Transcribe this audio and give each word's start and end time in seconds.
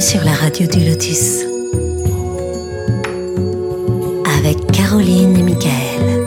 Sur 0.00 0.24
la 0.24 0.32
radio 0.32 0.66
du 0.66 0.78
Lotus. 0.88 1.44
Avec 4.38 4.56
Caroline 4.72 5.36
et 5.36 5.42
Michael. 5.42 6.26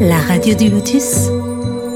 La 0.00 0.18
radio 0.18 0.54
du 0.54 0.68
Lotus, 0.68 1.28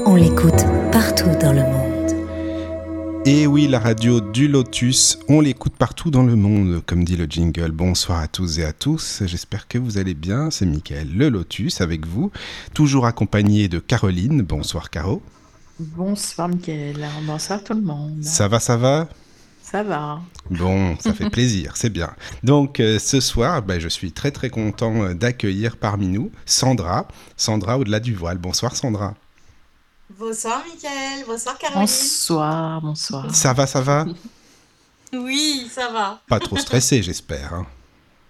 on 0.07 0.15
l'écoute 0.15 0.65
partout 0.91 1.29
dans 1.39 1.53
le 1.53 1.61
monde. 1.61 3.23
Et 3.27 3.45
oui, 3.45 3.67
la 3.67 3.79
radio 3.79 4.19
du 4.19 4.47
Lotus, 4.47 5.19
on 5.29 5.39
l'écoute 5.39 5.75
partout 5.77 6.09
dans 6.09 6.23
le 6.23 6.35
monde, 6.35 6.81
comme 6.87 7.03
dit 7.03 7.15
le 7.15 7.25
jingle. 7.25 7.71
Bonsoir 7.71 8.21
à 8.21 8.27
tous 8.27 8.57
et 8.57 8.63
à 8.63 8.73
tous, 8.73 9.21
j'espère 9.27 9.67
que 9.67 9.77
vous 9.77 9.99
allez 9.99 10.15
bien. 10.15 10.49
C'est 10.49 10.65
Michael 10.65 11.09
le 11.15 11.29
Lotus 11.29 11.79
avec 11.79 12.07
vous, 12.07 12.31
toujours 12.73 13.05
accompagné 13.05 13.67
de 13.67 13.77
Caroline. 13.77 14.41
Bonsoir 14.41 14.89
Caro. 14.89 15.21
Bonsoir 15.79 16.49
Mickaël, 16.49 17.07
bonsoir 17.25 17.63
tout 17.63 17.73
le 17.73 17.81
monde. 17.81 18.23
Ça 18.23 18.47
va, 18.47 18.59
ça 18.59 18.77
va? 18.77 19.07
Ça 19.63 19.81
va. 19.81 20.21
Bon, 20.49 20.95
ça 20.99 21.13
fait 21.13 21.29
plaisir, 21.31 21.75
c'est 21.75 21.89
bien. 21.89 22.13
Donc 22.43 22.79
euh, 22.79 22.99
ce 22.99 23.19
soir, 23.19 23.61
ben, 23.63 23.79
je 23.79 23.87
suis 23.87 24.11
très 24.11 24.31
très 24.31 24.49
content 24.49 25.03
euh, 25.03 25.13
d'accueillir 25.13 25.77
parmi 25.77 26.07
nous 26.07 26.31
Sandra, 26.45 27.07
Sandra 27.37 27.77
au-delà 27.79 27.99
du 27.99 28.13
voile. 28.13 28.37
Bonsoir 28.37 28.75
Sandra. 28.75 29.15
Bonsoir 30.19 30.63
Mickaël, 30.71 31.25
bonsoir 31.25 31.57
Caroline. 31.57 31.81
Bonsoir, 31.81 32.81
bonsoir. 32.81 33.33
Ça 33.35 33.53
va, 33.53 33.67
ça 33.67 33.81
va? 33.81 34.05
Oui, 35.15 35.69
ça 35.71 35.91
va. 35.91 36.19
Pas 36.27 36.39
trop 36.39 36.57
stressé, 36.57 37.03
j'espère. 37.03 37.53
hein. 37.53 37.67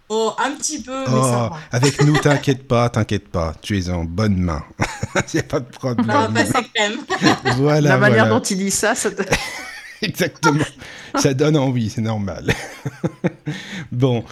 Oh, 0.10 0.34
un 0.38 0.52
petit 0.52 0.82
peu, 0.82 1.00
mais 1.08 1.14
Oh, 1.16 1.24
ça 1.24 1.32
va. 1.50 1.52
avec 1.72 2.02
nous, 2.04 2.18
t'inquiète 2.22 2.68
pas, 2.68 2.90
t'inquiète 2.90 3.30
pas, 3.30 3.54
tu 3.62 3.80
es 3.80 3.90
en 3.90 4.04
bonne 4.04 4.38
main. 4.38 4.64
Il 5.34 5.36
n'y 5.36 5.40
a 5.40 5.44
pas 5.44 5.60
de 5.60 5.66
On 5.82 5.88
va 5.88 5.96
problème. 5.96 6.34
passer 6.34 6.68
crème. 6.74 6.98
Voilà, 7.58 7.90
La 7.90 7.98
manière 7.98 8.26
voilà. 8.26 8.40
dont 8.40 8.44
il 8.46 8.58
dit 8.58 8.72
ça, 8.72 8.96
ça 8.96 9.12
te- 9.12 9.24
Exactement. 10.08 10.64
Ça 11.20 11.34
donne 11.34 11.56
envie, 11.58 11.90
c'est 11.90 12.02
normal. 12.02 12.54
bon, 13.92 14.24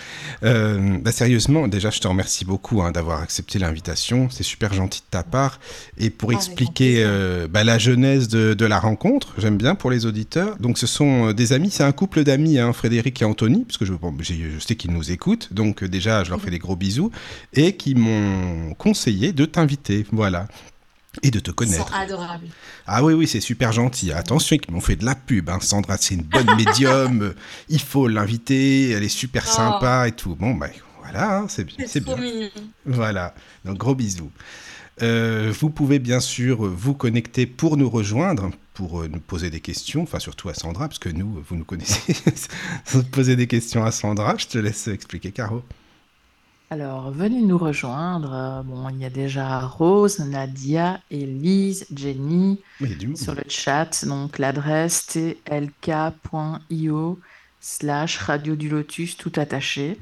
euh, 0.44 0.98
bah, 1.00 1.12
sérieusement, 1.12 1.68
déjà, 1.68 1.90
je 1.90 2.00
te 2.00 2.08
remercie 2.08 2.46
beaucoup 2.46 2.82
hein, 2.82 2.92
d'avoir 2.92 3.22
accepté 3.22 3.60
l'invitation. 3.60 4.30
C'est 4.30 4.44
super 4.44 4.74
gentil 4.74 5.02
de 5.02 5.06
ta 5.12 5.24
part. 5.24 5.60
Et 5.98 6.10
pour 6.10 6.30
Avec 6.32 6.40
expliquer 6.42 7.04
euh, 7.04 7.48
bah, 7.48 7.64
la 7.64 7.78
genèse 7.78 8.28
de, 8.28 8.54
de 8.54 8.66
la 8.66 8.80
rencontre, 8.80 9.34
j'aime 9.38 9.58
bien 9.58 9.76
pour 9.76 9.92
les 9.92 10.06
auditeurs. 10.06 10.58
Donc, 10.60 10.78
ce 10.78 10.88
sont 10.88 11.30
euh, 11.30 11.34
des 11.34 11.54
amis, 11.54 11.70
c'est 11.72 11.84
un 11.84 11.92
couple 11.92 12.24
d'amis, 12.24 12.58
hein, 12.60 12.74
Frédéric 12.74 13.22
et 13.22 13.26
Anthony, 13.26 13.64
parce 13.66 13.78
que 13.78 13.86
je, 13.86 13.94
bon, 13.94 14.14
j'ai- 14.20 14.52
je 14.54 14.60
sais 14.60 14.76
qu'ils 14.76 14.92
nous 14.92 15.12
écoutent. 15.12 15.54
Donc, 15.54 15.84
déjà, 15.84 16.24
je 16.24 16.32
leur 16.32 16.42
fais 16.42 16.52
des 16.52 16.60
gros 16.60 16.76
bisous. 16.76 17.12
Et 17.54 17.76
qui 17.76 17.96
m'ont 17.96 18.74
conseillé 18.76 19.34
de 19.34 19.46
t'inviter. 19.46 20.06
Voilà. 20.12 20.48
Et 21.24 21.32
de 21.32 21.40
te 21.40 21.52
Ils 21.52 21.54
connaître. 21.56 21.88
sont 21.90 21.94
adorables. 21.94 22.48
Ah 22.88 23.04
oui, 23.04 23.14
oui, 23.14 23.28
c'est 23.28 23.42
super 23.42 23.72
gentil. 23.74 24.12
Attention, 24.14 24.58
ils 24.68 24.74
m'ont 24.74 24.80
fait 24.82 24.96
de 24.96 25.04
la 25.06 25.16
pub. 25.16 25.50
Hein. 25.50 25.60
Sandra, 25.62 25.98
c'est 25.98 26.16
une 26.16 26.22
bonne 26.24 26.56
médium. 26.56 27.34
Il 27.70 27.82
faut 27.82 28.08
l'inviter. 28.08 28.92
Elle 28.92 29.04
est 29.04 29.10
super 29.10 29.44
Oh. 29.48 29.52
sympa 29.56 30.08
et 30.08 30.14
tout. 30.14 30.36
Bon, 30.36 30.54
bah 30.56 30.68
voilà, 31.02 31.38
hein, 31.40 31.46
c'est 31.50 31.66
bien. 31.66 31.86
C'est 31.88 32.02
bien. 32.04 32.16
mignon. 32.16 32.50
Voilà. 32.86 33.34
Donc, 33.66 33.78
gros 33.78 33.94
bisous. 33.96 34.32
Euh, 35.02 35.52
vous 35.60 35.70
pouvez 35.70 36.00
bien 36.00 36.20
sûr 36.20 36.64
vous 36.64 36.94
connecter 36.94 37.46
pour 37.46 37.76
nous 37.76 37.90
rejoindre, 37.90 38.52
pour 38.74 39.02
euh, 39.02 39.08
nous 39.08 39.20
poser 39.20 39.50
des 39.50 39.60
questions, 39.60 40.04
enfin 40.04 40.20
surtout 40.20 40.48
à 40.50 40.54
Sandra, 40.54 40.88
parce 40.88 41.00
que 41.00 41.10
nous, 41.10 41.44
vous 41.50 41.56
nous 41.56 41.64
connaissez. 41.66 42.16
Poser 43.12 43.36
des 43.36 43.48
questions 43.48 43.84
à 43.84 43.92
Sandra, 43.92 44.36
je 44.38 44.46
te 44.48 44.58
laisse 44.60 44.88
expliquer, 44.88 45.32
Caro. 45.32 45.64
Alors, 46.72 47.12
venez 47.12 47.42
nous 47.42 47.58
rejoindre. 47.58 48.34
Euh, 48.34 48.64
Bon, 48.64 48.88
il 48.88 49.00
y 49.00 49.06
a 49.06 49.10
déjà 49.10 49.60
Rose, 49.60 50.20
Nadia, 50.20 51.02
Elise, 51.12 51.86
Jenny 51.94 52.62
sur 53.14 53.36
le 53.36 53.44
chat. 53.50 54.06
Donc, 54.06 54.40
l'adresse 54.40 55.06
tlk.io 55.08 57.20
slash 57.60 58.18
radio 58.20 58.56
du 58.56 58.70
lotus 58.70 59.18
tout 59.18 59.34
attaché. 59.36 60.00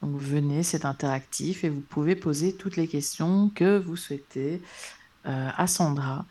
Donc, 0.00 0.20
venez, 0.20 0.62
c'est 0.62 0.84
interactif 0.84 1.64
et 1.64 1.68
vous 1.68 1.80
pouvez 1.80 2.14
poser 2.14 2.54
toutes 2.54 2.76
les 2.76 2.86
questions 2.86 3.50
que 3.52 3.78
vous 3.78 3.96
souhaitez 3.96 4.62
euh, 5.26 5.50
à 5.56 5.66
Sandra. 5.66 6.26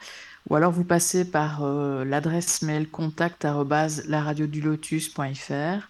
Ou 0.50 0.56
alors, 0.56 0.72
vous 0.72 0.86
passez 0.86 1.30
par 1.30 1.66
euh, 1.66 2.06
l'adresse 2.06 2.62
mail 2.62 2.90
contact 2.90 3.44
laradiodulotus.fr 3.44 5.90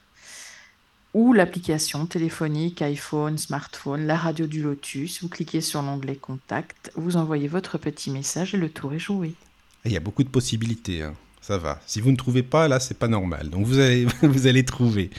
ou 1.18 1.34
l'application 1.34 2.06
téléphonique, 2.06 2.84
iPhone, 2.84 3.40
smartphone, 3.40 4.06
la 4.06 4.16
radio 4.16 4.46
du 4.46 4.62
Lotus. 4.62 5.24
Vous 5.24 5.30
cliquez 5.30 5.62
sur 5.62 5.82
l'onglet 5.82 6.16
Contact, 6.16 6.92
vous 6.96 7.18
envoyez 7.18 7.48
votre 7.48 7.80
petit 7.80 8.12
message 8.12 8.54
et 8.54 8.58
le 8.58 8.70
tour 8.70 8.94
est 8.94 9.00
joué. 9.00 9.34
Il 9.84 9.92
y 9.92 9.98
a 9.98 10.00
beaucoup 10.00 10.24
de 10.24 10.30
possibilités, 10.30 11.02
hein. 11.02 11.16
ça 11.42 11.58
va. 11.58 11.82
Si 11.88 12.02
vous 12.02 12.12
ne 12.12 12.18
trouvez 12.18 12.44
pas, 12.44 12.68
là, 12.68 12.80
c'est 12.80 13.00
pas 13.00 13.08
normal. 13.08 13.50
Donc 13.50 13.66
vous 13.66 13.80
allez, 13.80 14.06
vous 14.22 14.46
allez 14.46 14.64
trouver. 14.64 15.10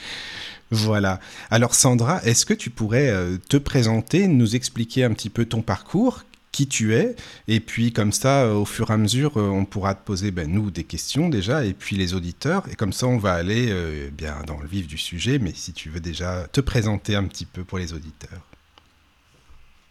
Voilà. 0.71 1.19
Alors 1.51 1.75
Sandra, 1.75 2.23
est-ce 2.23 2.45
que 2.45 2.53
tu 2.53 2.69
pourrais 2.69 3.09
euh, 3.09 3.35
te 3.49 3.57
présenter, 3.57 4.29
nous 4.29 4.55
expliquer 4.55 5.03
un 5.03 5.11
petit 5.11 5.29
peu 5.29 5.43
ton 5.43 5.61
parcours, 5.61 6.23
qui 6.51 6.67
tu 6.67 6.95
es, 6.95 7.15
et 7.47 7.59
puis 7.59 7.93
comme 7.93 8.11
ça, 8.11 8.43
euh, 8.43 8.53
au 8.53 8.65
fur 8.65 8.89
et 8.89 8.93
à 8.93 8.97
mesure, 8.97 9.37
euh, 9.37 9.49
on 9.49 9.65
pourra 9.65 9.95
te 9.95 10.03
poser, 10.05 10.31
ben, 10.31 10.51
nous, 10.51 10.71
des 10.71 10.83
questions 10.83 11.29
déjà, 11.29 11.65
et 11.65 11.73
puis 11.73 11.95
les 11.95 12.13
auditeurs, 12.13 12.67
et 12.69 12.75
comme 12.75 12.93
ça, 12.93 13.07
on 13.07 13.17
va 13.17 13.33
aller 13.33 13.67
euh, 13.69 14.09
bien 14.11 14.41
dans 14.47 14.57
le 14.57 14.67
vif 14.67 14.87
du 14.87 14.97
sujet. 14.97 15.39
Mais 15.39 15.53
si 15.53 15.73
tu 15.73 15.89
veux 15.89 15.99
déjà 15.99 16.47
te 16.51 16.61
présenter 16.61 17.15
un 17.15 17.25
petit 17.25 17.45
peu 17.45 17.63
pour 17.63 17.77
les 17.77 17.93
auditeurs. 17.93 18.41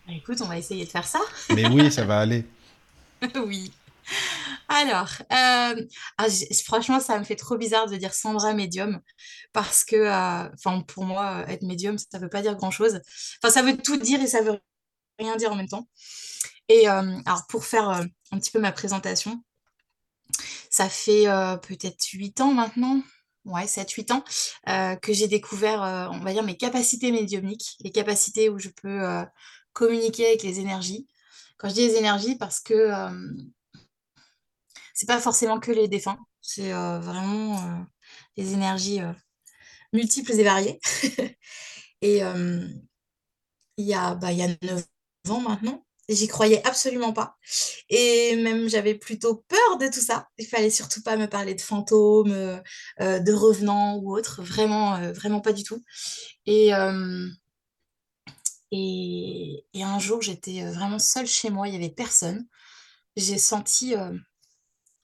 Bah, 0.06 0.14
écoute, 0.16 0.40
on 0.40 0.48
va 0.48 0.58
essayer 0.58 0.84
de 0.84 0.90
faire 0.90 1.06
ça. 1.06 1.20
Mais 1.54 1.66
oui, 1.68 1.90
ça 1.92 2.04
va 2.04 2.18
aller. 2.18 2.44
oui. 3.46 3.72
Alors, 4.68 5.10
euh, 5.32 5.86
ah, 6.18 6.26
franchement, 6.64 7.00
ça 7.00 7.18
me 7.18 7.24
fait 7.24 7.36
trop 7.36 7.56
bizarre 7.56 7.88
de 7.88 7.96
dire 7.96 8.12
Sandra 8.14 8.52
médium 8.52 9.00
parce 9.52 9.84
que, 9.84 9.96
euh, 9.96 10.48
enfin, 10.54 10.82
pour 10.82 11.04
moi, 11.04 11.44
être 11.48 11.62
médium, 11.62 11.96
ça 11.98 12.18
veut 12.18 12.28
pas 12.28 12.42
dire 12.42 12.54
grand-chose. 12.56 13.00
Enfin, 13.42 13.52
ça 13.52 13.62
veut 13.62 13.76
tout 13.76 13.96
dire 13.96 14.20
et 14.20 14.26
ça 14.26 14.42
veut 14.42 14.58
rien 15.18 15.36
dire 15.36 15.52
en 15.52 15.56
même 15.56 15.68
temps. 15.68 15.88
Et 16.68 16.88
euh, 16.88 17.20
alors, 17.24 17.46
pour 17.48 17.64
faire 17.64 17.90
euh, 17.90 18.04
un 18.30 18.38
petit 18.38 18.50
peu 18.50 18.60
ma 18.60 18.72
présentation, 18.72 19.42
ça 20.70 20.88
fait 20.88 21.28
euh, 21.28 21.56
peut-être 21.56 22.04
8 22.12 22.40
ans 22.40 22.52
maintenant, 22.52 23.02
ouais, 23.46 23.66
7-8 23.66 24.12
ans, 24.12 24.24
que 25.00 25.12
j'ai 25.12 25.28
découvert, 25.28 25.80
on 26.12 26.20
va 26.20 26.32
dire, 26.32 26.42
mes 26.42 26.56
capacités 26.56 27.10
médiumniques, 27.10 27.76
les 27.80 27.90
capacités 27.90 28.50
où 28.50 28.58
je 28.58 28.68
peux 28.68 29.00
communiquer 29.72 30.26
avec 30.26 30.42
les 30.42 30.60
énergies. 30.60 31.06
Quand 31.56 31.68
je 31.70 31.74
dis 31.74 31.88
les 31.88 31.96
énergies, 31.96 32.36
parce 32.36 32.60
que 32.60 32.90
c'est 34.92 35.06
pas 35.06 35.20
forcément 35.20 35.58
que 35.60 35.72
les 35.72 35.88
défunts, 35.88 36.18
c'est 36.42 36.70
vraiment 36.72 37.86
des 38.36 38.52
énergies 38.52 39.00
multiples 39.94 40.32
et 40.32 40.44
variées. 40.44 40.80
et 42.02 42.20
il 43.78 43.86
y 43.86 43.94
bah, 43.94 44.32
il 44.32 44.38
y 44.38 44.42
a 44.42 44.48
9 44.62 44.84
ans 45.30 45.40
maintenant, 45.40 45.86
j'y 46.08 46.28
croyais 46.28 46.66
absolument 46.66 47.12
pas. 47.12 47.36
Et 47.90 48.36
même 48.36 48.68
j'avais 48.68 48.94
plutôt 48.94 49.44
peur 49.48 49.78
de 49.78 49.86
tout 49.88 50.00
ça. 50.00 50.28
Il 50.38 50.46
fallait 50.46 50.70
surtout 50.70 51.02
pas 51.02 51.16
me 51.16 51.26
parler 51.26 51.54
de 51.54 51.60
fantômes, 51.60 52.32
euh, 52.32 52.58
euh, 53.00 53.18
de 53.18 53.32
revenants 53.32 53.96
ou 53.96 54.16
autre. 54.16 54.42
Vraiment, 54.42 54.96
euh, 54.96 55.12
vraiment 55.12 55.40
pas 55.40 55.52
du 55.52 55.64
tout. 55.64 55.82
Et, 56.46 56.70
et, 58.72 59.64
un 59.82 59.98
jour, 59.98 60.22
j'étais 60.22 60.62
vraiment 60.70 60.98
seule 60.98 61.26
chez 61.26 61.50
moi, 61.50 61.68
il 61.68 61.74
y 61.74 61.76
avait 61.76 61.90
personne. 61.90 62.46
J'ai 63.16 63.38
senti 63.38 63.94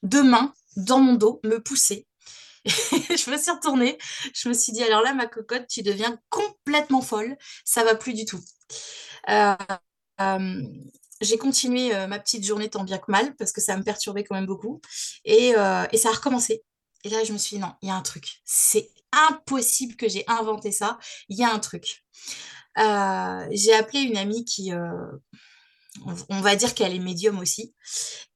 deux 0.03 0.23
mains 0.23 0.53
dans 0.77 1.01
mon 1.01 1.15
dos 1.15 1.41
me 1.45 1.59
pousser. 1.63 2.07
je 2.65 3.31
me 3.31 3.37
suis 3.37 3.51
retournée, 3.51 3.99
je 4.35 4.49
me 4.49 4.55
suis 4.55 4.73
dit, 4.73 4.83
alors 4.83 5.03
là, 5.03 5.13
ma 5.13 5.27
cocotte, 5.27 5.67
tu 5.69 5.83
deviens 5.83 6.19
complètement 6.31 7.03
folle, 7.03 7.37
ça 7.65 7.85
va 7.85 7.95
plus 7.95 8.15
du 8.15 8.25
tout. 8.25 8.41
J'ai 11.21 11.39
continué 11.39 11.91
ma 12.07 12.19
petite 12.19 12.45
journée 12.45 12.69
tant 12.69 12.85
bien 12.85 12.99
que 12.99 13.11
mal, 13.11 13.35
parce 13.37 13.53
que 13.53 13.61
ça 13.61 13.77
me 13.77 13.83
perturbait 13.83 14.25
quand 14.25 14.35
même 14.35 14.47
beaucoup, 14.47 14.81
et, 15.25 15.51
et 15.93 15.97
ça 15.97 16.09
a 16.09 16.13
recommencé. 16.13 16.63
Et 17.05 17.11
là, 17.11 17.23
je 17.25 17.33
me 17.33 17.39
suis 17.39 17.57
dit, 17.57 17.63
non, 17.63 17.73
il 17.83 17.89
y 17.89 17.91
a 17.91 17.95
un 17.95 18.03
truc, 18.03 18.41
c'est 18.45 18.89
impossible 19.13 19.97
que 19.97 20.09
j'ai 20.09 20.25
inventé 20.27 20.73
ça, 20.73 20.99
il 21.29 21.39
y 21.39 21.45
a 21.45 21.53
un 21.53 21.59
truc. 21.59 22.05
J'ai 22.77 23.75
appelé 23.75 24.01
une 24.01 24.17
amie 24.17 24.45
qui, 24.45 24.73
on, 26.29 26.41
va 26.41 26.57
dire 26.57 26.75
qu'elle 26.75 26.95
est 26.95 26.99
médium 26.99 27.39
aussi. 27.39 27.75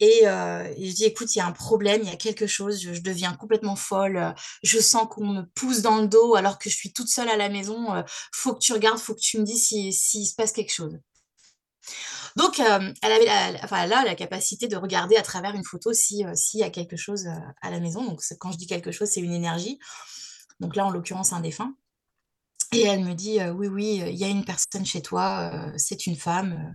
Et, 0.01 0.21
euh, 0.25 0.73
et 0.77 0.91
je 0.91 0.95
dis, 0.95 1.05
écoute, 1.05 1.35
il 1.35 1.39
y 1.39 1.43
a 1.43 1.47
un 1.47 1.53
problème, 1.53 2.03
il 2.03 2.09
y 2.09 2.13
a 2.13 2.17
quelque 2.17 2.47
chose, 2.47 2.81
je, 2.81 3.01
deviens 3.01 3.33
complètement 3.35 3.77
folle, 3.77 4.35
je 4.63 4.79
sens 4.79 5.07
qu'on 5.11 5.27
me 5.27 5.43
pousse 5.55 5.83
dans 5.83 5.99
le 5.99 6.09
dos 6.09 6.35
alors 6.35 6.59
que 6.59 6.71
je 6.71 6.77
suis 6.77 6.93
toute 6.93 7.09
seule 7.09 7.29
à 7.29 7.37
la 7.37 7.49
maison, 7.49 8.03
faut 8.33 8.55
que 8.55 8.61
tu 8.61 8.73
regardes, 8.73 8.99
faut 8.99 9.15
que 9.15 9.21
tu 9.21 9.39
me 9.39 9.45
dises 9.45 9.67
s'il 9.67 9.93
si, 9.93 10.01
s'il 10.11 10.27
se 10.27 10.35
passe 10.35 10.53
quelque 10.53 10.73
chose. 10.73 10.99
Donc, 12.39 12.61
euh, 12.61 12.93
elle 13.03 13.13
avait 13.13 13.25
la, 14.05 14.15
capacité 14.15 14.69
de 14.69 14.77
regarder 14.77 15.17
à 15.17 15.23
travers 15.23 15.57
une 15.57 15.65
photo 15.65 15.93
si, 15.93 16.25
euh, 16.25 16.35
s'il 16.37 16.61
y 16.61 16.63
a 16.63 16.71
quelque 16.71 16.97
chose 16.97 17.27
euh, 17.27 17.35
à 17.63 17.71
la 17.71 17.81
maison. 17.81 18.05
Donc, 18.05 18.21
quand 18.39 18.53
je 18.53 18.59
dis 18.59 18.69
quelque 18.69 18.93
chose, 18.93 19.09
c'est 19.09 19.21
une 19.21 19.33
énergie. 19.33 19.81
Donc 20.61 20.77
là, 20.77 20.87
en 20.87 20.91
l'occurrence, 20.91 21.33
un 21.33 21.41
défunt. 21.41 21.75
Et 22.71 22.83
elle 22.83 23.03
me 23.03 23.15
dit, 23.15 23.41
oui, 23.57 23.67
oui, 23.67 24.03
il 24.07 24.17
y 24.17 24.25
a 24.25 24.29
une 24.29 24.45
personne 24.45 24.85
chez 24.85 25.01
toi, 25.01 25.51
c'est 25.79 26.07
une 26.07 26.17
femme, 26.17 26.75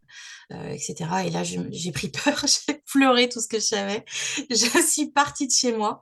etc. 0.50 0.96
Et 1.26 1.30
là, 1.30 1.44
j'ai 1.44 1.92
pris 1.92 2.08
peur, 2.24 2.44
j'ai 2.48 2.82
pleuré 2.92 3.30
tout 3.30 3.40
ce 3.40 3.48
que 3.48 3.60
je 3.60 3.66
savais. 3.66 4.04
Je 4.50 4.82
suis 4.90 5.12
partie 5.12 5.46
de 5.46 5.52
chez 5.52 5.72
moi 5.72 6.02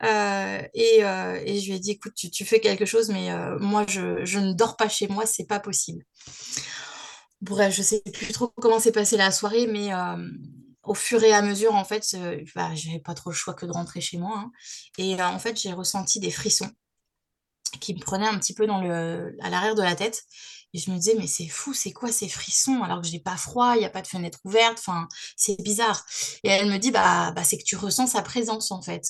et, 0.00 1.00
je 1.00 1.66
lui 1.66 1.72
ai 1.74 1.80
dit, 1.80 1.90
écoute, 1.90 2.14
tu, 2.14 2.44
fais 2.44 2.60
quelque 2.60 2.84
chose, 2.84 3.08
mais 3.08 3.30
moi, 3.58 3.84
je, 3.88 4.24
je 4.24 4.38
ne 4.38 4.52
dors 4.52 4.76
pas 4.76 4.88
chez 4.88 5.08
moi, 5.08 5.26
c'est 5.26 5.46
pas 5.46 5.58
possible. 5.58 6.04
Bref, 7.42 7.74
je 7.74 7.82
sais 7.82 8.02
plus 8.14 8.32
trop 8.32 8.48
comment 8.60 8.78
s'est 8.80 8.92
passée 8.92 9.16
la 9.18 9.30
soirée, 9.32 9.66
mais 9.66 9.92
euh, 9.92 10.16
au 10.84 10.94
fur 10.94 11.22
et 11.24 11.32
à 11.34 11.42
mesure, 11.42 11.74
en 11.74 11.84
fait, 11.84 12.06
euh, 12.14 12.42
bah, 12.54 12.70
pas 13.04 13.14
trop 13.14 13.30
le 13.30 13.36
choix 13.36 13.54
que 13.54 13.66
de 13.66 13.72
rentrer 13.72 14.00
chez 14.00 14.16
moi. 14.18 14.34
hein. 14.38 14.52
Et 14.98 15.20
euh, 15.20 15.26
en 15.26 15.38
fait, 15.38 15.60
j'ai 15.60 15.72
ressenti 15.74 16.20
des 16.20 16.30
frissons 16.30 16.70
qui 17.80 17.94
me 17.94 18.00
prenaient 18.00 18.26
un 18.28 18.38
petit 18.38 18.54
peu 18.54 18.66
dans 18.66 18.80
le, 18.80 19.36
à 19.40 19.50
l'arrière 19.50 19.74
de 19.74 19.82
la 19.82 19.94
tête. 19.96 20.24
Et 20.74 20.78
je 20.78 20.90
me 20.90 20.96
disais, 20.96 21.14
mais 21.18 21.26
c'est 21.26 21.48
fou, 21.48 21.74
c'est 21.74 21.92
quoi 21.92 22.10
ces 22.12 22.28
frissons 22.28 22.82
alors 22.82 23.02
que 23.02 23.06
j'ai 23.06 23.20
pas 23.20 23.36
froid, 23.36 23.74
il 23.76 23.80
n'y 23.80 23.84
a 23.84 23.90
pas 23.90 24.00
de 24.02 24.06
fenêtre 24.06 24.38
ouverte, 24.44 24.78
enfin, 24.78 25.06
c'est 25.36 25.60
bizarre. 25.62 26.04
Et 26.44 26.48
elle 26.48 26.70
me 26.70 26.78
dit, 26.78 26.90
bah, 26.90 27.32
bah 27.32 27.44
c'est 27.44 27.58
que 27.58 27.64
tu 27.64 27.76
ressens 27.76 28.06
sa 28.08 28.22
présence 28.22 28.70
en 28.70 28.80
fait. 28.82 29.04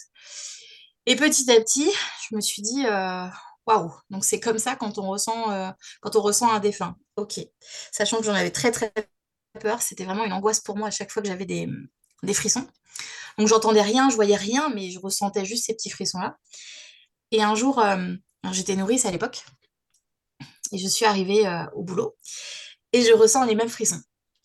Et 1.06 1.16
petit 1.16 1.50
à 1.50 1.60
petit, 1.60 1.90
je 2.30 2.36
me 2.36 2.40
suis 2.40 2.62
dit, 2.62 2.84
euh, 2.86 3.26
waouh, 3.66 3.92
donc 4.10 4.24
c'est 4.24 4.40
comme 4.40 4.58
ça 4.58 4.76
quand 4.76 4.98
on 4.98 5.08
ressent, 5.08 5.50
euh, 5.52 5.70
quand 6.00 6.16
on 6.16 6.22
ressent 6.22 6.50
un 6.50 6.60
défunt. 6.60 6.96
Ok. 7.16 7.40
Sachant 7.92 8.18
que 8.18 8.24
j'en 8.24 8.34
avais 8.34 8.50
très 8.50 8.72
très 8.72 8.92
peur, 9.60 9.82
c'était 9.82 10.04
vraiment 10.04 10.24
une 10.24 10.32
angoisse 10.32 10.60
pour 10.60 10.76
moi 10.76 10.88
à 10.88 10.90
chaque 10.90 11.10
fois 11.10 11.22
que 11.22 11.28
j'avais 11.28 11.44
des, 11.46 11.68
des 12.22 12.34
frissons. 12.34 12.66
Donc 13.38 13.48
j'entendais 13.48 13.82
rien, 13.82 14.10
je 14.10 14.14
voyais 14.14 14.36
rien, 14.36 14.70
mais 14.74 14.90
je 14.90 14.98
ressentais 14.98 15.44
juste 15.44 15.66
ces 15.66 15.74
petits 15.74 15.90
frissons-là. 15.90 16.36
Et 17.30 17.42
un 17.42 17.54
jour, 17.54 17.78
euh, 17.80 18.14
j'étais 18.52 18.76
nourrice 18.76 19.06
à 19.06 19.10
l'époque, 19.10 19.44
et 20.72 20.78
je 20.78 20.88
suis 20.88 21.04
arrivée 21.04 21.46
euh, 21.46 21.64
au 21.74 21.82
boulot, 21.82 22.16
et 22.92 23.02
je 23.02 23.12
ressens 23.12 23.44
les 23.44 23.54
mêmes 23.54 23.68
frissons. 23.68 24.00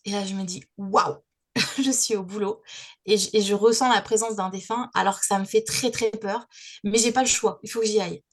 Et 0.06 0.12
là, 0.12 0.26
je 0.26 0.34
me 0.36 0.44
dis, 0.44 0.64
waouh, 0.78 1.18
je 1.78 1.92
suis 1.92 2.16
au 2.16 2.24
boulot, 2.24 2.62
et 3.06 3.18
je, 3.18 3.30
et 3.34 3.42
je 3.42 3.54
ressens 3.54 3.94
la 3.94 4.02
présence 4.02 4.36
d'un 4.36 4.50
défunt, 4.50 4.90
alors 4.94 5.20
que 5.20 5.26
ça 5.26 5.40
me 5.40 5.46
fait 5.46 5.64
très 5.64 5.92
très 5.92 6.12
peur, 6.12 6.48
mais 6.84 6.98
j'ai 6.98 7.12
pas 7.12 7.22
le 7.24 7.28
choix, 7.28 7.60
il 7.64 7.70
faut 7.70 7.82
que 7.82 7.86
j'y 7.86 8.00
aille. 8.00 8.24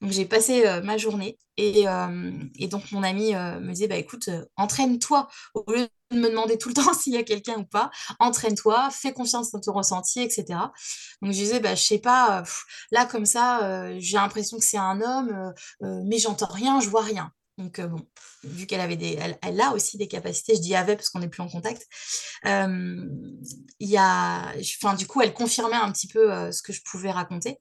Donc 0.00 0.10
j'ai 0.12 0.24
passé 0.24 0.66
euh, 0.66 0.82
ma 0.82 0.96
journée 0.98 1.38
et, 1.56 1.88
euh, 1.88 2.32
donc 2.70 2.90
mon 2.92 3.02
ami 3.02 3.34
euh, 3.34 3.60
me 3.60 3.72
disait 3.72 3.88
bah 3.88 3.96
écoute 3.96 4.30
entraîne-toi. 4.56 5.28
Au 5.54 5.70
lieu 5.72 5.88
de 6.10 6.18
me 6.18 6.28
demander 6.28 6.58
tout 6.58 6.68
le 6.68 6.74
temps 6.82 6.94
s'il 6.94 7.12
y 7.14 7.16
a 7.16 7.22
quelqu'un 7.22 7.58
ou 7.58 7.64
pas 7.64 7.90
entraîne-toi 8.18 8.90
fais 8.90 9.12
confiance 9.12 9.50
dans 9.50 9.60
ton 9.60 9.72
ressenti 9.72 10.20
etc 10.20 10.44
donc 11.22 11.32
je 11.32 11.38
disais 11.38 11.60
bah 11.60 11.74
je 11.74 11.82
sais 11.82 11.98
pas 11.98 12.42
là 12.90 13.06
comme 13.06 13.24
ça 13.24 13.90
j'ai 13.98 14.18
l'impression 14.18 14.58
que 14.58 14.64
c'est 14.64 14.76
un 14.76 15.00
homme 15.00 15.54
mais 15.80 16.18
j'entends 16.18 16.52
rien 16.52 16.80
je 16.80 16.90
vois 16.90 17.00
rien 17.00 17.32
donc 17.58 17.78
euh, 17.78 17.86
bon 17.86 18.00
vu 18.44 18.66
qu'elle 18.66 18.80
avait 18.80 18.96
des 18.96 19.16
elle, 19.20 19.38
elle 19.42 19.60
a 19.60 19.72
aussi 19.72 19.98
des 19.98 20.08
capacités 20.08 20.54
je 20.56 20.60
dis 20.60 20.74
avait 20.74 20.96
parce 20.96 21.10
qu'on 21.10 21.18
n'est 21.18 21.28
plus 21.28 21.42
en 21.42 21.48
contact 21.48 21.86
euh, 22.46 23.06
enfin 23.90 24.94
du 24.94 25.06
coup 25.06 25.20
elle 25.20 25.34
confirmait 25.34 25.76
un 25.76 25.92
petit 25.92 26.08
peu 26.08 26.32
euh, 26.32 26.50
ce 26.50 26.62
que 26.62 26.72
je 26.72 26.80
pouvais 26.82 27.10
raconter 27.10 27.58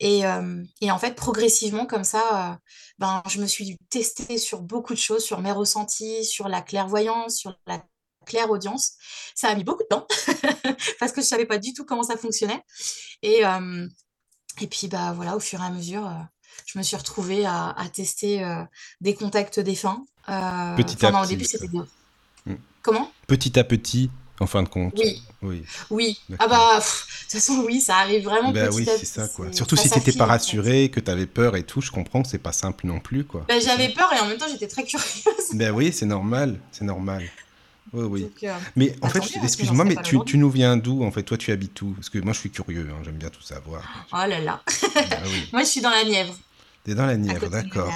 et, 0.00 0.24
euh, 0.26 0.62
et 0.80 0.90
en 0.90 0.98
fait, 0.98 1.14
progressivement, 1.14 1.86
comme 1.86 2.04
ça, 2.04 2.58
ben, 2.98 3.22
je 3.28 3.40
me 3.40 3.46
suis 3.46 3.78
testée 3.90 4.38
sur 4.38 4.62
beaucoup 4.62 4.94
de 4.94 4.98
choses, 4.98 5.24
sur 5.24 5.40
mes 5.40 5.52
ressentis, 5.52 6.24
sur 6.24 6.48
la 6.48 6.62
clairvoyance, 6.62 7.36
sur 7.36 7.58
la 7.66 7.82
clairaudience. 8.26 8.92
Ça 9.34 9.48
a 9.48 9.54
mis 9.54 9.64
beaucoup 9.64 9.82
de 9.82 9.88
temps 9.88 10.06
parce 11.00 11.12
que 11.12 11.20
je 11.20 11.26
savais 11.26 11.46
pas 11.46 11.58
du 11.58 11.72
tout 11.72 11.84
comment 11.84 12.04
ça 12.04 12.16
fonctionnait. 12.16 12.62
Et, 13.22 13.42
et 14.60 14.66
puis, 14.68 14.88
bah, 14.88 15.12
voilà, 15.14 15.36
au 15.36 15.40
fur 15.40 15.60
et 15.60 15.64
à 15.64 15.70
mesure, 15.70 16.08
je 16.66 16.78
me 16.78 16.82
suis 16.82 16.96
retrouvée 16.96 17.46
à, 17.46 17.70
à 17.70 17.88
tester 17.88 18.44
euh, 18.44 18.62
des 19.00 19.14
contacts 19.14 19.60
défunts. 19.60 20.04
Euh, 20.28 20.76
Petit 20.76 21.04
à 21.06 21.10
non, 21.10 21.18
au 21.18 21.22
petit, 21.22 21.30
début, 21.30 21.44
c'était 21.44 21.68
des... 21.68 21.78
Mm. 22.46 22.54
Comment? 22.82 23.10
Petit 23.26 23.58
à 23.58 23.64
petit, 23.64 24.10
en 24.40 24.46
fin 24.46 24.62
de 24.62 24.68
compte. 24.68 24.94
Oui, 24.98 25.22
Oui. 25.42 25.64
oui. 25.90 26.20
Ah 26.38 26.46
bah, 26.48 26.72
pff, 26.76 27.06
de 27.08 27.22
toute 27.32 27.40
façon, 27.40 27.62
oui, 27.66 27.80
ça 27.80 27.96
arrive 27.98 28.24
vraiment 28.24 28.52
Ben 28.52 28.68
petit 28.68 28.76
oui, 28.76 28.84
c'est 28.86 29.04
ça, 29.06 29.28
quoi. 29.28 29.52
Surtout 29.52 29.76
ça 29.76 29.82
si 29.84 29.90
t'étais 29.90 30.12
pas 30.12 30.24
en 30.24 30.26
fait. 30.26 30.32
rassuré, 30.32 30.90
que 30.90 31.00
t'avais 31.00 31.26
peur 31.26 31.56
et 31.56 31.62
tout, 31.62 31.80
je 31.80 31.90
comprends 31.90 32.22
que 32.22 32.28
c'est 32.28 32.38
pas 32.38 32.52
simple 32.52 32.86
non 32.86 33.00
plus, 33.00 33.24
quoi. 33.24 33.44
Ben, 33.48 33.60
j'avais 33.60 33.88
peur 33.88 34.12
et 34.14 34.20
en 34.20 34.26
même 34.26 34.36
temps, 34.38 34.46
j'étais 34.50 34.68
très 34.68 34.84
curieuse. 34.84 35.24
Ben 35.54 35.70
oui, 35.72 35.92
c'est 35.92 36.06
normal, 36.06 36.58
c'est 36.72 36.84
normal. 36.84 37.24
Oui, 37.94 38.04
oui. 38.04 38.20
Donc, 38.24 38.42
euh, 38.44 38.54
Mais 38.76 38.94
en 39.00 39.06
Bah, 39.06 39.14
fait, 39.14 39.38
hein, 39.38 39.40
excuse-moi, 39.42 39.84
mais 39.86 39.96
tu, 40.02 40.18
tu 40.26 40.36
nous 40.36 40.50
viens 40.50 40.76
d'où, 40.76 41.02
en 41.04 41.10
fait? 41.10 41.22
Toi, 41.22 41.38
tu 41.38 41.50
habites 41.52 41.80
où? 41.80 41.92
Parce 41.92 42.10
que 42.10 42.18
moi, 42.18 42.34
je 42.34 42.40
suis 42.40 42.50
curieux, 42.50 42.86
hein, 42.92 43.00
j'aime 43.02 43.16
bien 43.16 43.30
tout 43.30 43.40
savoir. 43.40 43.82
oh 44.12 44.16
là 44.16 44.40
là. 44.40 44.60
Ah 44.66 45.16
oui. 45.24 45.48
Moi, 45.54 45.62
je 45.62 45.68
suis 45.68 45.80
dans 45.80 45.88
la 45.88 46.04
Nièvre, 46.04 46.34
T'es 46.84 46.94
dans 46.94 47.06
la 47.06 47.16
Nièvre, 47.16 47.50
d'accord. 47.50 47.92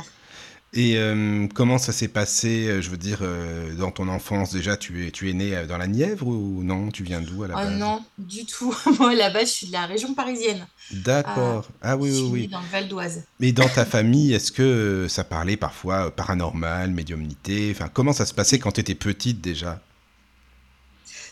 Et 0.74 0.96
euh, 0.98 1.48
comment 1.54 1.78
ça 1.78 1.92
s'est 1.92 2.08
passé, 2.08 2.66
euh, 2.68 2.82
je 2.82 2.90
veux 2.90 2.96
dire, 2.96 3.18
euh, 3.22 3.74
dans 3.74 3.90
ton 3.90 4.08
enfance 4.08 4.52
déjà, 4.52 4.76
tu 4.76 5.06
es, 5.06 5.10
tu 5.10 5.28
es 5.30 5.34
né 5.34 5.66
dans 5.66 5.78
la 5.78 5.86
Nièvre 5.86 6.26
ou 6.28 6.62
non? 6.64 6.90
Tu 6.90 7.04
viens 7.04 7.20
d'où 7.22 7.42
à 7.44 7.48
la 7.48 7.58
Oh 7.58 7.64
base? 7.64 7.78
non, 7.78 8.04
du 8.18 8.46
tout. 8.46 8.74
Moi, 8.98 9.14
là-bas, 9.14 9.40
je 9.40 9.50
suis 9.50 9.66
de 9.68 9.72
la 9.72 9.86
région 9.86 10.14
parisienne. 10.14 10.66
D'accord. 10.90 11.72
Ah 11.80 11.96
oui, 11.96 12.10
Je 12.10 12.14
oui, 12.14 12.24
suis 12.24 12.32
née 12.36 12.46
oui. 12.46 12.48
dans 12.48 12.60
le 12.62 12.68
Val 12.68 12.88
d'Oise. 12.88 13.24
Mais 13.40 13.52
dans 13.52 13.68
ta 13.68 13.84
famille, 13.86 14.32
est-ce 14.34 14.52
que 14.52 15.06
ça 15.08 15.24
parlait 15.24 15.56
parfois 15.56 16.14
paranormal, 16.14 16.90
médiumnité? 16.92 17.70
Enfin, 17.74 17.88
comment 17.88 18.12
ça 18.12 18.26
se 18.26 18.34
passait 18.34 18.58
quand 18.58 18.72
tu 18.72 18.80
étais 18.80 18.94
petite 18.94 19.40
déjà? 19.40 19.80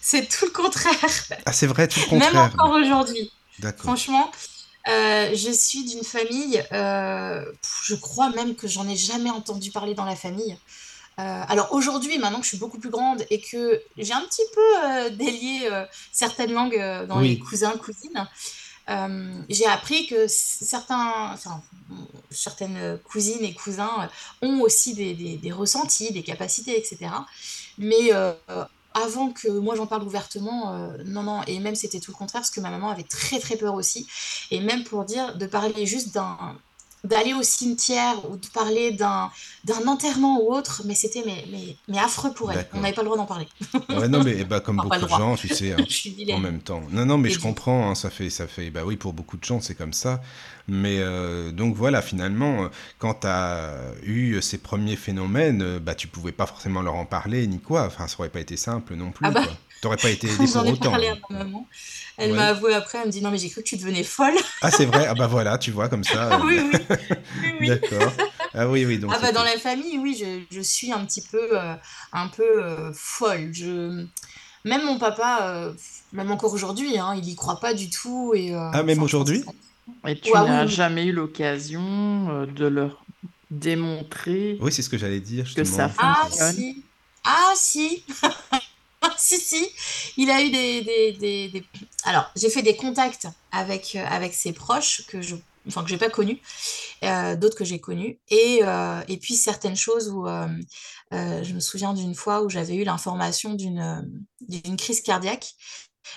C'est 0.01 0.29
tout 0.29 0.47
le 0.47 0.51
contraire. 0.51 0.95
Ah, 1.45 1.53
c'est 1.53 1.67
vrai, 1.67 1.89
tout 1.89 2.01
le 2.01 2.07
Même 2.19 2.33
contraire. 2.33 2.45
encore 2.55 2.71
aujourd'hui. 2.73 3.31
D'accord. 3.59 3.97
Franchement, 3.97 4.31
euh, 4.89 5.31
je 5.35 5.51
suis 5.51 5.85
d'une 5.85 6.05
famille, 6.05 6.63
euh, 6.73 7.45
je 7.85 7.95
crois 7.95 8.31
même 8.31 8.55
que 8.57 8.67
j'en 8.69 8.89
ai 8.89 8.97
jamais 8.97 9.31
entendu 9.31 9.71
parler 9.71 9.95
dans 9.95 10.05
la 10.07 10.17
famille. 10.17 10.57
Euh, 11.19 11.43
alors 11.49 11.73
aujourd'hui, 11.75 12.19
maintenant 12.19 12.39
que 12.39 12.45
je 12.45 12.51
suis 12.51 12.59
beaucoup 12.59 12.79
plus 12.79 12.89
grande 12.91 13.25
et 13.31 13.41
que 13.43 13.83
j'ai 13.99 14.15
un 14.15 14.23
petit 14.23 14.43
peu 14.55 15.11
délié 15.11 15.69
certaines 16.13 16.53
langues 16.53 16.81
dans 17.09 17.19
les 17.21 17.31
Oui. 17.31 17.39
cousins, 17.39 17.73
cousines, 17.77 18.27
j'ai 19.51 19.67
appris 19.67 20.07
que 20.07 20.27
certains, 20.29 21.31
enfin, 21.35 21.63
certaines 22.31 22.99
cousines 23.05 23.45
et 23.45 23.53
cousins 23.53 24.09
ont 24.41 24.61
aussi 24.63 24.95
des, 24.95 25.13
des- 25.15 25.37
des 25.37 25.53
ressentis, 25.53 26.11
des 26.13 26.23
capacités, 26.23 26.79
etc. 26.79 27.11
Mais 27.77 28.11
avant 28.95 29.31
que 29.31 29.49
moi 29.49 29.77
j'en 29.77 29.87
parle 29.87 30.03
ouvertement, 30.03 30.75
euh, 30.75 30.97
non, 31.05 31.23
non, 31.23 31.43
et 31.47 31.59
même 31.61 31.75
c'était 31.75 32.01
tout 32.01 32.11
le 32.11 32.17
contraire 32.17 32.43
parce 32.43 32.51
que 32.51 32.61
ma 32.61 32.71
maman 32.71 32.91
avait 32.91 33.05
très 33.05 33.39
très 33.39 33.57
peur 33.57 33.75
aussi. 33.75 34.07
Et 34.51 34.61
même 34.61 34.85
pour 34.85 35.05
dire, 35.05 35.37
de 35.37 35.47
parler 35.47 35.87
juste 35.87 36.15
d'un 36.15 36.57
d'aller 37.05 37.35
au 37.35 37.43
cimetière 37.43 38.17
ou 38.31 38.37
de 38.37 38.47
parler 38.49 38.93
d'un 38.93 39.31
d'un 39.65 39.87
enterrement 39.87 40.41
ou 40.43 40.53
autre, 40.53 40.83
mais 40.87 40.95
c'était 40.95 41.23
mais, 41.27 41.45
mais, 41.51 41.77
mais 41.89 41.99
affreux 41.99 42.33
pour 42.35 42.53
elle. 42.53 42.57
D'accord. 42.57 42.79
On 42.79 42.81
n'avait 42.81 42.95
pas 42.95 43.03
le 43.03 43.07
droit 43.07 43.17
d'en 43.19 43.27
parler. 43.27 43.49
Ouais, 43.93 44.09
non, 44.09 44.21
mais 44.21 44.45
ben, 44.45 44.61
comme 44.61 44.81
Enfin, 44.89 44.99
beaucoup 44.99 45.07
de 45.07 45.11
gens, 45.11 45.37
tu 45.37 45.49
sais, 45.49 45.73
hein, 45.75 45.89
en 46.29 46.39
même 46.39 46.63
temps. 46.63 46.83
Non, 46.91 47.05
non, 47.07 47.19
mais 47.19 47.29
Et 47.29 47.33
je 47.33 47.39
du- 47.39 47.41
comprends, 47.41 47.91
hein, 47.91 47.95
ça 47.97 48.09
fait, 48.11 48.31
ça 48.31 48.47
fait, 48.47 48.71
bah 48.71 48.83
oui, 48.85 48.97
pour 48.97 49.13
beaucoup 49.13 49.37
de 49.37 49.45
gens, 49.45 49.61
c'est 49.61 49.75
comme 49.75 49.93
ça. 49.93 50.21
Mais 50.69 50.99
euh, 51.01 51.51
donc 51.53 51.75
voilà, 51.75 52.03
finalement, 52.03 52.65
euh, 52.65 52.69
quand 52.99 53.15
tu 53.23 53.27
as 53.27 53.93
eu 54.05 54.41
ces 54.43 54.59
premiers 54.59 54.97
phénomènes, 54.97 55.63
euh, 55.63 55.81
bah 55.81 55.95
tu 55.97 56.07
pouvais 56.09 56.33
pas 56.33 56.47
forcément 56.47 56.83
leur 56.83 56.95
en 56.95 57.07
parler 57.07 57.47
ni 57.49 57.61
quoi. 57.61 57.87
Enfin, 57.87 58.07
ça 58.09 58.17
aurait 58.21 58.31
pas 58.31 58.41
été 58.41 58.57
simple 58.57 58.95
non 58.95 59.11
plus. 59.13 59.27
Ah 59.27 59.31
bah. 59.33 59.43
quoi. 59.43 59.61
T'aurais 59.81 59.97
pas 59.97 60.11
été 60.11 60.27
aidé 60.29 60.47
J'en 60.53 60.61
pour 60.61 60.67
ai 60.67 60.73
autant. 60.73 60.91
parlé 60.91 61.09
à 61.09 61.17
ma 61.31 61.39
maman. 61.39 61.67
Elle 62.19 62.33
Ouais. 62.33 62.37
m'a 62.37 62.47
avoué 62.49 62.75
après, 62.75 62.99
elle 62.99 63.07
me 63.07 63.13
dit 63.13 63.23
non 63.23 63.31
mais 63.31 63.39
j'ai 63.39 63.49
cru 63.49 63.63
que 63.63 63.69
tu 63.69 63.77
devenais 63.77 64.05
folle. 64.05 64.35
Ah, 64.63 64.71
c'est 64.71 64.85
vrai. 64.85 65.07
Ah 65.09 65.15
bah 65.15 65.27
voilà, 65.27 65.57
tu 65.59 65.71
vois 65.71 65.89
comme 65.89 66.05
ça. 66.05 66.29
Ah 66.33 66.37
euh, 66.37 66.45
oui, 66.45 66.61
oui. 66.61 66.79
oui, 67.43 67.53
oui. 67.61 67.67
D'accord. 67.69 68.13
Ah 68.55 68.69
oui, 68.69 68.85
oui. 68.85 68.99
Donc 68.99 69.11
Ah 69.15 69.19
bah 69.21 69.33
dans 69.33 69.43
la 69.43 69.57
famille, 69.59 69.99
oui, 69.99 70.17
je, 70.19 70.55
je 70.55 70.61
suis 70.61 70.93
un 70.93 71.05
petit 71.07 71.23
peu, 71.23 71.59
euh, 71.59 71.75
un 72.13 72.29
peu 72.29 72.63
euh, 72.63 72.93
folle. 72.95 73.51
Je... 73.53 74.05
Même 74.67 74.85
mon 74.85 74.99
papa, 74.99 75.39
euh, 75.55 75.73
même 76.13 76.31
encore 76.31 76.53
aujourd'hui, 76.53 76.99
hein, 76.99 77.15
il 77.17 77.27
y 77.29 77.35
croit 77.35 77.59
pas 77.61 77.73
du 77.73 77.89
tout. 77.89 78.33
Et, 78.35 78.55
euh, 78.55 78.71
Ah, 78.75 78.83
même 78.83 79.03
aujourd'hui 79.03 79.43
Et 80.07 80.19
tu 80.21 80.31
Ouais, 80.33 80.41
n'as 80.41 80.67
jamais 80.67 81.07
eu 81.07 81.13
l'occasion 81.13 82.45
de 82.45 82.67
leur 82.67 83.03
démontrer 83.51 84.59
Oui, 84.61 84.73
c'est 84.73 84.83
ce 84.83 84.91
que 84.91 84.99
j'allais 84.99 85.21
dire 85.21 85.47
que 85.55 85.65
ça 85.65 85.91
Ah 85.99 86.15
fonctionne. 86.29 86.55
si, 86.55 86.85
ah 87.25 87.53
si, 87.57 88.05
si 89.21 89.39
si, 89.39 89.69
il 90.17 90.31
a 90.31 90.43
eu 90.43 90.51
des, 90.51 90.83
des, 91.13 91.65
Alors 92.05 92.31
j'ai 92.37 92.51
fait 92.51 92.63
des 92.63 92.77
contacts 92.77 93.29
avec 93.53 93.95
euh, 93.97 94.05
avec 94.07 94.35
ses 94.35 94.53
proches 94.53 95.07
que 95.07 95.21
je, 95.23 95.37
enfin 95.69 95.85
que 95.85 95.95
pas 95.97 96.11
connus, 96.11 96.41
euh, 97.05 97.37
d'autres 97.37 97.57
que 97.57 97.65
j'ai 97.65 97.81
connus, 97.81 98.21
et 98.29 98.61
euh, 98.63 99.01
et 99.09 99.19
puis 99.19 99.35
certaines 99.35 99.77
choses 99.77 100.09
où 100.09 100.27
je 101.13 101.53
me 101.55 101.61
souviens 101.61 101.93
d'une 101.95 102.15
fois 102.15 102.43
où 102.43 102.49
j'avais 102.51 102.77
eu 102.77 102.85
l'information 102.85 103.55
d'une 103.55 104.77
crise 104.79 105.03
cardiaque, 105.03 105.53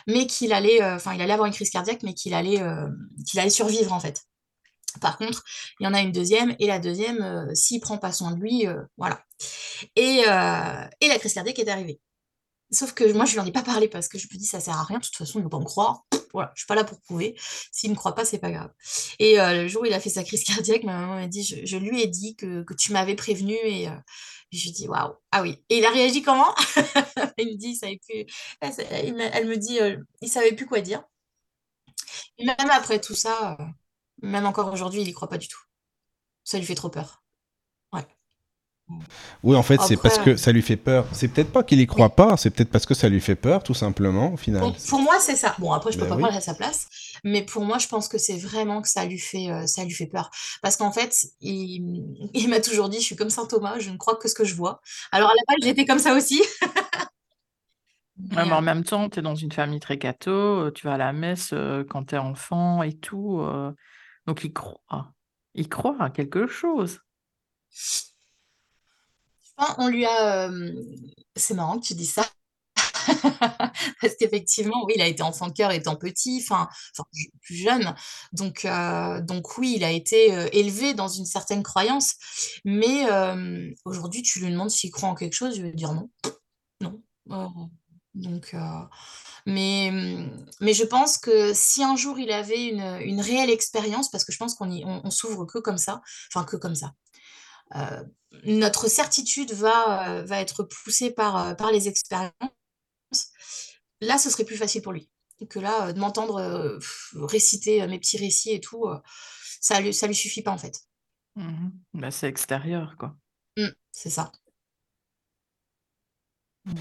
mais 0.07 0.27
qu'il 0.27 0.53
allait, 0.53 0.83
enfin 0.83 1.13
il 1.13 1.22
allait 1.22 1.33
avoir 1.33 1.48
une 1.48 1.53
crise 1.53 1.69
cardiaque, 1.69 2.03
mais 2.03 2.13
qu'il 2.13 2.33
allait 2.33 2.62
qu'il 3.27 3.39
allait 3.39 3.50
survivre 3.50 3.93
en 3.93 4.00
fait. 4.00 4.24
Par 5.01 5.17
contre, 5.17 5.43
il 5.79 5.86
y 5.86 5.88
en 5.88 5.93
a 5.95 6.01
une 6.01 6.12
deuxième, 6.12 6.55
et 6.60 6.67
la 6.67 6.77
deuxième, 6.77 7.50
s'il 7.55 7.81
prend 7.81 7.98
pas 7.98 8.12
soin 8.12 8.31
de 8.31 8.39
lui, 8.39 8.67
voilà. 8.98 9.24
Et, 9.95 10.22
et 11.01 11.07
la 11.07 11.19
crise 11.19 11.33
cardiaque 11.33 11.60
est 11.60 11.67
arrivée. 11.67 12.00
Sauf 12.74 12.94
que 12.94 13.12
moi, 13.13 13.25
je 13.25 13.34
lui 13.34 13.39
en 13.39 13.46
ai 13.46 13.51
pas 13.51 13.63
parlé 13.63 13.88
parce 13.88 14.08
que 14.08 14.18
je 14.18 14.27
me 14.32 14.38
dis, 14.38 14.46
ça 14.46 14.60
sert 14.60 14.77
à 14.77 14.84
rien, 14.84 15.00
de 15.00 15.03
toute 15.03 15.15
façon, 15.15 15.39
il 15.39 15.44
ne 15.44 15.50
pas 15.50 15.60
me 15.60 15.65
croire. 15.65 16.06
voilà, 16.34 16.51
je 16.56 16.62
suis 16.62 16.68
pas 16.68 16.75
là 16.75 16.84
pour 16.84 17.00
prouver. 17.01 17.36
S'il 17.72 17.92
ne 17.92 17.96
croit 17.96 18.15
pas, 18.15 18.25
c'est 18.25 18.39
pas 18.39 18.51
grave. 18.51 18.72
Et 19.20 19.38
le 19.38 19.68
jour 19.68 19.84
où 19.84 19.86
il 19.86 19.94
a 19.94 20.00
fait 20.00 20.10
sa 20.10 20.24
crise 20.24 20.44
cardiaque, 20.44 20.84
ma 20.84 20.98
maman 21.00 21.15
m'a 21.15 21.27
dit, 21.27 21.44
je, 21.44 21.77
lui 21.77 22.01
ai 22.01 22.08
dit 22.08 22.36
que, 22.36 22.65
tu 22.77 22.92
m'avais 22.92 23.15
prévenu 23.15 23.53
et 23.53 23.88
je 24.51 24.63
lui 24.63 24.70
ai 24.70 24.72
dit, 24.72 24.88
waouh, 24.88 25.13
ah 25.32 25.42
oui. 25.42 25.63
Et 25.70 25.77
il 25.77 25.86
a 25.86 25.92
réagi 25.92 26.22
comment? 26.22 26.53
Il 27.38 27.48
me 27.48 27.58
dit, 27.58 27.75
savait 27.75 28.00
plus. 28.08 28.25
Elle, 28.62 29.48
me 29.48 29.56
dit, 29.56 29.80
il 30.22 30.30
savait 30.30 30.53
plus 30.53 30.65
quoi 30.65 30.82
dire. 30.82 31.03
Et 32.38 32.46
même 32.46 32.70
après 32.72 33.00
tout 33.00 33.15
ça, 33.15 33.58
même 34.22 34.46
encore 34.46 34.72
aujourd'hui, 34.72 35.01
il 35.01 35.08
y 35.08 35.13
croit 35.13 35.30
pas 35.30 35.38
du 35.38 35.48
tout. 35.48 35.60
Ça 36.44 36.58
lui 36.58 36.65
fait 36.65 36.75
trop 36.75 36.89
peur. 36.89 37.23
Ouais. 38.90 38.98
Oui, 39.44 39.56
en 39.56 39.63
fait, 39.63 39.80
c'est 39.82 39.98
parce 39.98 40.18
que 40.18 40.36
ça 40.36 40.52
lui 40.52 40.62
fait 40.62 40.75
peur. 40.75 41.06
C'est 41.13 41.30
peut-être 41.30 41.52
pas 41.52 41.63
qu'il 41.63 41.80
y 41.80 41.88
croit 41.88 42.16
pas, 42.16 42.36
c'est 42.38 42.50
peut-être 42.50 42.70
parce 42.70 42.86
que 42.86 42.94
ça 42.94 43.08
lui 43.08 43.22
fait 43.22 43.36
peur, 43.36 43.63
tout 43.63 43.74
simplement, 43.74 44.34
au 44.34 44.38
final. 44.38 44.74
Pour, 44.90 45.00
moi, 45.00 45.20
c'est 45.20 45.36
ça. 45.36 45.56
Bon, 45.60 45.72
après, 45.72 45.92
je 45.92 45.98
peux 45.98 46.06
ben 46.06 46.16
pas 46.16 46.22
parler 46.22 46.38
à 46.38 46.42
sa 46.42 46.54
place, 46.54 46.88
mais 47.24 47.44
pour 47.44 47.63
moi, 47.63 47.78
je 47.78 47.88
pense 47.88 48.08
que 48.08 48.18
c'est 48.18 48.38
vraiment 48.38 48.82
que 48.82 48.90
ça 48.90 49.06
lui 49.06 49.20
fait, 49.20 49.50
euh, 49.50 49.66
ça 49.68 49.84
lui 49.84 49.92
fait 49.92 50.08
peur. 50.08 50.30
Parce 50.62 50.75
qu'en 50.75 50.92
fait, 50.92 51.25
il, 51.40 51.82
m'a 52.50 52.60
toujours 52.60 52.90
dit, 52.90 53.00
je 53.00 53.06
suis 53.06 53.16
comme 53.16 53.30
Saint 53.30 53.46
Thomas, 53.46 53.80
je 53.80 53.90
ne 53.90 53.98
crois 53.98 54.16
que 54.16 54.28
ce 54.28 54.36
que 54.36 54.44
je 54.44 54.56
vois. 54.56 54.82
Alors 55.12 55.30
à 55.30 55.34
la 55.34 55.42
base, 55.48 55.66
j'étais 55.66 55.86
comme 55.86 56.00
ça 56.00 56.13
aussi. 56.13 56.42
mais, 58.18 58.42
en 58.42 58.58
euh, 58.58 58.62
même 58.62 58.84
temps, 58.84 59.10
tu 59.10 59.20
es 59.20 59.22
dans 59.22 59.36
une 59.36 59.52
famille 59.52 59.80
très 59.80 59.98
catho, 59.98 60.32
euh, 60.32 60.72
tu 60.72 60.88
vas 60.88 60.96
à 60.96 60.98
la 60.98 61.13
messe 61.13 61.54
quand 61.90 62.06
tu 62.06 62.16
es 62.16 62.18
enfant 62.18 62.84
et 62.84 62.94
tout. 62.94 63.46
donc 64.28 64.44
il 64.44 64.52
croit. 64.52 65.13
Il 65.56 65.70
croit 65.70 65.96
à 66.00 66.10
quelque 66.10 66.48
chose 66.48 67.00
on 69.77 69.88
lui 69.88 70.05
a. 70.05 70.50
C'est 71.36 71.53
marrant 71.53 71.79
que 71.79 71.86
tu 71.86 71.96
dis 71.96 72.05
ça. 72.05 72.27
Parce 74.01 74.15
qu'effectivement, 74.17 74.86
oui, 74.86 74.93
il 74.96 75.01
a 75.01 75.08
été 75.08 75.24
enfant 75.24 75.48
de 75.48 75.53
cœur 75.53 75.72
étant 75.72 75.96
petit, 75.96 76.43
enfin, 76.43 76.70
plus 77.41 77.55
jeune. 77.55 77.96
Donc, 78.32 78.67
donc 79.24 79.58
oui, 79.58 79.74
il 79.75 79.84
a 79.84 79.91
été 79.91 80.27
élevé 80.58 80.93
dans 80.93 81.08
une 81.08 81.25
certaine 81.25 81.63
croyance. 81.63 82.15
Mais 82.65 83.05
aujourd'hui, 83.86 84.22
tu 84.22 84.39
lui 84.39 84.51
demandes 84.51 84.72
s'il 84.72 84.91
croit 84.91 85.10
en 85.10 85.15
quelque 85.15 85.34
chose, 85.34 85.58
il 85.58 85.63
va 85.63 85.72
dire 85.72 85.93
non. 85.93 86.10
Non. 87.25 87.70
donc, 88.13 88.55
mais, 89.46 89.91
mais 90.62 90.74
je 90.74 90.84
pense 90.84 91.17
que 91.17 91.51
si 91.53 91.84
un 91.84 91.96
jour 91.96 92.20
il 92.20 92.32
avait 92.32 92.67
une, 92.67 93.22
réelle 93.22 93.50
expérience, 93.50 94.10
parce 94.10 94.24
que 94.24 94.32
je 94.32 94.38
pense 94.38 94.55
qu'on 94.55 94.70
on 94.72 95.10
s'ouvre 95.10 95.46
que 95.46 95.60
comme 95.60 95.77
ça, 95.77 96.01
enfin 96.34 96.46
que 96.46 96.55
comme 96.55 96.75
ça, 96.75 96.93
euh, 97.75 98.03
notre 98.46 98.88
certitude 98.88 99.52
va, 99.54 100.10
euh, 100.10 100.24
va 100.24 100.40
être 100.40 100.63
poussée 100.63 101.12
par, 101.12 101.48
euh, 101.48 101.54
par 101.54 101.72
les 101.72 101.88
expériences, 101.88 102.32
là, 104.02 104.18
ce 104.18 104.30
serait 104.30 104.46
plus 104.46 104.58
facile 104.58 104.82
pour 104.82 104.94
lui. 104.94 105.10
Que 105.50 105.60
là, 105.60 105.92
de 105.92 106.00
m'entendre 106.00 106.80
réciter 107.16 107.86
mes 107.88 108.00
petits 108.00 108.18
récits 108.18 108.52
et 108.52 108.62
tout, 108.62 108.86
ça 109.60 109.82
lui, 109.82 109.94
ça 109.94 110.08
lui 110.08 110.16
suffit 110.16 110.42
pas 110.42 110.52
en 110.52 110.58
fait. 110.58 110.80
Mmh 111.36 111.70
bah, 111.96 112.12
c'est 112.12 112.28
extérieur, 112.28 112.96
quoi. 112.98 113.18
Mmh, 113.58 113.68
c'est 113.92 114.10
ça. 114.10 114.32
Mmh. 116.66 116.75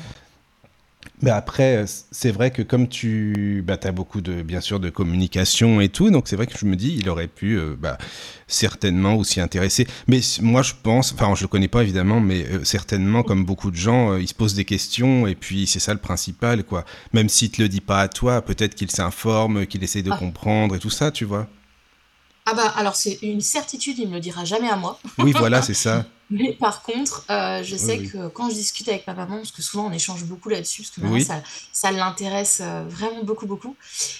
Mais 1.23 1.30
après, 1.30 1.76
euh, 1.76 1.87
c'est 2.11 2.32
vrai 2.32 2.50
que 2.50 2.62
comme 2.62 2.88
tu 2.88 3.62
bah, 3.64 3.78
as 3.82 3.92
beaucoup 3.92 4.21
de, 4.21 4.42
bien 4.42 4.61
sûr, 4.61 4.80
de 4.80 4.90
communication 4.90 5.80
et 5.80 5.88
tout, 5.88 6.11
donc 6.11 6.26
c'est 6.26 6.37
vrai 6.37 6.47
que 6.47 6.59
je 6.59 6.66
me 6.66 6.75
dis, 6.75 6.97
il 6.99 7.09
aurait 7.09 7.28
pu 7.28 7.59
euh, 7.59 7.76
bah, 7.78 7.97
certainement 8.49 9.14
aussi 9.14 9.40
intéresser. 9.40 9.87
Mais 10.09 10.21
moi, 10.40 10.62
je 10.62 10.73
pense, 10.82 11.12
enfin, 11.12 11.32
je 11.37 11.42
le 11.42 11.49
connais 11.49 11.68
pas 11.68 11.82
évidemment, 11.82 12.21
mais 12.21 12.44
euh, 12.47 12.64
certainement, 12.64 13.23
comme 13.23 13.44
beaucoup 13.44 13.71
de 13.71 13.76
gens, 13.76 14.16
il 14.16 14.26
se 14.26 14.35
pose 14.35 14.54
des 14.54 14.64
questions 14.64 15.26
et 15.26 15.37
puis 15.37 15.66
c'est 15.66 15.80
ça 15.80 15.94
le 15.94 16.00
principal, 16.00 16.64
quoi. 16.64 16.85
Même 17.12 17.28
s'il 17.28 17.50
te 17.50 17.62
le 17.62 17.68
dit 17.68 17.80
pas 17.80 18.00
à 18.00 18.09
toi, 18.09 18.42
peut-être 18.42 18.75
qu'il 18.75 18.90
s'informe, 18.90 19.66
qu'il 19.66 19.85
essaie 19.85 20.02
de 20.02 20.11
ah. 20.12 20.16
comprendre 20.16 20.75
et 20.75 20.80
tout 20.80 20.90
ça, 20.90 21.12
tu 21.12 21.25
vois. 21.25 21.49
Ah 22.44 22.54
bah 22.54 22.72
alors 22.76 22.96
c'est 22.96 23.18
une 23.22 23.40
certitude, 23.40 23.99
il 23.99 24.06
ne 24.06 24.11
me 24.11 24.14
le 24.14 24.20
dira 24.20 24.44
jamais 24.44 24.68
à 24.68 24.76
moi. 24.76 24.99
Oui, 25.18 25.32
voilà, 25.32 25.62
c'est 25.62 25.75
ça. 25.75 26.04
Mais 26.32 26.56
par 26.58 26.82
contre, 26.82 27.25
euh, 27.30 27.62
je 27.62 27.76
sais 27.76 27.99
que 27.99 28.28
quand 28.28 28.49
je 28.49 28.54
discute 28.54 28.88
avec 28.88 29.06
ma 29.06 29.12
maman, 29.12 29.37
parce 29.37 29.52
que 29.52 29.61
souvent 29.61 29.88
on 29.88 29.92
échange 29.92 30.25
beaucoup 30.25 30.49
là-dessus, 30.49 30.82
parce 30.82 30.90
que 30.94 31.00
maman, 31.02 31.20
ça, 31.20 31.42
ça 31.72 31.92
l'intéresse 31.92 32.62
euh, 32.62 32.84
vraiment 32.88 33.22
beaucoup, 33.22 33.46
beaucoup. 33.46 33.76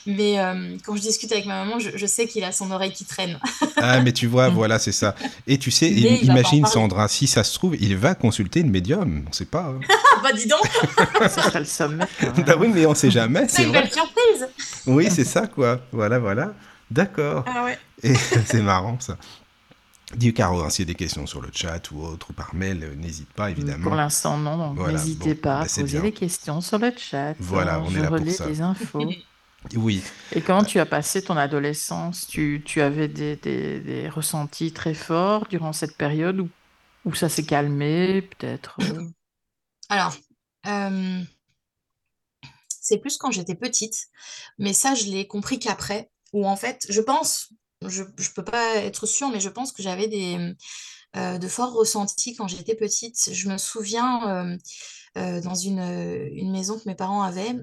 Mais 0.07 0.38
euh, 0.38 0.76
quand 0.85 0.95
je 0.95 1.00
discute 1.00 1.33
avec 1.33 1.47
ma 1.47 1.64
maman, 1.64 1.79
je, 1.79 2.07
sais 2.07 2.26
qu'il 2.26 2.45
a 2.45 2.52
son 2.52 2.71
oreille 2.71 2.93
qui 2.93 3.07
traîne. 3.07 3.41
ah, 3.76 4.00
mais 4.02 4.12
tu 4.12 4.26
vois, 4.26 4.49
voilà, 4.50 4.79
c'est 4.79 4.93
ça. 4.93 5.14
Et 5.47 5.57
tu 5.57 5.71
sais, 5.71 5.88
imagine 5.88 6.67
Sandra, 6.67 7.09
si 7.09 7.26
ça 7.26 7.45
se 7.45 7.55
trouve, 7.55 7.76
il 7.81 7.97
va 7.97 8.14
consulter 8.14 8.61
une 8.61 8.71
médium, 8.71 9.25
on 9.26 9.33
sait 9.33 9.47
pas. 9.47 9.73
Hein. 9.75 9.81
bah 10.23 10.33
dis 10.35 10.47
donc 10.47 10.61
Ça 11.23 11.43
serait 11.43 11.61
le 11.61 11.64
sommet. 11.64 12.05
bah 12.47 12.57
oui, 12.59 12.69
mais 12.69 12.85
on 12.85 12.95
sait 12.95 13.11
jamais, 13.11 13.49
c'est 13.49 13.64
une 13.64 13.73
belle 13.73 13.91
surprise 13.91 14.49
Oui, 14.87 15.09
c'est 15.11 15.25
ça, 15.25 15.47
quoi. 15.47 15.81
Voilà, 15.93 16.19
voilà. 16.19 16.52
D'accord. 16.91 17.45
Ah 17.47 17.64
ouais. 17.64 17.79
Et 18.02 18.14
c'est 18.47 18.62
marrant, 18.62 18.99
ça. 19.00 19.16
Dis 20.16 20.35
Caro, 20.35 20.61
hein, 20.61 20.68
s'il 20.68 20.87
y 20.87 20.90
a 20.90 20.92
des 20.92 20.97
questions 20.97 21.26
sur 21.26 21.40
le 21.40 21.49
chat 21.52 21.90
ou 21.90 22.02
autre 22.02 22.30
ou 22.30 22.32
par 22.35 22.54
mail, 22.54 22.85
euh, 22.85 22.94
n'hésite 22.94 23.32
pas 23.32 23.50
évidemment. 23.50 23.85
Pour 23.85 23.94
l'instant, 23.94 24.37
non. 24.37 24.75
N'hésitez 24.75 25.35
pas 25.35 25.61
à 25.61 25.64
bah, 25.64 25.71
poser 25.75 26.00
des 26.00 26.12
questions 26.12 26.61
sur 26.61 26.78
le 26.78 26.92
chat. 26.97 27.35
Voilà, 27.38 27.80
on 27.80 27.88
Je 27.88 27.99
est 27.99 28.02
là 28.02 28.09
relais 28.11 28.25
pour 28.26 28.35
ça. 28.35 28.47
des 28.47 28.61
infos. 28.61 29.11
oui. 29.76 30.02
Et 30.32 30.42
comment 30.42 30.64
tu 30.64 30.78
as 30.80 30.87
passé 30.87 31.23
ton 31.23 31.37
adolescence? 31.37 32.26
Tu, 32.26 32.62
tu, 32.64 32.82
avais 32.82 33.09
des, 33.09 33.37
des, 33.37 33.80
des, 33.80 34.09
ressentis 34.09 34.73
très 34.73 34.94
forts 34.94 35.47
durant 35.49 35.73
cette 35.73 35.97
période 35.97 36.40
où, 36.40 36.50
où 37.06 37.14
ça 37.14 37.30
s'est 37.30 37.44
calmé, 37.44 38.23
peut-être? 38.23 38.76
Euh? 38.82 39.06
Alors, 39.88 40.14
euh, 40.66 41.23
c'est 42.68 42.99
plus 42.99 43.16
quand 43.16 43.30
j'étais 43.30 43.54
petite, 43.54 44.09
mais 44.59 44.73
ça, 44.75 44.94
je 44.94 45.04
l'ai 45.04 45.26
compris 45.26 45.59
qu'après, 45.59 46.11
où 46.32 46.47
en 46.47 46.56
fait, 46.56 46.87
je 46.88 47.00
pense, 47.00 47.52
je 47.89 48.03
ne 48.03 48.35
peux 48.35 48.45
pas 48.45 48.77
être 48.77 49.07
sûre, 49.07 49.29
mais 49.31 49.41
je 49.41 49.49
pense 49.49 49.73
que 49.73 49.83
j'avais 49.83 50.09
des, 50.09 50.55
euh, 51.17 51.37
de 51.37 51.47
forts 51.47 51.75
ressentis 51.75 52.35
quand 52.35 52.49
j'étais 52.49 52.75
petite. 52.75 53.33
Je 53.33 53.49
me 53.51 53.59
souviens 53.59 54.29
euh, 54.29 54.59
euh, 55.19 55.41
dans 55.43 55.55
une, 55.55 56.51
maison 56.51 56.79
que 56.79 56.89
mes 56.89 56.95
parents 56.95 57.23
avaient, 57.23 57.55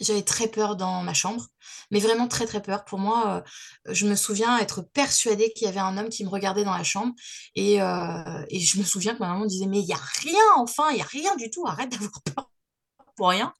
j'avais 0.00 0.22
très 0.22 0.48
peur 0.48 0.74
dans 0.74 1.02
ma 1.02 1.14
chambre, 1.14 1.46
mais 1.90 2.00
vraiment 2.00 2.26
très 2.26 2.46
très 2.46 2.60
peur. 2.62 2.84
Pour 2.84 2.98
moi, 2.98 3.44
je 3.88 4.06
me 4.08 4.16
souviens 4.16 4.58
être 4.58 4.82
persuadée 4.82 5.52
qu'il 5.52 5.66
y 5.66 5.68
avait 5.68 5.78
un 5.78 5.96
homme 5.98 6.08
qui 6.08 6.24
me 6.24 6.30
regardait 6.30 6.64
dans 6.64 6.76
la 6.76 6.82
chambre 6.82 7.14
et, 7.54 7.74
et 7.74 8.60
je 8.60 8.78
me 8.78 8.82
souviens 8.84 9.14
que 9.14 9.20
ma 9.20 9.28
maman 9.28 9.46
disait 9.46 9.66
mais 9.66 9.78
il 9.78 9.86
n'y 9.86 9.92
a 9.92 10.00
rien, 10.20 10.54
enfin, 10.56 10.90
il 10.90 10.96
n'y 10.96 11.02
a 11.02 11.06
rien 11.06 11.36
du 11.36 11.48
tout, 11.48 11.64
arrête 11.64 11.90
d'avoir 11.90 12.22
peur 12.22 12.50
pour 13.16 13.28
rien. 13.28 13.54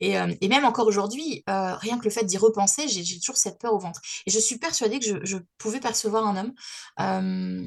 Et, 0.00 0.18
euh, 0.18 0.34
et 0.40 0.48
même 0.48 0.64
encore 0.64 0.86
aujourd'hui, 0.86 1.42
euh, 1.48 1.74
rien 1.76 1.98
que 1.98 2.04
le 2.04 2.10
fait 2.10 2.24
d'y 2.24 2.36
repenser, 2.36 2.88
j'ai 2.88 3.18
toujours 3.18 3.36
cette 3.36 3.58
peur 3.58 3.72
au 3.72 3.78
ventre. 3.78 4.00
Et 4.26 4.30
je 4.30 4.38
suis 4.38 4.58
persuadée 4.58 4.98
que 4.98 5.06
je, 5.06 5.24
je 5.24 5.38
pouvais 5.58 5.80
percevoir 5.80 6.26
un 6.26 6.36
homme. 6.36 6.52
Euh, 7.00 7.66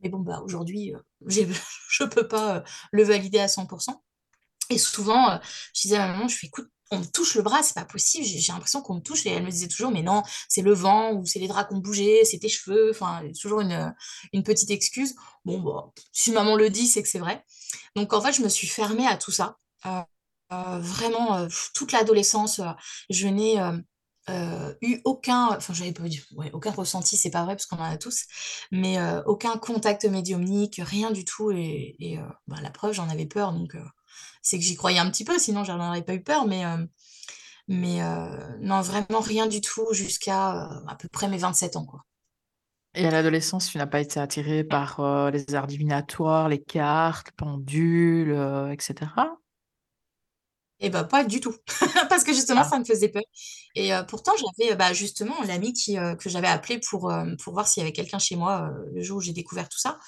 mais 0.00 0.08
bon, 0.08 0.20
bah, 0.20 0.40
aujourd'hui, 0.44 0.94
je 1.26 2.02
ne 2.02 2.08
peux 2.08 2.28
pas 2.28 2.64
le 2.92 3.02
valider 3.04 3.38
à 3.38 3.46
100%. 3.46 3.90
Et 4.70 4.78
souvent, 4.78 5.38
je 5.74 5.82
disais 5.82 5.96
à 5.96 6.08
ma 6.08 6.12
maman, 6.14 6.28
je 6.28 6.36
fais, 6.36 6.48
écoute, 6.48 6.68
on 6.90 7.00
me 7.00 7.04
touche 7.04 7.34
le 7.34 7.42
bras, 7.42 7.62
c'est 7.62 7.74
pas 7.74 7.84
possible, 7.84 8.24
j'ai 8.24 8.52
l'impression 8.52 8.80
qu'on 8.80 8.94
me 8.94 9.00
touche. 9.00 9.26
Et 9.26 9.30
elle 9.30 9.44
me 9.44 9.50
disait 9.50 9.68
toujours, 9.68 9.90
mais 9.90 10.02
non, 10.02 10.22
c'est 10.48 10.62
le 10.62 10.72
vent, 10.72 11.12
ou 11.12 11.26
c'est 11.26 11.38
les 11.38 11.48
draps 11.48 11.68
qui 11.68 11.74
ont 11.74 11.78
bougé, 11.78 12.24
c'est 12.24 12.38
tes 12.38 12.48
cheveux, 12.48 12.90
enfin, 12.90 13.22
toujours 13.40 13.60
une, 13.60 13.94
une 14.32 14.42
petite 14.42 14.70
excuse. 14.70 15.14
Bon, 15.44 15.60
bah, 15.60 15.92
si 16.12 16.32
maman 16.32 16.56
le 16.56 16.70
dit, 16.70 16.86
c'est 16.86 17.02
que 17.02 17.08
c'est 17.08 17.18
vrai. 17.18 17.44
Donc, 17.96 18.12
en 18.12 18.20
fait, 18.20 18.32
je 18.32 18.42
me 18.42 18.48
suis 18.48 18.66
fermée 18.68 19.06
à 19.06 19.16
tout 19.16 19.32
ça. 19.32 19.56
Vraiment, 20.50 21.36
euh, 21.36 21.48
toute 21.74 21.92
l'adolescence, 21.92 22.60
euh, 22.60 22.70
je 23.10 23.28
n'ai 23.28 23.58
eu 24.82 25.00
aucun, 25.04 25.56
enfin 25.56 25.72
j'avais 25.72 25.92
pas 25.92 26.02
aucun 26.52 26.72
ressenti, 26.72 27.16
c'est 27.16 27.30
pas 27.30 27.44
vrai 27.44 27.54
parce 27.54 27.66
qu'on 27.66 27.76
en 27.76 27.84
a 27.84 27.96
tous, 27.96 28.24
mais 28.72 28.98
aucun 29.24 29.56
contact 29.56 30.04
médiumnique, 30.04 30.80
rien 30.82 31.12
du 31.12 31.24
tout. 31.24 31.52
Et, 31.52 32.18
bah, 32.48 32.56
la 32.60 32.70
preuve, 32.70 32.92
j'en 32.92 33.08
avais 33.08 33.26
peur, 33.26 33.52
donc 33.52 33.76
c'est 34.42 34.58
que 34.58 34.64
j'y 34.64 34.74
croyais 34.74 34.98
un 34.98 35.08
petit 35.10 35.24
peu, 35.24 35.38
sinon 35.38 35.62
j'en 35.62 35.78
aurais 35.78 36.02
pas 36.02 36.14
eu 36.14 36.22
peur, 36.24 36.44
mais, 36.44 36.64
mais 37.68 38.00
non, 38.60 38.80
vraiment 38.80 39.20
rien 39.20 39.46
du 39.46 39.60
tout 39.60 39.86
jusqu'à 39.92 40.64
à 40.88 40.96
peu 40.98 41.06
près 41.06 41.28
mes 41.28 41.38
27 41.38 41.76
ans, 41.76 41.86
quoi. 41.86 42.04
Et 42.94 43.06
à 43.06 43.10
l'adolescence, 43.12 43.68
tu 43.68 43.78
n'as 43.78 43.86
pas 43.86 44.00
été 44.00 44.18
attiré 44.18 44.64
par 44.64 45.30
les 45.30 45.54
arts 45.54 45.68
divinatoires, 45.68 46.48
les 46.48 46.62
cartes, 46.62 47.30
pendules, 47.36 48.36
etc. 48.72 49.06
Et 50.80 50.90
bah, 50.90 51.04
pas 51.04 51.24
du 51.24 51.40
tout. 51.40 51.54
Parce 52.08 52.22
que 52.22 52.34
justement, 52.34 52.62
ah. 52.64 52.68
ça 52.68 52.78
me 52.78 52.84
faisait 52.84 53.08
peur. 53.08 53.22
Et 53.74 53.90
pourtant, 54.08 54.32
j'avais 54.36 54.74
bah, 54.74 54.92
justement 54.92 55.34
l'amie 55.42 55.72
qui, 55.72 55.96
que 56.18 56.28
j'avais 56.28 56.48
appelée 56.48 56.80
pour, 56.80 57.12
pour 57.42 57.52
voir 57.52 57.66
s'il 57.66 57.82
y 57.82 57.84
avait 57.84 57.92
quelqu'un 57.92 58.18
chez 58.18 58.36
moi 58.36 58.70
le 58.94 59.02
jour 59.02 59.18
où 59.18 59.20
j'ai 59.20 59.32
découvert 59.32 59.68
tout 59.68 59.78
ça. 59.78 59.98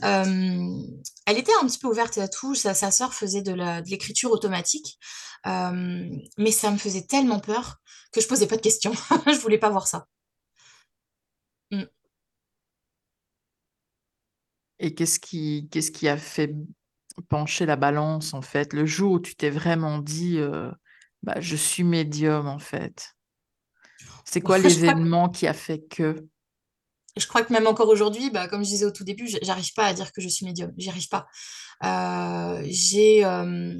elle 0.00 1.38
était 1.38 1.52
un 1.60 1.66
petit 1.66 1.78
peu 1.78 1.88
ouverte 1.88 2.18
à 2.18 2.28
tout. 2.28 2.54
Sa, 2.54 2.74
sa 2.74 2.90
sœur 2.90 3.14
faisait 3.14 3.42
de 3.42 3.52
l'écriture 3.88 4.30
automatique. 4.30 4.98
mais 5.44 6.50
ça 6.52 6.70
me 6.70 6.78
faisait 6.78 7.06
tellement 7.06 7.40
peur 7.40 7.78
que 8.12 8.20
je 8.20 8.28
posais 8.28 8.46
pas 8.46 8.56
de 8.56 8.62
questions. 8.62 8.92
je 9.26 9.38
voulais 9.38 9.58
pas 9.58 9.70
voir 9.70 9.86
ça. 9.88 10.06
Mmh. 11.70 11.84
Et 14.78 14.94
qu'est-ce 14.94 15.18
qui, 15.18 15.68
qu'est-ce 15.70 15.90
qui 15.90 16.08
a 16.08 16.16
fait 16.16 16.54
pencher 17.28 17.66
la 17.66 17.76
balance, 17.76 18.34
en 18.34 18.42
fait, 18.42 18.72
le 18.72 18.86
jour 18.86 19.12
où 19.12 19.20
tu 19.20 19.34
t'es 19.34 19.50
vraiment 19.50 19.98
dit, 19.98 20.38
«Bah, 21.22 21.40
je 21.40 21.56
suis 21.56 21.84
médium», 21.84 22.48
en 22.48 22.58
fait? 22.58 23.14
C'est 24.24 24.40
quoi 24.40 24.58
que- 24.60 24.66
l'événement 24.66 25.28
qui 25.28 25.46
a 25.46 25.54
fait 25.54 25.80
que? 25.80 26.26
Je 27.16 27.26
crois 27.26 27.42
que 27.42 27.52
même 27.52 27.66
encore 27.66 27.88
aujourd'hui, 27.88 28.30
bah, 28.30 28.48
comme 28.48 28.64
je 28.64 28.70
disais 28.70 28.86
au 28.86 28.90
tout 28.90 29.04
début, 29.04 29.28
j'arrive 29.42 29.74
pas 29.74 29.84
à 29.84 29.92
dire 29.92 30.12
que 30.12 30.22
je 30.22 30.28
suis 30.28 30.46
médium. 30.46 30.72
J'y 30.78 30.88
arrive 30.88 31.08
pas. 31.08 31.26
Euh, 31.84 32.62
j'ai 32.64 33.22
euh, 33.24 33.76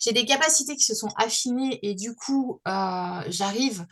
j'ai 0.00 0.12
des 0.12 0.24
capacités 0.24 0.76
qui 0.76 0.84
se 0.84 0.94
sont 0.94 1.10
affinées 1.16 1.78
et 1.82 1.94
du 1.94 2.14
coup, 2.14 2.62
j'arrive 2.64 3.86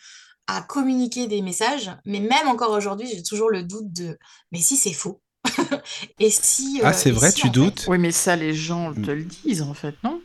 à 0.47 0.63
communiquer 0.63 1.27
des 1.27 1.43
messages. 1.43 1.91
Mais 2.07 2.21
même 2.21 2.49
encore 2.49 2.71
aujourd'hui, 2.71 3.07
j'ai 3.09 3.23
toujours 3.23 3.51
le 3.51 3.63
doute 3.63 3.93
de, 3.93 4.19
mais 4.51 4.61
si 4.61 4.79
c'est 4.79 4.95
faux? 4.95 5.21
Et 6.19 6.31
si, 6.31 6.81
Ah, 6.83 6.91
euh, 6.91 6.93
c'est 6.93 7.11
vrai, 7.11 7.31
si, 7.31 7.37
tu 7.37 7.43
fait- 7.43 7.53
doutes 7.53 7.85
Oui, 7.89 7.99
mais 7.99 8.13
ça, 8.13 8.37
les 8.37 8.55
gens 8.55 8.93
te 8.93 9.11
le 9.11 9.25
disent, 9.25 9.63
en 9.63 9.75
fait, 9.75 9.95
non? 10.05 10.21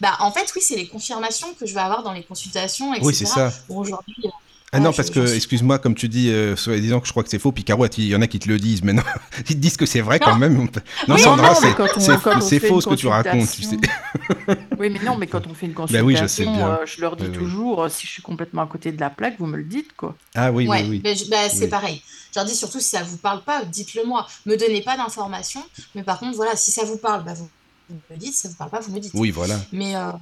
Bah, 0.00 0.16
en 0.20 0.32
fait, 0.32 0.50
oui, 0.56 0.62
c'est 0.64 0.76
les 0.76 0.86
confirmations 0.86 1.48
que 1.58 1.66
je 1.66 1.74
vais 1.74 1.80
avoir 1.80 2.02
dans 2.02 2.12
les 2.12 2.22
consultations, 2.22 2.94
etc. 2.94 3.06
Oui, 3.06 3.14
c'est 3.14 3.26
ça. 3.26 3.52
Bon, 3.68 3.78
aujourd'hui, 3.78 4.14
euh, 4.24 4.28
Ah 4.74 4.78
Ouais, 4.78 4.84
non, 4.84 4.92
parce 4.94 5.10
que, 5.10 5.26
suis- 5.26 5.36
excuse-moi, 5.36 5.78
comme 5.78 5.94
tu 5.94 6.08
dis, 6.08 6.30
euh, 6.30 6.54
disant 6.80 7.00
que 7.00 7.06
je 7.06 7.12
crois 7.12 7.22
que 7.22 7.28
c'est 7.28 7.38
faux, 7.38 7.52
puis 7.52 7.62
Caro, 7.62 7.84
il 7.98 8.06
y 8.06 8.16
en 8.16 8.22
a 8.22 8.26
qui 8.26 8.38
te 8.38 8.48
le 8.48 8.58
disent, 8.58 8.82
mais 8.82 8.94
non, 8.94 9.02
ils 9.40 9.44
te 9.44 9.52
disent 9.54 9.76
que 9.76 9.84
c'est 9.84 10.00
vrai 10.00 10.18
quand 10.18 10.36
même. 10.38 10.54
Non, 10.54 10.68
Oui, 11.16 11.20
Sandra, 11.20 11.48
non, 11.50 11.54
c'est- 11.60 12.60
faux 12.60 12.80
ce 12.80 12.86
que 12.88 12.94
tu 12.94 13.06
racontes, 13.06 13.50
tu 13.50 13.62
sais. 13.62 13.76
consultation- 13.76 14.56
Oui, 14.78 14.88
mais 14.88 15.00
non, 15.00 15.16
mais 15.18 15.26
quand 15.26 15.46
on 15.46 15.52
fait 15.54 15.66
une 15.66 15.72
Bah 15.72 15.82
consultation, 15.82 16.06
oui, 16.06 16.16
je 16.16 16.26
sais 16.26 16.44
bien. 16.44 16.68
euh, 16.68 16.86
je 16.86 17.00
leur 17.02 17.16
dis 17.16 17.24
oui. 17.26 17.32
toujours, 17.32 17.82
euh, 17.82 17.88
si 17.90 18.06
je 18.06 18.12
suis 18.12 18.22
complètement 18.22 18.62
à 18.62 18.66
côté 18.66 18.92
de 18.92 19.00
la 19.00 19.10
plaque, 19.10 19.34
vous 19.38 19.46
me 19.46 19.58
le 19.58 19.64
dites, 19.64 19.92
quoi. 19.94 20.16
Ah 20.34 20.50
oui, 20.50 20.66
Ouais, 20.66 20.86
oui, 20.88 21.00
ben, 21.00 21.14
bah, 21.30 21.48
c'est 21.50 21.64
Oui. 21.64 21.68
pareil. 21.68 22.02
Je 22.34 22.38
leur 22.40 22.46
dis 22.46 22.54
surtout 22.56 22.80
si 22.80 22.88
ça 22.88 23.02
vous 23.02 23.18
parle 23.18 23.44
pas, 23.44 23.64
dites-le 23.64 24.04
moi. 24.04 24.26
Me 24.46 24.56
donnez 24.56 24.82
pas 24.82 24.96
d'informations, 24.96 25.64
mais 25.94 26.02
par 26.02 26.18
contre, 26.18 26.36
voilà, 26.36 26.56
si 26.56 26.70
ça 26.70 26.84
vous 26.84 26.98
parle, 26.98 27.24
bah, 27.24 27.34
vous 27.34 27.50
vous 27.88 28.00
me 28.10 28.16
dites. 28.16 28.32
Si 28.34 28.40
ça 28.42 28.48
vous 28.48 28.56
parle 28.56 28.70
pas, 28.70 28.80
vous 28.80 28.92
me 28.92 29.00
dites. 29.00 29.12
Oui, 29.14 29.30
voilà. 29.30 29.60
Mais, 29.72 29.94
euh, 29.96 30.12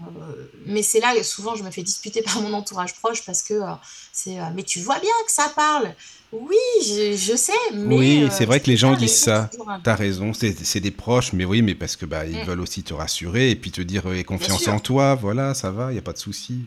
mais 0.66 0.82
c'est 0.82 1.00
là, 1.00 1.22
souvent, 1.22 1.54
je 1.54 1.62
me 1.62 1.70
fais 1.70 1.82
disputer 1.82 2.22
par 2.22 2.40
mon 2.42 2.52
entourage 2.52 2.94
proche 2.94 3.24
parce 3.24 3.42
que 3.42 3.54
euh, 3.54 3.74
c'est. 4.12 4.40
euh, 4.40 4.44
mais 4.54 4.62
tu 4.64 4.80
vois 4.80 4.98
bien 4.98 5.10
que 5.26 5.32
ça 5.32 5.52
parle. 5.54 5.94
Oui, 6.32 6.56
je, 6.84 7.16
je 7.16 7.36
sais, 7.36 7.52
mais. 7.74 7.94
Oui, 7.96 8.28
c'est 8.32 8.44
vrai 8.46 8.60
que 8.60 8.66
les 8.70 8.76
gens 8.76 8.92
pas 8.92 8.96
disent 8.98 9.16
ça. 9.18 9.50
un- 9.68 9.80
T'as 9.80 9.94
raison, 9.94 10.32
c'est 10.32 10.80
des 10.80 10.90
proches, 10.90 11.32
mais 11.32 11.44
oui, 11.44 11.62
mais 11.62 11.74
parce 11.74 11.96
que 11.96 12.06
bah 12.06 12.26
ils 12.26 12.38
Mm. 12.38 12.44
veulent 12.44 12.60
aussi 12.60 12.82
te 12.82 12.94
rassurer 12.94 13.50
et 13.50 13.56
puis 13.56 13.70
te 13.70 13.80
dire 13.80 14.06
aie 14.12 14.24
confiance 14.24 14.66
en 14.68 14.78
toi, 14.80 15.14
voilà, 15.14 15.54
ça 15.54 15.70
va, 15.70 15.92
il 15.92 15.96
y 15.96 15.98
a 15.98 16.02
pas 16.02 16.12
de 16.12 16.18
souci. 16.18 16.66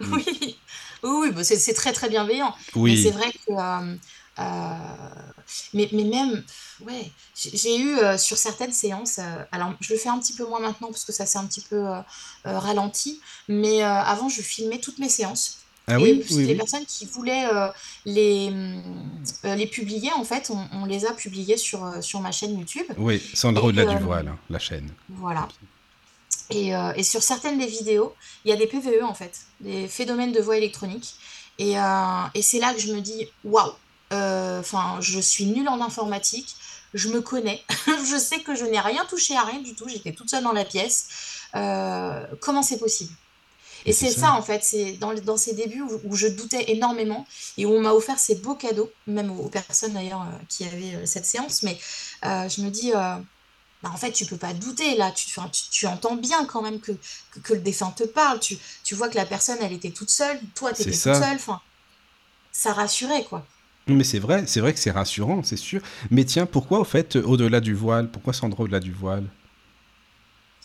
Oui, 0.00 0.24
oui, 0.42 0.56
oui 1.02 1.30
bah, 1.32 1.44
c'est 1.44 1.74
très 1.74 1.92
très 1.92 2.08
bienveillant. 2.08 2.52
Mais 2.74 2.80
Oui, 2.80 3.02
c'est 3.02 3.10
vrai 3.12 3.30
que. 3.32 3.52
Euh, 4.38 4.74
mais, 5.74 5.88
mais 5.92 6.04
même, 6.04 6.42
ouais, 6.86 7.10
j'ai 7.34 7.78
eu 7.78 7.98
euh, 7.98 8.18
sur 8.18 8.36
certaines 8.36 8.72
séances, 8.72 9.18
euh, 9.18 9.44
alors 9.52 9.72
je 9.80 9.92
le 9.92 9.98
fais 9.98 10.08
un 10.08 10.18
petit 10.18 10.32
peu 10.32 10.44
moins 10.46 10.60
maintenant 10.60 10.88
parce 10.88 11.04
que 11.04 11.12
ça 11.12 11.26
s'est 11.26 11.38
un 11.38 11.46
petit 11.46 11.60
peu 11.60 11.84
ralenti, 12.44 13.20
mais 13.48 13.82
avant 13.82 14.28
je 14.28 14.42
filmais 14.42 14.78
toutes 14.78 14.98
mes 14.98 15.08
séances. 15.08 15.58
ah 15.86 15.98
Et 15.98 16.02
oui, 16.02 16.24
oui, 16.30 16.36
les 16.46 16.52
oui. 16.52 16.54
personnes 16.56 16.86
qui 16.86 17.04
voulaient 17.06 17.46
euh, 17.52 17.68
les, 18.06 18.50
euh, 19.44 19.54
les 19.54 19.66
publier, 19.66 20.10
en 20.12 20.24
fait, 20.24 20.50
on, 20.50 20.66
on 20.72 20.84
les 20.86 21.04
a 21.06 21.12
publiées 21.12 21.56
sur, 21.58 22.02
sur 22.02 22.20
ma 22.20 22.32
chaîne 22.32 22.58
YouTube. 22.58 22.86
Oui, 22.96 23.22
Sandra 23.34 23.64
au-delà 23.66 23.84
du 23.84 24.02
voile, 24.02 24.28
hein, 24.28 24.38
la 24.50 24.58
chaîne. 24.58 24.90
Voilà. 25.10 25.46
Et, 26.50 26.70
et 26.96 27.02
sur 27.04 27.22
certaines 27.22 27.58
des 27.58 27.66
vidéos, 27.66 28.14
il 28.44 28.50
y 28.50 28.52
a 28.52 28.56
des 28.56 28.66
PVE 28.66 29.02
en 29.04 29.14
fait, 29.14 29.42
des 29.60 29.86
phénomènes 29.88 30.32
de 30.32 30.40
voix 30.40 30.56
électronique. 30.56 31.14
Et, 31.58 31.74
et 32.34 32.42
c'est 32.42 32.58
là 32.58 32.74
que 32.74 32.80
je 32.80 32.92
me 32.92 33.00
dis, 33.00 33.28
waouh, 33.44 33.72
enfin, 34.10 34.98
je 35.00 35.18
suis 35.18 35.46
nulle 35.46 35.68
en 35.68 35.80
informatique, 35.80 36.56
je 36.94 37.08
me 37.08 37.20
connais, 37.20 37.62
je 37.86 38.16
sais 38.16 38.40
que 38.40 38.54
je 38.54 38.64
n'ai 38.64 38.80
rien 38.80 39.04
touché 39.06 39.36
à 39.36 39.42
rien 39.42 39.60
du 39.60 39.74
tout, 39.74 39.88
j'étais 39.88 40.12
toute 40.12 40.30
seule 40.30 40.44
dans 40.44 40.52
la 40.52 40.64
pièce. 40.64 41.08
Euh, 41.56 42.24
comment 42.40 42.62
c'est 42.62 42.78
possible? 42.78 43.12
Et 43.86 43.92
c'est 43.92 44.10
ça. 44.10 44.20
ça, 44.20 44.32
en 44.32 44.42
fait, 44.42 44.64
c'est 44.64 44.92
dans, 44.92 45.12
dans 45.12 45.36
ces 45.36 45.52
débuts 45.52 45.82
où, 45.82 46.00
où 46.04 46.16
je 46.16 46.26
doutais 46.26 46.72
énormément 46.72 47.26
et 47.58 47.66
où 47.66 47.72
on 47.72 47.80
m'a 47.80 47.92
offert 47.92 48.18
ces 48.18 48.36
beaux 48.36 48.54
cadeaux, 48.54 48.90
même 49.06 49.30
aux, 49.30 49.44
aux 49.44 49.48
personnes 49.50 49.92
d'ailleurs 49.92 50.22
euh, 50.22 50.44
qui 50.48 50.64
avaient 50.64 50.94
euh, 50.94 51.06
cette 51.06 51.26
séance. 51.26 51.62
Mais 51.62 51.78
euh, 52.24 52.48
je 52.48 52.62
me 52.62 52.70
dis, 52.70 52.92
euh, 52.92 53.16
bah, 53.82 53.90
en 53.92 53.96
fait, 53.96 54.12
tu 54.12 54.24
peux 54.24 54.38
pas 54.38 54.54
douter 54.54 54.96
là, 54.96 55.10
tu, 55.10 55.26
enfin, 55.28 55.50
tu, 55.50 55.64
tu 55.70 55.86
entends 55.86 56.16
bien 56.16 56.46
quand 56.46 56.62
même 56.62 56.80
que, 56.80 56.92
que, 57.32 57.40
que 57.40 57.52
le 57.52 57.60
défunt 57.60 57.90
te 57.90 58.04
parle, 58.04 58.40
tu, 58.40 58.56
tu 58.84 58.94
vois 58.94 59.10
que 59.10 59.16
la 59.16 59.26
personne, 59.26 59.58
elle 59.60 59.72
était 59.72 59.90
toute 59.90 60.10
seule, 60.10 60.40
toi, 60.54 60.72
tu 60.72 60.82
étais 60.82 60.92
toute 60.92 61.00
seule, 61.02 61.36
enfin, 61.36 61.60
ça 62.52 62.72
rassurait 62.72 63.24
quoi. 63.24 63.46
Non, 63.86 63.94
Mais 63.96 64.04
c'est 64.04 64.18
vrai, 64.18 64.46
c'est 64.46 64.60
vrai 64.60 64.72
que 64.74 64.78
c'est 64.78 64.90
rassurant, 64.90 65.42
c'est 65.42 65.56
sûr. 65.56 65.80
Mais 66.10 66.24
tiens, 66.26 66.44
pourquoi 66.46 66.80
au 66.80 66.84
fait 66.84 67.16
au-delà 67.16 67.60
du 67.60 67.72
voile 67.74 68.10
Pourquoi 68.10 68.32
Sandra 68.34 68.62
au-delà 68.64 68.80
du 68.80 68.92
voile? 68.92 69.24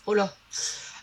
Oh 0.05 0.13
là. 0.13 0.34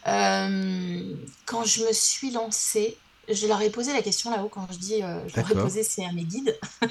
Euh, 0.09 1.17
quand 1.47 1.65
je 1.65 1.85
me 1.85 1.93
suis 1.93 2.31
lancée, 2.33 3.03
je 3.29 3.47
leur 3.47 3.61
ai 3.63 3.71
posé 3.71 3.93
la 3.93 4.03
question 4.03 4.31
là-haut, 4.31 4.49
quand 4.49 4.69
je 4.73 4.79
dis, 4.79 5.03
euh, 5.03 5.29
je 5.29 5.37
leur 5.37 5.51
ai 5.51 5.57
posé, 5.57 5.83
c'est 5.83 6.05
à 6.05 6.13
mes 6.13 6.25
guides. 6.25 6.59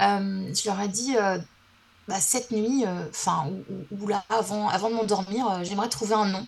Euh, 0.00 0.52
je 0.54 0.68
leur 0.68 0.80
ai 0.80 0.88
dit, 0.88 1.16
bah, 2.08 2.20
cette 2.20 2.50
nuit, 2.52 2.84
enfin, 3.10 3.48
ou, 3.68 3.86
ou- 3.90 4.08
là, 4.08 4.24
avant, 4.28 4.68
avant 4.68 4.90
de 4.90 4.94
m'endormir, 4.94 5.64
j'aimerais 5.64 5.88
trouver 5.88 6.14
un 6.14 6.26
nom 6.26 6.46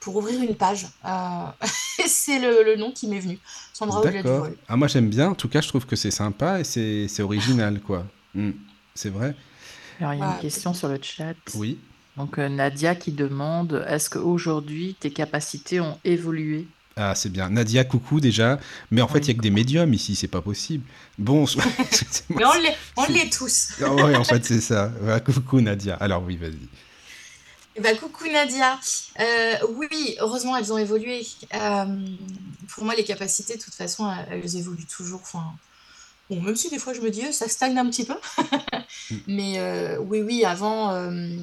pour 0.00 0.16
ouvrir 0.16 0.40
une 0.42 0.54
page. 0.54 0.86
Euh, 1.04 1.66
c'est 2.06 2.38
le, 2.38 2.62
le 2.64 2.76
nom 2.76 2.92
qui 2.92 3.06
m'est 3.08 3.20
venu. 3.20 3.38
Sandra 3.72 4.00
au-delà 4.00 4.22
du 4.22 4.28
voile. 4.28 4.56
Ah, 4.68 4.76
moi 4.76 4.88
j'aime 4.88 5.08
bien, 5.08 5.30
en 5.30 5.34
tout 5.34 5.48
cas 5.48 5.60
je 5.60 5.68
trouve 5.68 5.86
que 5.86 5.96
c'est 5.96 6.10
sympa 6.10 6.60
et 6.60 6.64
c'est 6.64 7.22
original, 7.22 7.80
quoi. 7.80 8.06
Hmm, 8.34 8.50
C'est 8.94 9.10
vrai 9.10 9.34
Alors, 10.00 10.14
il 10.14 10.20
y 10.20 10.22
a 10.22 10.34
une 10.34 10.40
question 10.40 10.74
sur 10.74 10.88
le 10.88 10.98
chat. 11.02 11.34
Oui. 11.54 11.78
Donc, 12.16 12.38
euh, 12.38 12.48
Nadia 12.48 12.96
qui 12.96 13.12
demande, 13.12 13.84
est-ce 13.88 14.10
qu'aujourd'hui, 14.10 14.96
tes 14.98 15.10
capacités 15.10 15.80
ont 15.80 15.98
évolué? 16.04 16.66
Ah, 16.96 17.14
c'est 17.14 17.28
bien. 17.30 17.48
Nadia, 17.48 17.84
coucou 17.84 18.18
déjà. 18.18 18.58
Mais 18.90 19.00
en 19.02 19.06
fait, 19.06 19.18
il 19.20 19.22
Oui, 19.22 19.28
y 19.28 19.30
a 19.30 19.34
que 19.34 19.40
des 19.42 19.50
médiums 19.50 19.94
ici, 19.94 20.16
c'est 20.16 20.26
pas 20.26 20.42
possible. 20.42 20.84
Bon, 21.16 21.44
Mais 22.30 22.44
on 22.44 22.52
l'est, 22.54 22.76
on 22.96 23.04
C'est- 23.04 23.12
l'est 23.12 23.32
tous. 23.32 23.68
Ah 23.80 23.94
ouais, 23.94 24.16
en 24.16 24.24
fait, 24.24 24.44
c'est 24.44 24.60
ça. 24.60 24.92
Coucou 25.24 25.60
Nadia. 25.60 25.94
Alors 25.94 26.24
oui, 26.24 26.36
vas-y. 26.36 26.58
Ben, 27.80 27.96
coucou 27.96 28.26
Nadia. 28.26 28.78
Euh, 29.20 29.54
oui, 29.76 30.16
heureusement, 30.20 30.56
elles 30.56 30.72
ont 30.72 30.78
évolué. 30.78 31.26
Euh, 31.54 31.84
pour 32.68 32.84
moi, 32.84 32.94
les 32.94 33.04
capacités, 33.04 33.56
de 33.56 33.62
toute 33.62 33.74
façon, 33.74 34.10
elles, 34.10 34.40
elles 34.42 34.56
évoluent 34.56 34.86
toujours. 34.86 35.20
Enfin, 35.22 35.44
bon, 36.28 36.40
même 36.40 36.56
si 36.56 36.70
des 36.70 36.78
fois, 36.78 36.92
je 36.92 37.00
me 37.00 37.10
dis, 37.10 37.24
euh, 37.24 37.32
ça 37.32 37.48
stagne 37.48 37.78
un 37.78 37.88
petit 37.88 38.04
peu. 38.04 38.16
Mais 39.26 39.58
euh, 39.58 39.98
oui, 39.98 40.20
oui, 40.22 40.44
avant, 40.44 40.90
euh, 40.92 41.36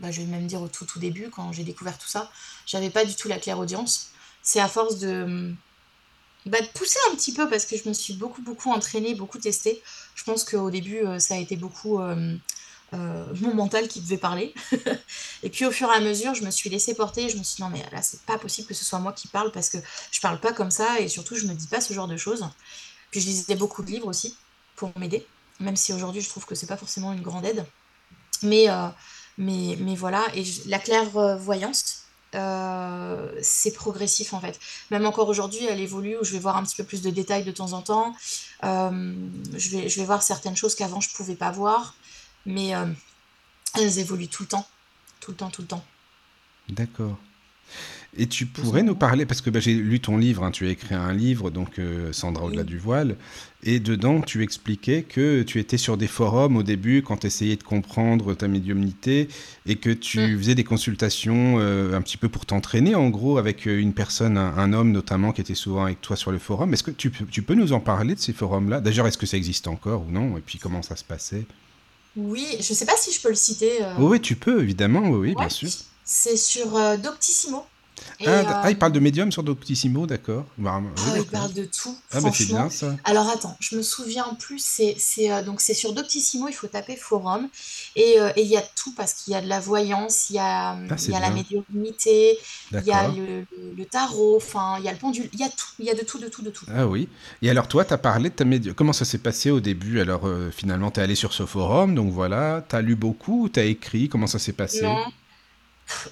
bah, 0.00 0.10
je 0.10 0.20
vais 0.20 0.26
même 0.26 0.46
dire 0.46 0.62
au 0.62 0.68
tout, 0.68 0.84
tout 0.84 0.98
début, 0.98 1.28
quand 1.30 1.52
j'ai 1.52 1.64
découvert 1.64 1.98
tout 1.98 2.08
ça, 2.08 2.30
j'avais 2.66 2.90
pas 2.90 3.04
du 3.04 3.16
tout 3.16 3.28
la 3.28 3.38
clairaudience. 3.38 4.10
C'est 4.42 4.60
à 4.60 4.68
force 4.68 4.98
de, 4.98 5.52
bah, 6.46 6.60
de 6.60 6.66
pousser 6.78 6.98
un 7.10 7.16
petit 7.16 7.32
peu 7.32 7.48
parce 7.48 7.66
que 7.66 7.76
je 7.76 7.88
me 7.88 7.94
suis 7.94 8.14
beaucoup, 8.14 8.42
beaucoup 8.42 8.70
entraînée, 8.70 9.14
beaucoup 9.14 9.38
testée. 9.38 9.82
Je 10.14 10.24
pense 10.24 10.44
qu'au 10.44 10.70
début, 10.70 10.98
euh, 10.98 11.18
ça 11.18 11.34
a 11.34 11.38
été 11.38 11.56
beaucoup 11.56 12.00
euh, 12.92 13.24
mon 13.40 13.54
mental 13.54 13.88
qui 13.88 14.00
devait 14.00 14.18
parler. 14.18 14.54
Et 15.42 15.50
puis 15.50 15.64
au 15.64 15.70
fur 15.70 15.90
et 15.90 15.94
à 15.94 16.00
mesure, 16.00 16.34
je 16.34 16.44
me 16.44 16.50
suis 16.50 16.70
laissée 16.70 16.94
porter. 16.94 17.28
Je 17.28 17.36
me 17.36 17.42
suis 17.42 17.56
dit, 17.56 17.62
non, 17.62 17.68
mais 17.68 17.84
là, 17.92 18.02
c'est 18.02 18.20
pas 18.22 18.38
possible 18.38 18.68
que 18.68 18.74
ce 18.74 18.84
soit 18.84 18.98
moi 18.98 19.12
qui 19.12 19.28
parle 19.28 19.50
parce 19.52 19.68
que 19.68 19.78
je 20.10 20.20
parle 20.20 20.38
pas 20.40 20.52
comme 20.52 20.70
ça 20.70 21.00
et 21.00 21.08
surtout, 21.08 21.36
je 21.36 21.46
me 21.46 21.54
dis 21.54 21.66
pas 21.66 21.80
ce 21.80 21.92
genre 21.92 22.08
de 22.08 22.16
choses. 22.16 22.46
Puis 23.10 23.20
je 23.20 23.26
lisais 23.26 23.56
beaucoup 23.56 23.82
de 23.82 23.90
livres 23.90 24.06
aussi 24.06 24.36
pour 24.76 24.92
m'aider, 24.98 25.26
même 25.60 25.76
si 25.76 25.92
aujourd'hui, 25.92 26.20
je 26.20 26.28
trouve 26.28 26.46
que 26.46 26.54
c'est 26.54 26.66
pas 26.66 26.76
forcément 26.76 27.12
une 27.12 27.22
grande 27.22 27.44
aide. 27.44 27.64
Mais, 28.42 28.68
euh, 28.68 28.88
mais, 29.38 29.76
mais 29.80 29.94
voilà, 29.94 30.24
et 30.34 30.44
la 30.66 30.78
clairvoyance, 30.78 32.04
euh, 32.34 33.32
c'est 33.40 33.72
progressif 33.72 34.34
en 34.34 34.40
fait. 34.40 34.58
Même 34.90 35.06
encore 35.06 35.28
aujourd'hui, 35.28 35.64
elle 35.66 35.80
évolue 35.80 36.16
où 36.20 36.24
je 36.24 36.32
vais 36.32 36.40
voir 36.40 36.56
un 36.56 36.64
petit 36.64 36.76
peu 36.76 36.84
plus 36.84 37.02
de 37.02 37.10
détails 37.10 37.44
de 37.44 37.52
temps 37.52 37.72
en 37.72 37.82
temps. 37.82 38.14
Je 38.62 39.70
vais, 39.70 39.88
je 39.88 40.00
vais 40.00 40.06
voir 40.06 40.22
certaines 40.22 40.56
choses 40.56 40.74
qu'avant 40.74 41.00
je 41.00 41.10
pouvais 41.10 41.36
pas 41.36 41.52
voir, 41.52 41.94
mais 42.46 42.74
euh, 42.74 42.86
elles 43.80 43.98
évoluent 43.98 44.28
tout 44.28 44.42
le 44.44 44.48
temps, 44.48 44.66
tout 45.20 45.30
le 45.32 45.36
temps, 45.36 45.50
tout 45.50 45.62
le 45.62 45.68
temps. 45.68 45.84
D'accord. 46.68 47.18
Et 48.16 48.28
tu 48.28 48.46
pourrais 48.46 48.84
nous 48.84 48.94
parler, 48.94 49.26
parce 49.26 49.40
que 49.40 49.50
bah, 49.50 49.58
j'ai 49.58 49.74
lu 49.74 49.98
ton 49.98 50.16
livre, 50.18 50.44
hein, 50.44 50.52
tu 50.52 50.66
as 50.66 50.70
écrit 50.70 50.94
un 50.94 51.12
livre, 51.12 51.50
donc 51.50 51.80
euh, 51.80 52.12
Sandra 52.12 52.44
au-delà 52.44 52.60
Oui. 52.62 52.68
du 52.68 52.78
voile, 52.78 53.16
et 53.64 53.80
dedans 53.80 54.20
tu 54.20 54.44
expliquais 54.44 55.02
que 55.02 55.42
tu 55.42 55.58
étais 55.58 55.78
sur 55.78 55.96
des 55.96 56.06
forums 56.06 56.56
au 56.56 56.62
début 56.62 57.02
quand 57.02 57.16
tu 57.16 57.26
essayais 57.26 57.56
de 57.56 57.64
comprendre 57.64 58.34
ta 58.34 58.46
médiumnité, 58.46 59.26
et 59.66 59.74
que 59.76 59.90
tu 59.90 60.20
Mm. 60.20 60.38
faisais 60.38 60.54
des 60.54 60.62
consultations 60.62 61.56
euh, 61.58 61.96
un 61.96 62.02
petit 62.02 62.16
peu 62.18 62.28
pour 62.28 62.46
t'entraîner, 62.46 62.94
en 62.94 63.08
gros, 63.10 63.36
avec 63.38 63.66
euh, 63.66 63.80
une 63.80 63.94
personne, 63.94 64.38
un, 64.38 64.56
un 64.58 64.72
homme 64.72 64.92
notamment, 64.92 65.32
qui 65.32 65.40
était 65.40 65.56
souvent 65.56 65.84
avec 65.86 66.00
toi 66.00 66.14
sur 66.14 66.30
le 66.30 66.38
forum. 66.38 66.72
Est-ce 66.72 66.84
que 66.84 66.92
tu, 66.92 67.10
tu 67.10 67.42
peux 67.42 67.54
nous 67.54 67.72
en 67.72 67.80
parler 67.80 68.14
de 68.14 68.20
ces 68.20 68.32
forums-là? 68.34 68.80
D'ailleurs, 68.80 69.08
est-ce 69.08 69.18
que 69.18 69.26
ça 69.26 69.36
existe 69.38 69.66
encore 69.66 70.06
ou 70.06 70.10
non? 70.12 70.38
Et 70.38 70.40
puis 70.40 70.60
comment 70.60 70.82
ça 70.82 70.94
se 70.94 71.02
passait? 71.04 71.46
Oui, 72.16 72.46
je 72.60 72.72
sais 72.74 72.86
pas 72.86 72.96
si 72.96 73.12
je 73.12 73.20
peux 73.20 73.28
le 73.30 73.34
citer. 73.34 73.82
euh, 73.82 73.94
Oui, 73.98 74.20
tu 74.20 74.36
peux, 74.36 74.62
évidemment, 74.62 75.00
oui, 75.00 75.30
oui, 75.30 75.34
bien 75.34 75.48
sûr. 75.48 75.68
C'est 76.04 76.36
sur 76.36 76.76
euh, 76.76 76.96
Doctissimo. 76.96 77.64
Et, 78.20 78.26
Ah, 78.26 78.30
euh, 78.30 78.44
ah, 78.46 78.70
il 78.70 78.78
parle 78.78 78.92
de 78.92 79.00
médium 79.00 79.30
sur 79.30 79.42
Doctissimo, 79.42 80.06
d'accord. 80.06 80.46
Bah, 80.58 80.80
oui, 80.82 80.90
ah, 80.96 81.18
il 81.18 81.24
parle 81.24 81.52
de 81.52 81.64
tout, 81.64 81.96
Ah, 82.12 82.20
bah 82.20 82.30
c'est 82.32 82.46
bien 82.46 82.70
ça. 82.70 82.96
Alors 83.04 83.28
attends, 83.28 83.56
je 83.60 83.76
me 83.76 83.82
souviens 83.82 84.36
plus, 84.38 84.58
c'est 84.58 84.96
euh, 85.30 85.42
donc 85.42 85.60
c'est 85.60 85.74
sur 85.74 85.92
Doctissimo, 85.92 86.48
il 86.48 86.52
faut 86.54 86.66
taper 86.66 86.96
forum 86.96 87.48
et 87.96 88.20
euh, 88.20 88.30
il 88.36 88.46
y 88.46 88.56
a 88.56 88.62
tout 88.62 88.92
parce 88.92 89.14
qu'il 89.14 89.32
y 89.32 89.36
a 89.36 89.40
de 89.40 89.48
la 89.48 89.60
voyance, 89.60 90.30
il 90.30 90.36
y 90.36 90.38
a 90.38 90.70
Ah, 90.70 90.96
il 90.98 91.10
y 91.10 91.14
a 91.14 91.20
la 91.20 91.30
médiumnité, 91.30 92.38
il 92.72 92.84
y 92.84 92.92
a 92.92 93.08
le, 93.08 93.84
tarot, 93.84 94.36
enfin 94.36 94.76
il 94.78 94.84
y 94.84 94.88
a 94.88 94.92
le 94.92 94.98
pendule, 94.98 95.28
il 95.32 95.40
y 95.40 95.44
a 95.44 95.48
tout, 95.48 95.68
il 95.78 95.86
y 95.86 95.90
a 95.90 95.94
de 95.94 96.02
tout, 96.02 96.18
de 96.18 96.28
tout, 96.28 96.42
de 96.42 96.50
tout. 96.50 96.66
Ah 96.74 96.86
oui. 96.86 97.08
Et 97.42 97.50
alors 97.50 97.68
toi, 97.68 97.84
tu 97.84 97.92
as 97.94 97.98
parlé 97.98 98.30
de 98.30 98.34
ta 98.34 98.44
médium. 98.44 98.74
Comment 98.74 98.92
ça 98.92 99.04
s'est 99.04 99.18
passé 99.18 99.50
au 99.50 99.60
début? 99.60 100.00
Alors 100.00 100.26
euh, 100.26 100.50
finalement, 100.50 100.90
tu 100.90 101.00
es 101.00 101.02
allé 101.02 101.14
sur 101.14 101.32
ce 101.32 101.46
forum, 101.46 101.94
donc 101.94 102.12
voilà. 102.12 102.64
Tu 102.68 102.76
as 102.76 102.80
lu 102.82 102.96
beaucoup, 102.96 103.48
tu 103.52 103.60
as 103.60 103.64
écrit, 103.64 104.08
comment 104.08 104.26
ça 104.26 104.38
s'est 104.38 104.52
passé? 104.52 104.82
Non, 104.82 105.04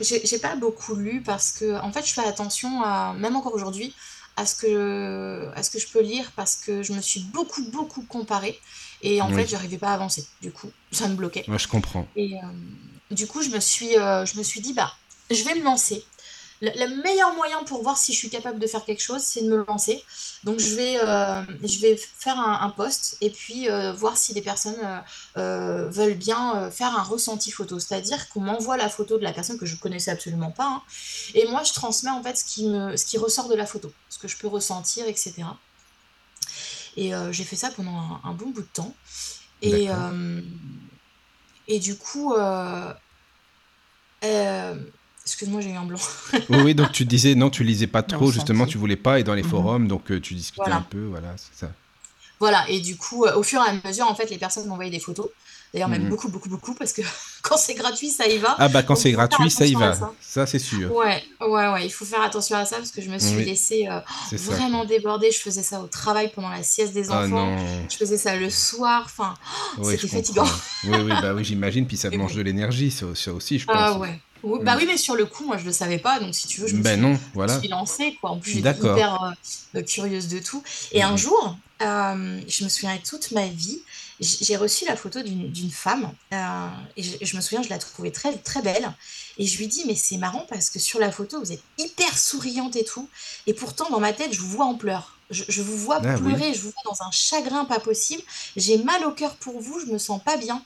j'ai 0.00 0.38
pas 0.38 0.56
beaucoup 0.56 0.94
lu 0.94 1.22
parce 1.22 1.52
que 1.52 1.80
en 1.80 1.92
fait 1.92 2.06
je 2.06 2.12
fais 2.12 2.24
attention 2.24 2.82
à, 2.82 3.14
même 3.14 3.36
encore 3.36 3.54
aujourd'hui, 3.54 3.94
à 4.36 4.46
ce 4.46 4.54
que 4.54 5.50
à 5.54 5.62
ce 5.62 5.70
que 5.70 5.78
je 5.78 5.88
peux 5.88 6.02
lire 6.02 6.32
parce 6.36 6.56
que 6.56 6.82
je 6.82 6.92
me 6.92 7.00
suis 7.00 7.20
beaucoup 7.20 7.62
beaucoup 7.70 8.02
comparée 8.02 8.60
et 9.02 9.20
en 9.20 9.30
fait 9.30 9.46
j'arrivais 9.46 9.78
pas 9.78 9.90
à 9.90 9.94
avancer. 9.94 10.26
Du 10.40 10.52
coup, 10.52 10.70
ça 10.90 11.08
me 11.08 11.14
bloquait. 11.14 11.44
moi 11.48 11.58
je 11.58 11.68
comprends. 11.68 12.06
Et 12.16 12.36
euh, 12.36 12.46
du 13.12 13.26
coup, 13.26 13.42
je 13.42 13.50
me 13.50 13.60
suis, 13.60 13.96
euh, 13.98 14.24
je 14.24 14.38
me 14.38 14.42
suis 14.42 14.60
dit, 14.60 14.72
bah, 14.72 14.92
je 15.30 15.42
vais 15.44 15.54
me 15.54 15.62
lancer. 15.62 16.04
Le, 16.62 16.70
le 16.78 17.02
meilleur 17.02 17.34
moyen 17.34 17.62
pour 17.64 17.82
voir 17.82 17.98
si 17.98 18.12
je 18.12 18.18
suis 18.18 18.30
capable 18.30 18.58
de 18.58 18.66
faire 18.66 18.84
quelque 18.84 19.02
chose, 19.02 19.20
c'est 19.20 19.42
de 19.42 19.48
me 19.48 19.64
lancer. 19.66 20.02
Donc, 20.44 20.60
je 20.60 20.74
vais, 20.74 20.96
euh, 21.02 21.42
je 21.64 21.78
vais 21.80 21.96
faire 21.96 22.38
un, 22.38 22.60
un 22.62 22.70
post 22.70 23.16
et 23.20 23.30
puis 23.30 23.68
euh, 23.68 23.92
voir 23.92 24.16
si 24.16 24.32
des 24.32 24.42
personnes 24.42 25.02
euh, 25.36 25.88
veulent 25.90 26.14
bien 26.14 26.70
faire 26.70 26.96
un 26.96 27.02
ressenti 27.02 27.50
photo. 27.50 27.78
C'est-à-dire 27.80 28.28
qu'on 28.30 28.40
m'envoie 28.40 28.76
la 28.76 28.88
photo 28.88 29.18
de 29.18 29.24
la 29.24 29.32
personne 29.32 29.58
que 29.58 29.66
je 29.66 29.76
connaissais 29.76 30.10
absolument 30.12 30.52
pas. 30.52 30.66
hein, 30.66 30.82
et 31.34 31.46
moi, 31.48 31.62
je 31.64 31.72
transmets 31.72 32.10
en 32.10 32.22
fait 32.22 32.36
ce 32.36 32.44
qui 32.44 32.68
me, 32.68 32.96
ce 32.96 33.04
qui 33.04 33.18
ressort 33.18 33.48
de 33.48 33.54
la 33.56 33.66
photo, 33.66 33.92
ce 34.08 34.18
que 34.18 34.28
je 34.28 34.36
peux 34.36 34.48
ressentir, 34.48 35.06
etc. 35.08 35.44
Et 36.96 37.12
j'ai 37.30 37.44
fait 37.44 37.56
ça 37.56 37.70
pendant 37.70 37.96
un, 37.98 38.20
un 38.24 38.32
bon 38.34 38.50
bout 38.50 38.62
de 38.62 38.66
temps. 38.72 38.94
Et, 39.62 39.90
euh, 39.90 40.40
et 41.68 41.78
du 41.78 41.96
coup, 41.96 42.34
excuse-moi, 45.24 45.60
j'ai 45.60 45.70
eu 45.70 45.76
un 45.76 45.84
blanc. 45.84 45.98
Oui, 46.48 46.58
oui, 46.60 46.74
donc 46.76 46.92
tu 46.92 47.04
disais, 47.04 47.34
non, 47.34 47.50
tu 47.50 47.64
lisais 47.64 47.86
pas 47.88 48.02
trop, 48.04 48.30
justement, 48.30 48.66
tu 48.66 48.78
voulais 48.78 48.96
pas, 48.96 49.18
et 49.18 49.24
dans 49.24 49.34
les 49.34 49.42
Mhm. 49.42 49.42
forums, 49.42 49.88
donc 49.88 50.10
euh, 50.12 50.20
tu 50.20 50.34
discutais 50.34 50.70
un 50.70 50.82
peu, 50.82 51.04
voilà, 51.06 51.36
c'est 51.36 51.54
ça. 51.54 51.74
Voilà, 52.40 52.68
et 52.68 52.80
du 52.80 52.96
coup, 52.96 53.24
euh, 53.24 53.36
au 53.36 53.42
fur 53.44 53.60
et 53.64 53.68
à 53.68 53.88
mesure, 53.88 54.06
en 54.08 54.14
fait, 54.16 54.28
les 54.30 54.38
personnes 54.38 54.66
m'envoyaient 54.66 54.90
des 54.90 54.98
photos. 54.98 55.28
D'ailleurs, 55.72 55.88
même 55.88 56.02
Mhm. 56.02 56.08
beaucoup, 56.08 56.28
beaucoup, 56.28 56.48
beaucoup, 56.48 56.74
parce 56.74 56.92
que 56.92 57.02
quand 57.42 57.56
c'est 57.56 57.74
gratuit, 57.74 58.10
ça 58.10 58.26
y 58.26 58.38
va. 58.38 58.56
Ah 58.58 58.68
bah 58.68 58.82
quand 58.82 58.94
c'est 58.94 59.12
gratuit, 59.12 59.50
ça 59.50 59.66
y 59.66 59.74
va, 59.74 59.92
ça. 59.94 60.10
ça 60.20 60.46
c'est 60.46 60.58
sûr, 60.58 60.90
Ouais, 60.90 61.22
ouais, 61.40 61.68
ouais, 61.72 61.86
il 61.86 61.90
faut 61.90 62.04
faire 62.04 62.22
attention 62.22 62.56
à 62.56 62.64
ça 62.66 62.76
parce 62.76 62.90
que 62.90 63.00
je 63.00 63.10
me 63.10 63.18
suis 63.18 63.42
Oui, 63.42 63.44
laissée 63.44 63.86
euh, 63.88 64.00
c'est 64.20 64.38
ça. 64.38 64.54
vraiment 64.54 64.84
déborder. 64.84 65.30
Je 65.30 65.38
faisais 65.40 65.62
ça 65.62 65.80
au 65.80 65.86
travail 65.88 66.32
pendant 66.34 66.50
la 66.50 66.62
sieste 66.62 66.92
des 66.94 67.10
Ah 67.10 67.26
enfants. 67.26 67.28
non, 67.28 67.88
Je 67.90 67.96
faisais 67.96 68.18
ça 68.18 68.36
le 68.36 68.50
soir. 68.50 69.02
Enfin, 69.06 69.34
oui, 69.78 69.96
c'était 69.96 70.08
fatigant. 70.08 70.46
Oui, 70.82 71.00
oui, 71.00 71.16
bah 71.16 71.34
oui, 71.34 71.44
j'imagine, 71.44 71.86
puis 71.86 71.96
ça 71.96 72.10
mange 72.10 72.34
de 72.34 72.42
l'énergie, 72.42 72.90
ça, 72.90 73.14
ça 73.14 73.32
aussi, 73.32 73.58
je 73.58 73.68
Ah 73.68 73.92
pense. 73.92 73.98
ouais. 73.98 74.20
Oui, 74.42 74.58
bah 74.62 74.76
oui, 74.76 74.84
mais 74.86 74.96
sur 74.96 75.14
le 75.14 75.26
coup, 75.26 75.44
moi, 75.46 75.56
je 75.58 75.64
le 75.64 75.72
savais 75.72 75.98
pas. 75.98 76.18
Donc, 76.20 76.34
si 76.34 76.46
tu 76.48 76.60
veux, 76.60 76.66
je 76.66 76.76
me 76.76 76.82
Ben 76.82 76.92
suis, 76.94 77.00
non, 77.00 77.14
je 77.36 77.40
me 77.44 77.46
voilà, 77.46 77.58
suis 77.58 77.68
lancée, 77.68 78.16
quoi. 78.20 78.30
En 78.30 78.38
plus, 78.38 78.52
j'étais 78.52 78.76
hyper 78.88 79.22
euh, 79.22 79.30
euh, 79.76 79.82
curieuse 79.82 80.28
de 80.28 80.38
tout. 80.40 80.62
Et 80.92 81.02
un 81.02 81.16
jour, 81.16 81.56
euh, 81.82 82.40
je 82.48 82.64
me 82.64 82.68
souviens 82.68 82.98
toute 82.98 83.30
ma 83.32 83.46
vie, 83.46 83.82
j'ai 84.20 84.56
reçu 84.56 84.84
la 84.84 84.96
photo 84.96 85.22
d'une 85.22 85.70
femme. 85.70 86.12
euh, 86.32 86.68
et 86.96 87.02
je, 87.02 87.16
je 87.22 87.36
me 87.36 87.40
souviens, 87.40 87.62
je 87.62 87.68
la 87.70 87.78
trouvais 87.78 88.10
très, 88.10 88.36
très 88.38 88.62
belle. 88.62 88.92
Et 89.38 89.46
je 89.46 89.58
lui 89.58 89.66
dis, 89.68 89.84
mais 89.86 89.94
c'est 89.96 90.18
marrant 90.18 90.46
parce 90.48 90.70
que 90.70 90.78
sur 90.78 90.98
la 91.00 91.10
photo, 91.10 91.40
vous 91.40 91.52
êtes 91.52 91.62
hyper 91.78 92.16
souriante 92.18 92.76
et 92.76 92.84
tout. 92.84 93.08
Et 93.46 93.54
pourtant, 93.54 93.90
dans 93.90 94.00
ma 94.00 94.12
tête, 94.12 94.32
je 94.32 94.40
vous 94.40 94.48
vois 94.48 94.66
en 94.66 94.74
pleurs. 94.74 95.18
Je, 95.30 95.44
je 95.48 95.62
vous 95.62 95.76
vois 95.78 96.00
Ah 96.04 96.16
oui, 96.20 96.34
pleurer, 96.34 96.52
je 96.54 96.60
vous 96.60 96.70
vois 96.70 96.92
dans 96.94 97.02
un 97.06 97.10
chagrin 97.10 97.64
pas 97.64 97.80
possible. 97.80 98.22
J'ai 98.56 98.78
mal 98.78 99.04
au 99.06 99.12
cœur 99.12 99.36
pour 99.36 99.60
vous, 99.60 99.80
je 99.80 99.86
me 99.86 99.98
sens 99.98 100.22
pas 100.22 100.36
bien. 100.36 100.62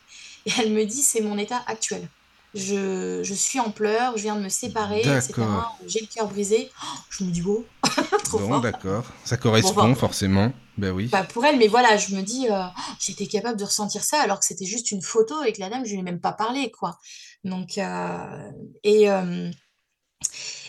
Et 0.47 0.51
elle 0.59 0.73
me 0.73 0.85
dit, 0.85 1.03
c'est 1.03 1.21
mon 1.21 1.39
état 1.39 1.63
actuel. 1.67 2.09
Je, 2.57 3.23
je 3.23 3.35
suis 3.35 3.61
en 3.61 3.71
pleurs, 3.73 4.17
je 4.17 4.23
viens 4.23 4.37
de 4.37 4.43
me 4.43 4.49
séparer, 4.49 5.11
etc. 5.11 5.67
J'ai 5.87 6.01
le 6.01 6.07
cœur 6.07 6.29
brisé. 6.29 6.71
Oh, 6.83 6.87
je 7.11 7.25
me 7.25 7.31
dis, 7.31 7.43
wow, 7.43 7.71
trop 8.25 8.39
Bon, 8.39 8.49
fort. 8.49 8.61
d'accord, 8.61 9.13
ça 9.25 9.37
Bon, 9.61 9.69
correspond 9.69 9.75
enfin, 9.75 9.95
forcément, 9.95 10.53
ben 10.77 10.93
oui. 10.93 11.11
pas 11.11 11.25
pour 11.25 11.45
elle, 11.45 11.59
mais 11.59 11.69
voilà, 11.69 11.97
je 11.97 12.15
me 12.15 12.23
dis, 12.23 12.49
euh, 12.51 12.65
oh, 12.67 12.81
j'étais 12.99 13.27
capable 13.27 13.59
de 13.59 13.65
ressentir 13.65 14.03
ça 14.05 14.21
alors 14.21 14.41
que 14.41 14.45
c'était 14.47 14.67
juste 14.67 14.91
une 14.91 15.03
photo 15.03 15.43
et 15.45 15.53
que 15.53 15.61
la 15.61 15.71
dame, 15.71 15.85
je 15.85 15.93
lui 15.93 16.01
ai 16.01 16.03
même 16.03 16.21
pas 16.21 16.33
parlé, 16.33 16.71
quoi. 16.71 16.99
Donc, 17.45 17.79
euh, 17.79 18.51
et, 18.83 19.11
euh, 19.11 19.51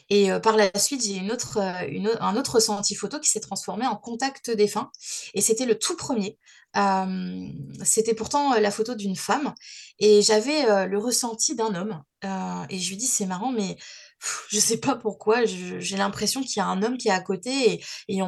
et 0.10 0.32
euh, 0.32 0.40
par 0.40 0.56
la 0.56 0.70
suite, 0.78 1.04
j'ai 1.04 1.18
une 1.18 1.32
autre, 1.32 1.58
une 1.90 2.10
un 2.22 2.36
autre 2.38 2.56
ressenti 2.56 2.96
photo 2.96 3.20
qui 3.20 3.30
s'est 3.30 3.40
transformé 3.40 3.86
en 3.88 3.96
contact 3.96 4.52
défunt. 4.52 4.92
Et 5.34 5.42
c'était 5.42 5.66
le 5.66 5.78
tout 5.78 5.96
premier. 5.96 6.38
Euh, 6.78 7.50
c'était 7.84 8.14
pourtant 8.14 8.54
euh, 8.54 8.60
la 8.60 8.72
photo 8.72 8.96
d'une 8.96 9.16
femme. 9.16 9.54
Et 10.00 10.22
j'avais 10.22 10.70
euh, 10.70 10.86
le 10.86 11.00
ressenti 11.00 11.56
d'un 11.56 11.74
homme. 11.76 12.04
Et 12.70 12.80
je 12.80 12.90
lui 12.90 12.98
dis, 12.98 13.08
c'est 13.08 13.26
marrant, 13.26 13.52
mais 13.52 13.78
je 14.50 14.60
sais 14.60 14.78
pas 14.78 14.96
pourquoi. 14.96 15.46
J'ai 15.46 15.98
l'impression 15.98 16.42
qu'il 16.42 16.58
y 16.58 16.60
a 16.60 16.68
un 16.68 16.84
homme 16.84 16.98
qui 16.98 17.08
est 17.08 17.12
à 17.12 17.22
côté. 17.22 17.82
Et, 18.08 18.22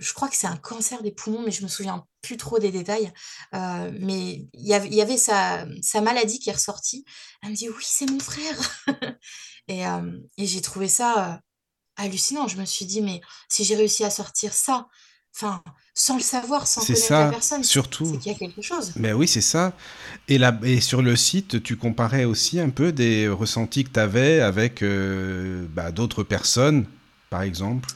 je 0.00 0.12
crois 0.12 0.28
que 0.28 0.36
c'est 0.36 0.48
un 0.48 0.56
cancer 0.56 1.02
des 1.02 1.12
poumons, 1.12 1.42
mais 1.42 1.52
je 1.52 1.62
me 1.62 1.68
souviens 1.68 2.04
plus 2.20 2.36
trop 2.36 2.58
des 2.58 2.70
détails. 2.70 3.12
Mais 3.52 4.46
il 4.52 4.66
y 4.66 5.00
avait, 5.00 5.16
sa, 5.16 5.66
maladie 6.02 6.38
qui 6.38 6.50
est 6.50 6.54
ressortie. 6.54 7.04
Elle 7.42 7.50
me 7.50 7.54
dit, 7.54 7.68
oui, 7.68 7.84
c'est 7.86 8.10
mon 8.10 8.20
frère. 8.20 8.58
Et, 9.68 9.84
j'ai 10.38 10.60
trouvé 10.60 10.88
ça 10.88 11.40
hallucinant. 11.96 12.48
Je 12.48 12.56
me 12.56 12.64
suis 12.64 12.86
dit, 12.86 13.02
mais 13.02 13.20
si 13.48 13.64
j'ai 13.64 13.76
réussi 13.76 14.04
à 14.04 14.10
sortir 14.10 14.52
ça, 14.54 14.86
enfin, 15.34 15.62
sans 15.94 16.16
le 16.16 16.22
savoir, 16.22 16.66
sans 16.66 16.84
C'est 16.84 16.86
connaître 16.86 17.18
la 17.18 17.26
ça, 17.26 17.26
personne, 17.26 17.64
c'est 17.64 17.70
surtout. 17.70 18.18
qu'il 18.18 18.32
y 18.32 18.34
a 18.34 18.38
quelque 18.38 18.62
chose. 18.62 18.94
Ben 18.96 19.14
oui, 19.14 19.28
c'est 19.28 19.40
ça. 19.42 19.74
Et, 20.28 20.38
là, 20.38 20.58
et 20.64 20.80
sur 20.80 21.02
le 21.02 21.16
site, 21.16 21.62
tu 21.62 21.76
comparais 21.76 22.24
aussi 22.24 22.60
un 22.60 22.70
peu 22.70 22.92
des 22.92 23.28
ressentis 23.28 23.84
que 23.84 23.90
tu 23.90 24.00
avais 24.00 24.40
avec 24.40 24.82
euh, 24.82 25.66
bah, 25.74 25.92
d'autres 25.92 26.24
personnes, 26.24 26.86
par 27.30 27.42
exemple? 27.42 27.90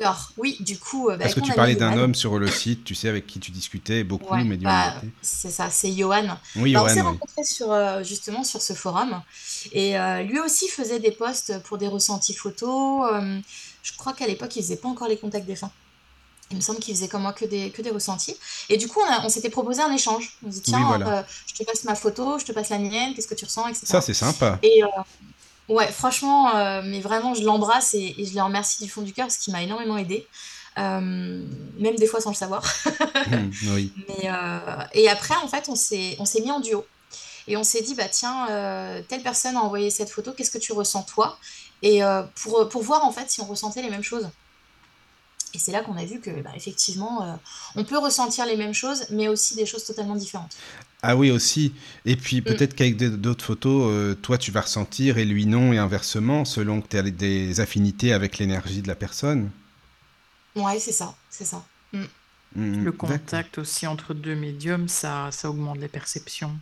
Alors, 0.00 0.32
oui, 0.38 0.56
du 0.60 0.78
coup, 0.78 1.10
euh, 1.10 1.16
bah, 1.16 1.26
Parce 1.26 1.34
que 1.34 1.40
tu 1.40 1.52
parlais 1.52 1.76
d'un 1.76 1.96
homme 1.96 2.14
sur 2.16 2.38
le 2.40 2.50
site, 2.50 2.82
tu 2.84 2.94
sais, 2.96 3.08
avec 3.08 3.26
qui 3.28 3.38
tu 3.40 3.50
discutais 3.52 4.02
beaucoup, 4.04 4.34
ouais, 4.34 4.44
bah, 4.62 5.02
médiumnité. 5.02 5.12
c'est 5.20 5.50
ça, 5.50 5.70
c'est 5.70 5.92
Johan. 5.94 6.38
Oui, 6.54 6.72
Bah, 6.72 6.82
on 6.84 6.88
s'est 6.88 7.00
oui. 7.00 7.02
rencontrés 7.02 7.44
sur, 7.44 7.70
euh, 7.72 8.02
justement 8.02 8.44
sur 8.44 8.60
ce 8.62 8.72
forum. 8.74 9.22
Et 9.72 9.98
euh, 9.98 10.22
lui 10.22 10.40
aussi 10.40 10.68
faisait 10.68 11.00
des 11.00 11.12
posts 11.12 11.62
pour 11.64 11.78
des 11.78 11.88
ressentis 11.88 12.34
photos. 12.34 13.10
euh, 13.12 13.40
je 13.82 13.92
crois 13.96 14.12
qu'à 14.14 14.26
l'époque, 14.26 14.54
il 14.56 14.62
faisait 14.62 14.76
pas 14.76 14.88
encore 14.88 15.08
les 15.08 15.18
contacts 15.18 15.46
défunts. 15.46 15.72
Il 16.50 16.56
me 16.56 16.62
semble 16.62 16.78
qu'il 16.78 16.94
faisait 16.94 17.08
comme 17.08 17.22
moi 17.22 17.32
que 17.32 17.44
des, 17.44 17.70
que 17.70 17.82
des 17.82 17.90
ressentis. 17.90 18.36
Et 18.70 18.78
du 18.78 18.88
coup, 18.88 19.00
on, 19.22 19.28
s'était 19.28 19.50
proposé 19.50 19.82
un 19.82 19.92
échange. 19.92 20.32
On 20.46 20.50
se 20.50 20.56
dit, 20.56 20.62
Oui, 20.66 20.72
tiens, 20.72 20.86
voilà. 20.86 21.18
euh, 21.18 21.22
je 21.46 21.54
te 21.54 21.64
passe 21.64 21.84
ma 21.84 21.94
photo, 21.94 22.38
je 22.38 22.46
te 22.46 22.52
passe 22.52 22.70
la 22.70 22.78
mienne, 22.78 23.12
qu'est-ce 23.14 23.28
que 23.28 23.34
tu 23.34 23.44
ressens, 23.44 23.68
etc. 23.68 23.86
Ça, 23.86 24.00
c'est 24.00 24.14
sympa. 24.14 24.58
Et 24.62 24.82
euh, 24.82 24.86
ouais, 25.68 25.88
franchement, 25.88 26.56
euh, 26.56 26.80
mais 26.82 27.00
vraiment, 27.00 27.34
je 27.34 27.42
l'embrasse 27.42 27.92
et, 27.92 28.14
et 28.16 28.24
je 28.24 28.34
le 28.34 28.42
remercie 28.42 28.82
du 28.82 28.88
fond 28.88 29.02
du 29.02 29.12
cœur 29.12 29.26
parce 29.26 29.36
qu'il 29.36 29.52
m'a 29.52 29.62
énormément 29.62 29.98
aidé. 29.98 30.26
Même 30.76 31.96
des 31.98 32.06
fois 32.06 32.20
sans 32.20 32.30
le 32.30 32.36
savoir. 32.36 32.62
Hum, 33.30 33.50
oui. 33.74 33.92
Mais, 34.08 34.30
et 34.94 35.08
après, 35.10 35.34
en 35.42 35.48
fait, 35.48 35.68
on 35.68 35.74
s'est, 35.74 36.16
mis 36.42 36.50
en 36.50 36.60
duo. 36.60 36.86
Et 37.46 37.58
on 37.58 37.64
s'est 37.64 37.82
dit, 37.82 37.94
bah 37.94 38.08
tiens, 38.08 38.46
telle 39.08 39.22
personne 39.22 39.56
a 39.56 39.60
envoyé 39.60 39.90
cette 39.90 40.08
photo, 40.08 40.32
qu'est-ce 40.32 40.50
que 40.50 40.58
tu 40.58 40.72
ressens 40.72 41.02
toi? 41.02 41.36
Et 41.82 42.00
pour, 42.36 42.68
pour 42.70 42.82
voir 42.82 43.04
en 43.04 43.12
fait 43.12 43.30
si 43.30 43.42
on 43.42 43.44
ressentait 43.44 43.82
les 43.82 43.90
mêmes 43.90 44.02
choses. 44.04 44.28
Et 45.54 45.58
c'est 45.58 45.72
là 45.72 45.82
qu'on 45.82 45.96
a 45.96 46.04
vu 46.04 46.20
que, 46.20 46.42
bah, 46.42 46.50
effectivement, 46.56 47.22
euh, 47.24 47.36
on 47.74 47.84
peut 47.84 47.98
ressentir 47.98 48.46
les 48.46 48.56
mêmes 48.56 48.74
choses, 48.74 49.06
mais 49.10 49.28
aussi 49.28 49.54
des 49.56 49.66
choses 49.66 49.84
totalement 49.84 50.16
différentes. 50.16 50.62
Ah 51.02 51.16
oui, 51.16 51.30
aussi. 51.30 51.74
Et 52.04 52.16
puis 52.16 52.42
Mm. 52.44 52.44
peut-être 52.44 52.74
qu'avec 52.74 52.96
d'autres 52.96 53.44
photos, 53.44 53.90
euh, 53.92 54.14
toi, 54.14 54.36
tu 54.38 54.50
vas 54.50 54.62
ressentir 54.62 55.18
et 55.18 55.24
lui 55.24 55.46
non, 55.46 55.72
et 55.72 55.78
inversement, 55.78 56.44
selon 56.44 56.80
que 56.82 56.88
tu 56.88 56.98
as 56.98 57.02
des 57.02 57.60
affinités 57.60 58.12
avec 58.12 58.38
l'énergie 58.38 58.82
de 58.82 58.88
la 58.88 58.96
personne. 58.96 59.50
Ouais, 60.54 60.78
c'est 60.80 60.92
ça, 60.92 61.16
c'est 61.30 61.44
ça. 61.44 61.70
Mm. 61.92 62.04
Hum, 62.56 62.84
Le 62.84 62.92
contact 62.92 63.58
aussi 63.58 63.86
entre 63.86 64.14
deux 64.14 64.34
médiums, 64.36 64.88
ça, 64.88 65.30
ça 65.32 65.50
augmente 65.50 65.78
les 65.80 65.88
perceptions. 65.88 66.60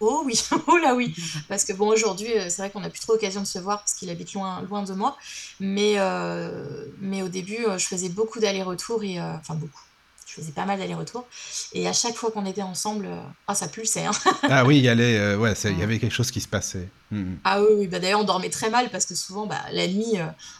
Oh 0.00 0.22
oui, 0.26 0.38
oh 0.66 0.76
là 0.78 0.94
oui. 0.94 1.14
Parce 1.48 1.64
que 1.64 1.72
bon, 1.72 1.88
aujourd'hui, 1.88 2.32
euh, 2.36 2.48
c'est 2.50 2.62
vrai 2.62 2.70
qu'on 2.70 2.80
n'a 2.80 2.90
plus 2.90 3.00
trop 3.00 3.12
l'occasion 3.14 3.40
de 3.40 3.46
se 3.46 3.58
voir 3.58 3.78
parce 3.78 3.94
qu'il 3.94 4.10
habite 4.10 4.32
loin, 4.34 4.60
loin 4.62 4.82
de 4.82 4.92
moi. 4.92 5.16
Mais, 5.60 5.94
euh, 5.96 6.84
mais 7.00 7.22
au 7.22 7.28
début, 7.28 7.64
euh, 7.66 7.78
je 7.78 7.86
faisais 7.86 8.08
beaucoup 8.10 8.38
d'allers-retours 8.40 9.02
et 9.04 9.18
euh, 9.18 9.32
enfin 9.36 9.54
beaucoup. 9.54 9.80
Je 10.26 10.34
faisais 10.34 10.52
pas 10.52 10.66
mal 10.66 10.78
d'allers-retours. 10.78 11.26
Et 11.72 11.86
à 11.88 11.92
chaque 11.94 12.14
fois 12.16 12.30
qu'on 12.30 12.44
était 12.44 12.60
ensemble, 12.62 13.08
ah, 13.46 13.54
ça 13.54 13.68
pulsait, 13.68 14.04
hein. 14.04 14.10
Ah 14.42 14.64
oui, 14.66 14.78
il 14.78 14.84
y, 14.84 14.88
allait, 14.88 15.16
euh, 15.18 15.38
ouais, 15.38 15.52
il 15.64 15.70
y 15.70 15.74
Mm. 15.76 15.82
avait 15.82 15.98
quelque 15.98 16.12
chose 16.12 16.30
qui 16.30 16.40
se 16.42 16.48
passait. 16.48 16.88
Hum. 17.12 17.38
Ah 17.44 17.62
oui, 17.62 17.68
oui. 17.78 17.86
Bah, 17.86 17.98
d'ailleurs, 18.00 18.20
on 18.20 18.24
dormait 18.24 18.50
très 18.50 18.68
mal 18.68 18.90
parce 18.90 19.06
que 19.06 19.14
souvent, 19.14 19.46
bah, 19.46 19.62
la 19.72 19.86
nuit, 19.86 20.14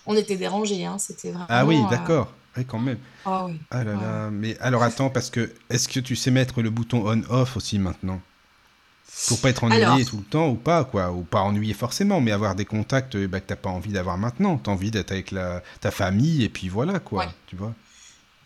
on 0.07 0.17
était 0.17 0.37
dérangés, 0.37 0.87
hein. 0.87 0.99
C'était 0.99 1.31
vraiment. 1.31 1.47
Ah 1.51 1.67
oui, 1.67 1.83
d'accord. 1.91 2.33
Oui, 2.57 2.65
quand 2.65 2.79
même. 2.79 2.99
Ah 3.27 3.45
oui. 3.45 3.61
Ah 3.71 3.85
là 3.85 3.93
Ouais. 3.95 4.01
là. 4.01 4.31
Mais 4.31 4.57
alors 4.61 4.83
attends, 4.83 5.11
parce 5.11 5.29
que 5.29 5.53
est-ce 5.69 5.89
que 5.89 6.01
tu 6.01 6.17
sais 6.17 6.31
mettre 6.31 6.63
le 6.63 6.71
bouton 6.71 7.05
on-off 7.07 7.57
aussi 7.59 7.79
maintenant? 7.79 8.21
Pour 9.29 9.41
pas 9.41 9.51
être 9.51 9.65
ennuyé 9.65 10.05
tout 10.05 10.19
le 10.19 10.25
temps 10.25 10.49
ou 10.49 10.57
pas, 10.57 10.85
quoi. 10.85 11.11
Ou 11.11 11.23
pas 11.23 11.41
ennuyé 11.41 11.75
forcément, 11.75 12.21
mais 12.21 12.33
avoir 12.33 12.55
des 12.55 12.67
contacts 12.67 13.17
bah, 13.17 13.41
que 13.41 13.47
t'as 13.47 13.57
pas 13.57 13.71
envie 13.71 13.93
d'avoir 13.93 14.19
maintenant. 14.19 14.59
T'as 14.59 14.71
envie 14.71 14.91
d'être 14.91 15.11
avec 15.11 15.31
la, 15.31 15.63
ta 15.81 15.91
famille 15.91 16.45
et 16.45 16.49
puis 16.49 16.69
voilà, 16.69 16.99
quoi. 16.99 17.27
Tu 17.47 17.57
vois 17.57 17.75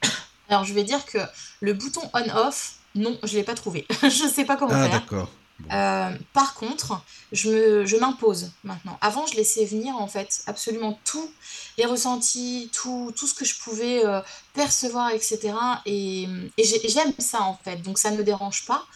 Alors, 0.49 0.65
je 0.65 0.73
vais 0.73 0.85
dire 0.85 1.05
que 1.07 1.19
le 1.61 1.73
bouton 1.73 2.03
on-off, 2.15 2.75
non, 2.95 3.19
je 3.25 3.37
l'ai 3.37 3.43
pas 3.43 3.55
trouvé. 3.55 3.87
je 4.03 4.29
sais 4.33 4.45
pas 4.45 4.57
comment 4.57 4.75
ah, 4.75 4.89
faire. 4.89 5.01
d'accord. 5.01 5.31
Euh, 5.73 6.11
par 6.33 6.55
contre, 6.55 7.03
je 7.33 7.97
m'impose 7.99 8.51
maintenant. 8.65 8.99
Avant, 9.01 9.27
je 9.27 9.35
laissais 9.35 9.65
venir 9.65 9.97
en 9.97 10.07
fait 10.07 10.43
absolument 10.47 10.99
tous 11.05 11.31
les 11.79 11.85
ressentis, 11.85 12.71
tout, 12.73 13.13
tout 13.17 13.27
ce 13.27 13.35
que 13.35 13.45
je 13.45 13.59
pouvais 13.59 14.05
euh, 14.05 14.21
percevoir, 14.55 15.11
etc. 15.11 15.55
Et, 15.87 16.27
j'aime 16.59 17.13
ça 17.19 17.43
en 17.43 17.59
fait, 17.63 17.77
donc 17.83 17.99
ça 17.99 18.11
ne 18.11 18.17
me 18.17 18.25
dérange 18.25 18.65
pas. 18.67 18.87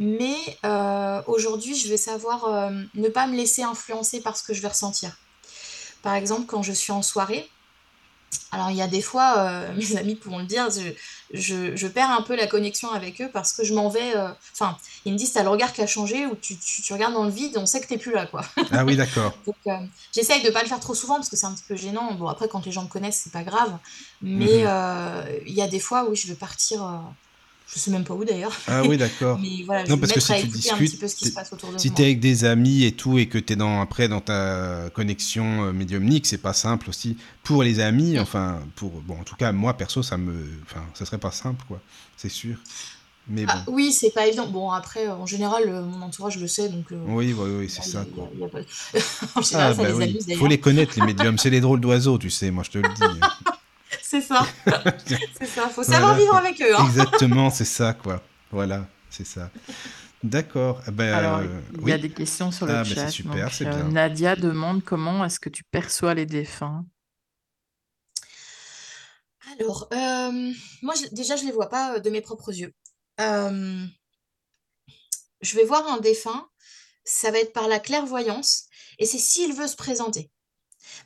Mais 0.00 0.36
euh, 0.64 1.22
aujourd'hui, 1.26 1.76
je 1.76 1.88
vais 1.88 1.96
savoir 1.98 2.70
ne 2.94 3.08
pas 3.08 3.26
me 3.26 3.36
laisser 3.36 3.62
influencer 3.62 4.20
par 4.20 4.36
ce 4.36 4.42
que 4.42 4.54
je 4.54 4.62
vais 4.62 4.68
ressentir. 4.68 5.16
Par 6.02 6.14
exemple, 6.14 6.46
quand 6.46 6.62
je 6.62 6.72
suis 6.72 6.92
en 6.92 7.02
soirée, 7.02 7.48
alors 8.52 8.70
il 8.70 8.76
y 8.76 8.82
a 8.82 8.88
des 8.88 9.02
fois, 9.02 9.34
euh, 9.38 9.74
mes 9.76 9.96
amis 9.98 10.14
pourront 10.14 10.38
le 10.38 10.46
dire, 10.46 10.68
je, 11.32 11.76
je, 11.76 11.86
perds 11.86 12.10
un 12.10 12.22
peu 12.22 12.34
la 12.34 12.46
connexion 12.46 12.90
avec 12.92 13.20
eux 13.20 13.28
parce 13.32 13.52
que 13.52 13.64
je 13.64 13.74
m'en 13.74 13.88
vais. 13.90 14.16
euh, 14.16 14.28
Enfin, 14.54 14.76
ils 15.04 15.12
me 15.12 15.18
disent, 15.18 15.32
t'as 15.32 15.42
le 15.42 15.48
regard 15.50 15.72
qui 15.72 15.82
a 15.82 15.86
changé 15.86 16.26
ou 16.26 16.34
tu, 16.36 16.56
tu, 16.58 16.82
tu 16.82 16.92
regardes 16.92 17.14
dans 17.14 17.24
le 17.24 17.30
vide, 17.30 17.56
on 17.58 17.66
sait 17.66 17.80
que 17.80 17.86
t'es 17.86 17.98
plus 17.98 18.12
là, 18.12 18.26
quoi. 18.26 18.42
Ah 18.72 18.84
oui, 18.84 18.96
d'accord. 18.96 19.36
Donc 19.46 19.56
euh, 19.66 19.76
j'essaye 20.12 20.42
de 20.42 20.50
pas 20.50 20.62
le 20.62 20.68
faire 20.68 20.80
trop 20.80 20.94
souvent 20.94 21.16
parce 21.16 21.28
que 21.28 21.36
c'est 21.36 21.46
un 21.46 21.54
petit 21.54 21.64
peu 21.68 21.76
gênant. 21.76 22.14
Bon, 22.14 22.26
après, 22.28 22.48
quand 22.48 22.64
les 22.64 22.72
gens 22.72 22.84
me 22.84 22.88
connaissent, 22.88 23.20
c'est 23.24 23.32
pas 23.32 23.44
grave. 23.44 23.76
Mais 24.22 24.62
Mhm. 24.62 24.66
euh, 24.68 25.38
il 25.46 25.52
y 25.54 25.62
a 25.62 25.68
des 25.68 25.80
fois 25.80 26.08
où 26.08 26.14
je 26.14 26.26
vais 26.28 26.34
partir, 26.34 26.82
euh, 26.84 26.98
je 27.72 27.78
sais 27.78 27.90
même 27.90 28.04
pas 28.04 28.14
où 28.14 28.24
d'ailleurs. 28.24 28.52
Ah 28.66 28.82
oui, 28.84 28.96
d'accord. 28.96 29.38
Mais 29.42 29.62
voilà, 29.64 29.84
je 29.84 29.90
Non, 29.90 29.96
me 29.96 30.00
parce 30.00 30.12
que 30.12 30.20
si 30.20 30.26
tu 30.26 30.32
écouter 30.40 30.70
un 30.70 30.76
petit 30.76 30.82
discutes, 30.84 31.00
peu 31.00 31.08
ce 31.08 31.14
qui 31.16 31.24
se 31.26 31.32
passe 31.32 31.52
autour 31.52 31.72
de 31.72 31.78
Si 31.78 31.88
moi. 31.88 31.96
t'es 31.96 32.02
avec 32.04 32.20
des 32.20 32.44
amis 32.44 32.84
et 32.84 32.92
tout 32.92 33.18
et 33.18 33.26
que 33.28 33.38
t'es 33.38 33.56
dans, 33.56 33.80
après 33.80 34.08
dans 34.08 34.20
ta 34.20 34.90
connexion 34.92 35.64
euh, 35.66 35.72
médiumnique, 35.72 36.26
c'est 36.26 36.38
pas 36.38 36.52
simple 36.52 36.88
aussi. 36.90 37.16
Pour 37.44 37.62
les 37.62 37.80
amis, 37.80 38.18
enfin, 38.18 38.60
pour, 38.76 38.90
bon, 39.02 39.20
en 39.20 39.24
tout 39.24 39.36
cas, 39.36 39.52
moi, 39.52 39.74
perso, 39.76 40.02
ça 40.02 40.16
me, 40.16 40.34
enfin, 40.64 40.82
ça 40.94 41.04
serait 41.06 41.18
pas 41.18 41.30
simple, 41.32 41.64
quoi. 41.68 41.80
C'est 42.16 42.28
sûr. 42.28 42.56
Mais 43.28 43.44
Ah, 43.46 43.62
bon. 43.66 43.74
oui, 43.74 43.92
c'est 43.92 44.10
pas 44.10 44.26
évident. 44.26 44.48
Bon, 44.48 44.70
après, 44.70 45.06
euh, 45.06 45.14
en 45.14 45.26
général, 45.26 45.62
euh, 45.68 45.82
mon 45.82 46.02
entourage 46.02 46.38
le 46.38 46.48
sait, 46.48 46.68
donc. 46.68 46.90
euh, 46.90 46.96
Oui, 47.06 47.32
oui, 47.38 47.50
oui, 47.60 47.68
c'est 47.68 47.86
y 47.86 47.90
ça, 47.92 48.04
quoi. 48.04 48.28
pas- 48.50 48.58
en 49.36 49.40
Ah, 49.40 49.42
ça 49.42 49.74
bah 49.74 49.88
les 49.88 49.92
oui. 49.94 50.04
amuse 50.04 50.26
Faut 50.38 50.48
les 50.48 50.58
connaître, 50.58 50.98
les 50.98 51.06
médiums. 51.06 51.38
C'est 51.38 51.50
les 51.50 51.60
drôles 51.60 51.80
d'oiseaux, 51.80 52.18
tu 52.18 52.30
sais, 52.30 52.50
moi, 52.50 52.64
je 52.64 52.70
te 52.70 52.78
le 52.78 52.88
dis. 52.88 53.02
C'est 54.02 54.20
ça. 54.20 54.46
c'est 55.38 55.46
ça. 55.46 55.68
Faut 55.68 55.82
savoir 55.82 56.14
Voilà. 56.14 56.18
vivre 56.18 56.34
avec 56.36 56.60
eux. 56.62 56.76
Hein. 56.76 56.86
Exactement, 56.86 57.50
c'est 57.50 57.64
ça, 57.64 57.92
quoi. 58.02 58.22
Voilà, 58.50 58.86
c'est 59.10 59.26
ça. 59.26 59.50
D'accord. 60.22 60.82
Eh 60.86 60.90
Ben, 60.90 61.12
Alors, 61.14 61.38
euh, 61.38 61.60
il 61.74 61.80
y 61.80 61.84
oui. 61.84 61.92
a 61.92 61.98
des 61.98 62.10
questions 62.10 62.50
sur 62.50 62.66
le 62.66 62.72
Ah, 62.74 62.82
ben, 62.82 62.88
c'est 62.88 62.94
chat. 62.94 63.08
super, 63.10 63.44
Donc, 63.46 63.52
c'est 63.52 63.66
euh, 63.66 63.70
bien. 63.74 63.88
Nadia 63.88 64.36
demande 64.36 64.84
comment 64.84 65.24
est-ce 65.24 65.40
que 65.40 65.48
tu 65.48 65.64
perçois 65.64 66.14
les 66.14 66.26
défunts? 66.26 66.84
Alors, 69.58 69.88
euh, 69.92 70.52
moi, 70.82 70.94
je- 70.94 71.14
déjà, 71.14 71.36
je 71.36 71.44
les 71.44 71.52
vois 71.52 71.68
pas 71.68 71.98
de 72.00 72.10
mes 72.10 72.20
propres 72.20 72.52
yeux. 72.54 72.72
Euh, 73.20 73.86
je 75.40 75.56
vais 75.56 75.64
voir 75.64 75.86
un 75.90 75.98
défunt, 75.98 76.48
ça 77.04 77.30
va 77.30 77.38
être 77.38 77.52
par 77.52 77.66
la 77.68 77.80
clairvoyance, 77.80 78.66
et 78.98 79.06
c'est 79.06 79.18
s'il 79.18 79.54
veut 79.54 79.66
se 79.66 79.76
présenter. 79.76 80.30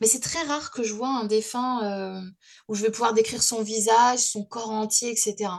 Mais 0.01 0.07
c'est 0.07 0.21
très 0.21 0.43
rare 0.43 0.71
que 0.71 0.83
je 0.83 0.95
vois 0.95 1.09
un 1.09 1.25
défunt 1.25 1.83
euh, 1.83 2.21
où 2.69 2.75
je 2.75 2.83
vais 2.83 2.91
pouvoir 2.91 3.15
décrire 3.15 3.43
son 3.43 3.63
visage, 3.63 4.21
son 4.21 4.45
corps 4.45 4.71
entier, 4.71 5.11
etc. 5.11 5.51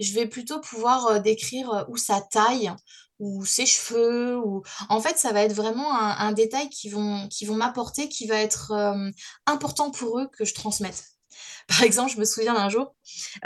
Je 0.00 0.12
vais 0.12 0.26
plutôt 0.26 0.60
pouvoir 0.60 1.06
euh, 1.06 1.18
décrire 1.18 1.70
euh, 1.72 1.84
ou 1.88 1.96
sa 1.96 2.20
taille, 2.20 2.72
ou 3.18 3.44
ses 3.44 3.66
cheveux, 3.66 4.38
ou... 4.38 4.62
En 4.88 5.00
fait, 5.00 5.18
ça 5.18 5.32
va 5.32 5.42
être 5.42 5.54
vraiment 5.54 5.92
un, 5.92 6.32
détail 6.32 6.68
qui 6.70 6.88
vont, 6.88 7.26
qui 7.28 7.46
vont 7.46 7.56
m'apporter, 7.56 8.08
qui 8.08 8.28
va 8.28 8.36
être 8.36 8.72
important 9.44 9.90
pour 9.90 10.20
eux 10.20 10.28
que 10.32 10.44
je 10.44 10.54
transmette. 10.54 11.17
Par 11.68 11.82
exemple, 11.82 12.10
je 12.12 12.18
me 12.18 12.24
souviens 12.24 12.54
d'un 12.54 12.70
jour, 12.70 12.96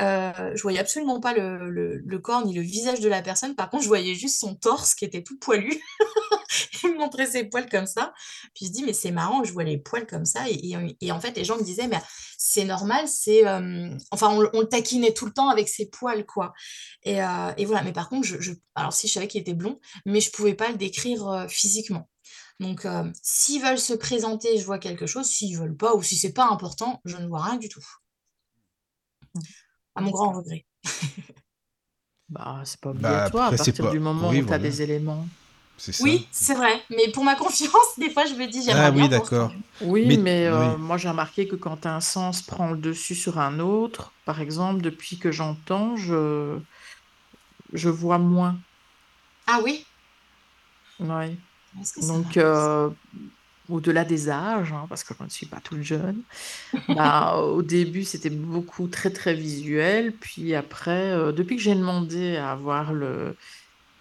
euh, 0.00 0.52
je 0.54 0.62
voyais 0.62 0.78
absolument 0.78 1.18
pas 1.20 1.34
le, 1.34 1.68
le- 1.70 2.18
corps 2.20 2.46
ni 2.46 2.54
le 2.54 2.62
visage 2.62 3.00
de 3.00 3.08
la 3.08 3.20
personne. 3.20 3.56
Par 3.56 3.68
contre, 3.68 3.82
je 3.82 3.88
voyais 3.88 4.14
juste 4.14 4.38
son 4.38 4.54
torse 4.54 4.94
qui 4.94 5.04
était 5.04 5.24
tout 5.24 5.38
poilu. 5.40 5.82
Il 6.84 6.92
me 6.92 6.98
montrait 6.98 7.26
ses 7.26 7.44
poils 7.44 7.68
comme 7.68 7.86
ça. 7.86 8.12
Puis 8.54 8.66
je 8.66 8.72
dis, 8.72 8.84
mais 8.84 8.92
c'est 8.92 9.10
marrant, 9.10 9.42
je 9.44 9.52
vois 9.52 9.64
les 9.64 9.78
poils 9.78 10.06
comme 10.06 10.24
ça. 10.24 10.48
Et, 10.48 10.72
et- 11.00 11.12
en 11.12 11.20
fait, 11.20 11.36
les 11.36 11.44
gens 11.44 11.56
me 11.56 11.64
disaient, 11.64 11.88
mais 11.88 12.00
c'est 12.38 12.64
normal, 12.64 13.08
c'est. 13.08 13.46
euh, 13.46 13.90
Enfin, 14.10 14.28
on, 14.30 14.40
le- 14.40 14.68
taquinait 14.68 15.12
tout 15.14 15.26
le 15.26 15.32
temps 15.32 15.48
avec 15.48 15.68
ses 15.68 15.88
poils, 15.90 16.24
quoi. 16.26 16.52
Et, 17.02 17.22
euh, 17.22 17.52
et 17.56 17.64
voilà. 17.64 17.82
Mais 17.82 17.92
par 17.92 18.08
contre, 18.08 18.26
je, 18.26 18.40
je- 18.40 18.52
alors 18.74 18.92
si 18.92 19.08
je 19.08 19.12
savais 19.14 19.28
qu'il 19.28 19.40
était 19.40 19.54
blond, 19.54 19.80
mais 20.06 20.20
je 20.20 20.30
pouvais 20.30 20.54
pas 20.54 20.68
le 20.70 20.76
décrire 20.76 21.28
euh, 21.28 21.48
physiquement. 21.48 22.08
Donc, 22.60 22.86
s'ils 23.22 23.62
veulent 23.62 23.78
se 23.78 23.94
présenter, 23.94 24.58
je 24.58 24.64
vois 24.64 24.78
quelque 24.78 25.06
chose. 25.06 25.26
S'ils 25.26 25.58
veulent 25.58 25.76
pas, 25.76 25.94
ou 25.94 26.02
si 26.02 26.16
c'est 26.16 26.32
pas 26.32 26.46
important, 26.48 27.00
je 27.04 27.16
ne 27.16 27.26
vois 27.26 27.42
rien 27.44 27.56
du 27.56 27.68
tout. 27.68 27.84
À 29.94 30.00
mon 30.02 30.10
grand 30.10 30.32
D'accord. 30.32 30.34
regret. 30.34 30.66
Bah, 32.28 32.62
c'est 32.64 32.80
pas 32.80 32.90
Bah, 32.94 33.26
obligatoire 33.26 33.48
à 33.48 33.52
après, 33.52 33.56
partir 33.56 33.74
pas. 33.74 33.88
du 33.88 34.00
moment 34.00 34.30
Oui, 34.30 34.40
où 34.40 34.44
tu 34.44 34.52
as 34.52 34.58
voilà. 34.58 34.58
des 34.58 34.82
éléments. 34.82 35.28
C'est 35.76 35.92
ça. 35.92 36.10
Oui, 36.10 36.28
c'est 36.32 36.54
vrai. 36.54 36.82
Mais 36.90 37.10
pour 37.12 37.24
ma 37.24 37.34
confiance, 37.36 37.98
des 37.98 38.10
fois, 38.10 38.24
je 38.26 38.34
me 38.34 38.46
dis, 38.46 38.62
Ah 38.64 38.64
j'aimerais 38.64 38.92
oui, 38.92 39.08
bien 39.08 39.10
voir 39.10 39.32
d'accord. 39.32 39.48
quand 39.48 39.52
même. 39.52 39.62
Oui, 39.80 40.16
Mais 40.16 40.18
mais 40.18 40.46
euh, 40.48 40.76
oui. 40.76 40.78
moi 40.78 40.96
j'ai 40.96 41.08
remarqué 41.08 41.46
que 41.48 41.56
quand 41.56 41.86
un 41.86 42.00
sens 42.00 42.42
prend 42.42 42.70
le 42.70 42.78
dessus 42.78 43.14
sur 43.14 43.38
un 43.38 43.58
autre, 43.60 44.12
par 44.24 44.40
exemple, 44.40 44.82
depuis 44.82 45.18
que 45.18 45.30
j'entends, 45.32 45.96
je, 45.96 46.60
je 47.72 47.88
vois 47.88 48.18
moins. 48.18 48.62
Ah 49.46 49.60
oui? 49.62 49.86
Ça 51.84 52.00
Donc, 52.06 52.36
euh, 52.36 52.90
au-delà 53.68 54.04
des 54.04 54.28
âges, 54.30 54.72
hein, 54.72 54.86
parce 54.88 55.04
que 55.04 55.14
je 55.18 55.24
ne 55.24 55.28
suis 55.28 55.46
pas 55.48 55.60
toute 55.60 55.82
jeune, 55.82 56.24
bah, 56.88 57.36
au 57.38 57.62
début 57.62 58.04
c'était 58.04 58.30
beaucoup 58.30 58.88
très 58.88 59.12
très 59.12 59.34
visuel, 59.34 60.18
puis 60.18 60.54
après, 60.54 61.12
euh, 61.12 61.32
depuis 61.32 61.56
que 61.56 61.62
j'ai 61.62 61.74
demandé 61.76 62.36
à 62.36 62.52
avoir 62.52 62.92
le, 62.94 63.36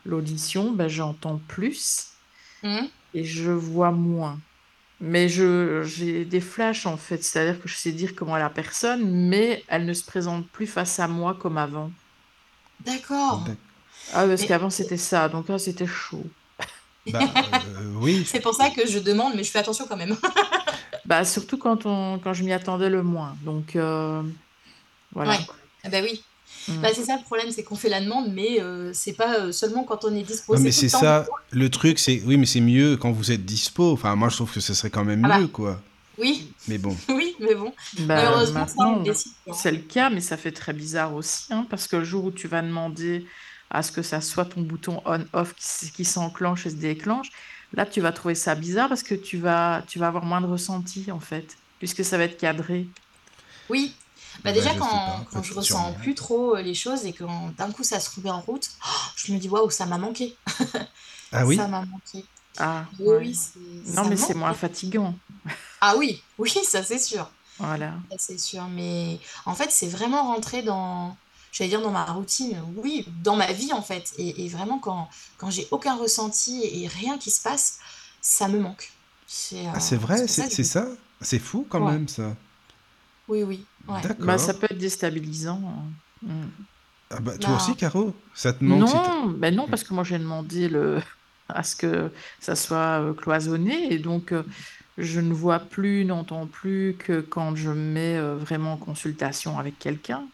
l'audition, 0.06 0.74
bah, 0.74 0.88
j'entends 0.90 1.40
plus 1.40 2.20
Hmm 2.64 2.92
et 3.14 3.24
je 3.26 3.52
vois 3.52 3.92
moins. 3.92 4.44
Mais 5.00 5.30
je, 5.30 5.84
j'ai 5.84 6.26
des 6.26 6.42
flashs 6.42 6.86
en 6.88 6.98
fait, 6.98 7.24
c'est-à-dire 7.24 7.62
que 7.62 7.70
je 7.70 7.76
sais 7.78 7.92
dire 7.94 8.16
comment 8.16 8.38
est 8.38 8.42
la 8.42 8.50
personne, 8.52 9.12
mais 9.30 9.66
elle 9.70 9.86
ne 9.86 9.94
se 9.94 10.06
présente 10.06 10.52
plus 10.52 10.68
face 10.68 11.00
à 11.00 11.08
moi 11.10 11.36
comme 11.36 11.58
avant. 11.60 11.96
D'accord. 12.80 13.44
D'ac- 13.46 13.60
Ah, 14.08 14.28
parce 14.28 14.44
Mais 14.44 14.46
qu'avant 14.46 14.70
c'était 14.70 14.98
ça, 14.98 15.28
donc 15.30 15.50
là 15.50 15.58
c'était 15.60 15.88
chaud. 15.88 16.36
Bah, 17.10 17.20
euh, 17.24 17.94
oui. 17.96 18.24
c'est 18.28 18.40
pour 18.40 18.54
ça 18.54 18.70
que 18.70 18.88
je 18.88 19.00
demande, 19.00 19.34
mais 19.36 19.44
je 19.44 19.52
fais 19.52 19.60
attention 19.60 19.86
quand 19.88 19.98
même. 19.98 20.16
Bah, 21.06 21.26
surtout 21.26 21.58
quand 21.58 21.86
on, 21.86 22.20
quand 22.20 22.34
je 22.34 22.44
m'y 22.44 22.54
attendais 22.54 22.90
le 22.90 23.04
moins. 23.04 23.36
Donc, 23.44 23.76
euh, 23.76 24.22
voilà. 25.12 25.32
Ouais. 25.32 25.40
Ah 25.84 25.90
bah 25.90 25.98
oui. 26.02 26.24
Mm. 26.68 26.82
Bah, 26.82 26.90
c'est 26.94 27.04
ça 27.04 27.18
le 27.18 27.24
problème, 27.24 27.52
c'est 27.52 27.64
qu'on 27.64 27.76
fait 27.76 27.90
la 27.90 28.02
demande, 28.02 28.32
mais 28.32 28.62
euh, 28.62 28.92
c'est 28.94 29.14
pas 29.14 29.40
euh, 29.40 29.52
seulement 29.52 29.84
quand 29.84 30.06
on 30.06 30.16
est 30.16 30.22
dispo, 30.22 30.56
Non, 30.56 30.62
mais 30.62 30.72
c'est 30.72 30.90
ça. 30.90 31.26
Le 31.52 31.70
truc, 31.70 32.00
c'est. 32.00 32.22
Oui, 32.26 32.38
mais 32.38 32.46
c'est 32.46 32.62
mieux 32.62 32.98
quand 32.98 33.12
vous 33.12 33.32
êtes 33.32 33.46
dispo. 33.46 33.92
Enfin, 33.92 34.16
moi, 34.16 34.30
je 34.30 34.36
trouve 34.36 34.54
que 34.54 34.60
ce 34.60 34.74
serait 34.74 34.90
quand 34.90 35.04
même 35.04 35.26
Ah 35.26 35.30
bah. 35.30 35.40
mieux, 35.40 35.48
quoi. 35.48 35.82
Oui, 36.18 36.54
Mais 36.68 36.78
bon. 36.78 36.96
oui, 37.10 37.36
mais 37.40 37.56
bon. 37.56 37.74
Bah, 38.00 38.16
Malheureusement, 38.16 38.66
c'est 39.54 39.72
le 39.72 39.80
cas, 39.80 40.10
mais 40.10 40.22
ça 40.22 40.38
fait 40.38 40.52
très 40.52 40.74
bizarre 40.74 41.14
aussi, 41.16 41.46
hein, 41.50 41.66
parce 41.70 41.88
que 41.88 41.96
le 41.96 42.04
jour 42.04 42.26
où 42.26 42.32
tu 42.32 42.48
vas 42.48 42.62
demander 42.62 43.26
à 43.72 43.82
ce 43.84 43.92
que 43.92 44.02
ça 44.02 44.22
soit 44.22 44.46
ton 44.46 44.62
bouton 44.62 45.02
on-off 45.06 45.56
qui, 45.56 46.06
s'enclenche 46.06 46.66
et 46.66 46.70
se 46.70 46.76
déclenche, 46.76 47.30
là, 47.74 47.86
tu 47.86 48.02
vas 48.02 48.12
trouver 48.12 48.36
ça 48.36 48.54
bizarre 48.54 48.90
parce 48.90 49.02
que 49.02 49.16
tu 49.16 49.38
vas, 49.38 49.84
tu 49.88 49.98
vas 49.98 50.08
avoir 50.08 50.26
moins 50.26 50.42
de 50.42 50.46
ressenti, 50.46 51.10
en 51.12 51.20
fait, 51.22 51.58
puisque 51.80 52.04
ça 52.04 52.18
va 52.18 52.26
être 52.26 52.38
cadré. 52.38 52.88
Oui. 53.70 53.96
Bah 54.44 54.52
Bah, 54.52 54.52
déjà, 54.52 54.70
je 54.70 54.74
sais 54.74 54.80
quand, 54.80 54.88
pas, 54.88 55.26
quand 55.32 55.44
je 55.44 55.54
ressens 55.54 55.94
plus 55.94 56.16
trop 56.16 56.56
euh, 56.56 56.62
les 56.62 56.74
choses 56.74 57.06
et 57.06 57.14
quand 57.14 57.54
d'un 57.58 57.72
coup 57.72 57.84
ça 57.84 58.00
se 58.00 58.14
remet 58.16 58.30
en 58.30 58.42
route, 58.42 58.70
oh, 58.86 59.00
je 59.16 59.34
me 59.34 59.40
dis 59.40 59.50
waouh, 59.50 59.70
ça 59.70 59.86
m'a 59.86 59.98
manqué. 59.98 60.36
Ah 61.32 61.46
oui? 61.46 61.56
Ça 61.56 61.68
m'a 61.68 61.86
manqué. 61.86 62.26
Ah, 62.58 62.86
Oui, 63.00 63.08
ouais. 63.08 63.18
oui, 63.20 63.36
c'est- 63.36 63.94
Non, 63.94 64.06
mais 64.06 64.18
c'est 64.18 64.34
moins 64.34 64.54
fatigant. 64.54 65.16
Ah 65.80 65.96
oui, 65.98 66.22
oui, 66.38 66.50
ça 66.64 66.84
c'est 66.84 67.00
sûr. 67.00 67.30
Voilà. 67.58 67.94
Ça, 68.12 68.18
c'est 68.20 68.38
sûr. 68.38 68.64
Mais 68.68 69.20
en 69.46 69.56
fait, 69.56 69.72
c'est 69.72 69.88
vraiment 69.88 70.24
rentré 70.24 70.62
dans, 70.62 71.16
j'allais 71.52 71.70
dire 71.70 71.82
dans 71.82 71.92
ma 71.92 72.06
routine, 72.06 72.62
oui, 72.78 73.06
dans 73.24 73.36
ma 73.36 73.52
vie 73.52 73.74
en 73.74 73.82
fait. 73.82 74.12
Et, 74.18 74.46
et 74.46 74.48
vraiment, 74.50 74.80
quand, 74.80 75.10
quand 75.38 75.50
j'ai 75.50 75.68
aucun 75.72 75.96
ressenti 75.96 76.62
et, 76.64 76.84
et 76.84 76.88
rien 76.88 77.18
qui 77.18 77.32
se 77.32 77.42
passe, 77.42 77.80
ça 78.22 78.48
me 78.48 78.60
manque. 78.60 78.90
C'est 79.28 79.66
Ah, 79.68 79.78
euh, 79.78 79.80
c'est 79.80 79.96
vrai, 79.98 80.28
c'est 80.28 80.64
ça 80.64 80.88
C'est 81.22 81.40
fou 81.40 81.66
quand 81.70 81.84
Ouais. 81.86 81.92
même, 81.94 82.08
ça. 82.08 82.36
Oui, 83.28 83.44
oui. 83.44 83.66
Ouais. 83.88 84.02
D'accord. 84.02 84.26
Bah, 84.26 84.38
ça 84.38 84.54
peut 84.54 84.68
être 84.70 84.78
déstabilisant. 84.78 85.62
hein. 85.66 86.28
Mm. 86.28 86.50
Ah 87.10 87.20
bah, 87.20 87.38
toi 87.38 87.50
Non. 87.50 87.56
aussi, 87.58 87.76
Caro? 87.76 88.14
Ça 88.36 88.54
te 88.54 88.64
manque 88.64 88.88
si 88.88 88.94
t'as- 88.94 89.00
Non, 89.00 89.28
ben 89.28 89.56
non, 89.56 89.68
parce 89.68 89.84
que 89.84 89.94
moi 89.94 90.04
j'ai 90.04 90.18
demandé 90.20 90.70
le... 90.70 91.02
à 91.50 91.64
ce 91.64 91.76
que 91.76 92.14
ça 92.40 92.56
soit 92.56 93.02
euh, 93.02 93.14
cloisonné 93.14 93.94
et 93.94 94.00
donc 94.00 94.32
euh, 94.32 94.44
je 94.98 95.20
ne 95.20 95.34
vois 95.34 95.60
plus, 95.60 96.06
n'entends 96.06 96.48
plus 96.48 96.96
que 96.98 97.20
quand 97.22 97.56
je 97.56 97.70
me 97.70 97.76
mets 97.76 98.16
euh, 98.18 98.38
vraiment 98.38 98.74
en 98.74 98.78
consultation 98.78 99.60
avec 99.60 99.78
quelqu'un. 99.78 100.32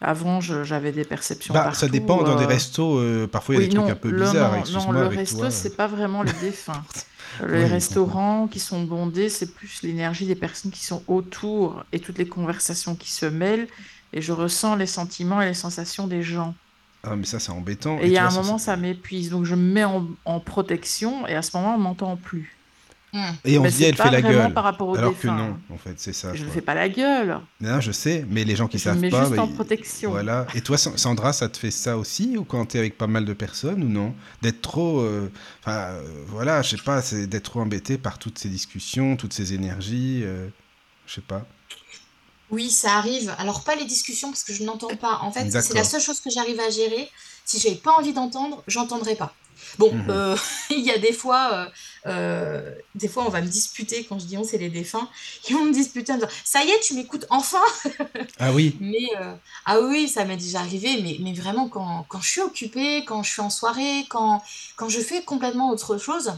Avant, 0.00 0.40
j'avais 0.42 0.92
des 0.92 1.04
perceptions 1.04 1.54
Bah, 1.54 1.72
ça 1.72 1.88
dépend. 1.88 2.22
Dans 2.22 2.36
des 2.36 2.44
euh, 2.44 2.48
restos, 2.48 2.98
euh, 2.98 3.26
parfois 3.26 3.54
il 3.54 3.58
y 3.58 3.60
a 3.62 3.64
Oui, 3.64 3.68
des 3.70 3.74
trucs 3.76 3.86
non, 3.86 3.92
un 3.92 3.96
peu 3.96 4.10
le, 4.10 4.24
bizarres. 4.26 4.52
non, 4.72 4.82
non, 4.84 4.92
le 4.92 5.06
avec 5.06 5.18
resto, 5.20 5.48
c'est 5.50 5.74
pas 5.76 5.86
vraiment 5.86 6.22
les 6.24 6.32
défunts. 6.34 6.84
Les 7.46 7.64
restaurants 7.64 8.46
qui 8.46 8.60
sont 8.60 8.82
bondés, 8.84 9.28
c'est 9.28 9.54
plus 9.54 9.82
l'énergie 9.82 10.26
des 10.26 10.34
personnes 10.34 10.70
qui 10.70 10.84
sont 10.84 11.02
autour 11.08 11.84
et 11.92 12.00
toutes 12.00 12.18
les 12.18 12.28
conversations 12.28 12.94
qui 12.94 13.10
se 13.10 13.26
mêlent. 13.26 13.68
Et 14.12 14.20
je 14.22 14.32
ressens 14.32 14.76
les 14.76 14.86
sentiments 14.86 15.40
et 15.42 15.46
les 15.46 15.54
sensations 15.54 16.06
des 16.06 16.22
gens. 16.22 16.54
Ah, 17.02 17.14
mais 17.16 17.24
ça, 17.26 17.38
c'est 17.38 17.52
embêtant. 17.52 17.98
Et 18.00 18.06
il 18.06 18.12
y 18.12 18.18
a 18.18 18.26
un 18.26 18.30
moment, 18.30 18.58
ça- 18.58 18.66
ça 18.72 18.76
m'épuise. 18.76 19.30
Donc 19.30 19.44
je 19.44 19.54
me 19.54 19.72
mets 19.72 19.84
en, 19.84 20.06
en 20.24 20.40
protection 20.40 21.26
et 21.26 21.34
à 21.34 21.42
ce 21.42 21.56
moment, 21.56 21.74
on 21.74 21.78
m'entend 21.78 22.16
plus. 22.16 22.55
Et 23.46 23.56
on 23.58 23.62
Mais 23.62 23.70
se 23.70 23.76
dit, 23.76 23.84
elle 23.84 23.96
pas 23.96 24.04
fait 24.04 24.10
la 24.10 24.20
gueule. 24.22 24.52
par 24.52 24.64
rapport 24.64 24.88
aux 24.88 24.96
Alors 24.96 25.18
que 25.18 25.26
non, 25.28 25.56
en 25.72 25.78
fait, 25.78 25.94
c'est 25.96 26.12
ça. 26.12 26.34
Je 26.34 26.44
ne 26.44 26.50
fais 26.50 26.60
pas 26.60 26.74
la 26.74 26.88
gueule. 26.88 27.40
Non, 27.62 27.80
je 27.80 27.90
sais, 27.92 28.26
mais 28.28 28.44
les 28.44 28.56
gens 28.56 28.68
qui 28.68 28.76
Je 28.78 28.88
me 28.90 28.94
savent 28.94 29.00
mets 29.00 29.08
pas. 29.10 29.22
juste 29.24 29.36
bah, 29.36 29.42
en 29.44 29.48
protection. 29.48 30.10
Voilà. 30.10 30.46
Et 30.54 30.60
toi, 30.60 30.76
San- 30.76 30.98
Sandra, 30.98 31.32
ça 31.32 31.48
te 31.48 31.56
fait 31.56 31.70
ça 31.70 31.96
aussi 31.96 32.36
Ou 32.36 32.44
quand 32.44 32.66
tu 32.66 32.76
es 32.76 32.80
avec 32.80 32.98
pas 32.98 33.06
mal 33.06 33.24
de 33.24 33.32
personnes 33.32 33.82
ou 33.82 33.88
non? 33.88 34.14
D'être 34.42 34.60
trop. 34.60 35.00
euh, 35.00 35.30
Enfin, 35.62 35.76
euh, 35.78 36.02
voilà, 36.28 36.60
je 36.62 36.76
sais 36.76 36.82
pas, 36.82 37.00
c'est 37.00 37.26
d'être 37.26 37.44
trop 37.44 37.60
embêté 37.60 37.96
par 37.96 38.18
toutes 38.18 38.38
ces 38.38 38.48
discussions, 38.50 39.16
toutes 39.16 39.32
ces 39.32 39.54
énergies. 39.54 40.20
euh, 40.24 40.48
je 41.06 41.14
sais 41.14 41.20
pas. 41.22 41.46
Oui, 42.50 42.70
ça 42.70 42.96
arrive. 42.98 43.34
Alors, 43.38 43.64
pas 43.64 43.74
les 43.76 43.86
discussions 43.86 44.28
parce 44.30 44.44
que 44.44 44.52
je 44.52 44.62
n'entends 44.62 44.94
pas. 44.96 45.18
En 45.22 45.32
fait, 45.32 45.50
c'est 45.50 45.74
la 45.74 45.84
seule 45.84 46.00
chose 46.02 46.20
que 46.20 46.30
j'arrive 46.30 46.60
à 46.60 46.70
gérer. 46.70 47.08
Si 47.44 47.58
j'avais 47.60 47.76
pas 47.76 47.92
envie 47.98 48.12
d'entendre, 48.12 48.62
j'entendrai 48.68 49.14
pas. 49.16 49.34
Bon, 49.78 49.92
Mhm. 49.92 50.10
euh, 50.10 50.36
il 50.70 50.80
y 50.80 50.90
a 50.90 50.98
des 50.98 51.12
fois, 51.12 51.68
euh, 52.06 52.10
euh, 52.10 52.74
des 52.94 53.08
fois, 53.08 53.24
on 53.26 53.30
va 53.30 53.40
me 53.42 53.48
disputer 53.48 54.04
quand 54.06 54.18
je 54.18 54.26
dis 54.26 54.36
on, 54.38 54.44
c'est 54.44 54.58
les 54.58 54.70
défunts. 54.70 55.08
Ils 55.48 55.54
vont 55.56 55.64
me 55.64 55.72
disputer 55.72 56.12
en 56.12 56.16
me 56.16 56.20
disant 56.22 56.32
Ça 56.44 56.64
y 56.64 56.70
est, 56.70 56.80
tu 56.80 56.94
m'écoutes 56.94 57.26
enfin 57.30 57.62
Ah 58.38 58.52
oui 58.52 58.76
Mais 58.80 59.08
ah 59.64 59.80
oui, 59.80 60.08
ça 60.08 60.24
m'est 60.24 60.36
déjà 60.36 60.60
arrivé, 60.60 61.02
mais, 61.02 61.18
mais 61.22 61.32
vraiment 61.34 61.68
quand, 61.68 62.04
quand 62.08 62.20
je 62.20 62.30
suis 62.30 62.40
occupée, 62.40 63.04
quand 63.06 63.22
je 63.22 63.30
suis 63.32 63.42
en 63.42 63.50
soirée, 63.50 64.06
quand, 64.10 64.42
quand 64.76 64.88
je 64.88 65.00
fais 65.00 65.24
complètement 65.24 65.70
autre 65.70 65.98
chose, 65.98 66.32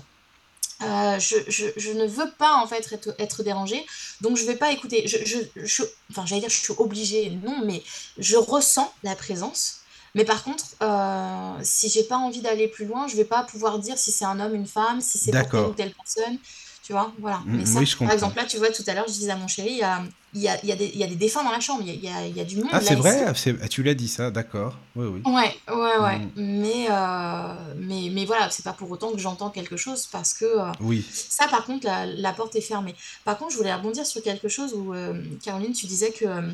je, 0.80 1.36
je, 1.48 1.66
je 1.76 1.90
ne 1.92 2.06
veux 2.06 2.30
pas 2.38 2.56
en 2.56 2.66
fait 2.66 2.90
être, 2.92 3.14
être 3.18 3.42
dérangée, 3.42 3.84
donc 4.20 4.36
je 4.36 4.44
vais 4.44 4.56
pas 4.56 4.72
écouter. 4.72 5.06
Je, 5.08 5.18
je, 5.24 5.38
je- 5.56 5.82
enfin, 6.10 6.24
j'allais 6.26 6.40
dire 6.42 6.50
je 6.50 6.58
suis 6.60 6.74
obligée, 6.78 7.30
non, 7.30 7.64
mais 7.64 7.82
je 8.18 8.36
ressens 8.36 8.92
la 9.02 9.16
présence. 9.16 9.77
Mais 10.18 10.24
par 10.24 10.42
contre, 10.42 10.64
euh, 10.82 11.52
si 11.62 11.88
j'ai 11.88 12.02
pas 12.02 12.16
envie 12.16 12.40
d'aller 12.40 12.66
plus 12.66 12.86
loin, 12.86 13.06
je 13.06 13.14
vais 13.16 13.24
pas 13.24 13.44
pouvoir 13.44 13.78
dire 13.78 13.96
si 13.96 14.10
c'est 14.10 14.24
un 14.24 14.40
homme, 14.40 14.52
une 14.54 14.66
femme, 14.66 15.00
si 15.00 15.16
c'est 15.16 15.30
pour 15.30 15.48
telle 15.48 15.60
ou 15.70 15.74
telle 15.74 15.94
personne. 15.94 16.36
Tu 16.82 16.92
vois, 16.92 17.12
voilà. 17.20 17.38
Mm, 17.44 17.56
Mais 17.56 17.64
ça, 17.66 17.78
oui, 17.78 17.86
je 17.86 17.92
par 17.92 17.98
comprends. 17.98 18.14
exemple, 18.14 18.36
là, 18.36 18.44
tu 18.46 18.56
vois, 18.56 18.70
tout 18.70 18.82
à 18.88 18.94
l'heure, 18.94 19.04
je 19.06 19.12
disais 19.12 19.30
à 19.30 19.36
mon 19.36 19.46
chéri, 19.46 19.70
il 19.72 19.78
y 19.78 19.82
a, 19.84 20.02
il 20.34 20.40
y 20.40 20.48
a, 20.48 20.58
il 20.64 20.68
y 20.68 20.72
a 20.72 20.76
des, 20.76 20.86
il 20.86 20.98
y 20.98 21.04
a 21.04 21.06
des 21.06 21.14
défunts 21.16 21.44
dans 21.44 21.52
la 21.52 21.60
chambre, 21.60 21.82
il 21.86 22.02
y 22.02 22.08
a, 22.08 22.26
il 22.26 22.36
y 22.36 22.44
du 22.44 22.56
monde 22.56 22.68
Ah, 22.72 22.80
c'est 22.80 22.96
vrai 22.96 23.26
Ah, 23.26 23.68
Tu 23.68 23.82
l'as 23.84 23.94
dit 23.94 24.08
ça, 24.08 24.30
d'accord. 24.32 24.76
Oui, 24.96 25.06
oui. 25.06 25.22
Ouais, 25.32 25.54
ouais, 25.72 25.98
ouais. 25.98 26.18
Mm. 26.18 26.30
Mais, 26.36 26.86
euh, 26.90 27.74
mais, 27.76 28.10
mais 28.12 28.24
voilà, 28.24 28.50
c'est 28.50 28.64
pas 28.64 28.72
pour 28.72 28.90
autant 28.90 29.12
que 29.12 29.18
j'entends 29.18 29.50
quelque 29.50 29.76
chose 29.76 30.06
parce 30.10 30.34
que 30.34 30.46
euh, 30.46 30.72
Oui. 30.80 31.06
ça, 31.12 31.46
par 31.46 31.64
contre, 31.64 31.86
la, 31.86 32.06
la 32.06 32.32
porte 32.32 32.56
est 32.56 32.60
fermée. 32.62 32.94
Par 33.24 33.38
contre, 33.38 33.52
je 33.52 33.58
voulais 33.58 33.74
rebondir 33.74 34.04
sur 34.04 34.22
quelque 34.22 34.48
chose 34.48 34.74
où, 34.74 34.94
euh, 34.94 35.14
Caroline, 35.44 35.72
tu 35.72 35.86
disais 35.86 36.10
que, 36.10 36.24
euh, 36.24 36.50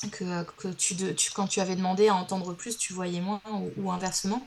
que, 0.00 0.44
que 0.56 0.68
tu, 0.68 0.94
de- 0.94 1.12
tu- 1.12 1.30
quand 1.32 1.46
tu 1.46 1.60
avais 1.60 1.76
demandé 1.76 2.08
à 2.08 2.14
entendre 2.14 2.54
plus, 2.54 2.76
tu 2.78 2.92
voyais 2.92 3.20
moins 3.20 3.40
ou, 3.52 3.70
ou 3.76 3.90
inversement. 3.92 4.46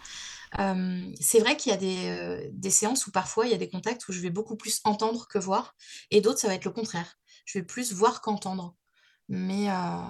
Euh, 0.59 1.12
c'est 1.19 1.39
vrai 1.39 1.57
qu'il 1.57 1.71
y 1.71 1.75
a 1.75 1.77
des, 1.77 2.07
euh, 2.07 2.49
des 2.53 2.71
séances 2.71 3.07
où 3.07 3.12
parfois 3.12 3.45
il 3.45 3.51
y 3.51 3.55
a 3.55 3.57
des 3.57 3.69
contacts 3.69 4.07
où 4.09 4.12
je 4.13 4.19
vais 4.19 4.31
beaucoup 4.31 4.55
plus 4.55 4.81
entendre 4.83 5.27
que 5.27 5.38
voir, 5.39 5.75
et 6.12 6.21
d'autres, 6.21 6.39
ça 6.39 6.47
va 6.47 6.55
être 6.55 6.65
le 6.65 6.71
contraire. 6.71 7.15
Je 7.45 7.59
vais 7.59 7.65
plus 7.65 7.93
voir 7.93 8.21
qu'entendre. 8.21 8.75
Mais 9.27 9.69
euh, 9.69 10.01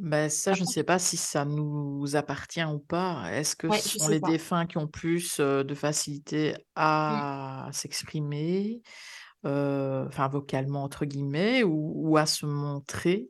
Ben, 0.00 0.28
ça, 0.28 0.54
je 0.54 0.62
ne 0.62 0.66
sais 0.66 0.82
pas 0.82 0.98
si 0.98 1.16
ça 1.16 1.44
nous 1.44 2.16
appartient 2.16 2.64
ou 2.64 2.78
pas. 2.80 3.30
Est-ce 3.32 3.54
que 3.54 3.68
ouais, 3.68 3.78
ce 3.78 3.98
sont 3.98 4.08
les 4.08 4.20
pas. 4.20 4.28
défunts 4.28 4.66
qui 4.66 4.76
ont 4.78 4.88
plus 4.88 5.38
euh, 5.40 5.62
de 5.62 5.74
facilité 5.74 6.54
Mm. 6.54 6.56
à 6.76 7.68
s'exprimer, 7.72 8.82
euh, 9.46 10.06
enfin 10.08 10.28
vocalement 10.28 10.82
entre 10.82 11.04
guillemets, 11.04 11.62
ou, 11.62 11.92
ou 11.94 12.16
à 12.16 12.26
se 12.26 12.44
montrer, 12.46 13.28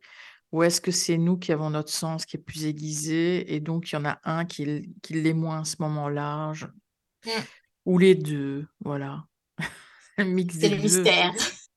ou 0.55 0.63
est-ce 0.63 0.81
que 0.81 0.93
c'est 0.93 1.19
nous 1.19 1.37
qui 1.37 1.51
avons 1.53 1.71
notre 1.71 1.91
sens 1.93 2.25
qui 2.25 2.37
est 2.37 2.41
plus 2.41 2.65
aiguisé 2.65 3.53
et 3.53 3.59
donc 3.59 3.91
il 3.91 3.97
y 3.97 3.99
en 3.99 4.05
a 4.05 4.19
un 4.23 4.45
qui, 4.45 4.95
qui 5.03 5.15
l'est 5.15 5.33
moins 5.35 5.63
à 5.63 5.65
ce 5.65 5.77
moment-là, 5.81 6.53
je- 6.55 6.67
Mm. 7.27 7.31
ou 7.87 7.99
les 7.99 8.15
deux, 8.15 8.67
voilà, 8.85 9.25
C'est 10.19 10.25
le 10.25 10.77
deux. 10.77 10.83
mystère. 10.83 11.33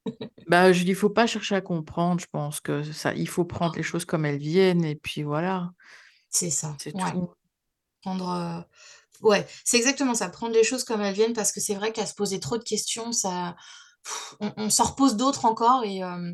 Bah, 0.48 0.72
je 0.72 0.84
dis, 0.84 0.92
il 0.92 0.96
faut 0.96 1.10
pas 1.10 1.28
chercher 1.28 1.56
à 1.56 1.62
comprendre, 1.62 2.22
je 2.22 2.28
pense 2.32 2.62
que 2.62 2.84
ça, 2.84 3.13
il 3.13 3.28
faut 3.28 3.44
prendre 3.44 3.76
les 3.76 3.84
choses 3.84 4.06
comme 4.06 4.26
elles 4.26 4.38
viennent 4.38 4.86
et 4.86 4.96
puis 4.96 5.24
voilà, 5.24 5.72
C'est 6.30 6.50
ça. 6.52 6.76
c'est 6.80 6.96
Ouais. 6.96 7.12
tout. 7.12 7.30
Prendre, 8.02 8.30
euh, 8.30 8.62
Ouais, 9.28 9.46
c'est 9.66 9.78
exactement 9.78 10.13
ça. 10.13 10.30
Prendre 10.30 10.54
les 10.54 10.63
choses 10.63 10.84
comme 10.84 11.02
elles 11.02 11.16
viennent 11.16 11.34
parce 11.34 11.52
que 11.52 11.60
c'est 11.60 11.76
vrai 11.76 11.92
qu'à 11.92 12.06
se 12.06 12.13
poser 12.13 12.40
trop 12.40 12.58
de 12.58 12.63
questions, 12.63 13.12
ça, 13.12 13.56
pff, 14.04 14.36
on, 14.40 14.54
on 14.58 14.70
s'en 14.70 14.86
repose 14.86 15.18
d'autres 15.18 15.46
encore 15.46 15.84
et 15.84 16.04
euh, 16.04 16.32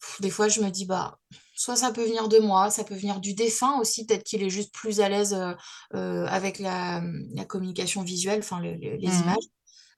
pff, 0.00 0.20
des 0.20 0.30
fois 0.30 0.48
je 0.48 0.60
me 0.60 0.68
dis 0.70 0.84
bah 0.86 1.18
soit 1.56 1.76
ça 1.76 1.92
peut 1.92 2.04
venir 2.04 2.28
de 2.28 2.38
moi, 2.38 2.70
ça 2.70 2.84
peut 2.84 2.94
venir 2.96 3.20
du 3.20 3.34
défunt 3.34 3.80
aussi, 3.80 4.06
peut-être 4.06 4.24
qu'il 4.24 4.42
est 4.44 4.50
juste 4.50 4.74
plus 4.74 5.00
à 5.00 5.08
l'aise 5.08 5.34
euh, 5.34 5.54
euh, 5.94 6.26
avec 6.28 6.58
la, 6.60 7.02
la 7.34 7.44
communication 7.46 8.02
visuelle, 8.02 8.40
enfin 8.40 8.60
le- 8.60 8.74
le- 8.76 8.96
les 8.96 9.20
Mhm. 9.20 9.22
images. 9.22 9.44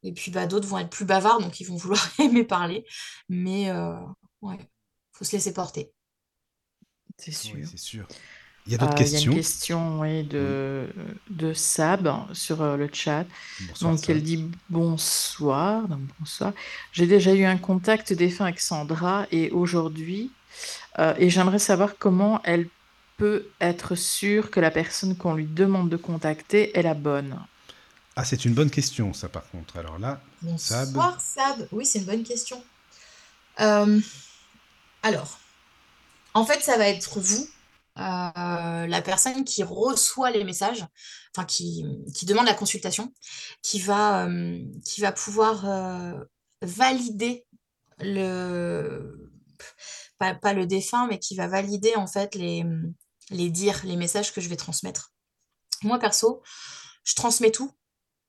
Et 0.04 0.12
puis 0.12 0.30
bah 0.32 0.46
d'autres 0.46 0.68
vont 0.68 0.78
être 0.78 0.90
plus 0.90 1.04
bavards 1.06 1.40
donc 1.40 1.60
ils 1.60 1.64
vont 1.66 1.76
vouloir 1.76 2.00
aimer 2.20 2.44
parler. 2.44 2.86
Mais 3.28 3.70
euh, 3.70 3.94
ouais, 4.42 4.58
faut 5.12 5.24
se 5.24 5.32
laisser 5.32 5.52
porter. 5.54 5.92
C'est 7.18 7.32
Oui, 7.44 7.60
sûr. 7.60 7.64
c'est 7.64 7.76
sûr. 7.78 8.06
Il 8.66 8.72
y 8.72 8.74
a 8.74 8.78
d'autres 8.78 8.94
Euh, 8.94 9.04
il 9.06 9.12
y 9.12 9.16
a 9.16 9.18
une 9.20 9.28
questions? 9.28 9.30
question 9.30 10.00
oui, 10.00 10.24
de, 10.24 10.88
de 11.30 11.52
Sab 11.54 12.32
sur 12.34 12.62
euh, 12.62 12.76
le 12.76 12.88
chat. 12.92 13.26
Bonsoir, 13.60 13.96
Donc, 13.96 14.08
elle 14.10 14.22
dit 14.22 14.50
bonsoir. 14.70 15.88
donc, 15.88 16.00
bonsoir. 16.20 16.52
J'ai 16.92 17.06
déjà 17.06 17.34
eu 17.34 17.44
un 17.44 17.58
contact 17.58 18.12
défunt 18.12 18.46
avec 18.46 18.60
Sandra 18.60 19.26
et 19.30 19.50
aujourd'hui, 19.50 20.37
euh, 20.98 21.14
et 21.18 21.30
j'aimerais 21.30 21.58
savoir 21.58 21.94
comment 21.98 22.40
elle 22.44 22.68
peut 23.16 23.46
être 23.60 23.94
sûre 23.94 24.50
que 24.50 24.60
la 24.60 24.70
personne 24.70 25.16
qu'on 25.16 25.34
lui 25.34 25.46
demande 25.46 25.88
de 25.88 25.96
contacter 25.96 26.76
est 26.78 26.82
la 26.82 26.94
bonne. 26.94 27.38
Ah, 28.16 28.24
c'est 28.24 28.44
une 28.44 28.54
bonne 28.54 28.70
question, 28.70 29.12
ça, 29.12 29.28
par 29.28 29.48
contre. 29.50 29.76
Alors 29.76 29.98
là, 29.98 30.20
Sab. 30.56 30.88
Bonsoir 30.88 31.20
Sab. 31.20 31.68
Oui, 31.72 31.86
c'est 31.86 32.00
une 32.00 32.04
bonne 32.04 32.24
question. 32.24 32.62
Euh, 33.60 34.00
alors, 35.02 35.38
en 36.34 36.44
fait, 36.44 36.60
ça 36.60 36.76
va 36.76 36.88
être 36.88 37.20
vous, 37.20 37.48
euh, 37.98 38.86
la 38.86 39.02
personne 39.02 39.44
qui 39.44 39.64
reçoit 39.64 40.30
les 40.30 40.44
messages, 40.44 40.84
enfin 41.34 41.44
qui, 41.44 41.84
qui 42.14 42.26
demande 42.26 42.46
la 42.46 42.54
consultation, 42.54 43.12
qui 43.62 43.80
va, 43.80 44.26
euh, 44.26 44.62
qui 44.84 45.00
va 45.00 45.10
pouvoir 45.10 45.68
euh, 45.68 46.12
valider 46.62 47.44
le, 48.00 49.30
pas, 50.18 50.52
le 50.52 50.66
défunt, 50.66 51.06
mais 51.08 51.18
qui 51.18 51.36
va 51.36 51.46
valider 51.46 51.94
en 51.96 52.06
fait 52.06 52.34
les, 52.34 52.64
les 53.30 53.50
dires, 53.50 53.80
les 53.84 53.96
messages 53.96 54.32
que 54.32 54.40
je 54.40 54.48
vais 54.48 54.56
transmettre. 54.56 55.12
Moi, 55.82 55.98
perso, 55.98 56.42
je 57.04 57.14
transmets 57.14 57.50
tout. 57.52 57.72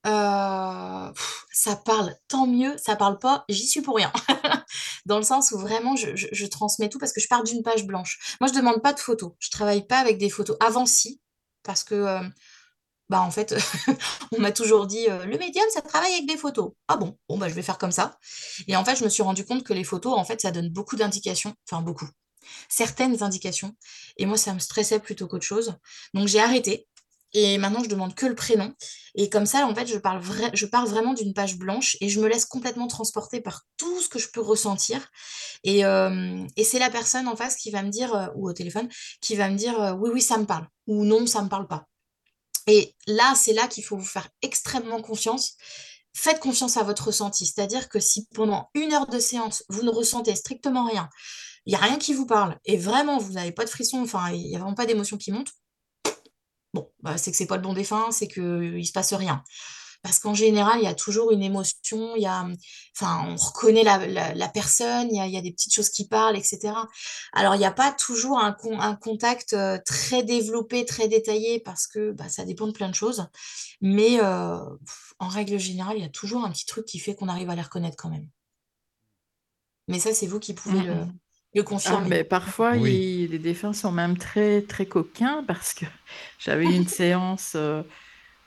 Euh, 0.08 1.12
ça 1.52 1.76
parle, 1.76 2.16
tant 2.30 2.48
mieux, 2.48 2.78
ça 2.78 2.96
parle 2.96 3.20
pas, 3.20 3.44
j'y 3.50 3.68
suis 3.68 3.82
pour 3.82 3.98
rien. 3.98 4.12
Dans 5.06 5.18
le 5.18 5.24
sens 5.24 5.52
où 5.52 5.60
vraiment 5.60 5.96
je, 5.96 6.16
je- 6.16 6.28
je 6.32 6.46
transmets 6.46 6.90
tout 6.90 7.00
parce 7.00 7.12
que 7.14 7.20
je 7.22 7.28
pars 7.28 7.44
d'une 7.44 7.64
page 7.64 7.86
blanche. 7.86 8.38
Moi, 8.42 8.50
je 8.50 8.54
demande 8.58 8.82
pas 8.82 8.94
de 8.94 9.00
photos, 9.00 9.34
je 9.40 9.50
travaille 9.50 9.86
pas 9.86 10.00
avec 10.00 10.18
des 10.18 10.30
photos. 10.30 10.56
Avant, 10.62 10.86
si, 10.86 11.22
parce 11.64 11.84
que, 11.84 11.96
euh, 11.96 12.22
bah 13.10 13.22
en 13.22 13.32
fait, 13.32 13.56
on 14.32 14.40
m'a 14.40 14.52
toujours 14.52 14.86
dit 14.86 15.10
euh, 15.10 15.26
le 15.26 15.38
médium, 15.38 15.66
ça 15.74 15.82
travaille 15.82 16.14
avec 16.14 16.28
des 16.28 16.38
photos. 16.38 16.72
Ah 16.88 16.96
bon, 16.96 17.18
bon, 17.28 17.38
bah 17.38 17.50
je 17.50 17.56
vais 17.56 17.64
faire 17.64 17.80
comme 17.80 17.92
ça. 17.92 18.18
Et 18.68 18.76
en 18.76 18.86
fait, 18.86 18.96
je 18.96 19.04
me 19.04 19.10
suis 19.10 19.24
rendu 19.24 19.46
compte 19.46 19.64
que 19.64 19.74
les 19.74 19.84
photos, 19.84 20.14
en 20.14 20.24
fait, 20.24 20.40
ça 20.42 20.52
donne 20.52 20.70
beaucoup 20.70 20.96
d'indications, 20.96 21.54
enfin 21.70 21.82
beaucoup, 21.82 22.08
certaines 22.70 23.24
indications. 23.24 23.76
Et 24.18 24.28
moi, 24.28 24.38
ça 24.38 24.54
me 24.54 24.60
stressait 24.60 25.00
plutôt 25.00 25.28
qu'autre 25.28 25.46
chose. 25.46 25.76
Donc, 26.14 26.28
j'ai 26.28 26.40
arrêté. 26.40 26.88
Et 27.34 27.60
maintenant, 27.60 27.84
je 27.84 27.90
demande 27.90 28.16
que 28.16 28.26
le 28.26 28.34
prénom. 28.34 28.74
Et 29.16 29.30
comme 29.30 29.46
ça, 29.46 29.68
en 29.68 29.76
fait, 29.76 29.88
je 29.88 29.98
parle 30.66 30.88
vraiment 30.88 31.14
d'une 31.14 31.34
page 31.34 31.58
blanche 31.58 31.96
et 32.02 32.10
je 32.10 32.20
me 32.20 32.28
laisse 32.28 32.46
complètement 32.46 32.88
transporter 32.88 33.40
par 33.40 33.64
tout 33.78 34.02
ce 34.02 34.10
que 34.10 34.18
je 34.18 34.30
peux 34.32 34.42
ressentir. 34.42 35.10
Et, 35.64 35.86
euh, 35.86 36.46
c'est 36.64 36.80
la 36.80 36.90
personne 36.90 37.28
en 37.28 37.36
face 37.36 37.56
qui 37.56 37.70
va 37.72 37.84
me 37.84 37.90
dire, 37.90 38.16
euh, 38.16 38.28
ou 38.36 38.50
au 38.50 38.54
téléphone, 38.54 38.90
qui 39.22 39.36
va 39.36 39.50
me 39.50 39.56
dire 39.58 39.96
oui, 40.00 40.10
oui, 40.14 40.22
ça 40.22 40.38
me 40.38 40.46
parle, 40.46 40.68
ou 40.88 41.06
non, 41.06 41.28
ça 41.28 41.44
me 41.44 41.50
parle 41.50 41.68
pas. 41.68 41.89
Et 42.68 42.96
là, 43.08 43.34
c'est 43.36 43.54
là 43.54 43.68
qu'il 43.68 43.84
faut 43.84 43.98
vous 43.98 44.06
faire 44.06 44.30
extrêmement 44.42 45.02
confiance. 45.02 45.56
Faites 46.14 46.40
confiance 46.40 46.78
à 46.78 46.84
votre 46.84 47.08
ressenti. 47.08 47.46
C'est-à-dire 47.46 47.90
que 47.90 48.00
si 48.00 48.28
pendant 48.34 48.70
une 48.74 48.94
heure 48.94 49.08
de 49.08 49.20
séance, 49.20 49.64
vous 49.70 49.84
ne 49.84 49.90
ressentez 49.90 50.36
strictement 50.36 50.86
rien, 50.86 51.10
il 51.66 51.72
n'y 51.72 51.76
a 51.76 51.82
rien 51.82 51.98
qui 51.98 52.14
vous 52.14 52.26
parle, 52.26 52.58
et 52.66 52.78
vraiment, 52.78 53.20
vous 53.20 53.34
n'avez 53.34 53.52
pas 53.52 53.66
de 53.66 53.70
frisson, 53.70 54.02
enfin, 54.02 54.32
il 54.32 54.48
n'y 54.48 54.56
a 54.56 54.60
vraiment 54.60 54.76
pas 54.76 54.86
d'émotion 54.86 55.18
qui 55.18 55.32
monte, 55.32 55.50
bon, 56.74 56.90
bah, 57.02 57.18
c'est 57.18 57.32
que 57.32 57.38
c'est 57.38 57.46
pas 57.46 57.58
le 57.58 57.62
bon 57.62 57.74
défunt, 57.74 58.12
c'est 58.12 58.28
qu'il 58.28 58.44
ne 58.44 58.84
se 58.84 58.92
passe 58.92 59.14
rien. 59.14 59.44
Parce 60.02 60.20
qu'en 60.20 60.34
général, 60.34 60.80
il 60.80 60.86
y 60.86 60.88
a 60.88 60.94
toujours 60.94 61.32
une 61.32 61.44
émotion, 61.44 62.16
il 62.16 62.22
y 62.22 62.26
a, 62.26 62.48
enfin, 62.96 63.26
on 63.28 63.36
reconnaît 63.36 63.84
la, 63.84 64.48
personne, 64.48 65.10
il 65.12 65.32
y, 65.32 65.38
a, 65.38 65.42
des 65.42 65.52
petites 65.52 65.74
choses 65.74 65.90
qui 65.90 66.08
parlent, 66.08 66.38
etc. 66.38 66.74
Alors, 67.34 67.56
il 67.56 67.60
n'y 67.60 67.66
a 67.66 67.72
pas 67.72 67.92
toujours 67.92 68.40
un, 68.40 68.56
un 68.80 68.96
contact 68.96 69.56
très 69.86 70.24
développé, 70.24 70.86
très 70.86 71.08
détaillé, 71.10 71.60
parce 71.60 71.86
que 71.86 72.12
bah, 72.12 72.30
ça 72.30 72.46
dépend 72.46 72.68
de 72.68 72.72
plein 72.72 72.90
de 72.90 72.96
choses. 72.96 73.28
Mais 73.82 74.20
euh, 74.22 74.58
en 75.20 75.28
règle 75.28 75.58
générale, 75.58 75.98
il 75.98 76.04
y 76.04 76.06
a 76.06 76.10
toujours 76.10 76.46
un 76.46 76.52
petit 76.52 76.66
truc 76.66 76.86
qui 76.86 77.00
fait 77.00 77.16
qu'on 77.16 77.28
arrive 77.28 77.50
à 77.50 77.56
les 77.56 77.62
reconnaître 77.62 77.98
quand 77.98 78.10
même. 78.10 78.28
Mais 79.88 80.00
ça, 80.00 80.14
c'est 80.14 80.28
vous 80.28 80.40
qui 80.40 80.54
pouvez 80.54 80.82
le, 80.82 80.96
le 81.56 81.64
confirmer. 81.64 82.06
Ah, 82.06 82.10
mais 82.10 82.24
parfois, 82.24 82.76
les 82.76 83.40
défunts 83.40 83.74
sont 83.74 83.92
même 83.92 84.18
très, 84.18 84.62
très 84.62 84.86
coquins 84.86 85.44
parce 85.48 85.74
que 85.74 85.86
j'avais 86.40 86.66
une 86.66 86.88
séance 86.88 87.54
euh, 87.56 87.84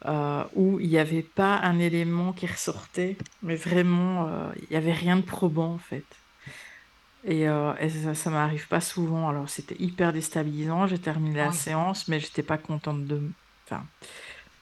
euh, 0.04 0.44
où 0.54 0.80
il 0.80 0.88
n'y 0.88 0.98
avait 0.98 1.22
pas 1.22 1.58
un 1.58 1.78
élément 1.78 2.32
qui 2.32 2.46
ressortait, 2.46 3.16
mais 3.42 3.56
vraiment, 3.56 4.26
euh, 4.26 4.50
il 4.56 4.66
n'y 4.70 4.76
avait 4.76 4.92
rien 4.92 5.16
de 5.16 5.22
probant 5.22 5.72
en 5.72 5.78
fait. 5.78 6.04
Et, 7.24 7.46
ça, 7.46 8.30
ne 8.30 8.30
m'arrive 8.30 8.66
pas 8.66 8.80
souvent. 8.80 9.28
Alors, 9.28 9.48
c'était 9.48 9.76
hyper 9.78 10.12
déstabilisant. 10.12 10.88
J'ai 10.88 10.98
terminé 10.98 11.36
la 11.36 11.52
séance, 11.52 12.08
mais 12.08 12.18
j'étais 12.18 12.42
pas 12.42 12.58
contente 12.58 13.04
de, 13.06 13.22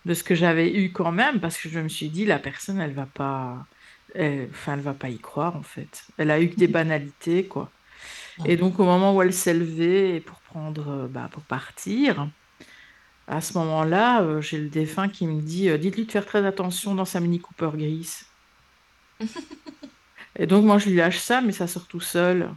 de 0.04 0.12
ce 0.12 0.22
que 0.22 0.34
j'avais 0.34 0.70
eu 0.70 0.92
quand 0.92 1.10
même 1.10 1.40
parce 1.40 1.56
que 1.56 1.70
je 1.70 1.80
me 1.80 1.88
suis 1.88 2.10
dit, 2.10 2.26
la 2.26 2.38
personne, 2.38 2.78
elle 2.78 2.92
va 2.92 3.06
pas. 3.06 3.66
Enfin, 4.14 4.74
elle 4.74 4.80
va 4.80 4.92
pas 4.92 5.08
y 5.08 5.18
croire 5.18 5.56
en 5.56 5.62
fait. 5.62 6.04
Elle 6.18 6.30
a 6.30 6.38
eu 6.38 6.50
que 6.50 6.56
des 6.56 6.68
banalités, 6.80 7.46
quoi. 7.46 7.70
Et 8.44 8.56
donc, 8.56 8.80
au 8.80 8.84
moment 8.84 9.14
où 9.14 9.22
elle 9.22 9.32
s'est 9.32 9.54
levée 9.54 10.20
pour 10.20 10.38
prendre, 10.40 10.88
euh, 10.88 11.08
bah, 11.08 11.28
pour 11.30 11.42
partir, 11.42 12.28
à 13.30 13.40
ce 13.40 13.56
moment-là, 13.58 14.22
euh, 14.22 14.40
j'ai 14.40 14.58
le 14.58 14.68
défunt 14.68 15.08
qui 15.08 15.26
me 15.26 15.40
dit 15.40 15.68
euh, 15.70 15.78
Dites-lui 15.78 16.06
de 16.06 16.12
faire 16.12 16.26
très 16.26 16.44
attention 16.44 16.94
dans 16.94 17.04
sa 17.04 17.20
Mini 17.20 17.40
Cooper 17.40 17.70
grise. 17.74 18.26
et 20.36 20.46
donc, 20.46 20.64
moi, 20.64 20.78
je 20.78 20.88
lui 20.90 20.96
lâche 20.96 21.18
ça, 21.18 21.40
mais 21.40 21.52
ça 21.52 21.66
sort 21.66 21.86
tout 21.86 22.00
seul. 22.00 22.50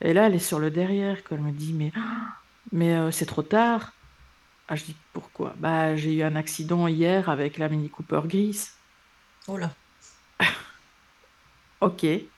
Et 0.00 0.12
là, 0.12 0.26
elle 0.26 0.34
est 0.34 0.38
sur 0.38 0.58
le 0.58 0.70
derrière. 0.70 1.18
Elle 1.30 1.40
me 1.40 1.52
dit 1.52 1.72
Mais, 1.72 1.92
mais 2.72 3.10
c'est 3.12 3.26
trop 3.26 3.42
tard. 3.42 3.92
Ah, 4.68 4.76
je 4.76 4.84
dis 4.84 4.96
Pourquoi? 5.12 5.54
Bah, 5.58 5.96
J'ai 5.96 6.14
eu 6.14 6.22
un 6.22 6.36
accident 6.36 6.86
hier 6.86 7.28
avec 7.28 7.58
la 7.58 7.68
Mini 7.68 7.88
Cooper 7.88 8.20
grise. 8.26 8.72
Oh 9.48 9.56
là. 9.56 9.70
ok. 11.80 12.04
Et 12.04 12.28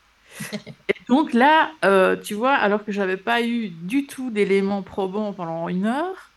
donc 1.09 1.33
là, 1.33 1.73
euh, 1.85 2.17
tu 2.17 2.35
vois, 2.35 2.55
alors 2.55 2.85
que 2.85 2.93
j'avais 2.93 3.17
pas 3.17 3.43
eu 3.43 3.69
du 3.69 4.07
tout 4.07 4.31
d'éléments 4.31 4.83
probants 4.83 5.33
pendant 5.33 5.69
une 5.69 5.87
heure, 5.87 6.32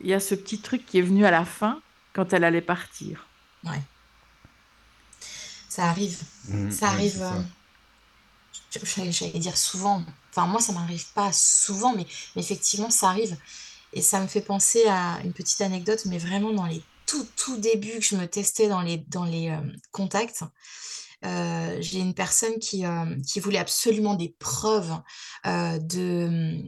il 0.00 0.08
y 0.08 0.14
a 0.14 0.20
ce 0.20 0.34
petit 0.34 0.58
truc 0.58 0.86
qui 0.86 0.98
est 0.98 1.02
venu 1.02 1.24
à 1.24 1.30
la 1.30 1.44
fin 1.44 1.80
quand 2.12 2.32
elle 2.32 2.44
allait 2.44 2.60
partir. 2.60 3.26
Ouais. 3.64 3.80
Ça 5.68 5.84
arrive. 5.84 6.18
Mmh, 6.48 6.70
ça 6.70 6.88
arrive. 6.88 7.22
Euh, 7.22 9.10
j'allais 9.12 9.38
dire 9.38 9.56
souvent. 9.56 10.04
Enfin, 10.30 10.46
moi, 10.46 10.60
ça 10.60 10.72
m'arrive 10.72 11.06
pas 11.12 11.32
souvent, 11.32 11.94
mais, 11.94 12.06
effectivement, 12.36 12.90
ça 12.90 13.08
arrive. 13.08 13.36
Et 13.92 14.02
ça 14.02 14.20
me 14.20 14.26
fait 14.26 14.40
penser 14.40 14.84
à 14.86 15.20
une 15.24 15.32
petite 15.32 15.60
anecdote, 15.60 16.02
mais 16.06 16.18
vraiment 16.18 16.52
dans 16.52 16.66
les 16.66 16.82
tout, 17.06 17.26
tout 17.36 17.56
débuts 17.56 17.98
que 17.98 18.04
je 18.04 18.16
me 18.16 18.26
testais 18.26 18.68
dans 18.68 18.82
les, 18.82 18.98
dans 18.98 19.24
les 19.24 19.50
euh, 19.50 19.60
contacts. 19.90 20.44
Euh, 21.24 21.76
j'ai 21.80 21.98
une 21.98 22.14
personne 22.14 22.58
qui, 22.58 22.86
euh, 22.86 23.16
qui 23.26 23.40
voulait 23.40 23.58
absolument 23.58 24.14
des 24.14 24.34
preuves 24.38 24.94
euh, 25.46 25.78
de, 25.78 26.62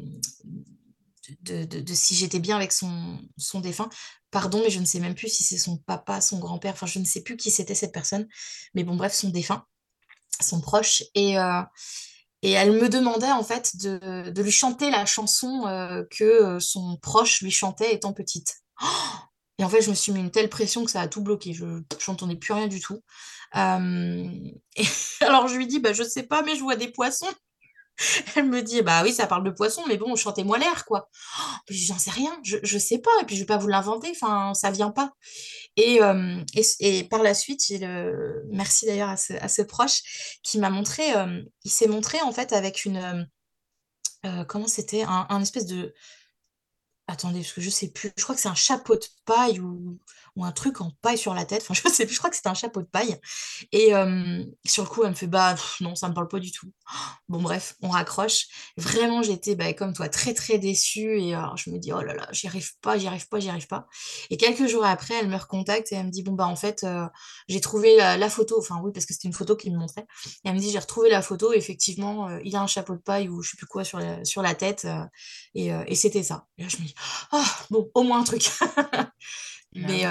de, 1.40 1.94
si 1.94 2.14
j'étais 2.14 2.38
bien 2.38 2.56
avec 2.56 2.72
son, 2.72 3.18
son 3.36 3.60
défunt. 3.60 3.88
Pardon, 4.30 4.60
mais 4.62 4.70
je 4.70 4.80
ne 4.80 4.84
sais 4.84 5.00
même 5.00 5.14
plus 5.14 5.28
si 5.28 5.44
c'est 5.44 5.58
son 5.58 5.76
papa, 5.78 6.20
son 6.20 6.38
grand-père, 6.38 6.72
enfin 6.72 6.86
je 6.86 6.98
ne 6.98 7.04
sais 7.04 7.22
plus 7.22 7.36
qui 7.36 7.50
c'était 7.50 7.74
cette 7.74 7.92
personne. 7.92 8.26
Mais 8.74 8.84
bon, 8.84 8.96
bref, 8.96 9.12
son 9.12 9.28
défunt, 9.28 9.66
son 10.40 10.60
proche. 10.60 11.02
Et, 11.14 11.34
et 12.42 12.50
elle 12.52 12.72
me 12.72 12.88
demandait 12.88 13.30
en 13.30 13.44
fait 13.44 13.76
de, 13.76 14.30
de 14.30 14.42
lui 14.42 14.50
chanter 14.50 14.90
la 14.90 15.04
chanson 15.04 16.06
que 16.10 16.58
son 16.60 16.96
proche 16.96 17.42
lui 17.42 17.50
chantait 17.50 17.94
étant 17.94 18.12
petite. 18.12 18.62
et 19.58 19.64
en 19.64 19.68
fait, 19.68 19.82
je 19.82 19.90
me 19.90 19.94
suis 19.94 20.12
mis 20.12 20.20
une 20.20 20.30
telle 20.30 20.48
pression 20.48 20.84
que 20.84 20.90
ça 20.90 21.02
a 21.02 21.08
tout 21.08 21.22
bloqué. 21.22 21.52
Je 21.52 21.64
n'entendais 22.08 22.36
plus 22.36 22.54
rien 22.54 22.68
du 22.68 22.80
tout. 22.80 23.02
Euh, 23.56 24.28
alors 25.20 25.48
je 25.48 25.56
lui 25.56 25.66
dis, 25.66 25.80
bah, 25.80 25.92
je 25.92 26.02
sais 26.02 26.22
pas, 26.22 26.42
mais 26.42 26.56
je 26.56 26.62
vois 26.62 26.76
des 26.76 26.88
poissons. 26.88 27.26
Elle 28.36 28.48
me 28.48 28.62
dit, 28.62 28.82
bah 28.82 29.02
oui, 29.02 29.12
ça 29.12 29.26
parle 29.26 29.44
de 29.44 29.50
poissons, 29.50 29.82
mais 29.88 29.96
bon, 29.96 30.14
chantez-moi 30.16 30.58
l'air, 30.58 30.84
quoi. 30.84 31.08
Oh, 31.38 31.42
j'en 31.68 31.98
sais 31.98 32.10
rien, 32.10 32.36
je, 32.42 32.58
je 32.62 32.78
sais 32.78 32.98
pas, 32.98 33.10
et 33.20 33.24
puis 33.24 33.36
je 33.36 33.40
vais 33.40 33.46
pas 33.46 33.58
vous 33.58 33.68
l'inventer, 33.68 34.10
enfin, 34.10 34.54
ça 34.54 34.70
vient 34.70 34.90
pas. 34.90 35.12
Et, 35.76 36.02
euh, 36.02 36.42
par 37.10 37.22
la 37.22 37.34
suite, 37.34 37.62
le... 37.70 38.42
merci 38.50 38.86
d'ailleurs 38.86 39.10
à 39.10 39.12
à 39.12 39.48
ce, 39.48 39.62
proche 39.62 40.38
qui 40.42 40.58
m'a 40.58 40.70
montré, 40.70 41.14
euh, 41.16 41.42
il 41.64 41.70
s'est 41.70 41.86
montré 41.86 42.20
en 42.20 42.32
fait 42.32 42.52
avec 42.52 42.84
une, 42.84 43.28
comment 44.48 44.68
c'était, 44.68 45.02
un, 45.02 45.26
un, 45.28 45.40
espèce 45.40 45.66
de, 45.66 45.94
attendez, 47.06 47.40
parce 47.40 47.52
que 47.52 47.60
je 47.60 47.70
sais 47.70 47.88
plus, 47.90 48.12
je 48.16 48.22
crois 48.22 48.34
que 48.34 48.40
c'est 48.40 48.48
un 48.48 48.54
chapeau 48.54 48.96
de 48.96 49.06
paille 49.24 49.60
ou 49.60 49.98
ou 50.36 50.44
un 50.44 50.52
truc 50.52 50.80
en 50.80 50.90
paille 51.02 51.18
sur 51.18 51.34
la 51.34 51.44
tête. 51.44 51.62
Enfin, 51.62 51.74
je 51.88 51.92
sais 51.92 52.06
plus, 52.06 52.14
je 52.14 52.18
crois 52.18 52.30
que 52.30 52.36
c'était 52.36 52.48
un 52.48 52.54
chapeau 52.54 52.80
de 52.80 52.86
paille. 52.86 53.18
Et 53.72 53.92
sur 54.66 54.84
le 54.84 54.88
coup, 54.88 55.02
elle 55.04 55.10
me 55.10 55.14
fait 55.14 55.26
bah 55.26 55.54
non, 55.80 55.94
ça 55.94 56.08
me 56.08 56.14
parle 56.14 56.28
pas 56.28 56.38
du 56.38 56.52
tout. 56.52 56.72
Bon, 57.28 57.40
bref, 57.40 57.76
on 57.80 57.88
raccroche. 57.88 58.46
Vraiment, 58.76 59.22
j'étais 59.22 59.54
bah, 59.54 59.72
comme 59.72 59.94
toi, 59.94 60.10
très 60.10 60.34
très 60.34 60.58
déçue. 60.58 61.18
Et 61.18 61.34
alors, 61.34 61.56
je 61.56 61.70
me 61.70 61.78
dis, 61.78 61.90
oh 61.92 62.02
là 62.02 62.12
là, 62.12 62.28
j'y 62.32 62.46
arrive 62.46 62.72
pas, 62.82 62.98
j'y 62.98 63.06
arrive 63.06 63.26
pas, 63.28 63.40
j'y 63.40 63.48
arrive 63.48 63.66
pas. 63.66 63.86
Et 64.28 64.36
quelques 64.36 64.66
jours 64.66 64.84
après, 64.84 65.14
elle 65.14 65.28
me 65.28 65.36
recontacte 65.36 65.92
et 65.92 65.94
elle 65.94 66.06
me 66.06 66.10
dit, 66.10 66.22
bon, 66.22 66.32
bah 66.32 66.46
en 66.46 66.56
fait, 66.56 66.86
j'ai 67.48 67.60
trouvé 67.60 67.96
la, 67.96 68.28
photo. 68.28 68.58
Enfin, 68.58 68.80
oui, 68.82 68.92
parce 68.92 69.06
que 69.06 69.14
c'était 69.14 69.28
une 69.28 69.34
photo 69.34 69.56
qu'il 69.56 69.72
me 69.72 69.78
montrait. 69.78 70.06
Et 70.44 70.48
elle 70.48 70.54
me 70.54 70.58
dit, 70.58 70.70
j'ai 70.70 70.78
retrouvé 70.78 71.08
la 71.08 71.22
photo. 71.22 71.52
effectivement, 71.54 72.28
il 72.44 72.54
a 72.54 72.60
un 72.60 72.66
chapeau 72.66 72.94
de 72.94 73.00
paille 73.00 73.28
ou 73.30 73.40
je 73.42 73.50
sais 73.50 73.56
plus 73.56 73.66
quoi 73.66 73.84
sur 73.84 73.98
la, 73.98 74.22
sur 74.24 74.42
la 74.42 74.54
tête. 74.54 74.86
et, 75.54 75.68
et 75.86 75.94
c'était 75.94 76.22
ça. 76.22 76.46
Et 76.58 76.64
là, 76.64 76.68
je 76.68 76.76
me 76.76 76.82
dis, 76.82 76.94
oh, 77.32 77.44
bon, 77.70 77.90
au 77.94 78.02
moins 78.02 78.20
un 78.20 78.24
truc. 78.24 78.50
Mais 79.74 80.04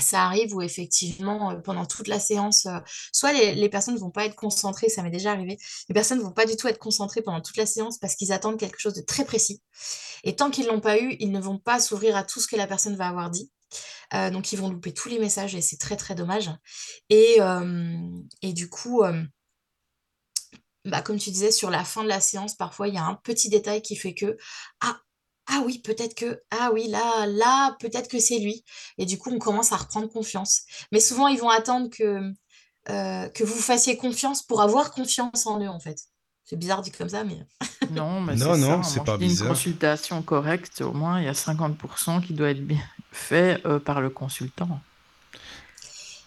ça 0.00 0.24
arrive 0.24 0.54
où 0.54 0.62
effectivement, 0.62 1.60
pendant 1.60 1.86
toute 1.86 2.08
la 2.08 2.18
séance, 2.18 2.66
soit 3.12 3.32
les, 3.32 3.68
personnes 3.68 3.94
ne 3.94 4.00
vont 4.00 4.10
pas 4.10 4.24
être 4.24 4.34
concentrées, 4.34 4.88
ça 4.88 5.02
m'est 5.02 5.10
déjà 5.10 5.32
arrivé, 5.32 5.56
les 5.88 5.94
personnes 5.94 6.18
ne 6.18 6.24
vont 6.24 6.32
pas 6.32 6.46
du 6.46 6.56
tout 6.56 6.66
être 6.66 6.78
concentrées 6.78 7.22
pendant 7.22 7.40
toute 7.40 7.56
la 7.56 7.66
séance 7.66 7.98
parce 7.98 8.16
qu'ils 8.16 8.32
attendent 8.32 8.58
quelque 8.58 8.80
chose 8.80 8.94
de 8.94 9.02
très 9.02 9.24
précis. 9.24 9.62
Et 10.24 10.34
tant 10.34 10.50
qu'ils 10.50 10.66
ne 10.66 10.70
l'ont 10.70 10.80
pas 10.80 10.98
eu, 10.98 11.16
ils 11.20 11.30
ne 11.30 11.40
vont 11.40 11.58
pas 11.58 11.78
s'ouvrir 11.78 12.16
à 12.16 12.24
tout 12.24 12.40
ce 12.40 12.48
que 12.48 12.56
la 12.56 12.66
personne 12.66 12.96
va 12.96 13.08
avoir 13.08 13.30
dit. 13.30 13.50
donc 14.12 14.52
ils 14.52 14.58
vont 14.58 14.68
louper 14.68 14.92
tous 14.92 15.08
les 15.08 15.18
messages 15.18 15.54
et 15.54 15.60
c'est 15.60 15.78
très 15.78 15.96
très 15.96 16.14
dommage. 16.14 16.50
Et, 17.08 17.38
et 18.42 18.52
du 18.52 18.68
coup, 18.68 19.04
bah, 20.84 21.00
comme 21.00 21.18
tu 21.18 21.30
disais, 21.30 21.50
sur 21.50 21.70
la 21.70 21.84
fin 21.84 22.02
de 22.02 22.08
la 22.08 22.20
séance, 22.20 22.54
parfois 22.56 22.88
il 22.88 22.94
y 22.94 22.98
a 22.98 23.04
un 23.04 23.14
petit 23.14 23.48
détail 23.48 23.80
qui 23.80 23.96
fait 23.96 24.14
que, 24.14 24.36
ah, 24.80 25.00
ah 25.46 25.62
oui, 25.64 25.78
peut-être 25.78 26.14
que, 26.14 26.40
ah 26.50 26.70
oui, 26.72 26.88
là, 26.88 27.26
là, 27.26 27.76
peut-être 27.80 28.08
que 28.08 28.18
c'est 28.18 28.38
lui. 28.38 28.64
Et 28.98 29.04
du 29.04 29.18
coup, 29.18 29.30
on 29.30 29.38
commence 29.38 29.72
à 29.72 29.76
reprendre 29.76 30.08
confiance. 30.08 30.62
Mais 30.90 31.00
souvent, 31.00 31.28
ils 31.28 31.38
vont 31.38 31.50
attendre 31.50 31.90
que, 31.90 32.32
euh, 32.88 33.28
que 33.28 33.44
vous 33.44 33.60
fassiez 33.60 33.96
confiance 33.96 34.42
pour 34.42 34.62
avoir 34.62 34.92
confiance 34.92 35.46
en 35.46 35.60
eux, 35.60 35.68
en 35.68 35.80
fait. 35.80 35.98
C'est 36.44 36.56
bizarre 36.56 36.82
dit 36.82 36.90
comme 36.90 37.08
ça, 37.08 37.24
mais. 37.24 37.38
Non, 37.90 38.20
mais 38.20 38.34
non, 38.34 38.56
non, 38.56 38.82
c'est 38.82 39.04
pas 39.04 39.18
bizarre. 39.18 39.48
Une 39.48 39.52
consultation 39.52 40.22
correcte, 40.22 40.80
au 40.80 40.92
moins, 40.92 41.20
il 41.20 41.26
y 41.26 41.28
a 41.28 41.32
50% 41.32 42.24
qui 42.24 42.32
doit 42.32 42.50
être 42.50 42.66
bien 42.66 42.82
fait 43.12 43.60
euh, 43.66 43.78
par 43.78 44.00
le 44.00 44.08
consultant. 44.08 44.80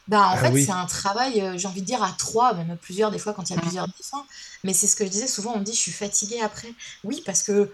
Ben, 0.08 0.22
en 0.22 0.34
ah 0.34 0.38
fait, 0.38 0.64
c'est 0.64 0.72
un 0.72 0.86
travail, 0.86 1.42
euh, 1.42 1.58
j'ai 1.58 1.68
envie 1.68 1.82
de 1.82 1.86
dire, 1.86 2.02
à 2.02 2.14
trois, 2.18 2.54
même 2.54 2.78
plusieurs, 2.78 3.12
des 3.12 3.20
fois, 3.20 3.34
quand 3.34 3.50
il 3.50 3.54
y 3.54 3.56
a 3.56 3.58
mmh. 3.58 3.62
plusieurs 3.62 3.88
dessins. 3.88 4.26
Mais 4.64 4.72
c'est 4.72 4.88
ce 4.88 4.96
que 4.96 5.04
je 5.04 5.10
disais, 5.10 5.28
souvent, 5.28 5.54
on 5.56 5.60
me 5.60 5.64
dit, 5.64 5.74
je 5.74 5.80
suis 5.80 5.92
fatiguée 5.92 6.42
après. 6.42 6.74
Oui, 7.04 7.22
parce 7.26 7.44
que 7.44 7.74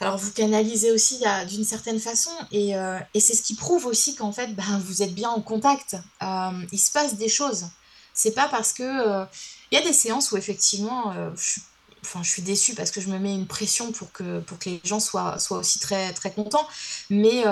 alors 0.00 0.18
vous 0.18 0.32
canalisez 0.32 0.90
aussi 0.90 1.22
d'une 1.48 1.64
certaine 1.64 2.00
façon 2.00 2.30
euh, 2.52 2.98
et, 3.14 3.20
c'est 3.20 3.34
ce 3.34 3.42
qui 3.42 3.54
prouve 3.54 3.86
aussi 3.86 4.14
qu'en 4.14 4.32
fait 4.32 4.48
ben, 4.48 4.82
vous 4.84 5.02
êtes 5.02 5.14
bien 5.14 5.30
en 5.30 5.40
contact. 5.40 5.96
Euh, 6.22 6.66
il 6.72 6.78
se 6.78 6.90
passe 6.90 7.14
des 7.14 7.28
choses. 7.28 7.68
C'est 8.12 8.32
pas 8.32 8.48
parce 8.48 8.72
que 8.72 8.82
euh, 8.82 9.24
il 9.70 9.78
y 9.78 9.80
a 9.80 9.84
des 9.84 9.92
séances 9.92 10.32
où 10.32 10.36
effectivement 10.36 11.14
je, 11.36 11.60
enfin, 12.02 12.22
je 12.22 12.30
suis 12.30 12.42
déçue 12.42 12.74
parce 12.74 12.90
que 12.90 13.00
je 13.00 13.08
me 13.08 13.18
mets 13.18 13.34
une 13.34 13.46
pression 13.46 13.92
pour 13.92 14.12
que, 14.12 14.40
pour 14.40 14.58
que 14.58 14.70
les 14.70 14.80
gens 14.84 15.00
soient, 15.00 15.38
soient 15.38 15.58
aussi 15.58 15.78
très, 15.78 16.12
très 16.12 16.32
contents. 16.32 16.68
Mais 17.10 17.44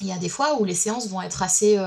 il 0.00 0.06
y 0.06 0.12
a 0.12 0.18
des 0.18 0.28
fois 0.28 0.60
où 0.60 0.64
les 0.64 0.74
séances 0.74 1.08
vont 1.08 1.22
être 1.22 1.42
assez 1.42 1.78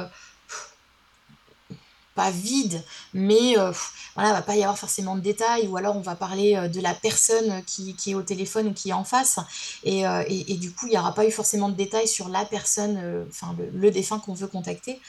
pas 2.16 2.32
vide, 2.32 2.84
mais 3.14 3.58
euh, 3.58 3.72
voilà, 4.16 4.34
va 4.34 4.42
pas 4.42 4.56
y 4.56 4.62
avoir 4.62 4.78
forcément 4.78 5.16
de 5.16 5.22
détails, 5.22 5.68
ou 5.68 5.78
alors 5.78 5.96
on 5.96 6.02
va 6.02 6.16
parler 6.16 6.56
euh, 6.56 6.68
de 6.68 6.80
la 6.80 6.94
personne 6.94 7.64
qui, 7.66 7.96
qui, 7.96 8.12
est 8.12 8.16
au 8.16 8.22
téléphone 8.22 8.68
ou 8.68 8.74
qui 8.74 8.90
est 8.90 8.94
en 8.94 9.04
face, 9.04 9.40
et, 9.84 10.08
euh, 10.08 10.24
et, 10.28 10.54
et 10.54 10.58
du 10.58 10.72
coup, 10.72 10.86
il 10.88 10.92
n'y 10.92 10.98
aura 10.98 11.14
pas 11.16 11.26
eu 11.26 11.32
forcément 11.32 11.70
de 11.70 11.76
détails 11.76 12.08
sur 12.08 12.30
la 12.30 12.46
personne, 12.46 12.98
euh, 13.02 13.26
enfin 13.30 13.56
le, 13.74 13.92
défunt 13.92 14.20
qu'on 14.20 14.34
veut 14.34 14.48
contacter, 14.48 15.00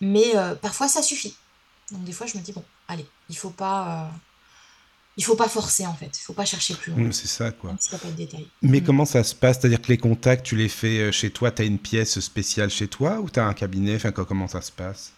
mais 0.00 0.34
parfois 0.60 0.88
ça 0.88 1.02
suffit. 1.02 1.36
Donc 1.90 2.04
des 2.04 2.12
fois, 2.12 2.26
je 2.26 2.36
me 2.36 2.42
dis, 2.42 2.52
bon, 2.52 2.64
allez, 2.88 3.06
il 3.28 3.36
faut 3.36 3.50
pas... 3.50 4.10
il 5.16 5.24
faut 5.24 5.36
pas 5.36 5.48
forcer 5.48 5.86
en 5.86 5.94
fait, 5.94 6.10
il 6.18 6.22
faut 6.22 6.32
pas 6.32 6.44
chercher 6.44 6.74
plus 6.74 6.92
loin. 6.92 7.04
Mmh, 7.04 7.12
c'est 7.12 7.28
ça 7.28 7.52
quoi. 7.52 7.74
Pas 7.90 8.08
de 8.08 8.12
détails. 8.12 8.48
Mais 8.62 8.80
mmh. 8.80 8.84
comment 8.84 9.04
ça 9.04 9.22
se 9.22 9.34
passe? 9.34 9.60
C'est-à-dire 9.60 9.80
que 9.80 9.88
les 9.88 9.98
contacts, 9.98 10.44
tu 10.44 10.56
les 10.56 10.68
fais 10.68 11.12
chez 11.12 11.30
toi, 11.30 11.50
tu 11.50 11.62
as 11.62 11.64
une 11.64 11.78
pièce 11.78 12.18
spéciale 12.20 12.70
chez 12.70 12.88
toi 12.88 13.20
ou 13.20 13.30
tu 13.30 13.38
as 13.38 13.46
un 13.46 13.54
cabinet? 13.54 13.96
Enfin, 13.96 14.12
comment 14.12 14.48
ça 14.48 14.60
se 14.60 14.72
passe? 14.72 15.12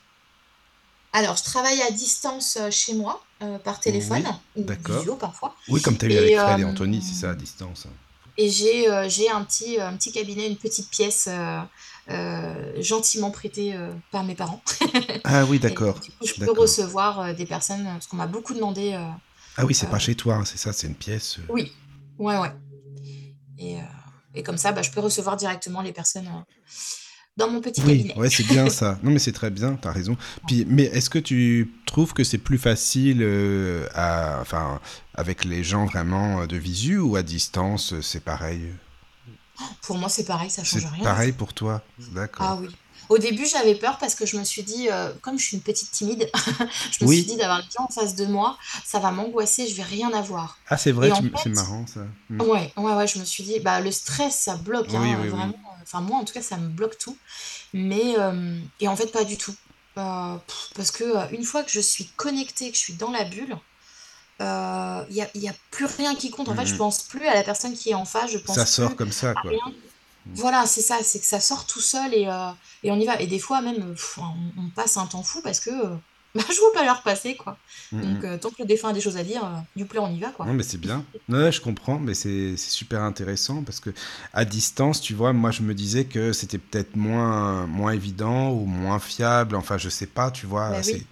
Alors, 1.17 1.35
je 1.35 1.45
travaille 1.45 1.81
à 1.81 1.91
distance 1.91 2.59
euh, 2.61 2.71
chez 2.71 2.93
moi, 2.93 3.25
euh, 3.43 3.59
par 3.59 3.81
téléphone, 3.81 4.23
Oui, 4.55 4.67
ou 4.69 4.93
visio 4.99 5.17
parfois. 5.17 5.57
Oui, 5.71 5.81
comme 5.81 5.97
tu 5.97 6.05
as 6.05 6.09
eu 6.11 6.17
avec 6.19 6.37
Fred 6.39 6.61
et 6.61 6.63
euh, 6.63 6.69
Anthony, 6.69 7.01
c'est 7.01 7.15
ça, 7.23 7.31
à 7.31 7.35
distance. 7.35 7.87
et 8.37 8.51
j'ai 8.51 8.87
un 9.31 9.43
petit, 9.43 9.81
un 9.81 9.97
petit 9.97 10.13
cabinet, 10.13 10.47
une 10.47 10.59
petite 10.59 10.91
pièce 10.91 11.27
euh, 12.11 12.83
gentiment 12.83 13.31
prêtée 13.31 13.73
euh, 13.73 13.95
par 14.11 14.25
mes 14.25 14.35
parents. 14.35 14.61
Ah 15.25 15.47
oui, 15.47 15.59
d'accord. 15.65 15.99
je 16.23 16.35
peux 16.35 16.53
recevoir 16.53 17.21
euh, 17.21 17.33
des 17.33 17.47
personnes, 17.47 17.85
parce 17.85 18.09
qu'on 18.09 18.17
m'a 18.17 18.27
beaucoup 18.27 18.53
demandé. 18.53 18.93
Ah 19.57 19.65
oui, 19.65 19.75
c'est 19.75 19.89
pas 19.89 19.99
chez 19.99 20.17
toi, 20.17 20.35
hein, 20.35 20.45
c'est 20.45 20.59
ça, 20.59 20.75
c'est 20.75 20.87
une 20.87 20.95
pièce. 20.95 21.39
oui, 21.49 21.73
ouais, 22.19 22.37
ouais. 22.37 22.53
Et, 23.59 23.79
et 24.35 24.43
comme 24.43 24.59
ça, 24.59 24.73
bah, 24.73 24.83
je 24.83 24.91
peux 24.91 25.01
recevoir 25.01 25.39
directement 25.39 25.81
les 25.81 25.95
personnes 25.95 26.29
dans 27.37 27.51
mon 27.51 27.61
petit 27.61 27.83
Oui, 27.83 27.99
cabinet. 27.99 28.19
ouais, 28.19 28.31
c'est 28.31 28.47
bien 28.47 28.69
ça. 28.71 28.99
Non, 29.03 29.11
mais 29.11 29.19
c'est 29.19 29.33
très 29.33 29.51
bien, 29.51 29.75
t'as 29.81 29.93
raison. 29.93 30.17
Puis, 30.47 30.65
mais 30.69 30.85
est-ce 30.85 31.11
que 31.11 31.19
tu 31.19 31.71
trouves 31.85 32.15
que 32.15 32.25
c'est 32.25 32.39
plus 32.39 32.59
facile 32.59 33.19
euh, 33.23 33.87
à, 33.95 34.39
enfin, 34.41 34.81
avec 35.15 35.45
les 35.45 35.63
gens 35.63 35.85
vraiment 35.87 36.41
euh, 36.43 36.47
de 36.47 36.57
visu 36.57 36.99
ou 36.99 37.17
à 37.17 37.23
distance, 37.23 37.93
euh, 37.93 38.01
c'est 38.03 38.21
pareil? 38.25 38.63
Pour 39.83 39.99
moi, 39.99 40.09
c'est 40.09 40.25
pareil, 40.25 40.51
ça 40.51 40.65
C'est 40.65 40.81
change 40.81 40.93
rien. 40.93 41.05
pareil 41.05 41.33
pour 41.33 41.53
toi, 41.55 41.83
Ah 42.01 42.03
d'accord. 42.15 42.59
oui. 42.63 42.69
Au 43.09 43.19
début, 43.19 43.47
j'avais 43.47 43.75
peur 43.75 43.99
parce 43.99 44.15
que 44.15 44.27
je 44.27 44.37
me 44.37 44.45
suis 44.45 44.63
dit, 44.63 44.89
euh, 44.91 45.13
comme 45.23 45.39
je 45.39 45.45
suis 45.45 45.57
une 45.57 45.63
petite 45.63 45.91
timide, 45.91 46.31
je 46.99 47.05
me 47.05 47.11
suis 47.11 47.25
dit 47.25 47.37
d'avoir 47.37 47.59
les 47.59 47.65
gens 47.77 47.85
en 47.89 47.93
face 47.93 48.15
de 48.15 48.27
moi, 48.27 48.59
ça 48.85 48.99
va 48.99 49.11
m'angoisser, 49.11 49.67
je 49.67 49.75
vais 49.75 49.83
rien 49.83 50.13
avoir. 50.13 50.59
Ah, 50.69 50.77
c'est 50.77 50.93
vrai, 50.93 51.11
tu- 51.13 51.23
fait, 51.31 51.37
c'est 51.45 51.49
marrant 51.51 51.87
ça. 51.87 52.01
Hmm. 52.31 52.41
ouais, 52.43 52.73
ouais, 52.77 52.93
ouais, 52.95 53.07
je 53.07 53.19
me 53.19 53.25
suis 53.25 53.45
dit, 53.45 53.61
bah, 53.61 53.81
le 53.81 53.91
stress, 53.93 54.37
ça 54.41 54.57
bloque, 54.57 54.87
Oui, 54.91 54.97
hein, 54.97 55.03
oui, 55.21 55.25
oui. 55.25 55.29
vraiment. 55.29 55.59
Enfin, 55.83 56.01
moi, 56.01 56.19
en 56.19 56.25
tout 56.25 56.35
cas, 56.35 56.43
ça 56.43 56.57
me 56.57 56.69
bloque 56.69 56.99
tout. 56.99 57.17
Mais, 57.73 58.19
euh, 58.19 58.59
et 58.81 58.89
en 58.89 58.97
fait, 58.97 59.07
pas 59.13 59.25
du 59.25 59.37
tout. 59.37 59.55
Euh, 59.99 60.37
parce 60.75 60.91
que 60.91 61.05
euh, 61.05 61.27
une 61.31 61.45
fois 61.45 61.63
que 61.63 61.71
je 61.71 61.81
suis 61.81 62.07
connectée, 62.17 62.71
que 62.71 62.77
je 62.77 62.83
suis 62.83 62.95
dans 62.95 63.11
la 63.11 63.25
bulle, 63.25 63.57
il 64.41 65.15
n'y 65.15 65.23
a, 65.23 65.29
y 65.35 65.49
a 65.49 65.55
plus 65.71 65.87
rien 65.87 66.15
qui 66.15 66.31
compte. 66.31 66.49
En 66.49 66.55
fait, 66.55 66.67
je 66.67 66.73
Mhm. 66.73 66.79
pense 66.79 67.03
plus 67.05 67.27
à 67.27 67.35
la 67.35 67.43
personne 67.43 67.73
qui 67.75 67.91
est 67.91 67.95
en 67.95 68.05
face, 68.05 68.31
je 68.31 68.39
pense 68.39 68.57
Ça 68.57 68.67
sort 68.67 68.89
plus 68.91 68.97
comme 68.97 69.13
ça, 69.13 69.31
à 69.31 69.35
quoi. 69.35 69.51
rien. 69.51 69.61
Voilà, 70.35 70.67
c'est 70.67 70.83
ça, 70.83 70.99
c'est 71.03 71.21
que 71.21 71.27
ça 71.27 71.41
sort 71.41 71.67
tout 71.67 71.81
seul 71.81 72.13
et, 72.15 72.27
euh, 72.27 72.51
et 72.83 72.91
on 72.91 72.97
y 72.99 73.07
va. 73.07 73.21
Et 73.21 73.27
des 73.27 73.39
fois 73.39 73.61
même, 73.63 73.95
pff, 73.95 74.19
on, 74.19 74.63
on 74.63 74.69
passe 74.71 74.97
un 74.97 75.07
temps 75.07 75.23
fou 75.23 75.41
parce 75.43 75.61
que 75.61 75.71
euh, 75.71 75.97
bah, 76.35 76.43
je 76.51 76.59
vois 76.59 76.73
pas 76.75 76.85
l'heure 76.85 77.03
passer, 77.03 77.37
quoi. 77.37 77.57
Hmm, 77.93 78.01
Donc 78.03 78.23
hmm. 78.23 78.27
euh, 78.27 78.39
tant 78.39 78.51
que 78.51 78.57
le 78.59 78.67
défunt 78.67 78.91
a 78.91 78.93
des 78.93 79.01
choses 79.01 79.17
à 79.17 79.25
dire, 79.25 79.45
euh, 79.45 79.59
du 79.75 79.87
plaît, 79.87 80.01
on 80.01 80.11
y 80.11 80.21
va, 80.21 80.29
quoi. 80.31 80.45
Non, 80.47 80.53
mais 80.53 80.63
c'est 80.63 80.79
bien. 80.79 81.05
Ouais, 81.29 81.51
je 81.51 81.61
comprends, 81.61 81.99
mais 81.99 82.15
c'est 82.15 82.57
c'est 82.57 82.71
super 82.71 83.03
intéressant 83.03 83.63
parce 83.63 83.81
que 83.81 83.91
à 84.33 84.45
distance, 84.45 85.01
tu 85.01 85.15
vois, 85.15 85.33
moi 85.33 85.51
je 85.51 85.63
me 85.63 85.75
disais 85.75 86.05
que 86.05 86.33
c'était 86.33 86.59
peut-être 86.59 86.97
moins 86.97 87.67
moins 87.67 87.93
évident 87.93 88.51
ou 88.51 88.67
moins 88.67 88.99
fiable. 88.99 89.57
Enfin, 89.57 89.79
je 89.79 89.89
sais 89.89 90.07
pas, 90.07 90.31
tu 90.31 90.47
vois. 90.47 90.71
Bah 90.71 90.83
c'est 90.83 90.93
oui. 90.93 91.07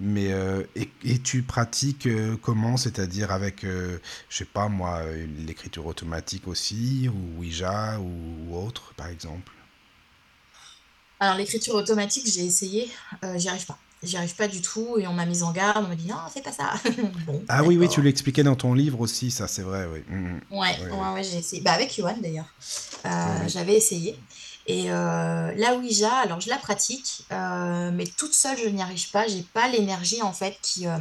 Mais 0.00 0.32
euh, 0.32 0.62
et, 0.76 0.90
et 1.04 1.18
tu 1.20 1.42
pratiques 1.42 2.06
euh, 2.06 2.36
comment? 2.40 2.76
C'est-à-dire 2.76 3.30
avec, 3.32 3.64
euh, 3.64 3.98
je 4.28 4.38
sais 4.38 4.44
pas 4.44 4.68
moi, 4.68 5.02
l'écriture 5.46 5.86
automatique 5.86 6.48
aussi 6.48 7.08
ou 7.08 7.40
Ouija 7.40 7.98
ou, 8.00 8.50
ou 8.50 8.56
autre, 8.56 8.94
par 8.96 9.08
exemple? 9.08 9.52
Alors 11.18 11.36
l'écriture 11.36 11.74
automatique, 11.74 12.26
j'ai 12.26 12.44
essayé, 12.44 12.90
euh, 13.24 13.38
j'y 13.38 13.48
arrive 13.48 13.64
pas. 13.66 13.78
J'y 14.02 14.16
arrive 14.18 14.34
pas 14.36 14.46
du 14.46 14.60
tout 14.60 14.98
et 14.98 15.06
on 15.06 15.14
m'a 15.14 15.24
mise 15.24 15.42
en 15.42 15.50
garde, 15.52 15.84
on 15.84 15.88
m'a 15.88 15.94
dit 15.96 16.06
non, 16.06 16.16
fais 16.32 16.42
pas 16.42 16.52
ça. 16.52 16.74
Bon, 17.26 17.42
Ah 17.48 17.64
oui, 17.64 17.78
oui, 17.78 17.88
tu 17.88 18.02
l'expliquais 18.02 18.42
dans 18.42 18.54
ton 18.54 18.74
livre 18.74 19.00
aussi, 19.00 19.30
ça, 19.30 19.48
c'est 19.48 19.62
vrai, 19.62 19.86
oui. 19.90 20.00
Mhm. 20.08 20.40
Ouais, 20.50 20.58
Ouais, 20.58 20.90
ouais, 20.90 21.12
ouais. 21.14 21.24
j'ai 21.24 21.38
essayé. 21.38 21.62
Bah, 21.62 21.72
avec 21.72 21.96
Yoann 21.96 22.20
d'ailleurs. 22.20 22.52
Euh, 23.06 23.48
j'avais 23.48 23.74
essayé. 23.76 24.18
Et 24.68 24.90
euh, 24.90 25.52
la 25.56 25.74
Ouija, 25.76 26.12
alors 26.16 26.40
je 26.40 26.48
la 26.48 26.58
pratique, 26.58 27.24
euh, 27.30 27.90
mais 27.92 28.06
toute 28.06 28.34
seule, 28.34 28.58
je 28.58 28.68
n'y 28.68 28.82
arrive 28.82 29.10
pas. 29.10 29.28
J'ai 29.28 29.42
pas 29.42 29.68
l'énergie 29.68 30.22
en 30.22 30.32
fait 30.32 30.58
qui. 30.60 30.86
euh, 30.86 30.98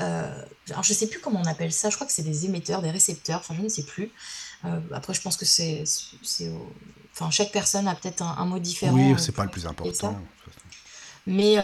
euh, 0.00 0.44
alors 0.70 0.82
je 0.82 0.92
sais 0.92 1.06
plus 1.06 1.20
comment 1.20 1.40
on 1.42 1.48
appelle 1.48 1.72
ça. 1.72 1.88
Je 1.90 1.94
crois 1.94 2.06
que 2.06 2.12
c'est 2.12 2.22
des 2.22 2.44
émetteurs, 2.44 2.82
des 2.82 2.90
récepteurs. 2.90 3.38
Enfin, 3.40 3.54
je 3.56 3.62
ne 3.62 3.68
sais 3.68 3.84
plus. 3.84 4.10
Après, 4.92 5.12
je 5.12 5.20
pense 5.20 5.36
que 5.36 5.44
c'est, 5.44 5.82
Enfin, 7.14 7.30
chaque 7.30 7.50
personne 7.52 7.88
a 7.88 7.94
peut-être 7.94 8.22
un, 8.22 8.36
un 8.38 8.44
mot 8.46 8.58
différent 8.58 8.94
Oui, 8.94 9.14
c'est 9.18 9.32
pas 9.32 9.44
le 9.44 9.50
plus 9.50 9.66
important. 9.66 10.16
Mais 11.26 11.56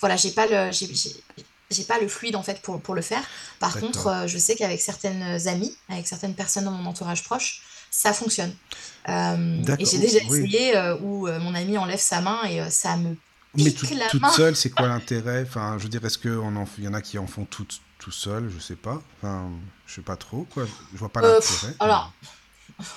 voilà, 0.00 0.16
j'ai 0.16 0.30
pas 0.30 0.46
le, 0.46 0.70
j'ai, 0.72 1.84
pas 1.84 1.98
le 2.00 2.08
fluide 2.08 2.36
en 2.36 2.42
fait 2.42 2.60
pour, 2.62 2.80
pour 2.80 2.94
le 2.94 3.02
faire. 3.02 3.22
Par 3.58 3.78
contre, 3.78 4.06
euh, 4.06 4.26
je 4.26 4.38
sais 4.38 4.54
qu'avec 4.56 4.80
certaines 4.80 5.46
amies, 5.48 5.76
avec 5.88 6.06
certaines 6.08 6.34
personnes 6.34 6.64
dans 6.64 6.70
mon 6.72 6.88
entourage 6.88 7.22
proche, 7.24 7.62
ça 7.90 8.12
fonctionne. 8.12 8.54
Euh, 9.08 9.62
et 9.78 9.84
j'ai 9.84 9.98
déjà 9.98 10.18
oui. 10.28 10.40
essayé 10.40 10.76
euh, 10.76 10.96
où 11.00 11.26
euh, 11.26 11.38
mon 11.40 11.54
ami 11.54 11.76
enlève 11.78 11.98
sa 11.98 12.20
main 12.20 12.44
et 12.44 12.68
ça 12.70 12.96
me 12.96 13.16
Mais 13.56 13.64
pique 13.64 13.78
tout- 13.78 13.94
la 13.96 14.06
toute 14.08 14.22
main. 14.22 14.30
seule, 14.30 14.56
c'est 14.56 14.70
quoi 14.70 14.88
l'intérêt? 14.94 15.44
Enfin, 15.46 15.76
je 15.78 15.84
veux 15.84 15.88
dire, 15.88 16.04
est-ce 16.04 16.18
qu'il 16.18 16.30
y 16.84 16.88
en 16.88 16.94
a 16.94 17.02
qui 17.02 17.18
en 17.18 17.26
font 17.26 17.44
tout, 17.44 17.66
tout 17.98 18.10
seul? 18.12 18.50
Je 18.54 18.60
sais 18.60 18.76
pas. 18.76 19.02
Enfin, 19.18 19.50
je 19.86 19.94
sais 19.96 20.02
pas 20.02 20.16
trop, 20.16 20.44
quoi. 20.52 20.64
Je 20.92 20.98
vois 20.98 21.08
pas 21.08 21.20
l'intérêt. 21.20 21.74
alors, 21.80 22.12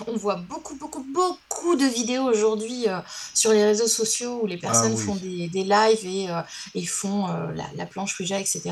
on 0.07 0.15
voit 0.17 0.35
beaucoup, 0.35 0.75
beaucoup, 0.75 1.05
beaucoup 1.13 1.75
de 1.75 1.85
vidéos 1.85 2.23
aujourd'hui 2.23 2.87
euh, 2.87 2.99
sur 3.33 3.51
les 3.51 3.63
réseaux 3.63 3.87
sociaux 3.87 4.41
où 4.43 4.45
les 4.47 4.55
Ah 4.63 4.67
personnes 4.67 4.97
font 4.97 5.15
des, 5.15 5.47
des 5.49 5.63
lives 5.63 6.05
et, 6.05 6.29
euh, 6.29 6.41
et 6.75 6.85
font 6.85 7.27
euh, 7.29 7.51
la, 7.53 7.65
la 7.75 7.85
planche 7.85 8.19
Ouija, 8.19 8.39
etc. 8.39 8.71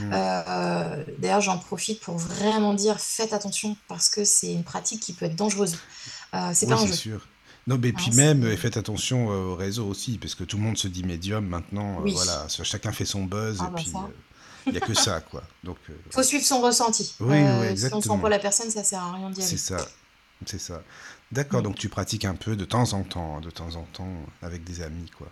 Euh, 0.00 1.04
d'ailleurs, 1.18 1.40
j'en 1.40 1.58
profite 1.58 2.00
pour 2.00 2.16
vraiment 2.18 2.74
dire 2.74 2.98
faites 3.00 3.32
attention 3.32 3.76
parce 3.88 4.08
que 4.08 4.24
c'est 4.24 4.52
une 4.52 4.64
pratique 4.64 5.00
qui 5.00 5.12
peut 5.12 5.26
être 5.26 5.36
dangereuse. 5.36 5.78
C'est 6.52 6.66
Oui, 6.66 6.72
pas 6.72 6.74
un 6.74 6.78
c'est 6.78 6.86
jeu. 6.88 6.92
sûr. 6.94 7.28
Non, 7.66 7.78
mais 7.80 7.92
puis 7.92 8.06
hein, 8.12 8.16
même, 8.16 8.42
c'est- 8.42 8.56
faites 8.58 8.76
attention 8.76 9.28
au 9.28 9.54
réseau 9.54 9.86
aussi, 9.86 10.18
parce 10.18 10.34
que 10.34 10.44
tout 10.44 10.56
le 10.58 10.62
monde 10.64 10.76
se 10.76 10.88
dit 10.88 11.02
médium 11.04 11.46
maintenant. 11.46 11.98
Oui. 12.02 12.12
voilà, 12.12 12.46
chacun 12.48 12.92
fait 12.92 13.06
son 13.06 13.24
buzz 13.24 13.58
Ah 13.60 13.64
et 13.64 13.70
bah 13.70 13.72
puis 13.76 13.90
ça. 13.90 14.00
il 14.66 14.72
n'y 14.72 14.78
a 14.78 14.80
que 14.80 14.92
ça, 14.94 15.20
quoi. 15.20 15.42
Donc, 15.62 15.78
euh, 15.88 15.94
Faut 16.10 16.22
suivre 16.22 16.44
son 16.44 16.60
ressenti. 16.60 17.14
Oui, 17.20 17.28
oui, 17.30 17.38
si 17.38 17.46
on 17.46 17.62
exactement. 17.64 18.00
sent 18.16 18.20
pas 18.22 18.28
la 18.28 18.38
personne, 18.38 18.70
ça 18.70 18.84
sert 18.84 19.00
à 19.02 19.12
rien 19.12 19.30
d'y 19.30 19.40
c'est 19.40 19.48
aller. 19.48 19.56
ça. 19.56 19.88
C'est 20.46 20.58
ça. 20.58 20.82
D'accord, 21.32 21.60
Mm. 21.60 21.64
donc 21.64 21.76
tu 21.76 21.88
pratiques 21.88 22.24
un 22.24 22.34
peu 22.34 22.56
de 22.56 22.64
temps 22.64 22.92
en 22.92 23.02
temps, 23.04 23.40
de 23.40 23.50
temps 23.50 23.76
en 23.76 23.84
temps, 23.84 24.08
avec 24.42 24.64
des 24.64 24.82
amis, 24.82 25.10
quoi. 25.16 25.28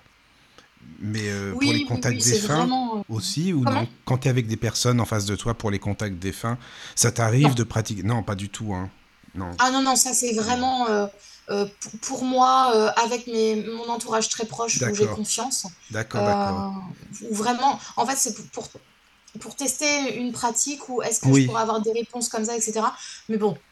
Mais 0.99 1.29
euh, 1.31 1.57
pour 1.61 1.73
les 1.73 1.81
oui, 1.81 1.85
contacts 1.85 2.17
oui, 2.17 2.23
défunts 2.23 2.57
vraiment. 2.57 2.99
euh, 2.99 3.03
aussi, 3.09 3.53
ou 3.53 3.65
Comment? 3.65 3.81
non? 3.83 3.89
Quand 4.05 4.19
tu 4.19 4.29
es 4.29 4.31
avec 4.31 4.47
des 4.49 4.57
personnes 4.57 5.01
en 5.01 5.05
face 5.07 5.27
de 5.27 5.37
toi 5.37 5.55
pour 5.55 5.71
les 5.71 5.79
contacts 5.79 6.19
défunts, 6.19 6.59
ça 6.97 7.13
t'arrive 7.13 7.55
de 7.55 7.63
pratiquer? 7.65 8.03
Non, 8.03 8.23
pas 8.23 8.35
du 8.35 8.49
tout, 8.51 8.75
hein. 8.75 8.91
Non. 9.35 9.51
Ah 9.59 9.71
non, 9.71 9.83
non, 9.83 9.97
ça 9.97 10.13
c'est 10.13 10.33
vraiment 10.35 10.89
euh, 10.89 11.07
euh, 11.51 11.67
pour 12.03 12.25
moi, 12.25 12.73
euh, 12.75 12.91
avec 13.03 13.27
mes, 13.27 13.57
mon 13.65 13.89
entourage 13.89 14.29
très 14.29 14.47
proche 14.47 14.83
où 14.83 14.95
j'ai 14.95 15.09
confiance. 15.09 15.67
D'accord, 15.91 16.25
d'accord. 16.25 16.73
Vraiment, 17.31 17.79
en 17.97 18.07
fait, 18.07 18.17
c'est 18.17 18.35
pour, 18.35 18.69
pour, 18.71 18.83
pour 19.41 19.57
tester 19.57 20.17
une 20.19 20.33
pratique 20.33 20.89
ou 20.89 21.03
est-ce 21.03 21.21
que 21.21 21.33
je 21.33 21.33
Oui. 21.33 21.47
pourrais 21.47 21.63
avoir 21.63 21.81
des 21.81 21.93
réponses 21.93 22.29
comme 22.29 22.45
ça, 22.45 22.57
etc. 22.57 22.95
Mais 23.29 23.39
bon, 23.39 23.63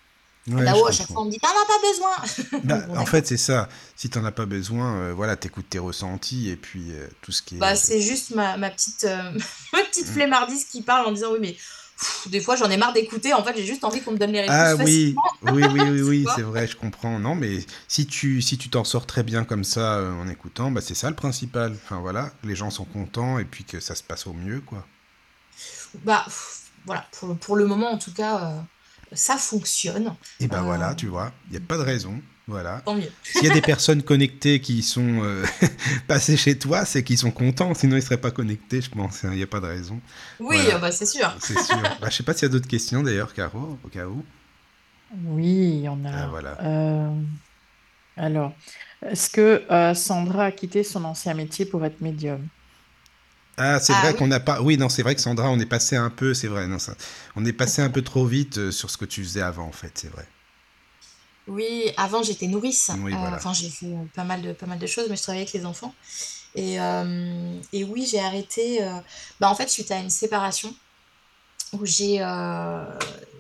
Ouais, 0.48 0.64
là-haut, 0.64 0.86
à 0.86 0.92
chaque 0.92 1.06
fois, 1.08 1.20
on 1.22 1.26
me 1.26 1.30
dit, 1.30 1.38
t'en 1.38 1.48
as 1.48 1.66
pas 1.66 1.80
besoin. 1.86 2.60
Bah, 2.64 3.00
en 3.00 3.06
fait, 3.06 3.26
c'est 3.26 3.36
ça. 3.36 3.68
Si 3.94 4.08
t'en 4.08 4.24
as 4.24 4.32
pas 4.32 4.46
besoin, 4.46 4.94
euh, 4.96 5.12
voilà, 5.14 5.36
t'écoutes 5.36 5.68
tes 5.68 5.78
ressentis 5.78 6.48
et 6.48 6.56
puis 6.56 6.92
euh, 6.92 7.06
tout 7.20 7.30
ce 7.32 7.42
qui 7.42 7.56
est. 7.56 7.58
Bah, 7.58 7.76
c'est 7.76 8.00
juste 8.00 8.34
ma, 8.34 8.56
ma 8.56 8.70
petite, 8.70 9.04
euh, 9.04 9.32
ma 9.72 9.82
petite 9.84 10.06
Mm. 10.08 10.12
flemmardise 10.12 10.64
qui 10.64 10.82
parle 10.82 11.06
en 11.06 11.12
disant, 11.12 11.32
oui, 11.32 11.38
mais 11.40 11.52
pff, 11.52 12.28
des 12.30 12.40
fois, 12.40 12.56
j'en 12.56 12.70
ai 12.70 12.78
marre 12.78 12.94
d'écouter. 12.94 13.34
En 13.34 13.44
fait, 13.44 13.54
j'ai 13.54 13.66
juste 13.66 13.84
envie 13.84 14.00
qu'on 14.00 14.12
me 14.12 14.16
donne 14.18 14.32
les 14.32 14.40
réponses 14.40 14.56
Ah 14.58 14.74
oui, 14.76 15.14
oui, 15.42 15.62
oui, 15.72 16.02
oui, 16.02 16.26
c'est 16.34 16.42
vrai, 16.42 16.66
je 16.66 16.74
comprends. 16.76 17.18
Non, 17.18 17.34
mais 17.34 17.58
si 17.86 18.06
tu 18.06 18.40
si 18.40 18.56
tu 18.56 18.70
t'en 18.70 18.82
sors 18.84 19.06
très 19.06 19.22
bien 19.22 19.44
comme 19.44 19.62
ça 19.64 19.96
euh, 19.98 20.12
en 20.14 20.26
écoutant, 20.28 20.70
bah 20.70 20.80
c'est 20.80 20.94
ça 20.94 21.10
le 21.10 21.16
principal. 21.16 21.76
Enfin 21.84 22.00
voilà, 22.00 22.32
les 22.44 22.56
gens 22.56 22.70
sont 22.70 22.86
contents 22.86 23.38
et 23.38 23.44
puis 23.44 23.64
que 23.64 23.78
ça 23.78 23.94
se 23.94 24.02
passe 24.02 24.26
au 24.26 24.32
mieux, 24.32 24.60
quoi. 24.62 24.86
Bah, 26.04 26.22
pff, 26.24 26.62
voilà, 26.86 27.06
pour, 27.12 27.36
pour 27.36 27.56
le 27.56 27.66
moment, 27.66 27.90
en 27.92 27.98
tout 27.98 28.12
cas, 28.14 28.40
euh, 28.40 28.60
ça 29.12 29.36
fonctionne. 29.36 30.14
Et 30.40 30.46
ben 30.48 30.58
Euh, 30.58 30.62
voilà, 30.62 30.94
tu 30.94 31.06
vois, 31.06 31.32
il 31.48 31.52
n'y 31.52 31.56
a 31.58 31.66
pas 31.66 31.76
de 31.78 31.82
raison. 31.82 32.20
Voilà. 32.46 32.82
tant 32.84 32.96
mieux. 32.96 33.08
S'il 33.22 33.44
y 33.44 33.50
a 33.50 33.54
des 33.54 33.60
personnes 33.62 34.02
connectées 34.02 34.60
qui 34.60 34.82
sont 34.82 35.22
euh, 35.22 35.44
passées 36.08 36.36
chez 36.36 36.58
toi, 36.58 36.84
c'est 36.84 37.04
qu'ils 37.04 37.18
sont 37.18 37.30
contents, 37.30 37.74
sinon 37.74 37.96
ils 37.96 38.02
seraient 38.02 38.16
pas 38.20 38.32
connectés, 38.32 38.80
je 38.80 38.90
pense. 38.90 39.20
Il 39.22 39.30
n'y 39.30 39.42
a 39.42 39.46
pas 39.46 39.60
de 39.60 39.66
raison. 39.66 40.00
Oui, 40.40 40.56
Voilà. 40.56 40.74
euh, 40.74 40.78
bah, 40.78 40.90
c'est 40.92 41.06
sûr. 41.06 41.32
C'est 41.40 41.58
sûr. 41.62 41.80
Bah, 42.00 42.08
je 42.10 42.16
sais 42.16 42.22
pas 42.24 42.32
s'il 42.34 42.42
y 42.42 42.46
a 42.46 42.48
d'autres 42.52 42.66
questions 42.68 43.02
d'ailleurs, 43.04 43.34
Caro, 43.34 43.78
au 43.84 43.88
cas 43.88 44.06
où. 44.06 44.24
Oui, 45.26 45.46
il 45.74 45.80
y 45.82 45.88
en 45.88 46.04
Ah, 46.04 46.24
a. 46.24 46.26
voilà. 46.28 46.60
Euh, 46.62 47.10
alors, 48.16 48.52
est-ce 49.06 49.30
que 49.30 49.62
euh, 49.70 49.94
Sandra 49.94 50.46
a 50.46 50.52
quitté 50.52 50.82
son 50.84 51.04
ancien 51.04 51.34
métier 51.34 51.64
pour 51.66 51.84
être 51.84 52.00
médium? 52.00 52.46
Ah, 53.60 53.78
c'est 53.78 53.94
Ah 53.94 53.94
vrai 53.94 54.14
oui. 54.14 54.16
qu'on 54.16 54.26
n'a 54.26 54.40
pas. 54.40 54.60
Oui, 54.62 54.76
non, 54.76 54.88
c'est 54.88 55.02
vrai 55.04 55.14
que 55.14 55.20
Sandra, 55.20 55.50
on 55.50 55.58
est 55.60 55.66
passé 55.66 55.94
un 55.96 56.10
peu, 56.10 56.34
c'est 56.34 56.48
vrai. 56.48 56.66
Non, 56.66 56.78
ça... 56.80 56.94
On 57.36 57.44
est 57.44 57.52
passé 57.52 57.80
un 57.82 57.90
peu 57.90 58.02
trop 58.02 58.26
vite 58.26 58.58
euh, 58.58 58.70
sur 58.72 58.90
ce 58.90 58.96
que 58.96 59.04
tu 59.04 59.22
faisais 59.22 59.42
avant, 59.42 59.66
en 59.66 59.72
fait, 59.72 59.92
c'est 59.98 60.08
vrai. 60.08 60.26
Oui, 61.46 61.90
avant 61.96 62.22
j'étais 62.22 62.46
nourrice. 62.46 62.90
Oui, 62.92 63.12
Euh. 63.12 63.16
Enfin, 63.34 63.52
j'ai 63.52 63.70
fait 63.70 63.86
euh, 63.86 64.04
pas 64.14 64.24
mal 64.24 64.42
de, 64.42 64.52
pas 64.52 64.66
mal 64.66 64.78
de 64.78 64.86
choses, 64.86 65.08
mais 65.08 65.16
je 65.16 65.22
travaillais 65.22 65.42
avec 65.44 65.54
les 65.54 65.66
enfants. 65.66 65.94
Et, 66.54 66.80
euh, 66.80 67.60
et 67.72 67.84
oui, 67.84 68.06
j'ai 68.06 68.20
arrêté. 68.20 68.82
euh, 68.84 68.92
Bah, 69.40 69.50
en 69.50 69.54
fait, 69.54 69.68
suite 69.68 69.90
à 69.90 69.98
une 70.00 70.10
séparation 70.10 70.74
où 71.72 71.84
j'ai 71.86 72.18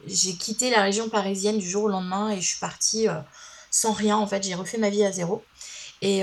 j'ai 0.06 0.36
quitté 0.36 0.70
la 0.70 0.82
région 0.82 1.08
parisienne 1.10 1.58
du 1.58 1.68
jour 1.68 1.84
au 1.84 1.88
lendemain 1.88 2.30
et 2.30 2.40
je 2.40 2.48
suis 2.48 2.58
partie 2.58 3.06
sans 3.70 3.92
rien. 3.92 4.16
En 4.16 4.26
fait, 4.26 4.42
j'ai 4.42 4.54
refait 4.54 4.78
ma 4.78 4.90
vie 4.90 5.04
à 5.04 5.12
zéro. 5.12 5.44
Et 6.02 6.22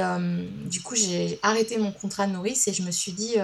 du 0.66 0.82
coup, 0.82 0.96
j'ai 0.96 1.40
arrêté 1.44 1.78
mon 1.78 1.92
contrat 1.92 2.26
de 2.26 2.34
nourrice 2.34 2.68
et 2.68 2.74
je 2.74 2.82
me 2.82 2.92
suis 2.92 3.12
dit, 3.12 3.36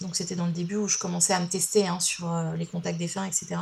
donc 0.00 0.14
c'était 0.14 0.36
dans 0.36 0.46
le 0.46 0.52
début 0.52 0.76
où 0.76 0.86
je 0.86 0.98
commençais 0.98 1.32
à 1.32 1.40
me 1.40 1.48
tester 1.48 1.88
hein, 1.88 1.98
sur 1.98 2.32
les 2.56 2.66
contacts 2.66 2.98
des 2.98 3.08
fins, 3.08 3.24
etc. 3.24 3.56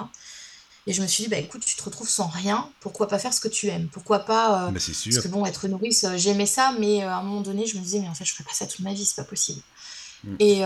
Et 0.87 0.93
je 0.93 1.01
me 1.01 1.07
suis 1.07 1.25
dit, 1.25 1.31
bah 1.31 1.39
écoute, 1.39 1.65
tu 1.65 1.75
te 1.77 1.83
retrouves 1.83 2.09
sans 2.09 2.27
rien, 2.27 2.69
pourquoi 2.81 3.09
pas 3.09 3.19
faire 3.19 3.33
ce 3.33 3.41
que 3.41 3.49
tu 3.49 3.69
aimes? 3.69 3.89
Pourquoi 3.89 4.21
pas. 4.21 4.71
Mais 4.73 4.81
c'est 4.81 4.93
sûr. 4.93 5.13
Parce 5.13 5.25
que 5.25 5.31
bon, 5.31 5.47
être 5.47 5.69
nourrice, 5.69 6.05
j'aimais 6.17 6.47
ça, 6.47 6.75
mais 6.79 7.03
à 7.03 7.17
un 7.17 7.23
moment 7.23 7.41
donné, 7.41 7.67
je 7.67 7.79
me 7.79 7.83
disais, 7.83 8.01
mais 8.01 8.09
en 8.09 8.15
fait, 8.15 8.25
je 8.25 8.35
ferais 8.35 8.45
pas 8.45 8.53
ça 8.53 8.67
toute 8.67 8.81
ma 8.81 8.93
vie, 8.93 9.07
c'est 9.07 9.17
pas 9.17 9.25
possible. 9.25 9.63
Mm. 10.25 10.37
Et, 10.39 10.63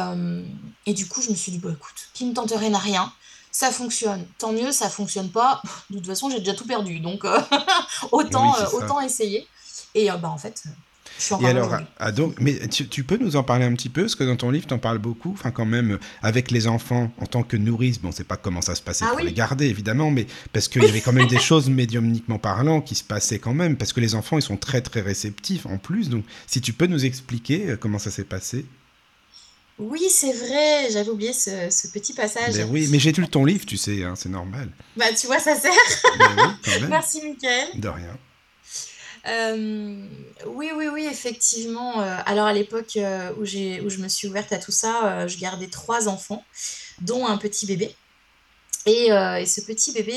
et 0.86 0.94
du 0.94 1.06
coup, 1.06 1.22
je 1.22 1.30
me 1.30 1.36
suis 1.36 1.52
dit, 1.52 1.58
bah 1.58 1.70
écoute, 1.72 2.08
qui 2.12 2.24
ne 2.24 2.34
tente 2.34 2.52
rien 2.56 2.70
n'a 2.70 2.78
rien 2.78 3.12
ça 3.56 3.72
fonctionne. 3.72 4.26
Tant 4.36 4.52
mieux, 4.52 4.70
ça 4.70 4.90
fonctionne 4.90 5.30
pas. 5.30 5.62
De 5.90 5.96
toute 5.96 6.06
façon, 6.06 6.28
j'ai 6.28 6.40
déjà 6.40 6.52
tout 6.52 6.66
perdu. 6.66 7.00
Donc, 7.00 7.24
autant, 8.12 8.54
autant 8.74 9.00
essayer. 9.00 9.48
Et 9.94 10.10
bah, 10.10 10.28
en 10.28 10.36
fait, 10.36 10.64
et 11.40 11.46
alors, 11.46 11.76
ah, 11.98 12.12
donc, 12.12 12.36
mais 12.40 12.68
tu, 12.68 13.04
peux 13.04 13.16
nous 13.16 13.36
en 13.36 13.42
parler 13.42 13.64
un 13.64 13.72
petit 13.74 13.88
peu 13.88 14.02
Parce 14.02 14.14
que 14.14 14.24
dans 14.24 14.36
ton 14.36 14.50
livre, 14.50 14.66
tu 14.66 14.74
en 14.74 14.78
parles 14.78 14.98
beaucoup. 14.98 15.32
Enfin, 15.32 15.50
quand 15.50 15.64
même, 15.64 15.98
avec 16.22 16.50
les 16.50 16.66
enfants, 16.66 17.10
en 17.18 17.26
tant 17.26 17.42
que 17.42 17.56
nourrice, 17.56 18.00
bon, 18.00 18.12
c'est 18.12 18.24
pas 18.26 18.36
comment 18.36 18.60
ça 18.60 18.74
se 18.74 18.82
passait 18.82 19.04
ah 19.06 19.12
pour 19.12 19.20
les 19.20 19.32
garder, 19.32 19.66
évidemment, 19.66 20.10
mais 20.10 20.26
parce 20.52 20.68
qu'il 20.68 20.82
y 20.82 20.88
avait 20.88 21.00
quand 21.00 21.12
même 21.12 21.28
des 21.28 21.38
choses 21.40 21.68
médiumniquement 21.70 22.38
parlant 22.38 22.80
qui 22.80 22.94
se 22.94 23.04
passaient 23.04 23.38
quand 23.38 23.54
même. 23.54 23.76
Parce 23.76 23.92
que 23.92 24.00
les 24.00 24.14
enfants, 24.14 24.38
ils 24.38 24.42
sont 24.42 24.56
très, 24.56 24.80
très 24.80 25.00
réceptifs 25.00 25.66
en 25.66 25.78
plus. 25.78 26.08
Donc, 26.08 26.24
si 26.46 26.60
tu 26.60 26.72
peux 26.72 26.86
nous 26.86 27.04
expliquer 27.04 27.70
euh, 27.70 27.76
comment 27.76 27.98
ça 27.98 28.10
s'est 28.10 28.24
passé 28.24 28.66
oui, 29.78 30.08
c'est 30.10 30.32
vrai, 30.32 30.90
j'avais 30.90 31.10
oublié 31.10 31.34
ce, 31.34 31.88
petit 31.92 32.14
passage. 32.14 32.54
Mais 32.54 32.64
ben 32.64 32.68
oui, 32.70 32.88
mais 32.90 32.98
j'ai 32.98 33.12
lu 33.12 33.28
ton 33.28 33.44
livre, 33.44 33.66
tu 33.66 33.76
sais, 33.76 34.04
hein, 34.04 34.14
c'est 34.16 34.30
normal. 34.30 34.70
Bah, 34.96 35.04
tu 35.18 35.26
vois, 35.26 35.38
ça 35.38 35.54
sert. 35.54 35.70
Ben 36.18 36.88
Merci, 36.88 37.20
Mickaël. 37.22 37.68
De 37.74 37.88
rien. 37.88 38.16
Euh, 39.28 40.06
oui, 40.46 40.70
oui, 40.76 40.86
oui, 40.92 41.06
effectivement. 41.10 42.00
Euh, 42.00 42.16
alors 42.26 42.46
à 42.46 42.52
l'époque 42.52 42.96
euh, 42.96 43.32
où 43.38 43.44
j'ai, 43.44 43.80
où 43.80 43.90
je 43.90 43.98
me 43.98 44.08
suis 44.08 44.28
ouverte 44.28 44.52
à 44.52 44.58
tout 44.58 44.72
ça, 44.72 45.26
je 45.26 45.38
gardais 45.38 45.68
trois 45.68 46.08
enfants, 46.08 46.44
dont 47.00 47.26
un 47.26 47.36
petit 47.36 47.66
bébé. 47.66 47.94
Et, 48.86 49.08
ce 49.08 49.60
petit 49.62 49.92
bébé, 49.92 50.14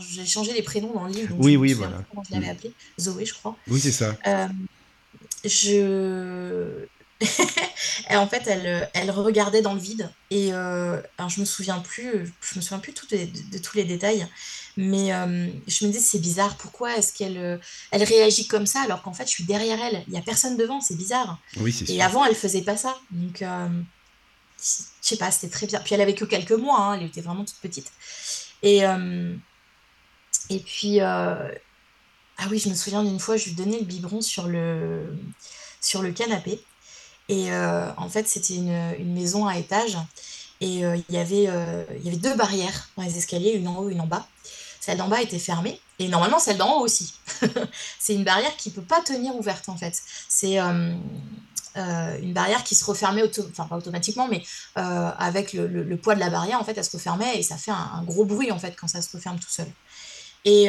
j'ai 0.00 0.26
changé 0.26 0.52
les 0.52 0.62
prénoms 0.62 0.92
dans 0.92 1.04
le 1.04 1.12
livre. 1.12 1.34
oui, 1.38 1.56
oui, 1.56 1.72
voilà. 1.72 2.02
Comment 2.10 2.22
je 2.28 2.34
l'avais 2.34 2.48
mm. 2.48 2.50
appelé 2.50 2.72
Zoé, 3.00 3.24
je 3.24 3.34
crois. 3.34 3.56
Oui, 3.68 3.80
c'est 3.80 3.92
ça. 3.92 4.14
je 5.44 6.86
en 8.10 8.28
fait, 8.28 8.42
elle, 8.46 8.90
elle 8.92 9.10
regardait 9.10 9.62
dans 9.62 9.72
le 9.72 9.80
vide. 9.80 10.10
Et 10.30 10.48
je 10.50 11.40
me 11.40 11.46
souviens 11.46 11.78
plus, 11.78 12.30
je 12.42 12.56
me 12.56 12.60
souviens 12.60 12.78
plus 12.78 12.92
tout 12.92 13.06
de, 13.06 13.16
de 13.52 13.58
tous 13.58 13.76
les 13.78 13.84
détails. 13.84 14.26
Mais 14.76 15.12
euh, 15.12 15.48
je 15.66 15.86
me 15.86 15.90
disais, 15.90 16.04
c'est 16.04 16.18
bizarre, 16.18 16.56
pourquoi 16.56 16.96
est-ce 16.96 17.14
qu'elle 17.14 17.38
euh, 17.38 17.56
elle 17.92 18.02
réagit 18.02 18.46
comme 18.46 18.66
ça 18.66 18.82
alors 18.82 19.02
qu'en 19.02 19.14
fait, 19.14 19.24
je 19.24 19.30
suis 19.30 19.44
derrière 19.44 19.82
elle? 19.82 20.04
Il 20.06 20.12
n'y 20.12 20.18
a 20.18 20.22
personne 20.22 20.56
devant, 20.58 20.82
c'est 20.82 20.96
bizarre. 20.96 21.38
Oui, 21.56 21.72
c'est 21.72 21.88
Et 21.90 22.02
avant, 22.02 22.26
elle 22.26 22.34
faisait 22.34 22.60
pas 22.60 22.76
ça. 22.76 22.98
Donc, 23.10 23.40
euh, 23.40 23.68
je 24.58 24.82
sais 25.00 25.16
pas, 25.16 25.30
c'était 25.30 25.48
très 25.48 25.66
bien. 25.66 25.80
Puis 25.80 25.94
elle 25.94 26.02
avait 26.02 26.14
que 26.14 26.26
quelques 26.26 26.52
mois, 26.52 26.78
hein, 26.78 26.94
elle 26.94 27.06
était 27.06 27.22
vraiment 27.22 27.44
toute 27.44 27.56
petite. 27.56 27.90
Et, 28.62 28.82
et 30.50 30.58
puis, 30.58 31.00
ah 31.00 31.38
oui, 32.50 32.58
je 32.58 32.68
me 32.68 32.74
souviens 32.74 33.04
d'une 33.04 33.20
fois, 33.20 33.36
je 33.36 33.46
lui 33.46 33.52
donnais 33.52 33.78
le 33.78 33.84
biberon 33.84 34.20
sur 34.20 34.48
le, 34.48 35.16
sur 35.80 36.02
le 36.02 36.10
canapé. 36.12 36.60
Et 37.28 37.52
en 37.52 38.08
fait, 38.08 38.28
c'était 38.28 38.54
une, 38.54 38.94
une, 38.98 39.12
maison 39.12 39.46
à 39.46 39.58
étage. 39.58 39.96
Et 40.60 40.78
il 40.78 41.04
y 41.10 41.18
avait, 41.18 41.44
il 41.98 42.04
y 42.04 42.08
avait 42.08 42.16
deux 42.16 42.34
barrières 42.34 42.88
dans 42.96 43.04
les 43.04 43.16
escaliers, 43.18 43.52
une 43.52 43.68
en 43.68 43.78
haut, 43.78 43.90
une 43.90 44.00
en 44.00 44.06
bas. 44.06 44.26
Celle 44.86 44.98
d'en 44.98 45.08
bas 45.08 45.20
était 45.20 45.40
fermée. 45.40 45.80
Et 45.98 46.06
normalement, 46.06 46.38
celle 46.38 46.58
d'en 46.58 46.78
haut 46.78 46.84
aussi. 46.84 47.14
c'est 47.98 48.14
une 48.14 48.22
barrière 48.22 48.56
qui 48.56 48.68
ne 48.68 48.74
peut 48.76 48.82
pas 48.82 49.00
tenir 49.00 49.34
ouverte, 49.34 49.68
en 49.68 49.76
fait. 49.76 50.00
C'est 50.28 50.60
euh, 50.60 50.94
euh, 51.76 52.18
une 52.22 52.32
barrière 52.32 52.62
qui 52.62 52.76
se 52.76 52.84
refermait, 52.84 53.24
enfin 53.50 53.64
pas 53.64 53.78
automatiquement, 53.78 54.28
mais 54.28 54.44
euh, 54.78 55.10
avec 55.18 55.54
le, 55.54 55.96
poids 55.96 56.14
de 56.14 56.20
la 56.20 56.30
barrière, 56.30 56.60
en 56.60 56.64
fait, 56.64 56.78
elle 56.78 56.84
se 56.84 56.96
refermait 56.96 57.36
et 57.36 57.42
ça 57.42 57.56
fait 57.56 57.72
un, 57.72 58.04
gros 58.04 58.24
bruit, 58.24 58.52
en 58.52 58.60
fait, 58.60 58.76
quand 58.76 58.86
ça 58.86 59.02
se 59.02 59.10
referme 59.10 59.40
tout 59.40 59.50
seul. 59.50 59.66
Et, 60.44 60.68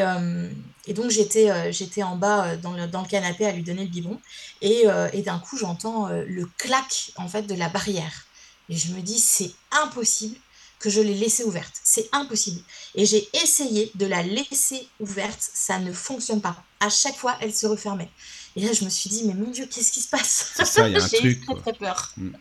donc, 0.95 1.11
j'étais 1.11 1.71
j'étais 1.71 2.01
en 2.01 2.15
bas 2.15 2.55
dans 2.55 2.73
le, 2.73 2.87
dans 2.87 3.03
le, 3.03 3.07
canapé 3.07 3.45
à 3.45 3.51
lui 3.51 3.61
donner 3.61 3.83
le 3.83 3.91
biberon. 3.91 4.19
Et, 4.63 4.85
et 5.13 5.21
d'un 5.21 5.37
coup, 5.37 5.59
j'entends 5.59 6.07
le 6.09 6.49
clac, 6.57 7.11
en 7.17 7.27
fait, 7.27 7.43
de 7.43 7.53
la 7.53 7.69
barrière. 7.69 8.25
Et 8.69 8.75
je 8.75 8.93
me 8.93 9.01
dis, 9.01 9.19
c'est 9.19 9.51
impossible 9.83 10.37
que 10.79 10.89
je 10.89 11.01
l'ai 11.01 11.13
laissée 11.13 11.43
ouverte. 11.43 11.73
C'est 11.83 12.09
impossible. 12.11 12.61
Et 12.95 13.05
j'ai 13.05 13.27
essayé 13.41 13.91
de 13.95 14.05
la 14.05 14.23
laisser 14.23 14.87
ouverte, 14.99 15.39
ça 15.39 15.79
ne 15.79 15.91
fonctionne 15.91 16.41
pas. 16.41 16.63
À 16.79 16.89
chaque 16.89 17.15
fois, 17.15 17.35
elle 17.41 17.53
se 17.53 17.65
refermait. 17.65 18.09
Et 18.55 18.61
là, 18.61 18.73
je 18.73 18.85
me 18.85 18.89
suis 18.89 19.09
dit, 19.09 19.23
mais 19.25 19.33
mon 19.33 19.49
Dieu, 19.49 19.67
qu'est-ce 19.67 19.91
qui 19.91 20.01
se 20.01 20.09
passe? 20.09 20.53
J'ai 21.11 21.25
eu 21.25 21.39
très 21.41 21.55
très 21.55 21.73
peur. 21.73 22.13
Mm. 22.17 22.31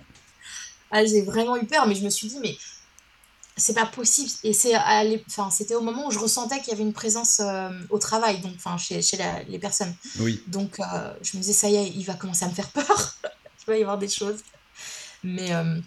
Ah, 0.90 1.04
j'ai 1.04 1.22
vraiment 1.22 1.56
eu 1.56 1.66
peur, 1.66 1.86
mais 1.86 1.94
je 1.94 2.04
me 2.04 2.10
suis 2.10 2.28
dit, 2.28 2.38
mais 2.40 2.56
c'est 3.56 3.74
pas 3.74 3.86
possible. 3.86 4.30
Et 4.44 4.52
c'est 4.52 4.76
enfin, 4.76 5.50
c'était 5.50 5.74
au 5.74 5.80
moment 5.80 6.06
où 6.06 6.10
je 6.10 6.18
ressentais 6.18 6.60
qu'il 6.60 6.68
y 6.68 6.72
avait 6.72 6.82
une 6.82 6.92
présence 6.92 7.40
euh, 7.40 7.70
au 7.90 7.98
travail, 7.98 8.40
donc 8.40 8.52
enfin 8.56 8.76
chez, 8.76 9.02
chez 9.02 9.18
les 9.48 9.58
personnes. 9.58 9.94
Oui. 10.20 10.42
Donc 10.46 10.78
euh, 10.78 11.12
je 11.22 11.36
me 11.36 11.42
disais, 11.42 11.54
ça 11.54 11.68
y 11.68 11.76
est, 11.76 11.88
il 11.88 12.04
va 12.04 12.14
commencer 12.14 12.44
à 12.44 12.48
me 12.48 12.54
faire 12.54 12.68
peur. 12.68 12.84
il 13.24 13.66
va 13.66 13.76
y 13.78 13.82
avoir 13.82 13.98
des 13.98 14.08
choses. 14.08 14.40
Mais 15.24 15.52
euh, 15.52 15.80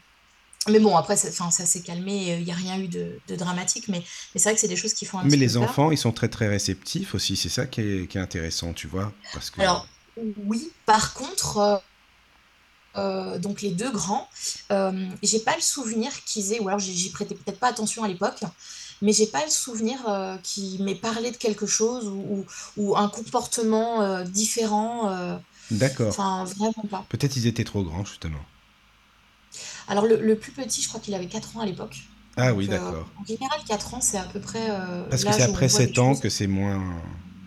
mais 0.68 0.80
bon, 0.80 0.96
après, 0.98 1.16
ça, 1.16 1.32
ça 1.32 1.66
s'est 1.66 1.82
calmé, 1.82 2.38
il 2.40 2.44
n'y 2.44 2.52
a 2.52 2.56
rien 2.56 2.78
eu 2.80 2.88
de, 2.88 3.20
dramatique, 3.36 3.88
mais, 3.88 4.04
mais 4.34 4.40
c'est 4.40 4.50
vrai 4.50 4.56
que 4.56 4.60
c'est 4.60 4.68
des 4.68 4.76
choses 4.76 4.94
qui 4.94 5.06
font 5.06 5.20
un 5.20 5.24
Mais 5.24 5.38
les 5.38 5.56
enfants, 5.56 5.90
ils 5.92 5.98
sont 5.98 6.12
très 6.12 6.28
très 6.28 6.48
réceptifs 6.48 7.16
aussi, 7.16 7.38
c'est 7.38 7.50
ça 7.50 7.66
qui 7.66 7.82
est, 7.82 8.08
qui 8.08 8.18
est, 8.18 8.22
intéressant, 8.22 8.74
tu 8.74 8.88
vois. 8.88 9.14
Parce 9.34 9.50
que... 9.50 9.62
Alors, 9.62 9.88
oui, 10.46 10.70
par 10.86 11.14
contre, 11.14 11.58
euh, 11.58 11.78
euh, 12.98 13.40
donc 13.40 13.62
les 13.62 13.72
deux 13.72 13.92
grands, 13.92 14.28
euh, 14.72 15.08
j'ai 15.24 15.40
pas 15.40 15.56
le 15.56 15.62
souvenir 15.62 16.12
qu'ils 16.26 16.52
aient, 16.54 16.60
ou 16.60 16.68
alors 16.68 16.80
j'y 16.80 17.10
prêtais 17.10 17.36
peut-être 17.36 17.60
pas 17.60 17.70
attention 17.70 18.04
à 18.04 18.10
l'époque, 18.10 18.42
mais 19.02 19.14
j'ai 19.14 19.28
pas 19.28 19.46
le 19.46 19.52
souvenir 19.52 19.98
qu'ils 20.44 20.84
m'aient 20.84 20.94
parlé 20.94 21.32
de 21.32 21.38
quelque 21.38 21.66
chose 21.66 22.08
ou, 22.08 22.46
ou, 22.76 22.98
un 22.98 23.08
comportement 23.08 24.24
différent. 24.26 25.40
D'accord. 25.72 26.10
Enfin, 26.10 26.44
vraiment 26.44 26.86
pas. 26.90 27.06
Peut-être 27.08 27.38
ils 27.38 27.48
étaient 27.48 27.64
trop 27.64 27.84
grands, 27.84 28.04
justement. 28.04 28.40
Alors, 29.90 30.06
le, 30.06 30.36
plus 30.36 30.52
petit, 30.52 30.82
je 30.82 30.88
crois 30.88 31.00
qu'il 31.00 31.14
avait 31.16 31.26
4 31.26 31.58
ans 31.58 31.62
à 31.62 31.66
l'époque. 31.66 32.04
Ah 32.38 32.54
oui, 32.54 32.68
euh, 32.68 32.72
d'accord. 32.72 33.08
en 33.20 33.26
général, 33.26 33.60
4 33.68 33.94
ans, 33.96 34.02
c'est 34.02 34.18
à 34.18 34.24
peu 34.24 34.40
près. 34.40 34.70
Euh, 34.70 35.04
parce 35.10 35.26
que 35.26 35.34
c'est 35.34 35.42
après 35.42 35.68
7 35.68 35.98
ans 35.98 36.16
que 36.16 36.30
c'est 36.30 36.48
moins. 36.48 36.82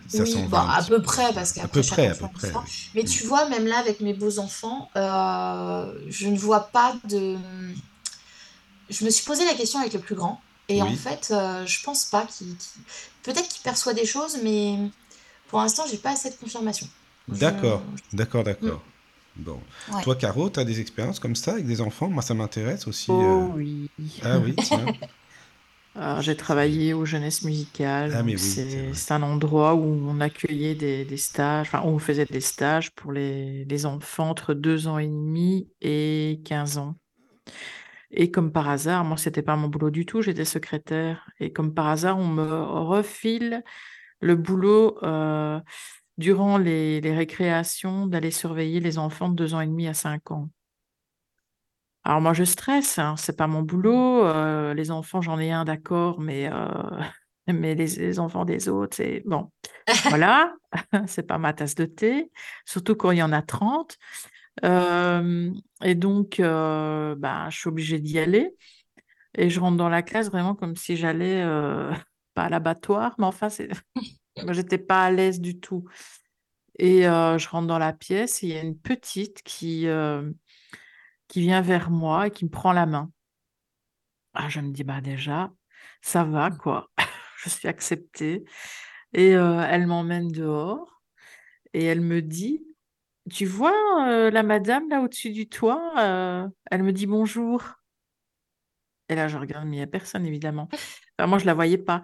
Ça 0.09 0.21
oui, 0.21 0.35
bah, 0.47 0.67
à 0.75 0.83
peu 0.83 1.01
près, 1.01 1.33
parce 1.33 1.53
qu'après, 1.53 1.79
à 1.79 1.81
peu 1.81 1.81
près, 1.81 2.07
à 2.07 2.13
peu 2.13 2.27
près. 2.27 2.51
Mais 2.93 3.03
tu 3.03 3.25
vois, 3.25 3.49
même 3.49 3.65
là, 3.65 3.79
avec 3.79 3.99
mes 4.01 4.13
beaux 4.13 4.37
enfants, 4.37 4.89
euh, 4.95 5.91
je 6.09 6.27
ne 6.27 6.37
vois 6.37 6.67
pas 6.67 6.95
de. 7.05 7.37
Je 8.89 9.05
me 9.05 9.09
suis 9.09 9.25
posé 9.25 9.43
la 9.45 9.55
question 9.55 9.79
avec 9.79 9.93
le 9.93 9.99
plus 9.99 10.13
grand, 10.13 10.39
et 10.69 10.81
en 10.83 10.93
fait, 10.95 11.33
je 11.65 11.83
pense 11.83 12.05
pas 12.05 12.25
qu'il. 12.25 12.55
Peut-être 13.23 13.47
qu'il 13.47 13.63
perçoit 13.63 13.93
des 13.93 14.05
choses, 14.05 14.37
mais 14.43 14.77
pour 15.47 15.59
l'instant, 15.59 15.83
j'ai 15.89 15.97
pas 15.97 16.11
assez 16.11 16.29
de 16.29 16.35
confirmation. 16.35 16.87
D'accord, 17.29 17.81
d'accord, 18.11 18.43
d'accord. 18.43 18.81
Bon. 19.35 19.59
Toi, 20.03 20.15
Caro, 20.15 20.49
tu 20.49 20.59
as 20.59 20.65
des 20.65 20.79
expériences 20.79 21.19
comme 21.19 21.35
ça 21.35 21.53
avec 21.53 21.65
des 21.65 21.81
enfants? 21.81 22.09
Moi, 22.09 22.21
ça 22.21 22.33
m'intéresse 22.33 22.87
aussi. 22.87 23.11
Oh 23.11 23.21
euh. 23.21 23.47
oui. 23.55 23.89
Ah 24.23 24.37
oui, 24.39 24.55
tiens. 24.55 24.85
j'ai 26.21 26.35
travaillé 26.35 26.93
au 26.93 27.05
Jeunesse 27.05 27.43
Musicale. 27.43 28.13
Ah, 28.15 28.23
c'est 28.37 29.11
un 29.11 29.23
endroit 29.23 29.75
où 29.75 29.83
on 29.83 30.19
accueillait 30.19 30.75
des, 30.75 31.17
stages, 31.17 31.67
enfin, 31.67 31.81
on 31.83 31.99
faisait 31.99 32.25
des 32.25 32.41
stages 32.41 32.91
pour 32.91 33.11
les, 33.11 33.65
les, 33.65 33.85
enfants 33.85 34.29
entre 34.29 34.53
2 34.53 34.87
ans 34.87 34.99
et 34.99 35.07
demi 35.07 35.69
et 35.81 36.41
15 36.45 36.77
ans. 36.77 36.95
Et 38.11 38.29
comme 38.29 38.51
par 38.51 38.69
hasard, 38.69 39.03
moi, 39.03 39.17
c'était 39.17 39.41
pas 39.41 39.55
mon 39.55 39.67
boulot 39.67 39.89
du 39.89 40.05
tout, 40.05 40.21
j'étais 40.21 40.45
secrétaire. 40.45 41.27
Et 41.39 41.51
comme 41.51 41.73
par 41.73 41.87
hasard, 41.87 42.17
on 42.19 42.27
me 42.27 42.63
refile 42.63 43.63
le 44.19 44.35
boulot 44.35 44.97
euh, 45.03 45.59
durant 46.17 46.57
les, 46.57 46.99
récréations, 46.99 48.07
d'aller 48.07 48.31
surveiller 48.31 48.79
les 48.79 48.97
enfants 48.97 49.29
de 49.29 49.35
deux 49.35 49.53
ans 49.53 49.61
et 49.61 49.67
demi 49.67 49.87
à 49.87 49.93
cinq 49.93 50.31
ans. 50.31 50.49
Alors 52.03 52.21
moi, 52.21 52.33
je 52.33 52.43
stresse, 52.43 52.99
hein, 52.99 53.15
c'est 53.17 53.37
pas 53.37 53.47
mon 53.47 53.61
boulot. 53.61 54.25
Euh, 54.25 54.73
les 54.73 54.91
enfants, 54.91 55.21
j'en 55.21 55.39
ai 55.39 55.51
un, 55.51 55.63
d'accord, 55.63 56.19
mais, 56.19 56.49
euh, 56.51 56.67
mais 57.47 57.75
les, 57.75 58.19
enfants 58.19 58.45
des 58.45 58.67
autres, 58.67 58.97
c'est 58.97 59.23
bon. 59.25 59.51
voilà, 60.09 60.53
c'est 61.07 61.25
pas 61.25 61.37
ma 61.37 61.53
tasse 61.53 61.75
de 61.75 61.85
thé, 61.85 62.29
surtout 62.65 62.95
quand 62.95 63.11
il 63.11 63.19
y 63.19 63.23
en 63.23 63.31
a 63.31 63.41
30. 63.41 63.97
Euh, 64.65 65.51
et 65.81 65.95
donc, 65.95 66.37
ben, 66.39 67.49
je 67.49 67.57
suis 67.57 67.69
obligée 67.69 67.99
d'y 67.99 68.19
aller. 68.19 68.53
Et 69.35 69.49
je 69.49 69.59
rentre 69.59 69.77
dans 69.77 69.89
la 69.89 70.03
classe 70.03 70.29
vraiment 70.29 70.53
comme 70.53 70.75
si 70.75 70.95
j'allais, 70.95 71.41
pas 72.35 72.43
à 72.43 72.49
l'abattoir, 72.49 73.15
mais 73.17 73.25
enfin, 73.25 73.49
c'est 73.49 73.69
j'étais 74.51 74.77
pas 74.77 75.05
à 75.05 75.11
l'aise 75.11 75.39
du 75.39 75.59
tout. 75.59 75.85
Et 76.79 77.07
euh, 77.07 77.37
je 77.37 77.47
rentre 77.49 77.67
dans 77.67 77.77
la 77.77 77.93
pièce 77.93 78.43
et 78.43 78.47
il 78.47 78.53
y 78.53 78.57
a 78.57 78.61
une 78.61 78.77
petite 78.77 79.43
qui, 79.43 79.87
euh, 79.87 80.31
qui 81.27 81.41
vient 81.41 81.61
vers 81.61 81.89
moi 81.91 82.27
et 82.27 82.31
qui 82.31 82.45
me 82.45 82.49
prend 82.49 82.73
la 82.73 82.85
main. 82.85 83.11
Ah, 84.33 84.49
je 84.49 84.59
me 84.59 84.71
dis, 84.71 84.83
bah 84.83 85.01
déjà, 85.01 85.51
ça 86.01 86.23
va, 86.23 86.49
mmh. 86.49 86.57
quoi. 86.57 86.89
je 87.37 87.49
suis 87.49 87.67
acceptée. 87.67 88.43
Et 89.13 89.35
euh, 89.35 89.63
elle 89.69 89.85
m'emmène 89.85 90.29
dehors 90.29 91.03
et 91.73 91.85
elle 91.85 92.01
me 92.01 92.21
dit, 92.21 92.65
tu 93.31 93.45
vois 93.45 94.29
la 94.31 94.43
madame 94.43 94.89
là 94.89 95.01
au-dessus 95.01 95.29
du 95.29 95.47
toit, 95.47 95.93
elle 96.71 96.83
me 96.83 96.91
dit 96.91 97.05
bonjour. 97.05 97.63
Et 99.13 99.15
là, 99.15 99.27
je 99.27 99.37
regarde, 99.37 99.67
mais 99.67 99.75
il 99.75 99.79
n'y 99.79 99.83
a 99.83 99.87
personne, 99.87 100.25
évidemment. 100.25 100.67
Enfin, 101.19 101.27
moi, 101.27 101.37
je 101.37 101.43
ne 101.43 101.47
la 101.47 101.53
voyais 101.53 101.77
pas. 101.77 102.01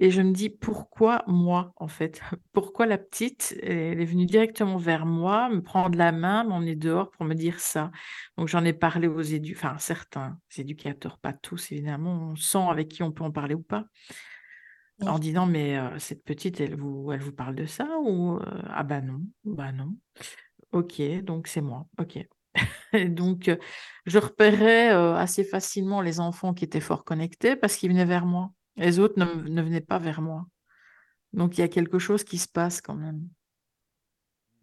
Et 0.00 0.10
je 0.10 0.20
me 0.20 0.32
dis, 0.32 0.50
pourquoi 0.50 1.22
moi, 1.28 1.72
en 1.76 1.86
fait? 1.86 2.20
Pourquoi 2.52 2.86
la 2.86 2.98
petite, 2.98 3.56
elle 3.62 4.00
est 4.00 4.04
venue 4.04 4.26
directement 4.26 4.76
vers 4.76 5.06
moi, 5.06 5.48
me 5.50 5.62
prendre 5.62 5.96
la 5.96 6.10
main, 6.10 6.42
m'emmener 6.42 6.74
dehors 6.74 7.12
pour 7.12 7.24
me 7.26 7.34
dire 7.34 7.60
ça? 7.60 7.92
Donc, 8.36 8.48
j'en 8.48 8.64
ai 8.64 8.72
parlé 8.72 9.06
aux 9.06 9.20
éducateurs, 9.22 9.70
enfin, 9.70 9.78
certains 9.78 10.40
éducateurs, 10.56 11.18
pas 11.18 11.32
tous, 11.32 11.70
évidemment. 11.70 12.32
On 12.32 12.36
sent 12.36 12.66
avec 12.68 12.88
qui 12.88 13.04
on 13.04 13.12
peut 13.12 13.22
en 13.22 13.30
parler 13.30 13.54
ou 13.54 13.62
pas. 13.62 13.84
En 15.06 15.20
disant, 15.20 15.46
mais 15.46 15.78
euh, 15.78 15.96
cette 16.00 16.24
petite, 16.24 16.60
elle 16.60 16.74
vous, 16.74 17.12
elle 17.12 17.20
vous 17.20 17.32
parle 17.32 17.54
de 17.54 17.66
ça 17.66 17.86
ou 18.02 18.36
euh, 18.38 18.62
Ah 18.68 18.82
bah 18.82 19.00
non, 19.00 19.20
bah 19.44 19.70
non. 19.70 19.94
Ok, 20.72 21.00
donc 21.22 21.46
c'est 21.46 21.60
moi. 21.60 21.86
Ok. 21.98 22.18
Et 22.92 23.08
donc, 23.08 23.50
je 24.06 24.18
repérais 24.18 24.88
assez 24.88 25.44
facilement 25.44 26.00
les 26.00 26.20
enfants 26.20 26.54
qui 26.54 26.64
étaient 26.64 26.80
fort 26.80 27.04
connectés 27.04 27.56
parce 27.56 27.76
qu'ils 27.76 27.90
venaient 27.90 28.04
vers 28.04 28.26
moi. 28.26 28.50
Les 28.76 28.98
autres 28.98 29.18
ne, 29.18 29.62
venaient 29.62 29.80
pas 29.80 29.98
vers 29.98 30.22
moi. 30.22 30.46
Donc, 31.32 31.58
il 31.58 31.60
y 31.60 31.64
a 31.64 31.68
quelque 31.68 31.98
chose 31.98 32.24
qui 32.24 32.38
se 32.38 32.48
passe 32.48 32.80
quand 32.80 32.94
même. 32.94 33.28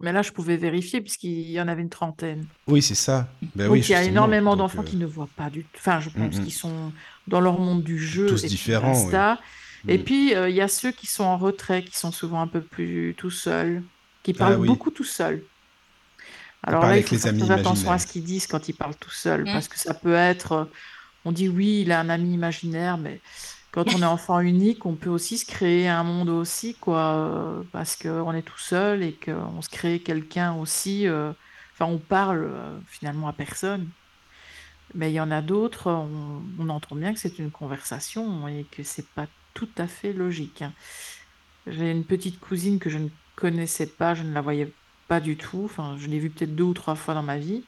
Mais 0.01 0.11
là, 0.11 0.21
je 0.21 0.31
pouvais 0.31 0.57
vérifier 0.57 0.99
puisqu'il 0.99 1.49
y 1.51 1.61
en 1.61 1.67
avait 1.67 1.81
une 1.81 1.89
trentaine. 1.89 2.45
Oui, 2.67 2.81
c'est 2.81 2.95
ça. 2.95 3.29
Ben 3.55 3.67
donc, 3.67 3.77
il 3.77 3.91
y 3.91 3.95
a 3.95 4.03
énormément 4.03 4.55
d'enfants 4.55 4.83
qui 4.83 4.97
ne 4.97 5.05
voient 5.05 5.29
pas 5.35 5.49
du 5.49 5.63
tout. 5.63 5.69
Enfin, 5.77 5.99
je 5.99 6.09
pense 6.09 6.39
qu'ils 6.39 6.53
sont 6.53 6.91
dans 7.27 7.39
leur 7.39 7.59
monde 7.59 7.83
du 7.83 7.97
jeu. 7.97 8.27
Tous 8.27 8.43
et 8.43 8.47
différents. 8.47 9.09
Et 9.87 9.99
puis, 9.99 10.31
il 10.31 10.55
y 10.55 10.61
a 10.61 10.67
ceux 10.67 10.91
qui 10.91 11.07
sont 11.07 11.23
en 11.23 11.37
retrait, 11.37 11.83
qui 11.83 11.97
sont 11.97 12.11
souvent 12.11 12.41
un 12.41 12.47
peu 12.47 12.61
plus 12.61 13.13
tout 13.17 13.29
seuls, 13.29 13.83
qui 14.23 14.31
ah 14.35 14.39
parlent 14.39 14.65
beaucoup 14.65 14.91
tout 14.91 15.03
seuls. 15.03 15.43
Alors 16.65 16.83
là, 16.83 16.97
il 16.97 17.03
faut 17.03 17.15
faire 17.15 17.51
attention 17.51 17.91
à 17.91 17.99
ce 17.99 18.07
qu'ils 18.07 18.23
disent 18.23 18.47
quand 18.47 18.67
ils 18.67 18.73
parlent 18.73 18.95
tout 18.95 19.11
seul, 19.11 19.41
mmh. 19.41 19.45
parce 19.45 19.67
que 19.67 19.77
ça 19.77 19.93
peut 19.93 20.15
être, 20.15 20.51
euh, 20.53 20.65
on 21.23 21.31
dit 21.31 21.47
oui, 21.47 21.81
il 21.81 21.91
a 21.91 21.99
un 21.99 22.09
ami 22.09 22.33
imaginaire, 22.33 22.97
mais 22.97 23.21
quand 23.71 23.93
on 23.93 24.01
est 24.01 24.05
enfant 24.05 24.39
unique, 24.41 24.85
on 24.87 24.95
peut 24.95 25.11
aussi 25.11 25.37
se 25.37 25.45
créer 25.45 25.87
un 25.87 26.03
monde 26.03 26.29
aussi, 26.29 26.73
quoi, 26.73 27.13
euh, 27.13 27.61
parce 27.71 27.95
qu'on 27.95 28.33
est 28.33 28.41
tout 28.41 28.57
seul 28.57 29.03
et 29.03 29.13
qu'on 29.13 29.61
se 29.61 29.69
crée 29.69 29.99
quelqu'un 29.99 30.55
aussi. 30.55 31.07
Euh, 31.07 31.31
enfin, 31.73 31.85
on 31.85 31.99
parle 31.99 32.49
finalement 32.87 33.27
à 33.27 33.33
personne. 33.33 33.87
Mais 34.95 35.11
il 35.11 35.15
y 35.15 35.19
en 35.19 35.29
a 35.29 35.41
d'autres, 35.41 35.91
on, 35.91 36.69
entend 36.69 36.95
bien 36.95 37.13
que 37.13 37.19
c'est 37.19 37.37
une 37.37 37.51
conversation 37.51 38.47
et 38.47 38.65
que 38.71 38.81
c'est 38.83 39.07
pas 39.09 39.27
tout 39.53 39.69
à 39.77 39.87
fait 39.87 40.13
logique. 40.13 40.61
Hein. 40.61 40.73
J'ai 41.67 41.91
une 41.91 42.05
petite 42.05 42.39
cousine 42.39 42.79
que 42.79 42.89
je 42.89 42.97
ne 42.97 43.09
connaissais 43.35 43.87
pas, 43.87 44.15
je 44.15 44.23
ne 44.23 44.33
la 44.33 44.41
voyais 44.41 44.71
pas 45.07 45.19
du 45.19 45.37
tout. 45.37 45.63
Enfin, 45.65 45.95
je 45.97 46.07
l'ai 46.07 46.19
vu 46.19 46.29
peut-être 46.29 46.55
deux 46.55 46.63
ou 46.63 46.73
trois 46.73 46.95
fois 46.95 47.13
dans 47.13 47.23
ma 47.23 47.37
vie. 47.37 47.63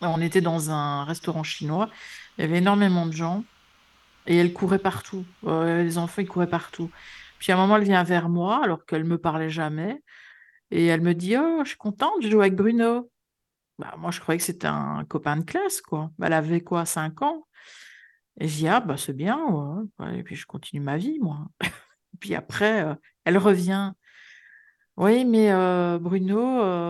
On 0.00 0.20
était 0.20 0.40
dans 0.40 0.70
un 0.70 1.04
restaurant 1.04 1.42
chinois. 1.42 1.88
Il 2.36 2.42
y 2.42 2.44
avait 2.44 2.58
énormément 2.58 3.06
de 3.06 3.12
gens 3.12 3.44
et 4.26 4.36
elle 4.36 4.52
courait 4.52 4.78
partout. 4.78 5.24
les 5.44 5.98
enfants, 5.98 6.22
ils 6.22 6.28
couraient 6.28 6.50
partout. 6.50 6.90
Puis 7.38 7.52
à 7.52 7.56
un 7.56 7.58
moment, 7.58 7.76
elle 7.76 7.84
vient 7.84 8.04
vers 8.04 8.28
moi 8.28 8.62
alors 8.62 8.84
qu'elle 8.86 9.04
me 9.04 9.18
parlait 9.18 9.50
jamais 9.50 10.02
et 10.70 10.86
elle 10.86 11.02
me 11.02 11.14
dit 11.14 11.36
Oh, 11.36 11.60
je 11.64 11.70
suis 11.70 11.78
contente, 11.78 12.22
je 12.22 12.30
joue 12.30 12.40
avec 12.40 12.56
Bruno. 12.56 13.10
Bah, 13.78 13.94
moi, 13.98 14.10
je 14.10 14.20
croyais 14.20 14.38
que 14.38 14.44
c'était 14.44 14.68
un 14.68 15.04
copain 15.04 15.36
de 15.36 15.44
classe, 15.44 15.80
quoi. 15.80 16.10
Bah, 16.18 16.28
elle 16.28 16.34
avait 16.34 16.60
quoi, 16.60 16.84
5 16.84 17.22
ans? 17.22 17.46
Et 18.40 18.48
je 18.48 18.56
dis 18.56 18.68
Ah, 18.68 18.80
bah, 18.80 18.96
c'est 18.96 19.12
bien. 19.12 19.86
Et 20.14 20.22
puis 20.22 20.36
je 20.36 20.46
continue 20.46 20.80
ma 20.82 20.96
vie, 20.96 21.18
moi. 21.20 21.48
puis 22.20 22.34
après, 22.34 22.84
euh, 22.84 22.94
elle 23.24 23.38
revient. 23.38 23.92
Oui, 24.96 25.24
mais 25.24 25.50
Bruno, 25.98 26.38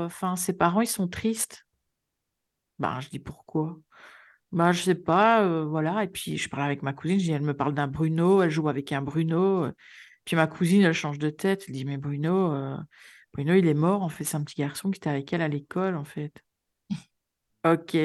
enfin, 0.05 0.35
ses 0.37 0.53
parents, 0.53 0.81
ils 0.81 0.87
sont 0.89 1.09
tristes. 1.09 1.65
Bah, 2.79 2.99
je 3.01 3.09
dis: 3.09 3.19
«Pourquoi?» 3.19 3.79
«Bah, 4.53 4.73
je 4.73 4.83
sais 4.83 4.95
pas, 4.97 5.65
voilà» 5.65 6.05
et 6.05 6.09
puis 6.09 6.39
je 6.39 6.49
parle 6.51 6.65
avec 6.65 6.83
ma 6.83 6.93
cousine, 6.93 7.19
je 7.21 7.25
dis: 7.27 7.33
«Elle 7.33 7.43
me 7.43 7.57
parle 7.57 7.75
d'un 7.75 7.89
Bruno, 7.89 8.43
elle 8.43 8.51
joue 8.51 8.69
avec 8.69 8.93
un 8.93 9.03
Bruno», 9.03 9.69
puis 10.27 10.37
ma 10.37 10.47
cousine, 10.49 10.83
elle 10.83 10.95
change 10.95 11.19
de 11.19 11.31
tête, 11.31 11.65
elle 11.69 11.75
dit: 11.75 11.85
«Mais 11.87 11.99
Bruno, 11.99 12.55
Bruno, 13.35 13.55
il 13.55 13.67
est 13.69 13.75
mort, 13.75 14.03
en 14.03 14.09
fait, 14.11 14.25
c'est 14.25 14.37
un 14.39 14.45
petit 14.45 14.57
garçon 14.63 14.91
qui 14.91 14.99
était 14.99 15.11
avec 15.11 15.33
elle 15.33 15.43
à 15.43 15.49
l'école, 15.49 15.97
en 15.97 16.05
fait». 16.05 16.43
OK, 17.67 17.97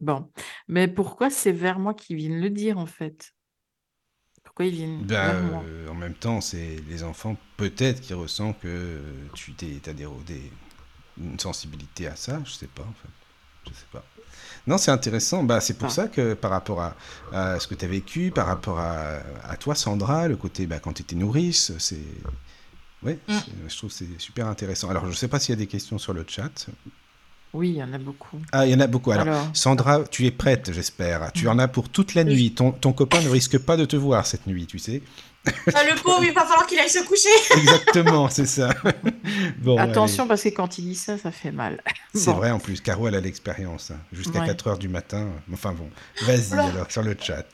bon, 0.00 0.32
mais 0.68 0.88
pourquoi 0.88 1.30
c'est 1.30 1.52
vers 1.52 1.78
moi 1.80 1.94
qu'ils 1.94 2.16
viennent 2.16 2.40
le 2.40 2.50
dire, 2.50 2.78
en 2.78 2.86
fait? 2.86 3.32
Pourquoi 4.48 4.68
viennent 4.70 5.02
ben, 5.02 5.62
euh, 5.66 5.88
En 5.88 5.94
même 5.94 6.14
temps, 6.14 6.40
c'est 6.40 6.76
les 6.88 7.02
enfants 7.02 7.36
peut-être 7.58 8.00
qui 8.00 8.14
ressentent 8.14 8.58
que 8.60 8.98
tu 9.34 9.54
as 9.86 9.92
des, 9.92 10.06
une 11.18 11.38
sensibilité 11.38 12.06
à 12.06 12.16
ça. 12.16 12.40
Je 12.46 12.52
sais 12.52 12.66
pas 12.66 12.82
en 12.82 12.94
fait. 12.94 13.70
Je 13.70 13.70
sais 13.70 13.86
pas. 13.92 14.02
Non, 14.66 14.78
c'est 14.78 14.90
intéressant. 14.90 15.42
Bah, 15.42 15.60
c'est 15.60 15.74
pour 15.74 15.88
ah. 15.88 15.90
ça 15.90 16.08
que 16.08 16.32
par 16.32 16.50
rapport 16.50 16.80
à, 16.80 17.60
ce 17.60 17.66
que 17.66 17.74
tu 17.74 17.84
as 17.84 17.88
vécu, 17.88 18.30
par 18.30 18.46
rapport 18.46 18.80
à, 18.80 19.56
toi, 19.60 19.74
Sandra, 19.74 20.28
le 20.28 20.36
côté 20.36 20.66
bah, 20.66 20.78
quand 20.78 20.94
tu 20.94 21.02
étais 21.02 21.16
nourrice, 21.16 21.76
c'est. 21.78 21.98
Ouais, 23.02 23.18
mm. 23.28 23.38
je 23.68 23.76
trouve 23.76 23.92
c'est 23.92 24.18
super 24.18 24.46
intéressant. 24.46 24.88
Alors, 24.88 25.04
je 25.04 25.10
ne 25.10 25.14
sais 25.14 25.28
pas 25.28 25.38
s'il 25.38 25.52
y 25.52 25.58
a 25.58 25.58
des 25.58 25.66
questions 25.66 25.98
sur 25.98 26.14
le 26.14 26.24
chat. 26.26 26.68
Oui, 27.54 27.70
il 27.70 27.76
y 27.76 27.82
en 27.82 27.92
a 27.92 27.98
beaucoup. 27.98 28.38
Ah, 28.52 28.66
il 28.66 28.72
y 28.72 28.74
en 28.74 28.80
a 28.80 28.86
beaucoup. 28.86 29.10
Alors, 29.10 29.48
Sandra, 29.54 30.04
tu 30.04 30.26
es 30.26 30.30
prête, 30.30 30.70
j'espère. 30.72 31.32
Tu 31.32 31.48
en 31.48 31.58
as 31.58 31.68
pour 31.68 31.88
toute 31.88 32.14
la 32.14 32.24
nuit. 32.24 32.52
Ton, 32.52 32.72
ton, 32.72 32.92
copain 32.92 33.20
ne 33.22 33.28
risque 33.28 33.58
pas 33.58 33.76
de 33.76 33.84
te 33.84 33.96
voir 33.96 34.26
cette 34.26 34.46
nuit, 34.46 34.66
tu 34.66 34.78
sais. 34.78 35.02
Ah, 35.46 35.84
le 35.84 36.00
pauvre, 36.02 36.22
il 36.24 36.32
va 36.32 36.42
falloir 36.42 36.66
qu'il 36.66 36.78
aille 36.78 36.90
se 36.90 37.02
coucher. 37.04 37.28
Exactement, 37.58 38.28
c'est 38.28 38.46
ça. 38.46 38.70
bon, 39.58 39.78
Attention, 39.78 40.26
parce 40.26 40.42
que 40.42 40.50
quand 40.50 40.78
il 40.78 40.84
dit 40.84 40.94
ça, 40.94 41.16
ça 41.16 41.30
fait 41.30 41.52
mal. 41.52 41.82
C'est 42.14 42.32
vrai 42.32 42.50
en 42.50 42.58
plus. 42.58 42.80
Caro, 42.80 43.08
elle 43.08 43.14
a 43.14 43.20
l'expérience. 43.20 43.90
Hein. 43.90 43.98
Jusqu'à 44.12 44.40
4 44.40 44.66
heures 44.66 44.78
du 44.78 44.88
matin. 44.88 45.28
Enfin 45.52 45.72
bon, 45.72 45.88
vas-y 46.26 46.52
alors, 46.52 46.90
sur 46.90 47.02
le 47.02 47.16
chat. 47.18 47.46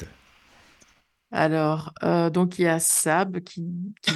Alors, 1.36 1.92
euh, 2.04 2.30
donc 2.30 2.60
il 2.60 2.62
y 2.62 2.68
a 2.68 2.78
Sab 2.78 3.40
qui, 3.40 3.62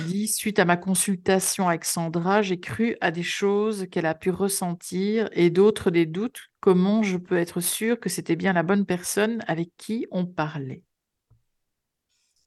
dit 0.07 0.29
Suite 0.29 0.61
à 0.61 0.65
ma 0.65 0.77
consultation 0.77 1.69
avec 1.69 1.85
Sandra, 1.85 2.43
j'ai 2.43 2.61
cru 2.61 2.97
à 3.01 3.11
des 3.11 3.25
choses 3.25 3.89
qu'elle 3.91 4.07
a 4.07 4.15
pu 4.15 4.31
ressentir 4.31 5.29
et 5.33 5.51
d'autres 5.51 5.91
des 5.91 6.07
doutes. 6.07 6.39
Comment 6.61 7.03
je 7.03 7.17
peux 7.17 7.37
être 7.37 7.61
sûre 7.61 7.99
que 7.99 8.09
c'était 8.09 8.37
bien 8.37 8.53
la 8.53 8.63
bonne 8.63 8.87
personne 8.87 9.43
avec 9.49 9.71
qui 9.77 10.07
on 10.13 10.27
parlait 10.27 10.85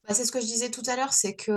bah, 0.08 0.14
C'est 0.14 0.24
ce 0.24 0.32
que 0.32 0.40
je 0.40 0.46
disais 0.46 0.70
tout 0.70 0.84
à 0.86 0.96
l'heure 0.96 1.12
c'est 1.12 1.36
que 1.36 1.52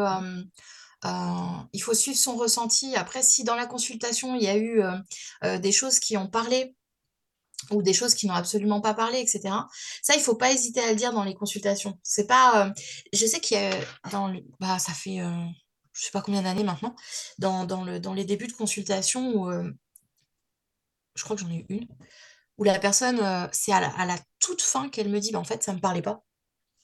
il 1.72 1.82
faut 1.82 1.94
suivre 1.94 2.18
son 2.18 2.36
ressenti. 2.36 2.98
Après, 2.98 3.24
si 3.24 3.46
dans 3.46 3.56
la 3.56 3.66
consultation, 3.66 4.36
il 4.36 4.44
y 4.44 4.50
a 4.50 4.58
eu 4.58 4.82
des 5.60 5.72
choses 5.72 6.00
qui 6.00 6.18
ont 6.18 6.28
parlé 6.28 6.76
ou 7.72 7.82
des 7.82 7.94
choses 7.94 8.14
qui 8.14 8.28
n'ont 8.28 8.34
absolument 8.34 8.82
pas 8.82 8.94
parlé, 8.94 9.20
etc. 9.20 9.42
Ça, 10.02 10.16
il 10.16 10.22
faut 10.22 10.36
pas 10.36 10.52
hésiter 10.52 10.82
à 10.82 10.90
le 10.90 10.96
dire 10.96 11.14
dans 11.14 11.24
les 11.24 11.36
consultations. 11.36 12.00
C'est 12.04 12.28
pas, 12.28 12.68
euh, 12.68 12.72
je 13.14 13.26
sais 13.26 13.40
qu'il 13.40 13.58
y 13.58 13.62
a 13.62 13.72
dans, 14.12 14.34
bah, 14.60 14.80
ça 14.80 14.94
fait, 14.94 15.22
euh, 15.22 15.32
je 15.94 16.06
sais 16.06 16.12
pas 16.12 16.22
combien 16.22 16.42
d'années 16.42 16.64
maintenant, 16.64 16.96
dans, 17.40 17.66
dans, 17.66 17.84
le, 17.84 18.00
les 18.14 18.26
débuts 18.26 18.48
de 18.48 18.54
consultation 18.54 19.32
où, 19.36 19.50
euh, 19.50 19.72
je 21.16 21.24
crois 21.24 21.36
que 21.36 21.42
j'en 21.42 21.52
ai 21.52 21.58
eu 21.58 21.66
une, 21.70 21.88
où 22.58 22.64
la 22.64 22.80
personne, 22.80 23.20
c'est 23.52 23.72
à 23.72 24.06
la, 24.06 24.18
toute 24.40 24.62
fin 24.62 24.90
qu'elle 24.90 25.10
me 25.10 25.20
dit, 25.20 25.32
bah, 25.32 25.40
en 25.40 25.44
fait, 25.44 25.64
ça 25.64 25.74
me 25.74 25.80
parlait 25.80 26.02
pas. 26.02 26.24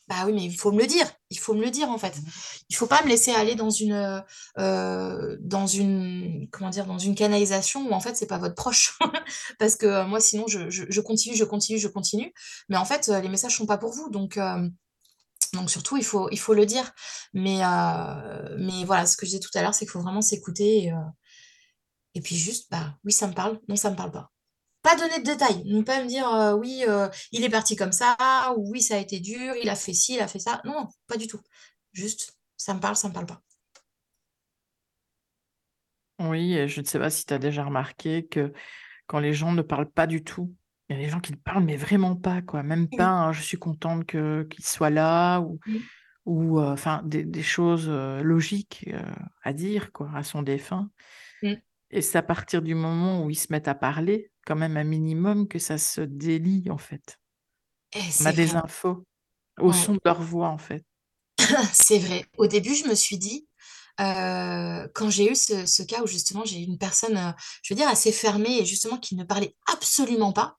Bah 0.07 0.23
oui, 0.25 0.33
mais 0.33 0.43
il 0.43 0.57
faut 0.57 0.71
me 0.71 0.79
le 0.79 0.87
dire. 0.87 1.09
Il 1.29 1.39
faut 1.39 1.53
me 1.53 1.61
le 1.61 1.69
dire 1.69 1.89
en 1.89 1.97
fait. 1.97 2.17
Mmh. 2.17 2.25
Il 2.69 2.75
faut 2.75 2.87
pas 2.87 3.01
me 3.03 3.09
laisser 3.09 3.31
aller 3.31 3.55
dans 3.55 3.69
une, 3.69 4.23
euh, 4.57 5.37
dans 5.39 5.67
une, 5.67 6.47
comment 6.51 6.69
dire, 6.69 6.85
dans 6.85 6.97
une 6.97 7.15
canalisation 7.15 7.87
où 7.87 7.93
en 7.93 7.99
fait 7.99 8.15
c'est 8.15 8.27
pas 8.27 8.37
votre 8.37 8.55
proche. 8.55 8.97
Parce 9.59 9.75
que 9.75 9.85
euh, 9.85 10.05
moi 10.05 10.19
sinon 10.19 10.47
je, 10.47 10.69
je, 10.69 11.01
continue, 11.01 11.35
je 11.35 11.45
continue, 11.45 11.79
je 11.79 11.87
continue. 11.87 12.33
Mais 12.69 12.77
en 12.77 12.85
fait 12.85 13.09
euh, 13.09 13.21
les 13.21 13.29
messages 13.29 13.55
sont 13.55 13.65
pas 13.65 13.77
pour 13.77 13.93
vous. 13.93 14.09
Donc 14.09 14.37
donc 15.53 15.69
surtout 15.69 15.97
il 15.97 16.05
faut, 16.05 16.29
il 16.31 16.39
faut 16.39 16.53
le 16.53 16.65
dire. 16.65 16.91
Mais 17.33 17.59
mais 18.57 18.83
voilà, 18.85 19.05
ce 19.05 19.15
que 19.17 19.25
je 19.25 19.31
disais 19.31 19.39
tout 19.39 19.51
à 19.55 19.61
l'heure, 19.61 19.73
c'est 19.73 19.85
qu'il 19.85 19.91
faut 19.91 20.01
vraiment 20.01 20.21
s'écouter 20.21 20.85
et, 20.85 20.93
et 22.15 22.21
puis 22.21 22.35
juste 22.35 22.69
bah 22.71 22.95
oui 23.05 23.13
ça 23.13 23.27
me 23.27 23.33
parle, 23.33 23.59
non 23.69 23.75
ça 23.75 23.89
me 23.91 23.95
parle 23.95 24.11
pas 24.11 24.31
pas 24.81 24.95
donner 24.95 25.19
de 25.19 25.23
détails, 25.23 25.63
ne 25.65 25.81
pas 25.81 26.01
me 26.01 26.07
dire 26.07 26.27
euh, 26.27 26.53
oui, 26.53 26.83
euh, 26.87 27.07
il 27.31 27.43
est 27.43 27.49
parti 27.49 27.75
comme 27.75 27.91
ça, 27.91 28.15
ou 28.57 28.71
oui, 28.71 28.81
ça 28.81 28.95
a 28.95 28.99
été 28.99 29.19
dur, 29.19 29.53
il 29.61 29.69
a 29.69 29.75
fait 29.75 29.93
ci, 29.93 30.15
il 30.15 30.21
a 30.21 30.27
fait 30.27 30.39
ça. 30.39 30.61
Non, 30.65 30.87
pas 31.07 31.17
du 31.17 31.27
tout. 31.27 31.39
Juste, 31.93 32.37
ça 32.57 32.73
me 32.73 32.79
parle, 32.79 32.95
ça 32.95 33.07
me 33.07 33.13
parle 33.13 33.27
pas. 33.27 33.41
Oui, 36.19 36.53
et 36.53 36.67
je 36.67 36.81
ne 36.81 36.85
sais 36.85 36.99
pas 36.99 37.09
si 37.09 37.25
tu 37.25 37.33
as 37.33 37.39
déjà 37.39 37.63
remarqué 37.63 38.25
que 38.25 38.53
quand 39.07 39.19
les 39.19 39.33
gens 39.33 39.51
ne 39.51 39.61
parlent 39.61 39.89
pas 39.89 40.07
du 40.07 40.23
tout, 40.23 40.53
il 40.89 40.95
y 40.95 40.99
a 40.99 41.01
des 41.03 41.09
gens 41.09 41.19
qui 41.19 41.31
ne 41.31 41.37
parlent, 41.37 41.63
mais 41.63 41.77
vraiment 41.77 42.15
pas, 42.15 42.41
quoi. 42.41 42.63
Même 42.63 42.89
pas, 42.89 43.07
hein, 43.07 43.31
je 43.31 43.41
suis 43.41 43.57
contente 43.57 44.05
qu'il 44.05 44.65
soit 44.65 44.89
là, 44.89 45.39
ou, 45.39 45.59
ou 46.25 46.59
euh, 46.59 46.73
enfin, 46.73 47.01
des, 47.05 47.43
choses 47.43 47.89
logiques 47.89 48.89
à 49.43 49.53
dire, 49.53 49.91
quoi, 49.91 50.11
à 50.13 50.23
son 50.23 50.41
défunt. 50.41 50.89
Et 51.91 52.01
c'est 52.01 52.17
à 52.17 52.23
partir 52.23 52.61
du 52.61 52.73
moment 52.73 53.23
où 53.23 53.29
ils 53.29 53.35
se 53.35 53.51
mettent 53.51 53.67
à 53.67 53.75
parler, 53.75 54.31
quand 54.45 54.55
même 54.55 54.77
un 54.77 54.83
minimum, 54.83 55.47
que 55.47 55.59
ça 55.59 55.77
se 55.77 56.01
délie, 56.01 56.69
en 56.69 56.77
fait. 56.77 57.17
On 58.21 58.25
a 58.25 58.33
des 58.33 58.55
infos 58.55 59.05
au 59.59 59.73
son 59.73 59.93
de 59.93 60.01
leur 60.05 60.21
voix, 60.21 60.49
en 60.49 60.57
fait. 60.57 60.85
c'est 61.73 61.99
vrai. 61.99 62.25
Au 62.37 62.47
début, 62.47 62.75
je 62.75 62.85
me 62.85 62.95
suis 62.95 63.17
dit, 63.17 63.47
euh, 63.99 64.87
quand 64.95 65.09
j'ai 65.09 65.31
eu 65.31 65.35
ce, 65.35 65.65
ce 65.65 65.83
cas 65.83 66.01
où 66.01 66.07
justement 66.07 66.45
j'ai 66.45 66.59
eu 66.59 66.63
une 66.63 66.77
personne, 66.77 67.17
euh, 67.17 67.31
je 67.61 67.73
veux 67.73 67.77
dire, 67.77 67.87
assez 67.87 68.11
fermée 68.11 68.59
et 68.59 68.65
justement 68.65 68.97
qui 68.97 69.15
ne 69.15 69.23
parlait 69.23 69.55
absolument 69.67 70.31
pas, 70.31 70.57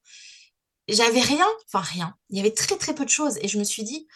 j'avais 0.89 1.21
rien, 1.21 1.47
enfin 1.67 1.81
rien. 1.81 2.15
Il 2.31 2.37
y 2.37 2.41
avait 2.41 2.53
très 2.53 2.77
très 2.77 2.95
peu 2.95 3.05
de 3.05 3.11
choses 3.11 3.39
et 3.41 3.49
je 3.49 3.59
me 3.59 3.65
suis 3.65 3.85
dit, 3.85 4.07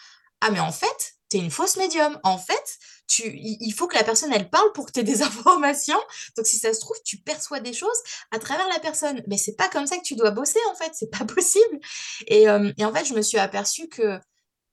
ah 0.40 0.50
mais 0.50 0.60
en 0.60 0.72
fait, 0.72 1.14
t'es 1.28 1.38
une 1.38 1.50
fausse 1.50 1.76
médium. 1.76 2.18
En 2.22 2.38
fait, 2.38 2.78
tu, 3.07 3.22
il 3.34 3.72
faut 3.72 3.86
que 3.86 3.96
la 3.96 4.04
personne 4.04 4.32
elle 4.32 4.50
parle 4.50 4.72
pour 4.72 4.86
que 4.86 4.92
tu 4.92 5.00
aies 5.00 5.04
des 5.04 5.22
informations. 5.22 6.00
Donc 6.36 6.46
si 6.46 6.59
ça 6.59 6.72
se 6.72 6.80
trouve, 6.80 6.96
tu 7.04 7.18
perçois 7.18 7.61
des 7.61 7.72
choses 7.72 7.98
à 8.32 8.38
travers 8.38 8.68
la 8.68 8.78
personne. 8.80 9.22
Mais 9.26 9.38
c'est 9.38 9.57
pas 9.57 9.68
comme 9.68 9.86
ça 9.86 9.96
que 9.96 10.02
tu 10.02 10.16
dois 10.16 10.30
bosser 10.30 10.61
en 10.70 10.74
fait, 10.74 10.90
c'est 10.94 11.11
pas 11.11 11.24
possible. 11.34 11.80
Et, 12.26 12.48
euh, 12.48 12.72
et 12.78 12.84
en 12.84 12.92
fait, 12.92 13.04
je 13.04 13.14
me 13.14 13.22
suis 13.22 13.38
aperçue 13.38 13.88
que 13.88 14.18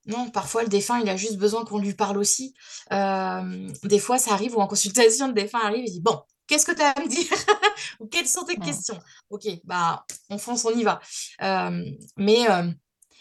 non, 0.06 0.30
parfois 0.30 0.64
le 0.64 0.70
défunt, 0.70 1.00
il 1.00 1.10
a 1.10 1.16
juste 1.16 1.38
besoin 1.38 1.64
qu'on 1.64 1.80
lui 1.80 1.94
parle 1.94 2.18
aussi. 2.18 2.54
Euh, 2.92 3.70
des 3.84 4.00
fois, 4.00 4.18
ça 4.18 4.34
arrive, 4.34 4.58
ou 4.58 4.60
en 4.60 4.68
consultation, 4.68 5.28
le 5.28 5.34
défunt 5.34 5.62
arrive 5.64 5.86
et 5.86 5.90
dit, 5.92 6.02
bon, 6.02 6.22
qu'est-ce 6.48 6.66
que 6.66 6.74
tu 6.74 6.82
as 6.82 6.90
à 6.90 7.02
me 7.02 7.08
dire? 7.08 7.32
Ou 8.00 8.08
quelles 8.08 8.28
sont 8.28 8.44
tes 8.44 8.58
questions? 8.58 9.00
Ok, 9.30 9.48
bah, 9.64 10.06
on 10.30 10.38
fonce, 10.38 10.66
on 10.66 10.72
y 10.72 10.84
va. 10.84 11.00
Euh, 11.42 11.86
mais 12.18 12.50
euh, 12.50 12.70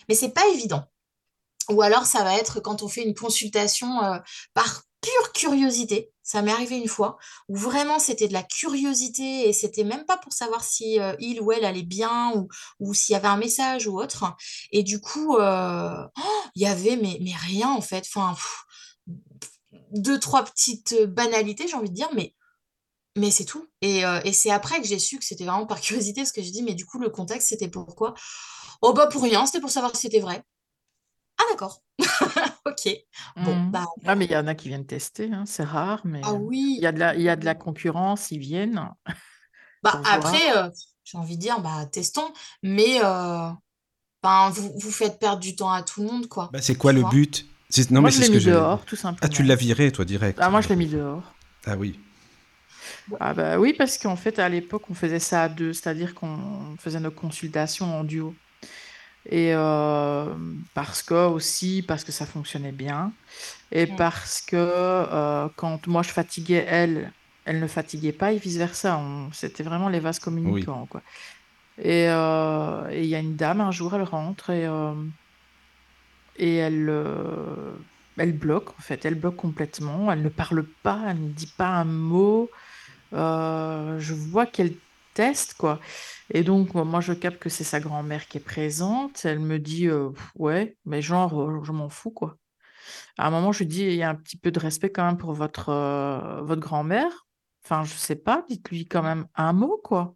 mais 0.09 0.15
c'est 0.17 0.31
pas 0.31 0.47
évident. 0.49 0.85
Ou 1.71 1.83
alors, 1.83 2.05
ça 2.05 2.25
va 2.25 2.37
être 2.37 2.59
quand 2.61 2.83
on 2.83 2.89
fait 2.89 3.05
une 3.05 3.15
consultation 3.15 4.01
par 4.53 4.83
pure 5.03 5.33
curiosité. 5.33 6.13
Ça 6.23 6.41
m'est 6.41 6.53
arrivé 6.53 6.79
une 6.79 6.89
fois, 6.89 7.19
où 7.49 7.57
vraiment 7.57 7.99
c'était 7.99 8.29
de 8.29 8.33
la 8.33 8.45
curiosité 8.45 9.49
et 9.49 9.53
c'était 9.53 9.85
même 9.85 10.07
pas 10.07 10.17
pour 10.17 10.33
savoir 10.33 10.63
si 10.65 11.01
euh, 11.01 11.15
il 11.19 11.41
ou 11.41 11.53
elle 11.53 11.65
allait 11.65 11.83
bien 11.83 12.33
ou, 12.37 12.49
ou 12.79 12.95
s'il 12.95 13.13
y 13.13 13.17
avait 13.17 13.29
un 13.29 13.37
message 13.37 13.89
ou 13.89 14.01
autre. 14.01 14.25
Et 14.71 14.85
du 14.85 15.01
coup, 15.01 15.37
euh, 15.37 16.07
oh, 16.17 16.43
il 16.55 16.63
y 16.63 16.67
avait 16.67 16.97
mais, 16.97 17.19
mais 17.21 17.35
rien 17.35 17.71
en 17.71 17.81
fait. 17.81 18.07
Enfin, 18.15 18.37
deux, 19.93 20.19
trois 20.19 20.45
petites 20.45 20.95
banalités, 21.05 21.69
j'ai 21.69 21.77
envie 21.77 21.91
de 21.91 21.95
dire, 21.95 22.11
mais, 22.15 22.35
mais 23.17 23.31
c'est 23.31 23.45
tout. 23.45 23.69
Et, 23.83 24.05
euh, 24.05 24.21
et 24.25 24.33
c'est 24.33 24.51
après 24.51 24.81
que 24.81 24.87
j'ai 24.87 24.99
su 24.99 25.19
que 25.19 25.25
c'était 25.25 25.45
vraiment 25.45 25.67
par 25.67 25.81
curiosité, 25.83 26.23
parce 26.23 26.33
que 26.33 26.43
j'ai 26.43 26.51
dit, 26.51 26.63
mais 26.63 26.75
du 26.75 26.87
coup, 26.87 26.99
le 26.99 27.11
contexte, 27.11 27.49
c'était 27.49 27.69
pourquoi? 27.69 28.15
Oh 28.83 28.93
bah 28.93 29.07
pour 29.07 29.23
rien, 29.23 29.47
c'était 29.47 29.61
pour 29.61 29.71
savoir 29.71 29.95
si 29.97 30.03
c'était 30.03 30.21
vrai. 30.21 30.43
D'accord. 31.53 31.83
Ok. 32.65 32.89
Bon, 33.37 33.55
Mm. 33.57 33.71
bah 33.71 33.87
Ah, 34.07 34.15
mais 34.15 34.25
il 34.25 34.31
y 34.31 34.37
en 34.37 34.47
a 34.47 34.55
qui 34.55 34.69
viennent 34.69 34.87
tester, 34.87 35.31
hein, 35.33 35.45
c'est 35.47 35.65
rare, 35.65 36.01
mais 36.05 36.21
ah 36.25 36.33
euh, 36.33 36.49
il 36.53 36.79
y 36.81 36.87
a 36.87 36.93
de 36.93 36.99
la, 36.99 37.15
il 37.15 37.23
y 37.23 37.29
a 37.29 37.37
de 37.37 37.45
la 37.45 37.55
concurrence, 37.55 38.31
ils 38.31 38.39
viennent 38.39 38.89
Bah 39.83 40.01
après, 40.05 40.57
euh, 40.57 40.71
j'ai 41.05 41.19
envie 41.19 41.37
de 41.37 41.41
dire, 41.43 41.61
bah 41.61 41.85
testons, 41.91 42.33
mais 42.63 43.01
euh, 43.05 43.51
ben, 44.23 44.51
vous, 44.51 44.73
vous 44.79 44.91
faites 44.91 45.19
perdre 45.19 45.41
du 45.41 45.57
temps 45.57 45.73
à 45.73 45.83
tout 45.83 46.03
le 46.03 46.07
monde, 46.09 46.29
quoi. 46.29 46.51
Bah, 46.53 46.63
c'est 46.63 46.77
quoi 46.77 46.93
le 46.93 47.03
but? 47.03 47.45
C'est- 47.69 47.91
Non, 47.91 48.01
Moi, 48.01 48.11
mais 48.11 48.13
je 48.17 48.23
c'est 48.23 48.33
l'ai 48.33 48.39
ce 48.39 48.45
que 48.45 48.51
dehors, 48.51 48.85
tout 48.85 48.97
Ah, 49.21 49.29
tu 49.29 49.43
simplement. 49.43 49.49
l'as 49.49 49.57
viré, 49.57 49.93
toi, 49.93 50.05
direct. 50.05 50.39
Ah, 50.41 50.51
moi, 50.51 50.61
je 50.61 50.69
l'ai 50.69 50.77
mis 50.77 50.87
dehors. 50.87 51.23
Ah 51.67 51.77
oui. 51.77 51.99
Ah 53.21 53.35
bah 53.35 53.59
oui, 53.59 53.75
parce 53.77 53.99
qu'en 53.99 54.17
fait, 54.17 54.39
à 54.39 54.49
l'époque, 54.49 54.85
on 54.91 54.95
faisait 54.95 55.19
ça 55.19 55.45
à 55.45 55.49
deux, 55.49 55.73
c'est-à-dire 55.73 56.15
qu'on 56.15 56.77
faisait 56.79 57.01
nos 57.01 57.11
consultations 57.11 57.99
en 57.99 58.05
duo. 58.05 58.35
Et 59.27 59.55
euh, 59.55 60.37
parce 60.75 61.03
que 61.03 61.15
aussi, 61.29 61.83
parce 61.83 62.05
que 62.05 62.13
ça 62.13 62.27
fonctionnait 62.27 62.73
bien, 62.73 63.17
et 63.73 63.87
Mm. 63.87 63.97
parce 63.97 64.43
que 64.43 64.57
euh, 64.57 65.49
quand 65.57 65.87
moi 65.89 66.03
je 66.03 66.11
fatiguais 66.11 66.65
elle, 66.69 67.13
elle 67.45 67.61
ne 67.61 67.67
fatiguait 67.69 68.13
pas, 68.13 68.33
et 68.33 68.39
vice-versa. 68.39 68.99
On- 68.99 69.33
C'était 69.33 69.63
vraiment 69.65 69.89
les 69.91 70.01
vases 70.01 70.19
Oui. 70.45 70.67
communicants, 70.67 70.87
quoi. 70.89 71.03
Et 71.79 72.09
euh, 72.11 72.89
et 72.91 73.03
il 73.03 73.09
y 73.09 73.15
a 73.17 73.21
une 73.21 73.37
dame, 73.37 73.61
un 73.63 73.71
jour, 73.73 73.95
elle 73.95 74.03
rentre 74.05 74.51
et, 74.51 74.67
et 76.37 76.57
elle, 76.57 76.89
elle 78.19 78.39
bloque, 78.39 78.71
en 78.79 78.83
fait. 78.83 79.05
Elle 79.05 79.15
bloque 79.17 79.37
complètement. 79.37 80.11
Elle 80.13 80.23
ne 80.23 80.29
parle 80.29 80.69
pas, 80.83 81.05
elle 81.09 81.23
ne 81.29 81.33
dit 81.33 81.53
pas 81.57 81.69
un 81.69 81.85
mot. 81.85 82.51
Je 83.13 84.15
vois 84.15 84.47
qu'elle 84.47 84.81
teste, 85.15 85.55
quoi. 85.55 85.81
Et 86.31 86.43
donc, 86.45 86.75
moi, 86.75 87.01
je 87.01 87.13
capte 87.13 87.39
que 87.39 87.49
c'est 87.49 87.65
sa 87.65 87.81
grand-mère 87.81 88.27
qui 88.27 88.39
est 88.39 88.41
présente. 88.41 89.25
Elle 89.25 89.41
me 89.41 89.59
dit, 89.59 89.89
euh, 89.89 90.11
ouais, 90.37 90.77
mais 90.85 91.03
genre, 91.03 91.41
euh, 91.43 91.63
je 91.65 91.73
m'en 91.73 91.89
fous, 91.89 92.11
quoi. 92.11 92.39
À 93.19 93.29
un 93.29 93.31
moment, 93.31 93.53
je 93.53 93.61
lui 93.61 93.67
dis, 93.67 93.83
il 93.85 93.95
y 93.95 94.03
a 94.03 94.11
un 94.11 94.15
petit 94.15 94.37
peu 94.37 94.51
de 94.51 94.59
respect 94.61 94.91
quand 94.91 95.05
même 95.07 95.19
pour 95.19 95.33
votre, 95.35 95.71
euh, 95.71 96.43
votre 96.43 96.61
grand-mère. 96.63 97.27
Enfin, 97.65 97.85
je 97.85 97.95
sais 97.95 98.17
pas, 98.17 98.45
dites-lui 98.49 98.87
quand 98.89 99.03
même 99.03 99.27
un 99.37 99.53
mot, 99.53 99.81
quoi. 99.85 100.15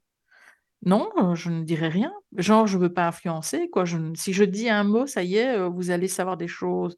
Non, 0.85 1.11
je 1.35 1.51
ne 1.51 1.65
dirai 1.65 1.89
rien. 1.89 2.13
Genre, 2.37 2.67
je 2.67 2.79
veux 2.79 2.93
pas 2.93 3.09
influencer, 3.09 3.69
quoi. 3.71 3.85
Je, 3.85 3.97
ne- 3.99 4.15
si 4.15 4.33
je 4.33 4.45
dis 4.45 4.69
un 4.69 4.85
mot, 4.85 5.07
ça 5.07 5.23
y 5.23 5.37
est, 5.37 5.59
vous 5.69 5.91
allez 5.91 6.09
savoir 6.09 6.37
des 6.37 6.49
choses. 6.49 6.97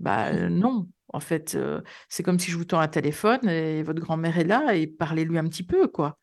Bah 0.00 0.32
non. 0.50 0.88
En 1.12 1.20
fait, 1.20 1.56
c'est 2.08 2.22
comme 2.22 2.38
si 2.38 2.50
je 2.50 2.56
vous 2.58 2.64
tends 2.64 2.80
un 2.80 2.88
téléphone 2.88 3.48
et 3.48 3.82
votre 3.82 4.00
grand-mère 4.00 4.38
est 4.38 4.44
là 4.44 4.74
et 4.74 4.86
parlez-lui 4.86 5.38
un 5.38 5.44
petit 5.48 5.62
peu, 5.64 5.88
quoi. 5.88 6.18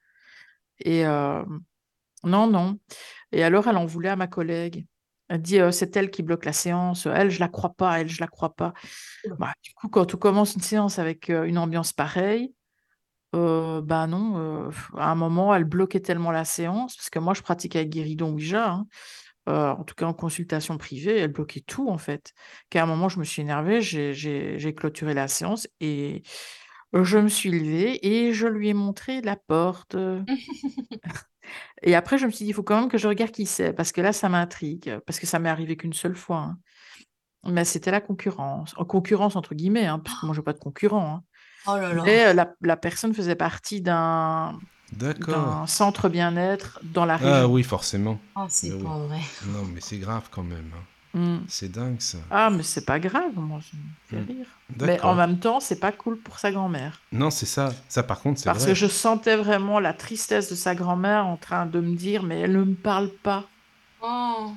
Et 0.84 1.06
euh, 1.06 1.44
non, 2.24 2.48
non. 2.48 2.78
Et 3.32 3.44
alors, 3.44 3.68
elle 3.68 3.78
en 3.78 3.86
voulait 3.86 4.10
à 4.10 4.16
ma 4.16 4.28
collègue. 4.28 4.86
Elle 5.30 5.42
dit, 5.42 5.60
euh, 5.60 5.72
c'est 5.72 5.96
elle 5.98 6.12
qui 6.12 6.22
bloque 6.22 6.46
la 6.46 6.54
séance. 6.54 7.08
Elle, 7.08 7.32
je 7.32 7.40
la 7.40 7.48
crois 7.48 7.74
pas. 7.74 8.00
Elle, 8.00 8.10
je 8.10 8.22
la 8.22 8.28
crois 8.28 8.56
pas. 8.56 8.74
Bah, 9.40 9.54
du 9.64 9.74
coup, 9.74 9.90
quand 9.90 10.14
on 10.14 10.18
commence 10.18 10.56
une 10.56 10.62
séance 10.62 11.00
avec 11.00 11.30
euh, 11.30 11.46
une 11.46 11.58
ambiance 11.58 11.94
pareille, 11.94 12.54
euh, 13.36 13.82
bah 13.82 14.06
non, 14.06 14.70
à 14.96 15.10
un 15.10 15.16
moment, 15.16 15.56
elle 15.56 15.64
bloquait 15.64 16.02
tellement 16.02 16.30
la 16.30 16.46
séance, 16.46 16.96
parce 16.96 17.10
que 17.10 17.18
moi, 17.18 17.34
je 17.34 17.42
pratique 17.42 17.76
avec 17.76 17.90
Guéridon 17.90 18.32
Ouija, 18.32 18.70
hein, 18.70 18.86
en 19.48 19.84
tout 19.84 19.96
cas 19.96 20.06
en 20.06 20.14
consultation 20.14 20.78
privée, 20.78 21.18
elle 21.18 21.32
bloquait 21.32 21.64
tout, 21.66 21.90
en 21.90 21.98
fait. 21.98 22.34
Qu'à 22.70 22.84
un 22.84 22.86
moment, 22.86 23.10
je 23.10 23.18
me 23.18 23.24
suis 23.24 23.42
énervée, 23.42 23.82
j'ai 23.82 24.76
clôturé 24.76 25.16
la 25.16 25.28
séance 25.28 25.68
et 25.80 26.22
je 26.94 27.18
me 27.18 27.28
suis 27.30 27.50
levée 27.52 28.06
et 28.08 28.34
je 28.34 28.48
lui 28.48 28.70
ai 28.70 28.74
montré 28.74 29.22
la 29.22 29.36
porte. 29.36 29.96
Et 31.84 31.96
après, 31.96 32.18
je 32.18 32.26
me 32.26 32.32
suis 32.32 32.46
dit, 32.46 32.52
il 32.52 32.54
faut 32.54 32.64
quand 32.64 32.80
même 32.80 32.90
que 32.90 32.98
je 32.98 33.08
regarde 33.08 33.32
qui 33.32 33.46
c'est, 33.46 33.74
parce 33.74 33.92
que 33.92 34.02
là, 34.02 34.14
ça 34.14 34.30
m'intrigue, 34.30 35.00
parce 35.06 35.20
que 35.20 35.26
ça 35.28 35.40
m'est 35.40 35.50
arrivé 35.50 35.76
qu'une 35.78 35.94
seule 35.94 36.16
fois. 36.16 36.38
hein. 36.40 36.58
Mais 37.46 37.66
c'était 37.66 37.92
la 37.92 38.02
concurrence. 38.02 38.74
En 38.78 38.86
concurrence, 38.86 39.36
entre 39.36 39.56
guillemets, 39.56 39.88
hein, 39.88 40.00
parce 40.00 40.16
que 40.16 40.26
moi, 40.26 40.36
je 40.36 40.42
n'ai 40.42 40.46
pas 40.46 40.54
de 40.54 40.60
concurrent. 40.60 41.18
hein. 41.18 41.24
Oh 41.66 41.78
là 41.78 41.94
là. 41.94 42.04
Mais 42.06 42.28
euh, 42.28 42.34
la, 42.34 42.56
la 42.62 42.78
personne 42.78 43.14
faisait 43.14 43.36
partie 43.36 43.82
d'un 43.82 44.60
D'accord. 44.94 45.20
d'un 45.20 45.68
centre 45.68 46.10
bien-être 46.10 46.80
dans 46.84 47.06
la 47.06 47.18
Ah 47.18 47.48
région. 47.48 47.48
oui, 47.48 47.64
forcément. 47.64 48.20
Ah, 48.36 48.48
c'est 48.50 48.74
oui. 48.74 48.84
pas 48.84 48.98
vrai. 49.00 49.22
Non, 49.42 49.66
mais 49.66 49.82
c'est 49.82 50.00
grave 50.00 50.30
quand 50.32 50.44
même. 50.44 50.72
hein. 50.76 50.84
Mm. 51.14 51.38
C'est 51.48 51.72
dingue 51.72 52.00
ça. 52.00 52.18
Ah, 52.32 52.50
mais 52.50 52.64
c'est 52.64 52.86
pas 52.86 53.00
grave, 53.00 53.34
moi, 53.36 53.60
ça 53.62 53.78
me 53.78 54.18
fait 54.26 54.34
Mm. 54.34 54.36
rire. 54.38 54.48
Mais 54.82 55.00
en 55.02 55.14
même 55.16 55.38
temps, 55.40 55.60
c'est 55.60 55.80
pas 55.80 55.92
cool 55.92 56.18
pour 56.18 56.40
sa 56.40 56.52
grand-mère. 56.52 57.00
Non, 57.12 57.30
c'est 57.30 57.46
ça. 57.46 57.72
Ça, 57.88 58.02
par 58.04 58.20
contre, 58.22 58.40
c'est 58.40 58.46
Parce 58.46 58.64
vrai. 58.64 58.70
que 58.70 58.74
je 58.76 58.88
sentais 58.88 59.36
vraiment 59.36 59.80
la 59.80 59.94
tristesse 59.94 60.50
de 60.50 60.56
sa 60.56 60.74
grand-mère 60.74 61.26
en 61.28 61.38
train 61.38 61.66
de 61.68 61.80
me 61.80 61.96
dire, 61.96 62.24
mais 62.24 62.40
elle 62.40 62.54
ne 62.54 62.64
me 62.64 62.76
parle 62.76 63.10
pas. 63.10 63.46
Oh, 64.02 64.52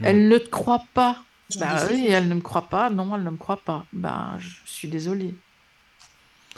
Mm. 0.00 0.04
Elle 0.04 0.28
ne 0.28 0.38
te 0.38 0.48
croit 0.48 0.84
pas. 0.94 1.22
Bah 1.60 1.86
oui, 1.90 2.06
elle 2.08 2.28
ne 2.28 2.34
me 2.34 2.40
croit 2.40 2.68
pas. 2.68 2.88
Non, 2.90 3.14
elle 3.14 3.22
ne 3.22 3.30
me 3.30 3.36
croit 3.36 3.60
pas. 3.62 3.84
Bah, 3.92 4.30
je 4.38 4.48
suis 4.64 4.88
désolée. 4.88 5.34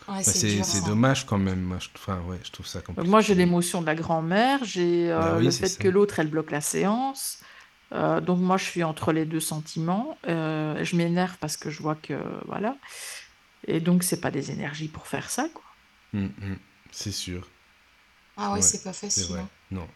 Ouais, 0.09 0.15
Bah, 0.17 0.23
c'est 0.23 0.63
ça. 0.63 0.81
dommage 0.87 1.27
quand 1.27 1.37
même. 1.39 1.61
Moi, 1.61 1.79
je, 1.81 1.89
enfin, 1.97 2.21
ouais, 2.29 2.39
je 2.45 2.51
trouve 2.53 2.67
ça 2.67 2.81
compliqué. 2.81 3.09
moi, 3.11 3.21
j'ai 3.21 3.35
l'émotion 3.35 3.81
de 3.83 3.87
la 3.87 3.95
grand-mère, 3.95 4.61
j'ai 4.65 5.11
euh, 5.13 5.19
Bah 5.19 5.35
oui, 5.39 5.45
le 5.47 5.51
fait 5.51 5.67
ça. 5.69 5.83
que 5.83 5.89
l'autre, 5.89 6.19
elle 6.21 6.29
bloque 6.29 6.51
la 6.53 6.61
séance. 6.61 7.39
Euh, 7.93 8.21
donc 8.21 8.39
moi, 8.41 8.57
je 8.57 8.65
suis 8.65 8.83
entre 8.83 9.13
les 9.13 9.25
deux 9.25 9.41
sentiments. 9.41 10.17
Euh, 10.27 10.83
je 10.85 10.97
m'énerve 10.97 11.37
parce 11.41 11.57
que 11.57 11.71
je 11.71 11.81
vois 11.83 11.95
que 11.95 12.15
voilà. 12.47 12.77
Et 13.67 13.81
donc, 13.81 14.03
c'est 14.03 14.21
pas 14.21 14.31
des 14.31 14.51
énergies 14.51 14.89
pour 14.89 15.07
faire 15.07 15.31
ça, 15.31 15.49
quoi. 15.53 15.63
Mm, 16.13 16.25
mm. 16.27 16.59
C'est 16.91 17.13
sûr. 17.13 17.49
Ah 18.37 18.49
ouais, 18.49 18.55
Ouais, 18.57 18.63
c'est 18.63 18.83
pas 18.83 18.93
facile. 18.93 19.25
vrai. 19.27 19.41
hein. 19.41 19.49
Non. 19.71 19.89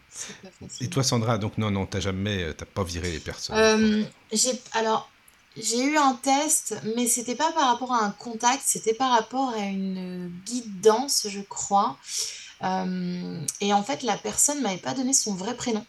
Et 0.81 0.89
toi, 0.89 1.03
Sandra, 1.03 1.39
donc 1.39 1.59
non, 1.59 1.71
non, 1.71 1.87
t'as 1.87 2.01
jamais, 2.01 2.43
euh, 2.43 2.53
t'as 2.53 2.67
pas 2.67 2.83
viré 2.85 3.11
les 3.13 3.19
personnes. 3.21 3.57
Euh, 3.57 4.05
j'ai 4.33 4.53
alors 4.73 5.11
j'ai 5.57 5.83
eu 5.83 5.97
un 5.97 6.15
test, 6.15 6.81
mais 6.97 7.07
c'était 7.07 7.35
pas 7.35 7.51
par 7.53 7.67
rapport 7.69 7.93
à 7.93 8.05
un 8.05 8.11
contact, 8.11 8.63
c'était 8.65 8.95
par 8.95 9.11
rapport 9.11 9.51
à 9.55 9.59
une 9.67 10.31
guidance, 10.47 11.27
je 11.29 11.41
crois. 11.41 11.97
Euh, 12.63 13.41
et 13.61 13.73
en 13.73 13.83
fait, 13.83 14.03
la 14.03 14.17
personne 14.17 14.61
m'avait 14.63 14.79
pas 14.79 14.95
donné 14.95 15.13
son 15.13 15.35
vrai 15.35 15.55
prénom. 15.57 15.85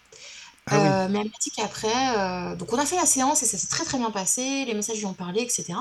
Ah 0.71 0.79
oui. 0.79 0.87
Euh, 0.87 1.07
mais 1.09 1.19
elle 1.19 1.25
m'a 1.25 1.37
dit 1.41 1.51
qu'après, 1.51 2.17
euh, 2.17 2.55
donc 2.55 2.71
on 2.73 2.77
a 2.77 2.85
fait 2.85 2.95
la 2.95 3.05
séance 3.05 3.43
et 3.43 3.45
ça 3.45 3.57
s'est 3.57 3.67
très 3.67 3.83
très 3.83 3.97
bien 3.97 4.11
passé, 4.11 4.65
les 4.65 4.73
messages 4.73 4.97
lui 4.97 5.05
ont 5.05 5.13
parlé, 5.13 5.41
etc. 5.41 5.73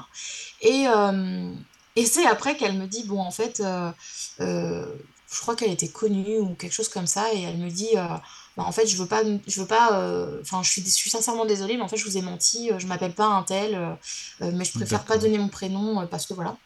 Et, 0.60 0.86
euh, 0.88 1.52
et 1.96 2.06
c'est 2.06 2.26
après 2.26 2.56
qu'elle 2.56 2.74
me 2.74 2.86
dit, 2.86 3.04
bon, 3.04 3.20
en 3.20 3.30
fait, 3.30 3.62
je 4.38 5.40
crois 5.40 5.56
qu'elle 5.56 5.72
était 5.72 5.88
connue 5.88 6.38
ou 6.38 6.54
quelque 6.54 6.72
chose 6.72 6.88
comme 6.88 7.06
ça, 7.06 7.32
et 7.34 7.42
elle 7.42 7.58
me 7.58 7.70
dit, 7.70 7.90
bah, 7.94 8.22
en 8.56 8.72
fait, 8.72 8.86
je 8.86 8.96
veux 8.96 9.06
pas, 9.06 9.22
je 9.46 9.60
veux 9.60 9.66
pas, 9.66 9.88
enfin, 10.40 10.62
je 10.62 10.70
suis, 10.70 10.82
je 10.82 10.90
suis 10.90 11.10
sincèrement 11.10 11.44
désolée, 11.44 11.76
mais 11.76 11.82
en 11.82 11.88
fait, 11.88 11.96
je 11.96 12.04
vous 12.04 12.16
ai 12.16 12.22
menti, 12.22 12.70
je 12.78 12.86
m'appelle 12.86 13.14
pas 13.14 13.26
un 13.26 13.42
tel, 13.42 13.96
mais 14.40 14.64
je 14.64 14.72
préfère 14.72 15.04
pas 15.04 15.18
donner 15.18 15.38
mon 15.38 15.48
prénom 15.48 16.06
parce 16.06 16.26
que 16.26 16.34
voilà. 16.34 16.56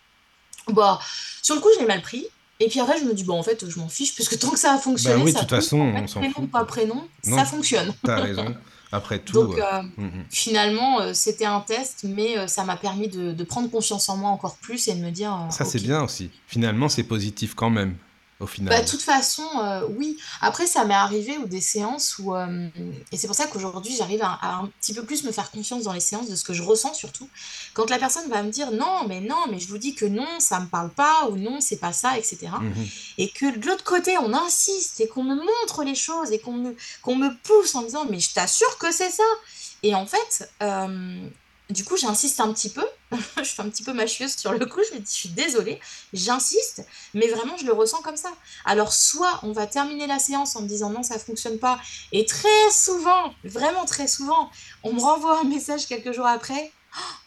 Bah, 0.68 1.00
sur 1.42 1.54
le 1.54 1.60
coup, 1.60 1.68
je 1.74 1.80
l'ai 1.80 1.86
mal 1.86 2.02
pris. 2.02 2.26
Et 2.62 2.68
puis 2.68 2.78
après, 2.78 2.96
je 2.98 3.04
me 3.04 3.12
dis, 3.12 3.24
bon, 3.24 3.38
en 3.38 3.42
fait, 3.42 3.68
je 3.68 3.78
m'en 3.80 3.88
fiche, 3.88 4.14
parce 4.16 4.28
que 4.28 4.36
tant 4.36 4.50
que 4.50 4.58
ça 4.58 4.72
a 4.74 4.78
fonctionné, 4.78 5.16
Bah 5.16 5.22
oui, 5.24 5.32
de 5.32 5.36
ça 5.36 5.42
toute 5.44 5.50
façon, 5.50 5.78
on 5.80 6.06
s'en 6.06 6.20
prénom, 6.20 6.34
fout, 6.34 6.50
pas 6.50 6.64
prénom, 6.64 7.02
Non. 7.26 7.36
ça 7.36 7.44
fonctionne. 7.44 7.92
T'as 8.04 8.20
raison. 8.20 8.54
Après 8.92 9.18
tout. 9.18 9.32
Donc, 9.32 9.58
euh, 9.58 9.62
euh, 9.62 9.82
mm, 9.96 10.04
mm. 10.04 10.24
finalement, 10.30 11.00
euh, 11.00 11.12
c'était 11.14 11.46
un 11.46 11.60
test, 11.60 12.04
mais 12.04 12.46
ça 12.46 12.62
m'a 12.62 12.76
permis 12.76 13.08
de, 13.08 13.32
de 13.32 13.44
prendre 13.44 13.68
confiance 13.70 14.08
en 14.10 14.16
moi 14.18 14.30
encore 14.30 14.56
plus 14.56 14.86
et 14.86 14.94
de 14.94 15.00
me 15.00 15.10
dire, 15.10 15.34
Ça, 15.50 15.64
c'est 15.64 15.82
bien 15.82 16.04
aussi. 16.04 16.30
Finalement, 16.46 16.88
c'est 16.88 17.02
positif 17.02 17.54
quand 17.54 17.70
même, 17.70 17.96
au 18.42 18.46
final. 18.46 18.74
Bah, 18.74 18.82
de 18.82 18.88
toute 18.88 19.02
façon, 19.02 19.46
euh, 19.62 19.86
oui. 19.96 20.18
Après, 20.40 20.66
ça 20.66 20.84
m'est 20.84 20.94
arrivé 20.94 21.38
ou 21.38 21.46
des 21.46 21.60
séances 21.60 22.18
où, 22.18 22.34
euh, 22.34 22.68
et 23.10 23.16
c'est 23.16 23.26
pour 23.26 23.36
ça 23.36 23.46
qu'aujourd'hui, 23.46 23.94
j'arrive 23.96 24.22
à, 24.22 24.38
à 24.42 24.54
un 24.56 24.70
petit 24.80 24.92
peu 24.92 25.04
plus 25.04 25.24
me 25.24 25.32
faire 25.32 25.50
confiance 25.50 25.84
dans 25.84 25.92
les 25.92 26.00
séances 26.00 26.28
de 26.28 26.36
ce 26.36 26.44
que 26.44 26.52
je 26.52 26.62
ressens 26.62 26.94
surtout. 26.94 27.28
Quand 27.74 27.88
la 27.90 27.98
personne 27.98 28.28
va 28.28 28.42
me 28.42 28.50
dire 28.50 28.70
non, 28.72 29.06
mais 29.08 29.20
non, 29.20 29.44
mais 29.50 29.58
je 29.58 29.68
vous 29.68 29.78
dis 29.78 29.94
que 29.94 30.04
non, 30.04 30.28
ça 30.38 30.60
me 30.60 30.66
parle 30.66 30.90
pas, 30.90 31.28
ou 31.30 31.36
non, 31.36 31.60
c'est 31.60 31.76
pas 31.76 31.92
ça, 31.92 32.18
etc. 32.18 32.48
Mhm. 32.60 32.86
Et 33.18 33.30
que 33.30 33.56
de 33.56 33.66
l'autre 33.66 33.84
côté, 33.84 34.18
on 34.18 34.34
insiste 34.34 35.00
et 35.00 35.08
qu'on 35.08 35.24
me 35.24 35.36
montre 35.36 35.84
les 35.84 35.94
choses 35.94 36.32
et 36.32 36.38
qu'on 36.38 36.52
me, 36.52 36.76
qu'on 37.02 37.16
me 37.16 37.30
pousse 37.42 37.74
en 37.74 37.82
disant, 37.82 38.06
mais 38.08 38.20
je 38.20 38.32
t'assure 38.32 38.78
que 38.78 38.92
c'est 38.92 39.10
ça. 39.10 39.22
Et 39.82 39.94
en 39.94 40.06
fait, 40.06 40.48
euh, 40.62 41.28
du 41.72 41.84
coup, 41.84 41.96
j'insiste 41.96 42.40
un 42.40 42.52
petit 42.52 42.70
peu. 42.70 42.84
je 43.36 43.42
fais 43.44 43.62
un 43.62 43.68
petit 43.68 43.82
peu 43.82 43.92
machieuse 43.92 44.36
sur 44.36 44.52
le 44.52 44.64
coup. 44.66 44.80
Je 44.90 44.94
me 44.94 45.00
dis, 45.00 45.06
je 45.10 45.14
suis 45.14 45.28
désolée. 45.30 45.80
J'insiste, 46.12 46.84
mais 47.14 47.28
vraiment, 47.28 47.56
je 47.56 47.64
le 47.66 47.72
ressens 47.72 48.00
comme 48.02 48.16
ça. 48.16 48.30
Alors, 48.64 48.92
soit 48.92 49.40
on 49.42 49.52
va 49.52 49.66
terminer 49.66 50.06
la 50.06 50.18
séance 50.18 50.56
en 50.56 50.62
me 50.62 50.68
disant 50.68 50.90
non, 50.90 51.02
ça 51.02 51.18
fonctionne 51.18 51.58
pas. 51.58 51.78
Et 52.12 52.24
très 52.26 52.70
souvent, 52.72 53.34
vraiment 53.44 53.84
très 53.84 54.06
souvent, 54.08 54.50
on 54.82 54.92
me 54.92 55.00
renvoie 55.00 55.40
un 55.40 55.44
message 55.44 55.86
quelques 55.86 56.12
jours 56.12 56.26
après. 56.26 56.72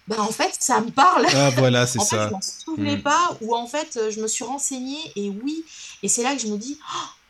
Bah, 0.08 0.18
en 0.20 0.32
fait, 0.32 0.56
ça 0.60 0.80
me 0.82 0.92
parle. 0.92 1.26
Ah, 1.34 1.50
voilà, 1.52 1.88
c'est 1.88 2.00
fait, 2.00 2.06
ça. 2.06 2.28
je 2.28 2.34
m'en 2.34 2.42
souvenais 2.42 2.98
Mm. 2.98 3.02
pas, 3.04 3.38
ou 3.42 3.56
en 3.56 3.66
fait, 3.68 4.00
je 4.12 4.22
me 4.22 4.28
suis 4.28 4.44
renseignée, 4.44 5.00
et 5.16 5.30
oui. 5.30 5.66
Et 6.04 6.08
c'est 6.08 6.22
là 6.24 6.36
que 6.36 6.42
je 6.42 6.48
me 6.48 6.58
dis, 6.58 6.80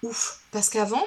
Oh, 0.03 0.07
ouf, 0.09 0.39
parce 0.51 0.70
qu'avant, 0.70 1.03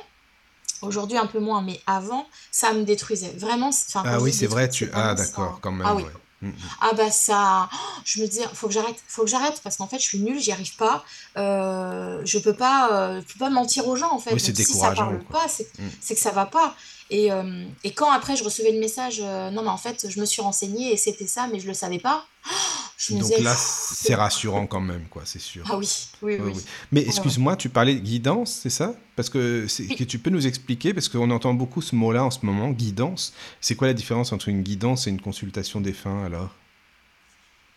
aujourd'hui 0.83 1.17
un 1.19 1.27
peu 1.27 1.39
moins, 1.41 1.63
mais 1.63 1.81
avant, 1.87 2.27
ça 2.51 2.73
me 2.73 2.85
détruisait. 2.85 3.35
Vraiment, 3.39 3.69
enfin, 3.69 4.03
Ah 4.07 4.21
oui, 4.21 4.33
c'est 4.33 4.47
vrai, 4.47 4.69
tu. 4.69 4.91
Ah, 4.95 5.15
d'accord, 5.15 5.59
quand 5.61 5.73
même. 5.73 5.87
Ah 5.87 5.95
oui. 5.95 6.03
ouais. 6.05 6.11
Mm, 6.41 6.51
mm. 6.51 6.55
Ah 6.81 6.93
bah 6.97 7.11
ça, 7.11 7.69
je 8.05 8.23
me 8.23 8.29
dis, 8.29 8.39
faut 8.55 8.69
que 8.69 8.73
j'arrête, 8.73 8.95
faut 9.09 9.23
que 9.23 9.29
j'arrête, 9.29 9.61
parce 9.65 9.77
qu'en 9.77 9.89
fait, 9.89 9.99
je 9.99 10.05
suis 10.05 10.21
nulle, 10.21 10.39
j'y 10.39 10.53
arrive 10.53 10.77
pas. 10.77 11.05
Euh, 11.37 12.21
je 12.25 12.39
peux 12.39 12.53
pas, 12.53 12.91
euh, 12.93 13.21
je 13.27 13.33
peux 13.33 13.39
pas 13.41 13.51
mentir 13.51 13.89
aux 13.89 13.97
gens, 13.97 14.13
en 14.13 14.19
fait. 14.21 14.33
Oui, 14.33 14.39
c'est 14.41 14.55
si 14.57 14.63
ça 14.65 14.73
décourageant, 14.73 15.05
parle 15.07 15.25
quoi. 15.25 15.41
pas, 15.41 15.49
c'est 15.49 15.69
Mm. 15.81 15.89
c'est 16.01 16.15
que 16.15 16.21
ça 16.21 16.31
va 16.31 16.47
pas. 16.47 16.75
Et, 17.11 17.33
euh, 17.33 17.65
et 17.85 17.93
quand 17.93 18.11
après 18.11 18.37
je 18.37 18.45
recevais 18.45 18.71
le 18.73 18.81
message, 18.81 19.21
euh, 19.23 19.51
non 19.51 19.63
mais 19.63 19.71
en 19.71 19.79
fait, 19.79 20.07
je 20.11 20.21
me 20.21 20.27
suis 20.27 20.43
renseignée 20.43 20.93
et 20.93 20.97
c'était 20.97 21.27
ça, 21.27 21.49
mais 21.51 21.59
je 21.59 21.67
le 21.67 21.73
savais 21.75 21.99
pas. 21.99 22.27
oh, 22.47 22.55
Je 22.99 23.15
me 23.15 23.21
Donc 23.21 23.31
disais, 23.31 23.43
là, 23.43 23.55
c'est 23.57 24.15
rassurant 24.15 24.67
quand 24.67 24.81
même, 24.81 25.07
quoi, 25.09 25.23
c'est 25.25 25.39
sûr. 25.39 25.65
Ah 25.71 25.79
oui, 25.79 25.89
oui, 26.21 26.35
Oui, 26.37 26.41
oui. 26.45 26.53
oui. 26.57 26.63
Mais 26.93 27.01
excuse-moi, 27.03 27.57
tu 27.57 27.71
parlais 27.71 27.95
de 27.95 28.01
guidance, 28.01 28.61
c'est 28.63 28.71
ça? 28.71 28.95
Parce 29.17 29.31
que, 29.31 29.67
tu 30.05 30.19
peux 30.19 30.31
nous 30.31 30.47
expliquer, 30.47 30.93
parce 30.93 31.09
qu'on 31.09 31.31
entend 31.31 31.55
beaucoup 31.55 31.81
ce 31.81 31.95
mot-là 31.95 32.25
en 32.25 32.31
ce 32.31 32.45
moment, 32.45 32.71
guidance. 32.71 33.33
C'est 33.61 33.75
quoi 33.75 33.87
la 33.89 33.95
différence 33.95 34.33
entre 34.33 34.49
une 34.49 34.63
guidance 34.63 35.07
et 35.07 35.11
une 35.11 35.21
consultation 35.21 35.81
des 35.81 35.95
fins, 35.95 36.25
alors? 36.25 36.51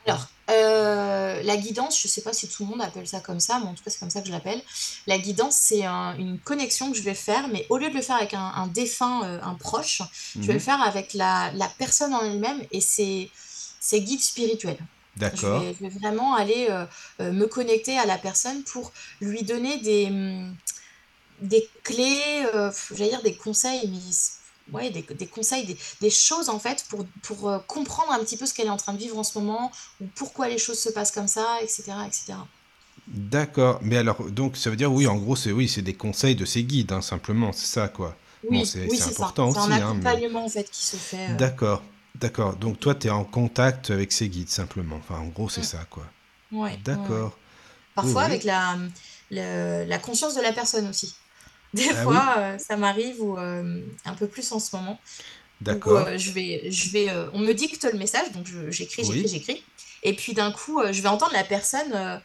Alors, 0.08 0.28
euh, 0.50 0.61
la 1.44 1.58
guidance, 1.58 2.00
je 2.02 2.08
sais 2.08 2.22
pas 2.22 2.34
si 2.34 2.48
tout 2.50 2.64
le 2.64 2.70
monde 2.70 2.82
appelle 2.82 3.08
ça 3.08 3.20
comme 3.22 3.40
ça, 3.40 3.60
mais 3.60 3.66
en 3.68 3.74
tout 3.74 3.84
cas, 3.84 3.90
c'est 3.92 4.00
comme 4.00 4.10
ça 4.10 4.22
que 4.22 4.28
je 4.28 4.32
l'appelle. 4.32 4.62
La 5.08 5.18
guidance, 5.20 5.56
c'est 5.58 5.86
un- 5.86 6.16
une 6.18 6.42
connexion 6.42 6.92
que 6.92 6.98
je 6.98 7.04
vais 7.04 7.16
faire, 7.16 7.48
mais 7.50 7.66
au 7.70 7.78
lieu 7.78 7.90
de 7.90 7.96
le 7.96 8.02
faire 8.02 8.16
avec 8.18 8.34
un, 8.34 8.40
un 8.56 8.68
défunt, 8.68 9.24
euh, 9.26 9.40
un 9.42 9.56
proche, 9.56 10.02
je 10.42 10.48
vais 10.48 10.54
Mhm. 10.54 10.58
le 10.58 10.60
faire 10.60 10.82
avec 10.82 11.14
la, 11.14 11.52
la 11.54 11.70
personne 11.70 12.14
en 12.14 12.22
elle-même 12.24 12.62
et 12.72 12.82
ses, 12.82 13.32
ses 13.80 14.02
guides 14.04 14.22
spirituels. 14.24 14.88
Je 15.34 15.46
D'accord. 15.46 15.48
vais, 15.48 15.74
je 15.74 15.80
vais 15.86 15.90
vraiment 16.02 16.36
aller 16.36 16.68
euh, 16.70 16.86
euh, 17.22 17.32
me 17.32 17.48
connecter 17.48 17.98
à 17.98 18.06
la 18.06 18.18
personne 18.18 18.64
pour 18.66 18.92
lui 19.22 19.44
donner 19.44 19.80
des, 19.80 20.08
hum, 20.08 20.58
des 21.40 21.72
clés, 21.84 22.46
euh, 22.54 22.72
j'allais 22.92 23.10
dire 23.12 23.24
des 23.24 23.38
conseils, 23.38 23.90
mais 23.90 24.00
ouais, 24.72 24.90
des, 24.92 25.02
des 25.04 25.28
conseils, 25.28 25.66
des, 25.66 25.78
des 26.02 26.10
choses 26.10 26.50
en 26.50 26.60
fait 26.60 26.86
pour, 26.90 27.06
pour 27.24 27.50
euh, 27.50 27.60
comprendre 27.68 28.12
un 28.12 28.20
petit 28.20 28.38
peu 28.38 28.46
ce 28.46 28.54
qu'elle 28.54 28.68
est 28.68 28.70
en 28.72 28.78
train 28.78 28.94
de 28.94 28.98
vivre 29.00 29.18
en 29.18 29.24
ce 29.24 29.38
moment 29.38 29.72
ou 30.02 30.06
pourquoi 30.16 30.48
les 30.50 30.58
choses 30.58 30.80
se 30.80 30.90
passent 30.90 31.12
comme 31.12 31.28
ça, 31.28 31.46
etc. 31.62 31.94
etc. 32.08 32.34
D'accord. 33.08 33.80
Mais 33.82 33.98
alors, 33.98 34.24
donc, 34.30 34.58
ça 34.58 34.70
veut 34.70 34.76
dire, 34.76 34.92
oui, 34.92 35.08
en 35.08 35.18
gros, 35.18 35.36
c'est 35.36 35.52
oui, 35.52 35.68
c'est 35.68 35.82
des 35.82 35.96
conseils 35.96 36.36
de 36.36 36.46
ces 36.46 36.64
guides, 36.64 36.92
hein, 36.92 37.02
simplement, 37.02 37.52
c'est 37.52 37.66
ça, 37.68 37.88
quoi. 37.88 38.16
Bon, 38.50 38.62
Oui, 38.62 38.66
c'est 38.66 38.90
oui, 38.90 38.98
c'est 38.98 39.12
ça. 39.12 39.12
important 39.12 39.52
C'est 39.52 39.58
un 39.60 39.72
aussi, 39.72 39.80
hein, 39.82 39.94
mais... 39.96 40.10
accompagnement 40.10 40.46
en 40.46 40.50
fait 40.50 40.70
qui 40.70 40.86
se 40.86 40.96
fait. 40.98 41.30
euh, 41.32 41.36
D'accord, 41.36 41.84
d'accord. 42.16 42.56
Donc, 42.56 42.80
toi, 42.80 42.96
tu 42.96 43.08
es 43.08 43.10
en 43.10 43.24
contact 43.26 43.90
avec 43.92 44.12
ces 44.12 44.30
guides, 44.30 44.50
simplement. 44.50 44.98
Enfin, 44.98 45.20
en 45.20 45.28
gros, 45.28 45.50
c'est 45.50 45.64
ça, 45.64 45.86
quoi. 45.90 46.04
ouais. 46.52 46.78
D'accord. 46.78 47.38
Parfois 47.96 48.24
oui. 48.24 48.26
avec 48.26 48.44
la, 48.44 48.78
le- 49.32 49.86
la 49.86 50.00
conscience 50.00 50.36
de 50.36 50.42
la 50.42 50.54
personne 50.54 50.88
aussi. 50.90 51.16
Des 51.74 51.90
Ah 51.90 52.04
fois, 52.04 52.36
euh, 52.38 52.58
ça 52.58 52.76
m'arrive 52.78 53.22
ou 53.22 53.38
euh, 53.38 53.82
un 54.06 54.14
peu 54.14 54.28
plus 54.28 54.52
en 54.52 54.60
ce 54.60 54.76
moment. 54.76 55.00
D'accord. 55.62 56.08
euh, 56.08 56.18
je 56.18 56.32
vais, 56.32 56.70
je 56.72 56.90
vais, 56.90 57.08
on 57.34 57.40
me 57.40 57.54
dicte 57.54 57.86
le 57.92 57.98
message, 57.98 58.32
donc 58.34 58.48
j'écris, 58.70 59.04
j'écris, 59.04 59.22
Oui. 59.22 59.28
j'écris. 59.28 59.64
Et 60.04 60.14
puis 60.16 60.34
d'un 60.34 60.52
coup, 60.52 60.82
je 60.92 61.02
vais 61.02 61.08
entendre 61.10 61.34
la 61.34 61.44
personne 61.44 62.22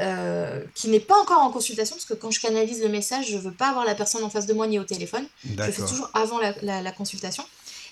euh, 0.00 0.64
qui 0.74 0.88
n'est 0.88 1.00
pas 1.00 1.16
encore 1.20 1.40
en 1.40 1.50
consultation, 1.50 1.94
parce 1.96 2.06
que 2.06 2.14
quand 2.14 2.30
je 2.30 2.40
canalise 2.40 2.82
le 2.82 2.88
message, 2.88 3.28
je 3.30 3.36
veux 3.38 3.52
pas 3.52 3.68
avoir 3.68 3.84
la 3.84 3.94
personne 3.94 4.24
en 4.24 4.30
face 4.30 4.46
de 4.46 4.52
moi 4.54 4.66
ni 4.66 4.78
au 4.78 4.84
téléphone. 4.84 5.26
Je 5.44 5.72
fais 5.72 5.82
toujours 5.86 6.10
avant 6.14 6.38
la, 6.38 6.54
la- 6.62 6.82
la 6.82 6.92
consultation. 6.92 7.44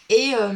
Et, 0.09 0.33
euh, 0.41 0.53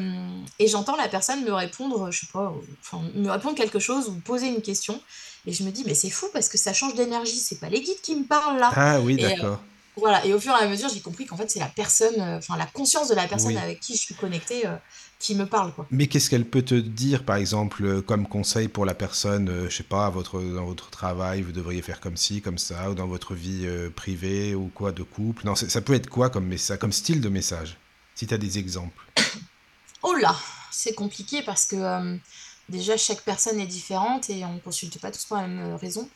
et 0.58 0.66
j'entends 0.66 0.96
la 0.96 1.06
personne 1.06 1.44
me 1.44 1.52
répondre, 1.52 2.10
je 2.10 2.20
sais 2.20 2.26
pas, 2.32 2.52
enfin, 2.80 3.02
me 3.14 3.30
répondre 3.30 3.54
quelque 3.54 3.78
chose 3.78 4.08
ou 4.08 4.14
poser 4.14 4.48
une 4.48 4.62
question. 4.62 5.00
Et 5.46 5.52
je 5.52 5.62
me 5.62 5.70
dis, 5.70 5.84
mais 5.86 5.94
c'est 5.94 6.10
fou 6.10 6.26
parce 6.32 6.48
que 6.48 6.58
ça 6.58 6.72
change 6.72 6.94
d'énergie, 6.96 7.36
c'est 7.36 7.60
pas 7.60 7.68
les 7.68 7.80
guides 7.80 8.00
qui 8.02 8.16
me 8.16 8.24
parlent 8.24 8.58
là. 8.58 8.72
Ah 8.74 9.00
oui, 9.00 9.16
euh, 9.22 9.28
d'accord. 9.28 9.62
Voilà, 9.96 10.24
et 10.26 10.34
au 10.34 10.40
fur 10.40 10.52
et 10.52 10.64
à 10.64 10.66
mesure, 10.68 10.88
j'ai 10.88 11.00
compris 11.00 11.24
qu'en 11.24 11.36
fait, 11.36 11.48
c'est 11.50 11.60
la 11.60 11.68
personne, 11.68 12.18
euh, 12.20 12.38
enfin, 12.38 12.56
la 12.56 12.66
conscience 12.66 13.08
de 13.08 13.14
la 13.14 13.28
personne 13.28 13.52
Oui. 13.52 13.58
avec 13.58 13.80
qui 13.80 13.94
je 13.94 14.00
suis 14.00 14.14
connectée 14.14 14.66
euh, 14.66 14.74
qui 15.20 15.36
me 15.36 15.46
parle, 15.46 15.72
quoi. 15.72 15.86
Mais 15.90 16.08
qu'est-ce 16.08 16.28
qu'elle 16.28 16.44
peut 16.44 16.62
te 16.62 16.74
dire, 16.74 17.24
par 17.24 17.36
exemple, 17.36 17.84
euh, 17.84 18.02
comme 18.02 18.26
conseil 18.26 18.66
pour 18.66 18.84
la 18.86 18.94
personne, 18.94 19.48
euh, 19.48 19.70
je 19.70 19.76
sais 19.76 19.82
pas, 19.84 20.10
votre, 20.10 20.40
dans 20.40 20.64
votre 20.64 20.90
travail, 20.90 21.42
vous 21.42 21.52
devriez 21.52 21.80
faire 21.80 22.00
comme 22.00 22.16
ci, 22.16 22.42
comme 22.42 22.58
ça, 22.58 22.90
ou 22.90 22.94
dans 22.94 23.06
votre 23.06 23.34
vie 23.34 23.68
privée, 23.94 24.54
ou 24.56 24.68
quoi, 24.74 24.90
de 24.90 25.04
couple? 25.04 25.46
Non, 25.46 25.54
ça 25.54 25.80
peut 25.80 25.94
être 25.94 26.10
quoi 26.10 26.28
comme 26.28 26.46
message, 26.46 26.78
comme 26.78 26.92
style 26.92 27.20
de 27.20 27.28
message 27.28 27.76
Si 28.16 28.26
tu 28.26 28.34
as 28.34 28.38
des 28.38 28.58
exemples? 28.58 29.00
Oh 30.06 30.12
là, 30.20 30.36
c'est 30.70 30.94
compliqué 30.94 31.40
parce 31.40 31.64
que 31.64 32.18
déjà, 32.68 32.94
chaque 32.98 33.22
personne 33.22 33.58
est 33.58 33.66
différente 33.66 34.28
et 34.28 34.44
on 34.44 34.52
ne 34.52 34.58
consulte 34.58 35.00
pas 35.00 35.10
tous 35.10 35.24
pour 35.24 35.38
la 35.38 35.46
même 35.46 35.76
raison. 35.76 36.06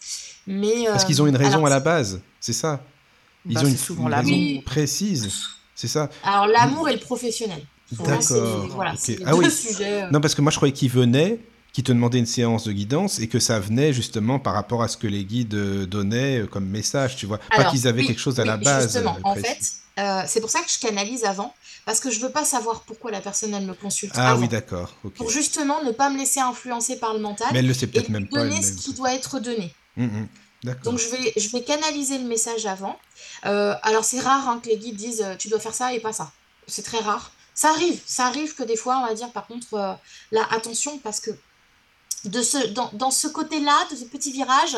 Mais, 0.47 0.85
Parce 0.85 1.07
qu'ils 1.07 1.23
ont 1.23 1.27
une 1.27 1.37
raison 1.37 1.55
alors, 1.55 1.69
à 1.69 1.71
la 1.71 1.81
base, 1.81 2.21
c'est 2.39 2.53
ça? 2.53 2.85
Ils 3.47 3.55
Bah, 3.55 3.63
ont 3.63 3.67
une, 3.67 3.77
souvent 3.77 4.05
raison 4.07 4.31
Oui. 4.31 4.63
précise, 4.65 5.31
c'est 5.75 5.89
ça 5.89 6.11
alors 6.23 6.47
l'amour 6.47 6.89
et 6.89 6.93
le 6.93 6.99
professionnel. 7.01 7.63
D'accord. 7.93 8.67
voilà, 8.75 8.93
ok. 8.93 8.99
c'est 9.01 9.19
les 9.19 9.25
Ah 9.27 9.35
oui. 9.35 9.51
sujets. 9.51 10.03
euh. 10.03 10.11
Non, 10.11 10.21
parce 10.21 10.35
que 10.35 10.43
moi, 10.43 10.51
je 10.53 10.57
croyais 10.57 10.75
qu'ils 10.75 10.91
venaient, 10.91 11.41
qu'ils 11.73 11.85
te 11.85 11.93
demandaient 11.93 12.19
une 12.19 12.27
séance 12.27 12.65
de 12.65 12.73
guidance 12.73 13.19
et 13.21 13.29
que 13.29 13.39
ça 13.39 13.59
venait 13.61 13.93
justement 13.95 14.39
par 14.39 14.53
rapport 14.55 14.83
à 14.83 14.89
ce 14.89 14.97
que 14.99 15.07
les 15.07 15.25
guides 15.25 15.55
euh, 15.55 15.87
donnaient 15.87 16.41
euh, 16.41 16.47
comme 16.47 16.67
message, 16.67 17.17
tu 17.17 17.25
vois. 17.27 17.39
Pas 17.39 17.65
qu'ils 17.65 17.87
avaient 17.89 18.01
oui, 18.03 18.07
quelque 18.09 18.21
chose 18.21 18.39
à 18.41 18.43
oui, 18.43 18.49
la 18.49 18.57
base. 18.59 18.85
Justement, 18.93 19.17
en 19.25 19.35
fait, 19.35 19.59
euh, 19.99 20.23
c'est 20.27 20.41
pour 20.43 20.51
ça 20.51 20.61
que 20.61 20.71
je 20.71 20.79
canalise 20.79 21.25
avant, 21.25 21.55
parce 21.87 22.01
que 22.01 22.11
je 22.11 22.21
veux 22.21 22.31
pas 22.31 22.45
savoir 22.45 22.83
pourquoi 22.83 23.11
la 23.11 23.21
personne 23.23 23.55
elle 23.55 23.65
me 23.65 23.73
consulte 23.75 24.13
Ah 24.17 24.33
avant. 24.33 24.41
oui, 24.43 24.49
d'accord. 24.49 24.95
Pour 25.17 25.31
justement 25.31 25.83
ne 25.83 25.93
pas 25.93 26.11
me 26.11 26.19
laisser 26.19 26.41
influencer 26.41 26.97
par 26.99 27.15
le 27.15 27.21
mental 27.21 27.49
Mais 27.53 27.61
elle 27.61 27.67
le 27.69 27.73
sait 27.75 27.87
peut-être 27.87 28.11
même 28.11 28.29
pas. 28.29 28.41
donner 28.43 28.61
ce 28.61 28.73
qui 28.73 28.93
doit 28.93 29.15
être 29.15 29.41
donné. 29.41 29.73
Hum, 29.97 30.05
hum. 30.15 30.27
Donc 30.65 30.99
je 30.99 31.09
vais, 31.09 31.33
je 31.37 31.49
vais 31.51 31.63
canaliser 31.63 32.19
le 32.19 32.25
message 32.25 32.67
avant. 32.67 32.99
Euh, 33.47 33.75
alors 33.83 34.05
c'est 34.05 34.21
rare 34.21 34.49
hein, 34.49 34.61
que 34.63 34.69
les 34.69 34.77
guides 34.77 34.97
disent 34.97 35.23
euh, 35.23 35.37
tu 35.37 35.49
dois 35.49 35.61
faire 35.61 35.75
ça 35.75 35.93
et 35.95 36.01
pas 36.01 36.13
ça. 36.13 36.33
C'est 36.67 36.83
très 36.83 36.99
rare. 36.99 37.31
Ça 37.55 37.71
arrive, 37.71 38.01
ça 38.07 38.27
arrive 38.27 38.55
que 38.55 38.63
des 38.65 38.77
fois 38.77 38.99
on 38.99 39.07
va 39.07 39.15
dire 39.15 39.31
par 39.31 39.47
contre 39.47 39.75
euh, 39.75 40.43
attention 40.51 40.99
parce 40.99 41.21
que 41.21 41.31
de 42.25 42.43
ce, 42.43 42.59
dans, 42.69 42.91
dans 42.95 43.13
ce 43.13 43.29
côté-là, 43.29 43.87
de 43.91 43.97
ce 43.97 44.05
petit 44.05 44.33
virage, 44.33 44.77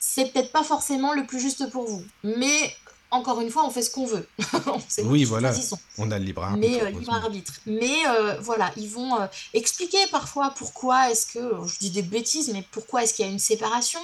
c'est 0.00 0.32
peut-être 0.32 0.50
pas 0.50 0.64
forcément 0.64 1.12
le 1.12 1.24
plus 1.26 1.38
juste 1.38 1.70
pour 1.70 1.86
vous. 1.86 2.04
Mais 2.24 2.74
encore 3.12 3.40
une 3.40 3.50
fois, 3.50 3.64
on 3.66 3.70
fait 3.70 3.82
ce 3.82 3.90
qu'on 3.90 4.06
veut. 4.06 4.26
Oui, 5.04 5.24
voilà. 5.24 5.52
On 5.98 6.10
a 6.10 6.18
le 6.18 6.24
libre 6.24 6.42
arbitre. 6.42 6.68
Mais 6.68 6.80
euh, 6.82 6.86
libre 6.86 6.96
heureusement. 6.96 7.14
arbitre. 7.14 7.52
Mais 7.66 7.96
euh, 8.08 8.36
voilà, 8.40 8.72
ils 8.76 8.88
vont 8.88 9.20
euh, 9.20 9.26
expliquer 9.54 9.98
parfois 10.10 10.52
pourquoi 10.56 11.10
est-ce 11.10 11.26
que, 11.26 11.38
je 11.66 11.78
dis 11.78 11.90
des 11.90 12.02
bêtises, 12.02 12.50
mais 12.52 12.64
pourquoi 12.72 13.04
est-ce 13.04 13.14
qu'il 13.14 13.24
y 13.24 13.28
a 13.28 13.30
une 13.30 13.38
séparation? 13.38 14.00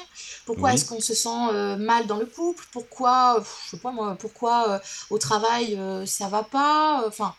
Pourquoi 0.47 0.69
Oui. 0.71 0.75
est-ce 0.75 0.85
qu'on 0.85 1.01
se 1.01 1.15
sent 1.15 1.77
mal 1.79 2.07
dans 2.07 2.19
le 2.19 2.27
couple? 2.27 2.65
Pourquoi, 2.73 3.43
je 3.67 3.71
sais 3.71 3.79
pas 3.83 3.91
moi, 3.91 4.17
pourquoi 4.21 4.81
au 5.11 5.19
travail 5.19 5.79
ça 6.07 6.29
va 6.29 6.43
pas? 6.43 7.05
Enfin, 7.07 7.35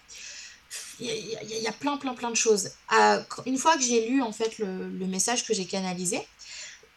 il 1.00 1.06
y, 1.08 1.36
a- 1.36 1.44
y 1.44 1.64
y 1.64 1.72
plein, 1.80 1.98
plein, 1.98 2.14
plein 2.14 2.30
de 2.32 2.36
choses. 2.36 2.72
Une 3.46 3.58
fois 3.58 3.76
que 3.78 3.84
j'ai 3.84 4.10
lu 4.10 4.22
en 4.22 4.32
fait 4.32 4.58
le, 4.58 4.90
le 4.90 5.06
message 5.08 5.46
que 5.46 5.54
j'ai 5.54 5.66
canalisé, 5.66 6.28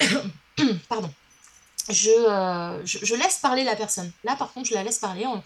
pardon. 0.89 1.11
Je, 1.89 2.11
euh, 2.11 2.81
je, 2.87 2.99
je 3.03 3.15
laisse 3.17 3.39
parler 3.39 3.65
la 3.65 3.75
personne. 3.75 4.11
Là, 4.25 4.37
par 4.37 4.53
contre, 4.53 4.69
je 4.69 4.75
la 4.75 4.85
laisse 4.85 4.99
parler. 4.99 5.27
On- 5.27 5.43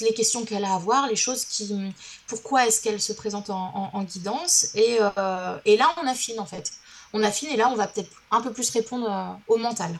les 0.00 0.14
questions 0.14 0.44
qu'elle 0.44 0.64
a 0.64 0.74
à 0.74 0.78
voir, 0.78 1.08
les 1.08 1.16
choses 1.16 1.44
qui, 1.44 1.92
pourquoi 2.26 2.66
est-ce 2.66 2.80
qu'elle 2.80 3.00
se 3.00 3.12
présente 3.12 3.50
en, 3.50 3.56
en- 3.74 3.90
en 3.92 4.02
guidance 4.04 4.68
et, 4.74 4.98
euh, 5.00 5.58
et 5.64 5.76
là 5.76 5.92
on 6.02 6.06
affine 6.06 6.38
en 6.40 6.46
fait 6.46 6.72
on 7.12 7.22
affine 7.24 7.50
et 7.50 7.56
là 7.56 7.68
on 7.68 7.74
va 7.74 7.86
peut-être 7.88 8.10
un 8.30 8.40
peu 8.40 8.52
plus 8.52 8.70
répondre 8.70 9.10
euh, 9.10 9.52
au 9.52 9.58
mental 9.58 9.98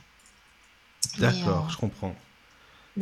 D'accord, 1.19 1.69
je 1.71 1.77
comprends. 1.77 2.15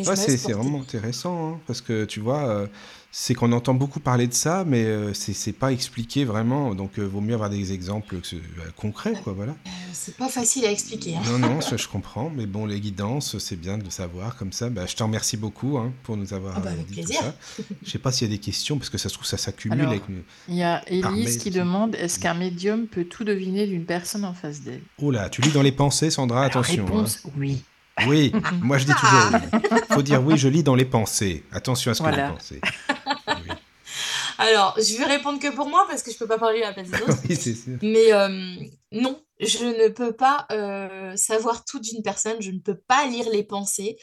Ouais, 0.07 0.17
c'est 0.17 0.53
vraiment 0.53 0.81
intéressant, 0.81 1.53
hein, 1.55 1.61
parce 1.67 1.81
que 1.81 2.05
tu 2.05 2.21
vois, 2.21 2.49
euh, 2.49 2.67
c'est 3.11 3.35
qu'on 3.35 3.53
entend 3.53 3.75
beaucoup 3.75 4.01
parler 4.01 4.27
de 4.27 4.35
ça, 4.35 4.65
mais 4.67 4.85
euh, 4.85 5.13
c'est 5.15 5.53
pas 5.53 5.73
expliqué 5.73 6.25
vraiment, 6.25 6.75
donc 6.75 6.99
euh, 6.99 7.05
vaut 7.05 7.21
mieux 7.21 7.35
avoir 7.35 7.51
des 7.51 7.73
exemples 7.73 8.17
que 8.21 8.37
euh, 8.37 8.39
concrets, 8.77 9.15
quoi, 9.25 9.33
voilà. 9.33 9.53
Euh, 9.53 9.71
c'est 9.93 10.17
pas 10.17 10.29
facile 10.29 10.67
à 10.67 10.71
expliquer. 10.71 11.17
hein. 11.17 11.23
Non, 11.27 11.39
non, 11.39 11.61
ça 11.61 11.77
je 11.79 11.89
comprends, 11.89 12.31
mais 12.35 12.47
bon, 12.47 12.67
les 12.67 12.81
guidances, 12.81 13.39
c'est 13.39 13.57
bien 13.57 13.79
de 13.79 13.85
le 13.85 13.91
savoir 13.91 14.37
comme 14.37 14.53
ça. 14.53 14.69
Bah, 14.71 14.87
je 14.87 14.95
t'en 14.95 15.07
remercie 15.07 15.37
beaucoup 15.37 15.79
hein, 15.79 15.93
pour 16.03 16.17
nous 16.17 16.33
avoir 16.35 16.55
Ah 16.57 16.61
bah, 16.61 16.71
avec 16.71 16.87
dit 16.87 17.01
tout 17.01 17.07
plaisir. 17.07 17.21
ça. 17.23 17.63
Je 17.85 17.91
sais 17.91 17.99
pas 17.99 18.13
s'il 18.13 18.29
y 18.29 18.31
a 18.31 18.35
des 18.35 18.41
questions, 18.41 18.79
parce 18.79 18.91
que 18.91 18.99
ça 18.99 19.09
se 19.09 19.15
trouve, 19.15 19.27
ça 19.27 19.39
s'accumule 19.39 19.81
Alors, 19.81 19.93
avec... 19.93 20.03
Il 20.49 20.55
y 20.55 20.63
a 20.63 20.83
mail 20.91 21.39
qui 21.39 21.51
demande 21.51 21.95
est-ce 21.97 22.19
qu'un 22.19 22.35
médium 22.35 22.87
peut 22.87 23.05
tout 23.05 23.25
deviner 23.25 23.67
d'une 23.67 23.85
personne 23.85 24.25
en 24.25 24.35
face 24.35 24.61
d'elle? 24.61 24.83
Oh 25.03 25.11
là, 25.11 25.29
tu 25.31 25.41
lis 25.43 25.51
dans 25.51 25.63
les 25.63 25.73
pensées, 25.73 26.11
Sandra, 26.11 26.43
Alors, 26.45 26.59
attention. 26.59 26.85
hein. 26.85 26.91
réponse 26.91 27.23
oui. 27.39 27.63
Oui, 28.07 28.33
moi 28.63 28.79
je 28.79 28.87
dis 28.87 28.93
toujours 28.95 29.41
oui. 29.53 29.79
Faut 29.91 30.03
dire 30.03 30.23
oui, 30.23 30.37
je 30.39 30.49
lis 30.49 30.63
dans 30.63 30.75
les 30.75 30.85
pensées. 30.85 31.45
Attention 31.53 31.91
à 31.91 31.95
ce 31.95 31.99
que 32.03 32.09
Voilà. 32.09 32.29
vous 32.29 32.35
pensez. 32.35 32.61
Oui, 33.29 33.53
Alors, 34.41 34.75
je 34.79 34.97
vais 34.97 35.05
répondre 35.05 35.41
que 35.41 35.53
pour 35.53 35.69
moi 35.69 35.85
parce 35.91 36.05
que 36.05 36.13
je 36.13 36.17
peux 36.17 36.29
pas 36.29 36.39
parler 36.39 36.63
à 36.63 36.69
la 36.69 36.73
place 36.73 36.89
des 36.89 37.03
autres. 37.03 37.19
Oui, 37.29 37.35
c'est 37.35 37.55
sûr. 37.55 37.77
Mais 37.83 38.13
euh, 38.13 38.55
non, 38.93 39.21
je 39.41 39.65
ne 39.65 39.89
peux 39.89 40.13
pas 40.13 40.47
euh, 40.53 41.17
savoir 41.17 41.65
tout 41.65 41.81
d'une 41.81 42.03
personne, 42.05 42.37
je 42.41 42.53
ne 42.53 42.61
peux 42.61 42.77
pas 42.77 43.07
lire 43.07 43.29
les 43.33 43.43
pensées. 43.43 43.97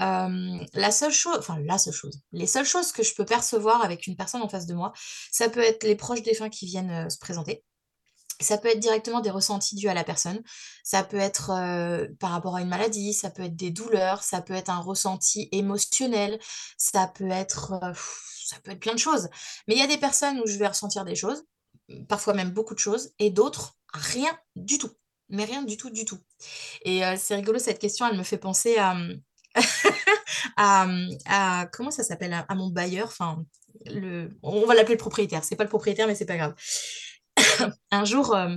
Euh, 0.00 0.58
la 0.74 0.92
seule 0.92 1.12
chose, 1.12 1.36
enfin 1.38 1.58
la 1.64 1.76
seule 1.76 1.92
chose, 1.92 2.20
les 2.32 2.46
seules 2.46 2.64
choses 2.64 2.92
que 2.92 3.02
je 3.02 3.14
peux 3.14 3.24
percevoir 3.24 3.84
avec 3.84 4.06
une 4.06 4.14
personne 4.16 4.42
en 4.42 4.48
face 4.48 4.66
de 4.66 4.74
moi, 4.74 4.92
ça 5.32 5.48
peut 5.48 5.60
être 5.60 5.82
les 5.82 5.96
proches 5.96 6.22
défunts 6.22 6.50
qui 6.50 6.66
viennent 6.66 7.10
se 7.10 7.18
présenter. 7.18 7.64
Ça 8.40 8.56
peut 8.58 8.68
être 8.68 8.80
directement 8.80 9.20
des 9.20 9.30
ressentis 9.30 9.74
dus 9.76 9.88
à 9.88 9.94
la 9.94 10.02
personne, 10.04 10.42
ça 10.82 11.04
peut 11.04 11.18
être 11.18 11.50
euh, 11.50 12.06
par 12.20 12.30
rapport 12.30 12.56
à 12.56 12.62
une 12.62 12.68
maladie, 12.68 13.12
ça 13.12 13.30
peut 13.30 13.42
être 13.42 13.56
des 13.56 13.70
douleurs, 13.70 14.22
ça 14.22 14.40
peut 14.40 14.54
être 14.54 14.70
un 14.70 14.80
ressenti 14.80 15.48
émotionnel, 15.52 16.38
ça 16.78 17.06
peut 17.06 17.28
être, 17.30 17.74
euh, 17.82 17.92
ça 18.46 18.56
peut 18.64 18.70
être 18.72 18.80
plein 18.80 18.94
de 18.94 18.98
choses. 18.98 19.28
Mais 19.68 19.74
il 19.74 19.78
y 19.80 19.82
a 19.82 19.86
des 19.86 19.98
personnes 19.98 20.40
où 20.40 20.46
je 20.46 20.56
vais 20.58 20.66
ressentir 20.68 21.04
des 21.04 21.14
choses, 21.14 21.44
parfois 22.08 22.34
même 22.34 22.50
beaucoup 22.50 22.74
de 22.74 22.78
choses, 22.78 23.10
et 23.18 23.30
d'autres, 23.30 23.76
rien 23.92 24.30
du 24.56 24.78
tout. 24.78 24.90
Mais 25.28 25.44
rien 25.44 25.62
du 25.62 25.76
tout, 25.76 25.90
du 25.90 26.04
tout. 26.04 26.18
Et 26.84 27.04
euh, 27.06 27.16
c'est 27.18 27.36
rigolo, 27.36 27.58
cette 27.58 27.78
question, 27.78 28.06
elle 28.06 28.18
me 28.18 28.24
fait 28.24 28.38
penser 28.38 28.78
à, 28.78 28.96
à, 30.56 30.86
à- 31.26 31.66
comment 31.66 31.90
ça 31.90 32.02
s'appelle, 32.04 32.32
à, 32.32 32.40
à 32.48 32.54
mon 32.54 32.68
bailleur, 32.68 33.08
enfin, 33.08 33.44
le, 33.86 34.30
on 34.42 34.66
va 34.66 34.74
l'appeler 34.74 34.94
le 34.94 34.98
propriétaire, 35.00 35.44
c'est 35.44 35.56
pas 35.56 35.64
le 35.64 35.70
propriétaire, 35.70 36.06
mais 36.06 36.14
c'est 36.14 36.26
pas 36.26 36.36
grave. 36.36 36.54
Un 37.90 38.04
jour, 38.04 38.34
euh, 38.34 38.56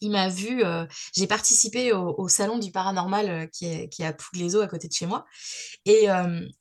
il 0.00 0.10
m'a 0.10 0.28
vu, 0.28 0.64
euh, 0.64 0.86
j'ai 1.14 1.26
participé 1.26 1.92
au, 1.92 2.28
salon 2.28 2.58
du 2.58 2.70
paranormal 2.70 3.28
euh, 3.28 3.46
qui 3.46 3.66
est, 3.66 3.88
qui 3.88 4.04
à 4.04 4.12
Pouglézo, 4.12 4.60
à 4.60 4.66
côté 4.66 4.88
de 4.88 4.92
chez 4.92 5.06
moi, 5.06 5.24
et, 5.84 6.06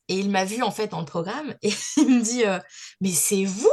et 0.07 0.19
il 0.19 0.29
m'a 0.29 0.45
vu 0.45 0.61
en 0.61 0.71
fait 0.71 0.87
dans 0.87 0.99
le 0.99 1.05
programme, 1.05 1.55
et 1.61 1.73
il 1.97 2.07
me 2.07 2.21
dit, 2.21 2.43
mais 3.01 3.11
c'est 3.11 3.45
vous, 3.45 3.69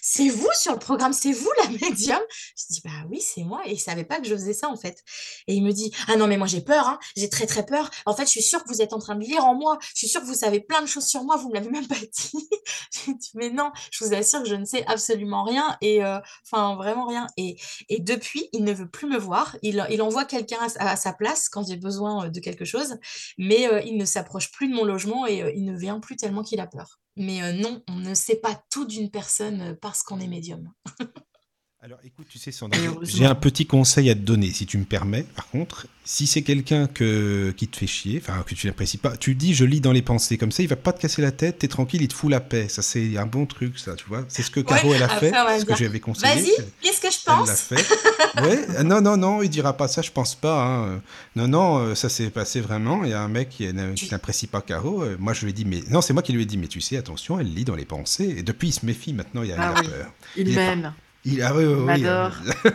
c'est 0.00 0.28
vous 0.28 0.50
sur 0.54 0.72
le 0.72 0.78
programme, 0.78 1.12
c'est 1.12 1.32
vous 1.32 1.50
la 1.62 1.70
médium? 1.88 2.20
Je 2.56 2.74
dis, 2.74 2.80
bah 2.84 2.90
oui, 3.10 3.20
c'est 3.20 3.44
moi, 3.44 3.62
et 3.66 3.72
il 3.72 3.78
savait 3.78 4.04
pas 4.04 4.20
que 4.20 4.26
je 4.26 4.34
faisais 4.34 4.54
ça 4.54 4.68
en 4.68 4.76
fait. 4.76 5.02
Et 5.46 5.54
il 5.54 5.64
me 5.64 5.72
dit, 5.72 5.92
ah 6.08 6.16
non, 6.16 6.26
mais 6.26 6.36
moi 6.36 6.46
j'ai 6.46 6.60
peur, 6.60 6.88
hein, 6.88 6.98
j'ai 7.16 7.28
très 7.28 7.46
très 7.46 7.64
peur, 7.64 7.90
en 8.06 8.14
fait 8.14 8.24
je 8.24 8.30
suis 8.30 8.42
sûre 8.42 8.62
que 8.62 8.68
vous 8.68 8.82
êtes 8.82 8.92
en 8.92 8.98
train 8.98 9.14
de 9.14 9.24
lire 9.24 9.44
en 9.44 9.54
moi, 9.54 9.78
je 9.94 9.98
suis 9.98 10.08
sûre 10.08 10.20
que 10.20 10.26
vous 10.26 10.34
savez 10.34 10.60
plein 10.60 10.82
de 10.82 10.86
choses 10.86 11.06
sur 11.06 11.24
moi, 11.24 11.36
vous 11.36 11.48
me 11.48 11.54
l'avez 11.54 11.70
même 11.70 11.86
pas 11.86 11.94
dit. 12.00 12.48
J'ai 12.92 13.14
dit, 13.14 13.30
mais 13.34 13.50
non, 13.50 13.70
je 13.90 14.04
vous 14.04 14.14
assure 14.14 14.42
que 14.42 14.48
je 14.48 14.54
ne 14.54 14.64
sais 14.64 14.84
absolument 14.86 15.44
rien, 15.44 15.76
et 15.80 16.04
euh, 16.04 16.18
enfin 16.44 16.76
vraiment 16.76 17.06
rien. 17.06 17.26
Et, 17.36 17.56
et 17.88 18.00
depuis, 18.00 18.48
il 18.52 18.64
ne 18.64 18.72
veut 18.72 18.88
plus 18.88 19.06
me 19.08 19.18
voir. 19.18 19.56
Il, 19.62 19.86
il 19.90 20.02
envoie 20.02 20.24
quelqu'un 20.24 20.58
à, 20.78 20.96
sa 20.96 21.12
place 21.12 21.48
quand 21.48 21.66
j'ai 21.66 21.76
besoin 21.76 22.26
euh, 22.26 22.28
de 22.30 22.40
quelque 22.40 22.64
chose, 22.64 22.96
mais 23.38 23.68
euh, 23.68 23.80
il 23.80 23.96
ne 23.96 24.04
s'approche 24.04 24.50
plus 24.52 24.68
de 24.68 24.74
mon 24.74 24.84
logement 24.84 25.26
et 25.26 25.52
il 25.56 25.64
ne 25.64 25.76
vient 25.76 26.00
plus 26.00 26.16
tellement 26.16 26.42
qu'il 26.42 26.60
a 26.60 26.66
peur. 26.66 27.00
Mais 27.16 27.42
euh, 27.42 27.52
non, 27.52 27.82
on 27.88 27.96
ne 27.96 28.14
sait 28.14 28.36
pas 28.36 28.60
tout 28.70 28.86
d'une 28.86 29.10
personne 29.10 29.60
euh, 29.60 29.74
parce 29.74 30.02
qu'on 30.02 30.20
est 30.20 30.26
médium. 30.26 30.72
Alors 31.84 31.98
écoute, 32.02 32.26
tu 32.30 32.38
sais, 32.38 32.50
Sandra, 32.50 32.78
j'ai- 33.02 33.26
un 33.26 33.34
petit 33.34 33.66
conseil 33.66 34.08
à 34.08 34.14
te 34.14 34.20
donner, 34.20 34.50
si 34.52 34.64
tu 34.64 34.78
me 34.78 34.84
permets. 34.84 35.24
Par 35.36 35.46
contre, 35.48 35.86
si 36.02 36.26
c'est 36.26 36.40
quelqu'un 36.40 36.86
que, 36.86 37.52
qui 37.58 37.68
te 37.68 37.76
fait 37.76 37.86
chier, 37.86 38.22
enfin 38.24 38.42
que 38.46 38.54
tu 38.54 38.66
n'apprécies 38.68 38.96
pas, 38.96 39.18
tu 39.18 39.34
dis 39.34 39.52
je 39.52 39.66
lis 39.66 39.82
dans 39.82 39.92
les 39.92 40.00
pensées, 40.00 40.38
comme 40.38 40.50
ça 40.50 40.62
il 40.62 40.68
va 40.70 40.76
pas 40.76 40.94
te 40.94 41.02
casser 41.02 41.20
la 41.20 41.30
tête, 41.30 41.58
t'es 41.58 41.68
tranquille, 41.68 42.00
il 42.00 42.08
te 42.08 42.14
fout 42.14 42.30
la 42.30 42.40
paix. 42.40 42.68
Ça 42.70 42.80
c'est 42.80 43.18
un 43.18 43.26
bon 43.26 43.44
truc, 43.44 43.78
ça, 43.78 43.96
tu 43.96 44.06
vois. 44.08 44.24
C'est 44.28 44.40
ce 44.42 44.50
que 44.50 44.60
Caro 44.60 44.94
elle 44.94 45.02
a 45.02 45.08
fait, 45.10 45.30
ce 45.60 45.64
que 45.66 45.76
j'avais 45.76 46.00
conseillé. 46.00 46.32
Vas-y, 46.34 46.52
qu'est-ce 46.80 47.02
que 47.02 47.10
je 47.10 47.18
Elle 47.26 47.34
pense 47.34 47.48
l'a 47.48 47.54
fait. 47.54 48.40
Ouais. 48.40 48.64
euh, 48.78 48.82
Non, 48.82 49.02
non, 49.02 49.18
non, 49.18 49.42
il 49.42 49.50
dira 49.50 49.76
pas 49.76 49.86
ça, 49.86 50.00
je 50.00 50.10
pense 50.10 50.34
pas. 50.34 50.64
hein. 50.64 51.02
Non, 51.36 51.48
non, 51.48 51.78
euh, 51.80 51.94
ça 51.94 52.08
s'est 52.08 52.30
passé 52.30 52.62
vraiment. 52.62 53.04
Il 53.04 53.10
y 53.10 53.12
a 53.12 53.20
un 53.20 53.28
mec 53.28 53.50
qui, 53.50 53.68
Tu- 53.94 54.08
n'apprécie 54.10 54.46
pas 54.46 54.62
Caro. 54.62 55.02
euh, 55.02 55.16
Moi, 55.20 55.34
je 55.34 55.42
lui 55.42 55.50
ai 55.50 55.52
dit, 55.52 55.66
mais 55.66 55.82
non, 55.90 56.00
c'est 56.00 56.14
moi 56.14 56.22
qui 56.22 56.32
lui 56.32 56.42
ai 56.42 56.46
dit, 56.46 56.56
mais 56.56 56.66
tu 56.66 56.80
sais, 56.80 56.96
attention, 56.96 57.38
elle 57.38 57.52
lit 57.52 57.64
dans 57.66 57.76
les 57.76 57.84
pensées. 57.84 58.34
Et 58.38 58.42
depuis, 58.42 58.68
il 58.68 58.72
se 58.72 58.86
méfie. 58.86 59.12
Maintenant, 59.12 59.42
il 59.42 59.52
a, 59.52 59.54
il 59.54 59.60
Ah 59.60 59.68
a 59.76 59.80
oui. 59.82 59.86
peur. 59.88 60.12
Il 60.36 60.48
Il 60.48 60.52
est 60.54 60.56
m'aime. 60.56 60.92
Il, 61.26 61.40
ah 61.42 61.54
oui, 61.54 61.64
oui, 61.64 61.74
oui. 61.74 61.84
m'adore. 61.84 62.32
euh, 62.66 62.70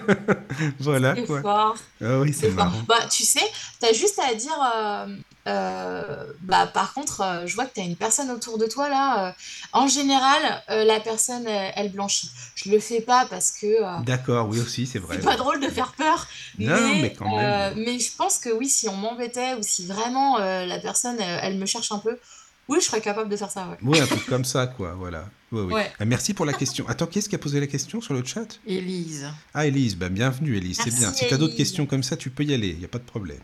voilà 0.79 1.15
C'est 1.15 1.25
quoi. 1.25 1.41
fort. 1.41 1.77
Ah 2.01 2.19
oui, 2.19 2.33
c'est 2.33 2.49
marrant. 2.49 2.81
Bah, 2.87 2.95
tu 3.09 3.23
sais, 3.23 3.43
t'as 3.79 3.93
juste 3.93 4.19
à 4.19 4.33
dire. 4.33 4.57
euh, 4.75 5.07
euh, 5.47 6.25
bah, 6.41 6.67
par 6.67 6.93
contre, 6.93 7.21
euh, 7.21 7.47
je 7.47 7.55
vois 7.55 7.65
que 7.65 7.73
t'as 7.75 7.83
une 7.83 7.95
personne 7.95 8.29
autour 8.31 8.57
de 8.57 8.65
toi 8.65 8.89
là. 8.89 9.29
euh, 9.29 9.31
en 9.73 9.87
général, 9.87 10.63
euh, 10.69 10.83
la 10.83 10.99
personne, 10.99 11.47
elle, 11.47 11.73
elle 11.75 11.91
blanchit. 11.91 12.29
Je 12.55 12.69
le 12.71 12.79
fais 12.79 13.01
pas 13.01 13.25
parce 13.29 13.51
que 13.51 13.65
euh, 13.67 13.99
D'accord, 14.03 14.47
oui 14.49 14.59
aussi, 14.59 14.85
c'est 14.87 14.99
vrai. 14.99 15.17
c'est 15.19 15.25
pas 15.25 15.37
drôle 15.37 15.59
de 15.59 15.67
faire 15.69 15.93
peur. 15.93 16.27
Non, 16.57 16.95
mais 17.01 17.13
quand 17.13 17.35
même. 17.35 17.45
euh, 17.45 17.73
mais 17.77 17.99
je 17.99 18.15
pense 18.15 18.37
que 18.39 18.49
oui, 18.49 18.67
si 18.67 18.89
on 18.89 18.95
m'embêtait 18.95 19.53
ou 19.53 19.63
si 19.63 19.85
vraiment 19.85 20.39
euh, 20.39 20.65
la 20.65 20.79
personne, 20.79 21.17
elle, 21.19 21.39
elle 21.43 21.57
me 21.57 21.65
cherche 21.65 21.91
un 21.91 21.99
peu, 21.99 22.17
oui, 22.69 22.77
je 22.79 22.85
serais 22.85 23.01
capable 23.01 23.29
de 23.29 23.35
faire 23.35 23.49
ça. 23.51 23.67
Ouais. 23.67 23.77
Oui, 23.83 23.99
un 23.99 24.05
truc 24.05 24.25
comme 24.27 24.45
ça, 24.45 24.67
quoi, 24.67 24.93
voilà. 24.97 25.25
Oui, 25.51 25.61
oui. 25.63 25.73
Ouais. 25.73 25.91
Ah, 25.99 26.05
merci 26.05 26.33
pour 26.33 26.45
la 26.45 26.53
question. 26.53 26.87
Attends, 26.87 27.07
qui 27.07 27.19
est-ce 27.19 27.27
qui 27.27 27.35
a 27.35 27.39
posé 27.39 27.59
la 27.59 27.67
question 27.67 27.99
sur 28.01 28.13
le 28.13 28.23
chat? 28.23 28.59
Élise. 28.67 29.27
Ah, 29.53 29.65
Élise, 29.65 29.95
bah, 29.97 30.09
bienvenue, 30.09 30.55
Élise, 30.55 30.79
c'est 30.83 30.93
bien. 30.95 31.11
Si 31.11 31.27
tu 31.27 31.33
as 31.33 31.37
d'autres 31.37 31.55
questions 31.57 31.85
comme 31.85 32.03
ça, 32.03 32.15
tu 32.15 32.29
peux 32.29 32.43
y 32.43 32.53
aller, 32.53 32.69
il 32.69 32.77
n'y 32.79 32.85
a 32.85 32.89
pas 32.89 32.99
de 32.99 33.03
problème. 33.03 33.39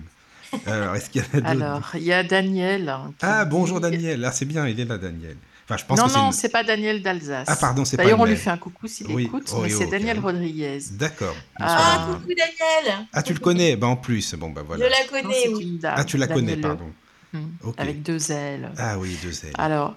Alors, 0.67 0.95
est-ce 0.95 1.09
qu'il 1.09 1.21
y 1.21 1.26
en 1.26 1.28
a 1.39 1.41
d'autres? 1.41 1.49
Alors, 1.63 1.91
il 1.95 2.03
y 2.03 2.13
a 2.13 2.23
Daniel. 2.23 2.88
hein, 2.88 3.11
Ah, 3.21 3.43
bonjour 3.45 3.82
Daniel. 3.82 4.23
Ah, 4.23 4.32
c'est 4.32 4.45
bien, 4.45 4.67
il 4.67 4.80
est 4.80 4.86
là, 4.86 4.97
Daniel. 4.97 5.36
Enfin, 5.67 5.78
je 5.78 5.86
pense 5.86 5.97
Non, 5.97 6.05
que 6.05 6.11
c'est 6.11 6.17
non, 6.19 6.26
une- 6.28 6.32
c'est 6.32 6.49
pas 6.49 6.63
Daniel 6.63 7.01
d'Alsace. 7.01 7.47
Ah, 7.49 7.55
pardon, 7.55 7.84
c'est 7.86 7.97
pas 7.97 8.03
D'ailleurs, 8.03 8.19
le 8.19 8.23
on 8.23 8.28
lui 8.28 8.36
fait 8.38 8.51
un 8.51 8.57
coucou 8.57 8.88
s'il 8.88 9.07
Oui, 9.07 9.23
écoute, 9.23 9.51
oui, 9.55 9.61
mais 9.63 9.69
c'est 9.69 9.86
ok. 9.86 9.89
Daniel 9.91 10.19
Rodriguez. 10.19 10.78
D'accord. 10.91 11.36
Ah. 11.59 11.65
Ah, 11.67 12.13
coucou 12.13 12.28
Daniel 12.36 13.07
Ah, 13.11 13.23
tu 13.23 13.34
le 13.34 13.39
connais 13.39 13.76
Bah, 13.76 13.88
en 13.88 13.95
plus. 13.95 14.36
Bon, 14.36 14.51
bah 14.51 14.61
voilà. 14.63 14.86
Je 14.86 14.89
la 14.91 14.99
Non, 15.23 15.28
connais, 15.28 15.41
c'est 15.41 15.49
oui. 15.49 15.80
une. 15.82 15.86
Ah, 15.86 16.03
tu 16.05 16.17
la 16.17 16.28
connais, 16.28 16.55
pardon. 16.57 16.91
Ok. 17.63 17.76
Avec 17.78 18.01
deux 18.03 18.32
ailes. 18.32 18.71
Ah 18.78 18.97
oui, 18.97 19.17
deux 19.21 19.45
ailes. 19.45 19.53
Alors, 19.57 19.95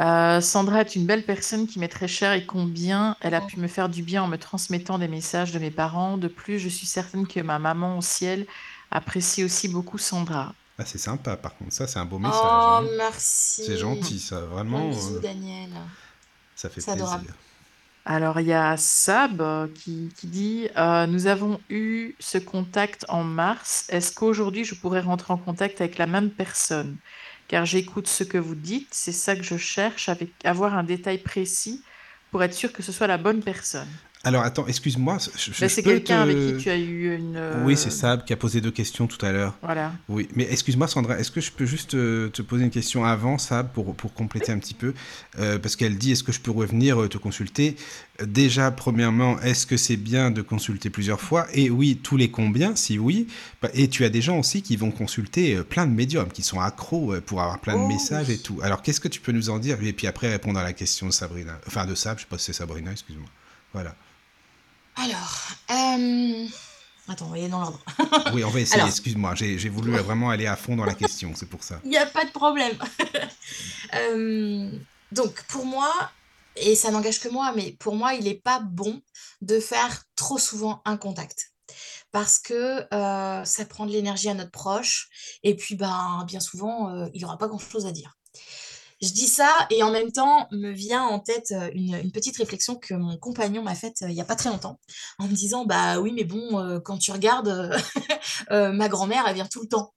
euh, 0.00 0.40
Sandra 0.40 0.80
est 0.80 0.96
une 0.96 1.06
belle 1.06 1.24
personne 1.24 1.66
qui 1.66 1.78
m'est 1.78 1.88
très 1.88 2.08
chère 2.08 2.32
et 2.32 2.46
combien 2.46 3.16
elle 3.20 3.34
a 3.34 3.40
pu 3.40 3.58
me 3.60 3.68
faire 3.68 3.88
du 3.88 4.02
bien 4.02 4.22
en 4.22 4.28
me 4.28 4.38
transmettant 4.38 4.98
des 4.98 5.08
messages 5.08 5.52
de 5.52 5.58
mes 5.58 5.70
parents. 5.70 6.16
De 6.16 6.28
plus, 6.28 6.58
je 6.58 6.68
suis 6.68 6.86
certaine 6.86 7.26
que 7.26 7.40
ma 7.40 7.58
maman 7.58 7.98
au 7.98 8.02
ciel 8.02 8.46
apprécie 8.90 9.44
aussi 9.44 9.68
beaucoup 9.68 9.98
Sandra. 9.98 10.54
Ah, 10.78 10.84
c'est 10.86 10.98
sympa, 10.98 11.36
par 11.36 11.56
contre. 11.56 11.72
Ça, 11.72 11.86
c'est 11.86 11.98
un 11.98 12.06
beau 12.06 12.18
message. 12.18 12.40
Oh, 12.42 12.80
hein. 12.80 12.84
merci. 12.96 13.64
C'est 13.66 13.76
gentil, 13.76 14.18
ça. 14.18 14.40
Vraiment, 14.40 14.80
Bon 14.80 14.90
bisous, 14.90 15.16
euh, 15.16 15.20
Daniel. 15.20 15.70
ça 16.56 16.68
fait 16.68 16.80
plaisir. 16.80 16.92
adorable. 16.92 17.34
Alors, 18.04 18.40
il 18.40 18.48
y 18.48 18.52
a 18.52 18.76
Sab 18.76 19.40
euh, 19.40 19.68
qui, 19.74 20.10
dit 20.24 20.68
euh, 20.76 21.06
Nous 21.06 21.28
avons 21.28 21.60
eu 21.70 22.14
ce 22.18 22.38
contact 22.38 23.04
en 23.08 23.22
mars. 23.22 23.86
Est-ce 23.90 24.12
qu'aujourd'hui 24.12 24.64
je 24.64 24.74
pourrais 24.74 25.00
rentrer 25.00 25.32
en 25.32 25.36
contact 25.36 25.80
avec 25.80 25.98
la 25.98 26.06
même 26.06 26.30
personne? 26.30 26.96
Car 27.46 27.64
j'écoute 27.64 28.08
ce 28.08 28.24
que 28.24 28.38
vous 28.38 28.56
dites. 28.56 28.88
C'est 28.90 29.12
ça 29.12 29.36
que 29.36 29.42
je 29.44 29.56
cherche, 29.56 30.08
avec 30.08 30.30
avoir 30.44 30.76
un 30.76 30.82
détail 30.82 31.18
précis 31.18 31.82
pour 32.32 32.42
être 32.42 32.54
sûr 32.54 32.72
que 32.72 32.82
ce 32.82 32.90
soit 32.90 33.06
la 33.06 33.18
bonne 33.18 33.42
personne. 33.42 33.88
Alors, 34.24 34.44
attends, 34.44 34.68
excuse-moi. 34.68 35.18
Ben, 35.60 35.68
c'est 35.68 35.82
quelqu'un 35.82 36.18
te- 36.24 36.30
avec 36.30 36.36
qui 36.36 36.62
tu 36.62 36.70
as 36.70 36.76
eu 36.78 37.16
une. 37.16 37.34
euh, 37.36 37.64
Oui, 37.64 37.76
c'est 37.76 37.90
Sab 37.90 38.24
qui 38.24 38.32
a 38.32 38.36
posé 38.36 38.60
deux 38.60 38.70
questions 38.70 39.08
tout 39.08 39.24
à 39.26 39.32
l'heure. 39.32 39.58
Voilà. 39.62 39.92
Oui, 40.08 40.28
mais 40.36 40.46
excuse-moi 40.48 40.86
Sandra, 40.86 41.18
est-ce 41.18 41.32
que 41.32 41.40
je 41.40 41.50
peux 41.50 41.66
juste 41.66 41.94
euh, 41.94 42.28
te 42.28 42.40
poser 42.40 42.62
une 42.62 42.70
question 42.70 43.04
avant 43.04 43.36
ça 43.36 43.64
pour, 43.64 43.96
pour 43.96 44.14
compléter 44.14 44.52
un 44.52 44.58
petit 44.60 44.74
peu? 44.74 44.94
Euh, 45.40 45.58
Parce 45.58 45.74
qu'elle 45.74 45.98
dit, 45.98 46.12
est-ce 46.12 46.22
que 46.22 46.30
je 46.30 46.38
peux 46.38 46.52
revenir 46.52 47.08
te 47.08 47.18
consulter? 47.18 47.74
Déjà, 48.24 48.70
premièrement, 48.70 49.40
est-ce 49.40 49.66
que 49.66 49.76
c'est 49.76 49.96
bien 49.96 50.30
de 50.30 50.40
consulter 50.40 50.88
plusieurs 50.88 51.20
fois? 51.20 51.46
Et 51.52 51.68
oui, 51.70 51.98
tous 52.00 52.16
les 52.16 52.30
combien? 52.30 52.76
Si 52.76 53.00
oui. 53.00 53.26
bah, 53.60 53.70
Et 53.74 53.88
tu 53.88 54.04
as 54.04 54.08
des 54.08 54.22
gens 54.22 54.38
aussi 54.38 54.62
qui 54.62 54.76
vont 54.76 54.92
consulter 54.92 55.56
plein 55.64 55.84
de 55.86 55.92
médiums, 55.92 56.28
qui 56.30 56.42
sont 56.42 56.60
accros 56.60 57.14
pour 57.26 57.40
avoir 57.42 57.58
plein 57.58 57.74
de 57.74 57.80
Oh, 57.82 57.88
messages 57.88 58.28
oui. 58.28 58.34
et 58.34 58.38
tout. 58.38 58.60
Alors, 58.62 58.82
qu'est-ce 58.82 59.00
que 59.00 59.08
tu 59.08 59.20
peux 59.20 59.32
nous 59.32 59.50
en 59.50 59.58
dire? 59.58 59.82
Et 59.82 59.92
puis 59.92 60.06
après, 60.06 60.30
répondre 60.30 60.60
à 60.60 60.62
la 60.62 60.72
question 60.74 61.08
de 61.08 61.12
Sabrina. 61.12 61.58
Enfin, 61.66 61.86
de 61.86 61.96
Sab, 61.96 62.18
je 62.18 62.22
sais 62.22 62.28
pas 62.30 62.38
si 62.38 62.44
c'est 62.44 62.52
Sabrina, 62.52 62.92
excuse-moi. 62.92 63.26
Voilà. 63.72 63.96
Alors, 64.96 65.48
euh... 65.70 66.46
attends, 67.08 67.26
on 67.26 67.30
va 67.30 67.38
y 67.38 67.40
aller 67.40 67.50
dans 67.50 67.60
l'ordre. 67.60 67.80
Oui, 68.34 68.44
on 68.44 68.50
va 68.50 68.60
essayer, 68.60 68.76
Alors. 68.80 68.88
excuse-moi. 68.88 69.34
J'ai 69.34 69.68
voulu 69.68 69.92
vraiment 69.92 70.30
aller 70.30 70.46
à 70.46 70.56
fond 70.56 70.76
dans 70.76 70.84
la 70.84 70.94
question, 70.94 71.32
c'est 71.34 71.48
pour 71.48 71.62
ça. 71.62 71.80
Il 71.84 71.90
n'y 71.90 71.96
a 71.96 72.06
pas 72.06 72.24
de 72.24 72.30
problème. 72.30 72.76
Euh, 73.94 74.70
donc, 75.10 75.42
pour 75.48 75.66
moi, 75.66 75.92
et 76.56 76.74
ça 76.74 76.90
n'engage 76.90 77.20
que 77.20 77.28
moi, 77.28 77.52
mais 77.54 77.72
pour 77.72 77.94
moi, 77.94 78.14
il 78.14 78.24
n'est 78.24 78.40
pas 78.40 78.58
bon 78.58 79.02
de 79.42 79.60
faire 79.60 80.04
trop 80.16 80.38
souvent 80.38 80.80
un 80.86 80.96
contact. 80.96 81.52
parce 82.10 82.38
que 82.38 82.86
ça 82.90 83.64
prend 83.68 83.84
de 83.84 83.92
l'énergie 83.92 84.30
à 84.30 84.34
notre 84.34 84.50
proche 84.50 85.10
et 85.42 85.54
puis, 85.56 85.74
ben, 85.74 86.24
bien 86.26 86.40
souvent, 86.40 87.06
il 87.12 87.22
aura 87.26 87.36
pas 87.36 87.48
grand-chose 87.48 87.84
à 87.84 87.92
dire. 87.92 88.16
Je 89.02 89.10
dis 89.10 89.26
ça 89.26 89.66
et 89.70 89.82
en 89.82 89.90
même 89.90 90.12
temps 90.12 90.46
me 90.52 90.70
vient 90.70 91.02
en 91.02 91.18
tête 91.18 91.52
une, 91.74 92.12
petite 92.12 92.36
réflexion 92.36 92.76
que 92.76 92.94
mon 92.94 93.18
compagnon 93.18 93.60
m'a 93.60 93.74
faite 93.74 94.04
il 94.06 94.14
y 94.14 94.20
a 94.20 94.24
pas 94.24 94.36
très 94.36 94.48
longtemps 94.48 94.78
en 95.18 95.26
me 95.26 95.34
disant 95.34 95.64
bah 95.64 95.98
oui 95.98 96.12
mais 96.14 96.22
bon 96.22 96.80
quand 96.84 96.98
tu 96.98 97.10
regardes 97.10 97.76
ma 98.50 98.88
grand-mère 98.88 99.24
elle 99.26 99.34
vient 99.34 99.46
tout 99.46 99.62
le 99.62 99.68
temps. 99.68 99.92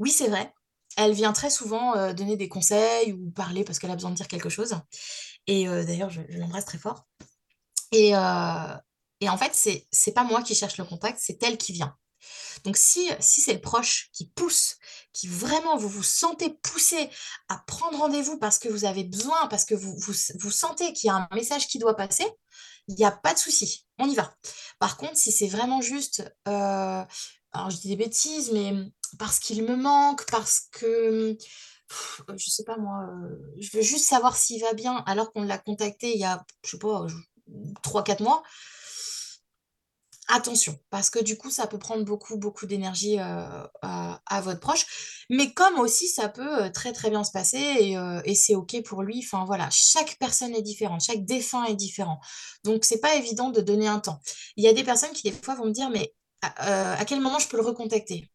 Oui 0.00 0.10
c'est 0.10 0.28
vrai, 0.28 0.52
elle 0.96 1.12
vient 1.12 1.32
très 1.32 1.50
souvent 1.50 2.12
donner 2.12 2.36
des 2.36 2.48
conseils 2.48 3.12
ou 3.12 3.30
parler 3.30 3.62
parce 3.62 3.78
qu'elle 3.78 3.92
a 3.92 3.94
besoin 3.94 4.10
de 4.10 4.16
dire 4.16 4.28
quelque 4.28 4.48
chose. 4.48 4.74
Et 5.46 5.66
d'ailleurs 5.66 6.10
je, 6.10 6.20
l'embrasse 6.30 6.64
très 6.64 6.78
fort. 6.78 7.06
Et, 7.92 8.08
et 8.10 9.28
en 9.28 9.38
fait 9.38 9.86
c'est 9.92 10.12
pas 10.12 10.24
moi 10.24 10.42
qui 10.42 10.56
cherche 10.56 10.76
le 10.76 10.84
contact, 10.84 11.20
c'est 11.22 11.40
elle 11.44 11.56
qui 11.56 11.72
vient. 11.72 11.96
Donc 12.64 12.76
si, 12.76 13.10
c'est 13.20 13.54
le 13.54 13.60
proche 13.60 14.10
qui 14.12 14.26
pousse, 14.26 14.76
qui 15.12 15.28
vraiment 15.28 15.76
vous 15.76 15.88
vous 15.88 16.02
sentez 16.02 16.50
poussé 16.62 17.10
à 17.48 17.62
prendre 17.66 17.98
rendez-vous 17.98 18.38
parce 18.38 18.58
que 18.58 18.68
vous 18.68 18.84
avez 18.84 19.04
besoin, 19.04 19.46
parce 19.48 19.64
que 19.64 19.74
vous, 19.74 20.12
sentez 20.50 20.92
qu'il 20.92 21.08
y 21.08 21.10
a 21.10 21.14
un 21.14 21.28
message 21.34 21.68
qui 21.68 21.78
doit 21.78 21.96
passer, 21.96 22.26
il 22.88 22.94
n'y 22.94 23.04
a 23.04 23.10
pas 23.10 23.34
de 23.34 23.38
souci, 23.38 23.86
on 23.98 24.08
y 24.08 24.14
va. 24.14 24.34
Par 24.78 24.96
contre, 24.96 25.16
si 25.16 25.32
c'est 25.32 25.48
vraiment 25.48 25.80
juste, 25.80 26.22
euh, 26.48 27.04
alors 27.52 27.70
je 27.70 27.76
dis 27.78 27.88
des 27.88 27.96
bêtises, 27.96 28.52
mais 28.52 28.74
parce 29.18 29.38
qu'il 29.38 29.64
me 29.64 29.76
manque, 29.76 30.24
parce 30.30 30.68
que, 30.72 31.36
je 32.36 32.50
sais 32.50 32.64
pas 32.64 32.76
moi, 32.76 33.08
euh, 33.08 33.54
je 33.58 33.76
veux 33.76 33.82
juste 33.82 34.06
savoir 34.06 34.36
s'il 34.36 34.60
va 34.60 34.74
bien 34.74 35.02
alors 35.06 35.32
qu'on 35.32 35.42
l'a 35.42 35.58
contacté 35.58 36.12
il 36.14 36.20
y 36.20 36.24
a, 36.24 36.44
je 36.64 36.70
sais 36.70 36.78
pas, 36.78 37.06
3-4 37.82 38.22
mois, 38.22 38.42
attention, 40.30 40.78
parce 40.90 41.10
que 41.10 41.18
du 41.18 41.36
coup, 41.36 41.50
ça 41.50 41.66
peut 41.66 41.78
prendre 41.78 42.04
beaucoup, 42.04 42.36
beaucoup 42.36 42.66
d'énergie 42.66 43.18
à, 43.18 44.40
votre 44.42 44.60
proche. 44.60 45.24
Mais 45.30 45.52
comme 45.52 45.78
aussi, 45.78 46.08
ça 46.08 46.28
peut 46.28 46.70
très, 46.72 46.92
très 46.92 47.10
bien 47.10 47.24
se 47.24 47.30
passer 47.30 47.94
et, 48.24 48.34
c'est 48.34 48.54
OK 48.54 48.82
pour 48.84 49.02
lui. 49.02 49.22
Enfin, 49.24 49.44
voilà, 49.44 49.68
chaque 49.70 50.16
personne 50.18 50.54
est 50.54 50.62
différente, 50.62 51.02
chaque 51.02 51.24
défunt 51.24 51.64
est 51.64 51.76
différent. 51.76 52.20
Donc, 52.64 52.84
c'est 52.84 53.00
pas 53.00 53.14
évident 53.16 53.50
de 53.50 53.60
donner 53.60 53.88
un 53.88 54.00
temps. 54.00 54.20
Il 54.56 54.64
y 54.64 54.68
a 54.68 54.72
des 54.72 54.84
personnes 54.84 55.12
qui, 55.12 55.30
des 55.30 55.32
fois, 55.32 55.54
vont 55.54 55.66
me 55.66 55.72
dire, 55.72 55.90
mais 55.90 56.14
à 56.42 57.04
quel 57.04 57.20
moment 57.20 57.38
je 57.38 57.48
peux 57.48 57.56
le 57.56 57.64
recontacter? 57.64 58.30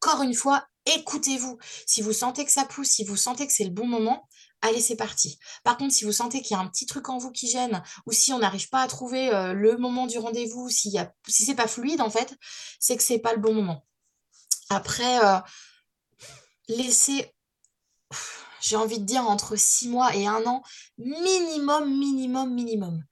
Encore 0.00 0.22
une 0.22 0.34
fois, 0.34 0.64
écoutez-vous. 0.86 1.58
Si 1.86 2.02
vous 2.02 2.12
sentez 2.12 2.44
que 2.44 2.52
ça 2.52 2.64
pousse, 2.64 2.88
si 2.88 3.04
vous 3.04 3.16
sentez 3.16 3.46
que 3.46 3.52
c'est 3.52 3.64
le 3.64 3.70
bon 3.70 3.86
moment, 3.86 4.27
allez, 4.62 4.80
c'est 4.80 4.96
parti. 4.96 5.38
Par 5.64 5.76
contre, 5.76 5.94
si 5.94 6.04
vous 6.04 6.12
sentez 6.12 6.42
qu'il 6.42 6.56
y 6.56 6.58
a 6.58 6.62
un 6.62 6.68
petit 6.68 6.86
truc 6.86 7.08
en 7.08 7.18
vous 7.18 7.30
qui 7.30 7.48
gêne, 7.48 7.82
ou 8.06 8.12
si 8.12 8.32
on 8.32 8.38
n'arrive 8.38 8.68
pas 8.68 8.82
à 8.82 8.88
trouver 8.88 9.30
le 9.54 9.76
moment 9.76 10.06
du 10.06 10.18
rendez-vous, 10.18 10.68
si, 10.68 10.90
y 10.90 10.98
a, 10.98 11.12
si 11.26 11.44
c'est 11.44 11.54
pas 11.54 11.68
fluide, 11.68 12.00
en 12.00 12.10
fait, 12.10 12.34
c'est 12.80 12.96
que 12.96 13.02
c'est 13.02 13.18
pas 13.18 13.32
le 13.34 13.40
bon 13.40 13.54
moment. 13.54 13.86
Après, 14.70 15.18
laissez, 16.68 17.32
j'ai 18.60 18.76
envie 18.76 18.98
de 18.98 19.04
dire, 19.04 19.22
entre 19.22 19.56
six 19.56 19.88
mois 19.88 20.14
et 20.14 20.26
un 20.26 20.44
an, 20.46 20.62
minimum, 20.98 21.88
minimum, 21.98 22.52
minimum. 22.52 23.04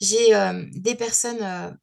J'ai 0.00 0.32
des 0.72 0.94
personnes 0.94 1.78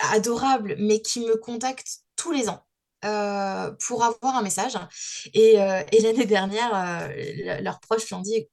adorables, 0.00 0.76
mais 0.78 1.00
qui 1.00 1.20
me 1.20 1.36
contactent 1.36 2.00
tous 2.16 2.32
les 2.32 2.48
ans. 2.48 2.64
Euh, 3.04 3.70
pour 3.86 4.02
avoir 4.02 4.36
un 4.36 4.42
message. 4.42 4.76
Et, 5.32 5.60
euh, 5.60 5.82
l'année 6.02 6.26
dernière, 6.26 6.74
euh, 6.74 7.60
leurs 7.60 7.78
proches 7.78 8.06
lui 8.08 8.14
ont 8.14 8.20
dit, 8.20 8.48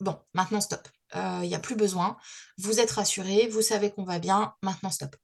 bon, 0.00 0.16
maintenant 0.32 0.60
stop. 0.60 0.86
Il 1.14 1.48
n'y 1.48 1.56
a 1.56 1.58
plus 1.58 1.74
besoin. 1.74 2.16
Vous 2.56 2.78
êtes 2.78 2.92
rassurés, 2.92 3.48
vous 3.48 3.62
savez 3.62 3.90
qu'on 3.90 4.04
va 4.04 4.20
bien, 4.20 4.54
maintenant 4.62 4.90
stop. 4.90 5.16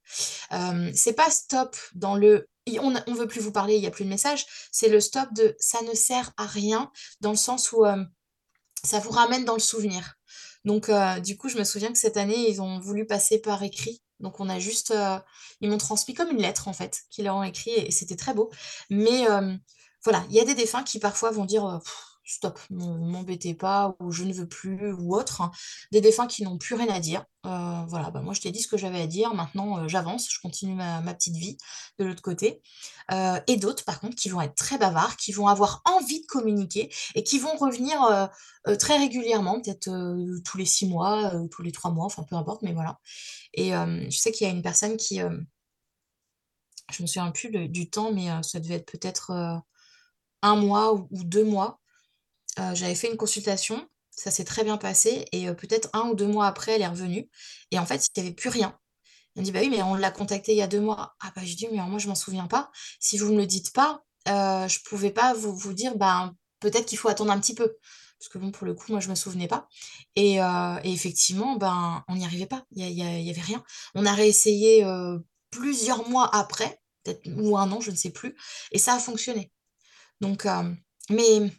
c'est 0.95 1.13
pas 1.13 1.31
stop 1.31 1.77
dans 1.95 2.17
le 2.17 2.49
on 2.81 2.91
ne 2.91 3.17
veut 3.17 3.29
plus 3.29 3.41
vous 3.41 3.53
parler, 3.53 3.77
il 3.77 3.81
n'y 3.81 3.87
a 3.87 3.93
plus 3.93 4.05
de 4.05 4.11
message. 4.11 4.45
C'est 4.73 4.89
le 4.89 4.99
stop 4.99 5.33
de 5.33 5.55
ça 5.61 5.81
ne 5.83 5.95
sert 5.95 6.33
à 6.37 6.47
rien, 6.47 6.91
dans 7.21 7.31
le 7.31 7.37
sens 7.37 7.71
où 7.71 7.85
ça 8.83 8.99
vous 8.99 9.11
ramène 9.11 9.45
dans 9.45 9.55
le 9.55 9.61
souvenir. 9.61 10.15
Donc, 10.65 10.91
du 11.23 11.37
coup, 11.37 11.49
je 11.49 11.57
me 11.57 11.63
souviens 11.63 11.93
que 11.93 11.99
cette 11.99 12.17
année, 12.17 12.51
ils 12.51 12.61
ont 12.61 12.81
voulu 12.81 13.07
passer 13.07 13.39
par 13.39 13.63
écrit 13.63 14.03
donc 14.21 14.41
on 14.41 14.49
a 14.49 14.59
juste, 14.59 14.91
euh, 14.93 15.19
ils 15.61 15.71
m'ont 15.71 15.79
transmis 15.79 16.15
comme 16.15 16.31
une 16.31 16.41
lettre 16.41 16.69
en 16.69 16.73
fait, 16.73 17.03
qu'ils 17.11 17.25
leur 17.25 17.37
ont 17.37 17.43
écrit 17.43 17.71
et, 17.71 17.91
c'était 17.91 18.17
très 18.17 18.35
beau. 18.35 18.51
Mais 18.91 19.29
euh, 19.31 19.55
voilà, 20.05 20.25
il 20.31 20.37
y 20.37 20.41
a 20.41 20.45
des 20.45 20.55
défunts 20.55 20.83
qui 20.83 20.99
parfois 20.99 21.31
vont 21.31 21.45
dire 21.45 21.67
euh, 21.67 21.79
stop, 22.27 22.59
ne 22.71 22.85
m'embêtez 22.85 23.55
pas 23.55 23.97
ou 24.01 24.11
je 24.11 24.25
ne 24.25 24.33
veux 24.33 24.49
plus 24.49 24.93
ou 24.93 25.15
autre. 25.15 25.41
Hein. 25.41 25.51
Des 25.93 26.01
défunts 26.01 26.27
qui 26.27 26.43
n'ont 26.43 26.59
plus 26.59 26.75
rien 26.75 26.89
à 26.89 27.01
dire. 27.01 27.25
voilà, 27.45 28.11
bah, 28.11 28.21
moi 28.21 28.35
je 28.35 28.41
t'ai 28.41 28.51
dit 28.51 28.61
ce 28.61 28.69
que 28.69 28.77
j'avais 28.77 29.01
à 29.01 29.07
dire, 29.07 29.33
maintenant 29.35 29.87
j'avance, 29.89 30.29
je 30.31 30.41
continue 30.41 30.75
ma, 30.75 31.01
petite 31.15 31.37
vie 31.37 31.57
de 31.99 32.05
l'autre 32.05 32.23
côté. 32.23 32.61
et 33.47 33.57
d'autres 33.57 33.85
par 33.85 34.01
contre 34.01 34.17
qui 34.17 34.29
vont 34.29 34.41
être 34.41 34.57
très 34.57 34.79
bavards, 34.79 35.17
qui 35.17 35.33
vont 35.33 35.47
avoir 35.47 35.83
envie 35.85 36.21
de 36.21 36.27
communiquer 36.27 36.93
et 37.15 37.23
qui 37.23 37.39
vont 37.39 37.57
revenir 37.57 38.31
très 38.79 38.99
régulièrement, 38.99 39.61
peut-être 39.61 39.89
tous 40.45 40.59
les 40.59 40.67
six 40.67 40.87
mois, 40.87 41.33
tous 41.51 41.63
les 41.63 41.73
trois 41.73 41.93
mois, 41.93 42.07
enfin 42.07 42.25
peu 42.25 42.35
importe, 42.37 42.63
mais 42.63 42.73
voilà. 42.73 42.99
Et 43.55 43.71
je 43.71 44.17
sais 44.19 44.33
qu'il 44.33 44.47
y 44.47 44.51
a 44.51 44.53
une 44.53 44.63
personne 44.63 44.97
qui, 44.97 45.21
je 46.91 47.03
me 47.03 47.07
souviens 47.07 47.31
plus 47.31 47.69
du 47.69 47.89
temps, 47.89 48.13
mais 48.13 48.29
ça 48.43 48.61
devait 48.61 48.75
être 48.75 48.91
peut-être 48.91 49.63
un 50.43 50.57
mois 50.57 50.95
ou, 50.95 51.09
deux 51.11 51.45
mois. 51.45 51.81
J'avais 52.57 52.95
fait 52.95 53.11
une 53.11 53.17
consultation, 53.17 53.89
ça 54.11 54.31
s'est 54.31 54.45
très 54.45 54.65
bien 54.65 54.77
passé, 54.79 55.27
et 55.33 55.47
peut-être 55.53 55.89
un 55.93 56.09
ou 56.09 56.15
deux 56.15 56.27
mois 56.27 56.47
après, 56.47 56.73
elle 56.73 56.83
est 56.83 56.87
revenue. 56.87 57.29
Et 57.71 57.79
en 57.79 57.87
fait, 57.87 58.07
il 58.07 58.23
n'y 58.23 58.27
avait 58.27 58.35
plus 58.35 58.49
rien. 58.49 58.79
Elle 59.35 59.43
me 59.43 59.45
dit, 59.45 59.53
bah 59.53 59.61
oui, 59.61 59.69
mais 59.69 59.83
on 59.83 59.95
l'a 59.95 60.11
contacté 60.11 60.53
il 60.53 60.59
y 60.59 60.63
a 60.63 60.67
deux 60.67 60.81
mois. 60.81 61.15
Ah 61.21 61.31
bah 61.37 61.43
je 61.45 61.55
dis, 61.55 61.69
mais 61.71 61.79
moi 61.79 61.99
je 61.99 62.09
m'en 62.09 62.15
souviens 62.15 62.47
pas. 62.47 62.71
Si 63.01 63.19
vous 63.19 63.27
ne 63.27 63.35
me 63.35 63.41
le 63.41 63.47
dites 63.47 63.73
pas, 63.73 64.03
je 64.27 64.67
je 64.69 64.79
pouvais 64.89 65.11
pas 65.11 65.35
vous, 65.35 65.55
vous 65.55 65.75
dire, 65.75 65.97
bah 65.97 66.33
peut-être 66.61 66.87
qu'il 66.87 66.99
faut 66.99 67.09
attendre 67.09 67.31
un 67.33 67.39
petit 67.41 67.55
peu 67.55 67.77
parce 68.19 68.31
que 68.31 68.39
bon, 68.39 68.51
pour 68.51 68.67
le 68.67 68.73
coup, 68.73 68.93
moi, 68.93 69.01
je 69.01 69.11
me 69.11 69.15
souvenais 69.15 69.49
pas. 69.49 69.69
Et, 70.15 70.39
effectivement, 70.85 71.57
ben, 71.57 72.03
on 72.09 72.17
n'y 72.17 72.25
arrivait 72.25 72.47
pas. 72.47 72.65
Il 72.71 72.87
n'y 72.95 73.31
avait 73.31 73.41
rien. 73.43 73.63
On 73.95 74.07
a 74.07 74.13
réessayé 74.13 74.87
plusieurs 75.51 76.09
mois 76.09 76.35
après, 76.35 76.81
peut-être 77.03 77.21
ou 77.37 77.59
un 77.59 77.71
an, 77.73 77.81
je 77.81 77.91
ne 77.91 77.97
sais 77.97 78.11
plus, 78.11 78.35
et 78.73 78.79
ça 78.79 78.95
a 78.95 78.99
fonctionné. 78.99 79.53
Donc, 80.21 80.47
mais 81.11 81.53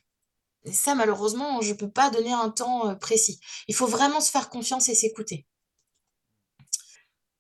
ça, 0.66 0.96
malheureusement, 0.96 1.62
je 1.62 1.72
ne 1.72 1.78
peux 1.78 1.90
pas 1.90 2.10
donner 2.10 2.34
un 2.34 2.50
temps 2.50 2.96
précis. 2.96 3.40
Il 3.68 3.76
faut 3.76 3.88
vraiment 3.88 4.22
se 4.22 4.32
faire 4.32 4.50
confiance 4.50 4.90
et 4.90 4.96
s'écouter. 4.96 5.46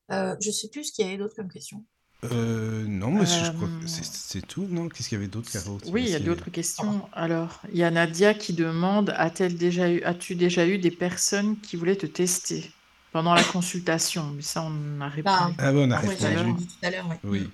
je 0.09 0.47
ne 0.47 0.51
sais 0.51 0.69
plus 0.69 0.85
ce 0.85 0.91
qu'il 0.91 1.05
y 1.05 1.07
avait 1.07 1.17
d'autre 1.17 1.35
comme 1.35 1.49
question. 1.49 1.85
Euh, 2.23 2.85
non, 2.87 3.23
je 3.23 3.51
crois 3.51 3.67
que 3.67 3.85
euh, 3.85 3.87
c'est 3.87 4.45
tout, 4.45 4.65
non? 4.67 4.89
Qu'est-ce 4.89 5.09
qu'il 5.09 5.17
y 5.17 5.21
avait 5.21 5.29
d'autre, 5.29 5.51
Caro? 5.51 5.77
Oui, 5.87 6.03
il 6.03 6.09
y 6.09 6.15
a 6.15 6.19
d'autres 6.19 6.49
questions. 6.49 7.07
Alors, 7.13 7.61
il 7.71 7.77
y 7.77 7.83
a 7.83 7.91
Nadia 7.91 8.33
qui 8.33 8.53
demande, 8.53 9.13
a-t-elle 9.15 9.55
déjà 9.55 9.89
eu, 9.89 10.01
as-tu 10.01 10.35
déjà 10.35 10.65
eu 10.65 10.79
des 10.79 10.89
personnes 10.89 11.59
qui 11.59 11.75
voulaient 11.75 11.95
te 11.95 12.07
tester 12.07 12.71
pendant 13.11 13.35
la 13.35 13.43
consultation? 13.43 14.31
Mais 14.35 14.41
ça, 14.41 14.63
on 14.63 14.99
a 14.99 15.09
répondu. 15.09 15.53
Ah 15.59 15.71
bon, 15.71 15.87
on 15.87 15.91
a 15.91 16.01
oui, 16.01 16.15
répondu. 16.19 16.65
tout 16.65 16.73
à 16.81 16.89
l'heure, 16.89 17.05
oui. 17.07 17.15
Oui. 17.23 17.49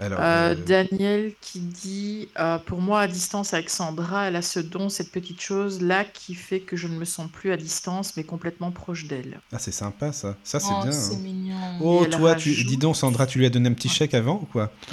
Alors, 0.00 0.18
euh, 0.20 0.24
euh, 0.24 0.54
Daniel 0.54 1.32
qui 1.40 1.60
dit 1.60 2.28
euh, 2.38 2.58
Pour 2.58 2.80
moi, 2.80 3.02
à 3.02 3.06
distance 3.06 3.54
avec 3.54 3.70
Sandra, 3.70 4.26
elle 4.26 4.36
a 4.36 4.42
ce 4.42 4.58
don, 4.58 4.88
cette 4.88 5.12
petite 5.12 5.40
chose-là 5.40 6.04
qui 6.04 6.34
fait 6.34 6.60
que 6.60 6.76
je 6.76 6.88
ne 6.88 6.96
me 6.96 7.04
sens 7.04 7.30
plus 7.30 7.52
à 7.52 7.56
distance, 7.56 8.16
mais 8.16 8.24
complètement 8.24 8.72
proche 8.72 9.06
d'elle. 9.06 9.40
Ah, 9.52 9.58
c'est 9.60 9.72
sympa 9.72 10.12
ça. 10.12 10.36
Ça, 10.42 10.58
c'est 10.58 10.72
oh, 10.72 10.82
bien. 10.82 10.90
C'est 10.90 11.14
hein. 11.14 11.18
mignon. 11.18 11.56
Oh, 11.80 12.04
toi, 12.06 12.34
tu... 12.34 12.64
dis 12.64 12.76
donc, 12.76 12.96
Sandra, 12.96 13.26
tu 13.26 13.38
lui 13.38 13.46
as 13.46 13.50
donné 13.50 13.68
un 13.68 13.72
petit 13.72 13.88
chèque 13.88 14.14
avant 14.14 14.40
ou 14.42 14.46
quoi? 14.46 14.72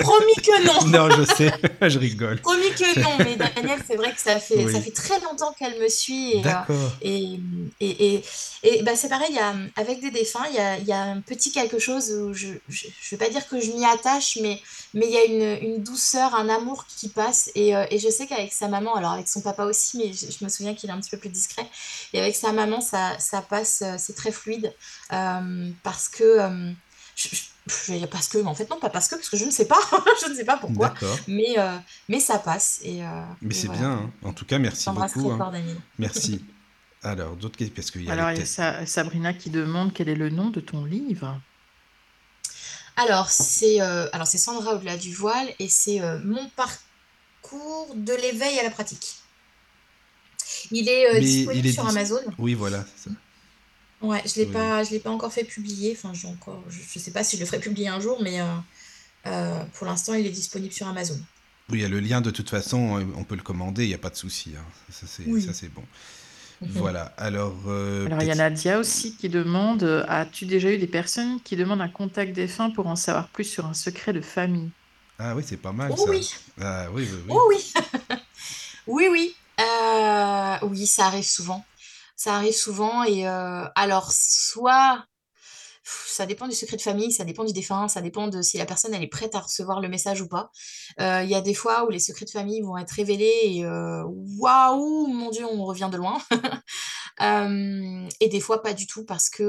Promis 0.00 0.34
que 0.36 0.66
non 0.66 0.86
Non, 0.86 1.16
je 1.16 1.24
sais, 1.24 1.52
je 1.88 1.98
rigole. 1.98 2.40
Promis 2.42 2.70
que 2.76 3.00
non, 3.00 3.16
mais 3.18 3.36
Daniel, 3.36 3.80
c'est 3.86 3.96
vrai 3.96 4.12
que 4.12 4.20
ça 4.20 4.38
fait, 4.38 4.70
ça 4.70 4.80
fait 4.82 4.90
très 4.90 5.18
longtemps 5.20 5.54
qu'elle 5.58 5.80
me 5.80 5.88
suit. 5.88 6.32
Et, 6.32 6.42
D'accord. 6.42 6.76
et, 7.00 7.40
et, 7.80 8.22
et, 8.62 8.82
bah, 8.82 8.92
c'est 8.96 9.08
pareil, 9.08 9.32
y 9.32 9.38
a, 9.38 9.54
avec 9.76 10.00
des 10.00 10.10
défunts, 10.10 10.44
il 10.50 10.56
y 10.56 10.58
a, 10.58 10.78
y 10.78 10.92
a, 10.92 11.02
un 11.02 11.20
petit 11.22 11.52
quelque 11.52 11.78
chose 11.78 12.10
où 12.10 12.34
je 12.34 12.48
ne 12.48 12.52
vais 13.12 13.16
pas 13.16 13.30
dire 13.30 13.48
que 13.48 13.58
je 13.58 13.70
m'y 13.72 13.84
mais 14.42 14.60
mais 14.94 15.06
il 15.06 15.12
y 15.12 15.16
a 15.16 15.24
une, 15.24 15.74
une, 15.74 15.82
douceur, 15.82 16.34
un 16.34 16.48
amour 16.48 16.84
qui 16.86 17.08
passe. 17.08 17.50
Et, 17.54 17.76
euh, 17.76 17.86
et 17.90 17.98
je 17.98 18.08
sais 18.08 18.26
qu'avec 18.26 18.52
sa 18.52 18.68
maman, 18.68 18.94
alors 18.94 19.12
avec 19.12 19.28
son 19.28 19.40
papa 19.40 19.64
aussi, 19.64 19.98
mais 19.98 20.12
je, 20.12 20.44
me 20.44 20.48
souviens 20.48 20.74
qu'il 20.74 20.90
est 20.90 20.92
un 20.92 21.00
petit 21.00 21.10
peu 21.10 21.18
plus 21.18 21.28
discret. 21.28 21.66
Et 22.12 22.20
avec 22.20 22.34
sa 22.34 22.52
maman, 22.52 22.80
ça, 22.80 23.18
ça 23.18 23.40
passe, 23.42 23.82
euh, 23.82 23.94
c'est 23.98 24.14
très 24.14 24.32
fluide. 24.32 24.74
Euh, 25.12 25.70
parce 25.82 26.08
que. 26.08 26.38
je, 27.14 27.28
je, 27.28 28.06
parce 28.06 28.28
que, 28.28 28.38
mais 28.38 28.48
en 28.48 28.54
fait, 28.54 28.68
non, 28.68 28.80
pas 28.80 28.90
parce 28.90 29.06
que, 29.06 29.14
parce 29.14 29.28
que 29.28 29.36
je 29.36 29.44
ne 29.44 29.50
sais 29.50 29.66
pas, 29.66 29.78
je 30.22 30.30
ne 30.30 30.34
sais 30.34 30.44
pas 30.44 30.56
pourquoi, 30.56 30.94
mais, 31.28 31.56
mais 32.08 32.18
ça 32.18 32.38
passe. 32.38 32.80
Et, 32.82 33.02
mais 33.42 33.54
c'est 33.54 33.68
bien, 33.68 33.92
hein. 33.92 34.10
en 34.24 34.32
tout 34.32 34.44
cas, 34.44 34.58
merci 34.58 34.90
beaucoup. 34.90 35.30
Hein. 35.30 35.52
Merci. 35.98 36.44
Alors, 37.02 37.34
d'autres 37.36 37.56
questions 37.56 37.74
parce 37.74 37.90
qu'il 37.90 38.04
y 38.04 38.10
a 38.10 38.12
Alors, 38.12 38.30
il 38.32 38.38
y 38.38 38.60
a 38.60 38.86
Sabrina 38.86 39.32
qui 39.32 39.48
demande 39.48 39.94
quel 39.94 40.08
est 40.08 40.14
le 40.14 40.28
nom 40.28 40.50
de 40.50 40.60
ton 40.60 40.84
livre 40.84 41.40
alors, 43.00 43.30
c'est 43.30 43.80
euh, 43.80 44.08
alors 44.12 44.26
c'est 44.26 44.38
Sandra 44.38 44.74
au-delà 44.74 44.96
du 44.96 45.14
voile 45.14 45.48
et 45.58 45.68
c'est 45.68 46.02
euh, 46.02 46.18
mon 46.22 46.48
parcours 46.50 47.94
de 47.94 48.12
l'éveil 48.12 48.58
à 48.58 48.62
la 48.62 48.70
pratique. 48.70 49.16
Il 50.70 50.88
est 50.88 51.16
euh, 51.16 51.20
disponible 51.20 51.72
sur 51.72 51.88
Amazon. 51.88 52.20
Oui, 52.38 52.54
voilà. 52.54 52.84
Ouais, 54.02 54.22
je 54.26 54.40
l'ai 54.40 54.46
je 54.46 54.90
l'ai 54.90 54.98
pas 54.98 55.10
encore 55.10 55.32
fait 55.32 55.44
publier. 55.44 55.96
Enfin, 55.96 56.12
j'ai 56.14 56.28
encore, 56.28 56.62
je, 56.68 56.78
ne 56.78 57.02
sais 57.02 57.10
pas 57.10 57.24
si 57.24 57.36
je 57.36 57.40
le 57.40 57.46
ferai 57.46 57.58
publier 57.58 57.88
un 57.88 58.00
jour, 58.00 58.18
mais 58.22 58.40
pour 59.74 59.86
l'instant, 59.86 60.14
il 60.14 60.26
est 60.26 60.30
disponible 60.30 60.72
sur 60.72 60.86
Amazon. 60.86 61.18
Oui, 61.70 61.78
il 61.78 61.82
y 61.82 61.84
a 61.84 61.88
le 61.88 62.00
lien 62.00 62.20
de 62.20 62.30
toute 62.30 62.50
façon, 62.50 63.06
on 63.16 63.24
peut 63.24 63.36
le 63.36 63.42
commander, 63.42 63.84
il 63.84 63.88
n'y 63.88 63.94
a 63.94 63.98
pas 63.98 64.10
de 64.10 64.16
souci. 64.16 64.52
Hein. 64.58 64.64
Ça, 64.90 65.06
c'est 65.06 65.72
bon. 65.72 65.84
Mhm. 66.60 66.70
Voilà, 66.74 67.12
alors... 67.16 67.54
alors, 68.06 68.22
il 68.22 68.28
y 68.28 68.30
a 68.30 68.34
Nadia 68.34 68.78
aussi 68.78 69.16
qui 69.16 69.28
demande, 69.28 70.04
as-tu 70.08 70.44
déjà 70.44 70.70
eu 70.70 70.78
des 70.78 70.86
personnes 70.86 71.40
qui 71.42 71.56
demandent 71.56 71.80
un 71.80 71.88
contact 71.88 72.32
défunt 72.32 72.70
pour 72.70 72.86
en 72.86 72.96
savoir 72.96 73.28
plus 73.28 73.44
sur 73.44 73.66
un 73.66 73.74
secret 73.74 74.12
de 74.12 74.20
famille? 74.20 74.70
Ah 75.18 75.34
oui, 75.34 75.42
c'est 75.46 75.56
pas 75.56 75.72
mal 75.72 75.92
oh, 75.92 75.96
ça. 75.96 76.10
Oui. 76.10 76.30
Ah, 76.60 76.86
oui, 76.92 77.08
oui, 77.10 77.18
oui. 77.28 77.34
Oh, 77.34 77.46
oui. 77.48 77.72
oui, 78.86 79.08
oui. 79.10 79.36
oui, 80.62 80.86
ça 80.86 81.06
arrive 81.06 81.24
souvent. 81.24 81.64
Ça 82.14 82.36
arrive 82.36 82.54
souvent 82.54 83.04
et 83.04 83.26
alors 83.26 84.12
soit 84.12 85.04
ça 85.82 86.26
dépend 86.26 86.46
du 86.46 86.54
secret 86.54 86.76
de 86.76 86.82
famille, 86.82 87.12
ça 87.12 87.24
dépend 87.24 87.44
du 87.44 87.52
défunt, 87.52 87.88
ça 87.88 88.00
dépend 88.00 88.28
de 88.28 88.42
si 88.42 88.58
la 88.58 88.66
personne 88.66 88.94
elle 88.94 89.02
est 89.02 89.08
prête 89.08 89.34
à 89.34 89.40
recevoir 89.40 89.80
le 89.80 89.88
message 89.88 90.20
ou 90.20 90.28
pas. 90.28 90.50
Il 90.98 91.28
y 91.28 91.34
a 91.34 91.40
des 91.40 91.54
fois 91.54 91.86
où 91.86 91.90
les 91.90 91.98
secrets 91.98 92.26
de 92.26 92.30
famille 92.30 92.60
vont 92.60 92.76
être 92.76 92.90
révélés 92.90 93.40
et 93.44 93.64
waouh, 93.64 95.06
mon 95.06 95.30
Dieu, 95.30 95.46
on 95.46 95.64
revient 95.64 95.88
de 95.90 95.96
loin. 95.96 96.18
et 98.20 98.28
des 98.28 98.40
fois 98.40 98.62
pas 98.62 98.72
du 98.72 98.86
tout 98.86 99.04
parce 99.04 99.30
que 99.30 99.42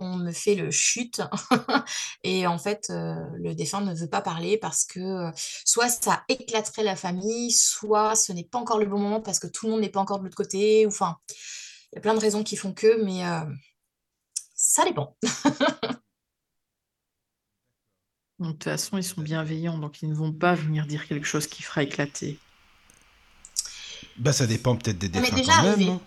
on 0.00 0.16
me 0.16 0.32
fait 0.32 0.54
le 0.54 0.70
chute 0.70 1.22
et 2.24 2.46
en 2.46 2.58
fait 2.58 2.86
le 2.90 3.54
défunt 3.54 3.80
ne 3.80 3.94
veut 3.94 4.08
pas 4.08 4.20
parler 4.20 4.58
parce 4.58 4.84
que 4.84 5.30
soit 5.64 5.88
ça 5.88 6.22
éclaterait 6.28 6.84
la 6.84 6.96
famille, 6.96 7.50
soit 7.52 8.16
ce 8.16 8.32
n'est 8.32 8.44
pas 8.44 8.58
encore 8.58 8.78
le 8.78 8.86
bon 8.86 8.98
moment 8.98 9.20
parce 9.20 9.38
que 9.38 9.46
tout 9.46 9.66
le 9.66 9.72
monde 9.72 9.80
n'est 9.80 9.88
pas 9.88 10.00
encore 10.00 10.18
de 10.18 10.24
l'autre 10.24 10.36
côté. 10.36 10.86
Enfin, 10.86 11.16
il 11.92 11.96
y 11.96 11.98
a 11.98 12.00
plein 12.00 12.14
de 12.14 12.20
raisons 12.20 12.42
qui 12.42 12.56
font 12.56 12.72
que, 12.72 13.02
mais 13.04 13.22
ça 14.56 14.84
dépend. 14.84 15.16
de 18.40 18.50
toute 18.50 18.64
façon, 18.64 18.98
ils 18.98 19.04
sont 19.04 19.20
bienveillants, 19.20 19.78
donc 19.78 20.02
ils 20.02 20.08
ne 20.08 20.14
vont 20.14 20.32
pas 20.32 20.54
venir 20.54 20.86
dire 20.86 21.06
quelque 21.06 21.26
chose 21.26 21.46
qui 21.46 21.62
fera 21.62 21.82
éclater. 21.82 22.38
Bah, 24.18 24.32
ça 24.32 24.46
dépend 24.46 24.76
peut-être 24.76 24.98
des 24.98 25.08
défunts 25.08 25.42
quand 25.44 25.76
même. 25.76 25.98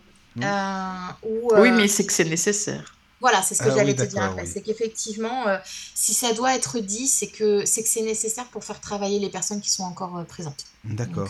Hein. 0.42 1.16
Euh, 1.24 1.62
oui, 1.62 1.72
mais 1.72 1.88
c'est 1.88 2.06
que 2.06 2.14
c'est 2.14 2.26
nécessaire. 2.26 2.96
Voilà, 3.22 3.42
c'est 3.42 3.54
ce 3.54 3.62
que 3.62 3.70
ah 3.70 3.76
j'allais 3.76 3.96
te 3.96 4.04
dire 4.04 4.24
après. 4.24 4.46
C'est 4.46 4.62
qu'effectivement, 4.62 5.48
euh, 5.48 5.58
si 5.94 6.14
ça 6.14 6.34
doit 6.34 6.56
être 6.56 6.80
dit, 6.80 7.08
c'est 7.08 7.28
que 7.28 7.66
c'est 7.66 7.84
que 7.84 7.90
c'est 7.90 8.02
nécessaire 8.02 8.46
pour 8.46 8.64
faire 8.64 8.80
travailler 8.80 9.20
les 9.20 9.30
personnes 9.30 9.60
qui 9.60 9.70
sont 9.70 9.84
encore 9.84 10.18
euh, 10.18 10.24
présentes. 10.24 10.66
D'accord. 10.86 11.30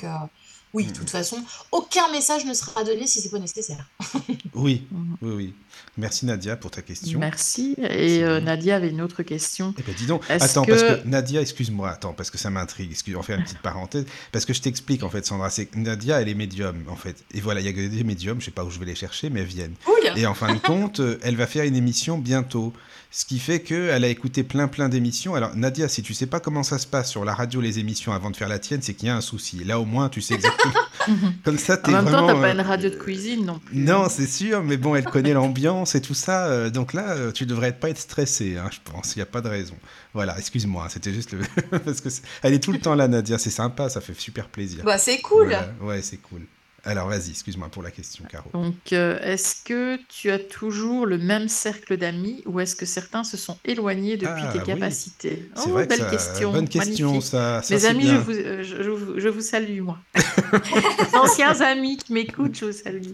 Oui, 0.74 0.86
de 0.86 0.94
toute 0.94 1.10
façon, 1.10 1.38
aucun 1.72 2.12
message 2.12 2.46
ne 2.46 2.54
sera 2.54 2.84
donné 2.84 3.08
si 3.08 3.22
c'est 3.22 3.30
pas 3.30 3.40
nécessaire. 3.40 3.90
oui, 4.54 4.84
mhm. 4.92 5.18
oui, 5.22 5.32
oui. 5.32 5.54
Merci 5.98 6.26
Nadia 6.26 6.56
pour 6.56 6.72
ta 6.72 6.82
question. 6.82 7.20
Merci. 7.20 7.76
Et 7.78 8.24
euh, 8.24 8.40
Nadia 8.40 8.76
avait 8.76 8.90
une 8.90 9.02
autre 9.02 9.24
question. 9.24 9.74
Eh 9.78 9.82
bien, 9.82 9.94
dis 9.98 10.06
donc, 10.06 10.24
attends, 10.30 10.64
parce 10.64 10.84
que 10.84 11.08
Nadia, 11.08 11.42
excuse-moi, 11.42 11.90
attends, 11.90 12.14
parce 12.14 12.30
que 12.30 12.38
ça 12.38 12.50
m'intrigue. 12.50 12.92
Excuse, 12.92 13.16
on 13.16 13.24
fait 13.24 13.36
une 13.36 13.44
petite 13.44 13.60
parenthèse. 13.60 14.06
Parce 14.32 14.46
que 14.46 14.54
je 14.54 14.62
t'explique, 14.62 15.04
en 15.04 15.10
fait, 15.10 15.26
Sandra, 15.26 15.50
c'est 15.50 15.66
que 15.66 15.78
Nadia, 15.78 16.22
elle 16.22 16.30
est 16.30 16.36
médium, 16.36 16.84
en 16.88 16.96
fait. 16.96 17.18
Et 17.34 17.42
voilà, 17.42 17.60
il 17.60 17.66
y 17.66 17.70
a 17.70 17.90
des 17.90 18.04
médiums, 18.04 18.40
je 18.40 18.46
sais 18.46 18.52
pas 18.52 18.64
où 18.64 18.70
je 18.70 18.80
vais 18.80 18.86
les 18.86 18.96
chercher, 18.96 19.30
mais 19.30 19.42
elles 19.42 19.48
viennent. 19.48 19.76
Et 20.16 20.26
en 20.26 20.34
fin 20.34 20.54
de 20.54 20.60
compte, 20.60 21.00
euh, 21.00 21.20
elle 21.22 21.36
va 21.36 21.48
faire 21.48 21.66
une 21.66 21.76
émission 21.76 22.18
bientôt. 22.18 22.74
Ce 23.12 23.26
qui 23.26 23.40
fait 23.40 23.62
qu'elle 23.62 24.04
a 24.04 24.08
écouté 24.08 24.44
plein 24.44 24.68
plein 24.68 24.90
d'émissions. 24.90 25.36
Alors 25.36 25.56
Nadia, 25.56 25.88
si 25.88 26.04
tu 26.04 26.14
sais 26.14 26.28
pas 26.28 26.40
comment 26.40 26.64
ça 26.64 26.78
se 26.78 26.88
passe 26.88 27.10
sur 27.10 27.26
la 27.26 27.34
radio 27.34 27.60
les 27.62 27.80
émissions 27.80 28.14
avant 28.14 28.30
de 28.30 28.36
faire 28.36 28.50
la 28.50 28.60
tienne, 28.60 28.82
c'est 28.82 28.94
qu'il 28.94 29.08
y 29.08 29.12
a 29.12 29.16
un 29.16 29.22
souci. 29.22 29.64
Là 29.64 29.80
au 29.80 29.86
moins 29.86 30.10
tu 30.10 30.22
sais 30.22 30.36
exactement. 30.36 30.74
Comme 31.44 31.58
ça, 31.58 31.78
t'es 31.78 31.90
En 31.90 32.04
même 32.04 32.12
temps, 32.12 32.28
t'as 32.28 32.42
pas 32.42 32.52
une 32.52 32.60
euh, 32.60 32.64
radio 32.64 32.90
de 32.90 32.96
cuisine 32.96 33.46
non 33.46 33.60
plus. 33.60 33.78
Non, 33.78 34.08
c'est 34.10 34.28
sûr, 34.28 34.64
mais 34.64 34.78
bon, 34.78 34.96
elle 34.96 35.06
connaît 35.06 35.34
l'ambiance 35.34 35.96
et 35.96 36.02
tout 36.02 36.14
ça. 36.14 36.48
Euh, 36.48 36.70
donc 36.70 36.94
là, 36.94 37.12
euh, 37.12 37.32
tu 37.32 37.46
devrais 37.46 37.74
pas 37.74 37.90
être 37.90 38.00
stressé, 38.00 38.58
hein, 38.58 38.70
je 38.72 38.80
pense. 38.84 39.16
Il 39.16 39.20
n'y 39.20 39.24
a 39.24 39.28
pas 39.28 39.42
de 39.42 39.50
raison. 39.50 39.76
Voilà, 40.14 40.38
excuse-moi, 40.38 40.84
hein, 40.86 40.90
c'était 40.90 41.14
juste 41.14 41.32
le... 41.32 41.40
parce 41.80 42.02
que 42.02 42.10
elle 42.44 42.54
est 42.54 42.60
tout 42.60 42.72
le 42.72 42.80
temps 42.80 42.96
là, 42.96 43.08
Nadia. 43.08 43.38
C'est 43.38 43.50
sympa, 43.50 43.90
ça 43.90 44.02
fait 44.02 44.20
super 44.20 44.48
plaisir. 44.48 44.84
Bah 44.84 44.98
c'est 44.98 45.22
cool. 45.22 45.56
Ouais, 45.82 46.02
c'est 46.02 46.18
cool. 46.18 46.42
Alors 46.86 47.08
vas-y, 47.08 47.32
excuse-moi 47.32 47.70
pour 47.70 47.84
la 47.84 47.92
question, 47.92 48.24
Caro. 48.30 48.50
Donc, 48.54 48.94
euh, 48.94 49.20
est-ce 49.22 49.64
que 49.64 50.00
tu 50.08 50.32
as 50.32 50.40
toujours 50.40 51.06
le 51.06 51.18
même 51.18 51.50
cercle 51.50 51.98
d'amis 51.98 52.42
ou 52.46 52.60
est-ce 52.60 52.76
que 52.76 52.86
certains 52.86 53.24
se 53.24 53.38
sont 53.38 53.58
éloignés 53.66 54.18
depuis 54.18 54.44
tes 54.54 54.60
ah 54.60 54.66
capacités? 54.66 55.50
C'est 55.56 55.68
oh, 55.68 55.74
vrai 55.74 55.88
belle 55.88 56.10
question. 56.10 56.52
Bonne 56.52 56.70
question, 56.70 57.22
ça. 57.22 57.62
Mes 57.70 57.86
amis, 57.86 58.08
je 58.08 58.16
vous, 58.16 58.32
euh, 58.32 58.64
je, 58.64 59.30
vous, 59.30 59.42
salue, 59.42 59.82
moi. 59.82 59.98
Anciens 61.14 61.60
amis 61.62 61.98
qui 61.98 62.14
m'écoutent, 62.14 62.56
je 62.56 62.66
vous 62.66 62.72
salue. 62.72 63.14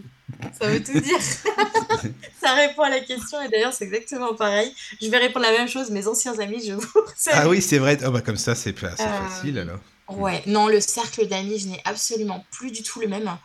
Ça 0.60 0.68
veut 0.68 0.82
tout 0.82 1.00
dire. 1.00 1.20
ça 2.40 2.54
répond 2.54 2.82
à 2.82 2.90
la 2.90 3.00
question 3.00 3.40
et 3.42 3.48
d'ailleurs, 3.48 3.72
c'est 3.72 3.84
exactement 3.84 4.34
pareil. 4.34 4.72
Je 5.00 5.08
vais 5.08 5.18
répondre 5.18 5.46
la 5.46 5.52
même 5.52 5.68
chose. 5.68 5.90
Mes 5.90 6.06
anciens 6.06 6.38
amis, 6.38 6.62
je 6.66 6.74
vous 6.74 6.86
salue. 7.16 7.36
Ah 7.38 7.48
oui, 7.48 7.62
c'est 7.62 7.78
vrai. 7.78 7.98
Oh, 8.06 8.10
bah, 8.10 8.20
comme 8.20 8.36
ça, 8.36 8.54
c'est 8.54 8.82
euh, 8.82 8.88
facile 8.88 9.58
alors. 9.58 9.80
Ouais, 10.08 10.42
non, 10.46 10.68
le 10.68 10.80
cercle 10.80 11.26
d'amis, 11.26 11.58
je 11.58 11.68
n'ai 11.68 11.80
absolument 11.84 12.44
plus 12.52 12.70
du 12.70 12.82
tout 12.82 13.00
le 13.00 13.08
même. 13.08 13.36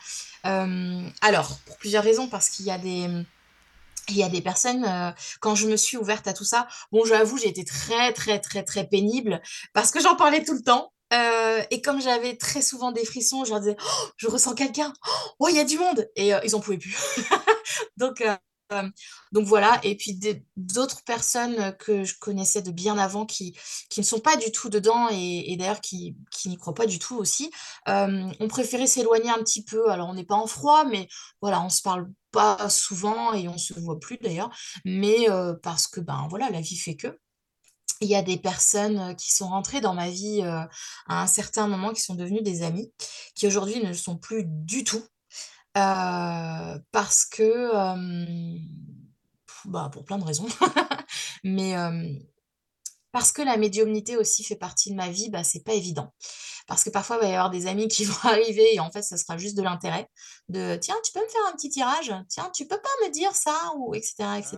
Euh, 0.45 1.09
alors, 1.21 1.57
pour 1.65 1.77
plusieurs 1.77 2.03
raisons, 2.03 2.27
parce 2.27 2.49
qu'il 2.49 2.65
y 2.65 2.71
a 2.71 2.77
des, 2.77 3.07
il 4.09 4.15
y 4.15 4.23
a 4.23 4.29
des 4.29 4.41
personnes, 4.41 4.85
euh, 4.85 5.11
quand 5.39 5.55
je 5.55 5.67
me 5.67 5.75
suis 5.75 5.97
ouverte 5.97 6.27
à 6.27 6.33
tout 6.33 6.43
ça, 6.43 6.67
bon, 6.91 7.03
j'avoue, 7.05 7.37
j'ai 7.37 7.47
été 7.49 7.65
très, 7.65 8.13
très, 8.13 8.39
très, 8.39 8.63
très 8.63 8.85
pénible 8.87 9.41
parce 9.73 9.91
que 9.91 9.99
j'en 9.99 10.15
parlais 10.15 10.43
tout 10.43 10.53
le 10.53 10.61
temps. 10.61 10.93
Euh, 11.13 11.61
et 11.71 11.81
comme 11.81 11.99
j'avais 11.99 12.37
très 12.37 12.61
souvent 12.61 12.91
des 12.93 13.03
frissons, 13.03 13.43
je 13.43 13.49
leur 13.49 13.59
disais, 13.59 13.75
«Oh, 13.77 14.07
je 14.15 14.27
ressens 14.27 14.55
quelqu'un, 14.55 14.93
oh, 15.39 15.47
il 15.49 15.57
y 15.57 15.59
a 15.59 15.65
du 15.65 15.77
monde, 15.77 16.07
et 16.15 16.31
ils 16.45 16.55
en 16.55 16.61
pouvaient 16.61 16.77
plus. 16.77 16.95
Donc, 17.97 18.23
donc 19.31 19.45
voilà, 19.45 19.79
et 19.83 19.95
puis 19.95 20.19
d'autres 20.57 21.03
personnes 21.03 21.75
que 21.77 22.03
je 22.03 22.17
connaissais 22.19 22.61
de 22.61 22.71
bien 22.71 22.97
avant 22.97 23.25
qui, 23.25 23.57
qui 23.89 23.99
ne 23.99 24.05
sont 24.05 24.19
pas 24.19 24.35
du 24.35 24.51
tout 24.51 24.69
dedans 24.69 25.09
et, 25.11 25.55
d'ailleurs 25.57 25.81
qui, 25.81 26.15
qui 26.31 26.49
n'y 26.49 26.57
croient 26.57 26.73
pas 26.73 26.85
du 26.85 26.99
tout 26.99 27.17
aussi, 27.17 27.51
euh, 27.87 28.29
ont 28.39 28.47
préféré 28.47 28.87
s'éloigner 28.87 29.29
un 29.29 29.39
petit 29.39 29.63
peu. 29.63 29.89
Alors 29.89 30.09
on 30.09 30.13
n'est 30.13 30.25
pas 30.25 30.35
en 30.35 30.47
froid, 30.47 30.83
mais 30.85 31.07
voilà, 31.41 31.61
on 31.61 31.69
se 31.69 31.81
parle 31.81 32.09
pas 32.31 32.69
souvent 32.69 33.33
et 33.33 33.47
on 33.47 33.57
se 33.57 33.73
voit 33.79 33.99
plus 33.99 34.17
d'ailleurs, 34.17 34.49
mais 34.85 35.29
euh, 35.29 35.53
parce 35.61 35.87
que 35.87 35.99
ben 35.99 36.27
voilà, 36.29 36.49
la 36.49 36.61
vie 36.61 36.77
fait 36.77 36.95
que. 36.95 37.19
Il 38.03 38.09
y 38.09 38.15
a 38.15 38.23
des 38.23 38.37
personnes 38.37 39.15
qui 39.15 39.31
sont 39.31 39.49
rentrées 39.49 39.79
dans 39.79 39.93
ma 39.93 40.09
vie 40.09 40.41
à 40.41 40.69
un 41.07 41.27
certain 41.27 41.67
moment, 41.67 41.93
qui 41.93 42.01
sont 42.01 42.15
devenues 42.15 42.41
des 42.41 42.63
amis, 42.63 42.91
qui 43.35 43.45
aujourd'hui 43.45 43.79
ne 43.79 43.89
le 43.89 43.93
sont 43.93 44.17
plus 44.17 44.43
du 44.43 44.83
tout. 44.83 45.03
Parce 45.73 47.25
que, 47.25 47.71
bah, 49.65 49.89
pour 49.91 50.05
plein 50.05 50.17
de 50.17 50.23
raisons. 50.23 50.47
Mais, 51.43 51.75
parce 53.11 53.31
que 53.31 53.41
la 53.41 53.57
médiumnité 53.57 54.17
aussi 54.17 54.43
fait 54.43 54.55
partie 54.55 54.91
de 54.91 54.95
ma 54.95 55.09
vie, 55.09 55.29
bah, 55.29 55.43
c'est 55.43 55.63
pas 55.63 55.73
évident. 55.73 56.13
Parce 56.67 56.83
que 56.83 56.89
parfois, 56.89 57.17
il 57.17 57.25
va 57.25 57.31
y 57.31 57.33
avoir 57.33 57.49
des 57.49 57.67
amis 57.67 57.87
qui 57.87 58.05
vont 58.05 58.15
arriver 58.23 58.75
et 58.75 58.79
en 58.79 58.91
fait, 58.91 59.01
ça 59.01 59.17
sera 59.17 59.37
juste 59.37 59.57
de 59.57 59.63
l'intérêt. 59.63 60.07
De 60.49 60.75
tiens, 60.75 60.95
tu 61.03 61.11
peux 61.13 61.19
me 61.19 61.29
faire 61.29 61.41
un 61.49 61.55
petit 61.55 61.69
tirage? 61.69 62.13
Tiens, 62.27 62.49
tu 62.53 62.65
peux 62.65 62.77
pas 62.77 63.05
me 63.05 63.11
dire 63.11 63.31
ça? 63.33 63.55
Ou 63.77 63.95
etc. 63.95 64.13
etc. 64.37 64.57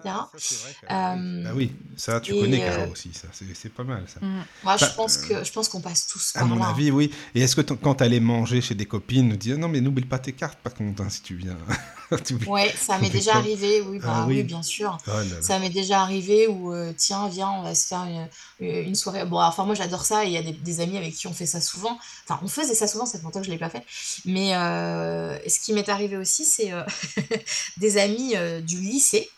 Ah, 0.87 1.15
bah 1.17 1.51
oui, 1.55 1.71
ça, 1.97 2.19
tu 2.19 2.33
connais 2.33 2.59
Caro 2.59 2.91
aussi, 2.91 3.11
ça. 3.13 3.27
C'est 3.31 3.73
pas 3.73 3.83
mal, 3.83 4.05
ça. 4.07 4.19
Mmh. 4.25 4.43
Moi, 4.63 4.77
je 4.77 4.85
pense 4.95 5.17
euh, 5.17 5.27
que 5.27 5.43
je 5.43 5.51
pense 5.51 5.69
qu'on 5.69 5.81
passe 5.81 6.07
tous 6.07 6.31
par 6.33 6.43
À 6.43 6.45
mon 6.45 6.61
avis, 6.61 6.91
oui. 6.91 7.11
Et 7.35 7.41
est-ce 7.41 7.55
que 7.55 7.61
quand 7.61 7.95
tu 7.95 8.03
allais 8.03 8.19
manger 8.19 8.61
chez 8.61 8.75
des 8.75 8.85
copines, 8.85 9.27
nous 9.27 9.37
disais 9.37 9.57
non, 9.57 9.67
mais 9.67 9.81
n'oublie 9.81 10.05
pas 10.05 10.19
tes 10.19 10.33
cartes, 10.33 10.59
par 10.59 10.73
contre, 10.73 11.01
hein, 11.01 11.09
si 11.09 11.21
tu 11.21 11.35
viens. 11.35 11.57
ouais, 12.47 12.73
ça 12.77 12.97
m'est 12.99 13.09
déjà 13.09 13.35
arrivé, 13.35 13.81
oui, 13.81 13.99
bah, 13.99 14.07
ah 14.09 14.25
oui. 14.27 14.43
bien 14.43 14.63
sûr. 14.63 14.97
Oh 15.07 15.11
ça 15.41 15.59
m'est 15.59 15.69
déjà 15.69 16.01
arrivé 16.01 16.47
où, 16.47 16.73
euh, 16.73 16.93
tiens, 16.95 17.27
viens, 17.27 17.49
on 17.51 17.63
va 17.63 17.75
se 17.75 17.87
faire 17.87 18.05
une, 18.05 18.27
une 18.59 18.95
soirée. 18.95 19.25
Bon, 19.25 19.39
enfin, 19.39 19.65
moi, 19.65 19.75
j'adore 19.75 20.05
ça 20.05 20.25
et 20.25 20.27
il 20.27 20.33
y 20.33 20.37
a 20.37 20.43
des, 20.43 20.53
des, 20.53 20.79
amis 20.79 20.97
avec 20.97 21.13
qui 21.13 21.27
on 21.27 21.33
fait 21.33 21.45
ça 21.45 21.61
souvent. 21.61 21.92
Enfin, 22.27 22.39
on 22.43 22.47
faisait 22.47 22.75
ça 22.75 22.87
souvent, 22.87 23.05
c'est 23.05 23.21
longtemps 23.21 23.39
que 23.39 23.45
je 23.45 23.51
ne 23.51 23.55
l'ai 23.55 23.59
pas 23.59 23.69
fait. 23.69 23.83
Mais 24.25 24.55
euh, 24.55 25.37
ce 25.47 25.59
qui 25.59 25.73
m'est 25.73 25.89
arrivé 25.89 26.17
aussi, 26.17 26.45
c'est 26.45 26.71
euh, 26.71 26.83
des 27.77 27.97
amis 27.97 28.35
euh, 28.35 28.61
du 28.61 28.79
lycée. 28.79 29.29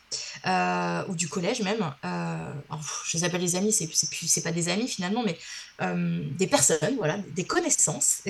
ou 1.07 1.15
du 1.15 1.27
collège 1.27 1.61
même, 1.61 1.93
je 2.03 3.17
les 3.17 3.23
appelle 3.23 3.41
les 3.41 3.55
amis, 3.55 3.73
c'est, 3.73 3.89
c'est, 3.93 4.41
pas 4.41 4.51
des 4.51 4.69
amis 4.69 4.87
finalement, 4.87 5.23
mais 5.23 5.37
des 6.37 6.47
personnes, 6.47 6.95
voilà, 6.97 7.17
des 7.35 7.45
connaissances 7.45 8.21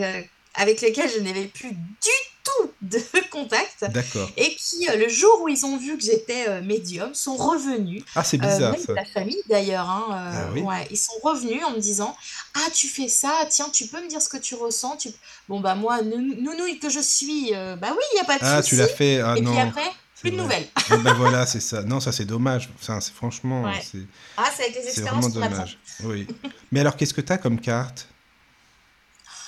avec 0.55 0.81
lesquelles 0.81 1.09
je 1.09 1.19
n'avais 1.19 1.47
plus 1.47 1.71
du 1.71 2.17
tout 2.43 2.71
de 2.81 2.99
contact. 3.31 3.85
D'accord. 3.91 4.29
Et 4.37 4.55
qui, 4.55 4.87
euh, 4.87 4.95
le 4.95 5.09
jour 5.09 5.41
où 5.41 5.49
ils 5.49 5.65
ont 5.65 5.77
vu 5.77 5.97
que 5.97 6.03
j'étais 6.03 6.47
euh, 6.47 6.61
médium, 6.61 7.13
sont 7.13 7.35
revenus. 7.35 8.03
Ah, 8.15 8.23
c'est 8.23 8.37
bizarre. 8.37 8.73
Euh, 8.73 8.85
ça. 8.85 8.93
la 8.93 9.05
famille 9.05 9.41
d'ailleurs. 9.49 9.89
Hein, 9.89 10.05
ah 10.09 10.51
ouais, 10.53 10.87
ils 10.91 10.97
sont 10.97 11.13
revenus 11.23 11.63
en 11.63 11.71
me 11.71 11.79
disant 11.79 12.15
Ah, 12.53 12.69
tu 12.73 12.87
fais 12.87 13.07
ça, 13.07 13.31
tiens, 13.49 13.69
tu 13.71 13.87
peux 13.87 14.01
me 14.01 14.07
dire 14.07 14.21
ce 14.21 14.29
que 14.29 14.37
tu 14.37 14.55
ressens. 14.55 14.97
Tu... 14.97 15.09
Bon, 15.49 15.59
bah, 15.59 15.75
moi, 15.75 16.01
nounouille 16.01 16.79
que 16.79 16.89
je 16.89 16.99
suis, 16.99 17.51
bah 17.51 17.89
oui, 17.91 18.03
il 18.13 18.15
n'y 18.15 18.21
a 18.21 18.25
pas 18.25 18.37
de 18.37 18.43
ah, 18.43 18.61
tu 18.61 18.75
l'as 18.75 18.87
fait. 18.87 19.19
Ah, 19.19 19.35
Et 19.37 19.41
non. 19.41 19.51
puis 19.51 19.59
après, 19.59 19.91
plus 20.21 20.31
de 20.31 20.37
nouvelles. 20.37 20.67
Ah, 20.89 20.97
bah 20.97 21.13
voilà, 21.17 21.45
c'est 21.45 21.59
ça. 21.59 21.83
Non, 21.83 21.99
ça 21.99 22.11
c'est 22.11 22.25
dommage. 22.25 22.69
C'est 22.79 23.13
franchement. 23.13 23.71
C'est... 23.81 23.99
Ah, 24.37 24.51
c'est 24.55 24.63
avec 24.63 24.75
les 24.75 24.87
expériences 24.87 25.29
vraiment 25.29 25.49
dommage. 25.49 25.77
Oui. 26.03 26.27
Mais 26.71 26.79
alors, 26.79 26.95
qu'est-ce 26.95 27.13
que 27.13 27.21
tu 27.21 27.33
as 27.33 27.37
comme 27.37 27.59
carte? 27.59 28.07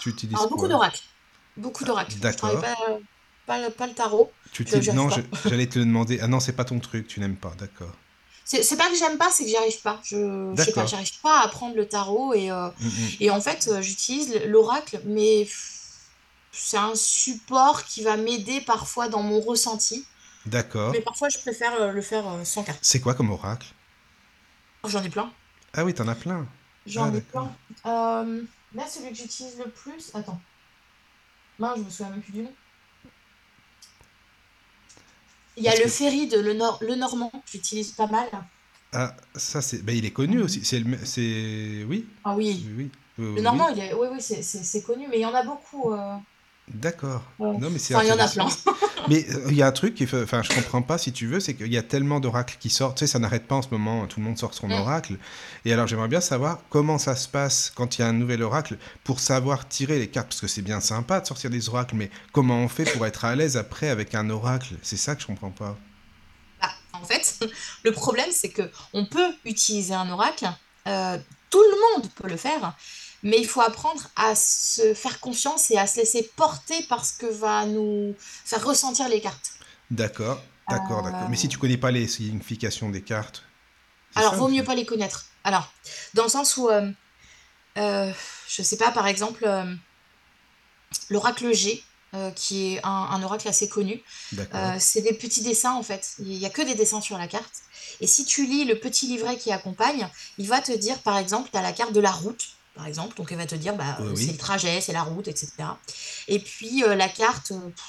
Tu 0.02 0.10
utilises 0.10 0.36
alors, 0.36 0.50
beaucoup 0.50 0.68
d'oracles. 0.68 1.02
Beaucoup 1.56 1.84
d'oracles. 1.84 2.16
D'accord. 2.20 2.52
Je 2.52 2.58
pas, 2.58 2.76
pas, 3.46 3.70
pas, 3.72 3.88
le 3.88 3.94
tarot. 3.94 4.32
Tu 4.52 4.66
non, 4.94 5.10
j'allais 5.46 5.68
te 5.68 5.80
le 5.80 5.86
demander. 5.86 6.20
Ah 6.22 6.28
non, 6.28 6.40
c'est 6.40 6.54
pas 6.54 6.66
ton 6.66 6.80
truc, 6.80 7.08
tu 7.08 7.20
n'aimes 7.20 7.38
pas, 7.38 7.54
d'accord. 7.58 7.94
C'est 8.46 8.78
pas 8.78 8.90
que 8.90 8.96
j'aime 8.96 9.18
pas, 9.18 9.30
c'est 9.30 9.44
que 9.44 9.50
j'y 9.50 9.58
arrive 9.58 9.82
pas. 9.82 10.00
Je, 10.06 10.54
je 10.58 10.64
sais 10.64 10.72
pas, 10.72 10.86
j'arrive 10.86 11.20
pas 11.22 11.42
à 11.42 11.46
apprendre 11.46 11.76
le 11.76 11.86
tarot 11.86 12.34
et, 12.34 12.50
euh, 12.50 12.70
Mm, 12.80 12.88
mm. 12.88 13.10
et 13.20 13.30
en 13.30 13.42
fait, 13.42 13.68
euh, 13.68 13.82
j'utilise 13.82 14.34
l'oracle, 14.46 15.02
mais 15.06 15.48
c'est 16.54 16.78
un 16.78 16.96
support 16.96 17.84
qui 17.84 18.04
va 18.04 18.16
m'aider 18.16 18.62
parfois 18.62 19.10
dans 19.10 19.22
mon 19.22 19.42
ressenti. 19.42 20.06
D'accord. 20.46 20.92
Mais 20.94 21.02
parfois, 21.02 21.28
je 21.28 21.38
préfère 21.40 21.74
euh, 21.74 21.92
le 21.92 22.02
faire 22.02 22.26
euh, 22.26 22.44
sans 22.46 22.64
carte. 22.64 22.80
C'est 22.82 23.02
quoi 23.02 23.14
comme 23.16 23.32
oracle? 23.32 23.68
Oh, 24.84 24.88
J'en 24.90 25.04
ai 25.04 25.10
plein. 25.10 25.30
Ah 25.74 25.84
oui, 25.84 25.94
t'en 25.94 26.08
as 26.08 26.16
plein. 26.16 26.48
J'en 26.86 27.12
Ah, 27.12 27.18
ai 27.18 27.22
plein. 27.22 27.52
Euh, 27.86 28.42
là, 28.78 28.88
celui 28.88 29.10
que 29.10 29.16
j'utilise 29.16 29.58
le 29.58 29.70
plus. 29.70 30.12
Attends. 30.14 30.40
Mince, 31.60 31.78
je 31.80 31.84
me 31.84 31.90
souviens 31.90 32.12
même 32.12 32.22
plus 32.22 32.32
du 32.34 32.42
nom. 32.44 32.54
Il 35.56 35.64
y 35.64 35.68
a 35.68 35.72
Parce 35.72 35.80
le 35.80 35.86
que- 35.86 35.92
ferry 35.92 36.28
de 36.28 36.40
Le, 36.40 36.54
Nor- 36.54 36.78
le 36.82 36.96
Normand, 36.96 37.30
que 37.32 37.38
j'utilise 37.52 37.92
pas 37.92 38.08
mal. 38.08 38.30
Ah, 38.94 39.16
ça 39.36 39.62
c'est. 39.62 39.82
Ben, 39.84 39.96
il 39.98 40.06
est 40.06 40.12
connu 40.12 40.42
aussi. 40.42 40.64
C'est 40.64 40.80
le. 40.80 40.98
C'est. 41.06 41.84
Oui. 41.90 42.08
Ah 42.24 42.36
oui. 42.36 42.66
Oui. 42.78 42.92
Le 43.18 43.32
oui. 43.34 43.42
Normand, 43.42 43.70
il 43.70 43.80
est... 43.80 43.94
oui, 43.94 44.08
oui, 44.12 44.22
c'est 44.22 44.84
connu, 44.84 45.08
mais 45.10 45.18
il 45.18 45.22
y 45.22 45.26
en 45.26 45.34
a 45.34 45.44
beaucoup. 45.44 45.92
euh. 45.94 46.16
D'accord. 46.74 47.24
Ouais. 47.40 47.58
Non, 47.58 47.70
mais 47.70 47.80
c'est 47.80 47.96
Enfin, 47.96 48.04
il 48.04 48.10
y 48.10 48.12
en 48.12 48.20
a 48.20 48.28
plein. 48.28 48.48
Mais 49.10 49.26
euh, 49.30 49.48
il 49.50 49.56
y 49.56 49.62
a 49.62 49.68
un 49.68 49.72
truc 49.72 49.96
qui 49.96 50.06
fait, 50.06 50.22
enfin, 50.22 50.42
je 50.44 50.50
comprends 50.50 50.82
pas 50.82 50.98
si 50.98 51.14
tu 51.14 51.28
veux, 51.28 51.40
c'est 51.40 51.54
qu'il 51.54 51.72
y 51.72 51.78
a 51.78 51.84
tellement 51.84 52.20
d'oracles 52.20 52.58
qui 52.60 52.70
sortent, 52.70 52.98
tu 52.98 53.06
sais, 53.06 53.08
ça 53.08 53.20
n'arrête 53.20 53.48
pas 53.48 53.56
en 53.56 53.62
ce 53.62 53.70
moment, 53.72 54.06
tout 54.06 54.20
le 54.20 54.26
monde 54.26 54.38
sort 54.38 54.54
son 54.54 54.70
oracle. 54.70 55.18
Et 55.64 55.72
alors, 55.72 55.88
j'aimerais 55.88 56.10
bien 56.10 56.20
savoir 56.20 56.60
comment 56.70 56.98
ça 56.98 57.16
se 57.16 57.30
passe 57.30 57.72
quand 57.74 57.98
il 57.98 58.02
y 58.02 58.04
a 58.04 58.08
un 58.08 58.14
nouvel 58.14 58.44
oracle 58.44 58.78
pour 59.06 59.22
savoir 59.22 59.68
tirer 59.70 59.98
les 59.98 60.10
cartes, 60.10 60.28
parce 60.28 60.42
que 60.42 60.48
c'est 60.48 60.62
bien 60.62 60.82
sympa 60.82 61.22
de 61.22 61.28
sortir 61.28 61.50
des 61.50 61.70
oracles, 61.70 61.96
mais 61.96 62.12
comment 62.34 62.58
on 62.58 62.68
fait 62.68 62.84
pour 62.84 63.06
être 63.06 63.24
à 63.24 63.34
l'aise 63.36 63.56
après 63.56 63.88
avec 63.88 64.14
un 64.14 64.30
oracle? 64.30 64.76
C'est 64.82 64.98
ça 64.98 65.16
que 65.16 65.22
je 65.22 65.28
comprends 65.28 65.52
pas. 65.52 65.78
Bah, 66.62 66.72
en 66.92 67.06
fait, 67.06 67.40
le 67.84 67.92
problème, 67.94 68.30
c'est 68.32 68.50
que 68.50 68.70
on 68.92 69.06
peut 69.06 69.34
utiliser 69.46 69.94
un 69.94 70.10
oracle, 70.10 70.50
euh, 70.88 71.18
tout 71.50 71.64
le 71.64 72.02
monde 72.02 72.10
peut 72.16 72.28
le 72.28 72.38
faire, 72.38 72.76
mais 73.24 73.38
il 73.40 73.48
faut 73.48 73.62
apprendre 73.62 74.02
à 74.16 74.36
se 74.36 74.94
faire 74.94 75.20
confiance 75.20 75.72
et 75.72 75.78
à 75.78 75.88
se 75.88 75.98
laisser 75.98 76.30
porter 76.36 76.84
par 76.84 77.06
ce 77.06 77.14
que 77.14 77.26
va 77.26 77.66
nous 77.66 78.16
faire 78.20 78.64
ressentir 78.66 79.08
les 79.10 79.22
cartes. 79.22 79.52
D'accord, 79.92 80.42
d'accord, 80.70 81.00
Euh. 81.06 81.12
d'accord. 81.12 81.30
Mais 81.30 81.38
si 81.38 81.48
tu 81.48 81.58
connais 81.58 81.78
pas 81.78 81.92
les 81.92 82.08
significations 82.08 82.90
des 82.90 83.02
cartes. 83.02 83.44
Alors, 84.16 84.32
ça, 84.32 84.38
vaut 84.38 84.48
mieux 84.48 84.64
pas 84.64 84.76
les 84.76 84.86
connaître. 84.86 85.26
Alors, 85.44 85.72
dans 86.14 86.24
le 86.24 86.30
sens 86.30 86.58
où, 86.58 86.70
euh, 86.70 86.92
euh, 87.78 88.12
je 88.48 88.62
sais 88.64 88.78
pas, 88.78 88.92
par 88.92 89.08
exemple, 89.08 89.44
euh, 89.46 89.74
l'oracle 91.10 91.54
G, 91.54 91.84
euh, 92.14 92.32
qui 92.32 92.74
est 92.76 92.86
un, 92.86 92.90
un 92.90 93.22
oracle 93.24 93.48
assez 93.48 93.68
connu. 93.68 94.02
Euh, 94.38 94.76
c'est 94.80 95.02
des 95.02 95.14
petits 95.14 95.42
dessins 95.42 95.74
en 95.74 95.84
fait. 95.84 96.16
Il 96.20 96.38
n'y 96.38 96.46
a 96.46 96.50
que 96.50 96.62
des 96.62 96.74
dessins 96.76 97.02
sur 97.02 97.18
la 97.18 97.28
carte. 97.28 97.52
Et 98.00 98.08
si 98.08 98.26
tu 98.26 98.46
lis 98.46 98.64
le 98.66 98.80
petit 98.80 99.08
livret 99.08 99.38
qui 99.38 99.52
accompagne, 99.52 100.08
il 100.38 100.48
va 100.48 100.62
te 100.62 100.72
dire 100.72 101.00
par 101.00 101.18
exemple, 101.18 101.50
tu 101.52 101.58
as 101.58 101.62
la 101.62 101.74
carte 101.74 101.92
de 101.94 102.00
la 102.00 102.12
route, 102.12 102.48
par 102.78 102.88
exemple. 102.88 103.18
Donc 103.18 103.28
il 103.32 103.38
va 103.38 103.46
te 103.46 103.56
dire, 103.56 103.76
bah, 103.76 103.98
Oui, 104.00 104.06
euh, 104.08 104.14
oui. 104.16 104.26
c'est 104.26 104.32
le 104.32 104.38
trajet, 104.38 104.80
c'est 104.80 104.94
la 104.94 105.02
route, 105.04 105.28
etc. 105.28 105.52
Et 106.28 106.40
puis 106.40 106.84
euh, 106.84 106.96
la 106.96 107.10
carte, 107.10 107.52
euh, 107.52 107.60
pff, 107.70 107.86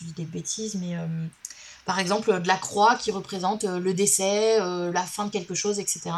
je 0.00 0.04
dis 0.06 0.12
des 0.12 0.24
bêtises, 0.24 0.74
mais 0.74 0.96
euh, 0.96 1.06
par 1.86 1.98
exemple 1.98 2.40
de 2.40 2.48
la 2.48 2.56
croix 2.56 2.96
qui 2.96 3.10
représente 3.12 3.64
euh, 3.64 3.78
le 3.78 3.94
décès, 3.94 4.60
euh, 4.60 4.92
la 4.92 5.02
fin 5.04 5.24
de 5.26 5.30
quelque 5.30 5.54
chose, 5.54 5.78
etc. 5.78 6.10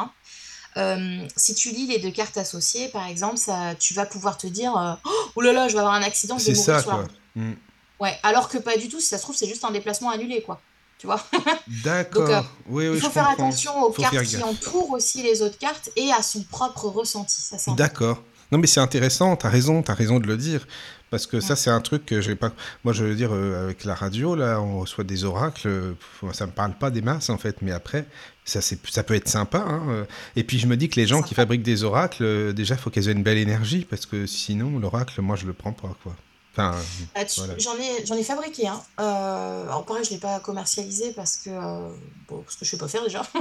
Euh, 0.76 1.26
si 1.36 1.54
tu 1.54 1.70
lis 1.70 1.86
les 1.86 1.98
deux 1.98 2.10
cartes 2.10 2.36
associées, 2.36 2.88
par 2.88 3.06
exemple, 3.06 3.38
ça, 3.38 3.74
tu 3.78 3.94
vas 3.94 4.04
pouvoir 4.04 4.36
te 4.36 4.46
dire, 4.46 4.76
euh, 4.76 4.94
oh 5.34 5.40
là 5.40 5.52
là, 5.52 5.68
je 5.68 5.72
vais 5.74 5.78
avoir 5.80 5.94
un 5.94 6.02
accident, 6.02 6.36
je 6.38 6.46
vais 6.46 6.52
mourir 6.52 6.64
ça, 6.64 6.80
sur 6.82 6.90
la 6.90 6.96
quoi. 6.96 7.04
route. 7.36 7.56
Ouais, 7.98 8.18
alors 8.22 8.48
que 8.50 8.58
pas 8.58 8.76
du 8.76 8.88
tout, 8.90 9.00
si 9.00 9.06
ça 9.06 9.16
se 9.16 9.22
trouve, 9.22 9.34
c'est 9.36 9.48
juste 9.48 9.64
un 9.64 9.70
déplacement 9.70 10.10
annulé, 10.10 10.42
quoi. 10.42 10.60
Tu 10.98 11.06
vois? 11.06 11.22
D'accord. 11.84 12.28
Euh, 12.30 12.40
oui, 12.68 12.88
oui, 12.88 12.94
Il 12.96 13.00
faut 13.00 13.08
je 13.08 13.12
faire 13.12 13.26
comprends. 13.28 13.46
attention 13.48 13.82
aux 13.82 13.92
Faut 13.92 14.02
cartes 14.02 14.22
qui 14.22 14.42
entourent 14.42 14.90
aussi 14.92 15.22
les 15.22 15.42
autres 15.42 15.58
cartes 15.58 15.90
et 15.96 16.10
à 16.12 16.22
son 16.22 16.42
propre 16.42 16.86
ressenti. 16.86 17.40
Ça. 17.40 17.58
D'accord. 17.74 18.22
Non, 18.52 18.58
mais 18.58 18.66
c'est 18.66 18.80
intéressant, 18.80 19.34
t'as 19.36 19.48
raison, 19.48 19.82
t'as 19.82 19.94
raison 19.94 20.20
de 20.20 20.26
le 20.26 20.36
dire. 20.36 20.66
Parce 21.10 21.26
que 21.26 21.38
ça, 21.40 21.54
c'est 21.54 21.70
un 21.70 21.80
truc 21.80 22.04
que 22.04 22.20
j'ai 22.20 22.34
pas. 22.34 22.50
Moi, 22.82 22.92
je 22.92 23.04
veux 23.04 23.14
dire, 23.14 23.30
euh, 23.32 23.64
avec 23.64 23.84
la 23.84 23.94
radio, 23.94 24.34
là, 24.34 24.60
on 24.60 24.80
reçoit 24.80 25.04
des 25.04 25.22
oracles. 25.24 25.68
euh, 25.68 25.92
ça 26.32 26.46
me 26.46 26.52
parle 26.52 26.74
pas 26.74 26.90
des 26.90 27.00
masses, 27.02 27.30
en 27.30 27.38
fait. 27.38 27.62
Mais 27.62 27.70
après, 27.70 28.06
ça, 28.44 28.60
ça 28.60 29.02
peut 29.04 29.14
être 29.14 29.28
sympa. 29.28 29.58
hein, 29.58 29.82
euh. 29.88 30.04
Et 30.34 30.42
puis, 30.42 30.58
je 30.58 30.66
me 30.66 30.76
dis 30.76 30.88
que 30.88 30.98
les 31.00 31.06
gens 31.06 31.22
qui 31.22 31.34
fabriquent 31.34 31.62
des 31.62 31.84
oracles, 31.84 32.52
déjà, 32.54 32.74
il 32.74 32.80
faut 32.80 32.90
qu'elles 32.90 33.08
aient 33.08 33.12
une 33.12 33.22
belle 33.22 33.38
énergie. 33.38 33.86
Parce 33.88 34.04
que 34.06 34.26
sinon, 34.26 34.78
l'oracle, 34.80 35.20
moi, 35.22 35.36
je 35.36 35.46
le 35.46 35.52
prends 35.52 35.72
pas, 35.72 35.94
quoi. 36.02 36.14
Enfin, 36.56 36.74
Ah, 37.14 37.22
Voilà. 37.36 37.58
J'en 37.58 37.76
ai, 37.76 38.06
j'en 38.06 38.14
ai 38.14 38.24
fabriqué 38.24 38.66
un. 38.66 38.82
Euh, 38.98 39.64
alors 39.64 39.84
pareil, 39.84 40.04
je 40.04 40.10
ne 40.10 40.14
l'ai 40.14 40.20
pas 40.20 40.40
commercialisé 40.40 41.12
parce 41.12 41.36
que, 41.36 41.50
euh, 41.50 41.90
bon, 42.28 42.40
parce 42.42 42.56
que 42.56 42.64
je 42.64 42.70
ne 42.70 42.70
sais 42.70 42.78
pas 42.78 42.88
faire 42.88 43.02
déjà. 43.04 43.22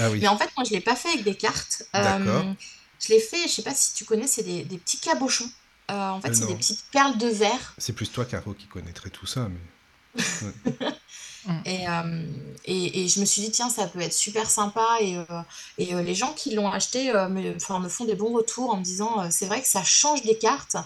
ah 0.00 0.10
oui. 0.10 0.20
Mais 0.20 0.28
en 0.28 0.38
fait, 0.38 0.48
moi, 0.56 0.64
je 0.64 0.70
ne 0.70 0.76
l'ai 0.76 0.80
pas 0.80 0.96
fait 0.96 1.10
avec 1.10 1.24
des 1.24 1.34
cartes. 1.36 1.82
Euh, 1.94 2.42
je 3.00 3.08
l'ai 3.12 3.20
fait, 3.20 3.38
je 3.38 3.42
ne 3.44 3.48
sais 3.48 3.62
pas 3.62 3.74
si 3.74 3.92
tu 3.94 4.04
connais, 4.06 4.26
c'est 4.26 4.42
des, 4.42 4.64
des 4.64 4.78
petits 4.78 4.98
cabochons. 4.98 5.50
Euh, 5.90 6.08
en 6.08 6.20
fait, 6.22 6.32
c'est 6.34 6.46
des 6.46 6.54
petites 6.54 6.84
perles 6.90 7.18
de 7.18 7.28
verre. 7.28 7.74
C'est 7.76 7.92
plus 7.92 8.10
toi, 8.10 8.24
Caro, 8.24 8.54
qui 8.54 8.66
connaîtrait 8.66 9.10
tout 9.10 9.26
ça. 9.26 9.48
Mais... 10.16 10.22
Et, 11.66 11.88
euh, 11.88 12.22
et, 12.64 13.04
et 13.04 13.08
je 13.08 13.20
me 13.20 13.24
suis 13.26 13.42
dit, 13.42 13.50
tiens, 13.50 13.68
ça 13.68 13.86
peut 13.86 14.00
être 14.00 14.14
super 14.14 14.48
sympa. 14.48 14.86
Et, 15.00 15.16
euh, 15.18 15.24
et 15.78 15.94
euh, 15.94 16.02
les 16.02 16.14
gens 16.14 16.32
qui 16.32 16.54
l'ont 16.54 16.70
acheté 16.70 17.10
euh, 17.14 17.28
me, 17.28 17.54
enfin, 17.56 17.80
me 17.80 17.88
font 17.88 18.04
des 18.06 18.14
bons 18.14 18.32
retours 18.32 18.70
en 18.70 18.78
me 18.78 18.82
disant, 18.82 19.20
euh, 19.20 19.28
c'est 19.30 19.46
vrai 19.46 19.60
que 19.60 19.68
ça 19.68 19.82
change 19.84 20.22
des 20.22 20.38
cartes. 20.38 20.76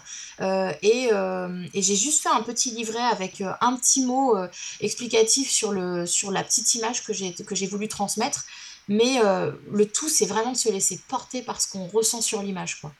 Euh, 0.40 0.72
et 0.82 1.10
euh, 1.12 1.64
et 1.74 1.82
j'ai 1.82 1.96
juste 1.96 2.22
fait 2.22 2.28
un 2.28 2.42
petit 2.42 2.70
livret 2.72 3.02
avec 3.02 3.40
euh, 3.40 3.52
un 3.60 3.76
petit 3.76 4.04
mot 4.04 4.36
euh, 4.36 4.48
explicatif 4.80 5.50
sur, 5.50 5.70
le, 5.72 6.06
sur 6.06 6.30
la 6.30 6.42
petite 6.42 6.74
image 6.74 7.04
que 7.04 7.12
j'ai 7.12 7.32
que 7.34 7.54
j'ai 7.54 7.66
voulu 7.66 7.86
transmettre. 7.88 8.44
Mais 8.88 9.20
euh, 9.24 9.52
le 9.70 9.86
tout, 9.86 10.08
c'est 10.08 10.26
vraiment 10.26 10.52
de 10.52 10.56
se 10.56 10.70
laisser 10.70 10.98
porter 11.08 11.42
par 11.42 11.60
ce 11.60 11.68
qu'on 11.70 11.86
ressent 11.86 12.22
sur 12.22 12.42
l'image. 12.42 12.80
quoi. 12.80 12.92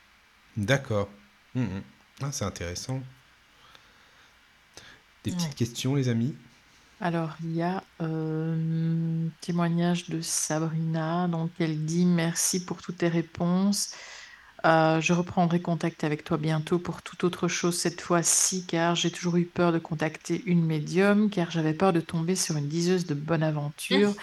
D'accord. 0.57 1.09
Mhm. 1.55 1.83
Ah, 2.21 2.31
c'est 2.31 2.45
intéressant. 2.45 3.01
Des 5.25 5.33
petites 5.33 5.49
Ouais. 5.49 5.55
questions, 5.55 5.95
les 5.95 6.09
amis? 6.09 6.37
Alors, 7.01 7.37
il 7.43 7.53
y 7.55 7.63
a 7.63 7.85
euh, 8.03 9.27
un 9.27 9.31
témoignage 9.41 10.09
de 10.09 10.21
Sabrina, 10.21 11.29
donc 11.29 11.53
elle 11.61 11.85
dit 11.85 12.05
merci 12.07 12.65
pour 12.65 12.83
toutes 12.83 12.99
tes 12.99 13.09
réponses. 13.09 13.93
Euh, 14.67 15.01
je 15.01 15.13
reprendrai 15.13 15.61
contact 15.63 16.03
avec 16.05 16.25
toi 16.25 16.39
bientôt 16.39 16.81
pour 16.81 17.03
toute 17.03 17.23
autre 17.25 17.47
chose 17.49 17.79
cette 17.79 18.01
fois-ci, 18.01 18.67
car 18.67 18.97
j'ai 18.97 19.13
toujours 19.13 19.37
eu 19.37 19.47
peur 19.47 19.73
de 19.73 19.79
contacter 19.79 20.43
une 20.47 20.65
médium, 20.67 21.31
car 21.31 21.51
j'avais 21.53 21.75
peur 21.75 21.93
de 21.93 22.01
tomber 22.01 22.35
sur 22.37 22.57
une 22.57 22.69
diseuse 22.69 23.07
de 23.07 23.15
bonne 23.15 23.45
aventure. 23.45 24.17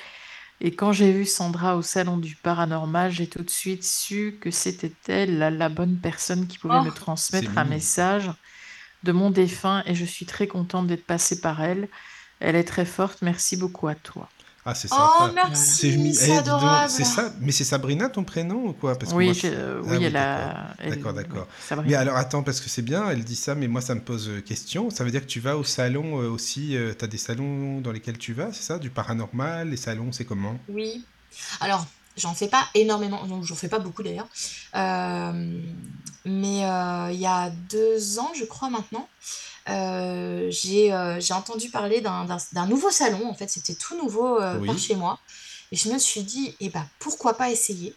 Et 0.62 0.76
quand 0.76 0.94
j'ai 0.94 1.14
vu 1.14 1.26
Sandra 1.26 1.78
au 1.78 1.82
salon 1.84 2.18
du 2.18 2.36
paranormal, 2.38 3.12
j'ai 3.12 3.30
tout 3.30 3.44
de 3.44 3.50
suite 3.50 3.84
su 3.86 4.38
que 4.42 4.52
c'était 4.52 4.96
elle, 5.08 5.38
la, 5.40 5.52
la 5.52 5.70
bonne 5.70 6.00
personne 6.02 6.48
qui 6.48 6.60
pouvait 6.60 6.80
Oh, 6.80 6.84
me 6.84 6.92
transmettre 6.92 7.52
c'est 7.52 7.58
un 7.58 7.66
mignon. 7.66 7.66
message 7.66 8.32
de 9.04 9.12
mon 9.12 9.32
défunt, 9.32 9.84
et 9.86 9.96
je 9.96 10.06
suis 10.06 10.26
très 10.26 10.48
contente 10.48 10.88
d'être 10.88 11.06
passée 11.06 11.42
par 11.42 11.62
elle. 11.62 11.90
Elle 12.40 12.56
est 12.56 12.64
très 12.64 12.86
forte, 12.86 13.22
merci 13.22 13.58
beaucoup 13.58 13.88
à 13.88 13.96
toi. 13.96 14.30
Ah, 14.66 14.74
c'est 14.74 14.88
Oh, 14.92 14.96
sympa. 15.18 15.32
merci, 15.36 16.14
C'est 16.16 16.30
eh, 16.32 16.38
adorable. 16.40 16.90
c'est 16.90 17.04
ça, 17.04 17.32
mais 17.40 17.52
c'est 17.52 17.64
Sabrina 17.64 18.10
ton 18.10 18.24
prénom 18.24 18.68
ou 18.70 18.74
quoi? 18.74 18.98
Parce 18.98 19.12
que 19.14 19.18
oui, 19.18 19.26
moi, 19.26 19.34
j'ai- 19.34 19.50
euh, 19.54 19.82
Ah 19.88 19.92
oui, 19.92 19.98
oui, 19.98 20.04
elle 20.06 20.18
a. 20.18 20.76
D'accord, 20.88 21.14
oui, 21.14 21.14
d'accord. 21.14 21.48
Mais 21.86 21.94
alors 21.96 22.16
attends, 22.18 22.42
parce 22.44 22.60
que 22.62 22.70
c'est 22.70 22.82
bien, 22.82 23.08
elle 23.10 23.24
dit 23.24 23.36
ça, 23.36 23.54
mais 23.56 23.68
moi 23.68 23.82
ça 23.82 23.94
me 23.96 24.02
pose 24.02 24.28
euh, 24.30 24.42
question. 24.42 24.90
Ça 24.90 25.04
veut 25.04 25.12
dire 25.12 25.22
que 25.22 25.28
tu 25.28 25.40
vas 25.40 25.56
au 25.58 25.64
salon 25.64 26.20
euh, 26.22 26.30
aussi, 26.30 26.76
tu 26.98 27.06
as 27.06 27.08
des 27.08 27.18
salons 27.18 27.80
dans 27.82 27.92
lesquels 27.92 28.18
tu 28.18 28.34
vas, 28.34 28.52
c'est 28.54 28.64
ça? 28.64 28.80
Du 28.80 28.90
paranormal, 28.90 29.70
les 29.70 29.78
salons, 29.78 30.12
c'est 30.12 30.26
comment? 30.26 30.60
Oui. 30.68 31.06
Alors, 31.60 31.86
j'en 32.18 32.34
fais 32.34 32.48
pas 32.48 32.68
énormément, 32.74 33.26
donc 33.26 33.44
j'en 33.44 33.56
fais 33.56 33.68
pas 33.70 33.80
beaucoup 33.80 34.04
d'ailleurs. 34.04 34.28
Euh, 34.76 35.62
mais 36.26 36.66
euh, 36.66 37.10
il 37.12 37.20
y 37.20 37.26
a 37.28 37.50
deux 37.70 38.20
ans, 38.20 38.32
je 38.36 38.46
crois 38.46 38.70
maintenant, 38.70 39.08
euh, 39.70 40.48
j'ai 40.52 40.92
euh, 40.94 41.20
j'ai 41.20 41.34
entendu 41.34 41.70
parler 41.70 42.02
d'un 42.02 42.68
nouveau 42.68 42.90
salon. 42.92 43.28
En 43.30 43.34
fait, 43.34 43.50
c'était 43.50 43.76
tout 43.76 43.96
nouveau 43.98 44.40
euh, 44.40 44.58
Oui. 44.60 44.68
par 44.68 44.78
chez 44.78 44.96
moi. 44.96 45.20
Et 45.72 45.76
je 45.76 45.90
me 45.90 45.98
suis 45.98 46.22
dit, 46.24 46.56
eh 46.60 46.70
ben, 46.70 46.86
pourquoi 47.00 47.36
pas 47.36 47.50
essayer? 47.50 47.96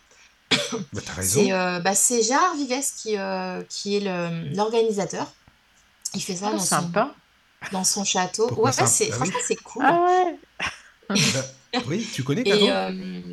Bah 0.93 1.01
t'as 1.05 1.13
raison. 1.13 1.41
C'est 1.45 1.53
euh, 1.53 1.81
bah, 1.81 1.95
c'est 1.95 2.23
Gérard 2.23 2.55
Vives 2.55 2.83
qui, 2.97 3.17
euh, 3.19 3.63
qui 3.69 3.97
est 3.97 4.01
l'organisateur. 4.55 5.31
Il 6.15 6.23
fait 6.23 6.37
ça 6.37 6.47
Ah, 6.49 6.53
dans 6.53 6.59
son, 6.59 6.65
sympa. 6.65 7.15
dans 7.73 7.85
son 7.85 8.05
château. 8.05 8.47
Pourquoi 8.49 8.71
Ouais, 8.71 8.77
Ah 8.81 8.85
oui. 9.01 9.11
franchement, 9.11 9.39
c'est 9.47 9.57
cool. 9.57 9.85
Ah 9.87 10.01
ouais. 11.11 11.17
Bah, 11.73 11.81
oui, 11.87 12.07
tu 12.15 12.25
connais 12.25 12.45
Caro? 12.45 12.67
euh, 12.69 12.91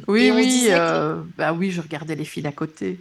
Oui, 0.08 0.32
oui, 0.32 0.64
que- 0.68 0.72
euh, 0.74 1.24
bah 1.38 1.54
oui, 1.54 1.72
je 1.72 1.82
regardais 1.82 2.16
les 2.16 2.26
filles 2.26 2.48
à 2.48 2.52
côté. 2.52 3.00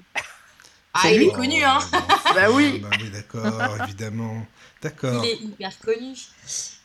Ah, 0.93 1.11
il 1.11 1.19
lui 1.19 1.27
est 1.27 1.33
connu, 1.33 1.63
hein. 1.65 1.79
Oh, 1.93 1.97
Bah 2.35 2.51
oui. 2.53 2.79
Bah 2.81 2.89
oui, 3.01 3.11
d'accord, 3.11 3.77
évidemment. 3.83 4.47
D'accord. 4.81 5.25
Il 5.25 5.31
est 5.31 5.37
hyper 5.43 5.79
connu. 5.81 6.15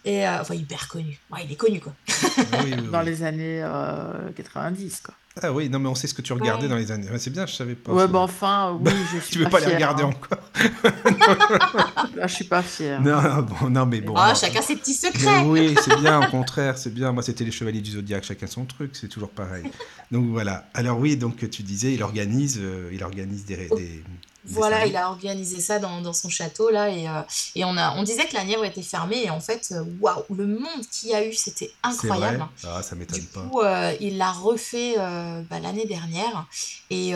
Et, 0.03 0.27
euh, 0.27 0.41
enfin, 0.41 0.55
hyper 0.55 0.87
connu. 0.87 1.19
Ouais, 1.29 1.45
il 1.45 1.51
est 1.51 1.55
connu, 1.55 1.79
quoi. 1.79 1.95
Ah 2.07 2.43
oui, 2.63 2.73
oui, 2.75 2.87
Dans 2.91 3.01
les 3.01 3.21
années 3.23 3.61
euh, 3.63 4.31
90, 4.33 5.01
quoi. 5.01 5.13
Ah 5.41 5.51
oui, 5.53 5.69
non, 5.69 5.79
mais 5.79 5.87
on 5.89 5.95
sait 5.95 6.07
ce 6.07 6.13
que 6.13 6.21
tu 6.21 6.33
regardais 6.33 6.67
dans 6.67 6.75
les 6.75 6.91
années. 6.91 7.07
c'est 7.17 7.29
bien, 7.31 7.45
je 7.45 7.53
savais 7.53 7.75
pas. 7.75 7.91
Ouais, 7.93 8.07
bah 8.07 8.19
enfin, 8.19 8.77
oui, 8.85 8.91
je 9.13 9.19
suis 9.19 9.31
Tu 9.31 9.37
veux 9.39 9.45
pas, 9.45 9.59
pas, 9.59 9.65
les 9.67 9.73
regarder 9.75 10.03
hein. 10.03 10.07
encore 10.13 10.39
Là, 12.15 12.27
je 12.27 12.33
suis 12.33 12.45
pas 12.45 12.61
fière. 12.61 13.01
non, 13.01 13.21
non, 13.21 13.41
bon, 13.43 13.69
non, 13.69 13.85
mais 13.85 14.01
bon. 14.01 14.13
Ah, 14.17 14.33
chacun 14.33 14.61
ses 14.61 14.75
petits 14.75 14.97
Mais 15.03 15.09
secrets. 15.11 15.43
oui, 15.45 15.75
c'est 15.83 15.97
bien, 15.99 16.19
au 16.21 16.29
contraire, 16.29 16.77
c'est 16.77 16.93
bien. 16.93 17.11
Moi, 17.11 17.23
c'était 17.23 17.43
les 17.43 17.51
Chevaliers 17.51 17.81
du 17.81 17.91
Zodiaque, 17.91 18.23
chacun 18.23 18.47
son 18.47 18.65
truc, 18.65 18.95
c'est 18.95 19.07
toujours 19.07 19.29
pareil. 19.29 19.63
Donc 20.11 20.25
voilà. 20.29 20.65
Alors 20.73 20.99
oui, 20.99 21.15
donc 21.17 21.49
tu 21.49 21.63
disais, 21.63 21.93
il 21.93 22.03
organise, 22.03 22.59
euh, 22.61 22.89
il 22.91 23.03
organise 23.03 23.45
des, 23.45 23.55
des- 23.55 23.69
des 23.69 24.03
Voilà, 24.45 24.85
il 24.85 24.95
a 24.95 25.09
organisé 25.09 25.59
ça 25.59 25.79
dans, 25.79 26.01
dans 26.01 26.13
son 26.13 26.29
château 26.29 26.69
là 26.69 26.89
et, 26.89 27.07
euh, 27.09 27.21
et 27.55 27.65
on 27.65 27.75
a 27.75 27.93
on 27.97 28.03
disait 28.03 28.25
que 28.25 28.33
la 28.33 28.45
Nièvre 28.45 28.63
était 28.63 28.81
fermée 28.81 29.23
et 29.25 29.29
en 29.29 29.41
fait 29.41 29.69
euh, 29.73 29.83
waouh 29.99 30.23
le 30.33 30.47
monde 30.47 30.85
qu'il 30.91 31.09
y 31.09 31.13
a 31.13 31.25
eu 31.25 31.33
c'était 31.33 31.71
incroyable. 31.83 32.47
Ah, 32.63 32.81
ça 32.81 32.95
m'étonne 32.95 33.19
Du 33.19 33.25
pas. 33.25 33.41
coup, 33.41 33.59
euh, 33.61 33.93
il 33.99 34.17
l'a 34.17 34.31
refait 34.31 34.95
euh, 34.97 35.41
bah, 35.49 35.59
l'année 35.59 35.85
dernière 35.85 36.47
et, 36.89 37.09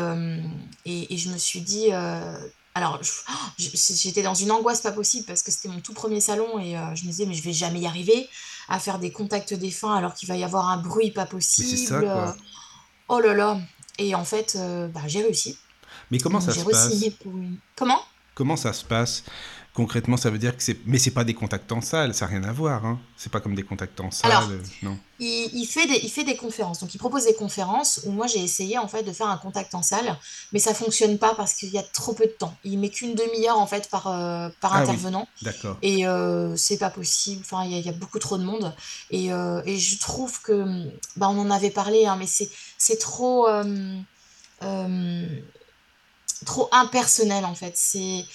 et, 0.85 1.13
et 1.13 1.17
je 1.17 1.29
me 1.29 1.37
suis 1.37 1.61
dit 1.61 1.91
alors 2.75 2.99
oh, 3.01 3.33
j'étais 3.57 4.21
dans 4.23 4.33
une 4.33 4.51
angoisse 4.51 4.81
pas 4.81 4.91
possible 4.91 5.25
parce 5.25 5.43
que 5.43 5.51
c'était 5.51 5.69
mon 5.69 5.79
tout 5.79 5.93
premier 5.93 6.19
salon 6.19 6.59
et 6.59 6.73
je 6.95 7.03
me 7.05 7.09
disais 7.09 7.25
mais 7.25 7.33
je 7.35 7.43
vais 7.43 7.53
jamais 7.53 7.79
y 7.79 7.87
arriver 7.87 8.27
à 8.67 8.79
faire 8.79 8.99
des 8.99 9.11
contacts 9.11 9.53
défunts 9.53 9.95
alors 9.95 10.13
qu'il 10.13 10.27
va 10.27 10.35
y 10.35 10.43
avoir 10.43 10.69
un 10.69 10.77
bruit 10.77 11.11
pas 11.11 11.25
possible. 11.25 11.87
ça, 11.87 11.99
quoi. 12.01 12.35
oh 13.07 13.19
là 13.21 13.33
là. 13.33 13.57
Et 13.99 14.15
en 14.15 14.25
fait, 14.25 14.57
bah, 14.93 15.01
j'ai 15.07 15.21
réussi. 15.21 15.57
Mais 16.11 16.19
comment 16.19 16.41
ça 16.41 16.53
se 16.53 16.63
passe 16.63 16.93
pour. 17.21 17.33
Comment? 17.75 18.01
Comment 18.35 18.55
ça 18.57 18.73
se 18.73 18.83
passe 18.83 19.23
Concrètement, 19.75 20.17
ça 20.17 20.29
veut 20.29 20.37
dire 20.37 20.55
que 20.55 20.61
c'est. 20.61 20.77
Mais 20.85 20.99
c'est 20.99 21.09
pas 21.09 21.23
des 21.23 21.33
contacts 21.33 21.71
en 21.71 21.81
salle, 21.81 22.13
ça 22.13 22.25
n'a 22.25 22.31
rien 22.31 22.43
à 22.43 22.51
voir. 22.51 22.85
Hein. 22.85 22.99
C'est 23.17 23.31
pas 23.31 23.39
comme 23.39 23.55
des 23.55 23.63
contacts 23.63 23.99
en 24.01 24.11
salle. 24.11 24.29
Alors, 24.31 24.47
euh, 24.51 24.61
non. 24.83 24.99
Il, 25.19 25.49
il 25.51 25.65
fait 25.65 25.87
des, 25.87 25.99
il 26.03 26.09
fait 26.11 26.23
des 26.23 26.35
conférences. 26.35 26.79
Donc, 26.79 26.93
il 26.93 26.99
propose 26.99 27.25
des 27.25 27.33
conférences 27.33 28.01
où 28.05 28.11
moi, 28.11 28.27
j'ai 28.27 28.37
essayé 28.39 28.77
en 28.77 28.87
fait 28.87 29.01
de 29.01 29.11
faire 29.11 29.27
un 29.29 29.37
contact 29.37 29.73
en 29.73 29.81
salle, 29.81 30.15
mais 30.51 30.59
ça 30.59 30.75
fonctionne 30.75 31.17
pas 31.17 31.33
parce 31.33 31.55
qu'il 31.55 31.69
y 31.69 31.79
a 31.79 31.83
trop 31.83 32.13
peu 32.13 32.25
de 32.25 32.31
temps. 32.37 32.55
Il 32.63 32.77
met 32.77 32.89
qu'une 32.89 33.15
demi-heure 33.15 33.57
en 33.57 33.65
fait 33.65 33.89
par, 33.89 34.05
euh, 34.07 34.49
par 34.61 34.73
Ah 34.75 34.77
oui. 34.77 34.89
intervenant 34.89 35.27
D'accord. 35.41 35.77
et 35.81 36.05
euh, 36.05 36.55
c'est 36.55 36.77
pas 36.77 36.91
possible. 36.91 37.41
Enfin, 37.43 37.63
il 37.65 37.71
y, 37.71 37.75
a- 37.75 37.79
il 37.79 37.85
y 37.85 37.89
a 37.89 37.93
beaucoup 37.93 38.19
trop 38.19 38.37
de 38.37 38.43
monde 38.43 38.75
et, 39.09 39.33
euh, 39.33 39.63
et 39.65 39.79
je 39.79 39.97
trouve 39.97 40.39
que, 40.41 40.85
bah, 41.17 41.29
on 41.29 41.39
en 41.39 41.49
avait 41.49 41.71
parlé, 41.71 42.05
hein, 42.05 42.15
mais 42.19 42.27
c'est 42.27 42.49
c'est 42.77 42.99
trop, 42.99 43.47
euh, 43.47 45.25
trop 46.43 46.69
impersonnel 46.71 47.45
en 47.45 47.55
fait. 47.55 47.73
C'est 47.75 48.25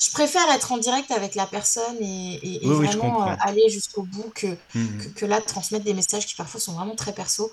je 0.00 0.10
préfère 0.12 0.48
être 0.50 0.70
en 0.70 0.78
direct 0.78 1.10
avec 1.10 1.34
la 1.34 1.46
personne 1.46 1.96
et, 2.00 2.34
et- 2.34 2.64
et 2.64 2.68
Oui, 2.68 2.76
oui, 2.76 2.86
je 2.90 2.96
vraiment 2.98 3.28
euh, 3.28 3.34
aller 3.40 3.68
jusqu'au 3.68 4.02
bout 4.02 4.30
que, 4.34 4.56
Mhm. 4.74 4.98
que, 5.02 5.08
que 5.20 5.26
là, 5.26 5.40
transmettre 5.40 5.84
des 5.84 5.94
messages 5.94 6.24
qui 6.26 6.34
parfois 6.36 6.60
sont 6.60 6.72
vraiment 6.74 6.94
très 6.94 7.12
perso. 7.12 7.50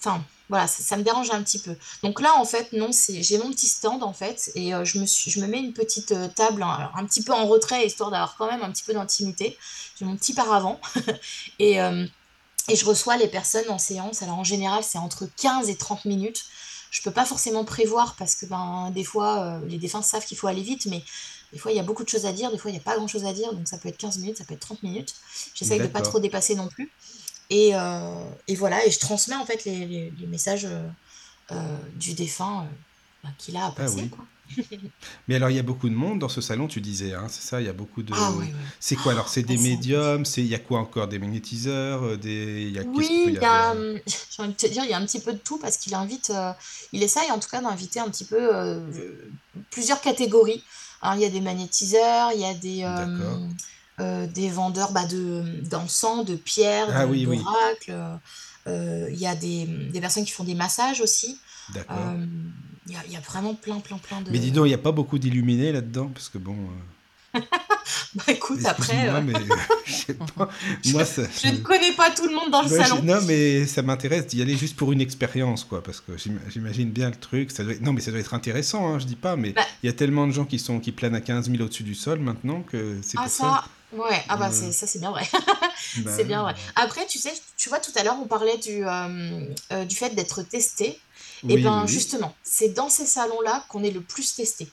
Enfin, 0.00 0.22
voilà, 0.48 0.68
ça, 0.68 0.84
ça 0.84 0.96
me 0.96 1.02
dérange 1.02 1.30
un 1.30 1.42
petit 1.42 1.58
peu. 1.58 1.74
Donc 2.04 2.20
là, 2.20 2.34
en 2.36 2.44
fait, 2.44 2.72
non, 2.72 2.92
c'est, 2.92 3.20
j'ai 3.24 3.36
mon 3.38 3.50
petit 3.50 3.66
stand, 3.66 4.04
en 4.04 4.12
fait, 4.12 4.52
et 4.54 4.72
euh, 4.72 4.84
je 4.84 4.98
me 5.00 5.06
suis, 5.06 5.28
je 5.28 5.40
me 5.40 5.48
mets 5.48 5.58
une 5.58 5.72
petite 5.72 6.12
euh, 6.12 6.28
table, 6.28 6.62
hein, 6.62 6.70
alors, 6.78 6.92
un 6.96 7.04
petit 7.04 7.24
peu 7.24 7.32
en 7.32 7.46
retrait, 7.48 7.84
histoire 7.84 8.12
d'avoir 8.12 8.36
quand 8.36 8.46
même 8.48 8.62
un 8.62 8.70
petit 8.70 8.84
peu 8.84 8.92
d'intimité. 8.94 9.58
J'ai 9.98 10.04
mon 10.04 10.14
petit 10.16 10.34
paravent, 10.34 10.80
et, 11.58 11.80
euh, 11.80 12.06
et 12.68 12.76
je 12.76 12.84
reçois 12.84 13.16
les 13.16 13.26
personnes 13.28 13.68
en 13.70 13.78
séance. 13.78 14.22
Alors 14.22 14.38
en 14.38 14.44
général, 14.44 14.84
c'est 14.84 14.98
entre 14.98 15.26
15 15.36 15.68
et 15.68 15.76
30 15.76 16.04
minutes. 16.04 16.44
Je 16.90 17.02
peux 17.02 17.10
pas 17.10 17.24
forcément 17.24 17.64
prévoir 17.64 18.14
parce 18.16 18.34
que 18.34 18.46
ben, 18.46 18.90
des 18.94 19.04
fois, 19.04 19.40
euh, 19.40 19.60
les 19.66 19.78
défunts 19.78 20.02
savent 20.02 20.24
qu'il 20.24 20.36
faut 20.38 20.46
aller 20.46 20.62
vite, 20.62 20.86
mais 20.86 21.02
des 21.52 21.58
fois, 21.58 21.70
il 21.72 21.76
y 21.76 21.80
a 21.80 21.82
beaucoup 21.82 22.04
de 22.04 22.08
choses 22.08 22.26
à 22.26 22.32
dire, 22.32 22.50
des 22.50 22.58
fois, 22.58 22.70
il 22.70 22.74
n'y 22.74 22.80
a 22.80 22.82
pas 22.82 22.96
grand-chose 22.96 23.24
à 23.24 23.32
dire, 23.32 23.52
donc 23.52 23.66
ça 23.68 23.78
peut 23.78 23.88
être 23.88 23.96
15 23.98 24.18
minutes, 24.18 24.38
ça 24.38 24.44
peut 24.44 24.54
être 24.54 24.60
30 24.60 24.82
minutes. 24.82 25.14
J'essaye 25.54 25.78
de 25.78 25.92
pas 25.92 26.00
trop 26.02 26.20
dépasser 26.20 26.54
non 26.54 26.68
plus. 26.68 26.90
Et, 27.50 27.70
euh, 27.74 28.30
et 28.46 28.54
voilà, 28.54 28.84
et 28.86 28.90
je 28.90 28.98
transmets 28.98 29.34
en 29.36 29.44
fait 29.46 29.64
les, 29.64 29.86
les- 29.86 30.10
les 30.18 30.26
messages 30.26 30.66
euh, 30.66 30.86
euh, 31.52 31.76
du 31.96 32.12
défunt 32.14 32.66
ben, 33.24 33.30
qu'il 33.38 33.56
a 33.56 33.66
à 33.66 33.70
passer. 33.70 33.94
Ah 34.00 34.02
oui. 34.02 34.08
quoi. 34.10 34.24
Mais 35.28 35.36
alors, 35.36 35.50
il 35.50 35.56
y 35.56 35.58
a 35.58 35.62
beaucoup 35.62 35.88
de 35.88 35.94
monde 35.94 36.18
dans 36.18 36.28
ce 36.28 36.40
salon, 36.40 36.68
tu 36.68 36.80
disais, 36.80 37.14
hein, 37.14 37.26
c'est 37.28 37.42
ça 37.46 37.60
Il 37.60 37.66
y 37.66 37.70
a 37.70 37.72
beaucoup 37.72 38.02
de. 38.02 38.12
Ah 38.14 38.30
oui, 38.32 38.46
oui. 38.46 38.54
C'est 38.80 38.96
quoi 38.96 39.12
alors 39.12 39.28
C'est 39.28 39.42
des 39.42 39.56
Ah, 39.56 39.62
médiums 39.62 40.24
il 40.36 40.46
y 40.46 40.54
a 40.54 40.58
quoi 40.58 40.80
encore 40.80 41.08
Des 41.08 41.18
magnétiseurs 41.18 42.02
euh, 42.02 42.16
Des 42.16 42.70
y 42.70 42.78
a 42.78 42.82
Oui, 42.84 43.24
il 43.28 43.34
y 43.34 43.38
a, 43.38 43.72
hum, 43.72 43.98
j'ai 44.30 44.42
envie 44.42 44.52
de 44.52 44.56
te 44.56 44.66
dire, 44.66 44.84
il 44.84 44.90
y 44.90 44.94
a 44.94 44.98
un 44.98 45.04
petit 45.06 45.20
peu 45.20 45.32
de 45.32 45.38
tout 45.38 45.58
parce 45.58 45.76
qu'il 45.76 45.94
invite, 45.94 46.30
euh, 46.30 46.52
il 46.92 47.02
essaye 47.02 47.30
en 47.30 47.38
tout 47.38 47.48
cas 47.48 47.60
d'inviter 47.60 48.00
un 48.00 48.08
petit 48.08 48.24
peu 48.24 48.54
euh, 48.54 48.80
plusieurs 49.70 50.00
catégories. 50.00 50.62
Alors, 51.02 51.16
il 51.16 51.22
y 51.22 51.26
a 51.26 51.30
des 51.30 51.40
magnétiseurs, 51.40 52.32
il 52.34 52.40
y 52.40 52.44
a 52.44 52.54
des, 52.54 52.82
euh, 52.82 53.36
euh, 54.00 54.26
des 54.26 54.48
vendeurs 54.48 54.92
bah, 54.92 55.06
de, 55.06 55.44
d'encens, 55.68 56.24
de 56.24 56.34
pierres, 56.36 56.88
Ah 56.92 57.06
de- 57.06 57.10
oui, 57.12 57.24
d'oracles. 57.24 58.18
il 58.66 59.18
y 59.18 59.26
a 59.26 59.34
des, 59.36 59.66
des 59.92 60.00
personnes 60.00 60.24
qui 60.24 60.32
font 60.32 60.44
des 60.44 60.54
massages 60.54 61.00
aussi. 61.00 61.38
D'accord. 61.74 62.14
Il 62.88 62.94
y 62.94 62.96
a, 62.96 63.00
il 63.06 63.12
y 63.12 63.16
a 63.16 63.20
vraiment 63.20 63.54
plein, 63.54 63.80
plein, 63.80 63.98
plein 63.98 64.20
de. 64.22 64.30
Mais 64.30 64.38
dis 64.38 64.50
donc, 64.50 64.64
il 64.66 64.68
n'y 64.70 64.74
a 64.74 64.78
pas 64.78 64.92
beaucoup 64.92 65.18
d'illuminés 65.18 65.72
là-dedans 65.72 66.10
Parce 66.14 66.28
que 66.28 66.38
bon. 66.38 66.56
euh, 67.34 67.40
Bah, 68.14 68.24
écoute, 68.28 68.60
après, 68.64 69.08
euh, 69.08 69.20
mais 69.22 69.32
je 69.86 69.92
sais 69.92 70.14
pas. 70.14 70.48
Moi, 70.86 71.04
ça. 71.04 71.22
je 71.42 71.48
ne 71.48 71.56
connais 71.58 71.92
pas 71.92 72.10
tout 72.10 72.26
le 72.26 72.34
monde 72.34 72.50
dans 72.50 72.62
le 72.62 72.68
Ouais, 72.68 72.82
salon. 72.84 73.02
non, 73.02 73.20
mais 73.26 73.66
ça 73.66 73.82
m'intéresse 73.82 74.26
d'y 74.26 74.40
aller 74.42 74.56
juste 74.56 74.76
pour 74.76 74.92
une 74.92 75.00
expérience, 75.00 75.64
quoi, 75.64 75.82
parce 75.82 76.00
que 76.00 76.16
j'im- 76.16 76.38
j'imagine 76.48 76.90
bien 76.90 77.10
le 77.10 77.16
truc. 77.16 77.50
Ça 77.50 77.64
doit 77.64 77.72
être- 77.74 77.80
Non, 77.82 77.92
mais 77.92 78.00
ça 78.00 78.10
doit 78.10 78.20
être 78.20 78.34
intéressant, 78.34 78.88
hein, 78.94 78.98
je 78.98 79.04
dis 79.06 79.16
pas, 79.16 79.36
mais 79.36 79.48
il 79.50 79.54
Bah. 79.54 79.62
y 79.82 79.88
a 79.88 79.92
tellement 79.92 80.26
de 80.26 80.32
gens 80.32 80.44
qui 80.46 80.58
sont 80.58 80.80
qui 80.80 80.92
planent 80.92 81.14
à 81.14 81.20
15 81.20 81.50
000 81.50 81.62
au-dessus 81.62 81.82
du 81.82 81.94
sol 81.94 82.18
maintenant 82.18 82.62
que 82.62 82.96
c'est 83.02 83.18
Ah 83.18 83.22
pour 83.22 83.30
ça, 83.30 83.64
ouais, 83.92 84.22
ah 84.28 84.36
bah 84.36 84.50
ça 84.50 84.86
c'est 84.86 84.98
bien 84.98 85.10
vrai. 85.10 85.26
Bah, 85.98 86.10
C'est 86.14 86.24
bien 86.24 86.42
vrai. 86.42 86.54
Après, 86.76 87.06
tu 87.06 87.18
sais, 87.18 87.32
tu 87.56 87.68
vois, 87.68 87.78
tout 87.78 87.92
à 87.96 88.02
l'heure, 88.04 88.16
on 88.22 88.26
parlait 88.26 88.58
du, 88.58 88.84
euh, 88.86 89.40
euh, 89.72 89.84
du 89.84 89.96
fait 89.96 90.14
d'être 90.14 90.42
testé. 90.42 90.98
Et 91.48 91.54
oui, 91.54 91.62
ben 91.62 91.78
oui, 91.78 91.82
oui. 91.86 91.88
justement, 91.92 92.34
c'est 92.42 92.70
dans 92.70 92.88
ces 92.88 93.06
salons-là 93.06 93.64
qu'on 93.68 93.82
est 93.84 93.90
le 93.90 94.00
plus 94.00 94.34
testé. 94.34 94.68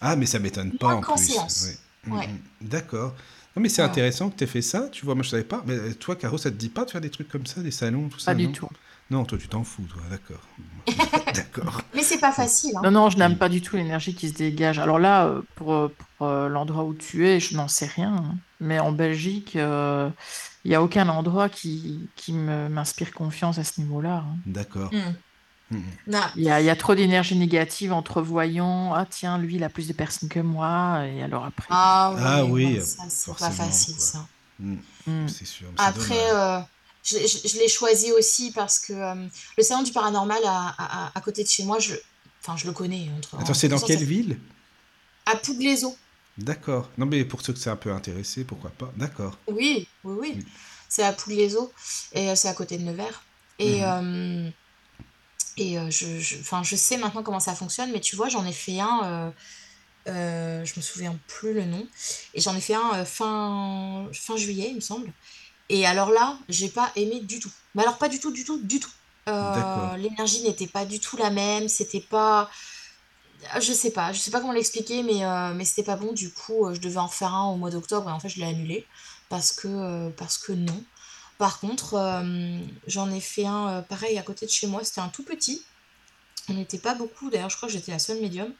Ah, 0.00 0.16
mais 0.16 0.26
ça 0.26 0.38
m'étonne 0.38 0.72
pas 0.72 0.94
en 0.94 1.00
plus. 1.00 1.26
séance. 1.26 1.68
Mm, 2.06 2.12
Ouais. 2.12 2.26
mm. 2.28 2.38
D'accord. 2.68 3.14
Non, 3.56 3.62
mais 3.62 3.68
c'est 3.70 3.82
Ouais. 3.82 3.88
intéressant 3.88 4.30
que 4.30 4.36
tu 4.36 4.44
aies 4.44 4.46
fait 4.46 4.62
ça. 4.62 4.88
Tu 4.92 5.04
vois, 5.04 5.14
moi, 5.14 5.22
je 5.24 5.30
savais 5.30 5.44
pas. 5.44 5.62
Mais 5.66 5.74
euh, 5.74 5.94
toi, 5.94 6.14
Caro, 6.16 6.36
ça 6.38 6.50
te 6.50 6.56
dit 6.56 6.68
pas 6.68 6.84
de 6.84 6.90
faire 6.90 7.00
des 7.00 7.10
trucs 7.10 7.28
comme 7.28 7.46
ça, 7.46 7.62
des 7.62 7.70
salons, 7.70 8.08
tout 8.08 8.18
ça 8.18 8.32
Pas 8.32 8.34
du 8.34 8.46
non 8.46 8.52
tout. 8.52 8.68
Non, 9.10 9.24
toi, 9.24 9.38
tu 9.38 9.48
t'en 9.48 9.64
fous, 9.64 9.84
toi. 9.84 10.02
D'accord. 10.10 10.42
D'accord. 11.34 11.80
Mais 11.94 12.02
c'est 12.02 12.18
pas 12.18 12.32
facile. 12.32 12.72
hein. 12.76 12.80
Non, 12.84 12.90
non, 12.90 13.10
je 13.10 13.16
n'aime 13.18 13.38
pas 13.38 13.48
du 13.48 13.60
tout 13.62 13.76
l'énergie 13.76 14.14
qui 14.14 14.28
se 14.28 14.34
dégage. 14.34 14.78
Alors 14.78 14.98
là, 14.98 15.26
euh, 15.26 15.42
pour, 15.54 15.72
euh, 15.74 15.94
pour, 16.18 16.26
euh, 16.26 16.48
l'endroit 16.48 16.84
où 16.84 16.94
tu 16.94 17.26
es, 17.26 17.40
je 17.40 17.56
n'en 17.56 17.68
sais 17.68 17.86
rien. 17.86 18.14
hein. 18.16 18.34
Mais 18.60 18.78
en 18.78 18.92
Belgique, 18.92 19.56
euh, 19.56 20.08
il 20.64 20.68
n'y 20.70 20.74
a 20.74 20.82
aucun 20.82 21.08
endroit 21.08 21.48
qui, 21.48 22.08
qui 22.16 22.32
m'inspire 22.32 23.12
confiance 23.12 23.58
à 23.58 23.64
ce 23.64 23.80
niveau-là. 23.80 24.24
hein. 24.26 24.36
D'accord. 24.46 24.92
Mm, 24.92 24.98
mm. 24.98 25.14
Il 25.72 26.42
y 26.42 26.48
a, 26.50 26.60
il 26.60 26.64
y 26.66 26.70
a 26.70 26.76
trop 26.76 26.94
d'énergie 26.94 27.36
négative 27.36 27.92
entre 27.92 28.22
voyants. 28.22 28.94
Ah 28.94 29.06
tiens, 29.08 29.38
lui, 29.38 29.56
il 29.56 29.64
a 29.64 29.68
plus 29.68 29.88
de 29.88 29.92
personnes 29.92 30.28
que 30.28 30.38
moi. 30.40 31.04
Et 31.06 31.22
alors 31.22 31.44
après. 31.44 31.66
Ah, 31.70 32.14
Ah 32.18 32.44
ouais, 32.44 32.50
oui, 32.66 32.80
ça, 32.84 33.02
c'est 33.08 33.36
pas 33.36 33.50
facile 33.50 33.96
quoi. 33.96 34.04
ça. 34.04 34.26
Mm, 34.60 34.76
Hmm. 35.06 35.28
C'est 35.28 35.44
sûr. 35.44 35.68
Après, 35.78 36.30
euh, 36.34 36.58
je, 37.04 37.18
je- 37.18 37.48
je 37.48 37.58
l'ai 37.58 37.68
choisi 37.68 38.10
aussi 38.12 38.50
parce 38.50 38.78
que 38.80 38.92
euh, 38.92 39.26
le 39.56 39.62
salon 39.62 39.82
du 39.84 39.92
paranormal 39.92 40.40
à, 40.44 40.74
à- 40.78 41.12
à 41.14 41.20
côté 41.20 41.44
de 41.44 41.48
chez 41.48 41.62
moi, 41.64 41.78
je, 41.78 41.94
enfin, 42.42 42.56
je 42.56 42.66
le 42.66 42.72
connais. 42.72 43.08
Entre, 43.16 43.36
Attends, 43.40 43.54
c'est 43.54 43.68
dans 43.68 43.78
ça, 43.78 43.86
quelle 43.86 44.00
ça- 44.00 44.04
ville? 44.04 44.38
À 45.26 45.36
Pouglézo. 45.36 45.96
D'accord. 46.38 46.90
Non, 46.98 47.06
mais 47.06 47.24
pour 47.24 47.40
ceux 47.42 47.52
que 47.52 47.58
c'est 47.60 47.70
un 47.70 47.76
peu 47.76 47.92
intéressé, 47.92 48.42
pourquoi 48.44 48.70
pas 48.70 48.92
D'accord. 48.96 49.38
Oui, 49.48 49.86
oui, 50.04 50.16
oui. 50.20 50.32
Oui. 50.38 50.46
C'est 50.88 51.02
à 51.04 51.12
Pouglézo 51.12 51.72
et 52.12 52.30
euh, 52.30 52.34
c'est 52.36 52.48
à 52.48 52.54
côté 52.54 52.78
de 52.78 52.82
Nevers. 52.84 53.22
Et, 53.60 53.80
Mhm. 53.80 53.84
euh, 53.84 54.50
et 55.56 55.78
euh, 55.78 55.90
je, 55.90 56.18
je, 56.18 56.38
enfin, 56.40 56.62
je 56.62 56.76
sais 56.76 56.96
maintenant 56.96 57.22
comment 57.22 57.40
ça 57.40 57.54
fonctionne, 57.54 57.90
mais 57.92 58.00
tu 58.00 58.16
vois, 58.16 58.28
j'en 58.28 58.44
ai 58.44 58.52
fait 58.52 58.80
un, 58.80 59.00
euh, 59.04 59.30
euh, 60.08 60.64
je 60.64 60.74
me 60.76 60.82
souviens 60.82 61.18
plus 61.26 61.54
le 61.54 61.64
nom, 61.64 61.86
et 62.34 62.40
j'en 62.40 62.54
ai 62.54 62.60
fait 62.60 62.74
un 62.74 63.04
fin, 63.04 64.06
fin 64.12 64.36
juillet, 64.36 64.68
il 64.70 64.76
me 64.76 64.80
semble. 64.80 65.12
Et 65.68 65.86
alors 65.86 66.10
là, 66.10 66.38
j'ai 66.48 66.68
pas 66.68 66.92
aimé 66.96 67.20
du 67.20 67.40
tout. 67.40 67.50
Mais 67.74 67.82
alors 67.82 67.98
pas 67.98 68.08
du 68.08 68.20
tout, 68.20 68.30
du 68.30 68.44
tout, 68.44 68.58
du 68.62 68.78
tout. 68.80 68.90
L'énergie 69.96 70.42
n'était 70.42 70.68
pas 70.68 70.84
du 70.84 71.00
tout 71.00 71.16
la 71.16 71.30
même, 71.30 71.68
c'était 71.68 72.00
pas... 72.00 72.48
Je 73.60 73.72
sais 73.72 73.90
pas, 73.90 74.12
je 74.12 74.18
sais 74.18 74.30
pas 74.30 74.40
comment 74.40 74.52
l'expliquer, 74.52 75.02
mais, 75.02 75.24
euh, 75.24 75.52
mais 75.54 75.64
c'était 75.64 75.82
pas 75.82 75.96
bon. 75.96 76.12
Du 76.12 76.32
coup, 76.32 76.66
euh, 76.66 76.74
je 76.74 76.80
devais 76.80 76.98
en 76.98 77.08
faire 77.08 77.34
un 77.34 77.50
au 77.52 77.56
mois 77.56 77.70
d'octobre 77.70 78.08
et 78.08 78.12
en 78.12 78.18
fait, 78.18 78.28
je 78.28 78.40
l'ai 78.40 78.46
annulé 78.46 78.86
parce 79.28 79.52
que, 79.52 79.68
euh, 79.68 80.10
parce 80.10 80.38
que 80.38 80.52
non. 80.52 80.82
Par 81.38 81.60
contre, 81.60 81.94
euh, 81.94 82.58
j'en 82.86 83.10
ai 83.10 83.20
fait 83.20 83.46
un 83.46 83.68
euh, 83.68 83.82
pareil 83.82 84.18
à 84.18 84.22
côté 84.22 84.46
de 84.46 84.50
chez 84.50 84.66
moi. 84.66 84.82
C'était 84.84 85.00
un 85.00 85.08
tout 85.08 85.22
petit. 85.22 85.62
On 86.48 86.54
n'était 86.54 86.78
pas 86.78 86.94
beaucoup. 86.94 87.28
D'ailleurs, 87.30 87.50
je 87.50 87.56
crois 87.56 87.68
que 87.68 87.72
j'étais 87.74 87.92
la 87.92 87.98
seule 87.98 88.20
médium. 88.20 88.52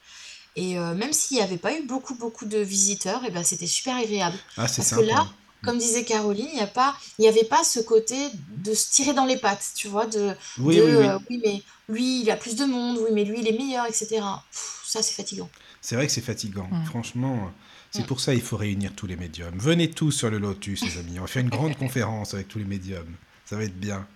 Et 0.56 0.78
euh, 0.78 0.94
même 0.94 1.12
s'il 1.12 1.36
n'y 1.36 1.42
avait 1.42 1.58
pas 1.58 1.74
eu 1.76 1.82
beaucoup, 1.86 2.14
beaucoup 2.14 2.46
de 2.46 2.58
visiteurs, 2.58 3.24
et 3.24 3.30
ben, 3.30 3.44
c'était 3.44 3.66
super 3.66 3.94
agréable. 3.96 4.36
Ah, 4.56 4.66
c'est 4.68 4.76
Parce 4.76 4.88
sympa. 4.88 5.02
que 5.02 5.06
là, 5.06 5.26
comme 5.62 5.78
disait 5.78 6.04
Caroline, 6.04 6.48
il 6.50 6.54
n'y 6.56 6.60
a 6.62 6.66
pas, 6.66 6.96
il 7.18 7.22
n'y 7.22 7.28
avait 7.28 7.44
pas 7.44 7.62
ce 7.62 7.78
côté 7.80 8.16
de 8.56 8.72
se 8.72 8.90
tirer 8.90 9.12
dans 9.12 9.26
les 9.26 9.36
pattes, 9.36 9.72
tu 9.74 9.88
vois, 9.88 10.06
de, 10.06 10.34
Oui, 10.58 10.76
de, 10.76 10.82
oui, 10.82 10.94
oui. 10.96 11.04
euh, 11.06 11.18
oui, 11.28 11.40
mais 11.44 11.62
lui, 11.88 12.20
il 12.22 12.30
a 12.30 12.36
plus 12.36 12.56
de 12.56 12.64
monde, 12.64 12.98
oui, 12.98 13.10
mais 13.12 13.24
lui, 13.24 13.40
il 13.40 13.48
est 13.48 13.56
meilleur, 13.58 13.84
etc. 13.86 14.06
Pff, 14.50 14.82
ça, 14.86 15.02
c'est 15.02 15.14
fatigant. 15.14 15.50
C'est 15.82 15.94
vrai 15.94 16.06
que 16.06 16.12
c'est 16.12 16.20
fatigant. 16.22 16.68
Mm. 16.70 16.84
Franchement, 16.86 17.52
c'est 17.96 18.06
pour 18.06 18.20
ça 18.20 18.34
qu'il 18.34 18.42
faut 18.42 18.56
réunir 18.56 18.92
tous 18.94 19.06
les 19.06 19.16
médiums. 19.16 19.58
Venez 19.58 19.90
tous 19.90 20.12
sur 20.12 20.30
le 20.30 20.38
Lotus, 20.38 20.82
les 20.84 20.98
amis. 20.98 21.18
On 21.18 21.22
va 21.22 21.26
faire 21.26 21.42
une 21.42 21.48
grande 21.48 21.76
conférence 21.78 22.34
avec 22.34 22.48
tous 22.48 22.58
les 22.58 22.64
médiums. 22.64 23.14
Ça 23.44 23.56
va 23.56 23.64
être 23.64 23.78
bien. 23.78 24.06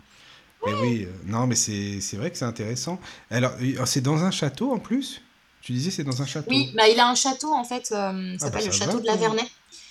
Mais 0.67 0.75
oui, 0.75 1.05
euh, 1.07 1.13
non, 1.27 1.47
mais 1.47 1.55
c'est 1.55 2.01
c'est 2.01 2.19
vrai 2.19 2.31
que 2.31 2.37
c'est 2.37 2.45
intéressant. 2.45 3.01
Alors, 3.31 3.53
euh, 3.63 3.87
c'est 3.87 4.03
dans 4.03 4.25
un 4.25 4.31
château 4.31 4.73
en 4.73 4.79
plus? 4.79 5.23
Tu 5.63 5.73
disais 5.73 5.91
c'est 5.91 6.05
dans 6.05 6.23
un 6.23 6.27
château? 6.27 6.51
Oui, 6.51 6.73
bah, 6.75 6.89
il 6.89 6.99
a 6.99 7.09
un 7.09 7.15
château 7.15 7.53
en 7.53 7.65
fait, 7.65 7.93
euh, 7.93 8.37
ça 8.39 8.47
Ah 8.47 8.51
bah 8.51 8.61
s'appelle 8.61 8.67
le 8.67 8.73
ça 8.73 8.79
va, 8.87 8.93
château 8.93 9.01
de 9.01 9.07
la. 9.07 9.17
Vernay. 9.17 9.43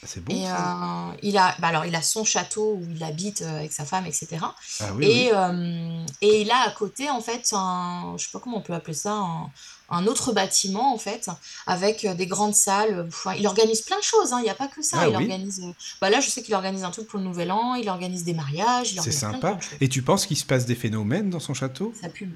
C'est 0.06 0.22
Et 0.30 0.46
ça. 0.46 0.56
euh, 0.56 1.12
il 1.24 1.38
a, 1.38 1.56
bah 1.60 1.68
alors, 1.68 1.86
il 1.86 1.94
a 1.94 2.02
son 2.02 2.24
château 2.24 2.76
où 2.76 2.88
il 2.96 3.04
habite 3.04 3.42
euh, 3.42 3.58
avec 3.60 3.74
sa 3.74 3.84
femme, 3.84 4.06
etc. 4.06 4.38
Ah 4.80 4.94
oui, 4.96 5.06
Et, 5.06 5.08
oui. 5.26 5.30
euh, 5.34 6.06
et 6.22 6.42
il 6.42 6.52
a 6.52 6.62
à 6.62 6.72
côté, 6.72 7.10
en 7.10 7.20
fait, 7.20 7.50
un, 7.52 8.16
je 8.18 8.24
sais 8.24 8.30
pas 8.32 8.40
comment 8.40 8.58
on 8.58 8.62
peut 8.62 8.72
appeler 8.74 8.94
ça, 8.94 9.12
un, 9.12 9.50
un 9.90 10.08
autre 10.08 10.32
bâtiment, 10.32 10.94
en 10.94 10.98
fait, 10.98 11.30
avec 11.68 12.08
des 12.08 12.28
grandes 12.28 12.56
salles. 12.56 13.06
Enfin, 13.10 13.34
il 13.38 13.46
organise 13.46 13.82
plein 13.82 13.98
de 13.98 14.04
choses, 14.04 14.32
hein, 14.32 14.38
il 14.40 14.44
n'y 14.44 14.50
a 14.50 14.56
pas 14.56 14.70
que 14.70 14.82
ça. 14.82 15.00
Ah 15.02 15.08
Il 15.10 15.18
oui, 15.18 15.24
organise, 15.24 15.62
bah 16.00 16.10
là, 16.10 16.22
je 16.22 16.30
sais 16.30 16.44
qu'il 16.44 16.56
organise 16.56 16.84
un 16.86 16.92
truc 16.92 17.08
pour 17.08 17.20
le 17.20 17.26
Nouvel 17.26 17.52
An, 17.52 17.76
il 17.76 17.90
organise 17.90 18.24
des 18.24 18.34
mariages, 18.34 18.96
c'est 18.96 19.12
plein, 19.12 19.12
sympa. 19.12 19.54
de. 19.56 19.60
Et 19.82 19.90
tu 19.90 20.02
penses 20.02 20.26
qu'il 20.26 20.38
se 20.38 20.46
passe 20.46 20.66
des 20.66 20.76
phénomènes 20.76 21.30
dans 21.30 21.42
son 21.42 21.54
château? 21.54 21.94
Ça 22.02 22.08
pue. 22.08 22.30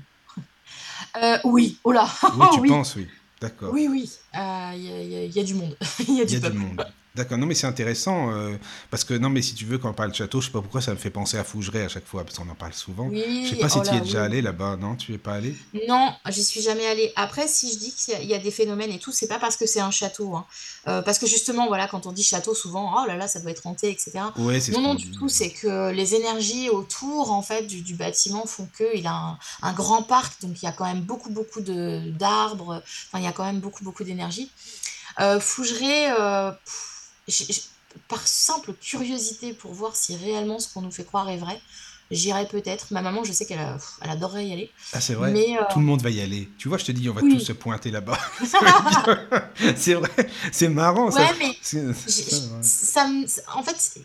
Euh, 1.22 1.38
oui, 1.44 1.80
oh 1.84 1.92
là, 1.92 2.10
Oui, 2.36 2.50
tu 2.50 2.60
oui, 2.62 2.70
penses, 2.70 2.96
oui. 2.96 3.08
D'accord. 3.44 3.72
oui, 3.74 3.88
oui, 3.92 4.10
Euh, 4.36 4.72
il 4.76 4.84
y 4.84 5.16
a, 5.16 5.24
y 5.26 5.40
y 5.40 5.44
du 5.44 5.54
monde, 5.54 5.76
il 6.08 6.16
y 6.18 6.22
a 6.22 6.24
y 6.24 6.26
du 6.26 6.36
a 6.38 6.40
du 6.40 6.42
peuple. 6.42 6.56
monde. 6.58 6.86
D'accord, 7.16 7.38
non 7.38 7.46
mais 7.46 7.54
c'est 7.54 7.68
intéressant 7.68 8.32
euh, 8.32 8.58
parce 8.90 9.04
que 9.04 9.14
non 9.14 9.30
mais 9.30 9.44
si 9.44 9.54
tu 9.54 9.66
veux 9.66 9.78
quand 9.78 9.88
on 9.88 9.94
parle 9.94 10.10
de 10.10 10.16
château, 10.16 10.42
je 10.42 10.48
sais 10.48 10.52
pas 10.52 10.62
pourquoi 10.62 10.82
ça 10.82 10.92
me 10.92 10.98
fait 10.98 11.12
penser 11.12 11.38
à 11.38 11.44
Fougeray 11.44 11.84
à 11.84 11.88
chaque 11.88 12.08
fois 12.08 12.24
parce 12.24 12.38
qu'on 12.40 12.50
en 12.50 12.56
parle 12.56 12.74
souvent. 12.74 13.08
Je 13.14 13.50
sais 13.50 13.56
Oui, 13.56 13.56
pas 13.62 13.70
si 13.70 13.78
oh 13.78 13.84
tu 13.88 13.94
y 13.94 13.98
es 13.98 14.02
déjà 14.02 14.22
oui. 14.22 14.26
allé 14.26 14.42
là-bas, 14.42 14.78
non? 14.78 14.96
Tu 14.96 15.14
es 15.14 15.20
pas 15.20 15.34
allé? 15.34 15.56
Non, 15.88 16.12
j'y 16.30 16.44
suis 16.44 16.62
jamais 16.62 16.88
allée. 16.88 17.12
Après, 17.16 17.48
si 17.48 17.72
je 17.72 17.78
dis 17.78 17.94
qu'il 17.94 18.26
y 18.26 18.34
a 18.34 18.38
il 18.38 18.42
des 18.42 18.50
phénomènes 18.50 18.90
et 18.92 18.98
tout, 18.98 19.12
c'est 19.12 19.28
pas 19.28 19.38
parce 19.38 19.58
que 19.58 19.68
c'est 19.68 19.80
un 19.80 19.92
château, 19.92 20.36
hein. 20.36 20.46
Euh, 20.88 21.04
parce 21.04 21.20
que 21.20 21.28
justement, 21.28 21.68
voilà, 21.68 21.88
quand 21.88 22.08
on 22.08 22.12
dit 22.14 22.24
château, 22.24 22.56
souvent, 22.56 22.92
oh 23.04 23.06
là 23.08 23.16
là, 23.16 23.28
ça 23.28 23.40
doit 23.40 23.52
être 23.52 23.68
hanté, 23.68 23.92
etc. 23.92 24.12
Ouais, 24.38 24.60
Non, 24.72 24.82
non, 24.82 24.96
du 24.96 25.12
tout. 25.12 25.30
C'est 25.30 25.52
que 25.52 25.92
les 25.92 26.16
énergies 26.16 26.70
autour, 26.72 27.32
en 27.32 27.44
fait, 27.44 27.68
du, 27.68 27.82
du 27.84 27.94
bâtiment 27.94 28.48
font 28.48 28.68
qu'il 28.76 29.06
a 29.06 29.14
un, 29.14 29.40
un 29.62 29.74
grand 29.74 30.02
parc, 30.02 30.42
donc 30.42 30.60
il 30.62 30.66
y 30.66 30.68
a 30.68 30.72
quand 30.72 30.86
même 30.86 31.02
beaucoup, 31.02 31.30
beaucoup 31.30 31.62
de 31.62 32.10
d'arbres. 32.18 32.82
Enfin, 33.08 33.20
il 33.20 33.24
y 33.24 33.28
a 33.28 33.32
quand 33.34 33.46
même 33.46 33.60
beaucoup, 33.60 33.84
beaucoup 33.84 34.04
d'énergie. 34.04 34.52
Euh, 35.20 35.40
Fougeray, 35.40 36.10
par 38.08 38.28
simple 38.28 38.74
curiosité 38.74 39.54
pour 39.54 39.74
voir 39.74 39.96
si 39.96 40.16
réellement 40.16 40.60
ce 40.60 40.74
qu'on 40.74 40.82
nous 40.82 40.92
fait 40.92 41.04
croire 41.04 41.30
est 41.30 41.38
vrai, 41.38 41.62
j'irai 42.12 42.48
peut-être. 42.48 42.92
Ma 42.92 43.02
maman, 43.02 43.24
je 43.24 43.32
sais 43.32 43.46
qu'elle 43.46 43.60
elle 44.02 44.10
adorerait 44.10 44.48
y 44.48 44.54
aller. 44.54 44.72
Ah, 44.94 45.02
c'est 45.02 45.14
vrai, 45.14 45.32
Mais 45.32 45.58
euh, 45.58 45.64
tout 45.72 45.80
le 45.80 45.86
monde 45.86 46.02
va 46.02 46.10
y 46.10 46.22
aller. 46.22 46.50
Tu 46.58 46.68
vois, 46.68 46.78
je 46.78 46.86
te 46.86 46.92
dis, 46.92 47.10
on 47.10 47.14
va 47.14 47.22
tous 47.22 47.40
se 47.40 47.54
pointer 47.54 47.92
là-bas. 47.92 48.18
C'est 49.76 49.94
vrai, 49.94 50.10
c'est 50.52 50.70
marrant 50.70 51.12
ça. 51.12 51.22
Ouais, 51.22 51.32
mais 51.40 51.58
ça, 51.62 51.78
ouais. 51.78 51.94
ça 52.64 53.08
en 53.54 53.64
fait, 53.64 54.00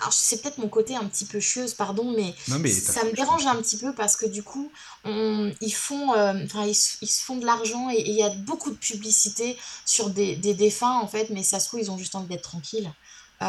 alors 0.00 0.12
c'est 0.12 0.40
peut-être 0.42 0.58
mon 0.58 0.68
côté 0.68 0.94
un 0.96 1.04
petit 1.04 1.24
peu 1.24 1.40
chieuse, 1.40 1.74
pardon, 1.74 2.12
mais 2.16 2.34
Non 2.48 2.58
mais 2.58 2.70
t'as- 2.70 2.92
ça 2.92 3.04
me 3.04 3.12
dérange 3.12 3.46
un 3.46 3.56
petit 3.56 3.76
peu 3.76 3.94
parce 3.94 4.16
que 4.16 4.26
du 4.26 4.42
coup, 4.42 4.70
on- 5.04 5.52
ils 5.60 5.74
font, 5.74 6.14
euh, 6.14 6.34
ils, 6.66 6.74
se 6.74 6.96
ils 7.02 7.08
se 7.08 7.22
font 7.24 7.36
de 7.36 7.46
l'argent 7.46 7.90
et 7.90 8.00
il 8.06 8.14
y 8.14 8.22
a 8.22 8.30
beaucoup 8.30 8.70
de 8.70 8.76
publicité 8.76 9.56
sur 9.84 10.10
des, 10.10 10.36
des 10.36 10.54
défunts 10.54 10.98
en 11.00 11.08
fait, 11.08 11.30
mais 11.30 11.42
ça 11.42 11.60
se 11.60 11.66
trouve, 11.68 11.80
ils 11.80 11.90
ont 11.90 11.98
juste 11.98 12.14
envie 12.14 12.28
d'être 12.28 12.42
tranquilles. 12.42 12.90
Euh, 13.40 13.44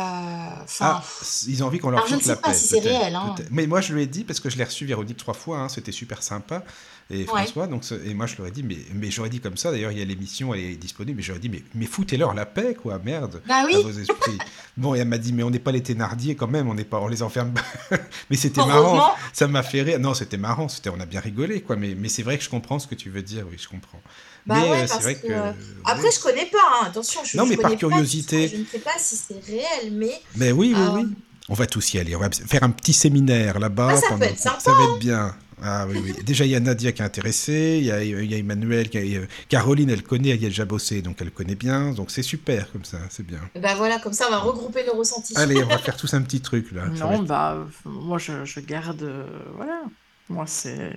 Ah, 0.82 1.04
ils 1.48 1.64
ont 1.64 1.68
envie 1.68 1.80
qu'on 1.80 1.90
leur 1.90 2.00
alors 2.02 2.10
je 2.10 2.16
ne 2.16 2.20
foute 2.20 2.28
la 2.28 2.36
sais 2.36 2.42
pas 2.42 2.50
paix, 2.52 2.58
si 2.58 2.68
c'est 2.68 2.80
réel, 2.80 3.16
hein. 3.16 3.34
Mais 3.50 3.66
moi, 3.66 3.82
je 3.82 3.92
lui 3.94 4.04
ai 4.04 4.08
dit, 4.08 4.24
parce 4.24 4.40
que 4.40 4.50
je 4.50 4.58
l'ai 4.58 4.64
reçu 4.64 4.86
Véronique 4.86 5.18
trois 5.18 5.34
fois, 5.34 5.58
hein, 5.58 5.70
c'était 5.70 5.92
super 5.92 6.22
sympa, 6.22 6.64
et 7.11 7.19
Ouais. 7.19 7.26
François, 7.26 7.65
donc, 7.68 7.84
et 8.06 8.14
moi, 8.14 8.27
je 8.27 8.36
leur 8.38 8.48
ai 8.48 8.52
dit, 8.52 8.61
mais, 8.64 8.77
mais 8.94 9.10
j'aurais 9.10 9.30
dit 9.30 9.40
comme 9.40 9.57
ça, 9.57 9.72
d'ailleurs, 9.72 9.91
il 9.91 9.98
y 9.98 10.02
a 10.02 10.06
l'émission, 10.06 10.53
elle 10.53 10.60
est 10.61 10.76
disponible, 10.76 11.18
mais 11.18 11.23
j'aurais 11.23 11.40
dit, 11.40 11.49
mais, 11.49 11.64
mais 11.73 11.86
foutez-leur 11.88 12.34
la 12.36 12.45
paix, 12.45 12.76
quoi, 12.80 12.99
merde, 13.03 13.41
Bah 13.48 13.61
à 13.64 13.65
oui, 13.65 13.81
vos 13.81 13.90
esprits. 13.90 14.38
bon, 14.77 14.94
et 14.94 14.99
elle 14.99 15.07
m'a 15.07 15.18
dit, 15.18 15.34
mais 15.34 15.41
on 15.41 15.49
n'est 15.49 15.57
pas 15.60 15.72
les 15.72 15.81
Thénardier 15.81 16.36
quand 16.36 16.48
même, 16.48 16.68
on 16.69 16.76
n'est 16.76 16.84
pas, 16.84 16.99
on 16.99 17.07
les 17.07 17.23
enferme 17.23 17.53
mais 18.30 18.36
c'était 18.38 18.64
marrant, 18.65 19.11
ça 19.34 19.48
m'a 19.48 19.64
fait 19.64 19.81
rire. 19.81 19.99
Non, 19.99 20.14
c'était 20.14 20.38
marrant, 20.38 20.68
c'était, 20.69 20.90
on 20.91 20.99
a 20.99 21.06
bien 21.07 21.19
rigolé, 21.19 21.61
quoi, 21.61 21.76
mais, 21.76 21.95
mais 21.95 22.10
c'est 22.10 22.22
vrai 22.23 22.38
que 22.38 22.44
je 22.44 22.49
comprends 22.49 22.77
ce 22.77 22.88
que 22.88 22.95
tu 22.95 23.10
veux 23.10 23.23
dire, 23.23 23.45
oui, 23.49 23.57
je 23.60 23.68
comprends. 23.68 24.02
Bah 24.45 24.56
mais 24.61 24.69
ouais, 24.69 24.81
euh, 24.84 24.88
c'est 24.88 25.02
vrai 25.02 25.15
que 25.15 25.27
que... 25.27 25.31
euh, 25.34 25.52
oui. 25.52 25.65
après 25.86 26.11
je 26.11 26.19
connais 26.22 26.45
pas, 26.45 26.57
hein, 26.81 26.86
attention, 26.88 27.22
je, 27.26 27.38
Non, 27.38 27.44
je 27.45 27.49
mais 27.49 27.57
par 27.57 27.72
pas 27.72 27.77
curiosité. 27.77 28.48
je 28.48 28.56
ne 28.57 28.65
sais 28.65 28.80
pas 28.80 28.94
si 28.98 29.15
c'est 29.18 29.44
réel, 29.45 29.91
mais 29.94 30.11
Mais 30.38 30.52
oui, 30.52 30.73
oui, 30.76 30.81
euh, 30.81 30.90
oui. 30.95 31.07
On 31.49 31.53
va 31.56 31.65
tous 31.65 31.94
y 31.94 31.99
aller. 31.99 32.15
On 32.15 32.19
va 32.19 32.30
faire 32.31 32.64
un 32.64 32.69
petit 32.69 32.94
séminaire 32.94 33.60
là-bas. 33.60 33.90
ah, 33.94 33.98
ça 33.98 34.07
pendant-. 34.10 34.36
Ça 34.38 34.72
va 34.72 34.84
être 34.84 34.99
bien. 34.99 35.36
Ah 35.61 35.86
oui, 35.88 35.98
oui. 36.03 36.14
Déjà, 36.23 36.45
il 36.45 36.52
y 36.52 36.56
a 36.56 36.60
Nadia 36.60 36.91
qui 36.91 37.02
est 37.02 37.06
intéressée, 37.06 37.77
il 37.80 37.86
y 37.86 37.91
a, 37.91 38.03
il 38.03 38.31
y 38.31 38.34
a 38.34 38.38
Emmanuel, 38.38 38.90
qui 38.90 38.98
a- 38.98 39.02
euh, 39.02 39.26
Caroline, 39.49 39.90
elle 39.90 40.03
connaît, 40.03 40.30
elle 40.30 40.41
y 40.41 40.45
a 40.45 40.49
déjà 40.49 40.65
bossé, 40.65 41.02
donc 41.02 41.18
elle 41.22 41.31
connaît 41.31 41.56
bien. 41.56 41.91
Donc 41.94 42.11
c'est 42.11 42.23
super 42.23 42.72
comme 42.72 42.86
ça, 42.86 42.99
c'est 43.10 43.26
bien. 43.26 43.40
Bah 43.61 43.76
voilà, 43.76 43.99
comme 43.99 44.14
ça 44.14 44.26
on 44.27 44.31
va 44.31 44.40
regrouper 44.40 44.86
nos 44.86 44.94
ressentis. 44.98 45.34
Allez, 45.38 45.61
on 45.64 45.68
va 45.68 45.77
faire 45.80 45.98
tous 45.98 46.14
un 46.14 46.22
petit 46.22 46.41
truc 46.41 46.72
là. 46.72 46.86
Ça 46.95 47.06
va 47.06 47.11
Non, 47.18 47.22
être- 47.23 47.27
bah, 47.27 47.68
moi, 47.86 48.18
je, 48.18 48.45
je 48.45 48.60
garde. 48.60 49.03
euh, 49.03 49.26
voilà. 49.56 49.81
Moi, 50.30 50.45
c'est 50.48 50.95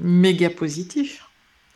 méga 0.00 0.50
positif. 0.50 1.24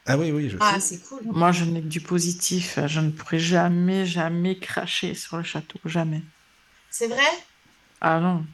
Ah 0.07 0.17
oui, 0.19 0.31
oui, 0.31 0.49
je 0.51 0.57
Ah, 0.61 0.75
sais. 0.79 0.97
c'est 0.97 1.09
cool. 1.09 1.21
Moi, 1.25 1.53
je 1.53 1.65
n'ai 1.65 1.81
que 1.83 1.87
du 1.87 2.01
positif. 2.01 2.79
Je 2.87 3.01
ne 3.01 3.11
pourrai 3.11 3.39
jamais, 3.39 4.07
jamais 4.07 4.59
cracher 4.59 5.15
sur 5.15 5.37
le 5.37 5.43
château. 5.43 5.79
Jamais. 5.85 6.23
C'est 6.91 7.07
vrai? 7.09 7.29
Ah 8.01 8.21
non. 8.21 8.45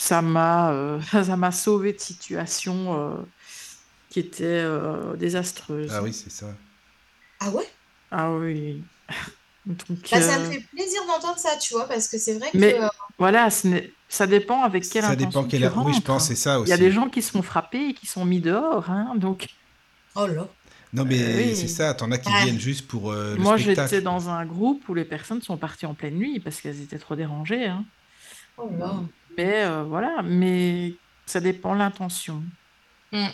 Ça 0.00 0.22
m'a 0.22 0.70
euh, 0.72 1.00
ça 1.24 1.36
m'a 1.36 1.50
sauvé 1.52 1.92
de 1.92 1.98
situations 2.00 2.94
euh, 2.98 3.16
qui 4.10 4.20
étaient 4.20 4.44
euh, 4.44 5.16
désastreuses. 5.16 5.90
Ah 5.92 6.02
oui, 6.02 6.12
c'est 6.12 6.30
ça. 6.30 6.46
Ah 7.40 7.50
ouais? 7.50 7.68
Ah 8.10 8.30
oui. 8.32 8.82
Donc, 9.66 9.98
Bah, 10.10 10.20
ça 10.22 10.38
me 10.38 10.46
euh, 10.46 10.50
fait 10.50 10.64
plaisir 10.72 11.00
d'entendre 11.06 11.38
ça, 11.38 11.50
tu 11.60 11.74
vois, 11.74 11.86
parce 11.86 12.08
que 12.08 12.16
c'est 12.16 12.38
vrai 12.38 12.50
que 12.50 12.56
Mais 12.56 12.80
euh, 12.80 12.88
voilà, 13.18 13.50
ce 13.50 13.66
n'est- 13.66 13.92
ça 14.08 14.26
dépend 14.26 14.62
avec 14.62 14.88
quelle 14.88 15.02
Ça 15.02 15.10
intention 15.10 15.42
dépend 15.42 15.44
quelle 15.50 15.60
tu 15.60 15.66
heure. 15.66 15.76
Oui, 15.78 15.92
je 15.92 15.96
rentres. 15.96 16.06
pense, 16.06 16.28
c'est 16.28 16.36
ça 16.36 16.52
Il 16.64 16.68
y 16.68 16.72
a 16.72 16.76
aussi. 16.76 16.84
des 16.84 16.90
gens 16.90 17.10
qui 17.10 17.20
se 17.20 17.30
font 17.32 17.42
frapper 17.42 17.88
et 17.90 17.94
qui 17.94 18.06
sont 18.06 18.24
mis 18.24 18.40
dehors. 18.40 18.88
hein, 18.88 19.12
donc, 19.16 19.48
oh 20.14 20.26
là. 20.26 20.48
Non, 20.94 21.04
mais 21.04 21.20
Euh, 21.22 21.36
oui. 21.36 21.56
c'est 21.56 21.68
ça. 21.68 21.92
T'en 21.92 22.10
as 22.12 22.18
qui 22.18 22.30
Ah. 22.32 22.44
viennent 22.44 22.58
juste 22.58 22.86
pour 22.88 23.12
euh, 23.12 23.34
le 23.34 23.42
moi, 23.42 23.58
j'étais 23.58 24.00
dans 24.00 24.30
un 24.30 24.46
groupe 24.46 24.88
où 24.88 24.94
les 24.94 25.04
personnes 25.04 25.42
sont 25.42 25.58
parties 25.58 25.84
en 25.84 25.92
pleine 25.94 26.14
nuit 26.14 26.40
parce 26.40 26.62
qu'elles 26.62 26.80
étaient 26.80 26.98
trop 26.98 27.14
dérangées. 27.14 27.66
hein. 27.66 27.84
Oh 28.56 28.70
là. 28.78 28.94
Mais 29.38 29.64
euh, 29.64 29.84
voilà, 29.84 30.20
mais 30.24 30.94
ça 31.24 31.38
dépend 31.40 31.72
de 31.74 31.78
l'intention. 31.78 32.42
Mm. 33.12 33.28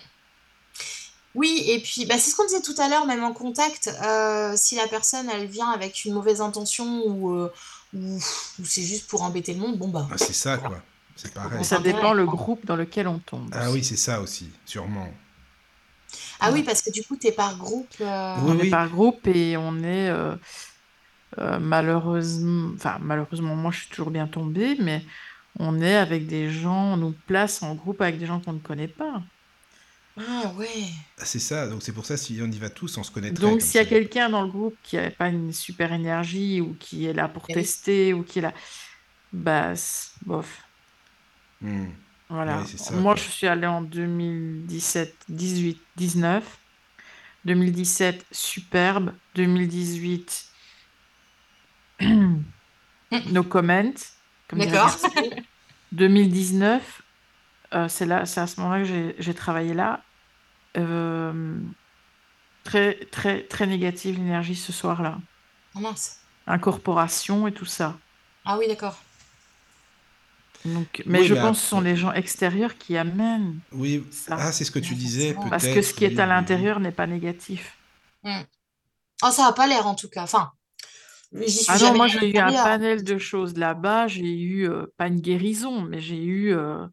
Oui, 1.35 1.65
et 1.67 1.81
puis 1.81 2.05
bah, 2.07 2.17
c'est 2.19 2.31
ce 2.31 2.37
qu'on 2.37 2.45
disait 2.47 2.61
tout 2.63 2.75
à 2.79 2.89
l'heure, 2.89 3.07
même 3.07 3.25
en 3.25 3.33
contact, 3.33 3.91
euh, 4.05 4.53
si 4.55 4.77
la 4.77 4.87
personne 4.87 5.29
elle 5.31 5.47
vient 5.47 5.71
avec 5.71 6.05
une 6.05 6.13
mauvaise 6.15 6.41
intention 6.41 7.03
ou, 7.07 7.33
euh, 7.35 7.53
ou, 7.95 8.17
ou 8.17 8.65
c'est 8.65 8.83
juste 8.83 9.09
pour 9.09 9.23
embêter 9.23 9.55
le 9.55 9.61
monde, 9.61 9.79
bon 9.79 9.89
bah 9.89 10.07
Ah, 10.13 10.19
c'est 10.19 10.33
ça, 10.35 10.59
quoi. 10.59 10.81
C'est 11.17 11.33
pareil. 11.33 11.65
Ça 11.65 11.79
dépend 11.79 12.13
le 12.13 12.27
groupe 12.27 12.65
dans 12.67 12.77
lequel 12.77 13.09
on 13.09 13.19
tombe. 13.19 13.49
Ah 13.53 13.71
oui, 13.73 13.83
c'est 13.83 13.97
ça 13.97 14.21
aussi, 14.21 14.51
sûrement. 14.65 15.09
Ah 16.39 16.53
oui, 16.53 16.63
parce 16.63 16.83
que 16.83 16.91
du 16.93 17.03
coup 17.03 17.17
t'es 17.17 17.33
par 17.33 17.57
groupe. 17.57 17.89
euh, 18.01 18.37
Oui, 18.43 18.53
on 18.53 18.61
oui. 18.61 18.67
est 18.69 18.71
par 18.71 18.89
groupe 18.91 19.27
et 19.27 19.57
on 19.57 19.79
est 19.83 20.11
euh, 20.11 20.37
euh, 21.39 21.59
malheureusement, 21.59 22.71
enfin 22.77 22.99
malheureusement, 23.01 23.57
moi 23.57 23.73
je 23.73 23.79
suis 23.81 23.89
toujours 23.89 24.11
bien 24.11 24.29
tombée, 24.29 24.77
mais 24.81 25.03
on 25.59 25.81
est 25.81 25.97
avec 25.97 26.27
des 26.27 26.51
gens, 26.51 26.95
on 26.95 26.97
nous 26.97 27.15
place 27.27 27.63
en 27.63 27.75
groupe 27.75 28.01
avec 28.01 28.19
des 28.19 28.27
gens 28.27 28.41
qu'on 28.41 28.55
ne 28.55 28.59
connaît 28.59 28.89
pas. 28.89 29.23
Ah 30.17 30.53
ouais. 30.57 30.87
Ah, 31.19 31.25
C'est 31.25 31.41
ça. 31.41 31.69
Donc 31.69 31.83
c'est 31.83 31.93
pour 31.93 32.07
ça, 32.07 32.17
si 32.17 32.39
on 32.43 32.47
y 32.47 32.59
va 32.59 32.71
tous, 32.71 32.97
on 32.99 33.03
se 33.03 33.11
connaîtrait. 33.11 33.41
Donc 33.43 33.61
s'il 33.63 33.77
y 33.77 33.79
a 33.79 33.85
quelqu'un 33.85 34.29
dans 34.29 34.43
le 34.43 34.49
groupe 34.49 34.77
qui 34.83 34.97
n'a 34.97 35.11
pas 35.11 35.29
une 35.29 35.53
super 35.53 35.93
énergie 35.93 36.61
ou 36.61 36.77
qui 36.79 37.07
est 37.07 37.13
là 37.13 37.29
pour 37.29 37.45
oui. 37.49 37.55
tester 37.55 38.13
ou 38.15 38.23
qui 38.23 38.39
est 38.39 38.43
là, 38.43 38.55
bah 39.33 39.73
bof. 40.25 40.63
Hmm. 41.61 41.87
Voilà. 42.29 42.61
Oui, 42.61 42.67
c'est 42.69 42.79
ça, 42.79 42.95
Moi, 42.95 43.15
quoi. 43.15 43.23
je 43.23 43.29
suis 43.29 43.47
allée 43.47 43.67
en 43.67 43.83
2017, 43.83 45.15
18, 45.29 45.81
19. 45.97 46.59
2017, 47.45 48.25
superbe. 48.31 49.13
2018, 49.35 50.47
no 53.31 53.43
comment. 53.45 53.93
D'accord. 54.53 54.73
Garçon. 54.73 55.09
2019, 55.93 57.03
euh, 57.75 57.89
c'est 57.89 58.07
là, 58.07 58.27
c'est 58.27 58.41
à 58.41 58.47
ce 58.47 58.61
moment-là 58.61 58.81
que 58.83 58.89
j'ai- 58.89 59.17
j'ai 59.19 59.35
travaillé 59.35 59.75
là. 59.75 60.03
Euh, 60.77 61.57
très, 62.65 62.95
très, 63.11 63.43
très 63.43 63.67
négative 63.67 64.17
l'énergie 64.17 64.57
ce 64.57 64.73
soir-là. 64.73 65.19
Oh 65.77 65.81
mince. 65.81 66.19
Incorporation 66.47 67.47
et 67.47 67.53
tout 67.53 67.65
ça. 67.65 67.97
Ah 68.45 68.59
oui, 68.59 68.69
d'accord. 68.69 68.97
Donc, 70.65 71.03
mais 71.07 71.21
Oui, 71.21 71.27
je 71.27 71.35
mais 71.35 71.41
pense 71.41 71.59
que 71.59 71.63
ce 71.63 71.69
sont 71.69 71.81
les 71.81 71.95
gens 71.97 72.13
extérieurs 72.13 72.77
qui 72.79 72.97
amènent 72.97 73.59
Oui. 73.73 74.03
ça. 74.11 74.37
Ah, 74.39 74.53
c'est 74.53 74.65
ce 74.65 74.71
que 74.71 74.79
tu 74.79 74.95
disais. 74.95 75.37
Parce 75.51 75.67
que 75.67 75.83
ce 75.83 75.93
qui 75.93 76.05
est 76.05 76.19
à 76.19 76.23
oui, 76.25 76.29
l'intérieur 76.31 76.81
n'est 76.81 76.93
pas 76.93 77.07
négatif. 77.07 77.77
Oh, 79.23 79.31
ça 79.31 79.47
a 79.47 79.53
pas 79.53 79.67
l'air 79.67 79.87
en 79.87 79.95
tout 79.95 80.09
cas. 80.09 80.23
Enfin, 80.23 80.53
j'y 81.35 81.51
suis 81.51 81.65
Ah 81.67 81.79
non, 81.79 81.95
moi 81.97 82.07
j'ai 82.07 82.31
eu 82.31 82.39
un 82.39 82.53
panel 82.53 83.05
de 83.05 83.19
choses 83.19 83.57
là-bas. 83.57 84.07
J'ai 84.09 84.33
eu, 84.41 84.69
euh, 84.69 84.87
pas 84.97 85.09
une 85.09 85.21
guérison, 85.21 85.83
mais 85.83 86.01
j'ai 86.01 86.23
eu, 86.23 86.53
euh, 86.55 86.87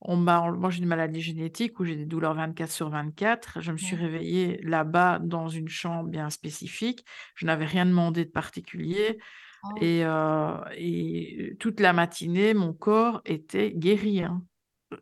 on 0.00 0.16
m'a, 0.16 0.50
moi 0.52 0.70
j'ai 0.70 0.80
une 0.80 0.88
maladie 0.88 1.20
génétique 1.22 1.80
où 1.80 1.84
j'ai 1.84 1.96
des 1.96 2.06
douleurs 2.06 2.34
24 2.34 2.72
sur 2.72 2.90
24. 2.90 3.60
Je 3.60 3.72
me 3.72 3.78
suis 3.78 3.96
Ouais. 3.96 4.02
réveillée 4.02 4.58
là-bas 4.62 5.18
dans 5.20 5.48
une 5.48 5.68
chambre 5.68 6.08
bien 6.10 6.30
spécifique. 6.30 7.04
Je 7.36 7.46
n'avais 7.46 7.66
rien 7.66 7.86
demandé 7.86 8.24
de 8.24 8.30
particulier. 8.30 9.18
Oh. 9.64 9.68
Et, 9.80 10.04
euh, 10.04 10.56
et 10.76 11.56
toute 11.60 11.80
la 11.80 11.92
matinée, 11.92 12.54
mon 12.54 12.72
corps 12.72 13.22
était 13.24 13.72
guéri. 13.72 14.22
hein. 14.22 14.42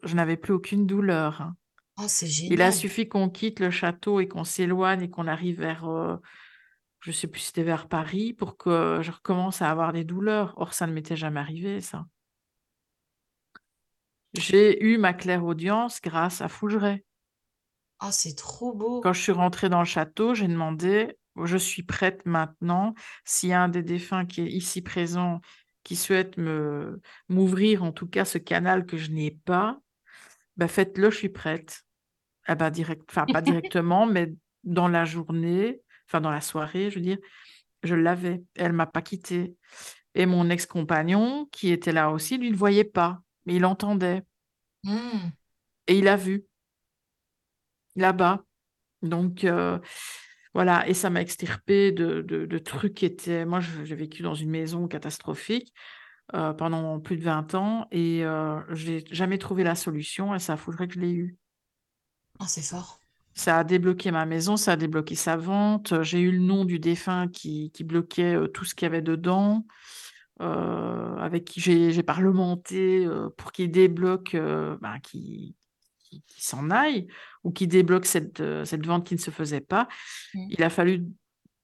Je 0.05 0.15
n'avais 0.17 0.37
plus 0.37 0.53
aucune 0.55 0.87
douleur. 0.87 1.41
hein. 1.43 1.57
Oh, 1.99 2.05
c'est 2.09 2.27
Il 2.49 2.63
a 2.63 2.71
génial. 2.71 2.73
suffi 2.73 3.09
qu'on 3.09 3.29
quitte 3.31 3.61
le 3.61 3.71
château 3.71 4.21
et 4.21 4.29
qu'on 4.29 4.45
s'éloigne 4.45 5.03
et 5.03 5.11
qu'on 5.11 5.27
arrive 5.27 5.61
vers, 5.61 5.87
euh, 5.89 6.17
je 7.01 7.13
sais 7.13 7.27
plus 7.27 7.41
si 7.41 7.47
c'était 7.49 7.63
vers 7.63 7.89
Paris, 7.89 8.33
pour 8.33 8.57
que 8.57 9.01
je 9.03 9.11
recommence 9.11 9.63
à 9.63 9.71
avoir 9.71 9.93
des 9.93 10.05
douleurs. 10.05 10.55
Or, 10.57 10.75
ça 10.75 10.87
ne 10.87 10.93
m'était 10.93 11.17
jamais 11.17 11.41
arrivé, 11.41 11.81
ça. 11.81 12.07
J'ai 14.35 14.85
eu 14.85 14.99
ma 14.99 15.13
clairaudience 15.13 16.01
grâce 16.01 16.41
à 16.41 16.49
Fougeray. 16.49 17.05
Oh, 18.03 18.09
c'est 18.11 18.37
trop 18.37 18.73
beau. 18.73 19.01
Quand 19.01 19.13
je 19.13 19.21
suis 19.21 19.33
rentrée 19.33 19.69
dans 19.69 19.81
le 19.81 19.87
château, 19.87 20.35
j'ai 20.35 20.47
demandé, 20.47 21.19
je 21.45 21.57
suis 21.57 21.83
prête 21.83 22.25
maintenant, 22.27 22.95
s'il 23.25 23.51
y 23.51 23.53
a 23.53 23.63
un 23.63 23.69
des 23.69 23.83
défunts 23.83 24.27
qui 24.27 24.43
est 24.43 24.51
ici 24.51 24.83
présent, 24.83 25.41
qui 25.83 25.97
souhaite 25.97 26.37
me 26.37 27.01
m'ouvrir 27.29 27.83
en 27.83 27.93
tout 27.93 28.07
cas 28.07 28.25
ce 28.25 28.39
canal 28.39 28.87
que 28.87 28.97
je 28.97 29.11
n'ai 29.11 29.31
pas, 29.31 29.81
ben 30.57 30.69
faites-le, 30.69 31.11
je 31.11 31.17
suis 31.17 31.29
prête. 31.29 31.83
Ah 32.47 32.55
ben 32.55 32.71
direct, 32.71 33.03
enfin 33.11 33.27
pas 33.27 33.43
directement, 33.43 34.07
mais 34.07 34.33
dans 34.65 34.89
la 34.89 35.05
journée, 35.05 35.83
enfin 36.11 36.21
dans 36.21 36.31
la 36.31 36.41
soirée, 36.43 36.91
je 36.91 36.97
veux 36.97 37.03
dire, 37.05 37.19
je 37.83 37.95
l'avais. 37.95 38.43
Elle 38.57 38.73
m'a 38.75 38.87
pas 38.87 39.03
quittée. 39.03 39.57
Et 40.15 40.27
mon 40.27 40.51
ex-compagnon, 40.51 41.47
qui 41.53 41.71
était 41.73 41.93
là 41.93 42.11
aussi, 42.11 42.39
lui 42.39 42.51
ne 42.51 42.57
voyait 42.57 42.85
pas, 42.85 43.21
mais 43.47 43.57
il 43.57 43.65
entendait. 43.67 44.23
Hmm. 44.85 45.31
Et 45.87 45.99
il 45.99 46.09
a 46.09 46.17
vu 46.17 46.45
là-bas. 47.97 48.45
Donc, 49.03 49.45
euh, 49.45 49.79
voilà, 50.55 50.89
et 50.89 50.95
ça 50.95 51.11
m'a 51.11 51.23
extirpé 51.23 51.93
de, 51.93 52.23
de- 52.23 52.47
de 52.47 52.59
trucs 52.59 52.95
qui 52.95 53.07
étaient... 53.07 53.45
Moi, 53.47 53.61
j'ai 53.61 53.95
vécu 53.97 54.23
dans 54.23 54.35
une 54.35 54.51
maison 54.51 54.89
catastrophique 54.89 55.73
euh, 56.35 56.53
pendant 56.55 57.01
plus 57.01 57.17
de 57.19 57.25
20 57.25 57.55
ans 57.55 57.87
et 57.93 58.25
euh, 58.25 58.61
j'ai 58.75 59.05
jamais 59.13 59.39
trouvé 59.39 59.65
la 59.65 59.75
solution 59.77 60.35
et 60.35 60.39
ça 60.41 60.57
faudrait 60.57 60.89
que 60.89 60.95
je 60.95 61.01
l'ai 61.01 61.13
eu. 61.13 61.37
Oh, 62.41 62.47
c'est 62.49 62.63
fort. 62.63 63.00
Ça 63.35 63.59
a 63.59 63.65
débloqué 63.65 64.11
ma 64.11 64.27
maison, 64.27 64.57
ça 64.57 64.73
a 64.73 64.77
débloqué 64.77 65.15
sa 65.15 65.37
vente. 65.37 66.03
J'ai 66.03 66.21
eu 66.21 66.33
le 66.33 66.39
nom 66.39 66.65
du 66.65 66.79
défunt 66.79 67.29
qui, 67.29 67.71
qui 67.73 67.85
bloquait 67.85 68.35
euh, 68.35 68.49
tout 68.49 68.65
ce 68.65 68.75
qu'il 68.75 68.87
y 68.87 68.91
avait 68.91 69.03
dedans, 69.03 69.65
euh, 70.41 71.17
avec 71.17 71.45
qui 71.45 71.61
j'ai 71.61 72.03
parlementé 72.03 73.07
euh, 73.07 73.29
pour 73.37 73.53
qu'il 73.53 73.71
débloque, 73.71 74.37
qu'il 75.05 75.55
s'en 76.39 76.71
aille 76.71 77.07
ou 77.45 77.53
qu'il 77.53 77.69
débloque 77.69 78.07
cette, 78.07 78.43
cette 78.65 78.85
vente 78.85 79.07
qui 79.07 79.15
ne 79.15 79.21
se 79.21 79.31
faisait 79.31 79.61
pas. 79.61 79.87
Mm. 80.35 80.47
Il 80.51 80.63
a 80.63 80.71
fallu 80.71 81.07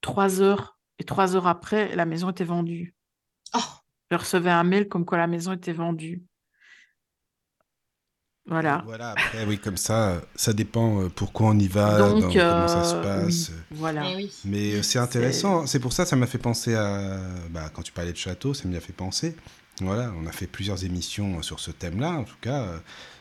trois 0.01 0.41
heures 0.41 0.79
et 0.99 1.05
trois 1.05 1.37
heures 1.37 1.47
après, 1.47 1.95
la 1.97 2.07
maison 2.07 2.31
était 2.31 2.45
vendue. 2.45 2.95
Oh, 3.55 3.61
Je 4.11 4.17
recevais 4.17 4.51
un 4.51 4.65
mail 4.65 4.89
comme 4.89 5.05
quoi 5.05 5.19
la 5.19 5.27
maison 5.27 5.53
était 5.53 5.73
vendue. 5.73 6.25
Voilà. 8.49 8.83
Voilà, 8.87 9.11
après, 9.11 9.45
oui, 9.45 9.59
comme 9.59 9.77
ça, 9.77 10.21
ça 10.37 10.53
dépend 10.53 11.03
euh, 11.03 11.09
pourquoi 11.09 11.49
on 11.49 11.59
y 11.59 11.67
va, 11.67 11.99
Donc, 11.99 12.21
dans- 12.21 12.49
comment 12.51 12.69
ça 12.69 12.85
se 12.85 12.95
euh, 12.95 13.03
passe. 13.03 13.49
oui, 13.51 13.57
voilà. 13.73 14.03
eh 14.13 14.17
oui. 14.17 14.33
Mais 14.45 14.75
euh, 14.75 14.83
c'est 14.83 15.01
intéressant, 15.01 15.67
c'est 15.67 15.81
pour 15.81 15.93
ça 15.93 16.07
ça 16.07 16.15
m'a 16.15 16.27
fait 16.29 16.39
penser 16.39 16.75
à... 16.77 17.19
Bah, 17.51 17.71
quand 17.75 17.83
tu 17.83 17.91
parlais 17.93 18.13
de 18.13 18.17
château, 18.17 18.55
ça 18.55 18.69
m'y 18.69 18.77
a 18.77 18.81
fait 18.81 18.93
penser. 18.93 19.35
Voilà, 19.81 20.13
on 20.23 20.27
a 20.27 20.33
fait 20.33 20.47
plusieurs 20.47 20.85
émissions 20.85 21.43
sur 21.43 21.59
ce 21.61 21.71
thème-là. 21.73 22.11
En 22.11 22.25
tout 22.25 22.37
cas, 22.41 22.67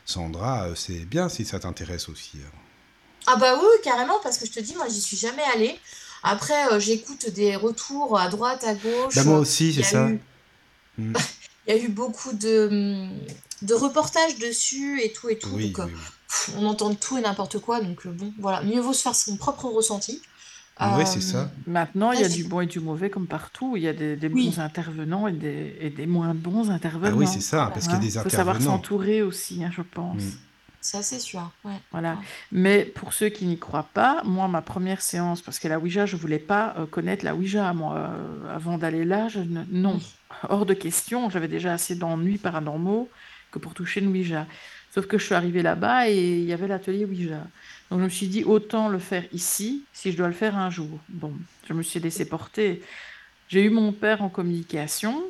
Sandra, 0.04 0.68
c'est 0.76 1.04
bien 1.04 1.28
si 1.28 1.44
ça 1.44 1.58
t'intéresse 1.58 2.08
aussi. 2.08 2.38
hein. 2.46 2.50
Ah 3.26 3.34
bah 3.36 3.56
oui, 3.58 3.66
carrément, 3.82 4.20
parce 4.22 4.38
que 4.38 4.46
je 4.46 4.52
te 4.52 4.60
dis, 4.60 4.74
moi, 4.76 4.86
j'y 4.88 5.00
suis 5.00 5.16
jamais 5.16 5.42
allée. 5.54 5.74
Après, 6.22 6.72
euh, 6.72 6.78
j'écoute 6.78 7.28
des 7.30 7.56
retours 7.56 8.18
à 8.18 8.28
droite, 8.28 8.62
à 8.64 8.74
gauche. 8.74 9.16
Bah, 9.16 9.24
moi 9.24 9.38
aussi, 9.38 9.74
c'est 9.74 9.80
a 9.80 9.84
ça. 9.84 10.08
eu- 10.08 10.20
Mm. 10.98 11.12
Il 11.68 11.74
y 11.74 11.78
a 11.78 11.82
eu 11.82 11.88
beaucoup 11.88 12.32
de, 12.32 12.68
hum, 12.70 13.10
de 13.62 13.74
reportages 13.74 14.38
dessus 14.38 15.00
et 15.02 15.12
tout 15.12 15.28
et 15.28 15.38
tout. 15.38 15.50
Oui, 15.52 15.68
donc, 15.70 15.80
euh, 15.80 15.84
oui, 15.86 15.92
oui. 15.94 16.00
pff, 16.28 16.54
on 16.58 16.66
entend 16.66 16.94
tout 16.94 17.18
et 17.18 17.20
n'importe 17.20 17.58
quoi. 17.58 17.80
Donc, 17.80 18.06
euh, 18.06 18.10
bon, 18.10 18.32
voilà. 18.38 18.62
Mieux 18.62 18.80
vaut 18.80 18.92
se 18.92 19.02
faire 19.02 19.14
son 19.14 19.36
propre 19.36 19.66
ressenti. 19.66 20.20
Ouais, 20.78 20.86
Euh, 20.88 21.04
c'est 21.06 21.22
ça. 21.22 21.50
Maintenant, 21.66 22.12
il 22.12 22.20
y 22.20 22.24
a 22.24 22.28
du 22.28 22.44
bon 22.44 22.60
et 22.60 22.66
du 22.66 22.80
mauvais 22.80 23.08
comme 23.08 23.26
partout. 23.26 23.76
Il 23.78 23.82
y 23.82 23.88
a 23.88 23.94
des, 23.94 24.14
des 24.16 24.28
Oui. 24.28 24.50
bons 24.50 24.60
intervenants 24.60 25.26
et 25.26 25.32
des, 25.32 25.74
et 25.80 25.88
des 25.88 26.06
moins 26.06 26.34
bons 26.34 26.70
intervenants. 26.70 27.14
Ah 27.16 27.18
oui, 27.18 27.26
c'est 27.26 27.40
ça, 27.40 27.70
parce 27.72 27.86
qu'il 27.86 27.94
y 27.94 27.96
a 27.96 28.00
des 28.00 28.10
faut 28.10 28.28
savoir 28.28 28.56
intervenants. 28.56 28.76
s'entourer 28.76 29.22
aussi, 29.22 29.64
hein, 29.64 29.70
je 29.74 29.80
pense. 29.80 30.22
Mm. 30.22 30.30
Ça, 30.82 31.02
c'est 31.02 31.18
sûr. 31.18 31.50
Ouais. 31.64 31.72
Voilà. 31.92 32.12
Ouais. 32.12 32.18
Mais 32.52 32.84
pour 32.84 33.14
ceux 33.14 33.30
qui 33.30 33.46
n'y 33.46 33.58
croient 33.58 33.88
pas, 33.94 34.20
moi, 34.24 34.46
ma 34.48 34.60
première 34.60 35.00
séance, 35.00 35.40
parce 35.40 35.58
que 35.58 35.66
la 35.66 35.78
Ouija, 35.80 36.04
je 36.06 36.14
voulais 36.14 36.38
pas 36.38 36.74
euh, 36.78 36.84
connaître 36.86 37.24
la 37.24 37.34
Ouija, 37.34 37.72
moi, 37.72 37.96
euh, 37.96 38.54
avant 38.54 38.76
d'aller 38.78 39.04
là, 39.06 39.28
je 39.28 39.40
ne- 39.40 39.64
non, 39.70 39.98
hors 40.50 40.66
de 40.66 40.74
question. 40.74 41.30
J'avais 41.30 41.48
déjà 41.48 41.72
assez 41.72 41.94
d'ennuis 41.96 42.36
paranormaux 42.38 43.08
que 43.56 43.62
pour 43.62 43.74
toucher 43.74 44.00
une 44.00 44.08
Ouija. 44.08 44.46
Sauf 44.94 45.06
que 45.06 45.18
je 45.18 45.24
suis 45.24 45.34
arrivée 45.34 45.62
là-bas 45.62 46.08
et 46.10 46.16
il 46.40 46.44
y 46.44 46.52
avait 46.52 46.68
l'atelier 46.68 47.04
Ouija. 47.04 47.46
Donc 47.90 48.00
je 48.00 48.04
me 48.04 48.08
suis 48.08 48.28
dit, 48.28 48.44
autant 48.44 48.88
le 48.88 48.98
faire 48.98 49.24
ici, 49.32 49.84
si 49.92 50.12
je 50.12 50.16
dois 50.16 50.28
le 50.28 50.34
faire 50.34 50.56
un 50.56 50.70
jour. 50.70 50.98
Bon, 51.08 51.32
je 51.68 51.72
me 51.74 51.82
suis 51.82 52.00
laissé 52.00 52.28
porter. 52.28 52.82
J'ai 53.48 53.62
eu 53.64 53.70
mon 53.70 53.92
père 53.92 54.22
en 54.22 54.28
communication. 54.28 55.22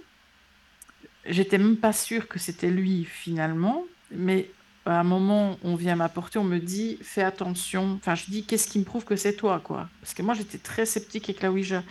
J'étais 1.25 1.59
même 1.59 1.77
pas 1.77 1.93
sûre 1.93 2.29
que 2.29 2.39
c'était 2.39 2.71
lui 2.71 3.05
finalement, 3.05 3.85
mais 4.11 4.51
à 4.85 5.01
un 5.01 5.05
moment, 5.05 5.59
on 5.65 5.75
vient 5.75 5.97
m'apporter, 5.97 6.39
on 6.39 6.45
me 6.45 6.59
dit, 6.61 6.99
fais 7.03 7.23
attention. 7.23 7.95
Enfin, 8.01 8.15
je 8.15 8.27
dis, 8.27 8.47
qu'est-ce 8.47 8.69
qui 8.69 8.79
me 8.79 8.85
prouve 8.85 9.05
que 9.05 9.17
c'est 9.17 9.35
toi, 9.35 9.61
quoi? 9.61 9.91
Parce 10.01 10.15
que 10.15 10.23
moi, 10.23 10.35
j'étais 10.35 10.59
très 10.59 10.87
sceptique 10.87 11.29
avec 11.29 11.43
la 11.43 11.51
Ouija. 11.51 11.83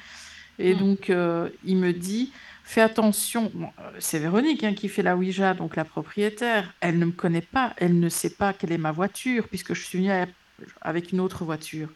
Et 0.60 0.76
Mm. 0.76 0.78
donc, 0.78 1.10
euh, 1.10 1.50
il 1.66 1.78
me 1.78 1.92
dit, 1.94 2.32
fais 2.66 2.82
attention. 2.82 3.52
Bon, 3.54 3.70
euh, 3.80 3.92
c'est 4.00 4.20
Véronique 4.20 4.64
hein, 4.64 4.74
qui 4.74 4.90
fait 4.90 5.04
la 5.04 5.16
Ouija, 5.16 5.54
donc 5.54 5.76
la 5.76 5.86
propriétaire. 5.86 6.74
Elle 6.82 7.00
ne 7.00 7.06
me 7.06 7.12
connaît 7.12 7.42
pas, 7.42 7.74
elle 7.78 8.00
ne 8.00 8.10
sait 8.10 8.32
pas 8.32 8.54
quelle 8.54 8.72
est 8.74 8.78
ma 8.78 8.92
voiture, 8.92 9.48
puisque 9.48 9.74
je 9.74 9.82
suis 9.84 10.00
venue 10.00 10.12
avec 10.82 11.12
une 11.12 11.20
autre 11.20 11.46
voiture. 11.46 11.90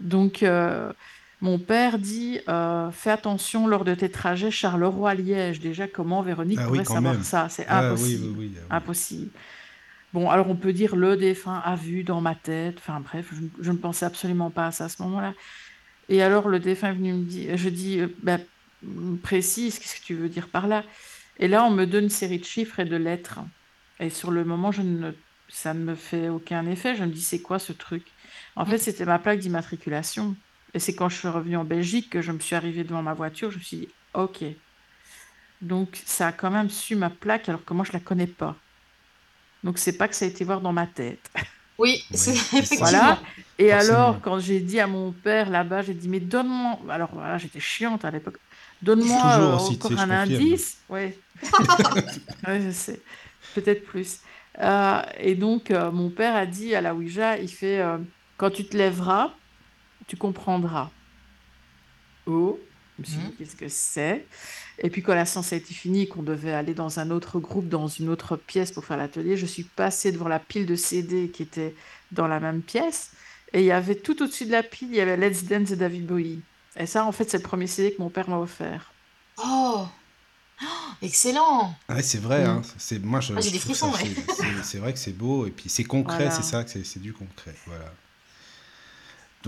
Donc, 0.00 0.42
euh, 0.42 0.92
mon 1.40 1.58
père 1.58 1.98
dit, 1.98 2.40
euh, 2.48 2.90
fais 2.90 3.10
attention 3.10 3.66
lors 3.66 3.84
de 3.84 3.94
tes 3.94 4.10
trajets 4.10 4.50
Charleroi-Liège. 4.50 5.60
Déjà, 5.60 5.88
comment 5.88 6.22
Véronique 6.22 6.58
Ah 6.62 6.66
pourrait 6.66 6.84
savoir 6.84 7.14
même. 7.14 7.22
ça? 7.22 7.48
C'est 7.48 7.66
Ah 7.68 7.88
impossible. 7.88 8.24
oui, 8.26 8.34
oui. 8.38 8.50
oui. 8.54 8.60
Impossible. 8.70 9.30
Bon, 10.14 10.30
alors 10.30 10.48
on 10.48 10.56
peut 10.56 10.72
dire 10.72 10.96
le 10.96 11.16
défunt 11.18 11.60
a 11.64 11.76
vu 11.76 12.02
dans 12.02 12.20
ma 12.22 12.34
tête. 12.34 12.78
Enfin 12.78 13.00
bref, 13.00 13.26
je, 13.32 13.42
je 13.60 13.72
ne 13.72 13.76
pensais 13.76 14.06
absolument 14.06 14.50
pas 14.50 14.66
à 14.68 14.72
ça 14.72 14.86
à 14.86 14.88
ce 14.88 15.02
moment-là. 15.02 15.34
Et 16.08 16.22
alors 16.22 16.48
le 16.48 16.58
défunt 16.60 16.88
est 16.90 16.94
venu 16.94 17.12
me 17.12 17.24
dire, 17.24 17.56
je 17.58 17.68
dis, 17.68 18.00
euh, 18.00 18.08
bah, 18.22 18.38
précise, 19.22 19.78
qu'est-ce 19.78 19.96
que 20.00 20.04
tu 20.04 20.14
veux 20.14 20.28
dire 20.28 20.50
par 20.50 20.66
là? 20.68 20.84
Et 21.38 21.48
là, 21.48 21.64
on 21.64 21.70
me 21.70 21.86
donne 21.86 22.04
une 22.04 22.10
série 22.10 22.38
de 22.40 22.44
chiffres 22.44 22.80
et 22.80 22.84
de 22.84 22.96
lettres. 22.96 23.40
Et 24.00 24.10
sur 24.10 24.30
le 24.30 24.44
moment, 24.44 24.72
je 24.72 24.82
ne, 24.82 25.12
ça 25.48 25.74
ne 25.74 25.84
me 25.84 25.94
fait 25.96 26.28
aucun 26.28 26.66
effet. 26.66 26.96
Je 26.96 27.04
me 27.04 27.10
dis, 27.12 27.22
c'est 27.22 27.42
quoi 27.42 27.58
ce 27.58 27.72
truc? 27.72 28.14
En 28.56 28.66
fait, 28.66 28.78
c'était 28.78 29.04
ma 29.06 29.18
plaque 29.18 29.40
d'immatriculation. 29.40 30.36
Et 30.74 30.78
c'est 30.80 30.94
quand 30.94 31.08
je 31.08 31.16
suis 31.18 31.28
revenue 31.28 31.56
en 31.56 31.64
Belgique 31.64 32.10
que 32.10 32.22
je 32.22 32.32
me 32.32 32.40
suis 32.40 32.56
arrivée 32.56 32.84
devant 32.84 33.02
ma 33.02 33.14
voiture, 33.14 33.50
je 33.50 33.58
me 33.58 33.62
suis 33.62 33.76
dit, 33.78 33.88
OK. 34.14 34.44
Donc, 35.60 36.00
ça 36.04 36.28
a 36.28 36.32
quand 36.32 36.50
même 36.50 36.70
su 36.70 36.96
ma 36.96 37.10
plaque 37.10 37.48
alors 37.48 37.64
que 37.64 37.74
moi, 37.74 37.84
je 37.84 37.92
la 37.92 38.00
connais 38.00 38.26
pas. 38.26 38.64
Donc, 39.62 39.78
c'est 39.78 39.96
pas 39.96 40.08
que 40.08 40.14
ça 40.16 40.24
a 40.24 40.28
été 40.28 40.44
voir 40.44 40.60
dans 40.60 40.72
ma 40.72 40.86
tête. 40.86 41.30
Oui, 41.78 42.04
Oui, 42.10 42.10
c'est 42.12 42.32
effectivement. 42.58 42.78
Voilà. 42.78 43.22
Et 43.58 43.70
Forcément. 43.70 43.72
alors, 43.72 44.20
quand 44.20 44.38
j'ai 44.40 44.60
dit 44.60 44.80
à 44.80 44.86
mon 44.88 45.12
père 45.12 45.50
là-bas, 45.50 45.82
j'ai 45.82 45.94
dit, 45.94 46.08
mais 46.08 46.20
donne-moi. 46.20 46.80
Alors, 46.88 47.10
voilà, 47.14 47.38
j'étais 47.38 47.60
chiante 47.60 48.04
à 48.04 48.10
l'époque. 48.10 48.38
Donne-moi 48.82 49.38
euh, 49.40 49.56
encore 49.56 49.98
un 49.98 50.10
indice. 50.10 50.78
Oui. 50.88 51.12
Oui, 52.46 52.62
je 52.62 52.70
sais. 52.72 53.00
Peut-être 53.54 53.84
plus. 53.84 54.20
Euh, 54.60 55.02
et 55.18 55.34
donc, 55.34 55.70
euh, 55.70 55.90
mon 55.90 56.10
père 56.10 56.34
a 56.36 56.46
dit 56.46 56.74
à 56.74 56.80
la 56.80 56.94
Ouija, 56.94 57.38
il 57.38 57.48
fait, 57.48 57.82
quand 58.36 58.50
tu 58.50 58.66
te 58.66 58.76
lèveras, 58.76 59.34
tu 60.06 60.16
comprendras. 60.16 60.90
Oh, 62.26 62.58
je 62.98 63.02
me 63.02 63.06
suis 63.06 63.18
dit, 63.18 63.26
Mhm. 63.26 63.32
qu'est-ce 63.38 63.56
que 63.56 63.68
c'est? 63.68 64.26
Et 64.78 64.90
puis 64.90 65.02
quand 65.02 65.14
la 65.14 65.24
séance 65.26 65.52
a 65.52 65.56
été 65.56 65.72
finie, 65.74 66.02
et 66.02 66.08
qu'on 66.08 66.22
devait 66.22 66.52
aller 66.52 66.74
dans 66.74 66.98
un 67.00 67.10
autre 67.10 67.40
groupe, 67.40 67.68
dans 67.68 67.88
une 67.88 68.08
autre 68.08 68.36
pièce 68.36 68.72
pour 68.72 68.84
faire 68.84 68.96
l'atelier, 68.96 69.36
je 69.36 69.46
suis 69.46 69.64
passée 69.64 70.12
devant 70.12 70.28
la 70.28 70.38
pile 70.40 70.66
de 70.66 70.76
CD 70.76 71.30
qui 71.30 71.42
était 71.42 71.74
dans 72.10 72.26
la 72.28 72.40
même 72.40 72.62
pièce. 72.62 73.12
Et 73.52 73.60
il 73.60 73.66
y 73.66 73.72
avait 73.72 73.96
tout 73.96 74.22
au-dessus 74.22 74.46
de 74.46 74.52
la 74.52 74.62
pile, 74.62 74.88
il 74.90 74.96
y 74.96 75.00
avait 75.00 75.16
Let's 75.16 75.44
Dance 75.44 75.70
de 75.70 75.76
David 75.76 76.06
Bowie. 76.06 76.42
Et 76.78 76.86
ça, 76.86 77.04
en 77.04 77.12
fait, 77.12 77.28
c'est 77.30 77.38
le 77.38 77.42
premier 77.42 77.66
CD 77.66 77.94
que 77.94 78.00
mon 78.00 78.08
père 78.10 78.28
m'a 78.28 78.38
offert. 78.38 78.92
Oh, 79.38 79.86
Oh, 80.60 80.66
excellent. 81.02 81.72
Ouais, 81.88 82.02
c'est 82.02 82.18
vrai, 82.18 82.44
Mm. 82.44 82.48
hein. 82.50 82.62
C'est 82.78 82.98
moi 83.04 83.20
je. 83.20 83.32
Ah, 83.32 83.40
j'ai 83.40 83.50
je 83.50 83.52
des 83.54 83.58
frissons, 83.60 83.92
ouais. 83.92 83.98
c'est- 84.64 84.78
vrai 84.78 84.92
que 84.92 84.98
c'est 84.98 85.12
beau 85.12 85.46
et 85.46 85.50
puis 85.52 85.68
c'est 85.68 85.84
concret, 85.84 86.16
Voilà. 86.16 86.30
c'est 86.32 86.42
ça, 86.42 86.64
que 86.64 86.70
c'est 86.82 86.98
du 86.98 87.12
concret, 87.12 87.54
voilà. 87.66 87.92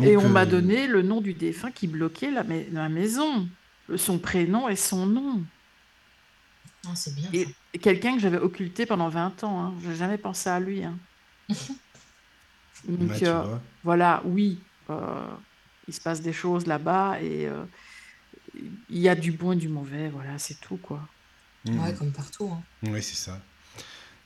Et 0.09 0.17
on 0.17 0.29
m'a 0.29 0.43
euh, 0.43 0.47
donné 0.47 0.87
le 0.87 1.03
nom 1.03 1.21
du 1.21 1.35
défunt 1.35 1.73
qui 1.73 1.89
bloquait 1.89 2.31
la, 2.31 2.45
mai- 2.45 2.69
la 2.71 2.89
maison, 2.89 3.49
son 3.97 4.21
prénom 4.21 4.69
et 4.69 4.77
son 4.77 5.05
nom. 5.07 5.43
Ah, 6.87 6.95
c'est 6.95 7.13
bien. 7.17 7.29
Et, 7.33 7.47
ça. 7.47 7.51
quelqu'un 7.83 8.15
que 8.15 8.21
j'avais 8.21 8.39
occulté 8.39 8.87
pendant 8.87 9.09
20 9.09 9.43
ans. 9.43 9.65
Hein. 9.65 9.75
J'ai 9.85 9.97
jamais 9.97 10.17
pensé 10.19 10.49
à 10.49 10.61
lui. 10.61 10.85
hein. 10.85 10.97
Donc 12.89 13.19
tu 13.19 13.27
euh, 13.27 13.43
vois. 13.43 13.61
voilà, 13.83 14.23
oui, 14.25 14.61
euh, 14.91 15.27
il 15.89 15.95
se 15.95 16.01
passe 16.01 16.21
des 16.21 16.33
choses 16.33 16.67
là-bas 16.67 17.21
et 17.21 17.47
euh, 17.47 17.65
il 18.55 18.99
y 18.99 19.09
a 19.09 19.15
du 19.15 19.33
bon 19.33 19.53
et 19.53 19.57
du 19.57 19.69
mauvais. 19.69 20.09
Voilà, 20.09 20.39
c'est 20.39 20.61
tout 20.61 20.77
quoi. 20.77 21.01
Mhm. 21.65 21.79
Ouais, 21.81 21.95
comme 21.95 22.13
partout. 22.13 22.51
hein. 22.53 22.63
Oui, 22.85 23.03
c'est 23.03 23.17
ça. 23.17 23.39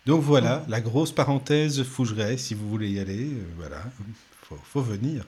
Donc 0.07 0.23
voilà, 0.23 0.65
la 0.69 0.81
grosse 0.81 1.13
parenthèse 1.13 1.83
Fougeray, 1.83 2.37
si 2.37 2.55
vous 2.55 2.69
voulez 2.69 2.91
y 2.91 3.01
aller, 3.01 3.25
euh, 3.33 3.45
voilà, 3.57 3.83
faut, 4.43 4.59
faut 4.63 4.83
venir. 4.83 5.25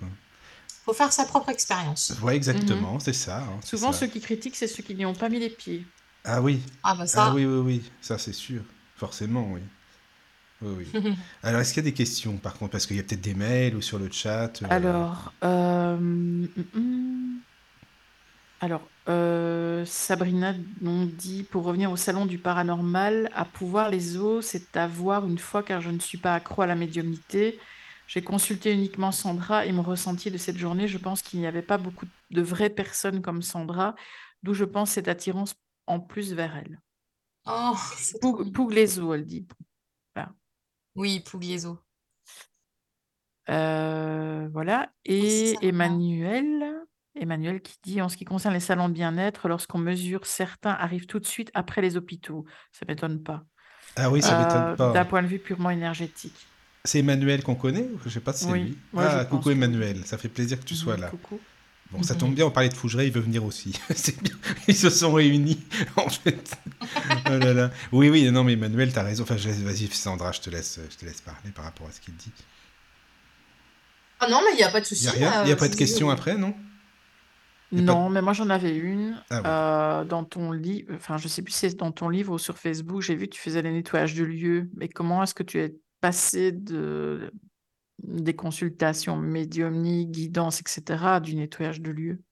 Faut 0.85 0.93
faire 0.93 1.12
sa 1.12 1.24
propre 1.24 1.48
expérience. 1.48 2.12
Ouais, 2.23 2.36
exactement, 2.36 3.01
c'est 3.01 3.15
ça. 3.15 3.39
hein, 3.43 3.59
Souvent, 3.65 3.93
ça. 3.93 4.01
ceux 4.01 4.07
qui 4.07 4.20
critiquent, 4.20 4.55
c'est 4.57 4.69
ceux 4.69 4.82
qui 4.82 4.94
n'y 4.94 5.07
ont 5.07 5.15
pas 5.15 5.28
mis 5.28 5.40
les 5.40 5.48
pieds. 5.51 5.85
Ah 6.24 6.43
oui, 6.43 6.61
Ah 6.82 6.94
bah 6.94 7.07
ça. 7.07 7.27
ah 7.28 7.35
oui, 7.35 7.44
oui, 7.47 7.59
oui, 7.59 7.90
ça 8.03 8.19
c'est 8.19 8.32
sûr, 8.35 8.62
forcément, 8.97 9.48
oui. 9.53 9.61
Oui, 10.60 10.70
oui. 10.78 10.92
Alors, 11.42 11.60
est-ce 11.60 11.72
qu'il 11.74 11.82
y 11.84 11.86
a 11.86 11.90
des 11.90 11.94
questions, 11.94 12.38
par 12.38 12.54
contre, 12.58 12.72
parce 12.72 12.86
qu'il 12.86 12.96
y 12.96 13.00
a 13.00 13.02
peut-être 13.02 13.20
des 13.20 13.34
mails 13.34 13.76
ou 13.76 13.82
sur 13.82 13.98
le 13.98 14.10
chat. 14.10 14.62
euh, 14.62 14.68
Alors, 14.68 15.34
euh, 15.44 15.96
hum, 15.96 16.48
hum. 16.74 17.42
alors 18.60 18.90
euh, 19.08 19.84
Sabrina 19.84 20.54
nous 20.80 21.06
dit 21.06 21.44
pour 21.44 21.64
revenir 21.64 21.90
au 21.92 21.96
salon 21.96 22.26
du 22.26 22.38
paranormal, 22.38 23.30
à 23.34 23.44
pouvoir 23.44 23.90
les 23.90 24.16
os, 24.16 24.44
c'est 24.46 24.76
à 24.76 24.86
voir 24.88 25.26
une 25.26 25.38
fois 25.38 25.62
car 25.62 25.80
je 25.80 25.90
ne 25.90 25.98
suis 26.00 26.18
pas 26.18 26.34
accro 26.34 26.62
à 26.62 26.66
la 26.66 26.74
médiumnité. 26.74 27.58
J'ai 28.06 28.22
consulté 28.22 28.72
uniquement 28.72 29.12
Sandra 29.12 29.66
et 29.66 29.72
mon 29.72 29.82
ressenti 29.82 30.30
de 30.30 30.38
cette 30.38 30.58
journée, 30.58 30.88
je 30.88 30.98
pense 30.98 31.22
qu'il 31.22 31.40
n'y 31.40 31.46
avait 31.46 31.62
pas 31.62 31.78
beaucoup 31.78 32.06
de 32.30 32.42
vraies 32.42 32.70
personnes 32.70 33.20
comme 33.22 33.42
Sandra, 33.42 33.94
d'où 34.42 34.54
je 34.54 34.64
pense 34.64 34.92
cette 34.92 35.08
attirance 35.08 35.54
en 35.86 36.00
plus 36.00 36.32
vers 36.32 36.56
elle. 36.56 36.80
Oh, 37.46 37.74
c'est 37.96 38.20
trop 38.20 38.36
Poug, 38.36 38.38
mignon. 38.38 38.52
Pugliese, 38.52 38.98
elle 39.14 39.24
dit. 39.24 39.46
Oui, 40.97 41.20
Pugliese. 41.20 41.68
Euh, 43.48 44.48
voilà. 44.52 44.90
Et. 45.05 45.55
Emmanuel, 45.62 46.64
Emmanuel 47.14 47.60
qui 47.62 47.77
dit 47.85 48.02
en 48.02 48.09
ce 48.09 48.16
qui 48.16 48.24
concerne 48.24 48.55
les 48.55 48.60
salons 48.60 48.89
de 48.89 48.94
bien-être, 48.94 49.48
lorsqu'on 49.48 49.78
mesure, 49.78 50.27
certains 50.27 50.73
arrivent 50.73 51.06
tout 51.06 51.20
de 51.20 51.27
suite 51.27 51.51
après 51.55 51.81
les 51.81 51.97
hôpitaux. 51.97 52.44
Ça 52.73 52.85
m'étonne 52.89 53.23
pas. 53.23 53.44
Ah 53.97 54.10
oui, 54.10 54.20
ça 54.23 54.35
Euh, 54.39 54.44
m'étonne 54.44 54.77
pas. 54.77 54.93
D'un 54.93 55.05
point 55.05 55.23
de 55.23 55.28
vue 55.28 55.39
purement 55.39 55.70
énergétique. 55.70 56.47
C'est 56.85 57.01
Emmanuel 57.01 57.43
qu'on 57.43 57.55
connaît 57.56 57.89
Je 58.05 58.09
sais 58.09 58.20
pas 58.20 58.32
si 58.32 58.44
c'est 58.44 58.52
Oui, 58.52 58.62
lui. 58.62 58.78
moi, 58.93 59.05
ah, 59.09 59.24
coucou 59.24 59.44
que. 59.44 59.51
Emmanuel, 59.51 60.05
ça 60.05 60.18
fait 60.18 60.28
plaisir 60.28 60.59
que 60.60 60.64
tu 60.64 60.74
sois 60.74 60.94
Mhm, 60.97 61.01
là. 61.02 61.10
Coucou. 61.10 61.40
Bon, 61.92 62.02
ça 62.02 62.14
Mhm. 62.14 62.20
tombe 62.20 62.34
bien, 62.34 62.46
on 62.46 62.50
parlait 62.50 62.68
de 62.68 62.74
Fougeray, 62.74 63.06
il 63.06 63.12
veut 63.12 63.20
venir 63.20 63.44
aussi. 63.44 63.72
c'est 63.94 64.20
bien, 64.22 64.34
ils 64.68 64.76
se 64.76 64.90
sont 64.90 65.12
réunis, 65.12 65.60
en 65.96 66.08
fait. 66.08 66.56
oh 67.26 67.38
là 67.38 67.52
là. 67.54 67.70
Oui, 67.92 68.08
oui, 68.10 68.30
non, 68.32 68.42
mais 68.44 68.54
Emmanuel, 68.54 68.92
t'as 68.92 69.02
raison. 69.04 69.22
Enfin, 69.22 69.36
vas-y, 69.36 69.86
Sandra, 69.88 70.32
je 70.32 70.40
te, 70.40 70.50
laisse, 70.50 70.80
je 70.90 70.96
te 70.96 71.04
laisse 71.04 71.20
parler 71.20 71.50
par 71.54 71.64
rapport 71.64 71.86
à 71.86 71.92
ce 71.92 72.00
qu'il 72.00 72.14
dit. 72.16 72.32
Ah 74.18 74.28
non, 74.28 74.40
mais 74.44 74.52
il 74.54 74.56
n'y 74.56 74.62
a 74.64 74.70
pas 74.70 74.80
de 74.80 74.86
Il 74.86 74.88
souci. 74.88 75.08
a 75.08 75.14
Il 75.14 75.18
n'y 75.18 75.24
a 75.24 75.54
euh, 75.54 75.56
pas 75.56 75.68
de 75.68 75.76
questions 75.76 76.10
après, 76.10 76.36
non? 76.36 76.54
A 77.76 77.80
Non, 77.80 78.08
mais 78.10 78.22
moi 78.22 78.32
j'en 78.32 78.48
avais 78.48 78.74
une 78.76 79.20
Ah 79.30 79.40
ouais. 79.40 79.46
euh, 79.46 80.04
dans 80.04 80.24
ton 80.24 80.52
livre. 80.52 80.92
Enfin, 80.94 81.18
je 81.18 81.28
sais 81.28 81.42
plus 81.42 81.52
si 81.52 81.58
c'est 81.70 81.74
dans 81.76 81.92
ton 81.92 82.08
livre 82.08 82.32
ou 82.32 82.38
sur 82.38 82.56
Facebook. 82.58 83.02
J'ai 83.02 83.14
vu 83.14 83.26
que 83.28 83.34
tu 83.34 83.40
faisais 83.40 83.60
les 83.62 83.72
nettoyages 83.72 84.14
de 84.14 84.24
lieux. 84.24 84.70
Mais 84.76 84.88
comment 84.88 85.22
est-ce 85.22 85.34
que 85.34 85.42
tu 85.42 85.60
es 85.60 85.74
passé 86.00 86.52
de 86.52 87.30
des 88.02 88.36
consultations 88.36 89.16
médiumniques, 89.16 90.10
guidance, 90.10 90.60
etc., 90.60 91.20
du 91.23 91.35
nettoyage 91.36 91.81
de 91.81 91.90
lieux? 91.90 92.23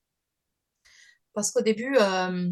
Parce 1.33 1.51
qu'au 1.51 1.61
début, 1.61 1.95
euh, 1.99 2.49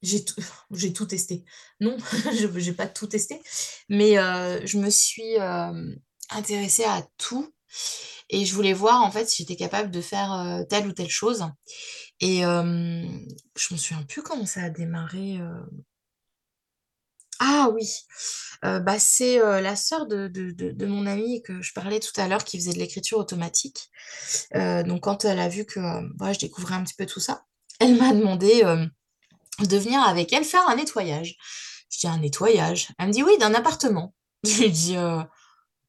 j'ai 0.00 0.24
tout, 0.24 1.06
testé. 1.06 1.44
Non, 1.80 1.96
je 2.38 2.46
n'ai 2.46 2.72
pas 2.72 2.88
tout 2.88 3.06
testé, 3.06 3.40
mais 3.88 4.18
euh, 4.18 4.64
je 4.66 4.78
me 4.78 4.90
suis 4.90 5.38
euh, 5.38 5.94
intéressée 6.30 6.84
à 6.84 7.06
tout 7.18 7.52
et 8.30 8.44
je 8.44 8.54
voulais 8.54 8.72
voir 8.72 9.02
en 9.02 9.10
fait 9.10 9.28
si 9.28 9.42
j'étais 9.42 9.56
capable 9.56 9.90
de 9.90 10.00
faire 10.00 10.64
telle 10.68 10.86
ou 10.86 10.92
telle 10.92 11.10
chose. 11.10 11.44
Et 12.20 12.40
je 12.42 13.74
me 13.74 13.76
souviens 13.76 14.02
plus 14.04 14.22
comment 14.22 14.46
ça 14.46 14.62
a 14.62 14.70
démarré. 14.70 15.38
Ah 17.44 17.70
oui, 17.74 17.88
euh, 18.64 18.78
bah, 18.78 19.00
c'est 19.00 19.40
euh, 19.40 19.60
la 19.60 19.74
sœur 19.74 20.06
de, 20.06 20.86
mon 20.86 21.06
amie 21.06 21.42
que 21.42 21.60
je 21.60 21.72
parlais 21.72 21.98
tout 21.98 22.12
à 22.20 22.28
l'heure 22.28 22.44
qui 22.44 22.56
faisait 22.56 22.72
de 22.72 22.78
l'écriture 22.78 23.18
automatique. 23.18 23.90
Euh, 24.54 24.84
donc 24.84 25.02
quand 25.02 25.24
elle 25.24 25.40
a 25.40 25.48
vu 25.48 25.64
que 25.64 25.80
voilà, 26.18 26.34
je 26.34 26.38
découvrais 26.38 26.76
un 26.76 26.84
petit 26.84 26.94
peu 26.94 27.04
tout 27.04 27.18
ça, 27.18 27.42
elle 27.80 27.96
m'a 27.96 28.12
demandé 28.12 28.62
de 28.62 29.76
venir 29.76 30.00
avec 30.02 30.32
elle 30.32 30.44
faire 30.44 30.68
un 30.68 30.76
nettoyage. 30.76 31.36
Je 31.90 31.98
dis 31.98 32.06
un 32.06 32.18
nettoyage? 32.18 32.92
Elle 33.00 33.08
me 33.08 33.12
dit 33.12 33.24
oui, 33.24 33.36
d'un 33.38 33.54
appartement. 33.54 34.14
Je 34.44 34.62
lui 34.62 34.70
dis 34.70 34.96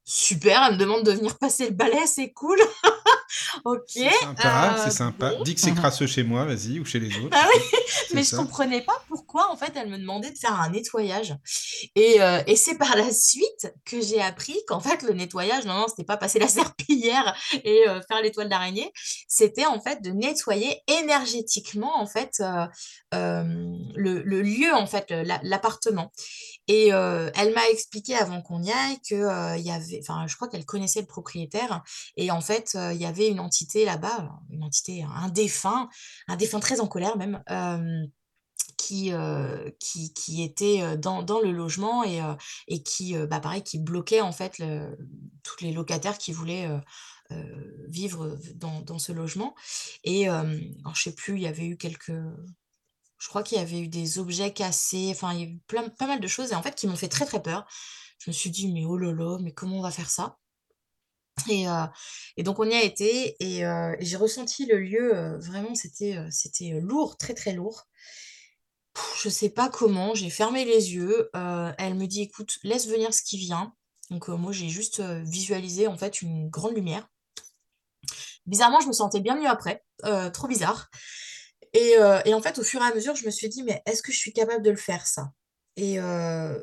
super, 0.06 0.64
elle 0.64 0.74
me 0.74 0.80
demande 0.80 1.06
de 1.06 1.12
venir 1.12 1.38
passer 1.38 1.66
le 1.66 1.76
balai, 1.76 2.08
c'est 2.08 2.34
cool. 2.34 2.58
Ok. 3.66 3.82
C'est 3.88 4.10
sympa, 4.12 4.74
euh, 4.78 4.82
c'est 4.84 4.92
sympa. 4.92 5.30
bon. 5.36 5.44
Dis 5.44 5.56
que 5.56 5.62
c'est 5.62 5.74
crasseux 5.74 6.08
chez 6.08 6.24
moi, 6.24 6.46
vas-y, 6.46 6.80
ou 6.80 6.86
chez 6.86 7.00
les 7.00 7.16
autres. 7.18 7.30
Ah 7.38 7.48
oui, 7.54 7.62
mais 8.14 8.24
je 8.24 8.28
ça. 8.30 8.38
comprenais 8.38 8.82
pas 8.82 9.02
pourquoi 9.08 9.52
en 9.52 9.58
fait 9.58 9.72
elle 9.76 9.90
me 9.90 9.98
demandait 9.98 10.32
de 10.32 10.38
faire 10.38 10.60
un 10.60 10.70
nettoyage. 10.70 11.36
Et, 11.96 12.22
euh, 12.22 12.42
et 12.48 12.56
c'est 12.56 12.78
par 12.78 12.96
la 12.96 13.12
suite 13.12 13.74
que 13.86 14.02
j'ai 14.02 14.22
appris 14.22 14.58
qu'en 14.68 14.80
fait 14.80 15.02
le 15.04 15.14
nettoyage, 15.14 15.66
non, 15.66 15.74
non, 15.76 15.86
c'était 15.88 16.04
pas 16.04 16.18
passer 16.18 16.40
la 16.40 16.48
serpillière 16.48 17.36
et 17.64 17.88
euh, 17.88 18.02
faire 18.08 18.22
l'étoile 18.22 18.50
d'araignée, 18.50 18.92
c'était 19.28 19.66
en 19.66 19.82
fait 19.82 20.02
de 20.02 20.12
nettoyer 20.12 20.82
énergétiquement 20.88 21.98
en 22.00 22.08
fait 22.08 22.42
euh, 22.42 23.44
le, 23.96 24.22
le 24.24 24.42
lieu 24.42 24.74
en 24.74 24.86
fait, 24.88 25.10
la- 25.12 25.40
l'appartement. 25.44 26.12
Et 26.68 26.88
elle 26.88 27.54
m'a 27.54 27.68
expliqué 27.72 28.16
avant 28.16 28.42
qu'on 28.42 28.64
y 28.64 28.72
aille 28.72 29.00
que 29.02 29.16
euh, 29.16 29.58
y 29.58 29.70
avait, 29.70 30.00
enfin, 30.02 30.26
je 30.28 30.36
crois 30.36 30.48
qu'elle 30.48 30.66
connaissait 30.66 31.02
le 31.02 31.08
propriétaire 31.08 31.84
et 32.16 32.32
en 32.32 32.40
fait 32.42 32.78
il 32.94 32.98
y 32.98 33.06
avait 33.06 33.28
une 33.28 33.40
entité 33.42 33.84
là-bas, 33.86 34.32
une 34.50 34.64
entité, 34.64 35.04
un 35.04 35.28
défunt, 35.30 35.90
un 36.28 36.38
défunt 36.38 36.60
très 36.62 36.80
en 36.80 36.88
colère 36.88 37.18
même, 37.18 37.44
qui, 38.78 39.12
qui, 39.80 40.14
qui 40.14 40.44
était 40.44 40.98
dans, 40.98 41.24
dans 41.24 41.40
le 41.40 41.52
logement 41.52 42.04
et, 42.04 42.22
et 42.68 42.84
qui, 42.84 43.16
bah, 43.28 43.40
pareil, 43.40 43.64
qui 43.64 43.80
bloquait 43.80 44.22
en 44.22 44.32
fait 44.32 44.58
le- 44.60 44.98
tous 45.44 45.64
les 45.64 45.72
locataires 45.72 46.18
qui 46.18 46.32
voulaient 46.32 46.70
vivre 47.88 48.38
dans, 48.56 48.82
dans 48.82 49.00
ce 49.00 49.12
logement. 49.12 49.56
Et 50.04 50.26
je 50.26 51.02
sais 51.02 51.16
plus, 51.16 51.36
il 51.36 51.42
y 51.42 51.48
avait 51.48 51.66
eu 51.66 51.78
quelques... 51.78 52.12
Je 53.24 53.30
crois 53.30 53.42
qu'il 53.42 53.58
y 53.58 53.62
avait 53.62 53.80
eu 53.80 53.88
des 53.88 54.20
objets 54.20 54.52
cassés, 54.52 55.08
enfin, 55.12 55.34
il 55.34 55.40
y 55.40 55.44
a 55.44 55.48
eu 55.48 55.60
pas 55.98 56.08
mal 56.08 56.20
de 56.20 56.28
choses 56.28 56.52
et 56.52 56.56
en 56.56 56.62
fait 56.62 56.76
qui 56.76 56.88
m'ont 56.88 56.98
fait 56.98 57.08
très 57.08 57.26
très 57.26 57.42
peur. 57.42 57.66
Je 58.20 58.30
me 58.30 58.34
suis 58.34 58.50
dit, 58.50 58.70
mais 58.70 58.84
oh 58.84 58.98
là, 58.98 59.38
mais 59.40 59.54
comment 59.54 59.78
on 59.78 59.82
va 59.82 59.92
faire 59.92 60.10
ça? 60.10 60.38
Et, 61.50 61.70
euh, 61.70 61.86
donc 62.40 62.60
on 62.60 62.70
y 62.70 62.74
a 62.74 62.84
été 62.84 63.38
et, 63.40 63.66
euh, 63.66 63.96
j'ai 64.02 64.18
ressenti 64.18 64.66
le 64.66 64.78
lieu, 64.78 65.16
euh, 65.16 65.38
vraiment 65.38 65.74
c'était 65.74 66.18
lourd, 66.82 67.18
très 67.18 67.34
très 67.34 67.54
lourd. 67.54 67.86
Pff, 68.94 69.22
Je 69.24 69.30
sais 69.30 69.50
pas 69.50 69.70
comment, 69.70 70.14
j'ai 70.14 70.30
fermé 70.30 70.66
les 70.66 70.94
yeux. 70.94 71.30
elle 71.34 71.96
me 71.96 72.08
dit, 72.08 72.24
écoute, 72.24 72.60
laisse 72.64 72.88
venir 72.88 73.14
ce 73.14 73.24
qui 73.24 73.38
vient. 73.38 73.74
Donc 74.10 74.28
moi 74.28 74.52
j'ai 74.52 74.68
juste 74.68 75.00
visualisé 75.00 75.88
en 75.88 75.98
fait 75.98 76.22
une 76.22 76.50
grande 76.50 76.76
lumière. 76.76 77.08
Bizarrement, 78.46 78.82
je 78.82 78.88
me 78.88 78.94
sentais 78.94 79.22
bien 79.22 79.38
mieux 79.38 79.48
après, 79.48 79.82
trop 80.34 80.50
bizarre. 80.50 80.90
Et, 81.74 81.98
euh, 81.98 82.22
et 82.26 82.34
en 82.34 82.42
fait, 82.42 82.60
au 82.60 82.64
fur 82.64 82.82
et 82.82 82.86
à 82.86 82.94
mesure, 82.94 83.16
je 83.16 83.26
me 83.26 83.32
suis 83.32 83.50
dit, 83.50 83.64
mais 83.64 83.82
est-ce 83.86 84.02
que 84.02 84.12
je 84.12 84.18
suis 84.18 84.34
capable 84.34 84.64
de 84.64 84.70
le 84.70 84.78
faire 84.78 85.08
ça? 85.08 85.32
Et, 85.76 86.00
euh, 86.00 86.60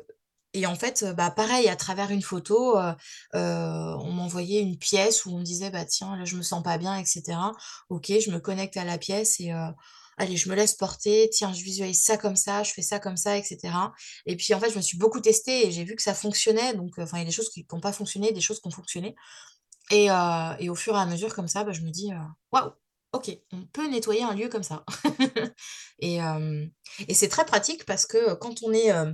et 0.53 0.65
en 0.65 0.75
fait, 0.75 1.03
euh, 1.03 1.13
bah, 1.13 1.31
pareil, 1.31 1.67
à 1.67 1.75
travers 1.75 2.11
une 2.11 2.21
photo, 2.21 2.77
on 3.33 4.11
m'envoyait 4.11 4.61
une 4.61 4.77
pièce 4.77 5.25
où 5.25 5.31
on 5.35 5.39
me 5.39 5.43
disait, 5.43 5.69
bah 5.69 5.85
tiens, 5.85 6.15
là, 6.15 6.25
je 6.25 6.37
me 6.37 6.41
sens 6.43 6.63
pas 6.63 6.77
bien, 6.77 6.97
etc. 6.97 7.37
Ok, 7.89 8.07
je 8.07 8.31
me 8.31 8.39
connecte 8.39 8.77
à 8.77 8.85
la 8.85 8.97
pièce 8.97 9.39
et 9.41 9.51
allez, 10.17 10.37
je 10.37 10.49
me 10.49 10.55
laisse 10.55 10.73
porter, 10.73 11.29
tiens, 11.31 11.53
je 11.53 11.63
visualise 11.63 12.01
ça 12.03 12.17
comme 12.17 12.35
ça, 12.35 12.63
je 12.63 12.71
fais 12.71 12.81
ça 12.81 12.99
comme 12.99 13.17
ça, 13.17 13.37
etc. 13.37 13.73
Et 14.25 14.35
puis 14.37 14.53
en 14.53 14.59
fait, 14.59 14.69
je 14.71 14.77
me 14.77 14.81
suis 14.81 14.97
beaucoup 14.97 15.19
testée 15.19 15.67
et 15.67 15.71
j'ai 15.71 15.83
vu 15.83 15.95
que 15.95 16.03
ça 16.03 16.13
fonctionnait. 16.13 16.73
Donc, 16.73 16.99
enfin, 16.99 17.17
il 17.17 17.21
y 17.21 17.23
a 17.23 17.25
des 17.25 17.31
choses 17.31 17.49
qui 17.49 17.65
n'ont 17.71 17.81
pas 17.81 17.93
fonctionné, 17.93 18.31
des 18.31 18.41
choses 18.41 18.61
qui 18.61 18.67
ont 18.67 18.71
fonctionné. 18.71 19.15
Et, 19.91 20.09
au 20.69 20.75
fur 20.75 20.95
et 20.95 20.99
à 20.99 21.05
mesure, 21.05 21.33
comme 21.35 21.47
ça, 21.49 21.63
bah, 21.65 21.73
je 21.73 21.81
me 21.81 21.89
dis, 21.91 22.11
waouh, 22.51 22.71
ok, 23.13 23.37
on 23.51 23.65
peut 23.65 23.87
nettoyer 23.87 24.23
un 24.23 24.33
lieu 24.33 24.49
comme 24.49 24.63
ça. 24.63 24.85
Et, 25.99 26.21
euh, 26.23 26.65
et 27.07 27.13
c'est 27.13 27.27
très 27.27 27.45
pratique 27.45 27.85
parce 27.85 28.07
que 28.07 28.31
euh, 28.31 28.35
quand 28.35 28.63
on 28.63 28.73
est, 28.73 28.91
euh, 28.91 29.13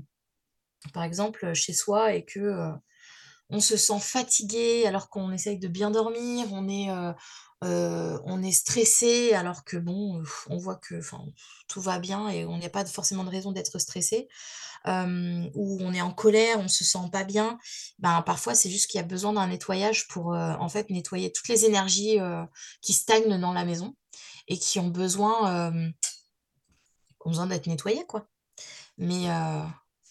par 0.93 1.03
exemple, 1.03 1.53
chez 1.53 1.73
soi 1.73 2.13
et 2.13 2.23
que 2.23 2.71
on 3.49 3.59
se 3.59 3.77
sent 3.77 3.99
fatigué 3.99 4.85
alors 4.85 5.09
qu'on 5.09 5.31
essaye 5.31 5.57
de 5.57 5.67
bien 5.67 5.91
dormir, 5.91 6.47
on 6.51 6.67
est, 6.67 6.89
euh, 6.89 7.13
euh, 7.63 8.51
stressé 8.51 9.33
alors 9.33 9.63
que 9.63 9.77
bon, 9.77 10.23
on 10.49 10.57
voit 10.57 10.75
que 10.75 10.99
tout 11.67 11.81
va 11.81 11.99
bien 11.99 12.29
et 12.29 12.45
on 12.45 12.57
n'a 12.57 12.69
pas 12.69 12.85
forcément 12.85 13.23
de 13.23 13.29
raison 13.29 13.51
d'être 13.51 13.79
stressé, 13.79 14.27
ou 14.85 15.77
on 15.81 15.93
est 15.93 16.01
en 16.01 16.13
colère, 16.13 16.59
on 16.59 16.67
se 16.67 16.83
sent 16.83 17.09
pas 17.11 17.23
bien, 17.23 17.57
ben, 17.99 18.21
parfois 18.21 18.55
c'est 18.55 18.69
juste 18.69 18.89
qu'il 18.89 18.99
y 18.99 19.03
a 19.03 19.07
besoin 19.07 19.33
d'un 19.33 19.47
nettoyage 19.47 20.07
pour 20.07 20.33
euh, 20.33 20.53
en 20.59 20.69
fait 20.69 20.89
nettoyer 20.89 21.31
toutes 21.31 21.47
les 21.47 21.65
énergies 21.65 22.17
qui 22.81 22.93
stagnent 22.93 23.39
dans 23.39 23.53
la 23.53 23.65
maison 23.65 23.95
et 24.47 24.57
qui 24.57 24.79
ont 24.79 24.87
besoin, 24.87 25.71
d'être 27.47 27.67
nettoyées, 27.67 28.05
quoi. 28.05 28.27
Mais 28.97 29.27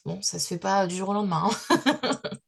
bon, 0.05 0.21
ça 0.23 0.39
se 0.39 0.47
fait 0.47 0.59
pas 0.59 0.87
du 0.87 0.97
jour 0.97 1.11
au 1.11 1.15
lendemain. 1.15 1.49
hein. 1.71 2.21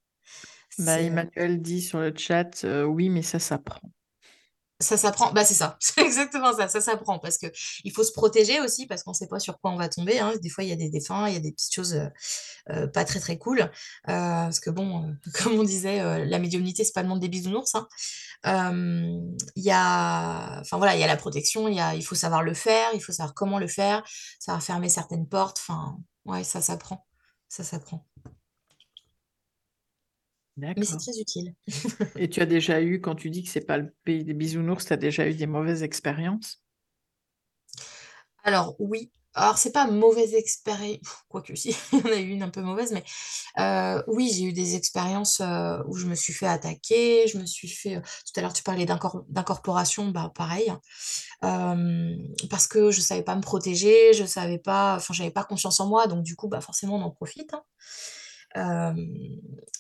Bah, 0.78 1.00
Emmanuel 1.00 1.60
dit 1.60 1.82
sur 1.82 1.98
le 2.00 2.12
chat, 2.16 2.64
euh, 2.64 2.84
oui, 2.84 3.10
mais 3.10 3.22
ça 3.22 3.38
s'apprend. 3.38 3.92
Ça 4.80 4.96
s'apprend, 4.96 5.32
bah 5.32 5.44
c'est 5.44 5.54
ça, 5.54 5.76
c'est 5.80 6.00
exactement 6.02 6.56
ça, 6.56 6.68
ça 6.68 6.80
s'apprend 6.80 7.18
parce 7.18 7.36
que 7.36 7.48
il 7.82 7.90
faut 7.92 8.04
se 8.04 8.12
protéger 8.12 8.60
aussi 8.60 8.86
parce 8.86 9.02
qu'on 9.02 9.10
ne 9.10 9.16
sait 9.16 9.26
pas 9.26 9.40
sur 9.40 9.58
quoi 9.60 9.72
on 9.72 9.76
va 9.76 9.88
tomber. 9.88 10.20
hein. 10.20 10.34
Des 10.40 10.48
fois, 10.50 10.62
il 10.62 10.70
y 10.70 10.72
a 10.72 10.76
des 10.76 10.88
défunts, 10.88 11.26
il 11.26 11.34
y 11.34 11.36
a 11.36 11.40
des 11.40 11.50
petites 11.50 11.74
choses 11.74 11.94
euh, 11.94 12.06
euh, 12.70 12.86
pas 12.86 13.04
très 13.04 13.18
très 13.18 13.38
cool. 13.38 13.60
Euh, 13.62 13.68
parce 14.06 14.60
que 14.60 14.70
bon, 14.70 15.16
comme 15.42 15.54
on 15.54 15.64
disait, 15.64 16.24
la 16.26 16.38
médiumnité, 16.38 16.84
c'est 16.84 16.92
pas 16.94 17.02
le 17.02 17.08
monde 17.08 17.20
des 17.20 17.28
bisounours. 17.28 17.74
hein. 17.74 17.88
Il 19.56 19.62
y 19.64 19.70
a, 19.72 20.60
enfin 20.60 20.76
voilà, 20.78 20.94
il 20.96 21.00
y 21.00 21.04
a 21.04 21.06
la 21.08 21.16
protection, 21.16 21.68
il 21.68 21.74
y 21.76 21.80
a, 21.80 21.94
il 21.94 22.04
faut 22.04 22.14
savoir 22.14 22.42
le 22.42 22.54
faire, 22.54 22.88
il 22.94 23.00
faut 23.02 23.12
savoir 23.12 23.34
comment 23.34 23.58
le 23.58 23.66
faire, 23.68 24.02
savoir 24.38 24.62
fermer 24.62 24.88
certaines 24.88 25.28
portes. 25.28 25.58
Enfin, 25.60 25.98
ouais, 26.26 26.44
ça 26.44 26.60
s'apprend, 26.60 27.06
ça 27.48 27.64
s'apprend. 27.64 28.06
Mais 30.76 30.84
c'est 30.86 30.96
très 30.98 31.18
utile. 31.18 31.54
Et 32.16 32.28
tu 32.28 32.40
as 32.42 32.46
déjà 32.46 32.82
eu, 32.82 33.00
quand 33.00 33.14
tu 33.14 33.30
dis 33.30 33.42
que 33.44 33.48
c'est 33.48 33.64
pas 33.64 33.78
le 33.78 33.94
pays 34.04 34.22
des 34.22 34.34
bisounours, 34.34 34.84
tu 34.84 34.92
as 34.92 34.98
déjà 34.98 35.26
eu 35.26 35.34
des 35.34 35.46
mauvaises 35.46 35.82
expériences? 35.82 36.62
Alors 38.44 38.76
oui, 38.78 39.10
alors 39.34 39.58
c'est 39.58 39.72
pas 39.72 39.86
mauvaise 39.86 40.34
expérience, 40.34 41.00
quoique 41.28 41.54
si, 41.54 41.76
il 41.92 41.98
y 41.98 42.02
en 42.02 42.06
a 42.12 42.16
eu 42.16 42.28
une 42.30 42.42
un 42.42 42.48
peu 42.48 42.62
mauvaise, 42.62 42.92
mais 42.92 43.04
euh, 43.60 44.02
oui, 44.08 44.30
j'ai 44.34 44.44
eu 44.44 44.52
des 44.52 44.76
expériences 44.76 45.40
euh, 45.40 45.82
où 45.88 45.96
je 45.96 46.06
me 46.06 46.14
suis 46.14 46.32
fait 46.32 46.46
attaquer, 46.46 47.26
je 47.28 47.38
me 47.38 47.46
suis 47.46 47.68
fait, 47.68 47.96
euh, 47.96 48.00
tout 48.00 48.38
à 48.38 48.42
l'heure 48.42 48.52
tu 48.52 48.62
parlais 48.62 48.86
d'incor- 48.86 49.24
d'incorporation, 49.28 50.08
bah 50.10 50.32
pareil, 50.34 50.70
hein. 50.70 50.80
Euh, 51.44 52.16
parce 52.50 52.66
que 52.68 52.90
je 52.90 53.00
savais 53.00 53.22
pas 53.24 53.36
me 53.36 53.42
protéger, 53.42 54.12
je 54.14 54.24
savais 54.26 54.58
pas, 54.58 54.96
enfin 54.96 55.14
j'avais 55.14 55.30
pas 55.32 55.44
confiance 55.44 55.80
en 55.80 55.86
moi, 55.88 56.06
donc 56.08 56.24
du 56.24 56.36
coup, 56.36 56.48
bah 56.48 56.60
forcément 56.60 56.96
on 56.96 57.02
en 57.02 57.10
profite, 57.10 57.54
hein. 57.54 57.62
Euh, 58.58 58.92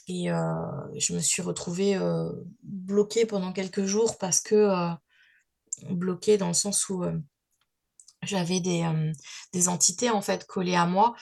et 0.06 0.30
euh, 0.30 0.54
je 0.96 1.12
me 1.12 1.18
suis 1.18 1.42
retrouvée 1.42 1.96
euh, 1.96 2.30
bloquée 2.62 3.26
pendant 3.26 3.52
quelques 3.52 3.84
jours 3.84 4.16
parce 4.18 4.40
que, 4.40 4.90
bloquée 5.90 6.38
dans 6.38 6.48
le 6.48 6.54
sens 6.54 6.88
où... 6.88 7.04
j'avais 8.22 8.60
des, 8.60 9.68
entités 9.68 10.10
en 10.10 10.22
fait 10.22 10.46
collées 10.46 10.74
à 10.74 10.86
moi 10.86 11.14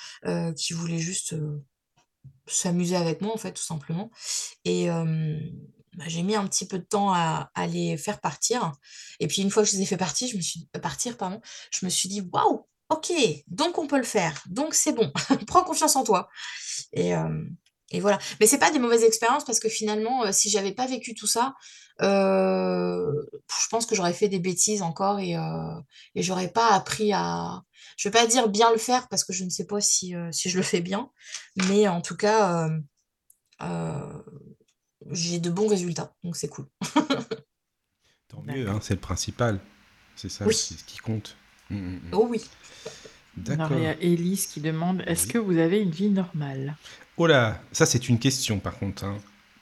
qui 0.57 0.73
voulaient 0.73 0.99
juste 0.99 1.35
s'amuser 2.47 2.97
avec 2.97 3.20
moi 3.20 3.35
en 3.35 3.39
fait 3.39 3.53
tout 3.53 3.62
simplement. 3.62 4.11
Et 4.65 4.89
bah, 4.89 6.05
j'ai 6.07 6.23
mis 6.23 6.37
un 6.37 6.47
petit 6.47 6.66
peu 6.66 6.78
de 6.78 6.85
temps 6.85 7.12
à, 7.12 7.51
les 7.69 7.97
faire 7.97 8.20
partir. 8.20 8.73
Et 9.20 9.27
puis 9.27 9.43
une 9.43 9.51
fois 9.51 9.62
que 9.62 9.69
je 9.69 9.77
les 9.77 9.83
ai 9.83 9.87
fait 9.87 9.97
partir, 9.97 10.28
je 10.28 10.37
me 10.37 10.43
suis 10.43 10.69
partir, 10.83 11.16
pardon, 11.16 11.41
je 11.70 11.85
me 11.85 11.91
suis 11.91 12.09
dit 12.09 12.23
waouh, 12.33 12.66
ok, 12.89 13.13
donc 13.49 13.79
on 13.79 13.87
peut 13.87 13.99
le 13.99 14.05
faire, 14.05 14.43
donc 14.47 14.75
c'est 14.75 14.93
bon, 14.93 15.13
prends 15.47 15.65
confiance 15.65 15.97
en 15.97 16.05
toi. 16.05 16.29
Et, 16.93 17.15
euh, 17.15 17.45
et 17.91 18.01
voilà. 18.01 18.19
Mais 18.41 18.47
c'est 18.47 18.59
pas 18.59 18.71
des 18.71 18.79
mauvaises 18.79 19.05
expériences 19.05 19.45
parce 19.45 19.61
que 19.61 19.69
finalement, 19.69 20.25
euh, 20.25 20.33
si 20.33 20.51
j'avais 20.51 20.73
pas 20.73 20.87
vécu 20.87 21.15
tout 21.15 21.27
ça, 21.27 21.55
euh, 22.03 23.13
je 23.63 23.69
pense 23.71 23.87
que 23.87 23.95
j'aurais 23.95 24.13
fait 24.13 24.29
des 24.29 24.39
bêtises 24.39 24.83
encore 24.83 25.19
et, 25.19 25.37
euh, 25.37 25.81
et 26.15 26.23
j'aurais 26.23 26.49
pas 26.49 26.73
appris 26.73 27.13
à. 27.13 27.63
Je 27.97 28.09
vais 28.09 28.13
pas 28.13 28.27
dire 28.27 28.49
bien 28.49 28.71
le 28.71 28.79
faire 28.79 29.09
parce 29.09 29.25
que 29.25 29.33
je 29.33 29.45
ne 29.45 29.51
sais 29.51 29.65
pas 29.67 29.81
si, 29.81 30.15
euh, 30.15 30.31
si 30.33 30.51
je 30.51 30.57
le 30.59 30.63
fais 30.63 30.81
bien, 30.81 31.11
mais 31.69 31.89
en 31.89 32.03
tout 32.03 32.17
cas, 32.17 32.67
euh, 32.69 32.81
euh, 33.63 34.23
j'ai 35.11 35.39
de 35.39 35.49
bons 35.51 35.69
résultats, 35.69 36.13
donc 36.23 36.37
c'est 36.37 36.49
cool. 36.49 36.67
Tant 38.29 38.43
mieux, 38.43 38.69
hein, 38.69 38.81
c'est 38.83 38.95
le 38.95 39.01
principal. 39.01 39.61
C'est 40.17 40.29
ça 40.29 40.45
Oui. 40.45 40.55
qui 40.87 40.99
compte. 40.99 41.37
Mm, 41.71 41.77
mm, 41.77 41.81
mm. 41.95 42.01
Oh 42.13 42.27
oui. 42.31 42.43
D'accord. 43.37 43.67
Alors, 43.67 43.79
il 43.79 43.85
y 43.85 43.87
a 43.89 43.97
Élise 44.01 44.47
qui 44.47 44.61
demande, 44.61 45.03
est-ce 45.07 45.27
Oui. 45.27 45.33
que 45.33 45.39
vous 45.39 45.59
avez 45.59 45.81
une 45.81 45.91
vie 45.91 46.09
normale? 46.09 46.75
Oh 47.19 47.27
là, 47.27 47.61
ça 47.73 47.85
c'est 47.87 48.09
une 48.09 48.19
question 48.19 48.59
par 48.59 48.79
contre. 48.79 49.05
hein. 49.05 49.19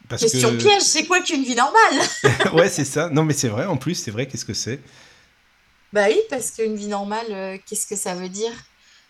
Parce 0.08 0.20
Question 0.22 0.50
que... 0.50 0.56
piège, 0.56 0.82
c'est 0.82 1.06
quoi 1.06 1.20
qu'une 1.22 1.42
vie 1.44 1.54
normale? 1.56 2.06
ouais, 2.54 2.68
c'est 2.68 2.84
ça. 2.84 3.08
Non, 3.08 3.24
mais 3.24 3.32
c'est 3.32 3.48
vrai, 3.48 3.64
en 3.64 3.78
plus, 3.78 3.94
c'est 3.94 4.10
vrai, 4.10 4.28
qu'est-ce 4.28 4.44
que 4.44 4.52
c'est? 4.52 4.80
Bah 5.94 6.06
oui, 6.08 6.18
parce 6.28 6.50
qu'une 6.50 6.76
vie 6.76 6.88
normale, 6.88 7.24
euh, 7.30 7.56
qu'est-ce 7.64 7.86
que 7.86 7.96
ça 7.96 8.14
veut 8.14 8.28
dire? 8.28 8.52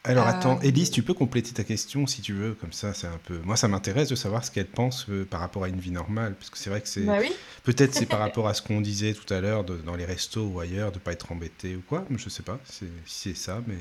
Alors 0.06 0.26
Euh, 0.26 0.30
attends, 0.30 0.60
Élise, 0.60 0.90
tu 0.90 1.02
peux 1.02 1.14
compléter 1.14 1.52
ta 1.52 1.64
question 1.64 2.06
si 2.06 2.20
tu 2.20 2.34
veux, 2.34 2.52
comme 2.54 2.72
ça, 2.72 2.92
c'est 2.92 3.06
un 3.06 3.18
peu... 3.24 3.38
Moi, 3.44 3.56
ça 3.56 3.68
m'intéresse 3.68 4.10
de 4.10 4.14
savoir 4.14 4.44
ce 4.44 4.50
qu'elle 4.50 4.66
pense 4.66 5.06
euh, 5.08 5.24
par 5.24 5.40
rapport 5.40 5.64
à 5.64 5.68
une 5.68 5.80
vie 5.80 5.90
normale, 5.90 6.34
parce 6.34 6.50
que 6.50 6.58
c'est 6.58 6.68
vrai 6.68 6.82
que 6.82 6.88
c'est... 6.88 7.00
Bah 7.00 7.18
oui. 7.20 7.32
Peut-être 7.62 7.94
c'est 7.94 8.04
par 8.14 8.18
rapport 8.18 8.46
à 8.46 8.52
ce 8.54 8.60
qu'on 8.60 8.82
disait 8.82 9.14
tout 9.14 9.32
à 9.32 9.40
l'heure 9.40 9.64
de- 9.64 9.78
dans 9.78 9.96
les 9.96 10.04
restos 10.04 10.46
ou 10.46 10.60
ailleurs, 10.60 10.92
de 10.92 10.98
pas 10.98 11.12
être 11.12 11.32
embêté 11.32 11.74
ou 11.76 11.80
quoi, 11.88 12.04
je 12.14 12.28
sais 12.28 12.42
pas 12.42 12.60
c'est- 12.64 12.84
si 13.06 13.30
c'est 13.30 13.36
ça, 13.36 13.62
mais... 13.66 13.78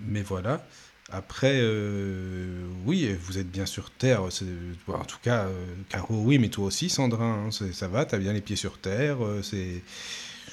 Mais 0.00 0.22
voilà. 0.22 0.66
Après, 1.10 1.60
euh, 1.60 2.66
oui, 2.84 3.14
vous 3.22 3.38
êtes 3.38 3.48
bien 3.50 3.64
sur 3.66 3.90
Terre. 3.90 4.22
en 4.24 5.04
tout 5.04 5.18
cas, 5.22 5.44
euh, 5.44 5.64
Caro, 5.88 6.20
oui, 6.24 6.38
mais 6.38 6.48
toi 6.48 6.64
aussi, 6.66 6.90
Sandrin, 6.90 7.46
hein, 7.46 7.50
ça 7.72 7.86
va, 7.88 8.04
t'as 8.04 8.18
bien 8.18 8.32
les 8.32 8.40
pieds 8.40 8.56
sur 8.56 8.78
Terre, 8.78 9.18
c'est... 9.42 9.82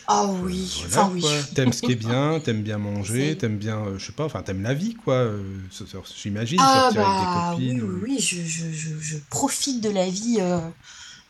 Ah 0.08 0.26
oui, 0.28 0.84
Voilà, 0.88 1.04
enfin 1.06 1.12
oui. 1.14 1.26
T'aimes 1.56 1.72
ce 1.74 1.82
qui 1.82 1.92
est 1.94 1.96
bien, 1.96 2.40
t'aimes 2.44 2.62
bien 2.62 2.78
manger, 2.78 3.38
t'aimes 3.38 3.58
bien, 3.58 3.78
euh, 3.86 3.98
je 3.98 4.06
sais 4.08 4.12
pas, 4.12 4.26
enfin, 4.26 4.42
t'aimes 4.42 4.62
la 4.62 4.74
vie, 4.74 4.96
quoi. 4.96 5.14
euh, 5.16 5.44
J'imagine, 6.16 6.60
Ah 6.62 6.90
sortir 6.92 7.08
avec 7.08 7.30
bah 7.30 7.52
des 7.56 7.58
copines. 7.78 7.82
oui, 7.84 7.90
euh, 7.90 8.00
oui, 8.04 8.20
je, 8.20 8.36
je, 8.44 8.72
je, 8.72 8.90
je 9.00 9.18
profite 9.30 9.82
de 9.82 9.90
la 9.90 10.10
vie 10.10 10.38
euh, 10.40 10.60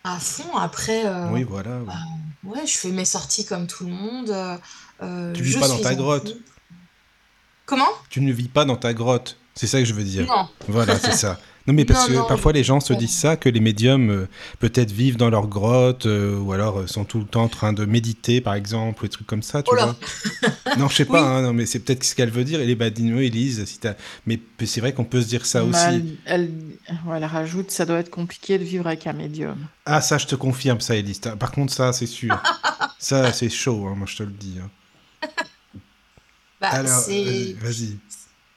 à 0.03 0.19
fond. 0.19 0.57
Après, 0.57 1.05
euh, 1.05 1.29
Oui, 1.31 1.43
voilà. 1.43 1.79
bah, 1.85 1.93
ouais, 2.43 2.65
je 2.65 2.77
fais 2.77 2.89
mes 2.91 3.05
sorties 3.05 3.45
comme 3.45 3.67
tout 3.67 3.85
le 3.85 3.91
monde. 3.91 4.33
Tu 5.35 5.43
vis 5.43 5.57
pas 5.57 5.67
dans 5.67 5.79
ta 5.79 5.95
grotte. 5.95 6.35
Comment? 7.65 7.89
Tu 8.09 8.21
ne 8.21 8.31
vis 8.31 8.49
pas 8.49 8.65
dans 8.65 8.75
ta 8.75 8.93
grotte, 8.93 9.37
c'est 9.55 9.67
ça 9.67 9.79
que 9.79 9.85
je 9.85 9.93
veux 9.93 10.03
dire. 10.03 10.25
Non. 10.27 10.49
Voilà, 10.67 10.99
c'est 10.99 11.13
ça. 11.13 11.39
Non, 11.65 11.73
mais 11.73 11.85
parce 11.85 12.09
Non, 12.09 12.13
que 12.15 12.19
non, 12.19 12.25
parfois 12.25 12.51
les 12.51 12.63
gens 12.63 12.81
se 12.81 12.91
disent 12.91 13.15
ça, 13.15 13.37
que 13.37 13.47
les 13.47 13.61
médiums 13.61 14.09
euh, 14.09 14.27
peut-être 14.59 14.91
vivent 14.91 15.15
dans 15.15 15.29
leur 15.29 15.47
grotte, 15.47 16.05
euh, 16.07 16.37
ou 16.37 16.51
alors 16.51 16.79
euh, 16.79 16.87
sont 16.87 17.05
tout 17.05 17.19
le 17.19 17.25
temps 17.25 17.43
en 17.43 17.47
train 17.47 17.71
de 17.71 17.85
méditer, 17.85 18.41
par 18.41 18.53
exemple, 18.55 19.01
ou 19.03 19.07
des 19.07 19.11
trucs 19.11 19.27
comme 19.27 19.43
ça, 19.43 19.63
tu 19.63 19.69
Oh 19.71 19.77
vois. 19.77 19.95
Non, 20.77 20.89
je 20.89 20.95
sais 20.95 21.05
pas, 21.05 21.21
Oui. 21.21 21.27
hein, 21.29 21.41
non, 21.41 21.53
mais 21.53 21.65
c'est 21.65 21.79
peut-être 21.79 22.03
ce 22.03 22.15
qu'elle 22.15 22.31
veut 22.31 22.43
dire. 22.43 22.59
Et 22.59 22.65
les 22.65 22.75
badinots, 22.75 23.19
Elise, 23.19 23.63
si 23.65 23.77
t'as... 23.79 23.93
Mais 24.25 24.39
c'est 24.65 24.81
vrai 24.81 24.91
qu'on 24.93 25.05
peut 25.05 25.21
se 25.21 25.27
dire 25.27 25.45
ça 25.45 25.63
Mais 25.63 25.69
aussi. 25.69 26.17
Elle, 26.25 26.51
elle, 27.13 27.25
rajoute, 27.25 27.71
ça 27.71 27.85
doit 27.85 27.99
être 27.99 28.09
compliqué 28.09 28.57
de 28.57 28.63
vivre 28.65 28.85
avec 28.87 29.07
un 29.07 29.13
médium. 29.13 29.57
Ah, 29.85 30.01
ça, 30.01 30.17
je 30.17 30.25
te 30.27 30.35
confirme, 30.35 30.81
ça, 30.81 30.95
Elise. 30.95 31.19
Par 31.39 31.51
contre, 31.51 31.71
ça, 31.71 31.93
c'est 31.93 32.07
sûr. 32.07 32.41
ça, 32.99 33.31
c'est 33.31 33.49
chaud, 33.49 33.87
hein, 33.87 33.95
moi, 33.95 34.07
je 34.09 34.17
te 34.17 34.23
le 34.23 34.31
dis. 34.31 34.55
hein. 34.61 34.69
Bah, 36.61 36.69
Alors, 36.71 36.99
c'est, 37.01 37.23
vas-y, 37.23 37.53
vas-y. 37.53 37.97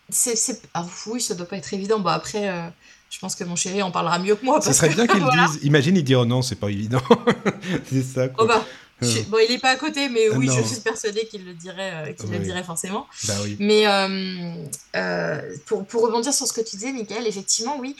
c'est, 0.08 0.62
alors, 0.74 0.90
oui, 1.06 1.20
ça 1.20 1.34
doit 1.34 1.46
pas 1.48 1.56
être 1.56 1.72
évident. 1.74 1.98
Bon, 1.98 2.10
après, 2.10 2.48
euh, 2.48 2.68
je 3.10 3.18
pense 3.18 3.34
que 3.34 3.44
mon 3.44 3.56
chéri 3.56 3.82
en 3.82 3.90
parlera 3.90 4.18
mieux 4.18 4.34
que 4.36 4.44
moi. 4.44 4.60
Ça 4.60 4.66
parce 4.66 4.78
serait 4.78 4.88
que- 4.90 4.94
bien 4.94 5.06
qu'ils 5.12 5.20
voilà. 5.22 5.42
le 5.46 5.48
disent. 5.52 5.60
Imagine, 5.64 5.96
il 5.96 6.04
dit, 6.04 6.14
oh 6.14 6.24
non, 6.24 6.42
c'est 6.42 6.56
pas 6.56 6.68
évident. 6.70 7.02
c'est 7.90 8.02
ça, 8.02 8.28
quoi. 8.28 8.44
Oh 8.44 8.48
bah, 8.48 8.64
Euh. 9.02 9.06
je- 9.06 9.20
bon, 9.28 9.36
il 9.46 9.52
est 9.52 9.58
pas 9.58 9.70
à 9.70 9.76
côté, 9.76 10.08
mais 10.08 10.28
Ah 10.32 10.36
oui, 10.38 10.46
non. 10.46 10.56
je 10.56 10.62
suis 10.62 10.80
persuadée 10.80 11.26
qu'il 11.26 11.44
le 11.44 11.52
dirait, 11.54 11.92
euh, 12.10 12.12
qu'il 12.14 12.30
le 12.30 12.38
dirait 12.38 12.64
forcément. 12.64 13.06
Bah 13.28 13.34
oui. 13.42 13.56
Mais 13.60 13.86
euh, 13.86 14.54
euh, 14.96 15.42
pour, 15.66 15.86
pour 15.86 16.02
rebondir 16.02 16.32
sur 16.32 16.46
ce 16.46 16.52
que 16.54 16.62
tu 16.62 16.76
disais, 16.76 16.92
Nickel, 16.92 17.26
effectivement, 17.26 17.76
oui, 17.78 17.94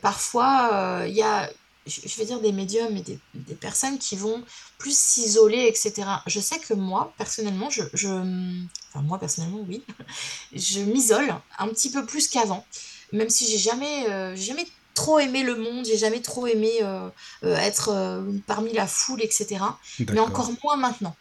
parfois, 0.00 1.02
il 1.06 1.14
y 1.14 1.22
a, 1.22 1.50
je 1.86 2.00
je 2.06 2.16
vais 2.16 2.24
dire, 2.24 2.40
des 2.40 2.52
médiums 2.52 2.96
et 2.96 3.02
des, 3.02 3.18
des 3.34 3.54
personnes 3.54 3.98
qui 3.98 4.16
vont 4.16 4.42
plus 4.78 4.96
s'isoler, 4.96 5.66
etc. 5.66 5.92
Je 6.26 6.40
sais 6.40 6.58
que 6.58 6.72
moi, 6.74 7.12
personnellement, 7.18 7.68
je, 7.70 7.82
je- 7.92 8.08
enfin, 8.08 9.02
moi, 9.04 9.18
personnellement, 9.18 9.64
oui, 9.68 9.82
je 10.54 10.80
m'isole 10.80 11.34
un 11.58 11.68
petit 11.68 11.90
peu 11.90 12.04
plus 12.06 12.28
qu'avant, 12.28 12.64
même 13.12 13.30
si 13.30 13.46
j'ai 13.50 13.58
jamais, 13.58 14.08
euh, 14.10 14.34
jamais 14.36 14.66
trop 14.94 15.18
aimé 15.18 15.42
le 15.42 15.56
monde, 15.56 15.84
j'ai 15.86 15.96
jamais 15.98 16.20
trop 16.20 16.46
aimé 16.46 16.70
euh, 16.82 17.08
euh, 17.44 17.56
être 17.56 17.88
euh, 17.90 18.22
parmi 18.46 18.72
la 18.72 18.86
foule, 18.86 19.22
etc. 19.22 19.78
Mais 20.12 20.20
encore 20.20 20.50
moins 20.64 20.76
maintenant. 20.76 21.14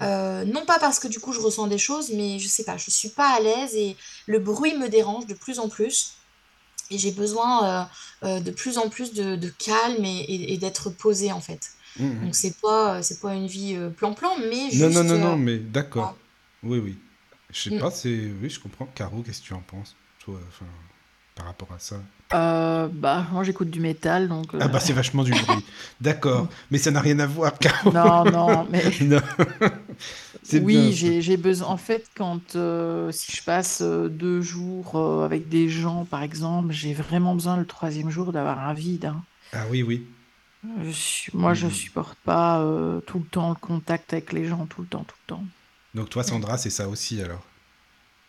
Non 0.00 0.64
pas 0.66 0.78
parce 0.78 0.98
que 0.98 1.08
du 1.08 1.20
coup 1.20 1.32
je 1.32 1.40
ressens 1.40 1.66
des 1.68 1.78
choses, 1.78 2.10
mais 2.12 2.38
je 2.38 2.48
sais 2.48 2.64
pas, 2.64 2.76
je 2.76 2.90
suis 2.90 3.10
pas 3.10 3.30
à 3.36 3.40
l'aise 3.40 3.74
et 3.74 3.96
le 4.26 4.38
bruit 4.38 4.76
me 4.76 4.88
dérange 4.88 5.26
de 5.26 5.34
plus 5.34 5.58
en 5.58 5.68
plus. 5.68 6.12
Et 6.90 6.98
j'ai 6.98 7.10
besoin 7.10 7.88
de 8.22 8.50
plus 8.50 8.78
en 8.78 8.88
plus 8.88 9.12
de, 9.12 9.36
de 9.36 9.48
calme 9.48 10.04
et, 10.04 10.20
et- 10.20 10.52
et 10.52 10.58
d'être 10.58 10.90
posée 10.90 11.32
en 11.32 11.40
fait. 11.40 11.60
Mhm. 11.98 12.24
Donc 12.26 12.34
c'est 12.36 12.54
pas, 12.60 13.02
c'est 13.02 13.20
pas 13.20 13.34
une 13.34 13.46
vie 13.46 13.76
plan-plan, 13.96 14.36
mais 14.50 14.70
Non, 14.70 14.70
juste. 14.70 14.94
non, 14.94 15.04
non, 15.04 15.14
euh, 15.14 15.18
non, 15.18 15.36
mais 15.36 15.58
d'accord. 15.58 16.16
Oui, 16.62 16.78
oui. 16.78 16.96
Je 17.50 17.62
sais 17.62 17.70
Mm. 17.70 17.78
pas, 17.80 17.90
c'est... 17.90 18.32
Oui, 18.42 18.50
je 18.50 18.60
comprends. 18.60 18.86
Caro, 18.86 19.22
qu'est-ce 19.22 19.40
que 19.40 19.46
tu 19.46 19.54
en 19.54 19.62
penses, 19.62 19.96
toi, 20.18 20.38
enfin, 20.48 20.66
par 21.36 21.46
rapport 21.46 21.72
à 21.72 21.78
ça 21.78 21.96
Euh, 22.34 22.88
bah, 22.92 23.26
moi 23.32 23.44
j'écoute 23.44 23.70
du 23.70 23.80
métal, 23.80 24.28
donc... 24.28 24.54
Ah 24.58 24.64
euh, 24.64 24.68
bah, 24.68 24.80
c'est 24.80 24.92
vachement 24.92 25.22
du 25.22 25.32
bruit. 25.32 25.64
D'accord. 26.00 26.48
Mais 26.70 26.78
ça 26.78 26.90
n'a 26.90 27.00
rien 27.00 27.18
à 27.18 27.26
voir, 27.26 27.58
Caro. 27.58 27.92
Non, 27.92 28.24
non, 28.26 28.66
mais... 28.70 28.84
Non. 29.00 29.20
Oui, 30.52 30.92
j'ai 30.94 31.36
besoin. 31.36 31.68
En 31.68 31.76
fait, 31.76 32.10
quand 32.16 32.56
euh, 32.56 33.10
si 33.12 33.32
je 33.32 33.42
passe 33.42 33.80
euh, 33.82 34.08
deux 34.08 34.40
jours 34.40 34.96
euh, 34.96 35.24
avec 35.24 35.48
des 35.48 35.68
gens, 35.68 36.04
par 36.04 36.22
exemple, 36.22 36.72
j'ai 36.72 36.94
vraiment 36.94 37.34
besoin 37.34 37.56
le 37.56 37.66
troisième 37.66 38.10
jour 38.10 38.32
d'avoir 38.32 38.60
un 38.60 38.74
vide. 38.74 39.06
hein. 39.06 39.24
Ah 39.52 39.66
oui, 39.70 39.82
oui. 39.82 40.06
Je 40.84 40.90
suis- 40.90 41.32
moi, 41.34 41.54
je 41.54 41.66
Mhm. 41.66 41.70
supporte 41.70 42.18
pas 42.20 42.60
euh, 42.62 43.00
tout 43.00 43.18
le 43.20 43.26
temps 43.26 43.48
le 43.50 43.56
contact 43.56 44.12
avec 44.12 44.32
les 44.32 44.44
gens, 44.44 44.66
tout 44.66 44.82
le 44.82 44.88
temps, 44.88 45.04
tout 45.04 45.16
le 45.22 45.26
temps. 45.34 45.44
Donc 45.94 46.10
toi, 46.10 46.22
Sandra, 46.22 46.58
c'est 46.58 46.70
ça 46.70 46.88
aussi, 46.88 47.20
alors? 47.20 47.44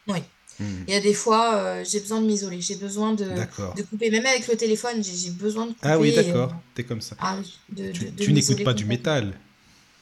Oui. 0.07 0.23
Mhm. 0.59 0.85
Il 0.87 0.93
y 0.93 0.97
a 0.97 1.01
des 1.01 1.13
fois, 1.13 1.55
euh, 1.55 1.83
j'ai 1.87 1.99
besoin 1.99 2.21
de 2.21 2.25
m'isoler, 2.25 2.61
j'ai 2.61 2.75
besoin 2.75 3.13
de, 3.13 3.25
de 3.25 3.81
couper, 3.83 4.09
même 4.09 4.25
avec 4.25 4.47
le 4.47 4.55
téléphone, 4.55 5.03
j'ai 5.03 5.31
besoin 5.31 5.67
de 5.67 5.73
couper. 5.73 5.87
Ah 5.87 5.99
oui, 5.99 6.11
euh, 6.11 6.23
d'accord. 6.23 6.55
T'es 6.73 6.83
comme 6.83 7.01
ça. 7.01 7.15
ah 7.19 7.37
oui, 7.39 7.59
de, 7.69 7.91
Tu, 7.91 8.33
n'écoutes 8.33 8.63
pas 8.63 8.73
du 8.73 8.85
métal? 8.85 9.33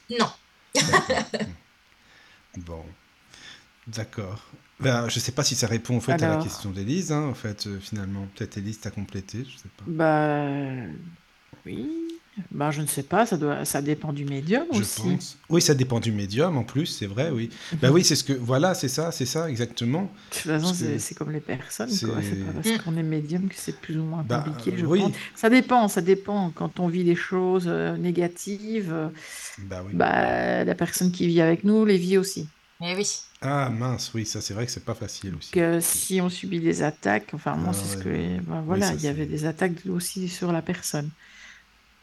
Non, 0.10 0.30
bon, 2.57 2.84
d'accord. 3.88 4.41
Ben, 4.80 5.07
je 5.10 5.19
sais 5.19 5.32
pas 5.32 5.44
si 5.44 5.56
ça 5.56 5.68
répond 5.68 5.98
en 5.98 6.02
fait 6.02 6.11
à 6.11 6.18
la 6.18 6.44
question 6.44 6.72
d'Élise, 6.72 7.11
hein, 7.11 7.23
en 7.23 7.34
fait, 7.34 7.65
euh, 7.68 7.80
finalement. 7.80 8.27
Peut-être 8.36 8.57
Élise 8.57 8.80
t'a 8.82 8.91
complété, 8.91 9.45
je 9.45 9.57
sais 9.57 9.69
pas. 9.77 9.86
bah 9.88 10.88
oui, 11.65 12.15
bah 12.52 12.72
je 12.72 12.82
ne 12.82 12.86
sais 12.88 13.03
pas, 13.03 13.26
ça 13.26 13.38
doit, 13.38 13.64
ça 13.66 13.82
dépend 13.82 14.12
du 14.12 14.26
médium 14.26 14.66
Je 14.74 14.80
aussi. 14.80 15.02
pense. 15.02 15.38
Oui, 15.49 15.62
ça 15.62 15.74
dépend 15.74 15.99
du 15.99 16.12
médium 16.12 16.57
en 16.57 16.64
plus, 16.64 16.86
c'est 16.86 17.06
vrai, 17.06 17.30
oui. 17.32 17.49
Bah 17.82 17.91
oui, 17.91 18.03
c'est 18.03 18.16
ce 18.16 18.24
que. 18.24 18.34
Voilà, 18.34 18.74
c'est 18.74 18.88
ça, 18.90 19.12
c'est 19.12 19.26
ça, 19.26 19.49
exactement. 19.49 20.02
De 20.03 20.36
toute 20.36 20.41
façon, 20.52 20.74
c'est 20.74 20.99
c'est 20.99 21.16
comme 21.16 21.32
les 21.32 21.40
personnes, 21.40 21.90
c'est. 21.90 22.06
quoi. 22.06 22.16
C'est 22.22 22.36
pas 22.44 22.52
parce 22.52 22.68
Mm. 22.68 22.78
qu'on 22.84 22.98
est 22.98 23.03
médium 23.03 23.48
que 23.48 23.56
c'est 23.56 23.80
plus 23.80 23.98
ou 23.98 24.03
moins 24.03 24.24
Bah 24.28 24.44
compliqué, 24.45 24.78
je 24.78 24.86
oui, 24.86 24.99
pense. 24.99 25.12
Ça 25.36 25.49
dépend, 25.49 25.88
ça 25.88 26.02
dépend. 26.02 26.52
Quand 26.53 26.80
on 26.80 26.88
vit 26.88 27.03
des 27.03 27.16
choses 27.16 27.66
euh, 27.68 27.95
négatives, 27.98 28.94
oui. 29.60 29.66
bah 29.94 30.64
la 30.64 30.76
personne 30.76 31.12
qui 31.12 31.28
vit 31.28 31.41
avec 31.41 31.64
nous 31.64 31.86
les 31.86 31.98
vit 31.98 32.18
aussi. 32.18 32.48
Mais 32.82 32.95
oui. 32.95 33.07
Ah 33.41 33.70
mince, 33.70 34.12
oui, 34.14 34.26
ça 34.26 34.41
c'est 34.41 34.53
vrai 34.53 34.66
que 34.66 34.72
c'est 34.72 34.84
pas 34.84 34.95
facile 34.95 35.34
aussi. 35.38 35.52
Que 35.52 35.80
si 35.80 36.20
on 36.20 36.30
subit 36.30 36.60
des 36.60 36.84
attaques, 36.84 37.30
enfin 37.34 37.56
moi 37.56 37.72
Ah 37.74 37.78
c'est 37.78 37.98
ce 37.98 38.03
que 38.03 38.10
Oui, 38.10 38.40
voilà, 38.66 38.88
ça 38.88 38.94
il 38.95 39.02
y 39.03 39.07
avait 39.07 39.26
des 39.26 39.45
attaques 39.45 39.74
aussi 39.90 40.28
sur 40.28 40.52
la 40.52 40.62
personne. 40.62 41.10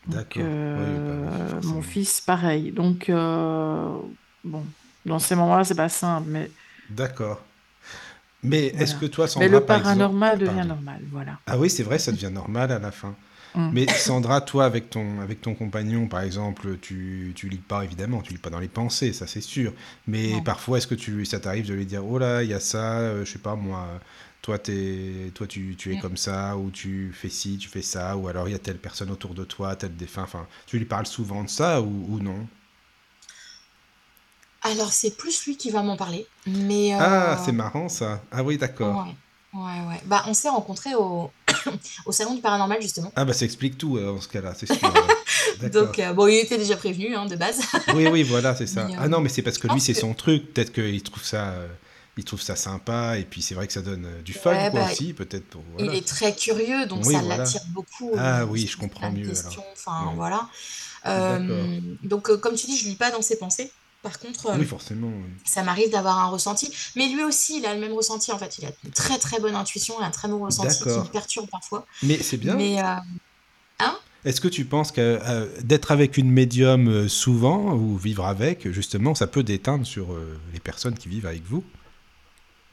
D'accord. 0.07 0.51
Bah 0.75 0.83
oui, 0.87 1.03
euh, 1.19 1.61
mon 1.63 1.83
fils 1.83 2.21
pareil. 2.21 2.73
Donc 2.73 3.09
euh, 3.09 3.97
bon, 4.45 4.65
dans 5.07 5.19
ces 5.19 5.35
moments-là 5.37 5.65
c'est 5.65 5.75
pas 5.75 5.89
simple, 5.89 6.29
mais 6.29 6.51
D'accord. 6.89 7.41
Mais 8.43 8.67
est-ce 8.79 8.97
que 8.97 9.07
toi, 9.07 9.29
Mais 9.39 9.49
Sandra, 9.49 9.49
le 9.49 9.61
par 9.65 9.77
exemple. 9.79 9.99
paranormal 9.99 10.39
devient 10.39 10.51
Pardon. 10.57 10.69
normal, 10.69 11.01
voilà. 11.13 11.39
Ah 11.47 11.59
oui, 11.59 11.71
c'est 11.71 11.85
vrai, 11.85 11.99
ça 11.99 12.11
devient 12.13 12.31
normal 12.33 12.73
à 12.73 12.79
la 12.81 12.91
fin. 12.91 13.15
Mm. 13.55 13.71
Mais 13.73 13.87
Sandra, 13.97 14.41
toi, 14.41 14.65
avec 14.65 14.91
ton, 14.91 15.21
avec 15.21 15.41
ton 15.41 15.55
compagnon, 15.55 16.09
par 16.09 16.23
exemple, 16.23 16.79
tu, 16.81 17.33
tu 17.37 17.49
lis 17.49 17.59
pas, 17.59 17.85
évidemment, 17.85 18.21
tu 18.23 18.33
lis 18.33 18.39
pas 18.41 18.51
dans 18.51 18.59
les 18.59 18.69
pensées, 18.69 19.13
ça 19.13 19.27
c'est 19.29 19.41
sûr. 19.41 19.73
Mais 20.09 20.33
Non. 20.33 20.43
parfois, 20.43 20.79
est-ce 20.79 20.89
que 20.89 20.97
tu, 20.97 21.25
ça 21.25 21.39
t'arrive 21.39 21.67
de 21.69 21.75
lui 21.75 21.87
dire, 21.87 22.05
oh 22.05 22.19
là, 22.19 22.43
il 22.43 22.51
y 22.51 22.55
a 22.55 22.61
ça, 22.61 22.99
euh, 22.99 23.25
je 23.25 23.33
sais 23.33 23.39
pas 23.39 23.55
moi, 23.55 23.87
toi, 24.43 24.59
t'es, 24.59 25.31
toi 25.35 25.47
tu, 25.47 25.77
tu 25.79 25.93
es 25.93 25.97
Mm. 25.97 26.01
comme 26.01 26.17
ça, 26.17 26.57
ou 26.57 26.71
tu 26.71 27.13
fais 27.15 27.29
ci, 27.31 27.59
tu 27.59 27.69
fais 27.69 27.83
ça, 27.83 28.17
ou 28.17 28.29
alors 28.29 28.49
il 28.49 28.53
y 28.53 28.55
a 28.55 28.59
telle 28.59 28.79
personne 28.79 29.11
autour 29.11 29.35
de 29.35 29.45
toi, 29.45 29.77
tel 29.77 29.97
défunt, 29.97 30.23
enfin, 30.25 30.47
tu 30.67 30.79
lui 30.79 30.85
parles 30.85 31.07
souvent 31.07 31.45
de 31.45 31.49
ça 31.49 31.81
ou, 31.81 32.07
ou 32.09 32.19
non? 32.21 32.47
Alors, 34.65 34.93
c'est 34.93 35.17
plus 35.17 35.45
lui 35.47 35.57
qui 35.57 35.71
va 35.71 35.83
m'en 35.83 35.97
parler. 35.97 36.27
Mais 36.47 36.93
Ah, 36.93 37.33
euh, 37.33 37.37
c'est 37.45 37.53
marrant 37.53 37.89
ça. 37.89 38.23
Ah 38.31 38.45
oui, 38.45 38.59
d'accord. 38.59 39.07
ouais, 39.55 39.61
ouais, 39.61 39.89
ouais. 39.89 40.01
Bah, 40.07 40.23
on 40.29 40.35
s'est 40.35 40.49
rencontrés 40.49 40.95
au... 40.95 41.33
au 42.07 42.13
Salon 42.13 42.35
du 42.35 42.41
Paranormal, 42.41 42.81
justement. 42.81 43.13
Ah 43.17 43.25
bah 43.25 43.33
ça 43.33 43.45
explique 43.45 43.77
tout 43.77 43.97
euh, 43.97 44.07
dans 44.07 44.21
ce 44.21 44.29
cas-là, 44.29 44.55
c'est 44.57 44.67
sûr. 44.73 44.77
ouais. 45.63 45.69
Donc, 45.71 45.99
euh, 45.99 46.13
bon, 46.13 46.29
il 46.29 46.37
était 46.39 46.59
déjà 46.59 46.77
prévenu, 46.77 47.15
hein, 47.17 47.27
de 47.27 47.35
base. 47.35 47.61
Oui, 47.95 48.07
oui, 48.07 48.23
voilà, 48.23 48.55
c'est 48.55 48.67
ça. 48.69 48.85
Mais, 48.85 48.95
euh, 48.95 48.99
Ah 49.01 49.09
non, 49.09 49.21
mais 49.21 49.29
c'est 49.29 49.43
parce 49.43 49.59
que 49.59 49.67
lui, 49.67 49.81
c'est 49.81 49.95
son 49.95 50.15
truc. 50.15 50.53
Peut-être 50.55 50.73
qu'il 50.73 51.03
trouve 51.03 51.25
ça, 51.25 51.51
euh, 51.51 51.67
il 52.19 52.25
trouve 52.25 52.43
ça 52.43 52.57
sympa, 52.57 53.17
et 53.19 53.25
puis 53.25 53.41
c'est 53.43 53.55
vrai 53.55 53.67
que 53.67 53.73
ça 53.73 53.81
donne 53.83 54.05
euh, 54.05 54.23
du 54.23 54.33
fun, 54.35 54.51
Ouais, 54.53 54.71
quoi, 54.71 54.81
bah, 54.81 54.91
aussi, 54.93 55.13
peut-être 55.15 55.47
pour. 55.49 55.65
il 55.79 55.95
est 55.95 56.07
très 56.07 56.35
curieux, 56.35 56.87
donc 56.87 57.05
Oui, 57.07 57.15
ça 57.15 57.21
voilà. 57.21 57.39
l'attire 57.39 57.63
beaucoup. 57.71 58.13
Ah 58.19 58.43
Il 58.45 58.51
oui, 58.51 58.67
je 58.67 58.77
comprends 58.77 59.11
mieux. 59.11 59.31
Enfin, 59.31 60.09
Ouais. 60.09 60.15
voilà. 60.17 60.49
Euh, 61.07 61.81
donc, 62.03 62.31
euh, 62.31 62.37
comme 62.37 62.55
tu 62.55 62.67
dis, 62.67 62.77
je 62.77 62.85
lis 62.85 62.97
pas 62.97 63.11
dans 63.11 63.23
ses 63.23 63.37
pensées. 63.39 63.71
Par 64.03 64.19
contre, 64.19 64.47
euh, 64.51 64.57
Oui, 64.59 64.65
forcément. 64.65 65.07
oui. 65.09 65.31
ça 65.45 65.63
m'arrive 65.63 65.91
d'avoir 65.91 66.19
un 66.19 66.27
ressenti. 66.27 66.73
Mais 66.97 67.09
lui 67.09 67.23
aussi, 67.25 67.59
il 67.59 67.67
a 67.67 67.75
le 67.75 67.81
même 67.81 67.93
ressenti, 67.93 68.33
en 68.33 68.39
fait. 68.39 68.59
Il 68.59 68.67
a 68.67 68.71
une 68.85 68.91
très, 68.91 69.17
très 69.19 69.39
bonne 69.41 69.55
intuition 69.55 70.01
et 70.01 70.05
un 70.05 70.11
très 70.11 70.29
bon 70.29 70.45
ressenti 70.45 70.77
qui 70.83 70.89
me 70.89 71.05
perturbe 71.05 71.49
parfois. 71.49 71.87
Mais 72.03 72.19
c'est 72.23 72.37
bien. 72.37 72.55
Mais, 72.57 72.81
euh, 72.81 72.85
hein? 73.81 73.97
Est-ce 74.25 74.41
que 74.41 74.49
tu 74.49 74.65
penses 74.65 74.93
que 74.93 75.01
euh, 75.23 75.47
d'être 75.63 75.91
avec 75.93 76.17
une 76.17 76.31
médium 76.31 76.89
euh, 76.89 77.09
souvent 77.09 77.75
ou 77.75 77.97
vivre 77.97 78.27
avec, 78.27 78.71
justement, 78.71 79.15
ça 79.15 79.27
peut 79.29 79.43
déteindre 79.45 79.87
sur 79.87 80.13
euh, 80.13 80.39
les 80.53 80.61
personnes 80.61 80.95
qui 80.99 81.09
vivent 81.09 81.27
avec 81.27 81.43
vous? 81.45 81.65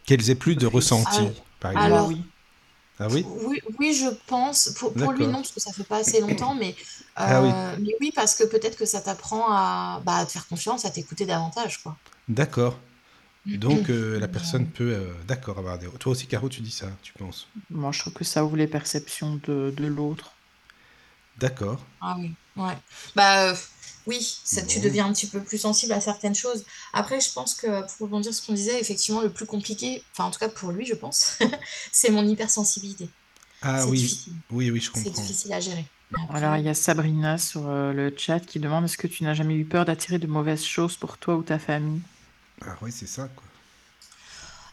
Qu'elles 0.10 0.30
aient 0.30 0.36
plus 0.36 0.58
de 0.58 0.68
ressenti, 0.68 1.22
Alors, 1.22 1.34
par 1.62 1.72
exemple. 1.72 1.86
alors. 1.86 2.12
Ah 3.00 3.08
oui? 3.10 3.24
Oui, 3.24 3.60
oui, 3.80 3.94
je 3.94 4.08
pense. 4.28 4.70
Pour, 4.78 4.96
pour 4.96 5.12
lui, 5.12 5.28
non, 5.28 5.36
parce 5.42 5.52
que 5.52 5.60
ça 5.60 5.74
fait 5.74 5.84
pas 5.84 5.98
assez 5.98 6.22
longtemps, 6.22 6.56
mais, 6.56 6.76
Ah 7.16 7.42
oui, 7.42 7.50
euh, 7.50 7.76
mais 7.80 7.92
oui, 8.02 8.12
parce 8.16 8.36
que 8.36 8.44
peut-être 8.46 8.78
que 8.78 8.86
ça 8.86 9.02
t'apprend 9.02 9.46
à, 9.52 10.02
bah, 10.06 10.18
à 10.18 10.26
te 10.26 10.32
faire 10.32 10.48
confiance, 10.48 10.86
à 10.86 10.92
t'écouter 10.92 11.26
davantage, 11.26 11.82
quoi. 11.84 12.00
d'accord. 12.30 12.80
Donc 13.54 13.90
euh, 13.90 14.20
la 14.20 14.28
Mais, 14.28 14.30
personne 14.30 14.68
euh, 14.68 14.72
peut, 14.72 14.94
euh, 14.96 15.14
d'accord, 15.28 15.60
avoir 15.60 15.80
des... 15.80 15.88
Toi 16.00 16.14
aussi, 16.14 16.28
Caro, 16.28 16.50
tu 16.50 16.62
dis 16.62 16.72
ça, 16.72 16.88
tu 17.04 17.14
penses? 17.14 17.50
Moi 17.72 17.92
je 17.92 18.02
trouve 18.02 18.14
que 18.14 18.24
ça 18.24 18.46
ouvre 18.46 18.58
les 18.58 18.68
perceptions 18.68 19.38
de, 19.38 19.74
de 19.76 19.88
l'autre. 19.88 20.38
D'accord. 21.40 21.80
ah 22.02 22.16
oui, 22.20 22.36
ouais. 22.56 22.78
Bah, 23.16 23.52
euh, 23.52 23.56
oui, 24.10 24.42
ça, 24.46 24.64
tu 24.64 24.80
deviens 24.82 25.08
un 25.08 25.14
petit 25.14 25.28
peu 25.28 25.44
plus 25.44 25.60
sensible 25.60 25.94
à 25.94 26.02
certaines 26.02 26.36
choses. 26.36 26.66
Après, 26.94 27.22
je 27.22 27.32
pense 27.34 27.56
que, 27.56 27.68
pour 27.98 28.08
rebondir 28.08 28.34
sur 28.34 28.44
ce 28.44 28.48
qu'on 28.48 28.54
disait, 28.54 28.80
effectivement, 28.82 29.22
le 29.22 29.34
plus 29.34 29.46
compliqué, 29.48 30.08
enfin, 30.14 30.26
en 30.26 30.32
tout 30.32 30.40
cas 30.40 30.50
pour 30.50 30.72
lui, 30.72 30.86
je 30.86 30.96
pense, 30.96 31.40
c'est 31.94 32.12
mon 32.12 32.26
hypersensibilité. 32.28 33.16
Ah 33.62 33.86
C'est 33.86 33.88
oui, 33.88 34.00
difficile. 34.00 34.34
oui, 34.52 34.72
oui, 34.72 34.82
je 34.82 34.92
C'est 34.94 35.12
comprends. 35.12 35.12
difficile 35.12 35.54
à 35.54 35.60
gérer. 35.62 35.92
Alors 36.30 36.56
il 36.58 36.66
y 36.66 36.70
a 36.70 36.74
Sabrina 36.74 37.38
sur 37.38 37.68
euh, 37.68 37.94
le 37.94 38.14
chat 38.18 38.40
qui 38.40 38.60
demande 38.60 38.86
est-ce 38.86 38.98
que 38.98 39.08
tu 39.08 39.24
n'as 39.26 39.34
jamais 39.34 39.56
eu 39.56 39.66
peur 39.66 39.86
d'attirer 39.86 40.18
de 40.20 40.28
mauvaises 40.28 40.64
choses 40.66 40.98
pour 40.98 41.18
toi 41.18 41.36
ou 41.36 41.44
ta 41.44 41.60
famille? 41.60 42.02
Ah 42.62 42.78
oui, 42.82 42.92
c'est 42.92 43.08
ça, 43.08 43.28
quoi. 43.36 43.44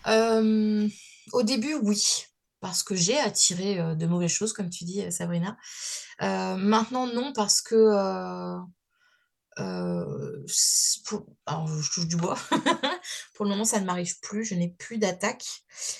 euh, 0.06 0.88
au 1.32 1.42
début, 1.42 1.74
oui, 1.82 2.02
parce 2.60 2.82
que 2.82 2.94
j'ai 2.94 3.18
attiré 3.18 3.78
euh, 3.80 3.94
de 3.94 4.06
mauvaises 4.06 4.30
choses, 4.32 4.52
comme 4.52 4.70
tu 4.70 4.84
dis, 4.84 5.02
euh, 5.02 5.10
Sabrina. 5.10 5.56
Euh, 6.22 6.56
maintenant, 6.56 7.06
non, 7.06 7.32
parce 7.34 7.60
que 7.62 7.74
euh, 9.58 10.44
pour- 11.04 11.26
alors, 11.46 11.66
je 11.68 11.90
touche 11.90 12.06
du 12.06 12.16
bois. 12.16 12.38
Pour 13.34 13.44
le 13.44 13.50
moment, 13.50 13.64
ça 13.64 13.80
ne 13.80 13.86
m'arrive 13.86 14.18
plus. 14.20 14.44
Je 14.44 14.54
n'ai 14.54 14.68
plus 14.68 14.98
d'attaques. 14.98 15.46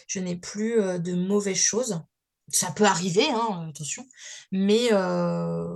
Je 0.09 0.21
n'ai 0.21 0.37
plus 0.37 0.81
euh, 0.81 0.99
de 0.99 1.15
mauvaises 1.15 1.57
choses. 1.57 2.01
Ça 2.49 2.71
peut 2.71 2.85
arriver, 2.85 3.27
hein, 3.31 3.69
attention. 3.71 4.07
Mais 4.53 4.89
euh, 4.93 5.75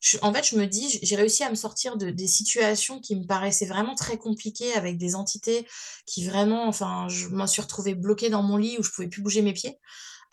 je- 0.00 0.18
en 0.22 0.32
fait, 0.32 0.44
je 0.46 0.56
me 0.56 0.66
dis, 0.66 0.98
j'ai 1.02 1.16
réussi 1.16 1.42
à 1.42 1.50
me 1.50 1.54
sortir 1.54 1.96
de 1.96 2.10
des 2.10 2.26
situations 2.28 3.00
qui 3.00 3.16
me 3.16 3.26
paraissaient 3.26 3.66
vraiment 3.66 3.94
très 3.94 4.18
compliquées 4.18 4.72
avec 4.74 4.98
des 4.98 5.14
entités 5.14 5.66
qui 6.06 6.24
vraiment, 6.26 6.68
enfin, 6.68 7.08
je 7.08 7.28
me 7.28 7.46
suis 7.46 7.62
retrouvée 7.62 7.94
bloquée 7.94 8.30
dans 8.30 8.42
mon 8.42 8.56
lit 8.56 8.76
où 8.78 8.82
je 8.82 8.90
pouvais 8.90 9.08
plus 9.08 9.22
bouger 9.22 9.42
mes 9.42 9.52
pieds 9.52 9.78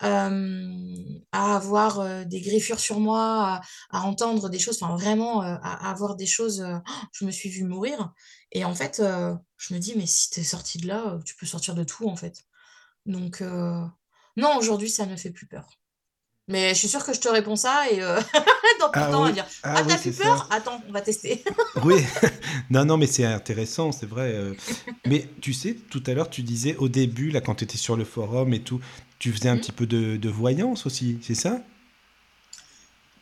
euh, 0.02 0.70
à 1.32 1.56
avoir 1.56 2.00
euh, 2.00 2.24
des 2.24 2.40
griffures 2.40 2.80
sur 2.80 3.00
moi, 3.00 3.60
à, 3.90 3.98
à 3.98 4.00
entendre 4.02 4.48
des 4.48 4.58
choses, 4.58 4.82
enfin 4.82 4.94
vraiment 4.96 5.42
euh, 5.42 5.54
à, 5.62 5.88
à 5.88 5.90
avoir 5.90 6.16
des 6.16 6.26
choses, 6.26 6.66
je 7.12 7.24
me 7.24 7.30
suis 7.30 7.48
vue 7.48 7.64
mourir. 7.64 8.12
Et 8.52 8.64
en 8.64 8.74
fait, 8.74 9.02
je 9.56 9.74
me 9.74 9.78
dis, 9.78 9.94
mais 9.96 10.06
si 10.06 10.30
tu 10.30 10.40
es 10.40 10.44
sorti 10.44 10.78
de 10.78 10.86
là, 10.86 11.18
tu 11.24 11.34
peux 11.36 11.46
sortir 11.46 11.74
de 11.74 11.82
tout 11.84 12.08
en 12.08 12.16
fait. 12.16 12.44
Donc, 13.04 13.42
non, 14.36 14.56
aujourd'hui, 14.56 14.90
ça 14.90 15.06
ne 15.06 15.16
fait 15.16 15.30
plus 15.30 15.46
peur. 15.46 15.68
Mais 16.46 16.68
je 16.74 16.78
suis 16.80 16.88
sûre 16.88 17.04
que 17.04 17.14
je 17.14 17.20
te 17.20 17.28
réponds 17.28 17.56
ça 17.56 17.90
et 17.90 17.98
dans 18.80 18.90
peu 18.90 19.00
de 19.00 19.06
Ah 19.06 19.10
temps, 19.10 19.22
on 19.22 19.24
va 19.24 19.32
dire, 19.32 19.46
ah 19.62 19.74
ah, 19.78 19.82
t'as 19.82 19.98
plus 19.98 20.12
peur? 20.12 20.36
ça. 20.36 20.46
Attends, 20.50 20.80
on 20.88 20.92
va 20.92 21.00
tester. 21.00 21.42
Oui, 21.84 21.96
non, 22.70 22.84
non, 22.84 22.96
mais 22.96 23.06
c'est 23.06 23.24
intéressant, 23.24 23.92
c'est 23.92 24.06
vrai. 24.06 24.54
Mais 25.06 25.28
tu 25.40 25.52
sais, 25.52 25.74
tout 25.74 26.02
à 26.06 26.12
l'heure, 26.14 26.30
tu 26.30 26.42
disais 26.42 26.76
au 26.76 26.88
début, 26.88 27.30
là, 27.30 27.40
quand 27.40 27.56
tu 27.56 27.64
étais 27.64 27.78
sur 27.78 27.96
le 27.96 28.04
forum 28.04 28.52
et 28.54 28.60
tout, 28.60 28.80
tu 29.18 29.32
faisais 29.32 29.48
un 29.48 29.56
Hmm. 29.56 29.58
petit 29.58 29.72
peu 29.72 29.86
de, 29.86 30.16
de 30.16 30.28
voyance 30.28 30.86
aussi, 30.86 31.18
c'est 31.22 31.34
ça? 31.34 31.60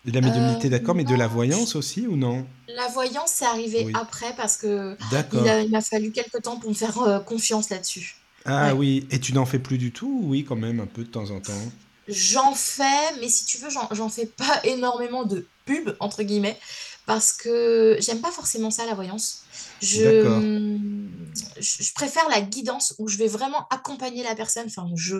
De 0.04 0.12
la 0.12 0.20
Euh, 0.24 0.26
médiumnité, 0.26 0.68
d'accord, 0.68 0.94
mais 0.94 1.04
de 1.04 1.16
la 1.16 1.26
voyance 1.26 1.74
aussi 1.74 2.06
ou 2.06 2.16
non? 2.16 2.46
la 2.68 2.88
voyance, 2.88 3.30
c'est 3.32 3.44
arrivé 3.44 3.86
Oui, 3.86 3.92
après 3.92 4.34
parce 4.36 4.56
que 4.56 4.96
il 5.32 5.70
m'a 5.70 5.80
fallu 5.82 6.12
quelques 6.12 6.42
temps 6.42 6.58
pour 6.58 6.70
me 6.70 6.74
faire 6.74 6.98
euh, 7.02 7.20
confiance 7.20 7.70
là-dessus. 7.70 8.14
Ah 8.44 8.72
Ouais. 8.72 8.76
oui, 8.76 9.08
et 9.10 9.18
tu 9.18 9.32
n'en 9.32 9.46
fais 9.46 9.58
plus 9.58 9.78
du 9.78 9.92
tout? 9.92 10.20
ou 10.22 10.28
Oui, 10.30 10.44
quand 10.44 10.54
même, 10.54 10.78
un 10.78 10.86
peu 10.86 11.02
de 11.02 11.10
temps 11.10 11.30
en 11.32 11.40
temps? 11.40 11.72
J'en 12.08 12.54
fais, 12.54 13.14
mais 13.20 13.28
si 13.28 13.44
tu 13.44 13.58
veux, 13.58 13.68
j'en 13.70 14.08
fais 14.08 14.26
pas 14.26 14.60
énormément 14.64 15.24
de 15.24 15.50
pub, 15.64 15.90
entre 16.00 16.22
guillemets, 16.24 16.58
parce 17.06 17.32
que 17.32 17.96
j'aime 18.00 18.20
pas 18.20 18.32
forcément 18.32 18.70
ça, 18.72 18.86
la 18.86 18.94
voyance. 18.94 19.46
Je, 19.80 20.02
hum, 20.26 21.32
je 21.60 21.82
je 21.84 21.92
préfère 21.94 22.28
la 22.28 22.40
guidance 22.40 22.94
où 22.98 23.06
je 23.08 23.16
vais 23.18 23.28
vraiment 23.28 23.66
accompagner 23.70 24.24
la 24.24 24.34
personne, 24.34 24.66
enfin, 24.66 24.88
je, 24.96 25.16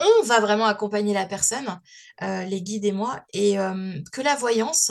on 0.00 0.22
va 0.24 0.40
vraiment 0.40 0.66
accompagner 0.66 1.14
la 1.14 1.26
personne, 1.26 1.80
euh, 2.22 2.44
les 2.44 2.60
guides 2.62 2.84
et 2.84 2.92
moi, 2.92 3.22
et 3.32 3.58
euh, 3.58 3.94
que 4.12 4.20
la 4.20 4.34
voyance, 4.36 4.90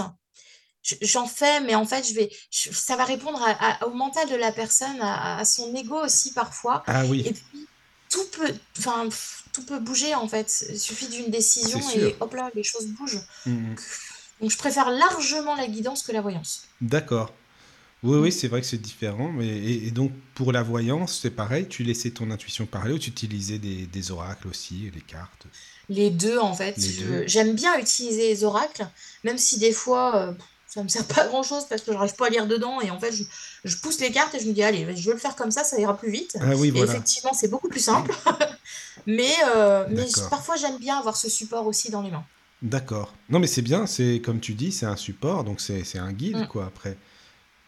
je- 0.84 0.95
j'en 1.01 1.27
fais, 1.27 1.59
mais 1.61 1.75
en 1.75 1.85
fait, 1.85 2.07
je 2.07 2.13
vais, 2.13 2.29
je- 2.51 2.71
ça 2.71 2.95
va 2.95 3.05
répondre 3.05 3.41
à- 3.41 3.84
à- 3.84 3.85
au 3.88 3.91
mental 3.93 4.29
de 4.29 4.35
la 4.35 4.51
personne, 4.51 4.99
à, 5.01 5.38
à 5.38 5.45
son 5.45 5.73
ego 5.75 5.97
aussi 6.03 6.34
parfois. 6.34 6.84
Ah 6.88 7.05
Et 7.05 7.09
oui, 7.09 7.23
puis, 7.23 7.67
tout 8.09 8.25
peut, 8.31 8.53
enfin, 8.79 9.07
tout 9.53 9.63
peut 9.65 9.79
bouger 9.79 10.15
en 10.15 10.27
fait. 10.27 10.65
Il 10.69 10.79
suffit 10.79 11.07
d'une 11.07 11.29
décision 11.29 11.79
et 11.95 12.15
hop 12.19 12.34
là, 12.34 12.49
les 12.55 12.63
choses 12.63 12.88
bougent. 12.88 13.21
Mhm. 13.45 13.75
Donc, 14.39 14.51
je 14.51 14.57
préfère 14.57 14.89
largement 14.91 15.55
la 15.55 15.67
guidance 15.67 16.03
que 16.03 16.11
la 16.11 16.21
voyance. 16.21 16.63
D'accord. 16.79 17.34
Oui, 18.07 18.17
oui, 18.19 18.31
c'est 18.31 18.47
vrai 18.47 18.61
que 18.61 18.67
c'est 18.67 18.81
différent. 18.81 19.31
Mais, 19.31 19.47
et, 19.47 19.88
et 19.88 19.91
donc, 19.91 20.11
pour 20.34 20.51
la 20.51 20.63
voyance, 20.63 21.19
c'est 21.21 21.31
pareil, 21.31 21.67
tu 21.67 21.84
laissais 21.84 22.11
ton 22.11 22.31
intuition 22.31 22.65
parler 22.65 22.93
ou 22.93 22.99
tu 22.99 23.09
utilisais 23.09 23.59
des, 23.59 23.85
des 23.85 24.11
oracles 24.11 24.47
aussi, 24.47 24.89
les 24.93 25.01
cartes? 25.01 25.47
Les 25.89 26.09
deux, 26.09 26.38
en 26.39 26.53
fait, 26.53 26.75
je- 26.79 27.27
j'aime 27.27 27.53
bien 27.53 27.77
utiliser 27.79 28.29
les 28.29 28.43
oracles, 28.43 28.88
même 29.23 29.38
si 29.38 29.59
des 29.59 29.71
fois, 29.71 30.15
euh, 30.15 30.34
ça 30.67 30.84
me 30.84 30.89
sert 30.89 31.05
pas 31.05 31.23
à 31.23 31.27
grand 31.27 31.43
chose 31.43 31.65
parce 31.69 31.81
que 31.81 31.91
j'arrive 31.93 32.15
pas 32.15 32.27
à 32.27 32.29
lire 32.29 32.45
dedans 32.45 32.81
et 32.81 32.91
en 32.91 32.99
fait 32.99 33.11
je, 33.63 33.77
pousse 33.77 33.99
les 34.01 34.11
cartes 34.11 34.35
et 34.35 34.39
je 34.39 34.47
me 34.47 34.53
dis 34.53 34.63
allez 34.63 34.85
je 34.95 35.07
vais 35.07 35.13
le 35.13 35.19
faire 35.19 35.35
comme 35.35 35.49
ça 35.49 35.63
ça 35.63 35.79
ira 35.79 35.97
plus 35.97 36.11
vite. 36.11 36.38
Ah 36.41 36.55
oui, 36.57 36.71
et 36.75 36.79
effectivement 36.81 37.31
c'est 37.34 37.47
beaucoup 37.47 37.69
plus 37.69 37.79
simple. 37.79 38.11
Mais, 39.07 39.31
euh, 39.55 39.85
mais 39.89 40.05
parfois 40.29 40.57
j'aime 40.57 40.77
bien 40.77 40.97
avoir 40.97 41.15
ce 41.15 41.29
support 41.29 41.65
aussi 41.65 41.89
dans 41.89 42.01
les 42.01 42.11
mains. 42.11 42.25
D'accord. 42.61 43.13
Non 43.29 43.39
mais 43.39 43.47
c'est 43.47 43.61
bien 43.61 43.88
c'est 43.88 44.21
comme 44.23 44.41
tu 44.41 44.53
dis 44.53 44.73
c'est 44.73 44.85
un 44.85 44.97
support 44.97 45.45
donc 45.45 45.61
c'est 45.61 45.97
un 45.97 46.11
guide 46.11 46.38
mm. 46.38 46.47
quoi 46.47 46.65
après 46.65 46.97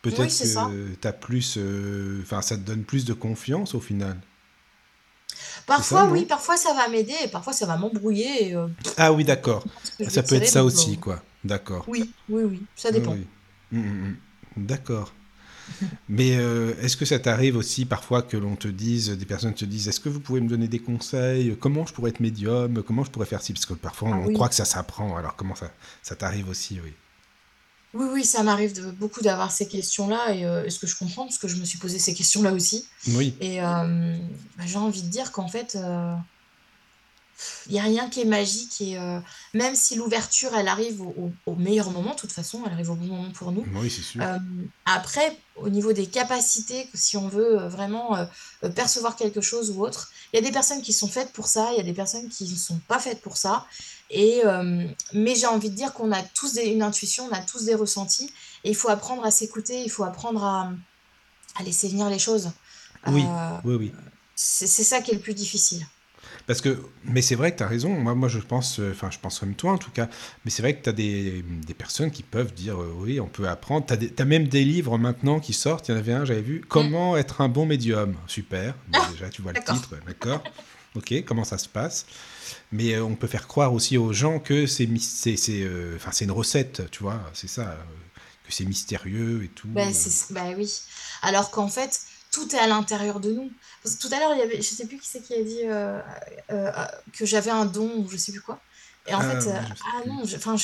peut-être 0.02 0.28
que 0.28 1.08
as 1.08 1.14
plus 1.14 1.56
euh, 1.58 2.24
ça 2.42 2.58
te 2.58 2.62
donne 2.62 2.84
plus 2.84 3.06
de 3.06 3.14
confiance 3.14 3.76
au 3.76 3.80
final 3.80 4.18
Parfois, 5.66 6.06
oui, 6.06 6.26
parfois 6.26 6.58
ça 6.58 6.74
va 6.74 6.88
m'aider, 6.90 7.14
et 7.24 7.28
parfois 7.28 7.54
ça 7.54 7.66
va 7.66 7.78
m'embrouiller. 7.78 8.56
Euh, 8.56 8.68
ah 8.98 9.14
oui, 9.14 9.24
d'accord. 9.24 9.64
Ça 10.08 10.24
peut 10.24 10.36
être 10.36 10.48
ça 10.48 10.64
aussi, 10.64 10.98
quoi. 10.98 11.22
D'accord. 11.44 11.86
Oui, 11.88 12.12
oui, 12.28 12.44
oui, 12.44 12.62
ça 12.76 12.92
dépend. 12.92 13.12
Hum, 13.12 13.26
hum, 13.74 13.86
hum. 13.86 14.16
D'accord. 14.58 15.14
Mais 16.10 16.36
euh, 16.38 16.74
est-ce 16.82 16.98
que 16.98 17.06
ça 17.06 17.20
t'arrive 17.20 17.56
aussi 17.56 17.86
parfois 17.86 18.24
que 18.24 18.36
l'on 18.36 18.56
te 18.56 18.68
dise, 18.68 19.12
des 19.12 19.26
personnes 19.26 19.54
te 19.54 19.66
disent, 19.66 19.88
est-ce 19.88 20.00
que 20.00 20.10
vous 20.10 20.20
pouvez 20.20 20.42
me 20.42 20.50
donner 20.50 20.68
des 20.68 20.80
conseils? 20.80 21.56
Comment 21.60 21.86
je 21.86 21.94
pourrais 21.94 22.10
être 22.10 22.20
médium? 22.20 22.82
Comment 22.82 23.04
je 23.04 23.12
pourrais 23.12 23.28
faire 23.28 23.42
ci? 23.42 23.54
Parce 23.54 23.68
que 23.68 23.76
parfois 23.76 24.10
ah 24.14 24.18
on 24.18 24.34
croit 24.34 24.50
que 24.50 24.56
ça 24.56 24.66
s'apprend. 24.66 25.16
Alors 25.16 25.36
comment 25.36 25.54
ça, 25.54 25.72
ça 26.02 26.16
t'arrive 26.16 26.50
aussi, 26.50 26.80
oui? 26.84 26.94
Oui, 27.94 28.08
oui, 28.14 28.26
ça 28.26 28.44
m'arrive 28.44 28.92
beaucoup 28.92 29.22
d'avoir 29.22 29.52
ces 29.52 29.68
questions-là 29.68 30.36
et 30.36 30.46
euh, 30.46 30.70
ce 30.70 30.78
que 30.78 30.86
je 30.86 30.96
comprends 30.96 31.24
parce 31.24 31.40
que 31.40 31.48
je 31.48 31.56
me 31.56 31.66
suis 31.66 31.80
posé 31.80 31.98
ces 31.98 32.14
questions-là 32.14 32.54
aussi 32.54 32.88
Oui. 33.10 33.36
et 33.40 33.64
euh, 33.64 34.16
bah, 34.58 34.64
j'ai 34.68 34.78
envie 34.78 35.02
de 35.02 35.08
dire 35.08 35.32
qu'en 35.32 35.48
fait, 35.48 35.76
euh, 35.76 36.14
il 37.66 37.72
n'y 37.74 37.80
a 37.80 37.84
rien 37.84 38.08
qui 38.10 38.22
est 38.22 38.26
magique 38.26 38.82
et 38.82 39.00
même 39.54 39.74
si 39.74 39.96
l'ouverture, 39.96 40.52
elle 40.58 40.68
arrive 40.68 41.02
au 41.02 41.56
meilleur 41.56 41.90
moment, 41.90 42.14
de 42.14 42.20
toute 42.20 42.34
façon, 42.34 42.62
elle 42.66 42.74
arrive 42.74 42.92
au 42.92 42.96
bon 42.96 43.06
moment 43.06 43.32
pour 43.32 43.54
nous. 43.54 43.66
Oui, 43.76 43.90
c'est 43.90 44.02
sûr. 44.02 44.22
après, 44.86 45.38
au 45.56 45.70
niveau 45.70 45.94
des 45.94 46.06
capacités, 46.06 46.90
si 46.94 47.16
on 47.16 47.30
veut, 47.30 47.56
vraiment, 47.70 48.18
percevoir 48.76 49.16
quelque 49.16 49.40
chose 49.40 49.72
ou 49.72 49.82
autre, 49.86 50.12
il 50.34 50.36
y 50.36 50.40
a 50.40 50.46
des 50.46 50.52
personnes 50.52 50.82
qui 50.82 50.92
sont 50.92 51.08
faites 51.08 51.32
pour 51.32 51.48
ça, 51.48 51.70
il 51.72 51.78
y 51.78 51.80
a 51.80 51.84
des 51.84 51.94
personnes 51.94 52.28
qui 52.28 52.44
ne 52.44 52.58
sont 52.58 52.82
pas 52.90 53.00
faites 53.00 53.22
pour 53.22 53.38
ça 53.38 53.66
et 54.10 54.42
mais 55.14 55.36
j'ai 55.36 55.48
envie 55.48 55.70
de 55.70 55.76
dire 55.76 55.94
qu'on 55.94 56.12
a 56.12 56.22
tous 56.22 56.58
une 56.58 56.82
intuition, 56.82 57.28
on 57.30 57.34
a 57.34 57.42
tous 57.42 57.66
des 57.66 57.76
ressentis 57.76 58.32
et 58.64 58.70
il 58.70 58.76
faut 58.76 58.90
apprendre 58.90 59.24
à 59.26 59.32
s'écouter, 59.32 59.82
il 59.82 59.90
faut 59.90 60.04
apprendre 60.04 60.44
à 60.44 60.72
à 61.56 61.64
laisser 61.64 61.88
venir 61.90 62.10
les 62.10 62.20
choses. 62.20 62.52
Oui, 63.08 63.24
oui, 63.64 63.76
oui. 63.76 63.94
c'est 64.36 64.68
ça 64.68 65.02
qui 65.02 65.12
est 65.12 65.16
le 65.16 65.20
plus 65.20 65.34
difficile. 65.34 65.86
Parce 66.48 66.62
que, 66.62 66.80
mais 67.06 67.22
c'est 67.22 67.36
vrai 67.36 67.52
que 67.52 67.58
tu 67.58 67.64
as 67.64 67.68
raison. 67.68 67.90
Moi, 67.90 68.16
moi, 68.16 68.28
je 68.28 68.40
pense, 68.40 68.80
euh, 68.80 68.92
enfin, 68.92 69.10
je 69.12 69.20
pense 69.20 69.40
comme 69.40 69.54
toi 69.54 69.72
en 69.72 69.78
tout 69.78 69.92
cas. 69.92 70.10
Mais 70.44 70.52
c'est 70.52 70.62
vrai 70.62 70.76
que 70.76 70.84
tu 70.84 70.90
as 70.90 70.94
des, 70.94 71.44
des, 71.44 71.74
personnes 71.74 72.12
qui 72.12 72.24
peuvent 72.24 72.54
dire 72.54 72.82
euh, 72.82 72.92
oui, 72.98 73.20
on 73.20 73.28
peut 73.28 73.48
apprendre. 73.48 73.86
Tu 73.86 73.94
as, 74.18 74.26
même 74.26 74.48
des 74.48 74.66
livres 74.66 74.98
maintenant 74.98 75.40
qui 75.40 75.54
sortent. 75.54 75.88
Il 75.88 75.92
y 75.92 75.94
en 75.96 75.98
avait 75.98 76.14
un, 76.14 76.26
j'avais 76.26 76.42
vu 76.42 76.62
Comment 76.68 77.18
être 77.18 77.42
un 77.42 77.50
bon 77.50 77.66
médium. 77.66 78.16
Super. 78.26 78.76
Ah, 78.94 79.08
déjà, 79.12 79.30
tu 79.30 79.42
vois 79.42 79.54
le 79.54 79.60
titre, 79.60 79.96
d'accord. 80.08 80.44
Ok, 80.96 81.14
comment 81.26 81.44
ça 81.44 81.58
se 81.58 81.68
passe? 81.68 82.06
Mais 82.72 82.96
euh, 82.96 83.04
on 83.04 83.16
peut 83.16 83.28
faire 83.28 83.48
croire 83.48 83.74
aussi 83.74 83.98
aux 83.98 84.12
gens 84.14 84.40
que 84.40 84.66
c'est 84.66 84.90
enfin, 85.96 86.12
c'est 86.12 86.26
une 86.26 86.32
recette, 86.32 86.90
tu 86.92 87.04
vois, 87.04 87.22
c'est 87.34 87.48
ça, 87.48 87.78
que 88.44 88.54
c'est 88.54 88.66
mystérieux 88.66 89.44
et 89.44 89.50
tout. 89.50 89.68
Bah 89.68 89.84
oui. 90.58 90.82
Alors 91.22 91.52
qu'en 91.52 91.68
fait, 91.68 92.02
tout 92.32 92.56
est 92.56 92.60
à 92.60 92.68
l'intérieur 92.68 93.20
de 93.20 93.32
nous. 93.32 93.52
tout 94.00 94.10
à 94.12 94.20
l'heure, 94.20 94.34
il 94.34 94.40
y 94.40 94.42
avait, 94.42 94.58
je 94.58 94.70
sais 94.70 94.86
plus 94.86 95.00
qui 95.00 95.08
c'est 95.08 95.22
qui 95.22 95.34
a 95.34 95.44
dit 95.44 95.62
euh, 95.64 96.00
euh, 96.52 96.72
euh, 96.76 96.86
que 97.14 97.26
j'avais 97.26 97.52
un 97.52 97.66
don 97.66 97.92
ou 97.98 98.10
je 98.10 98.18
sais 98.18 98.32
plus 98.32 98.42
quoi. 98.42 98.60
Et 99.08 99.14
en 99.14 99.20
ah, 99.20 99.42
fait, 99.42 99.50
ah 99.52 100.08
non, 100.08 100.22
enfin, 100.24 100.56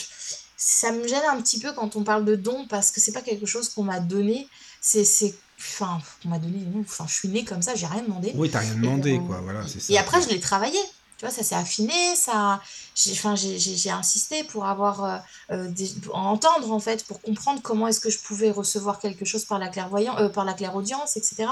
ça 0.58 0.92
me 0.92 1.08
gêne 1.08 1.24
un 1.30 1.42
petit 1.42 1.60
peu 1.60 1.74
quand 1.74 1.96
on 1.96 2.04
parle 2.04 2.26
de 2.26 2.36
don 2.36 2.68
parce 2.68 2.92
que 2.92 3.00
c'est 3.00 3.14
pas 3.14 3.22
quelque 3.22 3.46
chose 3.46 3.70
qu'on 3.70 3.84
m'a 3.84 4.00
donné. 4.00 4.48
C'est, 4.82 5.36
enfin, 5.74 6.00
qu'on 6.22 6.30
m'a 6.30 6.40
donné. 6.40 6.66
enfin, 6.82 7.06
je 7.08 7.14
suis 7.14 7.28
née 7.30 7.44
comme 7.44 7.62
ça, 7.62 7.76
j'ai 7.76 7.88
rien 7.88 8.04
demandé. 8.04 8.32
Oui, 8.36 8.50
t'as 8.50 8.60
rien 8.60 8.76
demandé, 8.76 9.20
quoi. 9.20 9.42
Voilà, 9.42 9.68
c'est 9.68 9.80
ça. 9.80 9.94
Et 9.94 9.98
après, 9.98 10.22
je 10.22 10.30
l'ai 10.30 10.40
travaillé. 10.40 10.80
Tu 11.18 11.26
vois, 11.26 11.34
ça 11.34 11.44
s'est 11.44 11.56
affiné, 11.56 11.94
ça, 12.18 12.62
j'ai, 12.94 13.14
enfin, 13.14 13.36
j'ai, 13.36 13.90
insisté 13.90 14.44
pour 14.44 14.66
avoir, 14.66 15.24
des, 15.50 15.94
entendre 16.12 16.74
en 16.74 16.80
fait, 16.82 17.06
pour 17.06 17.22
comprendre 17.22 17.62
comment 17.62 17.88
est-ce 17.88 18.02
que 18.02 18.10
je 18.10 18.20
pouvais 18.20 18.52
recevoir 18.52 19.00
quelque 19.00 19.24
chose 19.24 19.46
par 19.46 19.58
la 19.58 19.70
clairvoyance, 19.70 20.30
par 20.34 20.44
la 20.44 20.54
clairaudience, 20.54 21.16
etc. 21.16 21.48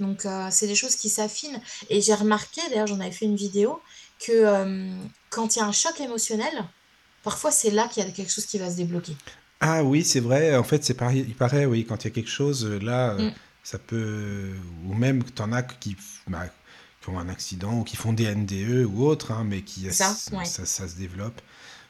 Donc, 0.00 0.26
euh, 0.26 0.48
c'est 0.50 0.66
des 0.66 0.74
choses 0.74 0.96
qui 0.96 1.08
s'affinent. 1.08 1.60
Et 1.88 2.00
j'ai 2.00 2.14
remarqué, 2.14 2.60
d'ailleurs, 2.68 2.86
j'en 2.86 3.00
avais 3.00 3.12
fait 3.12 3.26
une 3.26 3.36
vidéo, 3.36 3.80
que 4.18 4.32
euh, 4.32 4.96
quand 5.30 5.56
il 5.56 5.58
y 5.58 5.62
a 5.62 5.66
un 5.66 5.72
choc 5.72 6.00
émotionnel, 6.00 6.64
parfois 7.22 7.50
c'est 7.50 7.70
là 7.70 7.88
qu'il 7.88 8.04
y 8.04 8.06
a 8.06 8.10
quelque 8.10 8.32
chose 8.32 8.46
qui 8.46 8.58
va 8.58 8.70
se 8.70 8.76
débloquer. 8.76 9.16
Ah 9.66 9.82
oui, 9.82 10.04
c'est 10.04 10.20
vrai. 10.20 10.54
En 10.56 10.62
fait, 10.62 10.84
c'est 10.84 10.92
pareil, 10.92 11.24
il 11.26 11.34
paraît, 11.34 11.64
oui, 11.64 11.86
quand 11.86 12.04
il 12.04 12.08
y 12.08 12.10
a 12.10 12.14
quelque 12.14 12.30
chose, 12.30 12.66
euh, 12.66 12.78
là, 12.80 13.14
mm. 13.14 13.32
ça 13.62 13.78
peut. 13.78 14.50
Ou 14.84 14.92
même 14.92 15.24
que 15.24 15.30
tu 15.30 15.40
en 15.40 15.52
as 15.52 15.62
qui, 15.62 15.96
bah, 16.28 16.44
qui, 17.00 17.08
ont 17.08 17.18
un 17.18 17.30
accident 17.30 17.78
ou 17.78 17.82
qui 17.82 17.96
font 17.96 18.12
des 18.12 18.34
NDE 18.34 18.84
ou 18.86 19.06
autre, 19.06 19.32
hein, 19.32 19.44
mais 19.48 19.62
qui. 19.62 19.90
Ça, 19.90 20.14
ça, 20.14 20.66
ça, 20.66 20.86
se 20.86 20.96
développe. 20.96 21.40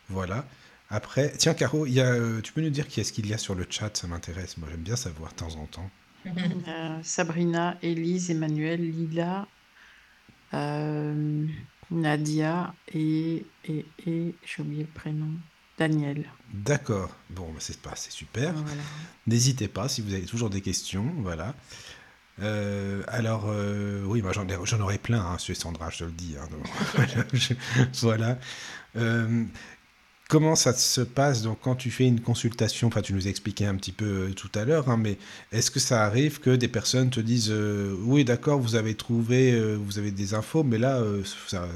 Voilà. 0.08 0.46
Après, 0.88 1.32
tiens, 1.36 1.54
Caro, 1.54 1.84
il 1.86 1.94
y 1.94 2.00
a, 2.00 2.16
tu 2.44 2.52
peux 2.52 2.60
nous 2.60 2.70
dire 2.70 2.86
qui 2.86 3.00
est-ce 3.00 3.12
qu'il 3.12 3.26
y 3.26 3.34
a 3.34 3.38
sur 3.38 3.56
le 3.56 3.66
chat? 3.68 3.96
Ça 3.96 4.06
m'intéresse. 4.06 4.56
Moi, 4.56 4.68
j'aime 4.70 4.82
bien 4.82 4.96
savoir 4.96 5.32
de 5.32 5.36
temps 5.36 5.56
en 5.56 5.66
temps. 5.66 5.90
Euh, 6.68 6.98
Sabrina, 7.02 7.76
Élise, 7.82 8.30
Emmanuel, 8.30 8.80
Lila, 8.80 9.46
euh, 10.54 11.46
Nadia 11.90 12.74
et, 12.94 13.44
et, 13.66 13.84
et 14.06 14.34
j'ai 14.42 14.62
oublié 14.62 14.84
le 14.84 14.88
prénom, 14.88 15.28
Daniel. 15.78 16.24
D'accord. 16.52 17.10
Bon, 17.30 17.50
bah, 17.50 17.58
c'est 17.58 17.80
pas, 17.80 17.94
c'est 17.96 18.12
super. 18.12 18.54
N'hésitez 19.26 19.68
pas 19.68 19.88
si 19.88 20.02
vous 20.02 20.12
avez 20.12 20.26
toujours 20.26 20.50
des 20.50 20.60
questions. 20.60 21.12
Voilà. 21.18 21.54
Euh, 22.42 23.02
alors, 23.08 23.46
oui, 24.06 24.22
moi 24.22 24.32
j'en, 24.32 24.80
aurais 24.80 24.98
plein, 24.98 25.20
hein, 25.20 25.36
Sandra, 25.38 25.90
je 25.90 25.98
te 25.98 26.04
le 26.04 26.12
dis. 26.12 26.36
Hein, 26.38 26.48
voilà. 28.02 28.38
Comment 30.34 30.56
ça 30.56 30.74
se 30.74 31.00
passe 31.00 31.42
donc 31.42 31.58
quand 31.62 31.76
tu 31.76 31.92
fais 31.92 32.08
une 32.08 32.20
consultation 32.20 32.88
Enfin, 32.88 33.02
tu 33.02 33.12
nous 33.12 33.28
expliquais 33.28 33.66
un 33.66 33.76
petit 33.76 33.92
peu 33.92 34.04
euh, 34.04 34.32
tout 34.34 34.50
à 34.56 34.64
l'heure, 34.64 34.88
hein, 34.88 34.96
mais 34.96 35.16
est-ce 35.52 35.70
que 35.70 35.78
ça 35.78 36.02
arrive 36.02 36.40
que 36.40 36.50
des 36.50 36.66
personnes 36.66 37.08
te 37.08 37.20
disent 37.20 37.52
euh, 37.52 37.94
oui, 38.02 38.24
d'accord, 38.24 38.58
vous 38.58 38.74
avez 38.74 38.96
trouvé, 38.96 39.52
euh, 39.52 39.76
vous 39.76 40.00
avez 40.00 40.10
des 40.10 40.34
infos, 40.34 40.64
mais 40.64 40.76
là, 40.76 41.00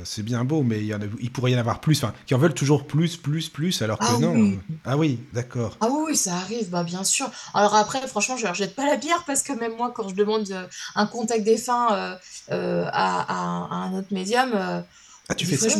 c'est 0.02 0.24
bien 0.24 0.44
beau, 0.44 0.64
mais 0.64 0.80
il, 0.80 0.86
y 0.86 0.94
en 0.96 1.00
a, 1.00 1.04
il 1.20 1.30
pourrait 1.30 1.52
y 1.52 1.54
en 1.54 1.60
avoir 1.60 1.80
plus, 1.80 2.02
enfin, 2.02 2.12
qui 2.26 2.34
en 2.34 2.38
veulent 2.38 2.52
toujours 2.52 2.84
plus, 2.84 3.16
plus, 3.16 3.48
plus, 3.48 3.80
alors 3.80 4.00
que 4.00 4.06
ah 4.08 4.18
non. 4.18 4.58
Ah 4.84 4.96
oui, 4.96 5.20
d'accord. 5.32 5.76
Ah 5.80 5.86
oui, 5.92 6.16
ça 6.16 6.34
arrive, 6.34 6.68
bah 6.68 6.82
bien 6.82 7.04
sûr. 7.04 7.30
Alors 7.54 7.76
après, 7.76 8.04
franchement, 8.08 8.36
je 8.36 8.48
ne 8.48 8.54
jette 8.54 8.74
pas 8.74 8.86
la 8.86 8.96
bière 8.96 9.22
parce 9.24 9.44
que 9.44 9.52
même 9.52 9.76
moi, 9.76 9.92
quand 9.94 10.08
je 10.08 10.16
demande 10.16 10.52
un 10.96 11.06
contact 11.06 11.44
défunt 11.44 11.86
à, 11.90 12.18
à, 12.50 13.76
un 13.84 13.96
autre 13.96 14.12
médium, 14.12 14.50
ah, 15.28 15.34
tu 15.36 15.46
fais 15.46 15.56
ça 15.56 15.78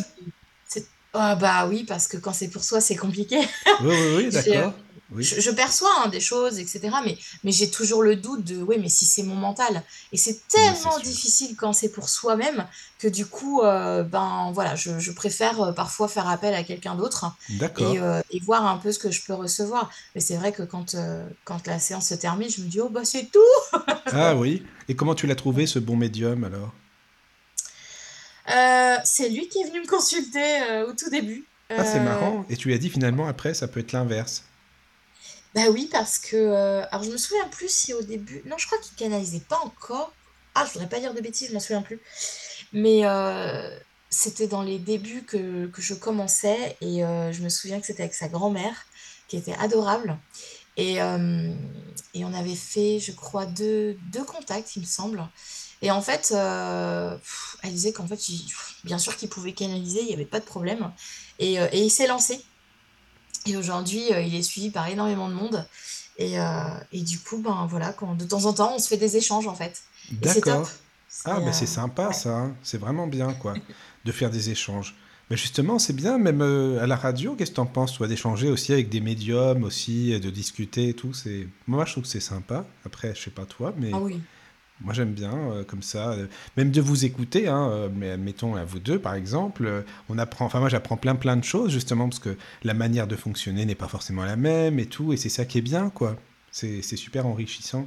ah 1.14 1.34
bah 1.36 1.66
oui, 1.66 1.84
parce 1.84 2.06
que 2.06 2.16
quand 2.16 2.32
c'est 2.32 2.48
pour 2.48 2.64
soi, 2.64 2.80
c'est 2.80 2.96
compliqué. 2.96 3.38
Oui, 3.82 3.94
oui, 3.94 4.14
oui, 4.16 4.28
d'accord. 4.32 4.74
Je, 5.16 5.50
perçois 5.50 5.88
hein, 6.04 6.08
des 6.08 6.20
choses, 6.20 6.58
etc. 6.58 6.90
Mais, 7.02 7.16
mais 7.42 7.50
j'ai 7.50 7.70
toujours 7.70 8.02
le 8.02 8.14
doute 8.14 8.44
de, 8.44 8.60
oui, 8.60 8.76
mais 8.78 8.90
si 8.90 9.06
c'est 9.06 9.22
mon 9.22 9.36
mental. 9.36 9.82
Et 10.12 10.18
c'est 10.18 10.46
tellement 10.48 10.98
difficile 10.98 11.56
quand 11.56 11.72
c'est 11.72 11.88
pour 11.88 12.10
soi-même 12.10 12.66
que 12.98 13.08
du 13.08 13.24
coup, 13.24 13.62
euh, 13.62 14.02
ben 14.02 14.50
voilà, 14.52 14.74
je, 14.76 15.10
préfère 15.12 15.62
euh, 15.62 15.72
parfois 15.72 16.08
faire 16.08 16.28
appel 16.28 16.52
à 16.52 16.62
quelqu'un 16.62 16.94
d'autre 16.94 17.34
et, 17.48 17.62
euh, 17.80 18.20
et, 18.30 18.40
voir 18.40 18.66
un 18.66 18.76
peu 18.76 18.92
ce 18.92 18.98
que 18.98 19.10
je 19.10 19.22
peux 19.24 19.32
recevoir. 19.32 19.90
Mais 20.14 20.20
c'est 20.20 20.36
vrai 20.36 20.52
que 20.52 20.62
quand, 20.62 20.94
quand 21.44 21.66
la 21.66 21.78
séance 21.78 22.08
se 22.08 22.14
termine, 22.14 22.50
je 22.50 22.60
me 22.60 22.68
dis, 22.68 22.80
oh 22.80 22.90
bah 22.90 23.04
c'est 23.04 23.30
tout 23.32 23.78
Ah 24.12 24.36
oui. 24.36 24.62
Et 24.88 24.94
comment 24.94 25.14
tu 25.14 25.26
l'as 25.26 25.36
trouvé, 25.36 25.66
ce 25.66 25.78
bon 25.78 25.96
médium 25.96 26.44
alors? 26.44 26.74
C'est 29.04 29.28
lui 29.28 29.48
qui 29.48 29.60
est 29.60 29.68
venu 29.68 29.80
me 29.80 29.86
consulter 29.86 30.62
euh, 30.62 30.88
au 30.88 30.92
tout 30.92 31.10
début. 31.10 31.44
Ah, 31.70 31.84
c'est 31.84 31.98
euh, 31.98 32.02
marrant. 32.02 32.44
Et 32.48 32.56
tu 32.56 32.68
lui 32.68 32.74
as 32.74 32.78
dit 32.78 32.90
finalement, 32.90 33.26
après, 33.26 33.54
ça 33.54 33.68
peut 33.68 33.80
être 33.80 33.92
l'inverse. 33.92 34.44
Bah 35.54 35.62
oui, 35.70 35.88
parce 35.90 36.18
que. 36.18 36.82
alors, 36.90 37.02
je 37.02 37.10
me 37.10 37.16
souviens 37.16 37.46
plus 37.48 37.70
si 37.70 37.92
au 37.92 38.02
début. 38.02 38.42
Non, 38.46 38.56
je 38.58 38.66
crois 38.66 38.78
qu'il 38.78 38.96
canalisait 38.96 39.42
pas 39.48 39.58
encore. 39.64 40.12
Ah, 40.54 40.64
je 40.66 40.72
voudrais 40.72 40.88
pas 40.88 41.00
dire 41.00 41.14
de 41.14 41.20
bêtises, 41.20 41.48
je 41.48 41.54
m'en 41.54 41.60
souviens 41.60 41.82
plus. 41.82 42.00
Mais 42.72 43.02
c'était 44.10 44.46
dans 44.46 44.62
les 44.62 44.78
débuts 44.78 45.22
que, 45.22 45.66
que 45.66 45.82
je 45.82 45.94
commençais 45.94 46.76
et 46.80 47.00
je 47.00 47.42
me 47.42 47.48
souviens 47.48 47.80
que 47.80 47.86
c'était 47.86 48.02
avec 48.02 48.14
sa 48.14 48.28
grand-mère 48.28 48.86
qui 49.28 49.36
était 49.36 49.54
adorable. 49.54 50.18
Et, 50.76 50.96
et, 50.96 52.24
on 52.24 52.34
avait 52.34 52.54
fait, 52.54 52.98
je 52.98 53.12
crois, 53.12 53.46
deux, 53.46 53.96
deux 54.12 54.24
contacts, 54.24 54.76
il 54.76 54.80
me 54.80 54.86
semble. 54.86 55.22
Et 55.82 55.90
en 55.90 56.02
fait, 56.02 56.32
euh, 56.34 57.16
elle 57.62 57.72
disait 57.72 57.92
qu'en 57.92 58.06
fait, 58.06 58.20
bien 58.84 58.98
sûr 58.98 59.16
qu'il 59.16 59.28
pouvait 59.28 59.52
canaliser, 59.52 60.00
il 60.00 60.06
n'y 60.06 60.14
avait 60.14 60.24
pas 60.24 60.40
de 60.40 60.44
problème. 60.44 60.90
Et, 61.38 61.60
euh, 61.60 61.68
et 61.72 61.82
il 61.82 61.90
s'est 61.90 62.06
lancé. 62.06 62.40
Et 63.46 63.56
aujourd'hui, 63.56 64.12
euh, 64.12 64.20
il 64.20 64.34
est 64.34 64.42
suivi 64.42 64.70
par 64.70 64.88
énormément 64.88 65.28
de 65.28 65.34
monde. 65.34 65.66
Et, 66.20 66.34
et 66.90 67.00
du 67.02 67.20
coup, 67.20 67.38
ben 67.38 67.68
voilà, 67.70 67.92
quand, 67.92 68.16
de 68.16 68.24
temps 68.24 68.46
en 68.46 68.52
temps, 68.52 68.72
on 68.74 68.80
se 68.80 68.88
fait 68.88 68.96
des 68.96 69.16
échanges 69.16 69.46
en 69.46 69.54
fait. 69.54 69.84
D'accord. 70.10 70.68
Ah, 71.24 71.38
ben 71.38 71.52
c'est 71.52 71.66
sympa 71.66 72.12
ça, 72.12 72.36
hein. 72.36 72.56
c'est 72.64 72.78
vraiment 72.78 73.06
bien 73.06 73.34
quoi, 73.34 73.54
de 74.04 74.10
faire 74.10 74.28
des 74.28 74.50
échanges. 74.50 74.96
Mais 75.30 75.36
justement, 75.36 75.78
c'est 75.78 75.92
bien, 75.92 76.18
même 76.18 76.42
euh, 76.42 76.82
à 76.82 76.88
la 76.88 76.96
radio, 76.96 77.36
qu'est-ce 77.36 77.50
que 77.50 77.56
tu 77.56 77.60
en 77.60 77.66
penses, 77.66 77.94
toi, 77.94 78.08
d'échanger 78.08 78.50
aussi 78.50 78.72
avec 78.72 78.88
des 78.88 79.00
médiums, 79.00 79.62
aussi, 79.62 80.18
de 80.18 80.30
discuter 80.30 80.88
et 80.88 80.94
tout 80.94 81.14
c'est... 81.14 81.46
Moi, 81.68 81.84
je 81.84 81.92
trouve 81.92 82.02
que 82.02 82.08
c'est 82.08 82.18
sympa. 82.18 82.64
Après, 82.84 83.14
je 83.14 83.22
sais 83.22 83.30
pas 83.30 83.44
toi, 83.44 83.72
mais 83.76 83.90
Ah 83.92 83.98
oui. 83.98 84.20
Moi, 84.80 84.94
j'aime 84.94 85.12
bien, 85.12 85.32
euh, 85.34 85.64
comme 85.64 85.82
ça. 85.82 86.12
euh, 86.12 86.26
même 86.56 86.70
de 86.70 86.80
vous 86.80 87.04
écouter, 87.04 87.48
hein, 87.48 87.68
euh, 87.70 87.88
mais 87.92 88.16
mettons 88.16 88.54
à 88.54 88.64
vous 88.64 88.78
deux, 88.78 88.98
par 88.98 89.14
exemple, 89.14 89.66
euh, 89.66 89.82
on 90.08 90.18
apprend, 90.18 90.46
enfin, 90.46 90.60
moi, 90.60 90.68
j'apprends 90.68 90.96
plein, 90.96 91.16
plein 91.16 91.36
de 91.36 91.44
choses, 91.44 91.72
justement, 91.72 92.08
parce 92.08 92.20
que 92.20 92.36
la 92.62 92.74
manière 92.74 93.06
de 93.08 93.16
fonctionner 93.16 93.64
n'est 93.64 93.74
pas 93.74 93.88
forcément 93.88 94.24
la 94.24 94.36
même 94.36 94.78
et 94.78 94.86
tout, 94.86 95.12
et 95.12 95.16
c'est 95.16 95.28
ça 95.28 95.44
qui 95.44 95.58
est 95.58 95.62
bien, 95.62 95.90
quoi. 95.90 96.16
C'est, 96.50 96.82
super 96.82 97.26
enrichissant, 97.26 97.86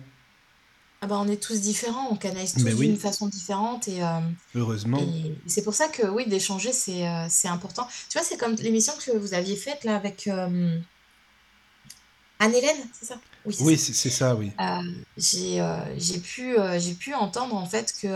Ah 1.01 1.07
bah, 1.07 1.17
on 1.19 1.27
est 1.27 1.41
tous 1.41 1.59
différents, 1.61 2.07
on 2.11 2.15
canalise 2.15 2.53
tous 2.53 2.63
oui. 2.63 2.87
d'une 2.87 2.97
façon 2.97 3.27
différente 3.27 3.87
et, 3.87 4.01
heureusement. 4.55 4.99
et 4.99 5.35
c'est 5.47 5.63
pour 5.63 5.73
ça 5.73 5.87
que 5.89 6.07
oui, 6.07 6.25
d'échanger, 6.27 6.71
c'est 6.71 7.47
important. 7.47 7.87
Tu 8.09 8.17
vois, 8.17 8.25
c'est 8.25 8.37
comme 8.37 8.55
l'émission 8.55 8.93
que 9.03 9.17
vous 9.17 9.33
aviez 9.33 9.55
faite 9.57 9.83
là 9.83 9.95
avec 9.95 10.29
Anne-Hélène, 12.39 12.77
c'est 12.93 13.05
ça? 13.05 13.19
Oui, 13.45 13.53
c'est 13.53 13.63
Oui, 13.63 13.77
ça. 13.77 13.77
c'est, 13.77 13.93
c'est 13.93 14.09
ça, 14.09 14.35
oui. 14.35 14.51
Euh, 14.59 14.81
j'ai 15.17 15.61
euh, 15.61 15.77
j'ai 15.97 16.19
pu, 16.19 16.57
euh, 16.59 16.79
j'ai 16.79 16.93
pu 16.93 17.13
entendre 17.13 17.55
en 17.55 17.65
fait 17.65 17.93
que 18.01 18.07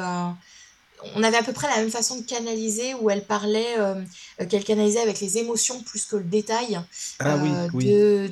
on 1.15 1.23
avait 1.23 1.37
à 1.37 1.43
peu 1.43 1.53
près 1.53 1.67
la 1.69 1.77
même 1.77 1.91
façon 1.91 2.17
de 2.17 2.23
canaliser 2.23 2.93
où 2.95 3.09
elle 3.09 3.25
parlait, 3.25 3.77
euh, 3.77 4.01
qu'elle 4.49 4.63
canalisait 4.63 5.01
avec 5.01 5.19
les 5.19 5.37
émotions 5.37 5.81
plus 5.83 6.05
que 6.05 6.15
le 6.15 6.23
détail 6.23 6.79
Ah 7.19 7.37
oui, 7.37 7.49
euh, 7.53 7.69
oui. 7.73 7.85
de, 7.85 8.31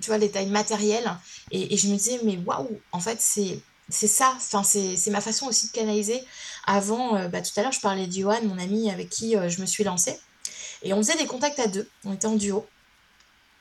tu 0.00 0.06
vois, 0.06 0.16
le 0.16 0.26
détail 0.26 0.46
matériel. 0.46 1.04
Et, 1.50 1.74
et 1.74 1.76
je 1.76 1.88
me 1.88 1.96
disais, 1.96 2.20
mais 2.24 2.38
waouh, 2.46 2.80
en 2.92 3.00
fait, 3.00 3.18
c'est 3.20 3.60
c'est 3.90 4.06
ça, 4.06 4.32
enfin, 4.36 4.62
c'est 4.62 4.96
c'est 4.96 5.10
ma 5.10 5.20
façon 5.20 5.46
aussi 5.46 5.66
de 5.68 5.72
canaliser. 5.72 6.22
Avant, 6.66 7.16
euh, 7.16 7.28
bah, 7.28 7.40
tout 7.42 7.52
à 7.58 7.62
l'heure, 7.62 7.72
je 7.72 7.80
parlais 7.80 8.06
de 8.06 8.12
Johan, 8.12 8.40
mon 8.44 8.58
ami 8.58 8.90
avec 8.90 9.08
qui 9.10 9.34
je 9.48 9.60
me 9.60 9.66
suis 9.66 9.84
lancée. 9.84 10.18
Et 10.82 10.92
on 10.92 10.98
faisait 10.98 11.16
des 11.16 11.26
contacts 11.26 11.58
à 11.58 11.66
deux, 11.66 11.88
on 12.04 12.12
était 12.14 12.26
en 12.26 12.36
duo. 12.36 12.64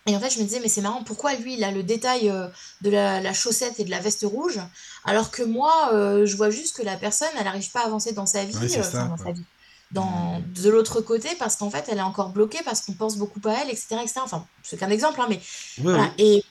Et 0.08 0.16
en 0.16 0.20
fait, 0.22 0.30
je 0.30 0.40
me 0.40 0.46
disais, 0.46 0.60
mais 0.62 0.70
c'est 0.70 0.82
marrant, 0.82 1.04
pourquoi 1.04 1.34
lui, 1.36 1.56
il 1.56 1.64
a 1.64 1.72
le 1.72 1.84
détail 1.84 2.30
euh, 2.30 2.48
de 2.82 2.90
la, 2.90 3.20
la 3.22 3.34
chaussette 3.34 3.80
et 3.80 3.84
de 3.84 3.90
la 3.92 4.00
veste 4.00 4.24
rouge, 4.24 4.60
alors 5.04 5.32
que 5.32 5.44
moi, 5.44 5.90
euh, 5.94 6.26
je 6.26 6.36
vois 6.38 6.50
juste 6.50 6.76
que 6.78 6.82
la 6.84 6.96
personne, 6.98 7.28
elle 7.38 7.44
n'arrive 7.44 7.70
pas 7.72 7.82
à 7.82 7.86
avancer 7.88 8.14
dans 8.14 8.26
sa 8.26 8.46
vie, 8.46 8.56
Ouais, 8.56 8.78
euh, 8.78 8.84
ça, 8.84 9.04
enfin, 9.04 9.08
dans 9.08 9.18
sa 9.18 9.32
vie, 9.34 9.46
dans, 9.92 10.42
de 10.46 10.70
l'autre 10.70 11.02
côté, 11.02 11.30
parce 11.40 11.56
qu'en 11.58 11.70
fait, 11.70 11.86
elle 11.90 11.98
est 11.98 12.02
encore 12.02 12.30
bloquée, 12.30 12.60
parce 12.64 12.82
qu'on 12.82 12.94
pense 12.94 13.18
beaucoup 13.18 13.42
à 13.46 13.54
elle, 13.62 13.70
etc., 13.70 13.98
etc. 14.02 14.22
Enfin, 14.24 14.48
c'est 14.64 14.78
qu'un 14.78 14.90
exemple, 14.90 15.20
hein, 15.22 15.28
mais 15.30 15.42
Oui, 15.84 15.84
voilà. 15.84 16.04
oui. 16.04 16.14
Et, 16.18 16.46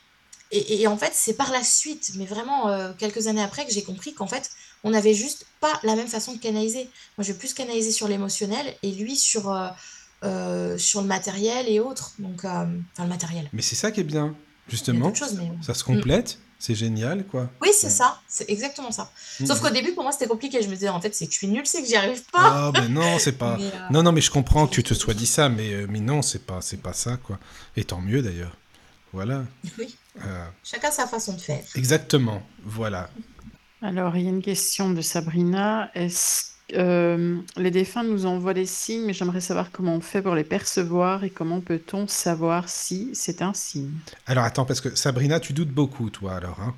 et, 0.51 0.83
et 0.83 0.87
en 0.87 0.97
fait, 0.97 1.13
c'est 1.15 1.35
par 1.35 1.51
la 1.51 1.65
suite, 1.65 2.13
mais 2.17 2.27
vraiment 2.27 2.69
euh, 2.69 2.93
quelques 2.99 3.27
années 3.27 3.43
après, 3.43 3.67
que 3.67 3.73
j'ai 3.73 3.83
compris 3.83 4.15
qu'en 4.15 4.27
fait, 4.29 4.51
on 4.85 4.91
n'avait 4.91 5.15
juste 5.15 5.47
pas 5.61 5.81
la 5.83 5.97
même 5.97 6.07
façon 6.09 6.33
de 6.35 6.39
canaliser. 6.39 6.85
Moi, 7.19 7.25
je 7.25 7.33
vais 7.33 7.39
plus 7.39 7.55
canaliser 7.55 7.91
sur 7.91 8.07
l'émotionnel 8.09 8.77
et 8.83 8.93
lui 8.93 9.17
sur, 9.17 9.51
euh, 10.25 10.77
sur 10.79 11.01
le 11.03 11.07
matériel 11.07 11.67
et 11.69 11.81
autres. 11.81 12.13
Donc, 12.19 12.45
euh, 12.45 12.49
enfin, 12.49 13.03
le 13.05 13.09
matériel. 13.09 13.49
Mais 13.53 13.63
c'est 13.63 13.77
ça 13.77 13.91
qui 13.91 14.01
est 14.01 14.05
bien, 14.05 14.27
Il 14.27 14.29
y 14.29 14.33
a 14.33 14.71
justement. 14.71 15.15
choses, 15.15 15.35
mais. 15.35 15.51
Ça 15.63 15.75
se 15.75 15.83
Mm. 15.85 15.97
complète, 15.97 16.39
c'est 16.59 16.75
génial, 16.75 17.25
quoi. 17.27 17.51
Oui, 17.61 17.69
c'est 17.75 17.91
ça, 17.91 18.19
c'est 18.27 18.49
exactement 18.51 18.91
ça. 18.91 19.11
Sauf 19.47 19.61
Mhm. 19.61 19.69
qu'au 19.69 19.75
début, 19.75 19.93
pour 19.93 20.03
moi, 20.05 20.13
c'était 20.13 20.27
compliqué. 20.27 20.63
Je 20.63 20.69
me 20.69 20.75
disais, 20.75 20.89
en 20.89 21.01
fait, 21.01 21.15
c'est 21.15 21.27
que 21.27 21.33
je 21.33 21.39
suis 21.39 21.49
nulle, 21.49 21.67
c'est 21.67 21.83
que 21.83 21.87
j'y 21.89 21.97
arrive 21.97 22.23
pas. 22.33 22.69
Ah, 22.69 22.73
ben 22.73 22.89
non, 22.89 23.19
c'est 23.19 23.33
pas. 23.39 23.57
Mais, 23.61 23.65
euh, 23.67 23.79
Non, 23.91 24.03
non, 24.03 24.13
mais 24.13 24.21
je 24.23 24.31
comprends 24.31 24.67
que 24.67 24.73
tu 24.73 24.83
te 24.83 24.95
sois 24.95 25.13
dit 25.15 25.27
ça, 25.27 25.49
mais, 25.49 25.87
mais 25.89 26.01
non, 26.01 26.23
c'est 26.23 26.47
pas, 26.47 26.61
c'est 26.63 26.79
pas 26.81 26.95
ça, 26.95 27.19
quoi. 27.19 27.39
Et 27.77 27.85
tant 27.85 28.01
mieux, 28.01 28.23
d'ailleurs. 28.23 28.57
Voilà. 29.13 29.45
oui, 29.79 29.97
Euh, 30.25 30.47
chacun 30.65 30.91
sa 30.91 31.07
façon 31.07 31.35
de 31.35 31.41
faire. 31.41 31.63
exactement. 31.75 32.43
Voilà. 32.65 33.11
Alors, 33.83 34.17
il 34.17 34.23
y 34.25 34.27
a 34.27 34.31
une 34.31 34.43
question 34.43 34.89
de 34.91 35.03
Sabrina. 35.03 35.91
Est-ce 35.95 36.45
euh, 36.75 37.39
les 37.57 37.71
défunts 37.71 38.03
nous 38.03 38.27
envoient 38.27 38.55
des 38.55 38.67
signes, 38.67 39.05
mais 39.07 39.13
j'aimerais 39.13 39.41
savoir 39.41 39.71
comment 39.71 39.95
on 39.95 40.01
fait 40.01 40.23
pour 40.23 40.35
les 40.35 40.45
percevoir 40.45 41.25
et 41.25 41.31
comment 41.31 41.61
peut-on 41.61 42.09
savoir 42.09 42.69
si 42.69 43.11
c'est 43.15 43.43
un 43.43 43.55
signe? 43.55 43.93
Alors 44.27 44.45
attends, 44.45 44.65
parce 44.65 44.81
que 44.81 44.95
Sabrina, 44.95 45.41
tu 45.41 45.53
doutes 45.53 45.71
beaucoup, 45.71 46.11
toi, 46.11 46.35
alors. 46.35 46.61
Hein 46.61 46.75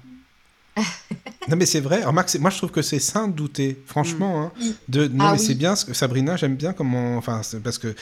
non, 1.49 1.57
mais 1.57 1.67
c'est 1.67 1.81
vrai. 1.81 2.05
Remarque, 2.05 2.35
moi, 2.39 2.51
je 2.51 2.59
trouve 2.59 2.71
que 2.71 2.83
c'est 2.83 2.99
sain 2.99 3.29
de 3.29 3.33
douter, 3.33 3.83
franchement. 3.87 4.43
Hein, 4.43 4.53
Oui. 4.61 4.75
de... 4.89 5.09
Non, 5.09 5.25
Ah 5.27 5.33
mais 5.33 5.39
oui. 5.41 5.47
c'est 5.47 5.55
bien. 5.55 5.75
ce 5.77 5.85
que- 5.85 5.95
Sabrina, 5.95 6.37
j'aime 6.37 6.57
bien 6.57 6.73
comment. 6.73 7.17
Enfin, 7.17 7.41
parce 7.65 7.79
que 7.79 7.95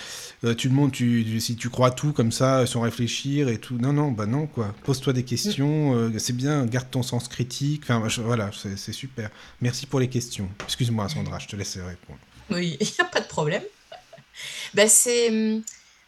euh, 0.44 0.54
tu 0.54 0.68
le 0.68 0.74
montres, 0.74 0.92
tu... 0.96 1.24
tu- 1.26 1.40
si 1.40 1.56
tu 1.56 1.70
crois 1.70 1.90
tout 1.90 2.12
comme 2.12 2.32
ça, 2.32 2.58
euh, 2.60 2.66
sans 2.66 2.80
réfléchir 2.80 3.48
et 3.48 3.58
tout. 3.58 3.76
Non, 3.78 3.92
non, 3.92 4.10
bah 4.10 4.26
non, 4.26 4.46
quoi. 4.46 4.74
Pose-toi 4.84 5.12
des 5.12 5.22
questions. 5.24 5.94
euh, 5.94 6.10
c'est 6.18 6.32
bien. 6.34 6.66
Garde 6.66 6.90
ton 6.90 7.02
sens 7.02 7.28
critique. 7.28 7.82
Enfin, 7.84 8.08
je- 8.08 8.20
voilà, 8.22 8.50
c'est 8.76 8.92
super. 8.92 9.30
Merci 9.60 9.86
pour 9.86 10.00
les 10.00 10.08
questions. 10.08 10.48
Excuse-moi, 10.64 11.08
Sandra, 11.08 11.38
je 11.38 11.46
te 11.48 11.56
laisse 11.56 11.76
répondre. 11.76 12.18
Oui, 12.50 12.76
il 12.80 12.86
n'y 12.86 12.94
a 13.00 13.04
pas 13.04 13.20
de 13.20 13.26
problème. 13.28 13.62
Ben, 14.74 14.88
c'est. 14.88 15.28
hum, 15.30 15.62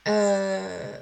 euh, 0.09 0.97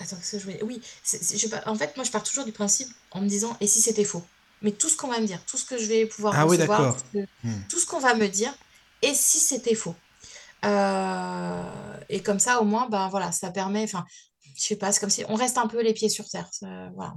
Attends, 0.00 0.16
que 0.16 0.38
je 0.38 0.44
voulais. 0.44 0.60
Oui, 0.62 0.80
je, 1.04 1.46
en 1.66 1.74
fait, 1.74 1.96
moi, 1.96 2.04
je 2.04 2.10
pars 2.12 2.22
toujours 2.22 2.44
du 2.44 2.52
principe 2.52 2.88
en 3.10 3.20
me 3.20 3.28
disant, 3.28 3.56
et 3.60 3.66
si 3.66 3.80
c'était 3.80 4.04
faux? 4.04 4.24
Mais 4.62 4.72
tout 4.72 4.88
ce 4.88 4.96
qu'on 4.96 5.08
va 5.08 5.20
me 5.20 5.26
dire, 5.26 5.44
tout 5.46 5.56
ce 5.56 5.64
que 5.64 5.78
je 5.78 5.86
vais 5.86 6.06
pouvoir 6.06 6.34
Ah 6.36 6.44
recevoir, 6.44 6.80
d'accord. 6.80 6.96
tout 7.02 7.06
ce 7.12 7.18
que- 7.24 7.28
Hmm. 7.48 7.62
tout 7.68 7.78
ce 7.78 7.86
qu'on 7.86 8.00
va 8.00 8.14
me 8.14 8.26
dire, 8.28 8.52
et 9.02 9.14
si 9.14 9.38
c'était 9.38 9.74
faux? 9.74 9.94
Euh, 10.64 11.94
Et 12.10 12.22
comme 12.22 12.38
ça, 12.40 12.60
au 12.60 12.64
moins, 12.64 12.88
ben 12.88 13.08
voilà, 13.08 13.30
ça 13.32 13.50
permet. 13.50 13.82
Enfin, 13.84 14.04
je 14.56 14.62
sais 14.62 14.76
pas, 14.76 14.90
c'est 14.92 15.00
comme 15.00 15.10
si 15.10 15.24
on 15.28 15.34
reste 15.34 15.58
un 15.58 15.68
peu 15.68 15.82
les 15.82 15.92
pieds 15.92 16.08
sur 16.08 16.26
terre. 16.28 16.48
Ça- 16.52 16.90
voilà, 16.94 17.14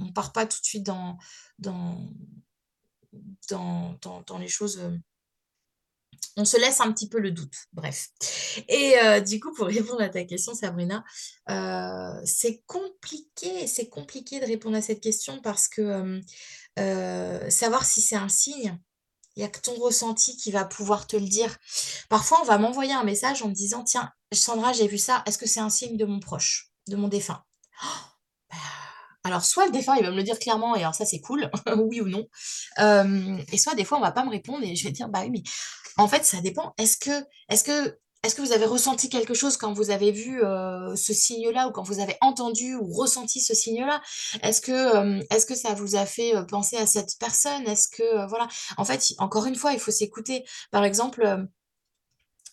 on, 0.00 0.06
on 0.06 0.12
part 0.12 0.32
pas 0.32 0.46
tout 0.46 0.58
de 0.60 0.64
suite 0.64 0.84
dans, 0.84 1.18
dans, 1.58 1.98
dans, 3.50 3.94
dans, 4.00 4.22
dans 4.22 4.38
les 4.38 4.48
choses. 4.48 4.78
euh, 4.78 4.96
on 6.36 6.46
se 6.46 6.56
laisse 6.56 6.80
un 6.80 6.90
petit 6.92 7.10
peu 7.10 7.18
le 7.20 7.30
doute, 7.30 7.52
bref. 7.74 8.08
Et 8.68 8.98
euh, 8.98 9.20
du 9.20 9.38
coup, 9.38 9.52
pour 9.52 9.66
répondre 9.66 10.00
à 10.00 10.08
ta 10.08 10.24
question, 10.24 10.54
Sabrina, 10.54 11.04
c'est 12.24 12.62
compliqué, 12.66 13.66
c'est 13.66 13.88
compliqué 13.90 14.40
de 14.40 14.46
répondre 14.46 14.76
à 14.76 14.80
cette 14.82 15.02
question 15.02 15.42
parce 15.42 15.68
que 15.68 16.20
euh, 16.78 17.50
savoir 17.50 17.84
si 17.84 18.00
c'est 18.00 18.16
un 18.16 18.28
signe, 18.28 18.78
il 19.36 19.40
n'y 19.40 19.44
a 19.44 19.48
que 19.48 19.60
ton 19.60 19.74
ressenti 19.74 20.36
qui 20.36 20.50
va 20.50 20.64
pouvoir 20.64 21.06
te 21.06 21.16
le 21.16 21.26
dire. 21.26 21.56
Parfois, 22.08 22.40
on 22.42 22.44
va 22.44 22.58
m'envoyer 22.58 22.92
un 22.92 23.04
message 23.04 23.42
en 23.42 23.48
me 23.48 23.54
disant, 23.54 23.82
tiens, 23.84 24.12
Sandra, 24.32 24.72
j'ai 24.72 24.88
vu 24.88 24.98
ça, 24.98 25.22
est-ce 25.26 25.38
que 25.38 25.46
c'est 25.46 25.60
un 25.60 25.70
signe 25.70 25.96
de 25.96 26.04
mon 26.04 26.20
proche, 26.20 26.70
de 26.88 26.96
mon 26.96 27.08
défunt? 27.08 27.44
Bah, 28.50 28.58
Alors, 29.30 29.44
soit 29.44 29.66
le 29.66 29.72
défunt, 29.72 29.94
il 29.94 30.04
va 30.04 30.10
me 30.10 30.16
le 30.16 30.24
dire 30.24 30.38
clairement, 30.38 30.74
et 30.74 30.80
alors 30.80 30.96
ça, 30.96 31.06
c'est 31.06 31.20
cool, 31.20 31.48
oui 31.76 32.00
ou 32.00 32.08
non. 32.08 32.26
Euh, 32.80 33.38
et 33.52 33.56
soit, 33.56 33.76
des 33.76 33.84
fois, 33.84 33.98
on 33.98 34.00
va 34.00 34.10
pas 34.10 34.24
me 34.24 34.30
répondre, 34.30 34.64
et 34.64 34.74
je 34.74 34.84
vais 34.84 34.90
dire, 34.90 35.08
bah 35.08 35.20
oui, 35.22 35.30
mais 35.30 35.42
en 35.96 36.08
fait, 36.08 36.24
ça 36.24 36.40
dépend. 36.40 36.74
Est-ce 36.76 36.98
que, 36.98 37.24
est-ce 37.48 37.62
que, 37.64 37.98
est-ce 38.24 38.36
que 38.36 38.42
vous 38.42 38.52
avez 38.52 38.66
ressenti 38.66 39.08
quelque 39.08 39.34
chose 39.34 39.56
quand 39.56 39.72
vous 39.72 39.90
avez 39.90 40.12
vu 40.12 40.44
euh, 40.44 40.94
ce 40.94 41.12
signe-là, 41.12 41.66
ou 41.68 41.72
quand 41.72 41.82
vous 41.82 41.98
avez 41.98 42.16
entendu 42.20 42.76
ou 42.76 42.92
ressenti 42.92 43.40
ce 43.40 43.52
signe-là? 43.52 44.00
Est-ce 44.42 44.60
que, 44.60 44.72
euh, 44.72 45.22
est-ce 45.30 45.44
que 45.44 45.56
ça 45.56 45.74
vous 45.74 45.96
a 45.96 46.06
fait 46.06 46.36
euh, 46.36 46.44
penser 46.44 46.76
à 46.76 46.86
cette 46.86 47.18
personne? 47.18 47.66
Est-ce 47.66 47.88
que, 47.88 48.28
voilà. 48.28 48.46
En 48.76 48.84
fait, 48.84 49.12
encore 49.18 49.46
une 49.46 49.56
fois, 49.56 49.72
il 49.72 49.80
faut 49.80 49.90
s'écouter. 49.90 50.44
Par 50.70 50.84
exemple, 50.84 51.48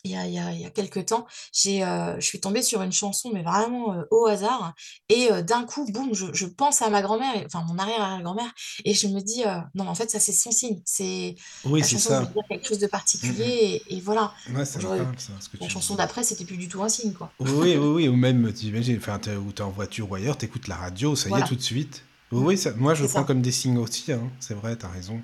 il 0.03 0.11
y 0.11 0.15
a, 0.15 0.25
il 0.27 0.33
y 0.33 0.39
a, 0.39 0.51
il 0.53 0.61
y 0.61 0.65
a 0.65 0.69
quelques 0.69 1.05
temps, 1.07 1.25
j'ai, 1.53 1.83
euh, 1.83 2.15
je 2.19 2.25
suis 2.25 2.39
tombée 2.39 2.61
sur 2.61 2.81
une 2.81 2.91
chanson, 2.91 3.31
mais 3.33 3.43
vraiment 3.43 3.93
euh, 3.93 4.03
au 4.11 4.25
hasard. 4.27 4.73
Et 5.09 5.31
euh, 5.31 5.41
d'un 5.41 5.65
coup, 5.65 5.85
boum, 5.91 6.13
je, 6.13 6.27
je 6.33 6.45
pense 6.45 6.81
à 6.81 6.89
ma 6.89 7.01
grand-mère, 7.01 7.33
enfin 7.45 7.63
mon 7.67 7.77
arrière-grand-mère, 7.77 8.51
et 8.85 8.93
je 8.93 9.07
me 9.07 9.19
dis, 9.21 9.43
non, 9.75 9.87
en 9.87 9.95
fait, 9.95 10.09
ça, 10.09 10.19
c'est 10.19 10.31
son 10.33 10.51
signe. 10.51 10.81
C'est 10.85 11.35
Oui, 11.63 11.81
la 11.81 11.87
c'est 11.87 11.93
chanson 11.93 12.09
ça. 12.09 12.21
veut 12.21 12.25
dire 12.33 12.43
quelque 12.49 12.67
chose 12.67 12.79
de 12.79 12.87
particulier, 12.87 13.43
et, 13.87 13.97
et 13.97 14.01
voilà. 14.01 14.33
Ouais, 14.53 14.65
ça 14.65 14.79
parle, 14.79 15.17
ça, 15.17 15.33
ce 15.39 15.47
que 15.49 15.57
La 15.61 15.67
tu 15.67 15.71
chanson 15.71 15.95
d'après, 15.95 16.23
c'était 16.23 16.45
plus 16.45 16.57
du 16.57 16.67
tout 16.67 16.83
un 16.83 16.89
signe, 16.89 17.13
quoi. 17.13 17.35
Oui, 17.39 17.75
oui, 17.77 17.77
oui, 17.77 18.07
ou 18.09 18.15
même, 18.15 18.51
tu 18.53 18.65
imagines, 18.67 18.97
ou 18.97 19.51
t'es 19.51 19.61
en 19.63 19.69
voiture 19.71 20.09
ou 20.11 20.15
ailleurs, 20.15 20.37
t'écoutes 20.37 20.67
la 20.67 20.75
radio, 20.75 21.15
ça 21.15 21.29
y 21.29 21.39
est, 21.39 21.43
tout 21.43 21.55
de 21.55 21.61
suite. 21.61 22.03
Oui, 22.31 22.41
oui, 22.45 22.57
ça- 22.57 22.73
moi 22.75 22.93
je 22.93 23.03
le 23.03 23.09
prends 23.09 23.23
comme 23.25 23.41
des 23.41 23.51
signes 23.51 23.77
aussi, 23.77 24.11
hein. 24.11 24.29
c'est 24.39 24.53
vrai, 24.53 24.75
t'as 24.75 24.89
raison. 24.89 25.21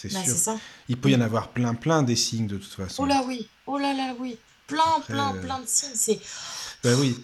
C'est 0.00 0.12
Bah, 0.12 0.22
sûr. 0.24 0.32
c'est 0.32 0.38
ça. 0.38 0.56
Il 0.88 0.96
peut 0.96 1.10
y 1.10 1.16
en 1.16 1.20
avoir 1.20 1.48
plein, 1.48 1.74
plein 1.74 2.02
des 2.02 2.16
signes 2.16 2.46
de 2.46 2.56
toute 2.56 2.72
façon. 2.72 3.02
Oh 3.02 3.06
là 3.06 3.22
oui, 3.26 3.48
oh 3.66 3.78
là 3.78 3.92
là 3.92 4.14
oui. 4.18 4.38
Plein, 4.66 4.82
Après, 4.96 5.12
plein, 5.12 5.34
euh, 5.34 5.40
plein 5.40 5.58
de 5.58 5.66
signes. 5.66 5.90
C'est... 5.94 6.20
Bah 6.84 6.90
oui. 6.98 7.16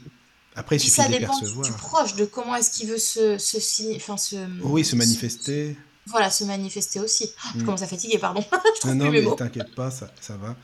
Après, 0.57 0.77
il 0.77 0.81
suffit 0.81 0.91
ça 0.93 1.07
de 1.07 1.13
les 1.13 1.19
dépend 1.21 1.35
du, 1.35 1.41
percevoir. 1.41 1.67
du 1.67 1.73
proche, 1.73 2.15
de 2.17 2.25
comment 2.25 2.57
est-ce 2.57 2.71
qu'il 2.71 2.89
veut 2.89 2.99
se, 2.99 3.39
se, 3.39 3.97
enfin, 3.97 4.17
se, 4.17 4.37
Oui, 4.63 4.85
se 4.85 4.91
se- 4.93 4.97
manifester. 4.97 5.77
Voilà, 6.07 6.31
se 6.31 6.45
manifester 6.45 7.01
aussi. 7.01 7.31
Ah, 7.45 7.49
Je 7.55 7.61
Mm. 7.61 7.65
commence 7.65 7.83
à 7.83 7.87
fatiguer, 7.87 8.19
pardon. 8.19 8.45
je 8.83 8.89
Non, 8.89 8.95
non, 8.95 9.11
mais 9.11 9.25
t'inquiète 9.37 9.75
pas, 9.75 9.91
ça, 9.91 10.11
ça 10.21 10.37
va. 10.37 10.57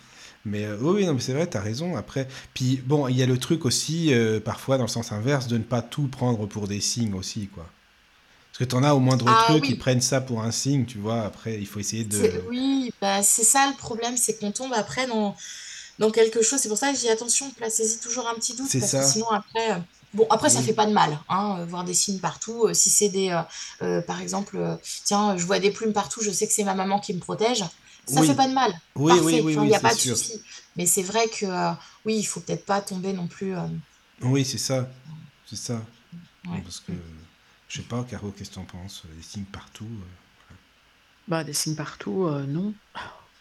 Mais 0.45 0.65
euh, 0.65 0.77
oui, 0.81 1.07
non, 1.07 1.15
mais 1.15 1.21
c'est 1.21 1.33
vrai, 1.35 1.47
t'as 1.47 1.61
raison. 1.61 1.97
Après, 1.97 2.27
puis 2.55 2.77
bon, 2.85 3.07
il 3.09 3.17
y 3.17 3.23
a 3.23 3.27
le 3.27 3.39
truc 3.39 3.65
aussi, 3.65 4.13
euh, 4.13 4.41
parfois 4.41 4.77
dans 4.77 4.85
le 4.85 4.89
sens 4.89 5.13
inverse, 5.13 5.47
de 5.47 5.57
ne 5.59 5.63
pas 5.63 5.83
tout 5.83 6.09
prendre 6.09 6.47
pour 6.47 6.67
des 6.69 6.81
signes 6.81 7.15
aussi, 7.15 7.49
quoi. 7.49 7.67
Parce 8.53 8.59
que 8.59 8.65
t'en 8.65 8.83
as 8.85 8.93
au 8.95 9.01
moindre 9.01 9.27
Ah 9.29 9.45
truc, 9.49 9.63
oui. 9.63 9.71
ils 9.71 9.79
prennent 9.79 10.03
ça 10.03 10.21
pour 10.21 10.43
un 10.43 10.51
signe, 10.51 10.85
tu 10.85 10.99
vois. 10.99 11.23
Après, 11.23 11.59
il 11.59 11.67
faut 11.67 11.81
essayer 11.81 12.05
de. 12.05 12.43
Oui, 12.49 12.93
bah, 13.01 13.23
c'est 13.23 13.45
ça 13.45 13.67
le 13.71 13.77
problème, 13.77 14.17
c'est 14.19 14.39
qu'on 14.39 14.53
tombe 14.53 14.73
après 14.75 15.07
dans, 15.07 15.35
dans 15.99 16.11
quelque 16.11 16.43
chose. 16.43 16.61
C'est 16.61 16.69
pour 16.69 16.79
ça 16.79 16.93
que 16.93 16.99
j'ai 16.99 17.11
attention, 17.11 17.51
placez-y 17.53 17.99
toujours 17.99 18.29
un 18.29 18.35
petit 18.35 18.55
doute, 18.55 18.69
C'est 18.69 18.81
parce 18.81 18.93
ça. 18.93 19.01
que 19.01 19.07
sinon 19.07 19.31
après, 19.31 19.73
euh, 19.73 19.79
bon, 20.13 20.27
après 20.29 20.51
ça 20.51 20.61
Oui. 20.61 20.67
fait 20.67 20.75
pas 20.75 20.85
de 20.87 20.93
mal, 20.93 21.19
hein, 21.31 21.57
euh, 21.61 21.65
voir 21.67 21.85
des 21.85 21.95
signes 21.95 22.19
partout. 22.21 22.67
Euh, 22.67 22.75
si 22.75 22.91
c'est 22.91 23.09
des, 23.09 23.31
euh, 23.31 23.41
euh, 23.83 24.03
par 24.03 24.21
exemple, 24.21 24.57
euh, 24.59 24.77
tiens, 25.05 25.37
je 25.39 25.47
vois 25.47 25.59
des 25.59 25.71
plumes 25.71 25.95
partout, 25.95 26.21
je 26.23 26.31
sais 26.31 26.47
que 26.47 26.53
c'est 26.53 26.65
ma 26.65 26.75
maman 26.75 27.01
qui 27.01 27.15
me 27.15 27.21
protège. 27.21 27.65
Ça 28.07 28.21
Oui, 28.21 28.27
fait 28.27 28.35
pas 28.35 28.49
de 28.49 28.53
mal. 28.53 28.71
oui, 28.97 29.13
oui, 29.13 29.19
Parfait. 29.21 29.41
oui, 29.41 29.41
Enfin, 29.41 29.51
il 29.53 29.59
oui, 29.61 29.69
n'y 29.69 29.75
a 29.77 29.81
pas 29.81 29.95
de 29.95 30.01
souci. 30.01 30.43
Mais 30.77 30.87
c'est 30.87 31.03
vrai 31.03 31.27
que 31.29 31.47
oui, 32.05 32.17
il 32.19 32.25
faut 32.25 32.41
peut-être 32.41 32.67
pas 32.67 32.81
tomber 32.83 33.13
non 33.15 33.29
plus. 33.29 33.55
Oui, 34.23 34.45
c'est 34.45 34.59
ça. 34.59 34.89
C'est 35.47 35.57
ça. 35.57 35.81
ouais. 36.51 36.61
Parce 36.65 36.81
que, 36.81 36.93
je 37.73 37.79
sais 37.79 37.89
pas, 37.89 38.05
Caro, 38.05 38.31
qu'est-ce 38.33 38.51
que 38.51 38.55
t'en 38.57 38.65
penses? 38.67 39.05
Les 39.17 39.23
signes 39.23 39.45
partout. 39.45 39.87
euh. 39.87 40.55
Bah, 41.27 41.43
des 41.43 41.55
signes 41.55 41.75
partout, 41.75 42.27
euh, 42.27 42.45
non. 42.45 42.75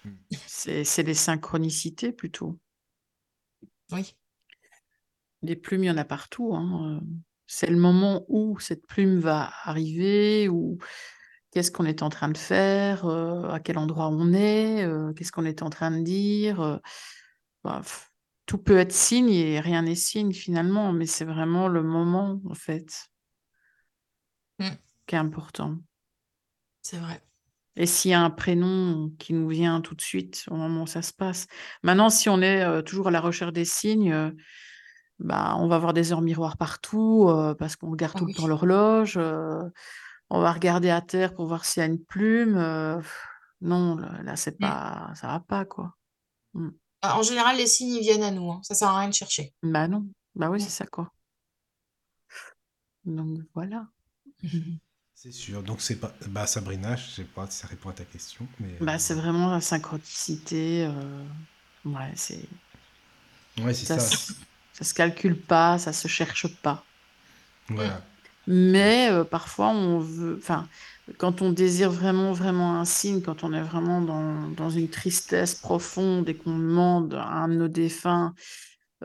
Hmm. 0.06 0.12
C'est 0.48 0.86
c'est 0.86 1.04
des 1.04 1.14
synchronicités 1.14 2.14
plutôt. 2.14 2.58
Oui. 3.92 4.16
Des 5.44 5.58
plumes, 5.58 5.84
il 5.84 5.88
y 5.88 5.92
en 5.92 5.98
a 5.98 6.06
partout. 6.06 6.56
hein, 6.56 7.02
euh. 7.02 7.06
C'est 7.46 7.68
le 7.68 7.76
moment 7.78 8.24
où 8.30 8.58
cette 8.60 8.88
plume 8.88 9.20
va 9.20 9.52
arriver, 9.64 10.48
ou 10.48 10.78
qu'est-ce 11.52 11.70
qu'on 11.72 11.84
est 11.86 12.02
en 12.02 12.10
train 12.10 12.30
de 12.30 12.38
faire, 12.38 13.06
euh, 13.08 13.50
à 13.50 13.60
quel 13.60 13.78
endroit 13.78 14.08
on 14.08 14.32
est, 14.32 14.86
euh, 14.86 15.12
qu'est-ce 15.12 15.34
qu'on 15.34 15.44
est 15.44 15.62
en 15.62 15.70
train 15.70 15.92
de 15.92 16.04
dire. 16.04 16.62
euh. 16.62 16.78
Bah, 17.66 17.82
tout 18.46 18.58
peut 18.60 18.78
être 18.78 18.94
signe 18.94 19.30
et 19.30 19.60
rien 19.60 19.82
n'est 19.82 19.96
signe 19.96 20.32
finalement, 20.34 20.94
mais 20.94 21.06
c'est 21.06 21.26
vraiment 21.26 21.68
le 21.68 21.84
moment 21.84 22.40
en 22.50 22.54
fait 22.56 23.08
Mm. 24.62 24.78
qui 25.08 25.16
est 25.16 25.20
important. 25.20 25.78
C'est 26.82 26.98
vrai. 26.98 27.22
Et 27.78 27.86
s'il 27.86 28.12
y 28.12 28.14
a 28.14 28.22
un 28.22 28.30
prénom 28.30 29.12
qui 29.18 29.34
nous 29.34 29.48
vient 29.48 29.80
tout 29.82 29.96
de 29.96 30.02
suite 30.02 30.44
au 30.50 30.56
moment 30.56 30.84
où 30.84 30.88
ça 30.88 31.02
se 31.02 31.14
passe. 31.14 31.48
Maintenant, 31.84 32.10
si 32.10 32.28
on 32.30 32.42
est 32.42 32.62
euh, 32.64 32.82
toujours 32.82 33.08
à 33.08 33.12
la 33.12 33.22
recherche 33.22 33.54
des 33.54 33.64
signes, 33.66 34.12
euh, 34.12 34.32
bah, 35.20 35.56
on 35.58 35.68
va 35.68 35.76
avoir 35.78 35.94
des 35.94 36.12
heures 36.12 36.22
miroirs 36.22 36.58
partout 36.58 37.28
euh, 37.30 37.56
parce 37.56 37.76
qu'on 37.78 37.90
regarde 37.92 38.14
Ah 38.16 38.20
tout 38.20 38.26
le 38.26 38.32
oui. 38.32 38.36
temps 38.36 38.48
l'horloge. 38.48 39.18
on 39.18 40.42
va 40.42 40.52
regarder 40.52 40.90
à 40.90 41.02
terre 41.02 41.34
pour 41.34 41.46
voir 41.48 41.64
s'il 41.66 41.82
y 41.82 41.84
a 41.84 41.88
une 41.88 42.04
plume. 42.04 42.56
non, 43.62 43.96
là, 43.96 44.36
c'est 44.36 44.60
Mm. 44.60 44.64
pas, 44.64 45.12
ça 45.16 45.28
va 45.28 45.40
pas 45.40 45.64
quoi. 45.66 45.96
Mm. 46.54 46.70
Ah, 47.04 47.18
En 47.18 47.24
général, 47.24 47.56
les 47.58 47.68
signes, 47.68 47.94
ils 47.96 48.02
viennent 48.02 48.24
à 48.24 48.32
nous. 48.32 48.52
hein. 48.52 48.60
Ça 48.64 48.76
sert 48.76 48.90
à 48.90 49.00
rien 49.00 49.10
de 49.10 49.14
chercher. 49.14 49.54
Bah 49.64 49.88
non, 49.88 50.08
bah 50.36 50.50
oui, 50.50 50.60
c'est 50.60 50.70
ça 50.70 50.86
quoi. 50.86 51.12
Donc 53.06 53.40
voilà. 53.56 53.88
C'est 55.16 55.32
sûr. 55.32 55.64
Donc, 55.64 55.82
c'est 55.82 55.98
pas. 56.00 56.14
Bah, 56.28 56.48
Sabrina, 56.48 56.96
je 56.96 57.08
sais 57.10 57.24
pas 57.24 57.48
si 57.50 57.60
ça 57.60 57.68
répond 57.68 57.90
à 57.90 57.94
ta 57.94 58.06
question, 58.06 58.48
mais. 58.60 58.74
Bah, 58.82 59.00
c'est 59.00 59.14
euh, 59.14 59.16
vraiment 59.16 59.52
la 59.52 59.62
synchronicité. 59.62 60.86
euh, 60.86 61.24
Ouais, 61.86 62.12
c'est 62.16 62.48
Ouais, 63.60 63.74
c'est 63.74 63.86
ça, 63.86 64.00
ça. 64.00 64.10
se- 64.10 64.34
ça 64.74 64.84
se 64.86 64.94
calcule 64.94 65.40
pas, 65.40 65.78
ça 65.78 65.94
se 65.94 66.08
cherche 66.08 66.48
pas. 66.62 66.84
Voilà. 67.70 68.02
Mais 68.48 69.10
euh, 69.12 69.24
parfois, 69.24 69.70
on 69.70 70.00
veut, 70.00 70.36
enfin, 70.38 70.68
quand 71.18 71.42
on 71.42 71.52
désire 71.52 71.92
vraiment, 71.92 72.32
vraiment 72.34 72.80
un 72.80 72.86
signe, 72.86 73.22
quand 73.22 73.44
on 73.44 73.54
est 73.54 73.62
vraiment 73.62 74.02
dans, 74.02 74.48
dans 74.50 74.70
une 74.70 74.90
tristesse 74.90 75.56
profonde 75.56 76.28
et 76.30 76.36
qu'on 76.36 76.58
demande 76.58 77.14
à 77.14 77.28
un 77.28 77.48
de 77.50 77.54
nos 77.56 77.68
défunts 77.68 78.34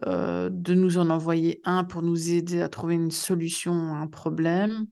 euh, 0.07 0.51
de 0.53 0.75
nous 0.75 0.99
en 0.99 1.11
envoyer 1.11 1.61
un 1.65 1.85
pour 1.85 2.03
nous 2.03 2.31
aider 2.31 2.63
à 2.63 2.69
trouver 2.69 2.95
une 2.97 3.11
solution 3.13 3.95
à 3.95 3.99
un 3.99 4.09
problème, 4.09 4.87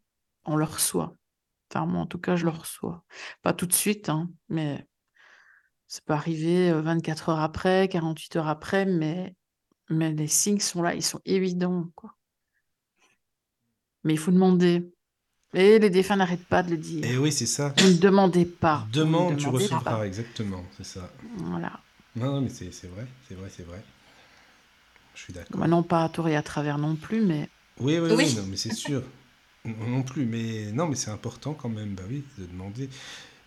on 0.44 0.56
le 0.56 0.64
reçoit. 0.64 1.14
Enfin, 1.70 1.86
moi, 1.86 2.02
en 2.02 2.06
tout 2.06 2.18
cas, 2.18 2.36
je 2.36 2.44
le 2.44 2.50
reçois. 2.50 3.04
Pas 3.42 3.52
tout 3.52 3.66
de 3.66 3.72
suite, 3.72 4.08
hein, 4.08 4.30
mais 4.48 4.86
ça 5.86 6.00
peut 6.04 6.12
arriver 6.12 6.70
euh, 6.70 6.80
24 6.82 7.30
heures 7.30 7.40
après, 7.40 7.88
48 7.88 8.36
heures 8.36 8.48
après, 8.48 8.84
mais, 8.86 9.34
mais 9.90 10.12
les 10.12 10.28
signes 10.28 10.60
sont 10.60 10.82
là, 10.82 10.94
ils 10.94 11.02
sont 11.02 11.20
évidents, 11.24 11.88
quoi. 11.94 12.14
Mais 14.04 14.14
il 14.14 14.18
faut 14.18 14.30
demander. 14.30 14.92
Et 15.54 15.78
les 15.78 15.88
défunts 15.90 16.16
n'arrêtent 16.16 16.46
pas 16.46 16.62
de 16.62 16.70
le 16.70 16.76
dire. 16.76 17.04
Et 17.04 17.16
oui, 17.16 17.30
c'est 17.32 17.46
ça. 17.46 17.72
Vous 17.78 17.88
ne 17.88 17.96
demandez 17.98 18.44
pas. 18.44 18.86
Demande, 18.92 19.36
tu 19.36 19.46
demandez 19.46 19.64
recevras, 19.64 19.98
pas. 19.98 20.06
exactement, 20.06 20.64
c'est 20.76 20.84
ça. 20.84 21.08
Voilà. 21.36 21.80
Non, 22.16 22.32
non, 22.34 22.40
mais 22.40 22.48
c'est 22.48 22.72
c'est 22.72 22.88
vrai, 22.88 23.06
c'est 23.28 23.34
vrai, 23.34 23.48
c'est 23.50 23.62
vrai. 23.62 23.82
Je 25.14 25.20
suis 25.22 25.32
d'accord. 25.32 25.60
Bah 25.60 25.68
non, 25.68 25.82
pas 25.82 26.02
à 26.04 26.08
tort 26.08 26.28
et 26.28 26.36
à 26.36 26.42
travers 26.42 26.78
non 26.78 26.96
plus, 26.96 27.20
mais 27.20 27.48
Oui, 27.78 27.98
oui, 27.98 28.08
oui, 28.10 28.16
Oui. 28.16 28.34
non, 28.34 28.44
mais 28.48 28.56
c'est 28.56 28.74
sûr. 28.74 29.02
Non 29.64 30.02
plus, 30.02 30.26
mais 30.26 30.70
non, 30.72 30.86
mais 30.88 30.96
c'est 30.96 31.10
important 31.10 31.54
quand 31.54 31.70
même, 31.70 31.94
bah 31.94 32.02
oui, 32.08 32.22
de 32.38 32.44
demander. 32.44 32.90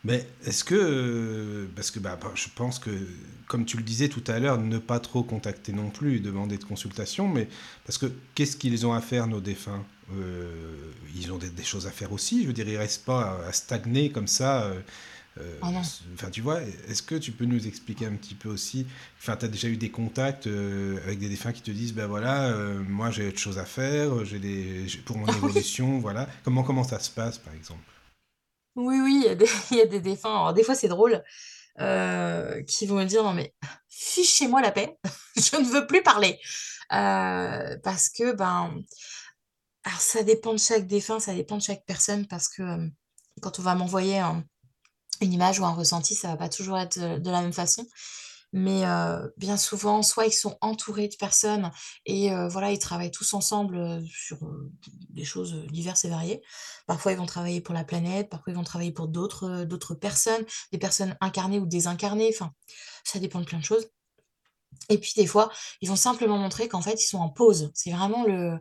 Mais 0.04 0.28
est-ce 0.46 0.64
que, 0.64 0.76
euh, 0.76 1.68
parce 1.76 1.92
que 1.92 2.00
bah, 2.00 2.18
bah, 2.22 2.32
je 2.36 2.48
pense 2.56 2.80
que, 2.80 2.92
comme 3.48 3.66
tu 3.66 3.78
le 3.78 3.84
disais 3.84 4.10
tout 4.10 4.24
à 4.28 4.40
l'heure, 4.40 4.60
ne 4.60 4.80
pas 4.80 5.00
trop 5.00 5.24
contacter 5.24 5.74
non 5.74 5.92
plus, 5.92 6.20
demander 6.22 6.58
de 6.58 6.64
consultation, 6.66 7.28
mais 7.30 7.50
parce 7.86 7.98
que 8.00 8.08
qu'est-ce 8.36 8.58
qu'ils 8.58 8.86
ont 8.88 8.94
à 8.94 9.02
faire, 9.02 9.28
nos 9.28 9.42
défunts? 9.42 9.86
Euh, 10.14 10.92
Ils 11.16 11.32
ont 11.34 11.38
des, 11.38 11.52
choses 11.64 11.88
à 11.88 11.92
faire 11.92 12.12
aussi, 12.14 12.44
je 12.44 12.48
veux 12.48 12.54
dire, 12.54 12.68
ils 12.70 12.78
restent 12.78 13.06
pas 13.06 13.42
à, 13.46 13.48
à 13.50 13.54
stagner 13.54 14.12
comme 14.12 14.28
ça. 14.28 14.64
euh, 14.66 14.82
euh, 15.40 15.60
Ah. 15.62 15.72
Enfin, 16.14 16.30
tu 16.30 16.42
vois, 16.42 16.62
est-ce 16.62 17.02
que 17.02 17.16
tu 17.16 17.32
peux 17.32 17.46
nous 17.46 17.68
expliquer 17.68 18.06
un 18.06 18.16
petit 18.16 18.36
peu 18.36 18.50
aussi 18.50 18.86
Enfin, 19.20 19.36
tu 19.38 19.46
as 19.46 19.48
déjà 19.48 19.68
eu 19.68 19.78
des 19.78 19.90
contacts 19.92 20.48
euh, 20.48 20.98
avec 21.04 21.20
des 21.20 21.30
défunts 21.30 21.52
qui 21.54 21.62
te 21.62 21.72
disent, 21.72 21.94
ben 21.94 22.08
voilà, 22.08 22.48
euh, 22.50 22.80
moi 22.84 23.12
j'ai 23.12 23.28
autre 23.28 23.40
chose 23.40 23.58
à 23.60 23.66
faire, 23.66 24.24
j'ai 24.26 24.40
des, 24.40 24.86
pour 25.06 25.18
mon 25.18 25.28
évolution, 25.38 26.00
voilà. 26.00 26.28
Comment, 26.44 26.64
comment 26.64 26.84
ça 26.84 27.00
se 27.00 27.10
passe, 27.10 27.38
par 27.38 27.54
exemple? 27.54 27.84
Oui, 28.76 29.00
oui, 29.02 29.22
il 29.24 29.28
y 29.28 29.30
a 29.30 29.36
des, 29.36 29.50
il 29.72 29.78
y 29.78 29.82
a 29.82 29.86
des 29.88 30.02
défunts. 30.02 30.30
Alors, 30.30 30.54
des 30.54 30.64
fois, 30.64 30.76
c'est 30.76 30.88
drôle. 30.88 31.24
qui 32.68 32.86
vont 32.88 32.96
me 32.98 33.06
dire, 33.06 33.24
non, 33.24 33.34
mais 33.34 33.54
fichez-moi 33.90 34.62
la 34.62 34.72
paix. 34.72 34.98
Je 35.36 35.56
ne 35.58 35.66
veux 35.66 35.86
plus 35.88 36.02
parler. 36.04 36.40
Parce 36.90 38.10
que, 38.10 38.34
ben, 38.34 38.82
alors 39.84 40.02
ça 40.02 40.24
dépend 40.24 40.54
de 40.54 40.60
chaque 40.60 40.86
défunt, 40.88 41.20
ça 41.20 41.34
dépend 41.34 41.58
de 41.58 41.62
chaque 41.62 41.86
personne. 41.86 42.28
Parce 42.28 42.48
que 42.50 42.64
quand 43.42 43.60
on 43.60 43.62
va 43.62 43.76
m'envoyer 43.76 44.20
un- 44.20 44.44
une 45.22 45.34
image 45.34 45.60
ou 45.60 45.66
un 45.66 45.74
ressenti, 45.74 46.16
ça 46.16 46.30
va 46.30 46.38
pas 46.38 46.50
toujours 46.50 46.78
être 46.78 46.98
euh, 46.98 47.20
de 47.20 47.30
la 47.30 47.42
même 47.42 47.54
façon. 47.54 47.86
Mais 48.54 48.86
euh, 48.86 49.28
bien 49.36 49.58
souvent, 49.58 50.02
soit 50.02 50.26
ils 50.26 50.32
sont 50.32 50.58
entourés 50.62 51.10
de 51.10 51.16
personnes 51.16 51.70
et 52.06 52.32
euh, 52.32 52.48
voilà, 52.48 52.72
ils 52.72 52.80
travaillent 52.80 53.12
tous 53.12 53.34
ensemble 53.34 54.02
sur 54.10 54.38
des 55.10 55.26
choses 55.26 55.66
diverses 55.70 56.06
et 56.06 56.10
variées. 56.10 56.42
Parfois, 56.86 57.12
ils 57.12 57.18
vont 57.18 57.26
travailler 57.26 57.60
pour 57.60 57.76
la 57.76 57.84
planète, 57.84 58.30
parfois, 58.30 58.54
ils 58.54 58.56
vont 58.56 58.64
travailler 58.64 58.94
pour 58.94 59.10
d'autres 59.10 59.96
personnes, 59.96 60.46
des 60.72 60.78
personnes 60.78 61.18
incarnées 61.20 61.60
ou 61.60 61.66
désincarnées. 61.66 62.32
Enfin, 62.34 62.54
ça 63.04 63.20
dépend 63.20 63.42
de 63.42 63.46
plein 63.46 63.60
de 63.60 63.66
choses. 63.66 63.90
Et 64.88 64.98
puis, 64.98 65.12
des 65.18 65.28
fois, 65.28 65.52
ils 65.82 65.90
vont 65.90 65.98
simplement 65.98 66.38
montrer 66.38 66.70
qu'en 66.70 66.82
fait, 66.82 67.04
ils 67.04 67.08
sont 67.08 67.20
en 67.20 67.30
pause. 67.30 67.70
C'est 67.74 67.92
vraiment 67.92 68.24
le, 68.24 68.58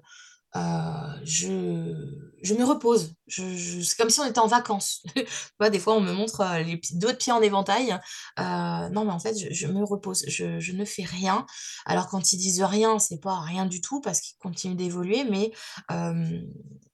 je 0.54 1.94
je 2.42 2.54
me 2.54 2.64
repose. 2.64 3.14
C'est 3.28 3.96
comme 3.98 4.10
si 4.10 4.20
on 4.20 4.26
était 4.26 4.38
en 4.38 4.46
vacances. 4.46 5.02
Des 5.72 5.78
fois, 5.78 5.94
on 5.96 6.00
me 6.00 6.12
montre, 6.12 6.42
heu, 6.42 6.62
les 6.62 6.80
2 6.92 7.14
pieds 7.14 7.32
en 7.32 7.42
éventail. 7.42 7.98
Heu, 8.38 8.88
non, 8.90 9.04
mais 9.04 9.12
en 9.12 9.18
fait, 9.18 9.34
je 9.52 9.66
me 9.66 9.84
repose. 9.84 10.24
Je 10.28 10.72
ne 10.72 10.84
fais 10.84 11.04
rien. 11.04 11.44
Alors 11.86 12.08
quand 12.08 12.32
ils 12.32 12.38
disent 12.38 12.62
rien, 12.62 12.98
c'est 12.98 13.20
pas 13.20 13.40
rien 13.40 13.66
du 13.66 13.80
tout 13.80 14.00
parce 14.00 14.20
qu'ils 14.20 14.38
continuent 14.38 14.76
d'évoluer, 14.76 15.24
mais 15.24 15.52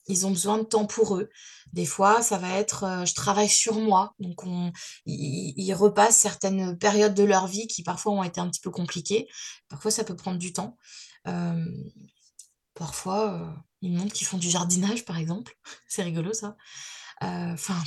ils 0.09 0.27
ont 0.27 0.31
besoin 0.31 0.59
de 0.59 0.65
temps 0.65 0.87
pour 0.87 1.17
eux. 1.17 1.29
Des 1.73 1.87
fois, 1.87 2.23
ça 2.23 2.39
va 2.39 2.51
être, 2.59 3.05
je 3.07 3.15
travaille 3.15 3.49
sur 3.49 3.75
moi, 3.75 4.15
donc 4.19 4.43
on 4.45 4.73
ils 5.07 5.73
repassent 5.75 6.17
certaines 6.19 6.77
périodes 6.79 7.15
de 7.15 7.25
leur 7.25 7.47
vie 7.47 7.67
qui 7.67 7.83
parfois 7.83 8.13
ont 8.13 8.23
été 8.23 8.41
un 8.41 8.49
petit 8.49 8.61
peu 8.61 8.71
compliquées. 8.71 9.29
Parfois, 9.69 9.91
ça 9.91 10.05
peut 10.05 10.17
prendre 10.17 10.39
du 10.39 10.53
temps. 10.53 10.77
Parfois, 12.83 13.35
heu, 13.35 13.47
ils 13.81 13.93
montrent 13.93 14.13
qu'ils 14.13 14.27
font 14.27 14.39
du 14.39 14.51
jardinage, 14.51 15.05
par 15.05 15.17
exemple. 15.17 15.57
C'est 15.89 16.03
rigolo 16.03 16.33
ça. 16.33 16.57
Heu, 17.23 17.53
enfin, 17.53 17.81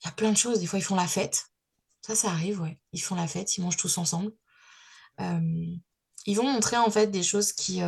il 0.00 0.06
y 0.06 0.08
a 0.08 0.12
plein 0.12 0.30
de 0.30 0.36
choses. 0.36 0.60
Des 0.60 0.66
fois, 0.66 0.78
ils 0.78 0.82
font 0.82 0.94
la 0.94 1.08
fête. 1.08 1.46
Ça, 2.00 2.14
ça 2.14 2.30
arrive, 2.30 2.60
ouais. 2.60 2.78
Ils 2.92 3.02
font 3.02 3.16
la 3.16 3.26
fête, 3.26 3.56
ils 3.56 3.62
mangent 3.62 3.76
tous 3.76 3.98
ensemble. 3.98 4.30
Hem, 5.18 5.80
ils 6.24 6.36
vont 6.36 6.48
montrer, 6.52 6.76
en 6.76 6.88
fait, 6.88 7.08
des 7.08 7.24
choses 7.24 7.52
qui, 7.52 7.80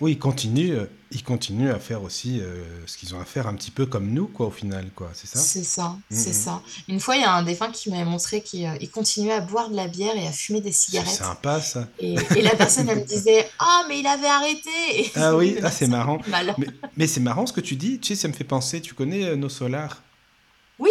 Oui, 0.00 0.12
ils 0.12 0.18
continuent, 0.18 0.76
euh, 0.76 0.86
ils 1.10 1.22
continuent 1.22 1.70
à 1.70 1.78
faire 1.78 2.02
aussi 2.02 2.40
euh, 2.40 2.62
ce 2.86 2.96
qu'ils 2.96 3.14
ont 3.14 3.20
à 3.20 3.24
faire 3.24 3.46
un 3.46 3.54
petit 3.54 3.70
peu 3.70 3.84
comme 3.86 4.10
nous, 4.12 4.26
quoi, 4.28 4.46
au 4.46 4.50
final, 4.50 4.90
quoi, 4.94 5.10
c'est 5.14 5.26
ça? 5.26 5.38
C'est 5.40 5.64
ça, 5.64 5.96
c'est 6.10 6.28
Mhm. 6.28 6.34
ça. 6.34 6.62
Une 6.88 7.00
fois, 7.00 7.16
il 7.16 7.22
y 7.22 7.24
a 7.24 7.34
un 7.34 7.42
défunt 7.42 7.70
qui 7.70 7.90
m'avait 7.90 8.04
montré 8.04 8.40
qu'il, 8.42 8.70
il 8.80 8.90
continuait 8.90 9.32
à 9.32 9.40
boire 9.40 9.68
de 9.68 9.76
la 9.76 9.88
bière 9.88 10.16
et 10.16 10.26
à 10.26 10.32
fumer 10.32 10.60
des 10.60 10.72
C'est 10.72 10.90
cigarettes 10.90 11.08
sympa, 11.10 11.60
ça. 11.60 11.88
et 11.98 12.14
et 12.36 12.42
la 12.42 12.54
personne, 12.56 12.88
elle 12.88 13.00
me 13.00 13.04
disait: 13.04 13.50
«Ah, 13.58 13.84
mais 13.88 14.00
il 14.00 14.06
avait 14.06 14.26
arrêté!» 14.28 15.10
Ah 15.16 15.36
oui, 15.36 15.56
ah, 15.62 15.70
c'est 15.72 15.88
marrant. 15.88 16.18
Mais, 16.56 16.66
mais 16.96 17.06
c'est 17.06 17.20
marrant 17.20 17.46
ce 17.46 17.52
que 17.52 17.60
tu 17.60 17.76
dis, 17.76 17.98
tu 17.98 18.08
sais, 18.14 18.22
ça 18.22 18.28
me 18.28 18.32
fait 18.32 18.44
penser, 18.44 18.80
tu 18.80 18.94
connais 18.94 19.24
euh, 19.24 19.36
nos 19.36 19.48
solars? 19.50 20.02
Oui, 20.78 20.88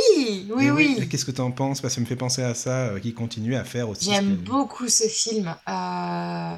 oui, 0.54 0.70
oui. 0.70 1.08
Qu'est-ce 1.10 1.26
que 1.26 1.32
tu 1.32 1.42
en 1.42 1.50
penses? 1.50 1.82
Parce 1.82 1.94
que 1.94 1.96
ça 1.96 2.02
me 2.02 2.06
fait 2.06 2.16
penser 2.16 2.44
à 2.44 2.54
ça, 2.54 2.90
euh, 2.90 3.00
qu'ils 3.00 3.16
continuent 3.16 3.56
à 3.56 3.64
faire 3.64 3.90
aussi. 3.90 4.06
J'aime 4.06 4.36
beaucoup 4.36 4.88
ce 4.88 5.06
film. 5.08 5.48
Euh, 5.68 6.56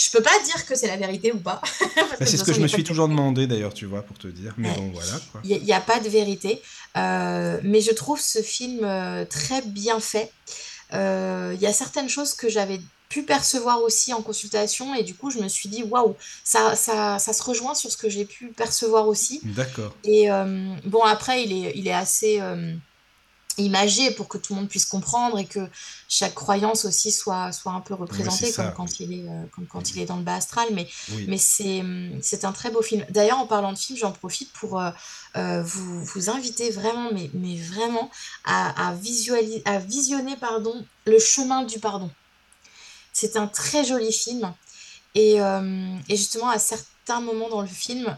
je 0.00 0.10
peux 0.10 0.22
pas 0.22 0.38
dire 0.44 0.64
que 0.66 0.74
c'est 0.74 0.86
la 0.86 0.96
vérité 0.96 1.32
ou 1.32 1.38
pas. 1.38 1.60
Bah, 1.96 2.26
c'est 2.26 2.36
ce 2.36 2.44
que 2.44 2.52
je 2.52 2.60
me 2.60 2.68
suis 2.68 2.84
toujours 2.84 3.08
demandé 3.08 3.46
d'ailleurs, 3.46 3.74
tu 3.74 3.86
vois, 3.86 4.02
pour 4.02 4.16
te 4.18 4.28
dire. 4.28 4.54
Mais 4.56 4.68
Ouais. 4.68 4.74
bon, 4.76 4.90
voilà. 4.92 5.20
Il 5.44 5.62
n'y 5.62 5.72
a, 5.72 5.80
pas 5.80 6.00
de 6.00 6.08
vérité. 6.08 6.62
Euh, 6.96 7.58
mais 7.62 7.80
je 7.80 7.92
trouve 7.92 8.20
ce 8.20 8.40
film 8.42 8.80
euh, 8.84 9.24
très 9.24 9.62
bien 9.62 10.00
fait. 10.00 10.32
Euh, 10.94 11.52
Il 11.54 11.60
y 11.60 11.66
a 11.66 11.72
certaines 11.72 12.08
choses 12.08 12.34
que 12.34 12.48
j'avais 12.48 12.80
pu 13.08 13.22
percevoir 13.24 13.82
aussi 13.82 14.12
en 14.14 14.22
consultation 14.22 14.94
et 14.94 15.02
du 15.02 15.14
coup 15.14 15.30
je 15.30 15.38
me 15.38 15.48
suis 15.48 15.68
dit 15.68 15.82
waouh 15.82 16.14
ça, 16.44 16.76
ça, 16.76 17.18
ça 17.18 17.32
se 17.32 17.42
rejoint 17.42 17.74
sur 17.74 17.90
ce 17.90 17.96
que 17.96 18.08
j'ai 18.08 18.24
pu 18.24 18.48
percevoir 18.48 19.08
aussi 19.08 19.40
D'accord. 19.42 19.92
et 20.04 20.28
bon 20.84 21.02
après 21.02 21.42
il 21.42 21.52
est, 21.66 21.72
il 21.74 21.88
est 21.88 21.92
assez 21.92 22.40
imagé 23.60 24.10
pour 24.12 24.28
que 24.28 24.38
tout 24.38 24.54
le 24.54 24.60
monde 24.60 24.68
puisse 24.68 24.86
comprendre 24.86 25.38
et 25.38 25.46
que 25.46 25.60
chaque 26.08 26.34
croyance 26.34 26.84
aussi 26.84 27.12
soit, 27.12 27.52
soit 27.52 27.72
un 27.72 27.80
peu 27.80 27.94
représentée 27.94 28.52
comme, 28.52 28.72
quand 28.74 29.00
il 29.00 29.12
est, 29.12 29.28
euh, 29.28 29.44
comme 29.54 29.66
quand 29.66 29.90
il 29.90 30.00
est 30.00 30.06
dans 30.06 30.16
le 30.16 30.22
bas 30.22 30.34
astral. 30.34 30.68
Mais, 30.72 30.88
mais 31.28 31.38
c'est, 31.38 31.82
c'est 32.20 32.44
un 32.44 32.52
très 32.52 32.70
beau 32.70 32.82
film. 32.82 33.04
D'ailleurs, 33.10 33.38
en 33.38 33.46
parlant 33.46 33.72
de 33.72 33.78
film, 33.78 33.98
j'en 33.98 34.12
profite 34.12 34.52
pour 34.52 34.80
euh, 34.80 34.90
euh, 35.36 35.62
vous, 35.62 36.04
vous 36.04 36.30
inviter 36.30 36.70
vraiment, 36.70 37.10
mais, 37.12 37.30
mais 37.34 37.56
vraiment, 37.56 38.10
à, 38.44 38.88
à, 38.88 38.94
visualiser, 38.94 39.62
à 39.64 39.78
visionner 39.78 40.36
pardon, 40.36 40.84
Le 41.06 41.18
chemin 41.18 41.62
du 41.62 41.78
pardon. 41.78 42.10
C'est 43.12 43.36
un 43.36 43.46
très 43.46 43.84
joli 43.84 44.12
film. 44.12 44.52
Et, 45.16 45.38
et 45.38 46.16
justement, 46.16 46.48
à 46.48 46.60
certains 46.60 47.20
moments 47.20 47.48
dans 47.48 47.62
le 47.62 47.66
film, 47.66 48.16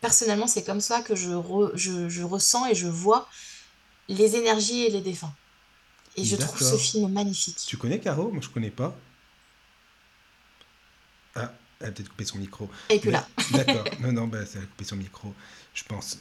personnellement, 0.00 0.46
c'est 0.46 0.62
comme 0.62 0.80
ça 0.80 1.00
que 1.00 1.16
je, 1.16 1.30
je, 1.74 2.08
je 2.08 2.22
ressens 2.22 2.66
et 2.66 2.76
je 2.76 2.86
vois 2.86 3.28
les 4.14 4.36
énergies 4.36 4.82
et 4.82 4.90
les 4.90 5.00
défunts. 5.00 5.32
Et 6.16 6.24
je 6.24 6.36
trouve 6.36 6.60
ce 6.60 6.76
film 6.76 7.12
magnifique. 7.12 7.58
Tu 7.66 7.76
connais 7.76 8.00
Caro? 8.00 8.30
Moi, 8.30 8.40
je 8.42 8.48
connais 8.48 8.70
pas. 8.70 8.96
Ah, 11.36 11.52
elle 11.80 11.88
a 11.88 11.92
peut-être 11.92 12.08
coupé 12.08 12.24
son 12.24 12.38
micro. 12.38 12.68
Et 12.90 12.98
puis 12.98 13.10
là. 13.10 13.26
D'accord. 13.52 13.84
Non, 14.00 14.12
non, 14.12 14.26
bah, 14.26 14.38
elle 14.40 14.62
a 14.62 14.66
coupé 14.66 14.84
son 14.84 14.96
micro, 14.96 15.32
je 15.72 15.84
pense. 15.84 16.18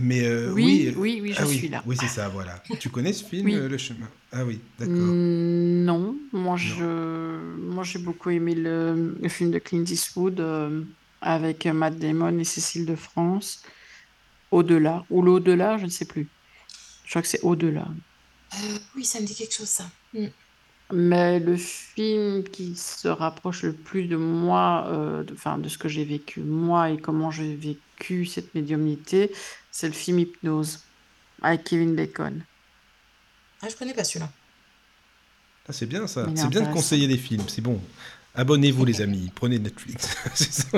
Mais 0.00 0.24
euh, 0.24 0.50
oui, 0.52 0.94
oui, 0.96 1.20
oui, 1.22 1.34
je 1.34 1.42
ah 1.42 1.46
suis 1.46 1.68
là. 1.68 1.82
Oui, 1.84 1.94
c'est 2.00 2.08
ça, 2.08 2.30
voilà. 2.30 2.62
tu 2.80 2.88
connais 2.88 3.12
ce 3.12 3.22
film, 3.22 3.50
euh, 3.50 3.68
Le 3.68 3.76
Chemin? 3.76 4.08
Ah 4.32 4.42
oui, 4.46 4.60
d'accord. 4.78 4.96
Mm, 4.96 5.84
non, 5.84 6.16
moi, 6.32 6.56
je, 6.56 7.36
moi, 7.58 7.84
j'ai 7.84 7.98
beaucoup 7.98 8.30
aimé 8.30 8.54
le, 8.54 9.14
le, 9.20 9.28
film 9.28 9.50
de 9.50 9.58
Clint 9.58 9.84
Eastwood 9.84 10.40
euh, 10.40 10.84
avec 11.20 11.66
Matt 11.66 11.98
Damon 11.98 12.38
et 12.38 12.44
Cécile 12.44 12.86
de 12.86 12.96
France. 12.96 13.62
Au-delà, 14.50 15.04
ou 15.10 15.20
l'au-delà, 15.20 15.76
je 15.76 15.84
ne 15.84 15.90
sais 15.90 16.06
plus. 16.06 16.28
Je 17.08 17.12
crois 17.14 17.22
que 17.22 17.28
c'est 17.28 17.40
au-delà. 17.40 17.88
Euh, 18.52 18.78
oui, 18.94 19.02
ça 19.02 19.18
me 19.18 19.24
dit 19.24 19.34
quelque 19.34 19.54
chose, 19.54 19.68
ça. 19.68 19.86
Mm. 20.12 20.26
Mais 20.92 21.40
le 21.40 21.56
film 21.56 22.44
qui 22.44 22.76
se 22.76 23.08
rapproche 23.08 23.62
le 23.62 23.72
plus 23.72 24.04
de 24.08 24.16
moi, 24.16 24.86
euh, 24.88 25.24
de, 25.24 25.32
enfin, 25.32 25.56
de 25.56 25.70
ce 25.70 25.78
que 25.78 25.88
j'ai 25.88 26.04
vécu 26.04 26.40
moi 26.40 26.90
et 26.90 26.98
comment 26.98 27.30
j'ai 27.30 27.54
vécu 27.54 28.26
cette 28.26 28.54
médiumnité, 28.54 29.32
c'est 29.70 29.86
le 29.86 29.94
film 29.94 30.18
Hypnose 30.18 30.80
avec 31.40 31.64
Kevin 31.64 31.96
Bacon. 31.96 32.42
Ah, 33.62 33.68
je 33.70 33.76
connais 33.76 33.94
pas 33.94 34.04
celui-là. 34.04 34.30
Ah, 35.66 35.72
c'est 35.72 35.86
bien 35.86 36.06
ça. 36.06 36.26
C'est 36.34 36.48
bien 36.48 36.60
de 36.60 36.72
conseiller 36.74 37.08
des 37.08 37.18
films. 37.18 37.44
C'est 37.48 37.62
bon. 37.62 37.80
Abonnez-vous 38.34 38.84
les 38.84 39.00
amis, 39.00 39.32
prenez 39.34 39.58
Netflix. 39.58 40.16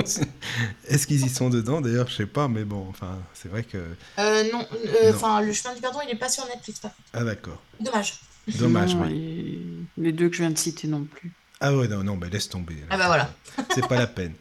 Est-ce 0.87 1.05
qu'ils 1.05 1.25
y 1.25 1.29
sont 1.29 1.49
dedans? 1.49 1.79
D'ailleurs 1.79 2.07
Je 2.07 2.15
sais 2.15 2.25
pas, 2.25 2.47
mais 2.47 2.63
bon, 2.63 2.87
enfin, 2.89 3.19
c'est 3.33 3.49
vrai 3.49 3.63
que. 3.63 3.77
Euh, 4.17 4.51
non, 4.51 4.65
euh, 4.73 5.13
enfin, 5.13 5.41
le 5.41 5.53
chemin 5.53 5.75
du 5.75 5.81
pardon, 5.81 5.99
il 6.03 6.07
n'est 6.07 6.17
pas 6.17 6.29
sur 6.29 6.45
Netflix. 6.47 6.79
Pas. 6.79 6.93
Ah 7.13 7.23
d'accord. 7.23 7.61
Dommage. 7.79 8.19
Dommage, 8.47 8.95
oui. 8.95 9.85
Les 9.97 10.11
deux 10.11 10.29
que 10.29 10.35
je 10.35 10.41
viens 10.41 10.49
de 10.49 10.57
citer 10.57 10.87
non 10.87 11.03
plus. 11.03 11.31
Ah 11.59 11.75
ouais, 11.75 11.87
non, 11.87 12.03
non, 12.03 12.17
bah 12.17 12.27
laisse 12.31 12.49
tomber. 12.49 12.77
ah 12.89 12.97
bah 12.97 13.05
voilà. 13.05 13.31
c'est 13.75 13.87
pas 13.87 13.97
la 13.97 14.07
peine. 14.07 14.33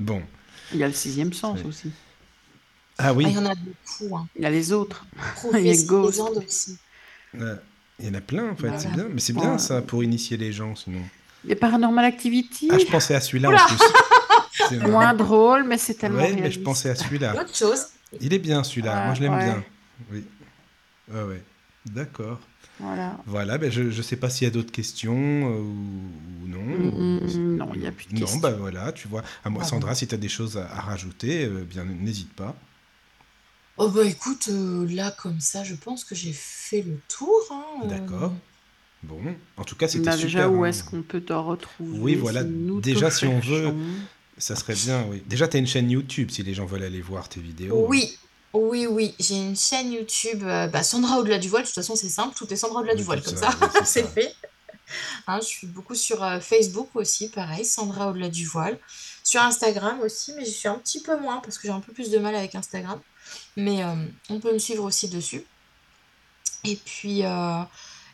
Bon. 0.00 0.20
Il 0.72 0.78
y 0.78 0.82
a 0.82 0.88
le 0.88 0.94
sixième 0.94 1.32
sens 1.32 1.60
aussi. 1.64 1.92
Ah 2.98 3.12
oui. 3.12 3.24
Ah, 3.26 3.30
il 3.30 3.34
y 3.36 3.38
en 3.38 3.46
a 3.46 3.54
beaucoup. 3.54 4.16
Hein. 4.16 4.26
Il 4.34 4.42
y 4.42 4.46
a 4.46 4.50
les 4.50 4.72
autres. 4.72 5.06
il 5.54 5.66
y 5.66 5.70
a 5.70 5.84
Ghost 5.84 6.20
aussi. 6.44 6.78
il 7.32 8.06
y 8.06 8.08
en 8.08 8.14
a 8.14 8.20
plein 8.20 8.50
en 8.50 8.56
fait, 8.56 8.76
c'est 8.78 8.90
bien. 8.90 9.06
Mais 9.08 9.20
c'est 9.20 9.34
bien 9.34 9.58
ça 9.58 9.82
pour 9.82 10.02
initier 10.02 10.36
les 10.36 10.52
gens 10.52 10.74
sinon. 10.74 11.02
Les 11.44 11.54
Paranormal 11.54 12.04
Activity. 12.04 12.68
Ah, 12.72 12.78
je 12.78 12.86
pensais 12.86 13.14
à 13.14 13.20
celui-là 13.20 13.50
en 13.50 13.66
plus. 13.66 14.80
Moins 14.88 15.14
drôle, 15.14 15.64
mais 15.64 15.78
c'est 15.78 15.94
tellement. 15.94 16.24
Oui, 16.24 16.36
mais 16.40 16.50
je 16.50 16.60
pensais 16.60 16.90
à 16.90 16.94
celui-là. 16.94 17.34
Autre 17.40 17.54
chose. 17.54 17.86
Il 18.20 18.32
est 18.32 18.38
bien 18.38 18.64
celui-là. 18.64 19.06
Moi, 19.06 19.14
je 19.14 19.20
l'aime 19.22 19.38
bien. 19.38 19.64
Oui. 20.10 20.24
Ouais, 21.12 21.22
ouais. 21.22 21.42
D'accord. 21.86 22.40
Voilà. 22.78 23.16
Voilà, 23.26 23.56
ben 23.56 23.70
je 23.70 23.82
ne 23.82 24.02
sais 24.02 24.16
pas 24.16 24.28
s'il 24.28 24.46
y 24.46 24.50
a 24.50 24.52
d'autres 24.52 24.72
questions 24.72 25.14
euh, 25.14 25.60
ou, 25.60 26.46
non. 26.46 26.62
Mm, 26.62 27.20
mm, 27.24 27.56
non, 27.56 27.70
il 27.74 27.80
n'y 27.80 27.86
a 27.86 27.92
plus 27.92 28.06
de 28.06 28.18
questions. 28.18 28.36
Non, 28.36 28.42
ben 28.42 28.52
voilà, 28.52 28.92
tu 28.92 29.08
vois. 29.08 29.22
À 29.44 29.50
moi, 29.50 29.64
Sandra, 29.64 29.94
si 29.94 30.06
tu 30.06 30.14
as 30.14 30.18
des 30.18 30.28
choses 30.28 30.58
à, 30.58 30.66
rajouter, 30.66 31.46
euh, 31.46 31.64
bien 31.64 31.84
n'hésite 31.84 32.32
pas. 32.34 32.54
Oh 33.78 33.88
bah 33.88 34.04
écoute, 34.04 34.48
euh, 34.50 34.86
là 34.90 35.10
comme 35.10 35.40
ça, 35.40 35.64
je 35.64 35.74
pense 35.74 36.04
que 36.04 36.14
j'ai 36.14 36.32
fait 36.32 36.82
le 36.82 36.98
tour. 37.08 37.40
Hein, 37.50 37.86
D'accord. 37.86 38.34
Bon, 39.06 39.20
en 39.56 39.64
tout 39.64 39.76
cas, 39.76 39.88
c'était 39.88 40.06
bah, 40.06 40.12
super. 40.12 40.26
Déjà, 40.26 40.48
où 40.48 40.64
hein. 40.64 40.68
est-ce 40.68 40.82
qu'on 40.84 41.02
peut 41.02 41.20
te 41.20 41.32
retrouver 41.32 41.98
Oui, 41.98 42.14
voilà. 42.14 42.42
déjà, 42.44 43.10
si 43.10 43.26
on 43.26 43.38
veut, 43.38 43.72
ça 44.38 44.56
serait 44.56 44.74
bien. 44.74 45.04
Oui. 45.08 45.22
Déjà, 45.26 45.48
tu 45.48 45.56
as 45.56 45.60
une 45.60 45.66
chaîne 45.66 45.90
YouTube 45.90 46.30
si 46.30 46.42
les 46.42 46.54
gens 46.54 46.66
veulent 46.66 46.82
aller 46.82 47.00
voir 47.00 47.28
tes 47.28 47.40
vidéos. 47.40 47.86
Oui, 47.88 48.16
oui, 48.52 48.86
oui. 48.86 49.14
J'ai 49.20 49.36
une 49.36 49.56
chaîne 49.56 49.92
YouTube. 49.92 50.42
Euh, 50.44 50.66
bah, 50.66 50.82
Sandra 50.82 51.18
au-delà 51.18 51.38
du 51.38 51.48
voile. 51.48 51.62
De 51.62 51.66
toute 51.66 51.74
façon, 51.74 51.94
c'est 51.94 52.08
simple. 52.08 52.34
Tout 52.36 52.52
est 52.52 52.56
Sandra 52.56 52.80
au-delà 52.80 52.94
du 52.94 53.02
voile, 53.02 53.22
comme 53.22 53.36
ça. 53.36 53.50
c'est 53.84 54.06
fait. 54.14 54.34
Hein, 55.26 55.40
je 55.40 55.46
suis 55.46 55.66
beaucoup 55.66 55.94
sur 55.94 56.22
euh, 56.22 56.40
Facebook 56.40 56.88
aussi, 56.94 57.28
pareil. 57.28 57.64
Sandra 57.64 58.10
au-delà 58.10 58.28
du 58.28 58.46
voile. 58.46 58.78
Sur 59.22 59.42
Instagram 59.42 60.00
aussi, 60.00 60.32
mais 60.36 60.44
je 60.44 60.50
suis 60.50 60.68
un 60.68 60.78
petit 60.78 61.02
peu 61.02 61.18
moins 61.18 61.38
parce 61.38 61.58
que 61.58 61.66
j'ai 61.68 61.74
un 61.74 61.80
peu 61.80 61.92
plus 61.92 62.10
de 62.10 62.18
mal 62.18 62.34
avec 62.34 62.54
Instagram. 62.54 63.00
Mais 63.56 63.84
euh, 63.84 63.94
on 64.30 64.40
peut 64.40 64.52
me 64.52 64.58
suivre 64.58 64.84
aussi 64.84 65.08
dessus. 65.08 65.44
Et 66.64 66.76
puis. 66.76 67.22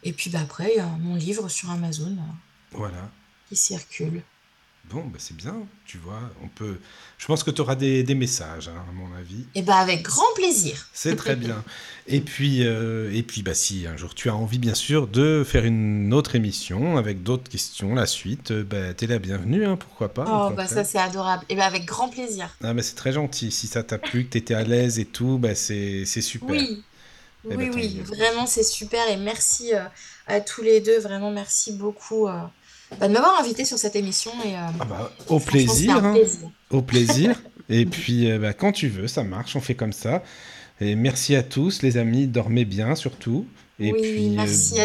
Et 0.02 0.12
puis 0.12 0.30
bah, 0.30 0.40
après, 0.42 0.70
il 0.74 0.76
y 0.78 0.80
a 0.80 0.86
mon 1.00 1.14
livre 1.14 1.48
sur 1.48 1.70
Amazon 1.70 2.12
euh, 2.12 2.32
voilà. 2.72 3.10
qui 3.48 3.56
circule. 3.56 4.22
Bon, 4.90 5.04
bah 5.04 5.18
c'est 5.18 5.36
bien, 5.36 5.54
tu 5.86 5.96
vois. 5.96 6.20
On 6.42 6.48
peut. 6.48 6.78
Je 7.16 7.26
pense 7.26 7.44
que 7.44 7.52
tu 7.52 7.60
auras 7.60 7.76
des, 7.76 8.02
des 8.02 8.16
messages, 8.16 8.68
hein, 8.68 8.84
à 8.88 8.92
mon 8.92 9.14
avis. 9.16 9.46
Et 9.54 9.62
bah 9.62 9.76
avec 9.76 10.02
grand 10.02 10.34
plaisir. 10.34 10.88
C'est 10.92 11.14
très 11.14 11.36
bien. 11.36 11.62
Et 12.08 12.20
puis, 12.20 12.66
euh, 12.66 13.14
et 13.14 13.22
puis, 13.22 13.42
bah 13.42 13.54
si 13.54 13.86
un 13.86 13.96
jour 13.96 14.12
tu 14.14 14.28
as 14.28 14.34
envie, 14.34 14.58
bien 14.58 14.74
sûr, 14.74 15.06
de 15.06 15.44
faire 15.46 15.64
une 15.64 16.12
autre 16.12 16.34
émission 16.34 16.96
avec 16.96 17.22
d'autres 17.22 17.48
questions, 17.48 17.94
la 17.94 18.06
suite, 18.06 18.50
euh, 18.50 18.64
bah 18.64 18.92
t'es 18.92 19.06
la 19.06 19.20
bienvenue, 19.20 19.64
hein, 19.64 19.76
pourquoi 19.76 20.12
pas. 20.12 20.24
Oh 20.28 20.54
bah 20.54 20.66
ça 20.66 20.82
c'est 20.82 20.98
adorable. 20.98 21.44
Et 21.48 21.54
bah 21.54 21.64
avec 21.64 21.84
grand 21.84 22.08
plaisir. 22.08 22.50
Ah 22.62 22.74
bah 22.74 22.82
c'est 22.82 22.96
très 22.96 23.12
gentil. 23.12 23.52
Si 23.52 23.68
ça 23.68 23.84
t'a 23.84 23.98
plu, 23.98 24.24
que 24.24 24.30
t'étais 24.30 24.54
à 24.54 24.64
l'aise 24.64 24.98
et 24.98 25.06
tout, 25.06 25.38
bah 25.38 25.54
c'est 25.54 26.04
super. 26.04 26.50
Oui. 26.50 26.82
Oui, 27.44 27.70
oui, 27.74 28.01
vraiment, 28.05 28.47
c'est 28.47 28.62
super. 28.62 29.01
Et 29.10 29.16
merci 29.16 29.74
euh, 29.74 29.81
à 30.27 30.40
tous 30.40 30.62
les 30.62 30.81
deux. 30.81 30.98
Vraiment, 31.01 31.31
merci 31.31 31.73
beaucoup 31.73 32.28
euh, 32.28 32.39
bah, 33.01 33.09
de 33.09 33.12
m'avoir 33.12 33.40
invité 33.40 33.64
sur 33.64 33.78
cette 33.78 33.97
émission. 33.97 34.31
Et, 34.44 34.55
euh, 34.55 34.59
ah 34.81 34.85
bah, 34.85 35.12
au, 35.28 35.40
plaisir, 35.40 36.05
hein. 36.05 36.14
au 36.70 36.82
plaisir. 36.82 37.40
et 37.69 37.85
puis, 37.85 38.31
bah, 38.39 38.52
quand 38.52 38.73
tu 38.73 38.89
veux, 38.89 39.09
ça 39.09 39.24
marche. 39.24 39.56
On 39.56 39.60
fait 39.60 39.74
comme 39.74 39.93
ça. 39.93 40.23
Et 40.81 40.94
merci 40.94 41.35
à 41.35 41.43
tous, 41.43 41.82
les 41.82 41.97
amis. 41.97 42.27
Dormez 42.27 42.64
bien, 42.64 42.94
surtout. 42.94 43.47
Et 43.81 43.93
puis, 43.93 44.36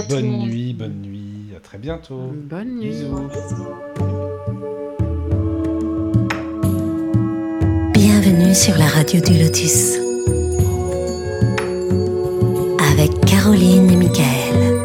bonne 0.09 0.39
nuit, 0.39 0.73
bonne 0.73 1.01
nuit. 1.01 1.55
À 1.55 1.59
très 1.59 1.77
bientôt. 1.77 2.31
Bonne 2.33 2.79
nuit. 2.79 3.03
Bienvenue 7.93 8.55
sur 8.55 8.75
la 8.77 8.87
radio 8.87 9.21
du 9.21 9.33
Lotus. 9.37 10.06
Caroline 13.47 13.89
et 13.91 13.95
Michael. 13.95 14.75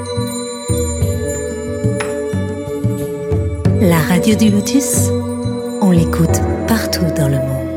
La 3.80 3.98
radio 3.98 4.36
du 4.36 4.51
Lotus, 4.51 5.09
on 5.80 5.90
l'écoute 5.90 6.40
partout 6.68 7.06
dans 7.16 7.26
le 7.26 7.39
monde. 7.39 7.72